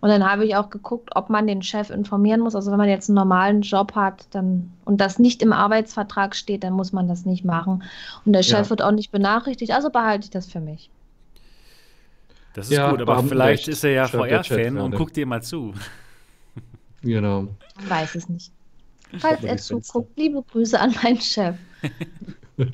Und 0.00 0.08
dann 0.08 0.28
habe 0.28 0.44
ich 0.44 0.56
auch 0.56 0.70
geguckt, 0.70 1.10
ob 1.14 1.30
man 1.30 1.46
den 1.46 1.62
Chef 1.62 1.90
informieren 1.90 2.40
muss. 2.40 2.54
Also 2.54 2.70
wenn 2.70 2.78
man 2.78 2.88
jetzt 2.88 3.08
einen 3.08 3.16
normalen 3.16 3.62
Job 3.62 3.94
hat 3.94 4.26
dann, 4.30 4.72
und 4.84 5.00
das 5.00 5.18
nicht 5.18 5.42
im 5.42 5.52
Arbeitsvertrag 5.52 6.36
steht, 6.36 6.64
dann 6.64 6.74
muss 6.74 6.92
man 6.92 7.08
das 7.08 7.24
nicht 7.24 7.44
machen. 7.44 7.82
Und 8.24 8.32
der 8.34 8.42
Chef 8.42 8.66
ja. 8.66 8.70
wird 8.70 8.82
auch 8.82 8.92
nicht 8.92 9.10
benachrichtigt. 9.10 9.72
Also 9.72 9.90
behalte 9.90 10.24
ich 10.24 10.30
das 10.30 10.46
für 10.50 10.60
mich. 10.60 10.90
Das 12.60 12.68
ist 12.68 12.76
ja, 12.76 12.90
gut, 12.90 13.00
aber 13.00 13.24
vielleicht 13.24 13.68
ist 13.68 13.82
er 13.84 13.92
ja 13.92 14.06
VR-Fan 14.06 14.76
und 14.76 14.94
guckt 14.94 15.16
dir 15.16 15.24
mal 15.24 15.42
zu. 15.42 15.72
Genau. 17.00 17.48
Ich 17.80 17.88
weiß 17.88 18.14
es 18.16 18.28
nicht. 18.28 18.52
Falls 19.18 19.42
er 19.42 19.56
zuguckt, 19.56 20.14
liebe 20.18 20.42
Grüße 20.42 20.78
an 20.78 20.94
meinen 21.02 21.18
Chef. 21.22 21.56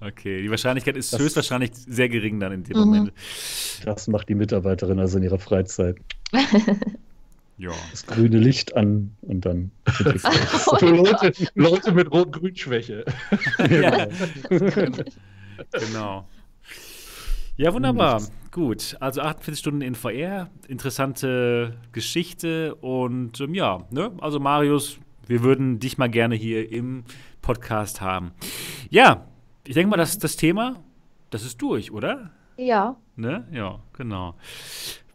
okay, 0.00 0.40
die 0.40 0.48
Wahrscheinlichkeit 0.48 0.96
ist 0.96 1.12
das 1.12 1.20
höchstwahrscheinlich 1.20 1.72
sehr 1.74 2.08
gering 2.08 2.38
dann 2.38 2.52
in 2.52 2.62
dem 2.62 2.78
mhm. 2.78 2.84
Moment. 2.84 3.12
Das 3.84 4.06
macht 4.06 4.28
die 4.28 4.36
Mitarbeiterin 4.36 5.00
also 5.00 5.18
in 5.18 5.24
ihrer 5.24 5.40
Freizeit. 5.40 5.96
ja. 7.58 7.72
Das 7.90 8.06
grüne 8.06 8.38
Licht 8.38 8.76
an 8.76 9.16
und 9.22 9.44
dann. 9.44 9.72
oh 10.66 10.76
Leute, 10.80 11.32
Leute 11.56 11.90
mit 11.90 12.08
Rot-Grün-Schwäche. 12.12 13.04
ja. 13.68 14.06
genau. 15.72 16.24
Ja, 17.56 17.74
wunderbar. 17.74 18.22
Gut, 18.54 18.96
also 19.00 19.20
48 19.20 19.58
Stunden 19.58 19.80
in 19.80 19.96
VR, 19.96 20.48
interessante 20.68 21.76
Geschichte 21.90 22.76
und 22.76 23.40
ähm, 23.40 23.52
ja, 23.52 23.84
ne? 23.90 24.12
also 24.20 24.38
Marius, 24.38 25.00
wir 25.26 25.42
würden 25.42 25.80
dich 25.80 25.98
mal 25.98 26.08
gerne 26.08 26.36
hier 26.36 26.70
im 26.70 27.02
Podcast 27.42 28.00
haben. 28.00 28.30
Ja, 28.90 29.26
ich 29.66 29.74
denke 29.74 29.90
mal, 29.90 29.96
dass 29.96 30.20
das 30.20 30.36
Thema, 30.36 30.76
das 31.30 31.44
ist 31.44 31.60
durch, 31.62 31.90
oder? 31.90 32.30
Ja. 32.56 32.94
Ne? 33.16 33.44
Ja, 33.50 33.80
genau. 33.92 34.36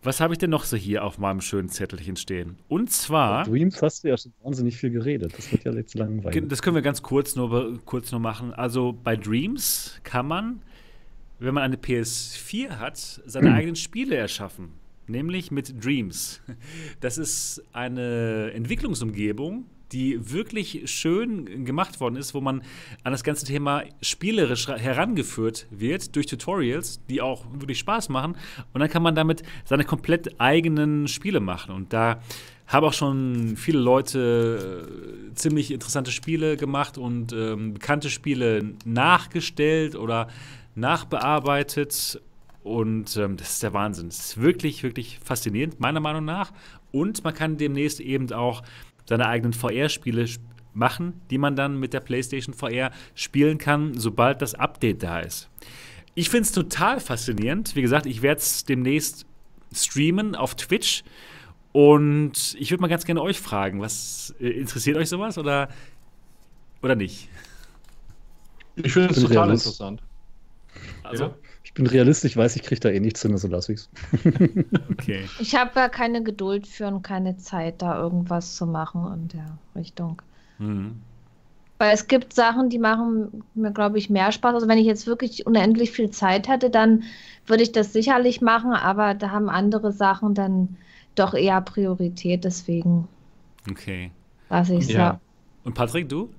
Was 0.04 0.20
habe 0.20 0.34
ich 0.34 0.38
denn 0.38 0.50
noch 0.50 0.66
so 0.66 0.76
hier 0.76 1.06
auf 1.06 1.18
meinem 1.18 1.40
schönen 1.40 1.70
Zettelchen 1.70 2.18
stehen? 2.18 2.58
Und 2.68 2.92
zwar. 2.92 3.46
Bei 3.46 3.52
Dreams 3.52 3.82
hast 3.82 4.04
du 4.04 4.10
ja 4.10 4.18
schon 4.18 4.34
wahnsinnig 4.44 4.76
viel 4.76 4.90
geredet. 4.90 5.34
Das 5.38 5.50
wird 5.50 5.64
ja 5.64 5.72
jetzt 5.72 5.96
langweilig. 5.96 6.44
Das 6.50 6.62
können 6.62 6.76
wir 6.76 6.82
ganz 6.82 7.02
kurz 7.02 7.38
nur, 7.38 7.80
kurz 7.86 8.12
nur 8.12 8.20
machen. 8.20 8.54
Also 8.54 8.92
bei 9.02 9.16
Dreams 9.16 10.02
kann 10.04 10.28
man 10.28 10.62
wenn 11.40 11.54
man 11.54 11.64
eine 11.64 11.78
PS4 11.78 12.80
hat, 12.80 12.98
seine 12.98 13.54
eigenen 13.54 13.76
Spiele 13.76 14.16
erschaffen. 14.16 14.74
Nämlich 15.08 15.50
mit 15.50 15.84
Dreams. 15.84 16.42
Das 17.00 17.18
ist 17.18 17.64
eine 17.74 18.52
Entwicklungsumgebung, 18.54 19.66
die 19.92 20.32
wirklich 20.32 20.84
schön 20.86 21.66
gemacht 21.66 22.00
worden 22.00 22.16
ist, 22.16 22.34
wo 22.34 22.42
man 22.42 22.62
an 23.04 23.12
das 23.12 23.24
ganze 23.24 23.46
Thema 23.46 23.84
spielerisch 24.02 24.68
herangeführt 24.68 25.68
wird 25.72 26.16
durch 26.16 26.28
Tutorials, 26.28 27.02
die 27.10 27.22
auch 27.22 27.46
wirklich 27.54 27.80
Spaß 27.80 28.10
machen. 28.10 28.36
Und 28.74 28.82
dann 28.82 28.90
kann 28.90 29.02
man 29.02 29.16
damit 29.16 29.42
seine 29.66 29.86
komplett 29.86 30.40
eigenen 30.40 31.08
Spiele 31.08 31.40
machen. 31.40 31.74
Und 31.74 31.92
da 31.92 32.22
haben 32.68 32.86
auch 32.86 32.94
schon 32.94 33.56
viele 33.58 33.80
Leute 33.80 34.88
äh, 35.32 35.34
ziemlich 35.34 35.72
interessante 35.72 36.12
Spiele 36.12 36.56
gemacht 36.56 37.00
und 37.00 37.34
ähm, 37.34 37.74
bekannte 37.74 38.12
Spiele 38.12 38.76
nachgestellt 38.86 39.96
oder 39.96 40.28
nachbearbeitet. 40.76 42.22
Und 42.64 43.16
ähm, 43.18 43.38
das 43.38 43.54
ist 43.54 43.64
der 43.64 43.74
Wahnsinn. 43.74 44.08
Das 44.08 44.20
ist 44.20 44.42
wirklich, 44.42 44.84
wirklich 44.84 45.20
faszinierend, 45.24 45.80
meiner 45.80 46.00
Meinung 46.00 46.26
nach. 46.26 46.52
Und 46.92 47.24
man 47.24 47.34
kann 47.34 47.58
demnächst 47.58 48.00
eben 48.00 48.32
auch 48.34 48.64
seine 49.06 49.28
eigenen 49.28 49.54
VR-Spiele 49.54 50.26
machen, 50.74 51.22
die 51.30 51.38
man 51.38 51.56
dann 51.56 51.80
mit 51.80 51.94
der 51.94 52.00
PlayStation 52.00 52.54
VR 52.54 52.92
spielen 53.16 53.58
kann, 53.58 53.98
sobald 53.98 54.42
das 54.42 54.56
Update 54.56 55.04
da 55.04 55.20
ist. 55.20 55.50
Ich 56.16 56.30
finde 56.30 56.44
es 56.44 56.52
total 56.52 57.00
faszinierend. 57.00 57.76
Wie 57.76 57.82
gesagt, 57.82 58.06
ich 58.06 58.22
werde 58.22 58.42
es 58.42 58.66
demnächst 58.66 59.26
streamen 59.74 60.36
auf 60.36 60.56
Twitch. 60.56 61.04
Und 61.72 62.56
ich 62.60 62.72
würde 62.72 62.82
mal 62.82 62.88
ganz 62.88 63.06
gerne 63.06 63.22
euch 63.22 63.40
fragen, 63.40 63.80
was 63.80 64.34
äh, 64.40 64.50
interessiert 64.50 64.98
euch 64.98 65.08
sowas 65.08 65.38
oder, 65.38 65.70
oder 66.82 66.96
nicht? 66.96 67.30
Ich 68.76 68.94
finde 68.94 69.14
es 69.14 69.22
total 69.22 69.52
interessant. 69.52 70.02
Also? 71.04 71.26
Ja. 71.26 71.36
Ich 71.64 71.74
bin 71.74 71.86
realistisch, 71.86 72.36
weiß, 72.36 72.56
ich 72.56 72.64
kriege 72.64 72.82
da 72.82 72.90
eh 72.90 73.00
nichts 73.00 73.22
hin, 73.22 73.32
also 73.32 73.48
lasse 73.48 73.74
ich's. 73.74 73.90
okay. 74.92 75.26
Ich 75.40 75.56
habe 75.56 75.72
ja 75.76 75.90
keine 75.90 76.24
Geduld 76.24 76.68
für 76.68 76.88
und 76.88 77.04
keine 77.04 77.38
Zeit, 77.38 77.82
da 77.82 78.00
irgendwas 78.00 78.56
zu 78.56 78.66
machen 78.66 79.06
in 79.14 79.28
der 79.28 79.58
Richtung. 79.76 80.22
Mhm. 80.58 80.96
Weil 81.78 81.94
es 81.94 82.08
gibt 82.08 82.34
Sachen, 82.34 82.70
die 82.70 82.80
machen 82.80 83.44
mir, 83.54 83.72
glaube 83.72 83.98
ich, 83.98 84.10
mehr 84.10 84.32
Spaß. 84.32 84.54
Also 84.54 84.68
wenn 84.68 84.78
ich 84.78 84.86
jetzt 84.86 85.08
wirklich 85.08 85.48
unendlich 85.48 85.92
viel 85.92 86.10
Zeit 86.10 86.50
hätte, 86.50 86.70
dann 86.70 87.04
würde 87.46 87.64
ich 87.64 87.72
das 87.72 87.94
sicherlich 87.94 88.42
machen, 88.42 88.74
aber 88.74 89.14
da 89.14 89.32
haben 89.32 89.50
andere 89.50 89.94
Sachen 89.94 90.34
dann 90.34 90.76
doch 91.16 91.34
eher 91.34 91.62
Priorität, 91.62 92.44
deswegen. 92.44 93.08
Okay. 93.70 94.12
Lass 94.50 94.70
ich 94.70 94.90
ja. 94.90 95.20
Und 95.64 95.74
Patrick, 95.74 96.10
du? 96.10 96.30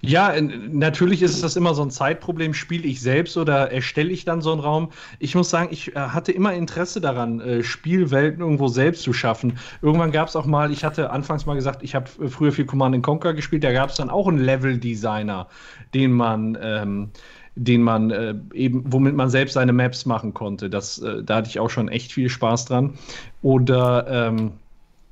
Ja, 0.00 0.34
natürlich 0.40 1.22
ist 1.22 1.42
das 1.42 1.56
immer 1.56 1.74
so 1.74 1.82
ein 1.82 1.90
Zeitproblem. 1.90 2.54
Spiele 2.54 2.86
ich 2.86 3.00
selbst 3.00 3.36
oder 3.36 3.72
erstelle 3.72 4.10
ich 4.10 4.24
dann 4.24 4.40
so 4.40 4.52
einen 4.52 4.60
Raum? 4.60 4.90
Ich 5.18 5.34
muss 5.34 5.50
sagen, 5.50 5.68
ich 5.70 5.96
äh, 5.96 5.98
hatte 5.98 6.32
immer 6.32 6.54
Interesse 6.54 7.00
daran, 7.00 7.40
äh, 7.40 7.62
Spielwelten 7.62 8.40
irgendwo 8.40 8.68
selbst 8.68 9.02
zu 9.02 9.12
schaffen. 9.12 9.58
Irgendwann 9.82 10.12
gab 10.12 10.28
es 10.28 10.36
auch 10.36 10.46
mal, 10.46 10.70
ich 10.70 10.84
hatte 10.84 11.10
anfangs 11.10 11.46
mal 11.46 11.54
gesagt, 11.54 11.82
ich 11.82 11.94
habe 11.94 12.08
äh, 12.22 12.28
früher 12.28 12.52
viel 12.52 12.66
Command 12.66 13.02
Conquer 13.02 13.34
gespielt, 13.34 13.64
da 13.64 13.72
gab 13.72 13.90
es 13.90 13.96
dann 13.96 14.10
auch 14.10 14.28
einen 14.28 14.38
Level-Designer, 14.38 15.48
den 15.94 16.12
man. 16.12 16.56
Ähm, 16.60 17.10
den 17.58 17.82
man 17.82 18.10
äh, 18.10 18.34
eben, 18.52 18.84
womit 18.86 19.14
man 19.14 19.30
selbst 19.30 19.54
seine 19.54 19.72
Maps 19.72 20.04
machen 20.04 20.34
konnte. 20.34 20.68
Das, 20.68 20.98
äh, 20.98 21.22
da 21.24 21.36
hatte 21.36 21.48
ich 21.48 21.58
auch 21.58 21.70
schon 21.70 21.88
echt 21.88 22.12
viel 22.12 22.28
Spaß 22.28 22.66
dran. 22.66 22.98
Oder 23.40 24.06
ähm, 24.10 24.52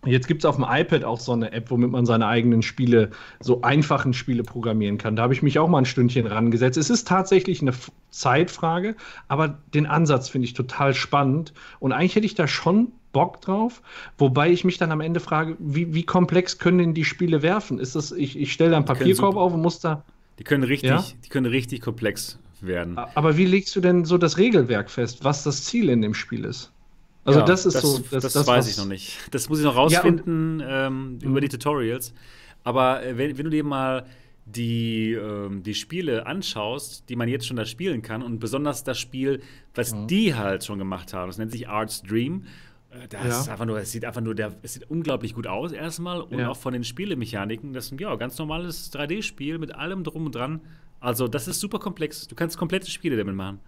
Jetzt 0.06 0.26
gibt 0.26 0.42
es 0.42 0.44
auf 0.46 0.56
dem 0.56 0.66
iPad 0.68 1.04
auch 1.04 1.20
so 1.20 1.32
eine 1.32 1.52
App, 1.52 1.70
womit 1.70 1.90
man 1.90 2.06
seine 2.06 2.26
eigenen 2.26 2.62
Spiele, 2.62 3.10
so 3.40 3.62
einfachen 3.62 4.12
Spiele 4.12 4.42
programmieren 4.42 4.98
kann. 4.98 5.16
Da 5.16 5.22
habe 5.22 5.34
ich 5.34 5.42
mich 5.42 5.58
auch 5.58 5.68
mal 5.68 5.78
ein 5.78 5.84
Stündchen 5.84 6.26
rangesetzt. 6.26 6.76
Es 6.76 6.90
ist 6.90 7.08
tatsächlich 7.08 7.62
eine 7.62 7.72
Zeitfrage, 8.10 8.96
aber 9.28 9.58
den 9.74 9.86
Ansatz 9.86 10.28
finde 10.28 10.46
ich 10.46 10.54
total 10.54 10.94
spannend. 10.94 11.52
Und 11.80 11.92
eigentlich 11.92 12.16
hätte 12.16 12.26
ich 12.26 12.34
da 12.34 12.46
schon 12.46 12.92
Bock 13.12 13.40
drauf, 13.40 13.80
wobei 14.18 14.50
ich 14.50 14.64
mich 14.64 14.76
dann 14.76 14.92
am 14.92 15.00
Ende 15.00 15.20
frage, 15.20 15.56
wie, 15.58 15.94
wie 15.94 16.02
komplex 16.02 16.58
können 16.58 16.78
denn 16.78 16.94
die 16.94 17.04
Spiele 17.04 17.42
werfen? 17.42 17.78
Ist 17.78 17.94
das, 17.94 18.12
ich, 18.12 18.38
ich 18.38 18.52
stelle 18.52 18.72
da 18.72 18.76
einen 18.76 18.84
Papierkorb 18.84 19.36
auf 19.36 19.54
und 19.54 19.62
muss 19.62 19.80
da. 19.80 20.04
Die 20.38 20.44
können 20.44 20.64
richtig, 20.64 20.90
ja? 20.90 21.04
die 21.24 21.28
können 21.28 21.46
richtig 21.46 21.80
komplex 21.80 22.38
werden. 22.60 22.98
Aber 22.98 23.36
wie 23.36 23.46
legst 23.46 23.74
du 23.76 23.80
denn 23.80 24.04
so 24.04 24.18
das 24.18 24.36
Regelwerk 24.36 24.90
fest, 24.90 25.22
was 25.22 25.44
das 25.44 25.64
Ziel 25.64 25.88
in 25.88 26.02
dem 26.02 26.14
Spiel 26.14 26.44
ist? 26.44 26.73
Also 27.24 27.40
ja, 27.40 27.46
das 27.46 27.66
ist 27.66 27.74
das, 27.74 27.82
so. 27.82 27.98
Das, 28.10 28.22
das, 28.22 28.32
das 28.34 28.46
weiß 28.46 28.68
ich 28.68 28.76
noch 28.76 28.86
nicht. 28.86 29.18
Das 29.30 29.48
muss 29.48 29.58
ich 29.58 29.64
noch 29.64 29.76
rausfinden 29.76 30.60
ja, 30.60 30.86
ähm, 30.86 31.18
über 31.22 31.40
die 31.40 31.48
Tutorials. 31.48 32.12
Aber 32.64 33.02
äh, 33.04 33.16
wenn, 33.16 33.36
wenn, 33.38 33.44
du 33.44 33.50
dir 33.50 33.64
mal 33.64 34.06
die, 34.44 35.12
ähm, 35.12 35.62
die 35.62 35.74
Spiele 35.74 36.26
anschaust, 36.26 37.08
die 37.08 37.16
man 37.16 37.28
jetzt 37.28 37.46
schon 37.46 37.56
da 37.56 37.64
spielen 37.64 38.02
kann, 38.02 38.22
und 38.22 38.40
besonders 38.40 38.84
das 38.84 38.98
Spiel, 38.98 39.40
was 39.74 39.94
mhm. 39.94 40.06
die 40.06 40.34
halt 40.34 40.64
schon 40.64 40.78
gemacht 40.78 41.14
haben, 41.14 41.28
das 41.28 41.38
nennt 41.38 41.52
sich 41.52 41.68
Art's 41.68 42.02
Dream. 42.02 42.44
Äh, 42.90 43.08
das 43.08 43.24
ja. 43.24 43.40
ist 43.40 43.48
einfach 43.48 43.64
nur, 43.64 43.78
es 43.78 43.90
sieht 43.90 44.04
einfach 44.04 44.20
nur, 44.20 44.34
der, 44.34 44.52
es 44.62 44.74
sieht 44.74 44.90
unglaublich 44.90 45.34
gut 45.34 45.46
aus 45.46 45.72
erstmal 45.72 46.20
und 46.20 46.38
ja. 46.38 46.50
auch 46.50 46.56
von 46.56 46.74
den 46.74 46.84
Spielemechaniken. 46.84 47.72
Das 47.72 47.86
ist 47.86 47.92
ein 47.92 47.98
ja, 47.98 48.14
ganz 48.16 48.36
normales 48.38 48.92
3D-Spiel 48.92 49.58
mit 49.58 49.74
allem 49.74 50.04
drum 50.04 50.26
und 50.26 50.34
dran. 50.34 50.60
Also 51.00 51.26
das 51.28 51.48
ist 51.48 51.60
super 51.60 51.78
komplex. 51.78 52.28
Du 52.28 52.34
kannst 52.34 52.58
komplette 52.58 52.90
Spiele 52.90 53.16
damit 53.16 53.34
machen. 53.34 53.60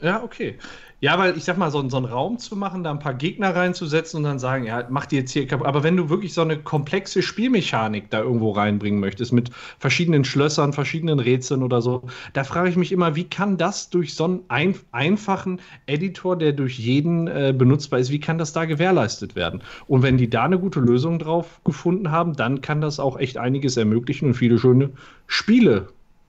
Ja, 0.00 0.22
okay. 0.22 0.58
Ja, 1.00 1.18
weil 1.18 1.36
ich 1.36 1.44
sag 1.44 1.58
mal, 1.58 1.70
so, 1.72 1.88
so 1.88 1.96
einen 1.96 2.06
Raum 2.06 2.38
zu 2.38 2.54
machen, 2.56 2.82
da 2.84 2.90
ein 2.90 2.98
paar 3.00 3.14
Gegner 3.14 3.54
reinzusetzen 3.54 4.18
und 4.18 4.24
dann 4.24 4.38
sagen, 4.40 4.64
ja, 4.64 4.84
mach 4.90 5.06
die 5.06 5.16
jetzt 5.16 5.32
hier 5.32 5.46
kaputt. 5.46 5.66
Aber 5.66 5.82
wenn 5.84 5.96
du 5.96 6.08
wirklich 6.08 6.34
so 6.34 6.42
eine 6.42 6.58
komplexe 6.58 7.22
Spielmechanik 7.22 8.10
da 8.10 8.20
irgendwo 8.20 8.50
reinbringen 8.52 9.00
möchtest, 9.00 9.32
mit 9.32 9.50
verschiedenen 9.78 10.24
Schlössern, 10.24 10.72
verschiedenen 10.72 11.18
Rätseln 11.20 11.62
oder 11.64 11.82
so, 11.82 12.04
da 12.32 12.44
frage 12.44 12.68
ich 12.68 12.76
mich 12.76 12.92
immer, 12.92 13.16
wie 13.16 13.24
kann 13.28 13.56
das 13.56 13.90
durch 13.90 14.14
so 14.14 14.24
einen 14.24 14.40
ein, 14.48 14.74
einfachen 14.92 15.60
Editor, 15.86 16.36
der 16.36 16.52
durch 16.52 16.78
jeden 16.78 17.26
äh, 17.28 17.52
benutzbar 17.56 17.98
ist, 18.00 18.10
wie 18.10 18.20
kann 18.20 18.38
das 18.38 18.52
da 18.52 18.64
gewährleistet 18.64 19.34
werden? 19.36 19.62
Und 19.88 20.02
wenn 20.02 20.16
die 20.16 20.30
da 20.30 20.44
eine 20.44 20.58
gute 20.60 20.80
Lösung 20.80 21.18
drauf 21.18 21.60
gefunden 21.64 22.10
haben, 22.12 22.34
dann 22.34 22.60
kann 22.60 22.80
das 22.80 23.00
auch 23.00 23.18
echt 23.18 23.36
einiges 23.36 23.76
ermöglichen 23.76 24.26
und 24.28 24.34
viele 24.34 24.58
schöne 24.58 24.90
Spiele 25.26 25.88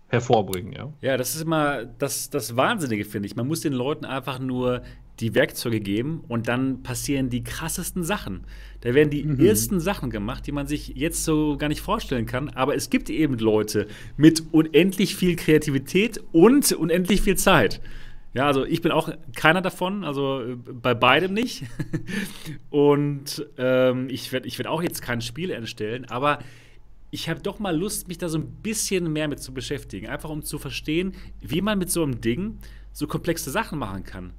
hervorbringen, 0.10 0.73
ja. 0.73 0.94
Ja, 1.02 1.18
das 1.18 1.36
ist 1.36 1.41
immer 1.41 1.86
das, 1.86 2.30
das 2.30 2.56
Wahnsinnige, 2.56 3.06
finde 3.06 3.27
ich. 3.27 3.36
Man 3.36 3.48
muss 3.48 3.61
den 3.61 3.73
Leuten 3.73 4.06
einfach 4.06 4.40
nur 4.40 4.81
die 5.19 5.36
Werkzeuge 5.36 5.81
geben 5.81 6.23
und 6.27 6.48
dann 6.48 6.81
passieren 6.81 7.30
die 7.30 7.44
krassesten 7.44 8.03
Sachen. 8.03 8.45
Da 8.81 8.94
werden 8.94 9.10
die 9.10 9.23
mhm. 9.23 9.40
ersten 9.40 9.80
Sachen 9.80 10.10
gemacht, 10.10 10.48
die 10.48 10.52
man 10.52 10.68
sich 10.68 10.94
jetzt 10.95 11.26
so 11.26 11.57
gar 11.57 11.68
nicht 11.68 11.81
vorstellen 11.81 12.26
kann. 12.26 12.49
Aber 12.49 12.76
es 12.76 12.90
gibt 12.90 13.10
eben 13.10 13.38
Leute 13.38 13.88
mit 14.18 14.44
unendlich 14.52 15.15
viel 15.15 15.36
Kreativität 15.36 16.22
und 16.31 16.72
unendlich 16.72 17.22
viel 17.22 17.36
Zeit. 17.36 17.81
Ja, 18.34 18.45
also 18.45 18.64
ich 18.64 18.81
bin 18.81 18.91
auch 18.91 19.11
keiner 19.36 19.61
davon, 19.61 20.03
also 20.03 20.41
äh, 20.41 20.56
bei 20.56 20.94
beidem 20.94 21.34
nicht. 21.34 21.64
und 22.69 23.45
ähm, 23.57 24.07
ich 24.10 24.31
werde 24.31 24.48
ich 24.48 24.57
werd 24.60 24.68
auch 24.68 24.84
jetzt 24.84 25.02
kein 25.02 25.22
Spiel 25.22 25.49
erstellen, 25.49 26.06
aber 26.06 26.40
ich 27.11 27.30
habe 27.30 27.41
doch 27.41 27.60
mal 27.60 27.76
Lust, 27.76 28.07
mich 28.07 28.18
da 28.18 28.30
so 28.30 28.38
ein 28.38 28.48
bisschen 28.61 29.11
mehr 29.11 29.27
mit 29.27 29.41
zu 29.41 29.53
beschäftigen. 29.53 30.07
Einfach 30.07 30.30
um 30.30 30.44
zu 30.44 30.60
verstehen, 30.60 31.14
wie 31.41 31.61
man 31.61 31.80
mit 31.80 31.90
so 31.90 32.03
einem 32.03 32.22
Ding 32.22 32.60
so 32.91 33.07
komplexe 33.07 33.49
Sachen 33.52 33.80
machen 33.80 34.03
kann. 34.03 34.34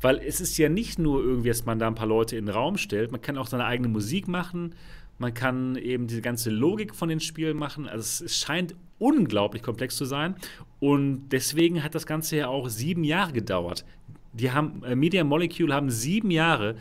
Weil 0.00 0.18
es 0.18 0.40
ist 0.40 0.58
ja 0.58 0.68
nicht 0.68 0.98
nur 0.98 1.22
irgendwie, 1.22 1.48
dass 1.48 1.64
man 1.64 1.78
da 1.78 1.86
ein 1.86 1.94
paar 1.94 2.06
Leute 2.06 2.36
in 2.36 2.46
den 2.46 2.54
Raum 2.54 2.76
stellt, 2.76 3.10
man 3.10 3.22
kann 3.22 3.38
auch 3.38 3.46
seine 3.46 3.64
eigene 3.64 3.88
Musik 3.88 4.28
machen, 4.28 4.74
man 5.18 5.32
kann 5.32 5.76
eben 5.76 6.06
diese 6.06 6.20
ganze 6.20 6.50
Logik 6.50 6.94
von 6.94 7.08
den 7.08 7.20
Spielen 7.20 7.56
machen. 7.56 7.88
Also 7.88 8.24
es 8.24 8.36
scheint 8.36 8.74
unglaublich 8.98 9.62
komplex 9.62 9.96
zu 9.96 10.04
sein. 10.04 10.34
Und 10.80 11.28
deswegen 11.30 11.82
hat 11.82 11.94
das 11.94 12.06
Ganze 12.06 12.36
ja 12.36 12.48
auch 12.48 12.68
sieben 12.68 13.04
Jahre 13.04 13.32
gedauert. 13.32 13.84
Die 14.32 14.50
haben, 14.50 14.82
äh, 14.82 14.96
Media 14.96 15.22
Molecule 15.22 15.72
haben 15.72 15.90
sieben 15.90 16.30
Jahre 16.30 16.76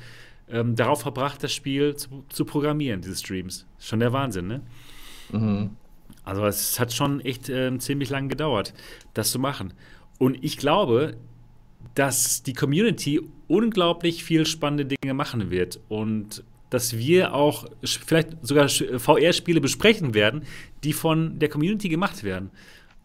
ähm, 0.50 0.76
darauf 0.76 1.02
verbracht, 1.02 1.44
das 1.44 1.54
Spiel 1.54 1.96
zu, 1.96 2.26
zu 2.30 2.46
programmieren, 2.46 3.02
diese 3.02 3.16
Streams. 3.16 3.66
Schon 3.80 4.00
der 4.00 4.12
Wahnsinn, 4.12 4.48
ne? 4.48 4.62
Mhm. 5.32 5.72
Also 6.24 6.46
es 6.46 6.80
hat 6.80 6.94
schon 6.94 7.20
echt 7.22 7.50
äh, 7.50 7.78
ziemlich 7.80 8.10
lange 8.10 8.30
gedauert, 8.30 8.74
das 9.14 9.32
zu 9.32 9.40
machen. 9.40 9.74
Und 10.20 10.44
ich 10.44 10.58
glaube, 10.58 11.18
dass 11.96 12.44
die 12.44 12.54
Community 12.54 13.22
unglaublich 13.48 14.24
viel 14.24 14.46
spannende 14.46 14.86
Dinge 14.86 15.14
machen 15.14 15.52
wird 15.52 15.80
und 15.90 16.44
dass 16.70 16.98
wir 16.98 17.36
auch 17.36 17.68
vielleicht 17.84 18.30
sogar 18.42 18.68
VR-Spiele 18.68 19.62
besprechen 19.62 20.16
werden, 20.16 20.44
die 20.84 20.94
von 20.94 21.38
der 21.38 21.50
Community 21.50 21.88
gemacht 21.88 22.24
werden. 22.24 22.50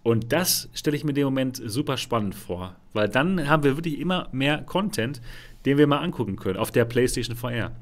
Und 0.03 0.33
das 0.33 0.71
stelle 0.73 0.97
ich 0.97 1.05
mir 1.05 1.11
in 1.11 1.17
dem 1.17 1.25
Moment 1.25 1.61
super 1.63 1.99
spannend 1.99 2.35
vor, 2.35 2.77
weil 2.95 3.11
dann 3.11 3.47
haben 3.47 3.65
wir 3.65 3.77
wirklich 3.77 3.99
immer 4.01 4.29
mehr 4.33 4.63
Content, 4.63 5.21
den 5.67 5.77
wir 5.77 5.87
mal 5.87 5.99
angucken 5.99 6.37
können 6.37 6.57
auf 6.57 6.71
der 6.71 6.87
PlayStation 6.87 7.37
VR. 7.37 7.73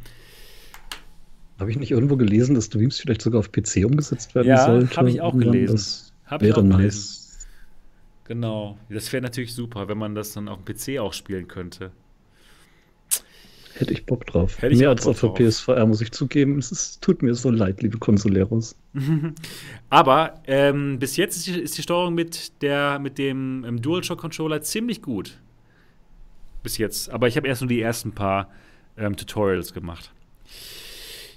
Habe 1.59 1.71
ich 1.71 1.79
nicht 1.79 1.91
irgendwo 1.91 2.17
gelesen, 2.17 2.55
dass 2.55 2.69
Dreams 2.69 3.01
vielleicht 3.01 3.23
sogar 3.23 3.39
auf 3.41 3.51
PC 3.51 3.85
umgesetzt 3.85 4.35
werden 4.35 4.49
ja, 4.49 4.65
sollte? 4.65 4.91
Ja, 4.91 4.97
habe 4.97 5.11
ich 5.11 5.21
auch 5.21 5.37
gelesen. 5.37 5.75
Das 5.75 6.13
wäre 6.39 6.63
nice. 6.63 6.79
Gelesen. 6.79 7.27
Genau. 8.25 8.79
Das 8.91 9.13
wäre 9.13 9.23
natürlich 9.23 9.55
super, 9.55 9.89
wenn 9.89 9.99
man 9.99 10.15
das 10.15 10.33
dann 10.33 10.49
auf 10.49 10.59
dem 10.63 10.75
PC 10.75 10.99
auch 10.99 11.13
spielen 11.13 11.49
könnte. 11.49 11.93
Hätte 13.79 13.93
ich 13.93 14.07
Bock 14.07 14.25
drauf. 14.27 14.61
Hätte 14.63 14.75
Mehr 14.75 14.89
als 14.89 15.07
auf 15.07 15.21
der 15.21 15.29
PSVR, 15.29 15.85
muss 15.87 16.01
ich 16.01 16.11
zugeben. 16.11 16.59
Es 16.59 16.73
ist, 16.73 17.03
tut 17.03 17.23
mir 17.23 17.35
so 17.35 17.51
leid, 17.51 17.83
liebe 17.83 17.99
Consoleros. 17.99 18.75
Aber 19.91 20.41
ähm, 20.47 20.99
bis 20.99 21.17
jetzt 21.17 21.37
ist 21.37 21.47
die, 21.47 21.61
ist 21.61 21.77
die, 21.77 21.83
Steuerung 21.83 22.15
mit, 22.15 22.63
der, 22.63 22.99
mit 22.99 23.19
dem 23.19 23.65
ähm, 23.67 23.83
DualShock-Controller 23.83 24.63
ziemlich 24.63 25.03
gut. 25.03 25.39
Bis 26.63 26.79
jetzt. 26.79 27.11
Aber 27.11 27.29
ich 27.29 27.37
habe 27.37 27.47
erst 27.49 27.61
nur 27.61 27.69
die 27.69 27.81
ersten 27.81 28.13
paar 28.13 28.49
ähm, 28.97 29.15
Tutorials 29.15 29.75
gemacht. 29.75 30.11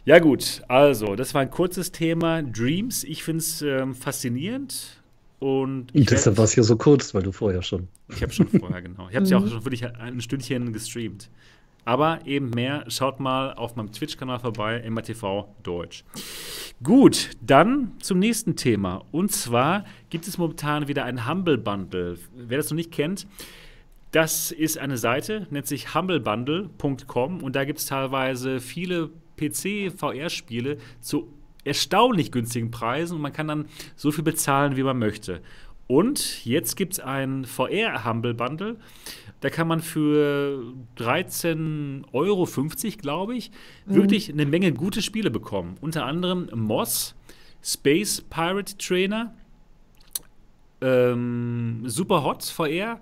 Ja, 0.05 0.19
gut, 0.19 0.63
also, 0.67 1.15
das 1.15 1.33
war 1.33 1.41
ein 1.41 1.51
kurzes 1.51 1.91
Thema. 1.91 2.41
Dreams, 2.41 3.03
ich 3.03 3.23
finde 3.23 3.39
es 3.39 3.61
ähm, 3.61 3.95
faszinierend. 3.95 4.99
Und 5.39 5.87
Deshalb 5.93 6.37
war 6.37 6.45
es 6.45 6.55
ja 6.55 6.63
so 6.63 6.75
kurz, 6.75 7.13
weil 7.13 7.23
du 7.23 7.31
vorher 7.31 7.61
schon. 7.61 7.87
Ich 8.09 8.21
habe 8.21 8.33
schon 8.33 8.47
vorher, 8.59 8.81
genau. 8.81 9.07
Ich 9.09 9.15
habe 9.15 9.23
es 9.23 9.29
ja 9.29 9.37
auch 9.37 9.47
schon 9.47 9.63
wirklich 9.63 9.85
ein 9.85 10.19
Stündchen 10.21 10.73
gestreamt. 10.73 11.29
Aber 11.85 12.19
eben 12.25 12.49
mehr, 12.49 12.83
schaut 12.87 13.19
mal 13.19 13.53
auf 13.53 13.75
meinem 13.75 13.91
Twitch-Kanal 13.91 14.39
vorbei, 14.39 14.83
MRTV 14.87 15.47
Deutsch. 15.63 16.03
Gut, 16.83 17.31
dann 17.41 17.93
zum 17.99 18.19
nächsten 18.19 18.55
Thema. 18.55 19.05
Und 19.11 19.31
zwar 19.31 19.85
gibt 20.09 20.27
es 20.27 20.37
momentan 20.37 20.87
wieder 20.87 21.05
ein 21.05 21.27
Humble 21.27 21.57
Bundle. 21.57 22.17
Wer 22.35 22.57
das 22.57 22.69
noch 22.69 22.75
nicht 22.75 22.91
kennt, 22.91 23.25
das 24.11 24.51
ist 24.51 24.77
eine 24.77 24.97
Seite, 24.97 25.47
nennt 25.51 25.67
sich 25.67 25.93
humblebundle.com 25.93 27.43
und 27.43 27.55
da 27.55 27.63
gibt 27.63 27.79
es 27.79 27.85
teilweise 27.85 28.59
viele 28.59 29.09
PC-VR-Spiele 29.39 30.77
zu 31.01 31.33
erstaunlich 31.63 32.31
günstigen 32.31 32.71
Preisen 32.71 33.15
und 33.15 33.21
man 33.21 33.33
kann 33.33 33.47
dann 33.47 33.65
so 33.95 34.11
viel 34.11 34.23
bezahlen, 34.23 34.75
wie 34.75 34.83
man 34.83 34.97
möchte. 34.97 35.41
Und 35.87 36.45
jetzt 36.45 36.75
gibt 36.75 36.93
es 36.93 36.99
ein 36.99 37.45
VR-Humble 37.45 38.35
Bundle. 38.35 38.77
Da 39.41 39.49
kann 39.49 39.67
man 39.67 39.79
für 39.79 40.63
13,50 40.97 42.13
Euro, 42.13 42.47
glaube 43.01 43.35
ich, 43.35 43.51
mhm. 43.85 43.95
wirklich 43.95 44.31
eine 44.31 44.45
Menge 44.45 44.71
gute 44.71 45.01
Spiele 45.01 45.31
bekommen. 45.31 45.77
Unter 45.81 46.05
anderem 46.05 46.47
Moss, 46.53 47.15
Space 47.63 48.21
Pirate 48.21 48.77
Trainer, 48.77 49.33
ähm, 50.81 51.81
Super 51.85 52.23
Hot 52.23 52.43
VR 52.43 52.99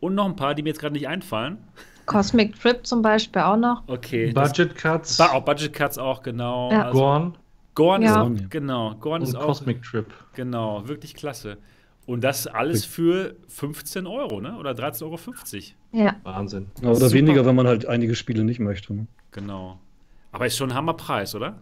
und 0.00 0.16
noch 0.16 0.26
ein 0.26 0.36
paar, 0.36 0.56
die 0.56 0.62
mir 0.62 0.70
jetzt 0.70 0.80
gerade 0.80 0.94
nicht 0.94 1.06
einfallen. 1.06 1.58
Cosmic 2.08 2.58
Trip 2.60 2.86
zum 2.86 3.02
Beispiel 3.02 3.42
auch 3.42 3.56
noch. 3.56 3.82
Okay. 3.86 4.32
Budget 4.32 4.74
Cuts. 4.74 5.16
Ba 5.18 5.32
auch 5.32 5.44
Budget 5.44 5.72
Cuts 5.72 5.98
auch, 5.98 6.22
genau. 6.22 6.72
Ja. 6.72 6.86
Also, 6.86 6.98
Gorn. 6.98 7.38
Gorn 7.74 8.02
ja. 8.02 8.10
ist 8.10 8.16
auch, 8.16 8.50
genau. 8.50 8.94
Gorn 8.96 9.22
Und 9.22 9.28
ist 9.28 9.36
auch. 9.36 9.46
Cosmic 9.46 9.82
Trip. 9.82 10.06
Genau, 10.34 10.88
wirklich 10.88 11.14
klasse. 11.14 11.58
Und 12.06 12.24
das 12.24 12.46
alles 12.46 12.86
für 12.86 13.36
15 13.48 14.06
Euro, 14.06 14.40
ne? 14.40 14.56
Oder 14.56 14.70
13,50 14.70 15.04
Euro. 15.04 15.18
Ja. 15.92 16.16
Wahnsinn. 16.22 16.68
Ja, 16.80 16.88
oder 16.88 16.96
Super. 16.96 17.12
weniger, 17.12 17.44
wenn 17.44 17.54
man 17.54 17.66
halt 17.66 17.84
einige 17.86 18.14
Spiele 18.14 18.44
nicht 18.44 18.60
möchte. 18.60 18.94
Ne? 18.94 19.06
Genau. 19.30 19.78
Aber 20.32 20.46
ist 20.46 20.56
schon 20.56 20.70
ein 20.70 20.74
Hammerpreis, 20.74 21.34
oder? 21.34 21.58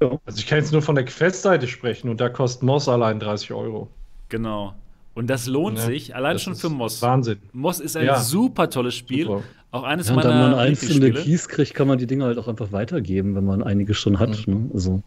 Ja. 0.00 0.18
Also 0.24 0.38
ich 0.38 0.46
kann 0.46 0.58
jetzt 0.58 0.72
nur 0.72 0.82
von 0.82 0.94
der 0.94 1.04
Quest-Seite 1.04 1.68
sprechen 1.68 2.08
und 2.08 2.20
da 2.20 2.30
kostet 2.30 2.62
Moss 2.62 2.88
allein 2.88 3.20
30 3.20 3.52
Euro. 3.52 3.88
Genau. 4.30 4.74
Und 5.14 5.28
das 5.28 5.46
lohnt 5.46 5.78
ja, 5.78 5.86
sich, 5.86 6.14
allein 6.14 6.38
schon 6.38 6.56
für 6.56 6.68
Moss. 6.68 7.00
Wahnsinn. 7.00 7.38
Moss 7.52 7.78
ist 7.78 7.96
ein 7.96 8.06
ja. 8.06 8.20
super 8.20 8.68
tolles 8.68 8.94
Spiel. 8.94 9.26
Super. 9.26 9.42
Auch 9.70 9.84
eines 9.84 10.08
ja, 10.08 10.14
meiner 10.14 10.30
Wenn 10.30 10.38
man 10.38 10.54
einzelne 10.54 11.12
Keys 11.12 11.48
kriegt, 11.48 11.74
kann 11.74 11.88
man 11.88 11.98
die 11.98 12.06
Dinge 12.06 12.24
halt 12.24 12.38
auch 12.38 12.48
einfach 12.48 12.72
weitergeben, 12.72 13.34
wenn 13.34 13.44
man 13.44 13.62
einige 13.62 13.94
schon 13.94 14.18
hat. 14.18 14.46
Mhm. 14.46 14.54
Ne? 14.54 14.70
Also, 14.74 15.02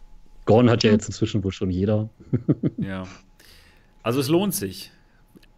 Gorn 0.46 0.70
hat 0.70 0.82
ja 0.82 0.90
jetzt 0.90 1.06
inzwischen 1.06 1.44
wohl 1.44 1.52
schon 1.52 1.70
jeder. 1.70 2.08
ja. 2.78 3.04
Also, 4.02 4.20
es 4.20 4.28
lohnt 4.28 4.54
sich. 4.54 4.92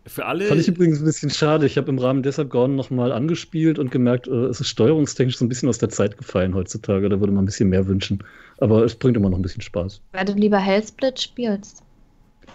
Für 0.06 0.26
alle. 0.26 0.44
Fand 0.46 0.60
ich 0.60 0.68
übrigens 0.68 1.00
ein 1.00 1.04
bisschen 1.04 1.30
schade. 1.30 1.66
Ich 1.66 1.76
habe 1.76 1.88
im 1.90 1.98
Rahmen 1.98 2.22
deshalb 2.22 2.50
Gorn 2.50 2.74
nochmal 2.74 3.12
angespielt 3.12 3.78
und 3.78 3.90
gemerkt, 3.90 4.26
äh, 4.26 4.46
es 4.46 4.60
ist 4.60 4.68
steuerungstechnisch 4.68 5.36
so 5.36 5.44
ein 5.44 5.48
bisschen 5.48 5.68
aus 5.68 5.78
der 5.78 5.90
Zeit 5.90 6.16
gefallen 6.16 6.54
heutzutage. 6.54 7.08
Da 7.08 7.20
würde 7.20 7.32
man 7.32 7.44
ein 7.44 7.46
bisschen 7.46 7.68
mehr 7.68 7.86
wünschen. 7.86 8.24
Aber 8.58 8.84
es 8.84 8.94
bringt 8.94 9.16
immer 9.16 9.30
noch 9.30 9.38
ein 9.38 9.42
bisschen 9.42 9.62
Spaß. 9.62 10.00
Weil 10.12 10.24
du 10.24 10.32
lieber 10.32 10.58
Hellsplit 10.58 11.20
spielst. 11.20 11.82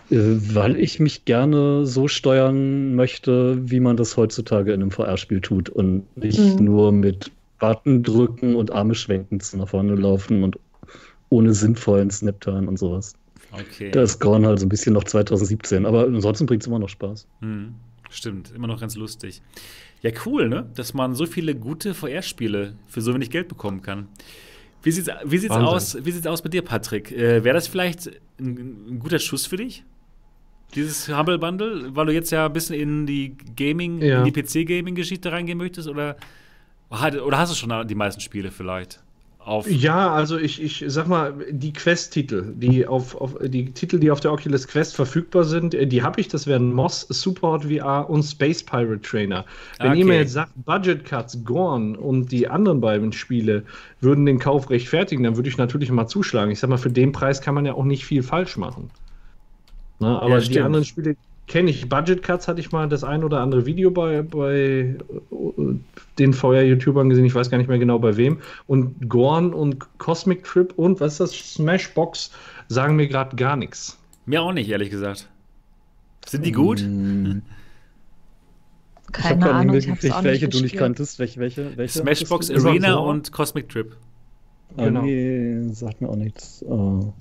Äh, 0.09 0.17
weil 0.53 0.77
ich 0.77 0.99
mich 0.99 1.25
gerne 1.25 1.85
so 1.85 2.07
steuern 2.07 2.95
möchte, 2.95 3.57
wie 3.69 3.79
man 3.79 3.97
das 3.97 4.17
heutzutage 4.17 4.73
in 4.73 4.81
einem 4.81 4.91
VR-Spiel 4.91 5.41
tut 5.41 5.69
und 5.69 6.05
nicht 6.17 6.39
mhm. 6.39 6.65
nur 6.65 6.91
mit 6.91 7.31
Button 7.59 8.03
drücken 8.03 8.55
und 8.55 8.71
Arme 8.71 8.95
schwenken 8.95 9.39
nach 9.57 9.69
vorne 9.69 9.95
laufen 9.95 10.43
und 10.43 10.59
ohne 11.29 11.53
sinnvollen 11.53 12.11
Snapturn 12.11 12.67
und 12.67 12.77
sowas. 12.77 13.13
Okay. 13.51 13.91
Da 13.91 14.03
ist 14.03 14.19
Gorn 14.19 14.45
halt 14.45 14.59
so 14.59 14.65
ein 14.65 14.69
bisschen 14.69 14.93
noch 14.93 15.05
2017, 15.05 15.85
aber 15.85 16.03
ansonsten 16.03 16.45
bringt 16.45 16.63
es 16.63 16.67
immer 16.67 16.79
noch 16.79 16.89
Spaß. 16.89 17.27
Mhm. 17.41 17.75
Stimmt, 18.09 18.53
immer 18.55 18.67
noch 18.67 18.79
ganz 18.79 18.95
lustig. 18.95 19.41
Ja, 20.01 20.11
cool, 20.25 20.47
ne? 20.47 20.69
Dass 20.75 20.93
man 20.93 21.15
so 21.15 21.25
viele 21.25 21.55
gute 21.55 21.93
VR-Spiele 21.93 22.75
für 22.87 23.01
so 23.01 23.13
wenig 23.13 23.29
Geld 23.31 23.47
bekommen 23.47 23.81
kann. 23.81 24.07
Wie 24.85 24.91
sieht's, 24.91 25.09
wie 25.23 25.37
sieht's 25.39 25.55
aus? 25.55 25.97
Wie 26.05 26.11
sieht's 26.11 26.27
aus 26.27 26.43
bei 26.43 26.49
dir, 26.49 26.61
Patrick? 26.61 27.11
Äh, 27.11 27.43
Wäre 27.43 27.55
das 27.55 27.67
vielleicht 27.67 28.07
ein, 28.39 28.85
ein, 28.87 28.99
guter 28.99 29.17
Schuss 29.17 29.47
für 29.47 29.57
dich? 29.57 29.83
Dieses 30.75 31.09
Humble 31.09 31.39
Bundle, 31.39 31.95
weil 31.95 32.05
du 32.05 32.13
jetzt 32.13 32.31
ja 32.31 32.45
ein 32.45 32.53
bisschen 32.53 32.79
in 32.79 33.07
die 33.07 33.35
Gaming, 33.55 33.99
ja. 33.99 34.23
in 34.23 34.31
die 34.31 34.41
PC-Gaming-Geschichte 34.41 35.31
reingehen 35.31 35.57
möchtest, 35.57 35.87
oder, 35.87 36.17
oder 36.89 37.37
hast 37.37 37.51
du 37.51 37.55
schon 37.55 37.87
die 37.87 37.95
meisten 37.95 38.21
Spiele 38.21 38.51
vielleicht? 38.51 39.01
Auf. 39.45 39.69
Ja, 39.69 40.11
also 40.11 40.37
ich, 40.37 40.61
ich 40.61 40.83
sag 40.87 41.07
mal, 41.07 41.33
die 41.49 41.71
Quest-Titel, 41.71 42.53
die 42.55 42.85
auf, 42.87 43.15
auf 43.15 43.35
die 43.41 43.71
Titel, 43.71 43.99
die 43.99 44.11
auf 44.11 44.19
der 44.19 44.33
Oculus 44.33 44.67
Quest 44.67 44.95
verfügbar 44.95 45.43
sind, 45.43 45.73
äh, 45.73 45.85
die 45.85 46.03
habe 46.03 46.19
ich. 46.19 46.27
Das 46.27 46.47
wären 46.47 46.73
Moss, 46.73 47.01
Superhot 47.01 47.65
VR 47.65 48.09
und 48.09 48.23
Space 48.23 48.63
Pirate 48.63 49.01
Trainer. 49.01 49.45
Wenn 49.79 49.91
okay. 49.91 49.99
ihr 49.99 50.05
mir 50.05 50.17
jetzt 50.17 50.33
sagt, 50.33 50.51
Budget 50.65 51.05
Cuts, 51.05 51.43
Gorn 51.43 51.95
und 51.95 52.31
die 52.31 52.47
anderen 52.47 52.81
beiden 52.81 53.11
Spiele 53.11 53.63
würden 54.01 54.25
den 54.25 54.39
Kauf 54.39 54.69
rechtfertigen, 54.69 55.23
dann 55.23 55.35
würde 55.35 55.49
ich 55.49 55.57
natürlich 55.57 55.91
mal 55.91 56.07
zuschlagen. 56.07 56.51
Ich 56.51 56.59
sag 56.59 56.69
mal, 56.69 56.77
für 56.77 56.91
den 56.91 57.11
Preis 57.11 57.41
kann 57.41 57.55
man 57.55 57.65
ja 57.65 57.73
auch 57.73 57.85
nicht 57.85 58.05
viel 58.05 58.23
falsch 58.23 58.57
machen. 58.57 58.89
Na, 59.99 60.19
aber 60.19 60.39
ja, 60.39 60.47
die 60.47 60.59
anderen 60.59 60.85
Spiele, 60.85 61.15
kenne 61.47 61.69
ich. 61.69 61.87
Budget 61.89 62.23
Cuts 62.23 62.47
hatte 62.47 62.59
ich 62.59 62.71
mal 62.71 62.89
das 62.89 63.03
ein 63.03 63.23
oder 63.23 63.41
andere 63.41 63.65
Video 63.65 63.91
bei, 63.91 64.21
bei 64.21 64.53
äh, 64.55 64.97
den 66.17 66.33
VR-YouTubern 66.33 67.09
gesehen. 67.09 67.25
Ich 67.25 67.35
weiß 67.35 67.49
gar 67.49 67.57
nicht 67.57 67.67
mehr 67.67 67.79
genau 67.79 67.99
bei 67.99 68.17
wem. 68.17 68.39
Und 68.67 69.09
Gorn 69.09 69.53
und 69.53 69.97
Cosmic 69.97 70.43
Trip 70.43 70.73
und 70.75 70.99
was 70.99 71.13
ist 71.13 71.19
das? 71.19 71.53
Smashbox 71.53 72.31
sagen 72.67 72.95
mir 72.95 73.07
gerade 73.07 73.35
gar 73.35 73.55
nichts. 73.55 73.97
Mir 74.25 74.41
auch 74.41 74.53
nicht, 74.53 74.69
ehrlich 74.69 74.89
gesagt. 74.89 75.29
Sind 76.25 76.45
die 76.45 76.51
gut? 76.51 76.79
Hm. 76.79 77.43
Keine 79.11 79.49
Ahnung, 79.51 79.75
ich 79.75 79.87
nicht 79.87 80.23
welche 80.23 80.49
du 80.49 80.59
nicht 80.61 80.75
kanntest. 80.75 81.19
Welche, 81.19 81.39
welche, 81.39 81.77
welche 81.77 81.99
Smashbox 81.99 82.49
Arena 82.51 82.95
und 82.95 83.31
Cosmic 83.31 83.69
Trip. 83.69 83.95
Ah, 84.77 84.85
genau. 84.85 85.03
Nee, 85.03 85.69
sagt 85.71 86.01
mir 86.01 86.09
auch 86.09 86.15
nichts. 86.15 86.63
Uh, 86.67 87.13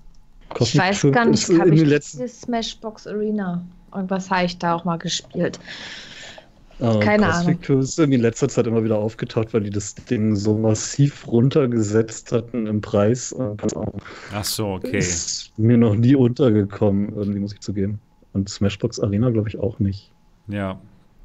ich 0.58 0.76
weiß 0.76 1.00
Trip 1.00 1.14
gar 1.14 1.26
nicht, 1.26 1.48
habe 1.50 1.74
ich 1.74 1.84
letzten... 1.84 2.26
Smashbox 2.26 3.06
Arena? 3.06 3.64
Und 3.94 4.10
was 4.10 4.30
habe 4.30 4.44
ich 4.44 4.58
da 4.58 4.74
auch 4.74 4.84
mal 4.84 4.98
gespielt? 4.98 5.58
Uh, 6.80 6.98
Keine 6.98 7.32
Ahnung. 7.32 7.60
ist 7.60 7.98
in 8.00 8.10
letzter 8.10 8.48
Zeit 8.48 8.66
immer 8.66 8.82
wieder 8.82 8.98
aufgetaucht, 8.98 9.54
weil 9.54 9.62
die 9.62 9.70
das 9.70 9.94
Ding 9.94 10.34
so 10.34 10.58
massiv 10.58 11.26
runtergesetzt 11.28 12.32
hatten 12.32 12.66
im 12.66 12.80
Preis. 12.80 13.34
Ach 14.32 14.44
so, 14.44 14.72
okay. 14.72 14.98
Ist 14.98 15.56
mir 15.56 15.78
noch 15.78 15.94
nie 15.94 16.16
untergekommen, 16.16 17.14
irgendwie 17.14 17.38
muss 17.38 17.52
ich 17.52 17.60
zugeben. 17.60 18.00
Und 18.32 18.48
Smashbox 18.48 18.98
Arena 18.98 19.30
glaube 19.30 19.48
ich 19.48 19.58
auch 19.58 19.78
nicht. 19.78 20.10
Ja, 20.48 20.80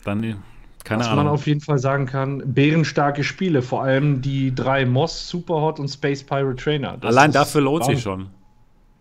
dann 0.06 0.38
keine 0.84 1.02
Was 1.02 1.08
Ahnung. 1.08 1.26
man 1.26 1.34
auf 1.34 1.46
jeden 1.46 1.62
Fall 1.62 1.78
sagen 1.78 2.06
kann, 2.06 2.42
bärenstarke 2.46 3.24
Spiele, 3.24 3.62
vor 3.62 3.84
allem 3.84 4.22
die 4.22 4.54
drei 4.56 4.86
Moss, 4.86 5.28
Superhot 5.28 5.80
und 5.80 5.90
Space 5.90 6.24
Pirate 6.24 6.56
Trainer. 6.56 6.98
Das 7.02 7.10
Allein 7.10 7.32
dafür 7.32 7.62
lohnt 7.62 7.86
sich 7.86 8.02
schon. 8.02 8.28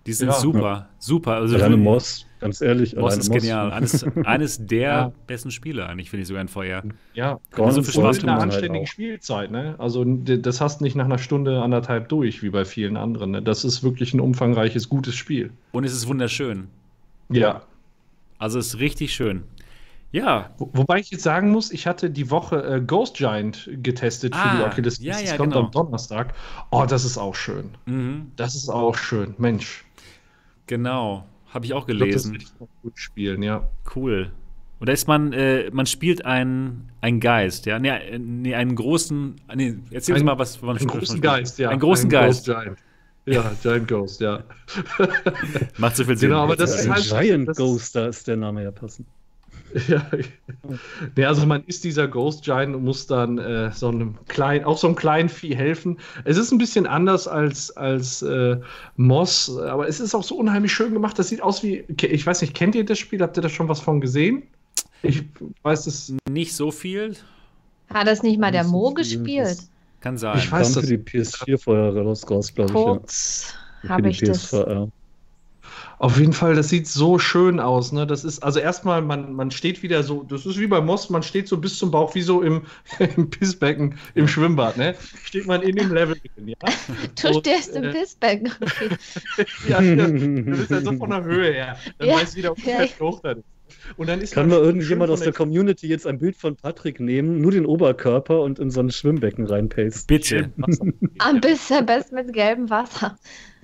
Die 0.07 0.13
sind 0.13 0.29
ja. 0.29 0.35
super, 0.35 0.89
super. 0.99 1.35
Also 1.35 1.55
Alleine 1.55 1.77
Moss, 1.77 2.27
ganz 2.41 2.61
ehrlich. 2.61 2.97
Moss 2.97 3.17
ist 3.17 3.29
Moss. 3.29 3.43
genial. 3.43 3.73
Eines, 3.73 4.05
eines 4.25 4.67
der 4.67 4.81
ja. 4.81 5.13
besten 5.27 5.51
Spiele 5.51 5.87
eigentlich, 5.87 6.11
finde 6.11 6.23
ich 6.23 6.29
sogar 6.29 6.43
in 6.43 6.49
VR. 6.49 6.83
Ja, 7.15 7.39
Kann 7.51 7.71
so 7.73 7.83
viel 7.83 7.95
Spaß 7.95 8.23
eine 8.23 8.35
anständige 8.35 8.81
halt 8.81 8.89
Spielzeit. 8.89 9.51
Ne? 9.51 9.75
Also 9.79 10.05
das 10.05 10.61
hast 10.61 10.81
nicht 10.81 10.97
nach 10.97 11.05
einer 11.05 11.19
Stunde, 11.19 11.63
anderthalb 11.63 12.09
durch, 12.09 12.43
wie 12.43 12.51
bei 12.51 12.65
vielen 12.65 12.97
anderen. 12.97 13.33
Ne? 13.33 13.43
Das 13.43 13.65
ist 13.65 13.83
wirklich 13.83 14.15
ein 14.15 14.21
umfangreiches, 14.21 14.89
gutes 14.89 15.15
Spiel. 15.15 15.51
Und 15.73 15.85
es 15.85 15.93
ist 15.93 16.09
wunderschön. 16.09 16.69
Ja. 17.31 17.63
Also 18.39 18.59
es 18.59 18.69
ist 18.69 18.81
richtig 18.81 19.13
schön. 19.13 19.45
Ja. 20.11 20.51
Wo, 20.59 20.71
wobei 20.73 21.01
ich 21.01 21.11
jetzt 21.11 21.23
sagen 21.23 21.51
muss, 21.51 21.71
ich 21.71 21.87
hatte 21.87 22.11
die 22.11 22.31
Woche 22.31 22.63
äh, 22.63 22.81
Ghost 22.81 23.17
Giant 23.17 23.69
getestet 23.83 24.35
für 24.35 24.43
ah, 24.43 24.57
die 24.57 24.63
Oculus. 24.63 24.99
Ja, 25.01 25.13
das 25.13 25.31
ja, 25.31 25.37
kommt 25.37 25.53
genau. 25.53 25.67
am 25.67 25.71
Donnerstag. 25.71 26.35
Oh, 26.71 26.87
das 26.89 27.05
ist 27.05 27.19
auch 27.19 27.35
schön. 27.35 27.71
Mhm. 27.87 28.33
Das 28.37 28.55
ist 28.55 28.69
auch 28.69 28.97
schön. 28.97 29.35
Mensch. 29.39 29.85
Genau, 30.67 31.25
habe 31.49 31.67
ich 31.67 31.75
auch 31.75 31.87
gelesen. 31.87 32.35
Ich 32.35 32.57
glaub, 32.57 32.69
das 32.69 32.83
gut 32.83 32.99
spielen, 32.99 33.43
ja. 33.43 33.69
Cool. 33.95 34.33
Und 34.81 34.89
da 34.89 34.93
ist 34.93 35.09
man, 35.09 35.33
äh, 35.33 35.71
man 35.73 35.87
spielt 35.87 36.25
einen, 36.25 36.91
einen 37.01 37.21
Geist, 37.21 37.67
ja? 37.67 37.79
Nee, 37.79 38.19
nee 38.19 38.55
einen 38.55 38.77
großen. 38.77 39.37
Nee, 39.55 39.79
erzähl 39.91 40.15
uns 40.15 40.25
mal 40.25 40.39
was 40.39 40.57
von 40.57 40.77
Einen 40.77 40.87
großen 40.87 41.21
Geist, 41.21 41.59
ja. 41.59 41.71
Einen 41.71 41.81
großen 41.81 42.07
ein 42.07 42.11
Geist. 42.11 42.45
Giant. 42.45 42.79
Ja, 43.27 43.53
Giant 43.63 43.89
Ghost, 43.89 44.21
ja. 44.21 44.45
Macht 45.77 45.97
so 45.97 46.05
viel 46.05 46.17
Sinn. 46.17 46.31
Genau, 46.31 46.43
aber 46.43 46.57
das 46.57 46.81
ist 46.81 46.89
halt. 46.89 47.05
Giant 47.05 47.57
Ghost, 47.57 47.95
da 47.95 48.07
ist 48.07 48.27
der 48.27 48.37
Name 48.37 48.63
ja 48.63 48.71
passend. 48.71 49.07
Ja, 49.89 50.07
nee, 51.17 51.25
also 51.25 51.47
man 51.47 51.63
ist 51.67 51.85
dieser 51.85 52.09
Ghost 52.09 52.45
Giant 52.45 52.75
und 52.75 52.85
muss 52.85 53.07
dann 53.07 53.39
äh, 53.39 53.71
so 53.73 53.89
einem 53.89 54.17
kleinen, 54.29 54.65
auch 54.65 54.79
so 54.79 54.87
einem 54.87 54.97
kleinen 54.97 55.29
Vieh 55.29 55.55
helfen. 55.55 55.99
Es 56.25 56.37
ist 56.37 56.53
ein 56.53 56.59
bisschen 56.59 56.87
anders 56.87 57.29
als, 57.29 57.77
als 57.77 58.23
äh, 58.23 58.59
Moss, 58.97 59.57
aber 59.59 59.89
es 59.89 60.01
ist 60.01 60.15
auch 60.15 60.25
so 60.25 60.37
unheimlich 60.37 60.73
schön 60.73 60.93
gemacht. 60.93 61.19
Das 61.19 61.29
sieht 61.29 61.43
aus 61.43 61.63
wie, 61.63 61.85
ich 62.03 62.27
weiß 62.27 62.41
nicht, 62.41 62.55
kennt 62.55 62.75
ihr 62.75 62.85
das 62.85 62.99
Spiel? 62.99 63.21
Habt 63.21 63.37
ihr 63.37 63.43
da 63.43 63.49
schon 63.49 63.69
was 63.69 63.81
von 63.81 64.01
gesehen? 64.01 64.43
Ich 65.03 65.25
weiß 65.63 65.87
es. 65.87 66.13
Nicht 66.29 66.55
so 66.55 66.71
viel. 66.71 67.15
Hat 67.93 68.07
das 68.07 68.23
nicht 68.23 68.39
mal 68.39 68.53
der 68.53 68.65
Mo 68.65 68.93
gespielt? 68.93 69.59
Kann 70.01 70.19
sein. 70.19 70.39
Ich 70.39 70.51
weiß, 70.51 70.75
dass 70.75 70.87
die 70.87 70.99
PS4 70.99 71.59
vorher 71.59 71.95
raus, 71.97 72.27
glaube 72.27 72.45
ich. 72.67 72.73
Kurz 72.73 73.55
ja. 73.83 73.91
habe 73.91 74.11
ich 74.11 74.19
das. 74.21 74.47
PSVR. 74.47 74.89
Auf 75.99 76.19
jeden 76.19 76.33
Fall, 76.33 76.55
das 76.55 76.69
sieht 76.69 76.87
so 76.87 77.19
schön 77.19 77.59
aus. 77.59 77.91
Ne? 77.93 78.07
Das 78.07 78.25
ist, 78.25 78.41
also 78.41 78.61
erstmal, 78.61 79.03
man, 79.03 79.33
man 79.33 79.51
steht 79.51 79.83
wieder 79.83 80.03
so, 80.03 80.23
das 80.23 80.47
ist 80.47 80.59
wie 80.59 80.67
bei 80.67 80.81
Moss, 80.81 81.11
man 81.11 81.23
steht 81.23 81.49
so 81.49 81.57
bis 81.57 81.79
zum 81.79 81.91
Bauch, 81.91 82.15
wie 82.15 82.23
so 82.23 82.43
im, 82.43 82.63
im 83.17 83.29
Pissbecken, 83.31 83.99
im 84.15 84.29
Schwimmbad. 84.29 84.77
Ne? 84.77 84.95
Steht 85.25 85.47
man 85.47 85.63
in 85.63 85.75
dem 85.77 85.93
Level 85.93 86.17
drin, 86.37 86.49
ja? 86.49 86.57
Du 87.21 87.29
Und, 87.29 87.47
stehst 87.47 87.75
äh, 87.75 87.81
im 87.81 87.93
Pissbecken. 87.93 88.53
ja, 89.69 89.81
ja, 89.81 90.07
du 90.07 90.43
bist 90.45 90.71
ja 90.71 90.81
so 90.81 90.93
von 90.93 91.11
der 91.11 91.25
Höhe 91.25 91.53
her. 91.53 91.77
Dann 91.99 92.09
ja, 92.09 92.15
weißt 92.17 92.35
du 92.35 92.39
wieder, 92.39 92.53
ob 92.53 92.59
ja. 92.65 92.85
hoch 93.01 93.21
da 93.21 93.33
ist. 93.33 93.45
Und 93.97 94.09
dann 94.09 94.21
ist 94.21 94.33
Kann 94.33 94.49
mal 94.49 94.59
irgendjemand 94.59 95.11
aus 95.11 95.21
der 95.21 95.33
Community 95.33 95.87
jetzt 95.87 96.07
ein 96.07 96.19
Bild 96.19 96.37
von 96.37 96.57
Patrick 96.57 97.01
nehmen, 97.01 97.41
nur 97.41 97.51
den 97.51 97.67
Oberkörper 97.67 98.41
und 98.43 98.59
in 98.59 98.71
so 98.71 98.81
ein 98.81 98.91
Schwimmbecken 98.91 99.47
reinpasten? 99.47 100.07
Bitte. 100.07 100.51
Am 101.19 101.41
besten, 101.41 101.87
best 101.87 102.13
mit 102.13 102.33
gelbem 102.33 102.71
Wasser. 102.71 103.19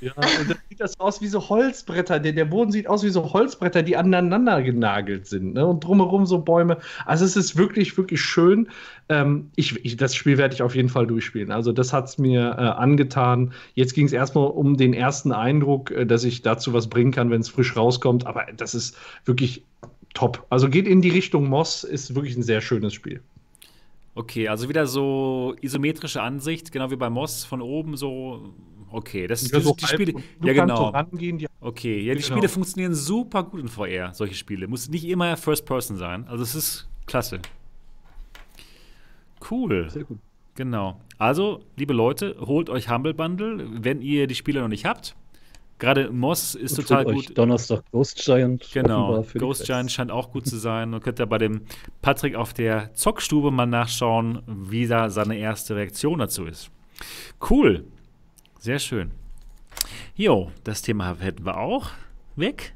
ja, 0.00 0.12
und 0.16 0.50
dann 0.50 0.58
sieht 0.68 0.80
das 0.80 0.98
aus 0.98 1.20
wie 1.20 1.28
so 1.28 1.48
Holzbretter. 1.48 2.18
Der, 2.18 2.32
der 2.32 2.44
Boden 2.44 2.72
sieht 2.72 2.88
aus 2.88 3.04
wie 3.04 3.10
so 3.10 3.32
Holzbretter, 3.32 3.82
die 3.82 3.96
aneinander 3.96 4.62
genagelt 4.62 5.26
sind. 5.26 5.54
Ne? 5.54 5.66
Und 5.66 5.84
drumherum 5.84 6.26
so 6.26 6.40
Bäume. 6.40 6.78
Also 7.06 7.24
es 7.24 7.36
ist 7.36 7.56
wirklich, 7.56 7.96
wirklich 7.96 8.20
schön. 8.20 8.68
Ähm, 9.10 9.50
ich, 9.56 9.84
ich, 9.84 9.96
das 9.96 10.14
Spiel 10.14 10.38
werde 10.38 10.54
ich 10.54 10.62
auf 10.62 10.76
jeden 10.76 10.88
Fall 10.88 11.04
durchspielen. 11.04 11.50
Also 11.50 11.72
das 11.72 11.92
hat 11.92 12.06
es 12.06 12.16
mir 12.16 12.42
äh, 12.42 12.62
angetan. 12.62 13.52
Jetzt 13.74 13.94
ging 13.94 14.06
es 14.06 14.12
erstmal 14.12 14.46
um 14.46 14.76
den 14.76 14.94
ersten 14.94 15.32
Eindruck, 15.32 15.90
äh, 15.90 16.06
dass 16.06 16.22
ich 16.22 16.42
dazu 16.42 16.72
was 16.72 16.88
bringen 16.88 17.10
kann, 17.10 17.28
wenn 17.28 17.40
es 17.40 17.48
frisch 17.48 17.76
rauskommt. 17.76 18.28
Aber 18.28 18.46
das 18.56 18.72
ist 18.72 18.96
wirklich 19.24 19.64
top. 20.14 20.46
Also 20.48 20.68
geht 20.68 20.86
in 20.86 21.02
die 21.02 21.08
Richtung 21.08 21.48
Moss, 21.48 21.82
ist 21.82 22.14
wirklich 22.14 22.36
ein 22.36 22.44
sehr 22.44 22.60
schönes 22.60 22.94
Spiel. 22.94 23.20
Okay, 24.14 24.46
also 24.46 24.68
wieder 24.68 24.86
so 24.86 25.56
isometrische 25.60 26.22
Ansicht, 26.22 26.70
genau 26.70 26.92
wie 26.92 26.96
bei 26.96 27.10
Moss 27.10 27.44
von 27.44 27.60
oben 27.60 27.96
so. 27.96 28.54
Okay, 28.92 29.26
das 29.26 29.42
ist 29.42 29.52
ja, 29.52 29.60
so 29.60 29.74
die 29.74 29.86
Spiele. 29.86 30.14
Ja, 30.44 30.52
genau. 30.52 30.90
Rangehen, 30.90 31.38
die 31.38 31.48
okay, 31.60 32.00
ja, 32.00 32.14
die 32.14 32.20
genau. 32.20 32.36
Spiele 32.36 32.48
funktionieren 32.48 32.94
super 32.94 33.42
gut 33.42 33.60
in 33.60 33.68
VR, 33.68 34.14
solche 34.14 34.34
Spiele. 34.34 34.68
Muss 34.68 34.88
nicht 34.88 35.04
immer 35.04 35.36
First 35.36 35.66
Person 35.66 35.96
sein. 35.96 36.28
Also 36.28 36.44
es 36.44 36.54
ist 36.54 36.88
klasse. 37.06 37.40
Cool. 39.48 39.88
Sehr 39.90 40.04
gut. 40.04 40.18
Genau. 40.54 41.00
Also, 41.18 41.60
liebe 41.76 41.92
Leute, 41.92 42.36
holt 42.40 42.70
euch 42.70 42.90
Humble 42.90 43.14
Bundle, 43.14 43.66
wenn 43.82 44.02
ihr 44.02 44.26
die 44.26 44.34
Spiele 44.34 44.60
noch 44.60 44.68
nicht 44.68 44.84
habt. 44.84 45.16
Gerade 45.78 46.10
Moss 46.10 46.54
ist 46.54 46.78
Und 46.78 46.86
total 46.88 47.04
gut. 47.06 47.38
Donnerstag 47.38 47.82
Ghost 47.90 48.22
Giant. 48.22 48.68
Genau, 48.72 49.24
Ghost 49.38 49.64
Giant 49.64 49.90
scheint 49.90 50.10
auch 50.10 50.30
gut 50.30 50.46
zu 50.46 50.56
sein. 50.58 50.92
Und 50.92 51.02
könnt 51.02 51.18
ihr 51.18 51.26
bei 51.26 51.38
dem 51.38 51.62
Patrick 52.02 52.34
auf 52.34 52.52
der 52.52 52.92
Zockstube 52.92 53.50
mal 53.50 53.64
nachschauen, 53.66 54.42
wie 54.46 54.86
da 54.86 55.08
seine 55.08 55.38
erste 55.38 55.76
Reaktion 55.76 56.18
dazu 56.18 56.44
ist. 56.44 56.70
Cool. 57.48 57.84
Sehr 58.58 58.78
schön. 58.78 59.12
Jo, 60.14 60.50
das 60.64 60.82
Thema 60.82 61.16
hätten 61.18 61.46
wir 61.46 61.56
auch. 61.56 61.88
Weg. 62.36 62.74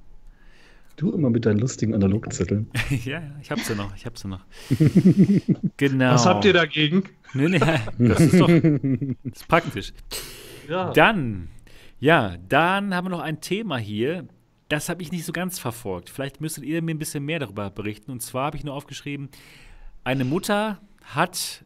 Du 0.96 1.10
immer 1.12 1.30
mit 1.30 1.44
deinen 1.44 1.58
lustigen 1.58 1.94
Analogzetteln. 1.94 2.70
ja, 3.04 3.20
ja, 3.20 3.22
ich 3.40 3.50
hab 3.50 3.58
sie 3.60 3.74
noch, 3.74 3.94
ich 3.96 4.06
hab 4.06 4.16
sie 4.16 4.28
noch. 4.28 4.44
genau. 5.76 6.14
Was 6.14 6.26
habt 6.26 6.44
ihr 6.44 6.52
dagegen? 6.52 7.04
Nee, 7.32 7.48
nee, 7.48 7.58
das 7.98 8.20
ist 8.20 8.40
doch 8.40 8.48
das 8.48 8.60
ist 9.32 9.48
praktisch. 9.48 9.92
Ja. 10.68 10.92
Dann 10.92 11.48
ja, 12.04 12.36
dann 12.48 12.94
haben 12.94 13.06
wir 13.06 13.10
noch 13.10 13.20
ein 13.20 13.40
Thema 13.40 13.78
hier. 13.78 14.28
Das 14.68 14.88
habe 14.88 15.02
ich 15.02 15.10
nicht 15.10 15.24
so 15.24 15.32
ganz 15.32 15.58
verfolgt. 15.58 16.10
Vielleicht 16.10 16.40
müsstet 16.40 16.64
ihr 16.64 16.82
mir 16.82 16.94
ein 16.94 16.98
bisschen 16.98 17.24
mehr 17.24 17.38
darüber 17.38 17.70
berichten. 17.70 18.10
Und 18.10 18.20
zwar 18.20 18.46
habe 18.46 18.56
ich 18.56 18.64
nur 18.64 18.74
aufgeschrieben, 18.74 19.28
eine 20.04 20.24
Mutter 20.24 20.80
hat 21.02 21.64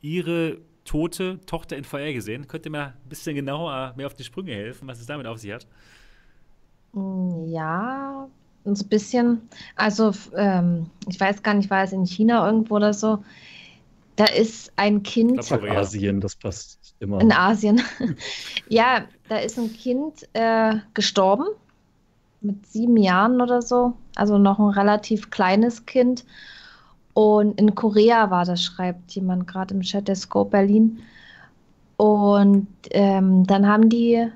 ihre 0.00 0.58
tote 0.84 1.40
Tochter 1.46 1.76
in 1.76 1.84
VR 1.84 2.12
gesehen. 2.12 2.48
Könnt 2.48 2.66
ihr 2.66 2.70
mir 2.70 2.94
ein 3.02 3.08
bisschen 3.08 3.34
genauer 3.34 3.94
mehr 3.96 4.06
auf 4.06 4.14
die 4.14 4.24
Sprünge 4.24 4.52
helfen, 4.52 4.86
was 4.88 5.00
es 5.00 5.06
damit 5.06 5.26
auf 5.26 5.38
sich 5.38 5.52
hat? 5.52 5.66
Ja, 7.46 8.28
ein 8.68 8.88
bisschen, 8.88 9.48
also 9.76 10.12
ähm, 10.36 10.86
ich 11.08 11.18
weiß 11.18 11.42
gar 11.42 11.54
nicht, 11.54 11.70
war 11.70 11.84
es 11.84 11.92
in 11.92 12.06
China 12.06 12.46
irgendwo 12.46 12.76
oder 12.76 12.92
so, 12.92 13.18
da 14.16 14.24
ist 14.24 14.72
ein 14.76 15.04
Kind. 15.04 15.50
In 15.50 15.68
Asien, 15.70 16.20
das 16.20 16.34
passt 16.34 16.94
immer. 16.98 17.20
In 17.20 17.30
Asien. 17.32 17.80
ja, 18.68 19.04
da 19.28 19.36
ist 19.36 19.58
ein 19.58 19.72
Kind 19.72 20.28
äh, 20.32 20.74
gestorben 20.94 21.46
mit 22.40 22.66
sieben 22.66 22.96
Jahren 22.96 23.40
oder 23.40 23.62
so, 23.62 23.94
also 24.16 24.38
noch 24.38 24.58
ein 24.58 24.70
relativ 24.70 25.30
kleines 25.30 25.86
Kind. 25.86 26.24
Und 27.14 27.60
in 27.60 27.74
Korea 27.74 28.30
war 28.30 28.44
das, 28.44 28.62
schreibt 28.62 29.12
jemand 29.12 29.46
gerade 29.46 29.74
im 29.74 29.82
Chat 29.82 30.08
der 30.08 30.16
Scope 30.16 30.50
Berlin. 30.50 31.00
Und 31.96 32.68
ähm, 32.90 33.44
dann 33.46 33.66
haben 33.66 33.88
die 33.88 34.28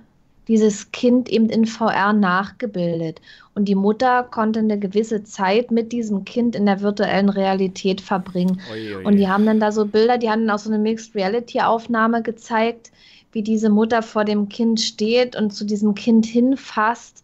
dieses 0.49 0.91
Kind 0.93 1.29
eben 1.29 1.49
in 1.49 1.67
VR 1.67 2.13
nachgebildet. 2.13 3.21
Und 3.55 3.67
die 3.67 3.75
Mutter 3.75 4.25
konnte 4.25 4.61
eine 4.61 4.79
gewisse 4.79 5.23
Zeit 5.25 5.71
mit 5.71 5.93
diesem 5.93 6.25
Kind 6.25 6.57
in 6.57 6.67
der 6.67 6.81
virtuellen 6.81 7.29
Realität 7.29 8.01
verbringen. 8.01 8.61
Oi, 8.73 8.97
oi. 8.97 9.05
Und 9.05 9.17
die 9.17 9.29
haben 9.29 9.47
dann 9.47 9.61
da 9.61 9.73
so 9.73 9.87
Bilder, 9.87 10.19
die 10.19 10.31
haben 10.31 10.47
dann 10.47 10.57
auch 10.57 10.59
so 10.61 10.71
eine 10.71 10.79
Mixed 10.79 11.15
Reality 11.15 11.61
Aufnahme 11.61 12.23
gezeigt, 12.23 12.91
wie 13.33 13.43
diese 13.43 13.71
Mutter 13.71 14.03
vor 14.03 14.25
dem 14.25 14.49
Kind 14.49 14.81
steht 14.81 15.37
und 15.37 15.53
zu 15.53 15.65
diesem 15.65 15.95
Kind 15.95 16.27
hinfasst 16.27 17.22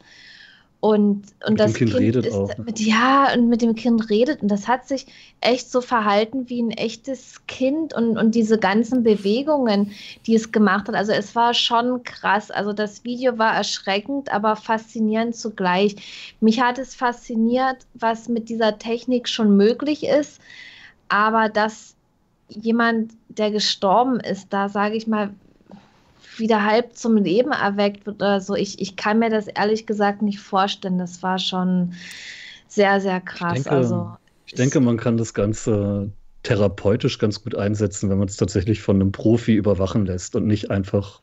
und, 0.80 1.24
und 1.44 1.50
mit 1.50 1.60
das 1.60 1.74
Kind, 1.74 1.92
kind 1.92 2.16
ist, 2.16 2.32
auch, 2.32 2.56
ne? 2.56 2.64
mit, 2.64 2.78
ja, 2.78 3.32
und 3.34 3.48
mit 3.48 3.62
dem 3.62 3.74
Kind 3.74 4.10
redet. 4.10 4.42
Und 4.42 4.48
das 4.48 4.68
hat 4.68 4.86
sich 4.86 5.06
echt 5.40 5.72
so 5.72 5.80
verhalten 5.80 6.48
wie 6.48 6.62
ein 6.62 6.70
echtes 6.70 7.44
Kind 7.48 7.94
und, 7.94 8.16
und 8.16 8.36
diese 8.36 8.59
ganzen 8.59 9.02
Bewegungen, 9.02 9.90
die 10.26 10.36
es 10.36 10.52
gemacht 10.52 10.86
hat. 10.86 10.94
Also 10.94 11.10
es 11.10 11.34
war 11.34 11.52
schon 11.52 12.05
krass. 12.05 12.52
Also 12.52 12.72
das 12.72 13.02
Video 13.02 13.38
war 13.38 13.55
erschreckend, 13.55 14.30
aber 14.32 14.55
faszinierend 14.55 15.34
zugleich. 15.34 15.96
Mich 16.40 16.60
hat 16.60 16.78
es 16.78 16.94
fasziniert, 16.94 17.78
was 17.94 18.28
mit 18.28 18.48
dieser 18.48 18.78
Technik 18.78 19.28
schon 19.28 19.56
möglich 19.56 20.06
ist. 20.06 20.40
Aber 21.09 21.48
dass 21.48 21.96
jemand, 22.48 23.14
der 23.28 23.50
gestorben 23.50 24.20
ist, 24.20 24.52
da 24.52 24.68
sage 24.68 24.96
ich 24.96 25.09
mal, 25.09 25.30
wieder 26.39 26.65
halb 26.65 26.94
zum 26.97 27.16
Leben 27.16 27.52
erweckt 27.52 28.06
wird 28.06 28.16
oder 28.16 28.40
so. 28.40 28.55
Ich, 28.55 28.81
ich 28.81 28.97
kann 28.97 29.19
mir 29.19 29.31
das 29.31 29.48
ehrlich 29.48 29.86
gesagt 29.86 30.23
nicht 30.23 30.40
vorstellen. 30.40 30.98
Das 30.98 31.23
war 31.23 31.39
schon 31.39 31.94
sehr, 32.66 33.01
sehr 33.01 33.20
krass. 33.20 33.59
Ich 33.59 33.65
denke, 33.65 33.77
also, 33.77 34.10
ich 34.47 34.55
denke 34.55 34.81
man 34.81 34.97
kann 34.97 35.16
das 35.16 35.35
Ganze 35.35 36.10
therapeutisch 36.43 37.19
ganz 37.19 37.43
gut 37.43 37.55
einsetzen, 37.55 38.10
wenn 38.10 38.19
man 38.19 38.28
es 38.28 38.36
tatsächlich 38.36 38.81
von 38.81 38.97
einem 38.97 39.12
Profi 39.12 39.55
überwachen 39.55 40.06
lässt 40.06 40.36
und 40.36 40.47
nicht 40.47 40.70
einfach 40.70 41.20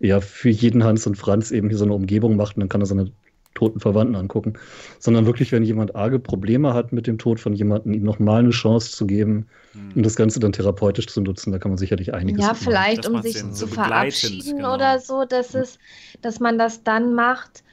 ja 0.00 0.20
für 0.20 0.50
jeden 0.50 0.84
Hans 0.84 1.06
und 1.06 1.16
Franz 1.16 1.50
eben 1.50 1.68
hier 1.68 1.78
so 1.78 1.84
eine 1.84 1.94
Umgebung 1.94 2.36
macht 2.36 2.56
und 2.56 2.60
dann 2.60 2.68
kann 2.68 2.82
er 2.82 2.86
seine 2.86 3.10
toten 3.54 3.80
Verwandten 3.80 4.14
angucken, 4.14 4.54
sondern 4.98 5.26
wirklich, 5.26 5.52
wenn 5.52 5.64
jemand 5.64 5.96
arge 5.96 6.18
Probleme 6.18 6.74
hat 6.74 6.92
mit 6.92 7.06
dem 7.06 7.18
Tod 7.18 7.40
von 7.40 7.52
jemandem, 7.52 7.92
ihm 7.92 8.04
nochmal 8.04 8.40
eine 8.40 8.50
Chance 8.50 8.92
zu 8.92 9.06
geben 9.06 9.46
hm. 9.72 9.92
und 9.96 10.06
das 10.06 10.16
Ganze 10.16 10.40
dann 10.40 10.52
therapeutisch 10.52 11.08
zu 11.08 11.20
nutzen, 11.20 11.52
da 11.52 11.58
kann 11.58 11.72
man 11.72 11.78
sicherlich 11.78 12.14
einiges 12.14 12.44
Ja, 12.44 12.54
vielleicht, 12.54 13.08
um 13.08 13.20
sich 13.22 13.36
zu 13.36 13.52
so 13.52 13.66
verabschieden 13.66 14.58
genau. 14.58 14.74
oder 14.74 15.00
so, 15.00 15.24
dass, 15.24 15.54
es, 15.54 15.78
dass 16.22 16.40
man 16.40 16.58
das 16.58 16.84
dann 16.84 17.14
macht, 17.14 17.64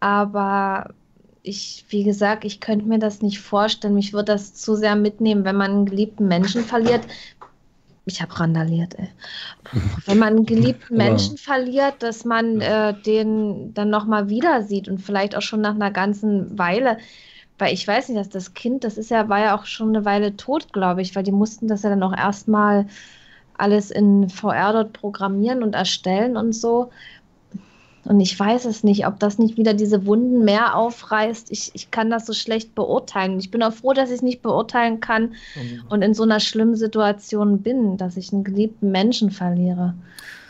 aber 0.00 0.94
ich, 1.42 1.84
wie 1.90 2.04
gesagt, 2.04 2.44
ich 2.46 2.60
könnte 2.60 2.86
mir 2.86 2.98
das 2.98 3.20
nicht 3.20 3.38
vorstellen. 3.38 3.94
Mich 3.94 4.14
würde 4.14 4.32
das 4.32 4.54
zu 4.54 4.74
sehr 4.76 4.96
mitnehmen, 4.96 5.44
wenn 5.44 5.56
man 5.56 5.70
einen 5.70 5.86
geliebten 5.86 6.26
Menschen 6.26 6.64
verliert, 6.64 7.02
ich 8.06 8.20
habe 8.20 8.38
randaliert, 8.38 8.98
ey. 8.98 9.08
Wenn 10.06 10.18
man 10.18 10.36
einen 10.36 10.46
geliebten 10.46 10.96
Menschen 10.96 11.38
verliert, 11.38 12.02
dass 12.02 12.24
man 12.24 12.60
äh, 12.60 12.94
den 12.94 13.72
dann 13.74 13.90
nochmal 13.90 14.28
wieder 14.28 14.62
sieht 14.62 14.88
und 14.88 14.98
vielleicht 14.98 15.36
auch 15.36 15.42
schon 15.42 15.60
nach 15.60 15.74
einer 15.74 15.90
ganzen 15.90 16.58
Weile. 16.58 16.98
Weil 17.58 17.72
ich 17.72 17.86
weiß 17.86 18.08
nicht, 18.08 18.18
dass 18.18 18.28
das 18.28 18.54
Kind, 18.54 18.84
das 18.84 18.98
ist 18.98 19.10
ja, 19.10 19.28
war 19.28 19.38
ja 19.38 19.56
auch 19.56 19.64
schon 19.64 19.90
eine 19.90 20.04
Weile 20.04 20.36
tot, 20.36 20.72
glaube 20.72 21.02
ich, 21.02 21.14
weil 21.14 21.22
die 21.22 21.32
mussten 21.32 21.68
das 21.68 21.82
ja 21.82 21.90
dann 21.90 22.02
auch 22.02 22.16
erstmal 22.16 22.86
alles 23.56 23.90
in 23.90 24.28
VR 24.28 24.72
dort 24.72 24.92
programmieren 24.92 25.62
und 25.62 25.74
erstellen 25.74 26.36
und 26.36 26.52
so. 26.52 26.90
Und 28.04 28.20
ich 28.20 28.38
weiß 28.38 28.66
es 28.66 28.84
nicht, 28.84 29.06
ob 29.06 29.18
das 29.18 29.38
nicht 29.38 29.56
wieder 29.56 29.72
diese 29.72 30.04
Wunden 30.04 30.44
mehr 30.44 30.76
aufreißt. 30.76 31.50
Ich, 31.50 31.70
ich 31.74 31.90
kann 31.90 32.10
das 32.10 32.26
so 32.26 32.34
schlecht 32.34 32.74
beurteilen. 32.74 33.38
Ich 33.38 33.50
bin 33.50 33.62
auch 33.62 33.72
froh, 33.72 33.94
dass 33.94 34.10
ich 34.10 34.16
es 34.16 34.22
nicht 34.22 34.42
beurteilen 34.42 35.00
kann 35.00 35.34
mhm. 35.54 35.82
und 35.88 36.02
in 36.02 36.12
so 36.12 36.22
einer 36.22 36.40
schlimmen 36.40 36.76
Situation 36.76 37.62
bin, 37.62 37.96
dass 37.96 38.16
ich 38.16 38.32
einen 38.32 38.44
geliebten 38.44 38.90
Menschen 38.90 39.30
verliere. 39.30 39.94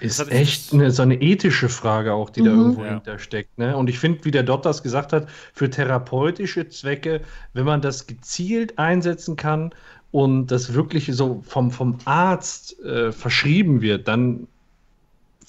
Ist 0.00 0.20
echt 0.30 0.72
eine, 0.72 0.90
so 0.90 1.02
eine 1.02 1.20
ethische 1.22 1.68
Frage 1.68 2.12
auch, 2.12 2.28
die 2.28 2.42
mhm. 2.42 2.44
da 2.44 2.50
irgendwo 2.50 2.84
ja. 2.84 2.90
hintersteckt. 2.90 3.56
Ne? 3.56 3.76
Und 3.76 3.88
ich 3.88 3.98
finde, 3.98 4.24
wie 4.24 4.32
der 4.32 4.42
Dot 4.42 4.66
das 4.66 4.82
gesagt 4.82 5.12
hat, 5.12 5.28
für 5.52 5.70
therapeutische 5.70 6.68
Zwecke, 6.68 7.20
wenn 7.52 7.64
man 7.64 7.80
das 7.80 8.06
gezielt 8.06 8.78
einsetzen 8.78 9.36
kann 9.36 9.70
und 10.10 10.48
das 10.48 10.74
wirklich 10.74 11.08
so 11.12 11.42
vom, 11.46 11.70
vom 11.70 11.98
Arzt 12.04 12.78
äh, 12.80 13.12
verschrieben 13.12 13.80
wird, 13.80 14.08
dann 14.08 14.48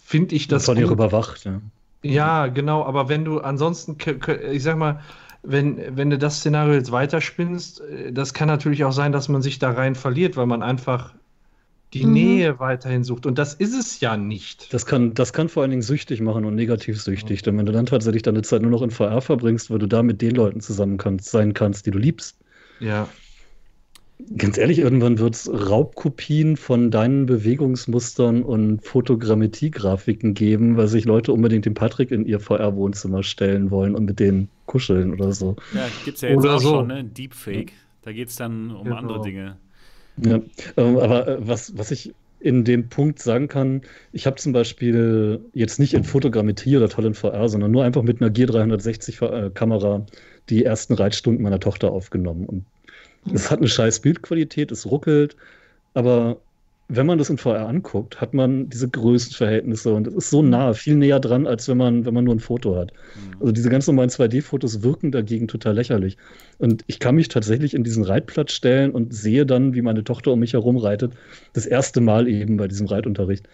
finde 0.03 0.36
ich 0.36 0.48
das. 0.48 0.65
Von 0.65 0.77
ihr 0.77 0.90
überwacht, 0.90 1.45
ja. 1.45 1.60
Ja, 2.14 2.48
genau, 2.48 2.84
aber 2.86 3.10
wenn 3.10 3.26
du 3.26 3.40
ansonsten, 3.40 3.98
ich 4.52 4.64
sag 4.64 4.77
mal, 4.77 5.02
wenn, 5.44 5.95
wenn 5.95 6.10
du 6.10 6.18
das 6.18 6.40
Szenario 6.40 6.73
jetzt 6.73 6.91
weiterspinnst, 6.91 7.82
äh, 7.82 8.11
das 8.11 8.34
kann 8.34 8.48
natürlich 8.48 8.84
auch 8.84 8.91
sein, 8.91 9.11
dass 9.11 9.30
man 9.30 9.41
sich 9.41 9.60
da 9.60 9.72
rein 9.72 9.95
verliert, 9.95 10.38
weil 10.38 10.45
man 10.45 10.64
einfach 10.64 11.14
die 11.94 12.06
mhm. 12.06 12.14
Nähe 12.14 12.60
weiterhin 12.60 13.03
sucht. 13.03 13.26
Und 13.26 13.38
das 13.38 13.53
ist 13.53 13.77
es 13.77 13.99
ja 14.02 14.18
nicht. 14.18 14.73
Das 14.73 14.86
kann, 14.86 15.14
das 15.14 15.34
kann 15.34 15.49
vor 15.49 15.61
allen 15.61 15.69
Dingen 15.69 15.82
süchtig 15.82 16.19
machen 16.19 16.45
und 16.45 16.56
negativ 16.56 17.02
süchtig. 17.02 17.41
Denn 17.44 17.57
wenn 17.57 17.65
du 17.65 17.72
dann 17.72 17.86
tatsächlich 17.86 18.23
deine 18.23 18.41
Zeit 18.41 18.61
nur 18.61 18.72
noch 18.72 18.82
in 18.82 18.91
VR 18.91 19.22
verbringst, 19.22 19.72
weil 19.72 19.80
du 19.80 19.88
da 19.88 20.03
mit 20.03 20.22
den 20.22 20.36
Leuten 20.36 20.61
zusammen 20.61 20.98
kannst, 20.98 21.30
sein 21.30 21.53
kannst, 21.53 21.86
die 21.86 21.91
du 21.91 21.98
liebst. 21.99 22.38
Ja. 22.80 23.07
Ganz 24.38 24.58
ehrlich, 24.58 24.80
irgendwann 24.80 25.20
wird 25.20 25.36
es 25.36 25.52
Raubkopien 25.52 26.56
von 26.56 26.90
deinen 26.90 27.26
Bewegungsmustern 27.26 28.44
und 28.44 28.84
Fotogrammetrie-Grafiken 28.86 30.34
geben, 30.34 30.78
weil 30.78 30.88
sich 30.88 31.04
Leute 31.04 31.34
unbedingt 31.34 31.66
den 31.66 31.74
Patrick 31.74 32.12
in 32.12 32.26
ihr 32.26 32.40
VR-Wohnzimmer 32.40 33.24
stellen 33.24 33.72
wollen 33.72 33.94
und 33.94 34.06
mit 34.06 34.20
denen 34.22 34.50
kuscheln 34.68 35.14
oder 35.14 35.34
so. 35.34 35.58
Ja, 35.74 35.88
gibt 36.06 36.16
es 36.16 36.22
ja 36.22 36.30
jetzt 36.30 36.40
oder 36.40 36.56
auch 36.56 36.60
so. 36.60 36.70
schon, 36.70 36.88
ne? 36.88 37.04
Deepfake. 37.04 37.74
Da 38.04 38.14
geht 38.14 38.30
es 38.30 38.38
dann 38.38 38.72
um 38.72 38.86
genau. 38.86 38.96
andere 38.96 39.22
Dinge. 39.22 39.58
Ja, 40.24 40.40
ähm, 40.78 40.98
aber 40.98 41.28
äh, 41.28 41.38
was, 41.48 41.78
was 41.78 41.92
ich 41.92 42.14
in 42.40 42.64
dem 42.64 42.88
Punkt 42.88 43.20
sagen 43.20 43.48
kann, 43.48 43.82
ich 44.14 44.28
habe 44.28 44.38
zum 44.38 44.54
Beispiel 44.54 45.42
jetzt 45.54 45.80
nicht 45.80 45.94
in 45.94 46.04
Fotogrammetrie 46.04 46.78
oder 46.78 46.88
toll 46.88 47.06
in 47.06 47.16
VR, 47.16 47.50
sondern 47.50 47.72
nur 47.72 47.84
einfach 47.84 48.04
mit 48.04 48.22
einer 48.22 48.30
Gear 48.30 48.48
360 48.48 49.22
äh, 49.22 49.50
die 50.50 50.64
ersten 50.64 50.94
Reitstunden 50.94 51.44
meiner 51.44 51.60
Tochter 51.60 51.92
aufgenommen. 51.92 52.46
Und 52.46 52.66
es 53.34 53.50
hat 53.52 53.60
eine 53.60 53.68
scheiß 53.68 54.00
Bildqualität, 54.00 54.72
es 54.72 54.86
ruckelt, 54.86 55.36
aber 55.94 56.38
wenn 56.88 57.08
man 57.08 57.18
das 57.18 57.32
in 57.32 57.38
VR 57.38 57.68
anguckt, 57.68 58.22
hat 58.22 58.36
man 58.36 58.70
diese 58.70 58.88
Größenverhältnisse 58.88 59.92
und 59.94 60.06
es 60.06 60.14
ist 60.14 60.30
so 60.30 60.44
nah, 60.44 60.74
viel 60.74 60.96
näher 60.96 61.20
dran, 61.20 61.48
als 61.48 61.68
wenn 61.68 61.78
man, 61.78 62.06
wenn 62.06 62.14
man 62.14 62.26
nur 62.26 62.36
ein 62.36 62.40
Foto 62.40 62.76
hat. 62.76 62.92
Mhm. 63.16 63.42
Also 63.42 63.52
diese 63.54 63.70
ganz 63.70 63.88
normalen 63.88 64.10
2D-Fotos 64.10 64.84
wirken 64.84 65.12
dagegen 65.12 65.48
total 65.48 65.74
lächerlich. 65.74 66.18
Und 66.60 66.84
ich 66.86 67.00
kann 67.00 67.16
mich 67.16 67.28
tatsächlich 67.28 67.74
in 67.74 67.84
diesen 67.84 68.04
Reitplatz 68.04 68.52
stellen 68.52 68.92
und 68.92 69.16
sehe 69.16 69.48
dann, 69.48 69.74
wie 69.74 69.82
meine 69.82 70.04
Tochter 70.04 70.32
um 70.34 70.40
mich 70.40 70.54
herum 70.54 70.78
reitet. 70.78 71.14
Das 71.54 71.66
erste 71.66 72.02
Mal 72.02 72.28
eben 72.28 72.58
bei 72.58 72.68
diesem 72.68 72.86
Reitunterricht. 72.86 73.50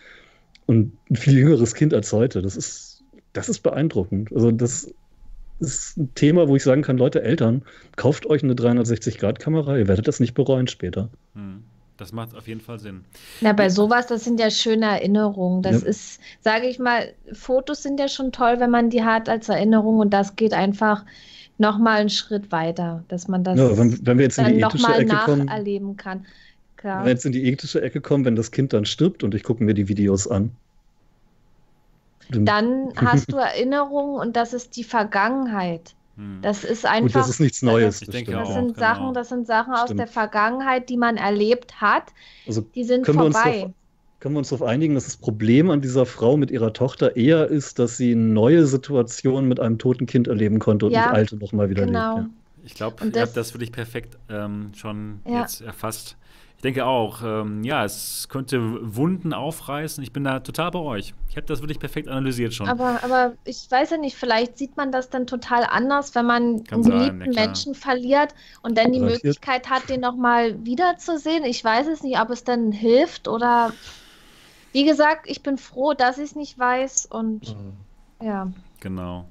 Und 0.66 0.92
ein 1.10 1.16
viel 1.16 1.38
jüngeres 1.38 1.74
Kind 1.74 1.94
als 1.94 2.12
heute. 2.12 2.42
Das 2.42 2.58
ist, 2.58 3.02
das 3.32 3.48
ist 3.48 3.62
beeindruckend. 3.62 4.34
Also 4.34 4.52
das 4.52 4.94
ist 5.62 5.98
ein 5.98 6.14
Thema, 6.16 6.48
wo 6.48 6.56
ich 6.56 6.64
sagen 6.64 6.82
kann, 6.82 6.98
Leute, 6.98 7.24
Eltern, 7.24 7.64
kauft 7.96 8.26
euch 8.26 8.44
eine 8.44 8.54
360-Grad-Kamera, 8.54 9.78
ihr 9.78 9.88
werdet 9.88 10.08
das 10.08 10.20
nicht 10.20 10.34
bereuen 10.34 10.68
später. 10.68 11.10
Hm. 11.36 11.64
Das 11.98 12.12
macht 12.12 12.36
auf 12.36 12.48
jeden 12.48 12.62
Fall 12.62 12.80
Sinn. 12.80 13.02
Na, 13.42 13.54
bei 13.54 13.70
sowas, 13.70 14.08
das 14.08 14.24
sind 14.24 14.40
ja 14.40 14.50
schöne 14.50 14.88
Erinnerungen. 14.88 15.62
Das 15.62 15.84
ja. 15.84 15.88
ist, 15.90 16.20
sage 16.40 16.66
ich 16.66 16.80
mal, 16.80 17.14
Fotos 17.32 17.84
sind 17.84 18.00
ja 18.00 18.08
schon 18.08 18.32
toll, 18.32 18.56
wenn 18.58 18.72
man 18.72 18.90
die 18.90 19.04
hat 19.04 19.30
als 19.30 19.50
Erinnerung 19.50 20.00
und 20.00 20.12
das 20.12 20.36
geht 20.36 20.52
einfach 20.52 21.06
nochmal 21.60 22.00
einen 22.00 22.10
Schritt 22.10 22.52
weiter, 22.52 23.04
dass 23.08 23.28
man 23.28 23.44
das 23.44 23.60
ja, 23.60 23.78
wenn, 23.78 24.04
wenn 24.04 24.18
wir 24.18 24.24
jetzt 24.26 24.40
in 24.40 24.48
die 24.48 24.62
ethische 24.62 24.92
Ecke 24.92 25.06
nacherleben 25.06 25.96
kann. 25.96 26.26
Klar. 26.76 27.02
Wenn 27.02 27.06
wir 27.06 27.12
jetzt 27.12 27.26
in 27.28 27.34
die 27.34 27.46
ethische 27.46 27.84
Ecke 27.84 28.02
kommen, 28.02 28.26
wenn 28.26 28.36
das 28.36 28.50
Kind 28.50 28.74
dann 28.74 28.86
stirbt 28.86 29.24
und 29.24 29.36
ich 29.36 29.44
gucke 29.44 29.64
mir 29.64 29.76
die 29.76 29.88
Videos 29.88 30.28
an, 30.28 30.50
dann 32.32 32.94
hast 32.96 33.32
du 33.32 33.38
Erinnerungen 33.38 34.20
und 34.20 34.36
das 34.36 34.54
ist 34.54 34.76
die 34.76 34.84
Vergangenheit. 34.84 35.96
Hm. 36.18 36.40
Das 36.42 36.64
ist 36.64 36.86
einfach. 36.86 37.08
Gut, 37.08 37.16
das 37.16 37.30
ist 37.30 37.40
nichts 37.40 37.62
Neues. 37.62 38.00
Das, 38.00 38.08
das, 38.08 38.08
das 38.08 38.16
sind, 38.16 38.26
genau. 38.26 38.74
Sachen, 38.74 39.14
das 39.14 39.30
sind 39.30 39.48
Sachen 39.48 39.74
aus 39.74 39.94
der 39.94 40.08
Vergangenheit, 40.08 40.90
die 40.90 40.98
man 40.98 41.18
erlebt 41.18 41.80
hat. 41.80 42.06
Also 42.48 42.62
die 42.62 42.84
sind 42.84 43.06
vorbei. 43.06 43.66
Doch, 43.68 43.72
können 44.22 44.36
wir 44.36 44.40
uns 44.40 44.50
darauf 44.50 44.68
einigen, 44.68 44.94
dass 44.94 45.06
das 45.06 45.18
Problem 45.18 45.72
an 45.72 45.82
dieser 45.82 46.06
Frau 46.06 46.38
mit 46.38 46.52
ihrer 46.52 46.74
Tochter 46.74 47.16
eher 47.18 47.48
ist, 47.48 47.80
dass 47.80 47.98
sie 47.98 48.14
neue 48.14 48.68
Situationen 48.68 49.50
mit 49.50 49.60
einem 49.60 49.80
toten 49.80 50.06
Kind 50.06 50.28
erleben 50.28 50.60
konnte 50.60 50.86
und 50.86 50.92
ja, 50.92 51.08
nicht 51.08 51.16
alte 51.16 51.38
nochmal 51.38 51.72
wieder 51.72 51.88
genau. 51.88 52.18
lebt. 52.18 52.28
Ja. 52.28 52.34
Ich 52.64 52.76
glaube, 52.76 53.04
habt 53.04 53.36
das 53.36 53.54
wirklich 53.56 53.72
perfekt 53.72 54.20
ähm, 54.30 54.72
schon 54.76 55.22
ja. 55.26 55.42
jetzt 55.42 55.62
erfasst. 55.62 56.18
Ich 56.62 56.64
denke 56.64 56.86
auch, 56.86 57.24
ähm, 57.24 57.64
ja, 57.64 57.84
es 57.84 58.28
könnte 58.30 58.60
Wunden 58.96 59.34
aufreißen. 59.34 60.04
Ich 60.04 60.14
bin 60.14 60.24
da 60.24 60.42
total 60.42 60.70
bei 60.70 60.78
euch. 60.78 61.16
Ich 61.28 61.36
habe 61.36 61.48
das 61.48 61.60
wirklich 61.60 61.80
perfekt 61.80 62.08
analysiert 62.08 62.54
schon. 62.54 62.70
Aber, 62.70 63.04
aber 63.04 63.34
ich 63.46 63.66
weiß 63.68 63.90
ja 63.90 63.98
nicht, 63.98 64.16
vielleicht 64.16 64.60
sieht 64.60 64.78
man 64.78 64.92
das 64.92 65.10
dann 65.10 65.26
total 65.26 65.64
anders, 65.64 66.14
wenn 66.14 66.28
man 66.28 66.64
Kann 66.64 66.84
einen 66.84 66.92
geliebten 66.92 67.32
ja, 67.32 67.46
Menschen 67.48 67.74
verliert 67.74 68.36
und 68.62 68.78
dann 68.78 68.92
die 68.92 69.00
Möglichkeit 69.00 69.72
hat, 69.72 69.90
den 69.90 70.02
nochmal 70.02 70.64
wiederzusehen. 70.64 71.46
Ich 71.46 71.64
weiß 71.64 71.88
es 71.88 72.04
nicht, 72.04 72.20
ob 72.20 72.30
es 72.30 72.44
dann 72.44 72.72
hilft 72.72 73.28
oder. 73.28 73.74
Wie 74.72 74.86
gesagt, 74.86 75.28
ich 75.28 75.42
bin 75.42 75.58
froh, 75.58 75.96
dass 75.96 76.20
ich 76.20 76.26
es 76.26 76.36
nicht 76.36 76.60
weiß 76.60 77.08
und 77.08 77.58
mhm. 77.58 77.74
ja. 78.24 78.52
Genau. 78.82 79.26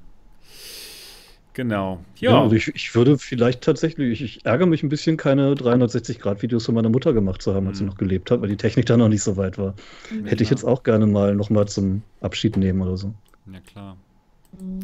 Genau. 1.55 2.01
Ja, 2.17 2.31
ja 2.31 2.43
also 2.43 2.55
ich, 2.55 2.69
ich, 2.69 2.95
würde 2.95 3.19
vielleicht 3.19 3.63
tatsächlich, 3.63 4.21
ich, 4.21 4.37
ich, 4.37 4.47
ärgere 4.47 4.67
mich 4.67 4.83
ein 4.83 4.89
bisschen, 4.89 5.17
keine 5.17 5.55
360-Grad-Videos 5.55 6.67
von 6.67 6.75
meiner 6.75 6.89
Mutter 6.89 7.13
gemacht 7.13 7.43
zu 7.43 7.55
haben, 7.55 7.67
als 7.67 7.77
mhm. 7.77 7.79
sie 7.79 7.85
noch 7.87 7.97
gelebt 7.97 8.31
hat, 8.31 8.41
weil 8.41 8.49
die 8.49 8.57
Technik 8.57 8.87
da 8.87 8.97
noch 8.97 9.09
nicht 9.09 9.23
so 9.23 9.37
weit 9.37 9.59
war. 9.59 9.75
Mhm. 10.11 10.27
Hätte 10.27 10.45
ich 10.45 10.51
jetzt 10.51 10.65
auch 10.65 10.85
gerne 10.85 11.07
mal 11.07 11.35
nochmal 11.35 11.67
zum 11.67 12.03
Abschied 12.21 12.57
nehmen 12.57 12.81
oder 12.83 12.97
so. 12.97 13.13
Ja, 13.53 13.61
klar. 13.61 13.97
Mhm. 14.61 14.81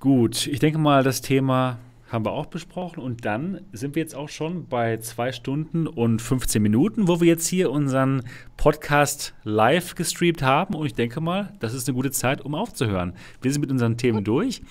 Gut, 0.00 0.46
ich 0.46 0.60
denke 0.60 0.78
mal, 0.78 1.02
das 1.02 1.22
Thema 1.22 1.78
haben 2.08 2.24
wir 2.24 2.32
auch 2.32 2.46
besprochen. 2.46 3.00
Und 3.00 3.24
dann 3.24 3.60
sind 3.72 3.94
wir 3.94 4.02
jetzt 4.02 4.14
auch 4.14 4.28
schon 4.28 4.66
bei 4.66 4.96
zwei 4.98 5.32
Stunden 5.32 5.86
und 5.86 6.22
15 6.22 6.62
Minuten, 6.62 7.08
wo 7.08 7.20
wir 7.20 7.28
jetzt 7.28 7.46
hier 7.46 7.70
unseren 7.70 8.22
Podcast 8.56 9.34
live 9.44 9.94
gestreamt 9.94 10.42
haben. 10.42 10.74
Und 10.74 10.86
ich 10.86 10.94
denke 10.94 11.20
mal, 11.20 11.52
das 11.60 11.74
ist 11.74 11.88
eine 11.88 11.94
gute 11.94 12.10
Zeit, 12.10 12.40
um 12.40 12.54
aufzuhören. 12.54 13.14
Wir 13.42 13.52
sind 13.52 13.60
mit 13.60 13.70
unseren 13.70 13.96
Themen 13.96 14.24
durch. 14.24 14.62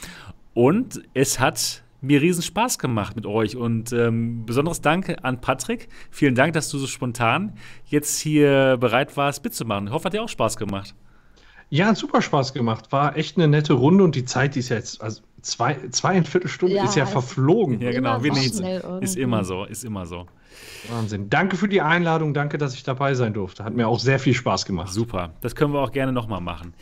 Und 0.54 1.02
es 1.14 1.40
hat 1.40 1.84
mir 2.02 2.22
riesen 2.22 2.44
Spaß 2.44 2.80
gemacht 2.80 3.16
mit 3.16 3.26
euch. 3.26 3.56
Und 3.56 3.94
ähm, 3.94 4.46
besonderes 4.46 4.82
Dank 4.82 5.18
an 5.22 5.40
Patrick. 5.42 5.90
Vielen 6.10 6.36
Dank, 6.36 6.54
dass 6.54 6.70
du 6.70 6.78
so 6.78 6.88
spontan 6.88 7.54
jetzt 7.86 8.20
hier 8.20 8.78
bereit 8.80 9.16
warst, 9.18 9.44
mitzumachen. 9.44 9.88
Ich 9.88 9.94
hoffe, 9.94 10.06
hat 10.06 10.14
dir 10.14 10.24
auch 10.24 10.30
Spaß 10.30 10.58
gemacht. 10.58 10.96
Ja, 11.70 11.88
hat 11.88 11.98
super 11.98 12.22
Spaß 12.22 12.54
gemacht. 12.54 12.92
War 12.92 13.18
echt 13.18 13.38
eine 13.38 13.48
nette 13.48 13.74
Runde 13.74 14.04
und 14.04 14.16
die 14.16 14.26
Zeit, 14.26 14.56
die 14.56 14.60
ist 14.60 14.70
jetzt, 14.70 15.02
also 15.02 15.22
zwei, 15.48 15.78
zweieinviertel 15.90 16.50
Stunden 16.50 16.76
ja, 16.76 16.86
ist 16.86 16.96
ja 16.96 17.06
verflogen. 17.06 17.80
Ja, 17.82 17.92
genau. 17.92 18.24
Wie 18.24 18.32
nichts. 18.32 18.62
Ist 19.02 19.16
immer 19.16 19.44
so, 19.44 19.66
ist 19.66 19.84
immer 19.84 20.06
so. 20.06 20.28
Wahnsinn. 20.90 21.30
Danke 21.30 21.58
für 21.58 21.68
die 21.68 21.82
Einladung, 21.82 22.34
danke, 22.34 22.58
dass 22.58 22.74
ich 22.74 22.84
dabei 22.84 23.14
sein 23.14 23.34
durfte. 23.34 23.64
Hat 23.64 23.74
mir 23.74 23.88
auch 23.88 24.00
sehr 24.00 24.20
viel 24.20 24.34
Spaß 24.34 24.66
gemacht. 24.66 24.92
Super. 24.92 25.34
Das 25.42 25.56
können 25.56 25.74
wir 25.74 25.80
auch 25.80 25.92
gerne 25.92 26.12
nochmal 26.12 26.42
machen. 26.42 26.74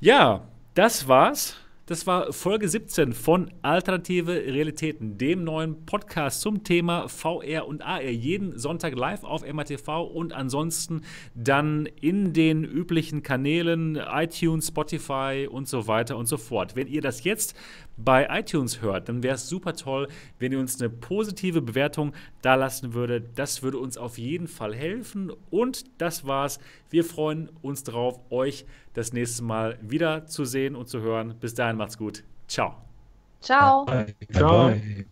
Ja, 0.00 0.42
das 0.74 1.08
war's 1.08 1.56
das 1.86 2.06
war 2.06 2.32
Folge 2.32 2.68
17 2.68 3.12
von 3.12 3.50
Alternative 3.60 4.32
Realitäten, 4.32 5.18
dem 5.18 5.42
neuen 5.42 5.84
Podcast 5.84 6.40
zum 6.40 6.62
Thema 6.62 7.08
VR 7.08 7.66
und 7.66 7.82
AR. 7.82 8.00
Jeden 8.02 8.56
Sonntag 8.56 8.94
live 8.94 9.24
auf 9.24 9.44
MATV 9.44 10.00
und 10.00 10.32
ansonsten 10.32 11.02
dann 11.34 11.86
in 12.00 12.32
den 12.32 12.62
üblichen 12.62 13.24
Kanälen 13.24 13.96
iTunes, 13.96 14.68
Spotify 14.68 15.48
und 15.50 15.66
so 15.66 15.88
weiter 15.88 16.16
und 16.16 16.26
so 16.26 16.36
fort. 16.36 16.76
Wenn 16.76 16.86
ihr 16.86 17.02
das 17.02 17.24
jetzt 17.24 17.56
bei 17.96 18.26
iTunes 18.30 18.80
hört, 18.82 19.08
dann 19.08 19.22
wäre 19.22 19.34
es 19.34 19.48
super 19.48 19.74
toll, 19.74 20.08
wenn 20.38 20.52
ihr 20.52 20.58
uns 20.58 20.80
eine 20.80 20.90
positive 20.90 21.62
Bewertung 21.62 22.12
da 22.40 22.54
lassen 22.54 22.94
würdet. 22.94 23.38
Das 23.38 23.62
würde 23.62 23.78
uns 23.78 23.96
auf 23.96 24.18
jeden 24.18 24.48
Fall 24.48 24.74
helfen. 24.74 25.32
Und 25.50 25.84
das 26.00 26.26
war's. 26.26 26.58
Wir 26.90 27.04
freuen 27.04 27.50
uns 27.62 27.84
darauf, 27.84 28.20
euch 28.30 28.64
das 28.94 29.12
nächste 29.12 29.44
Mal 29.44 29.78
wieder 29.82 30.26
zu 30.26 30.44
sehen 30.44 30.74
und 30.76 30.88
zu 30.88 31.00
hören. 31.00 31.34
Bis 31.40 31.54
dahin 31.54 31.76
macht's 31.76 31.98
gut. 31.98 32.24
Ciao. 32.48 32.76
Ciao. 33.40 33.84
Bye. 33.84 34.14
Ciao. 34.32 34.68
Bye. 34.68 35.06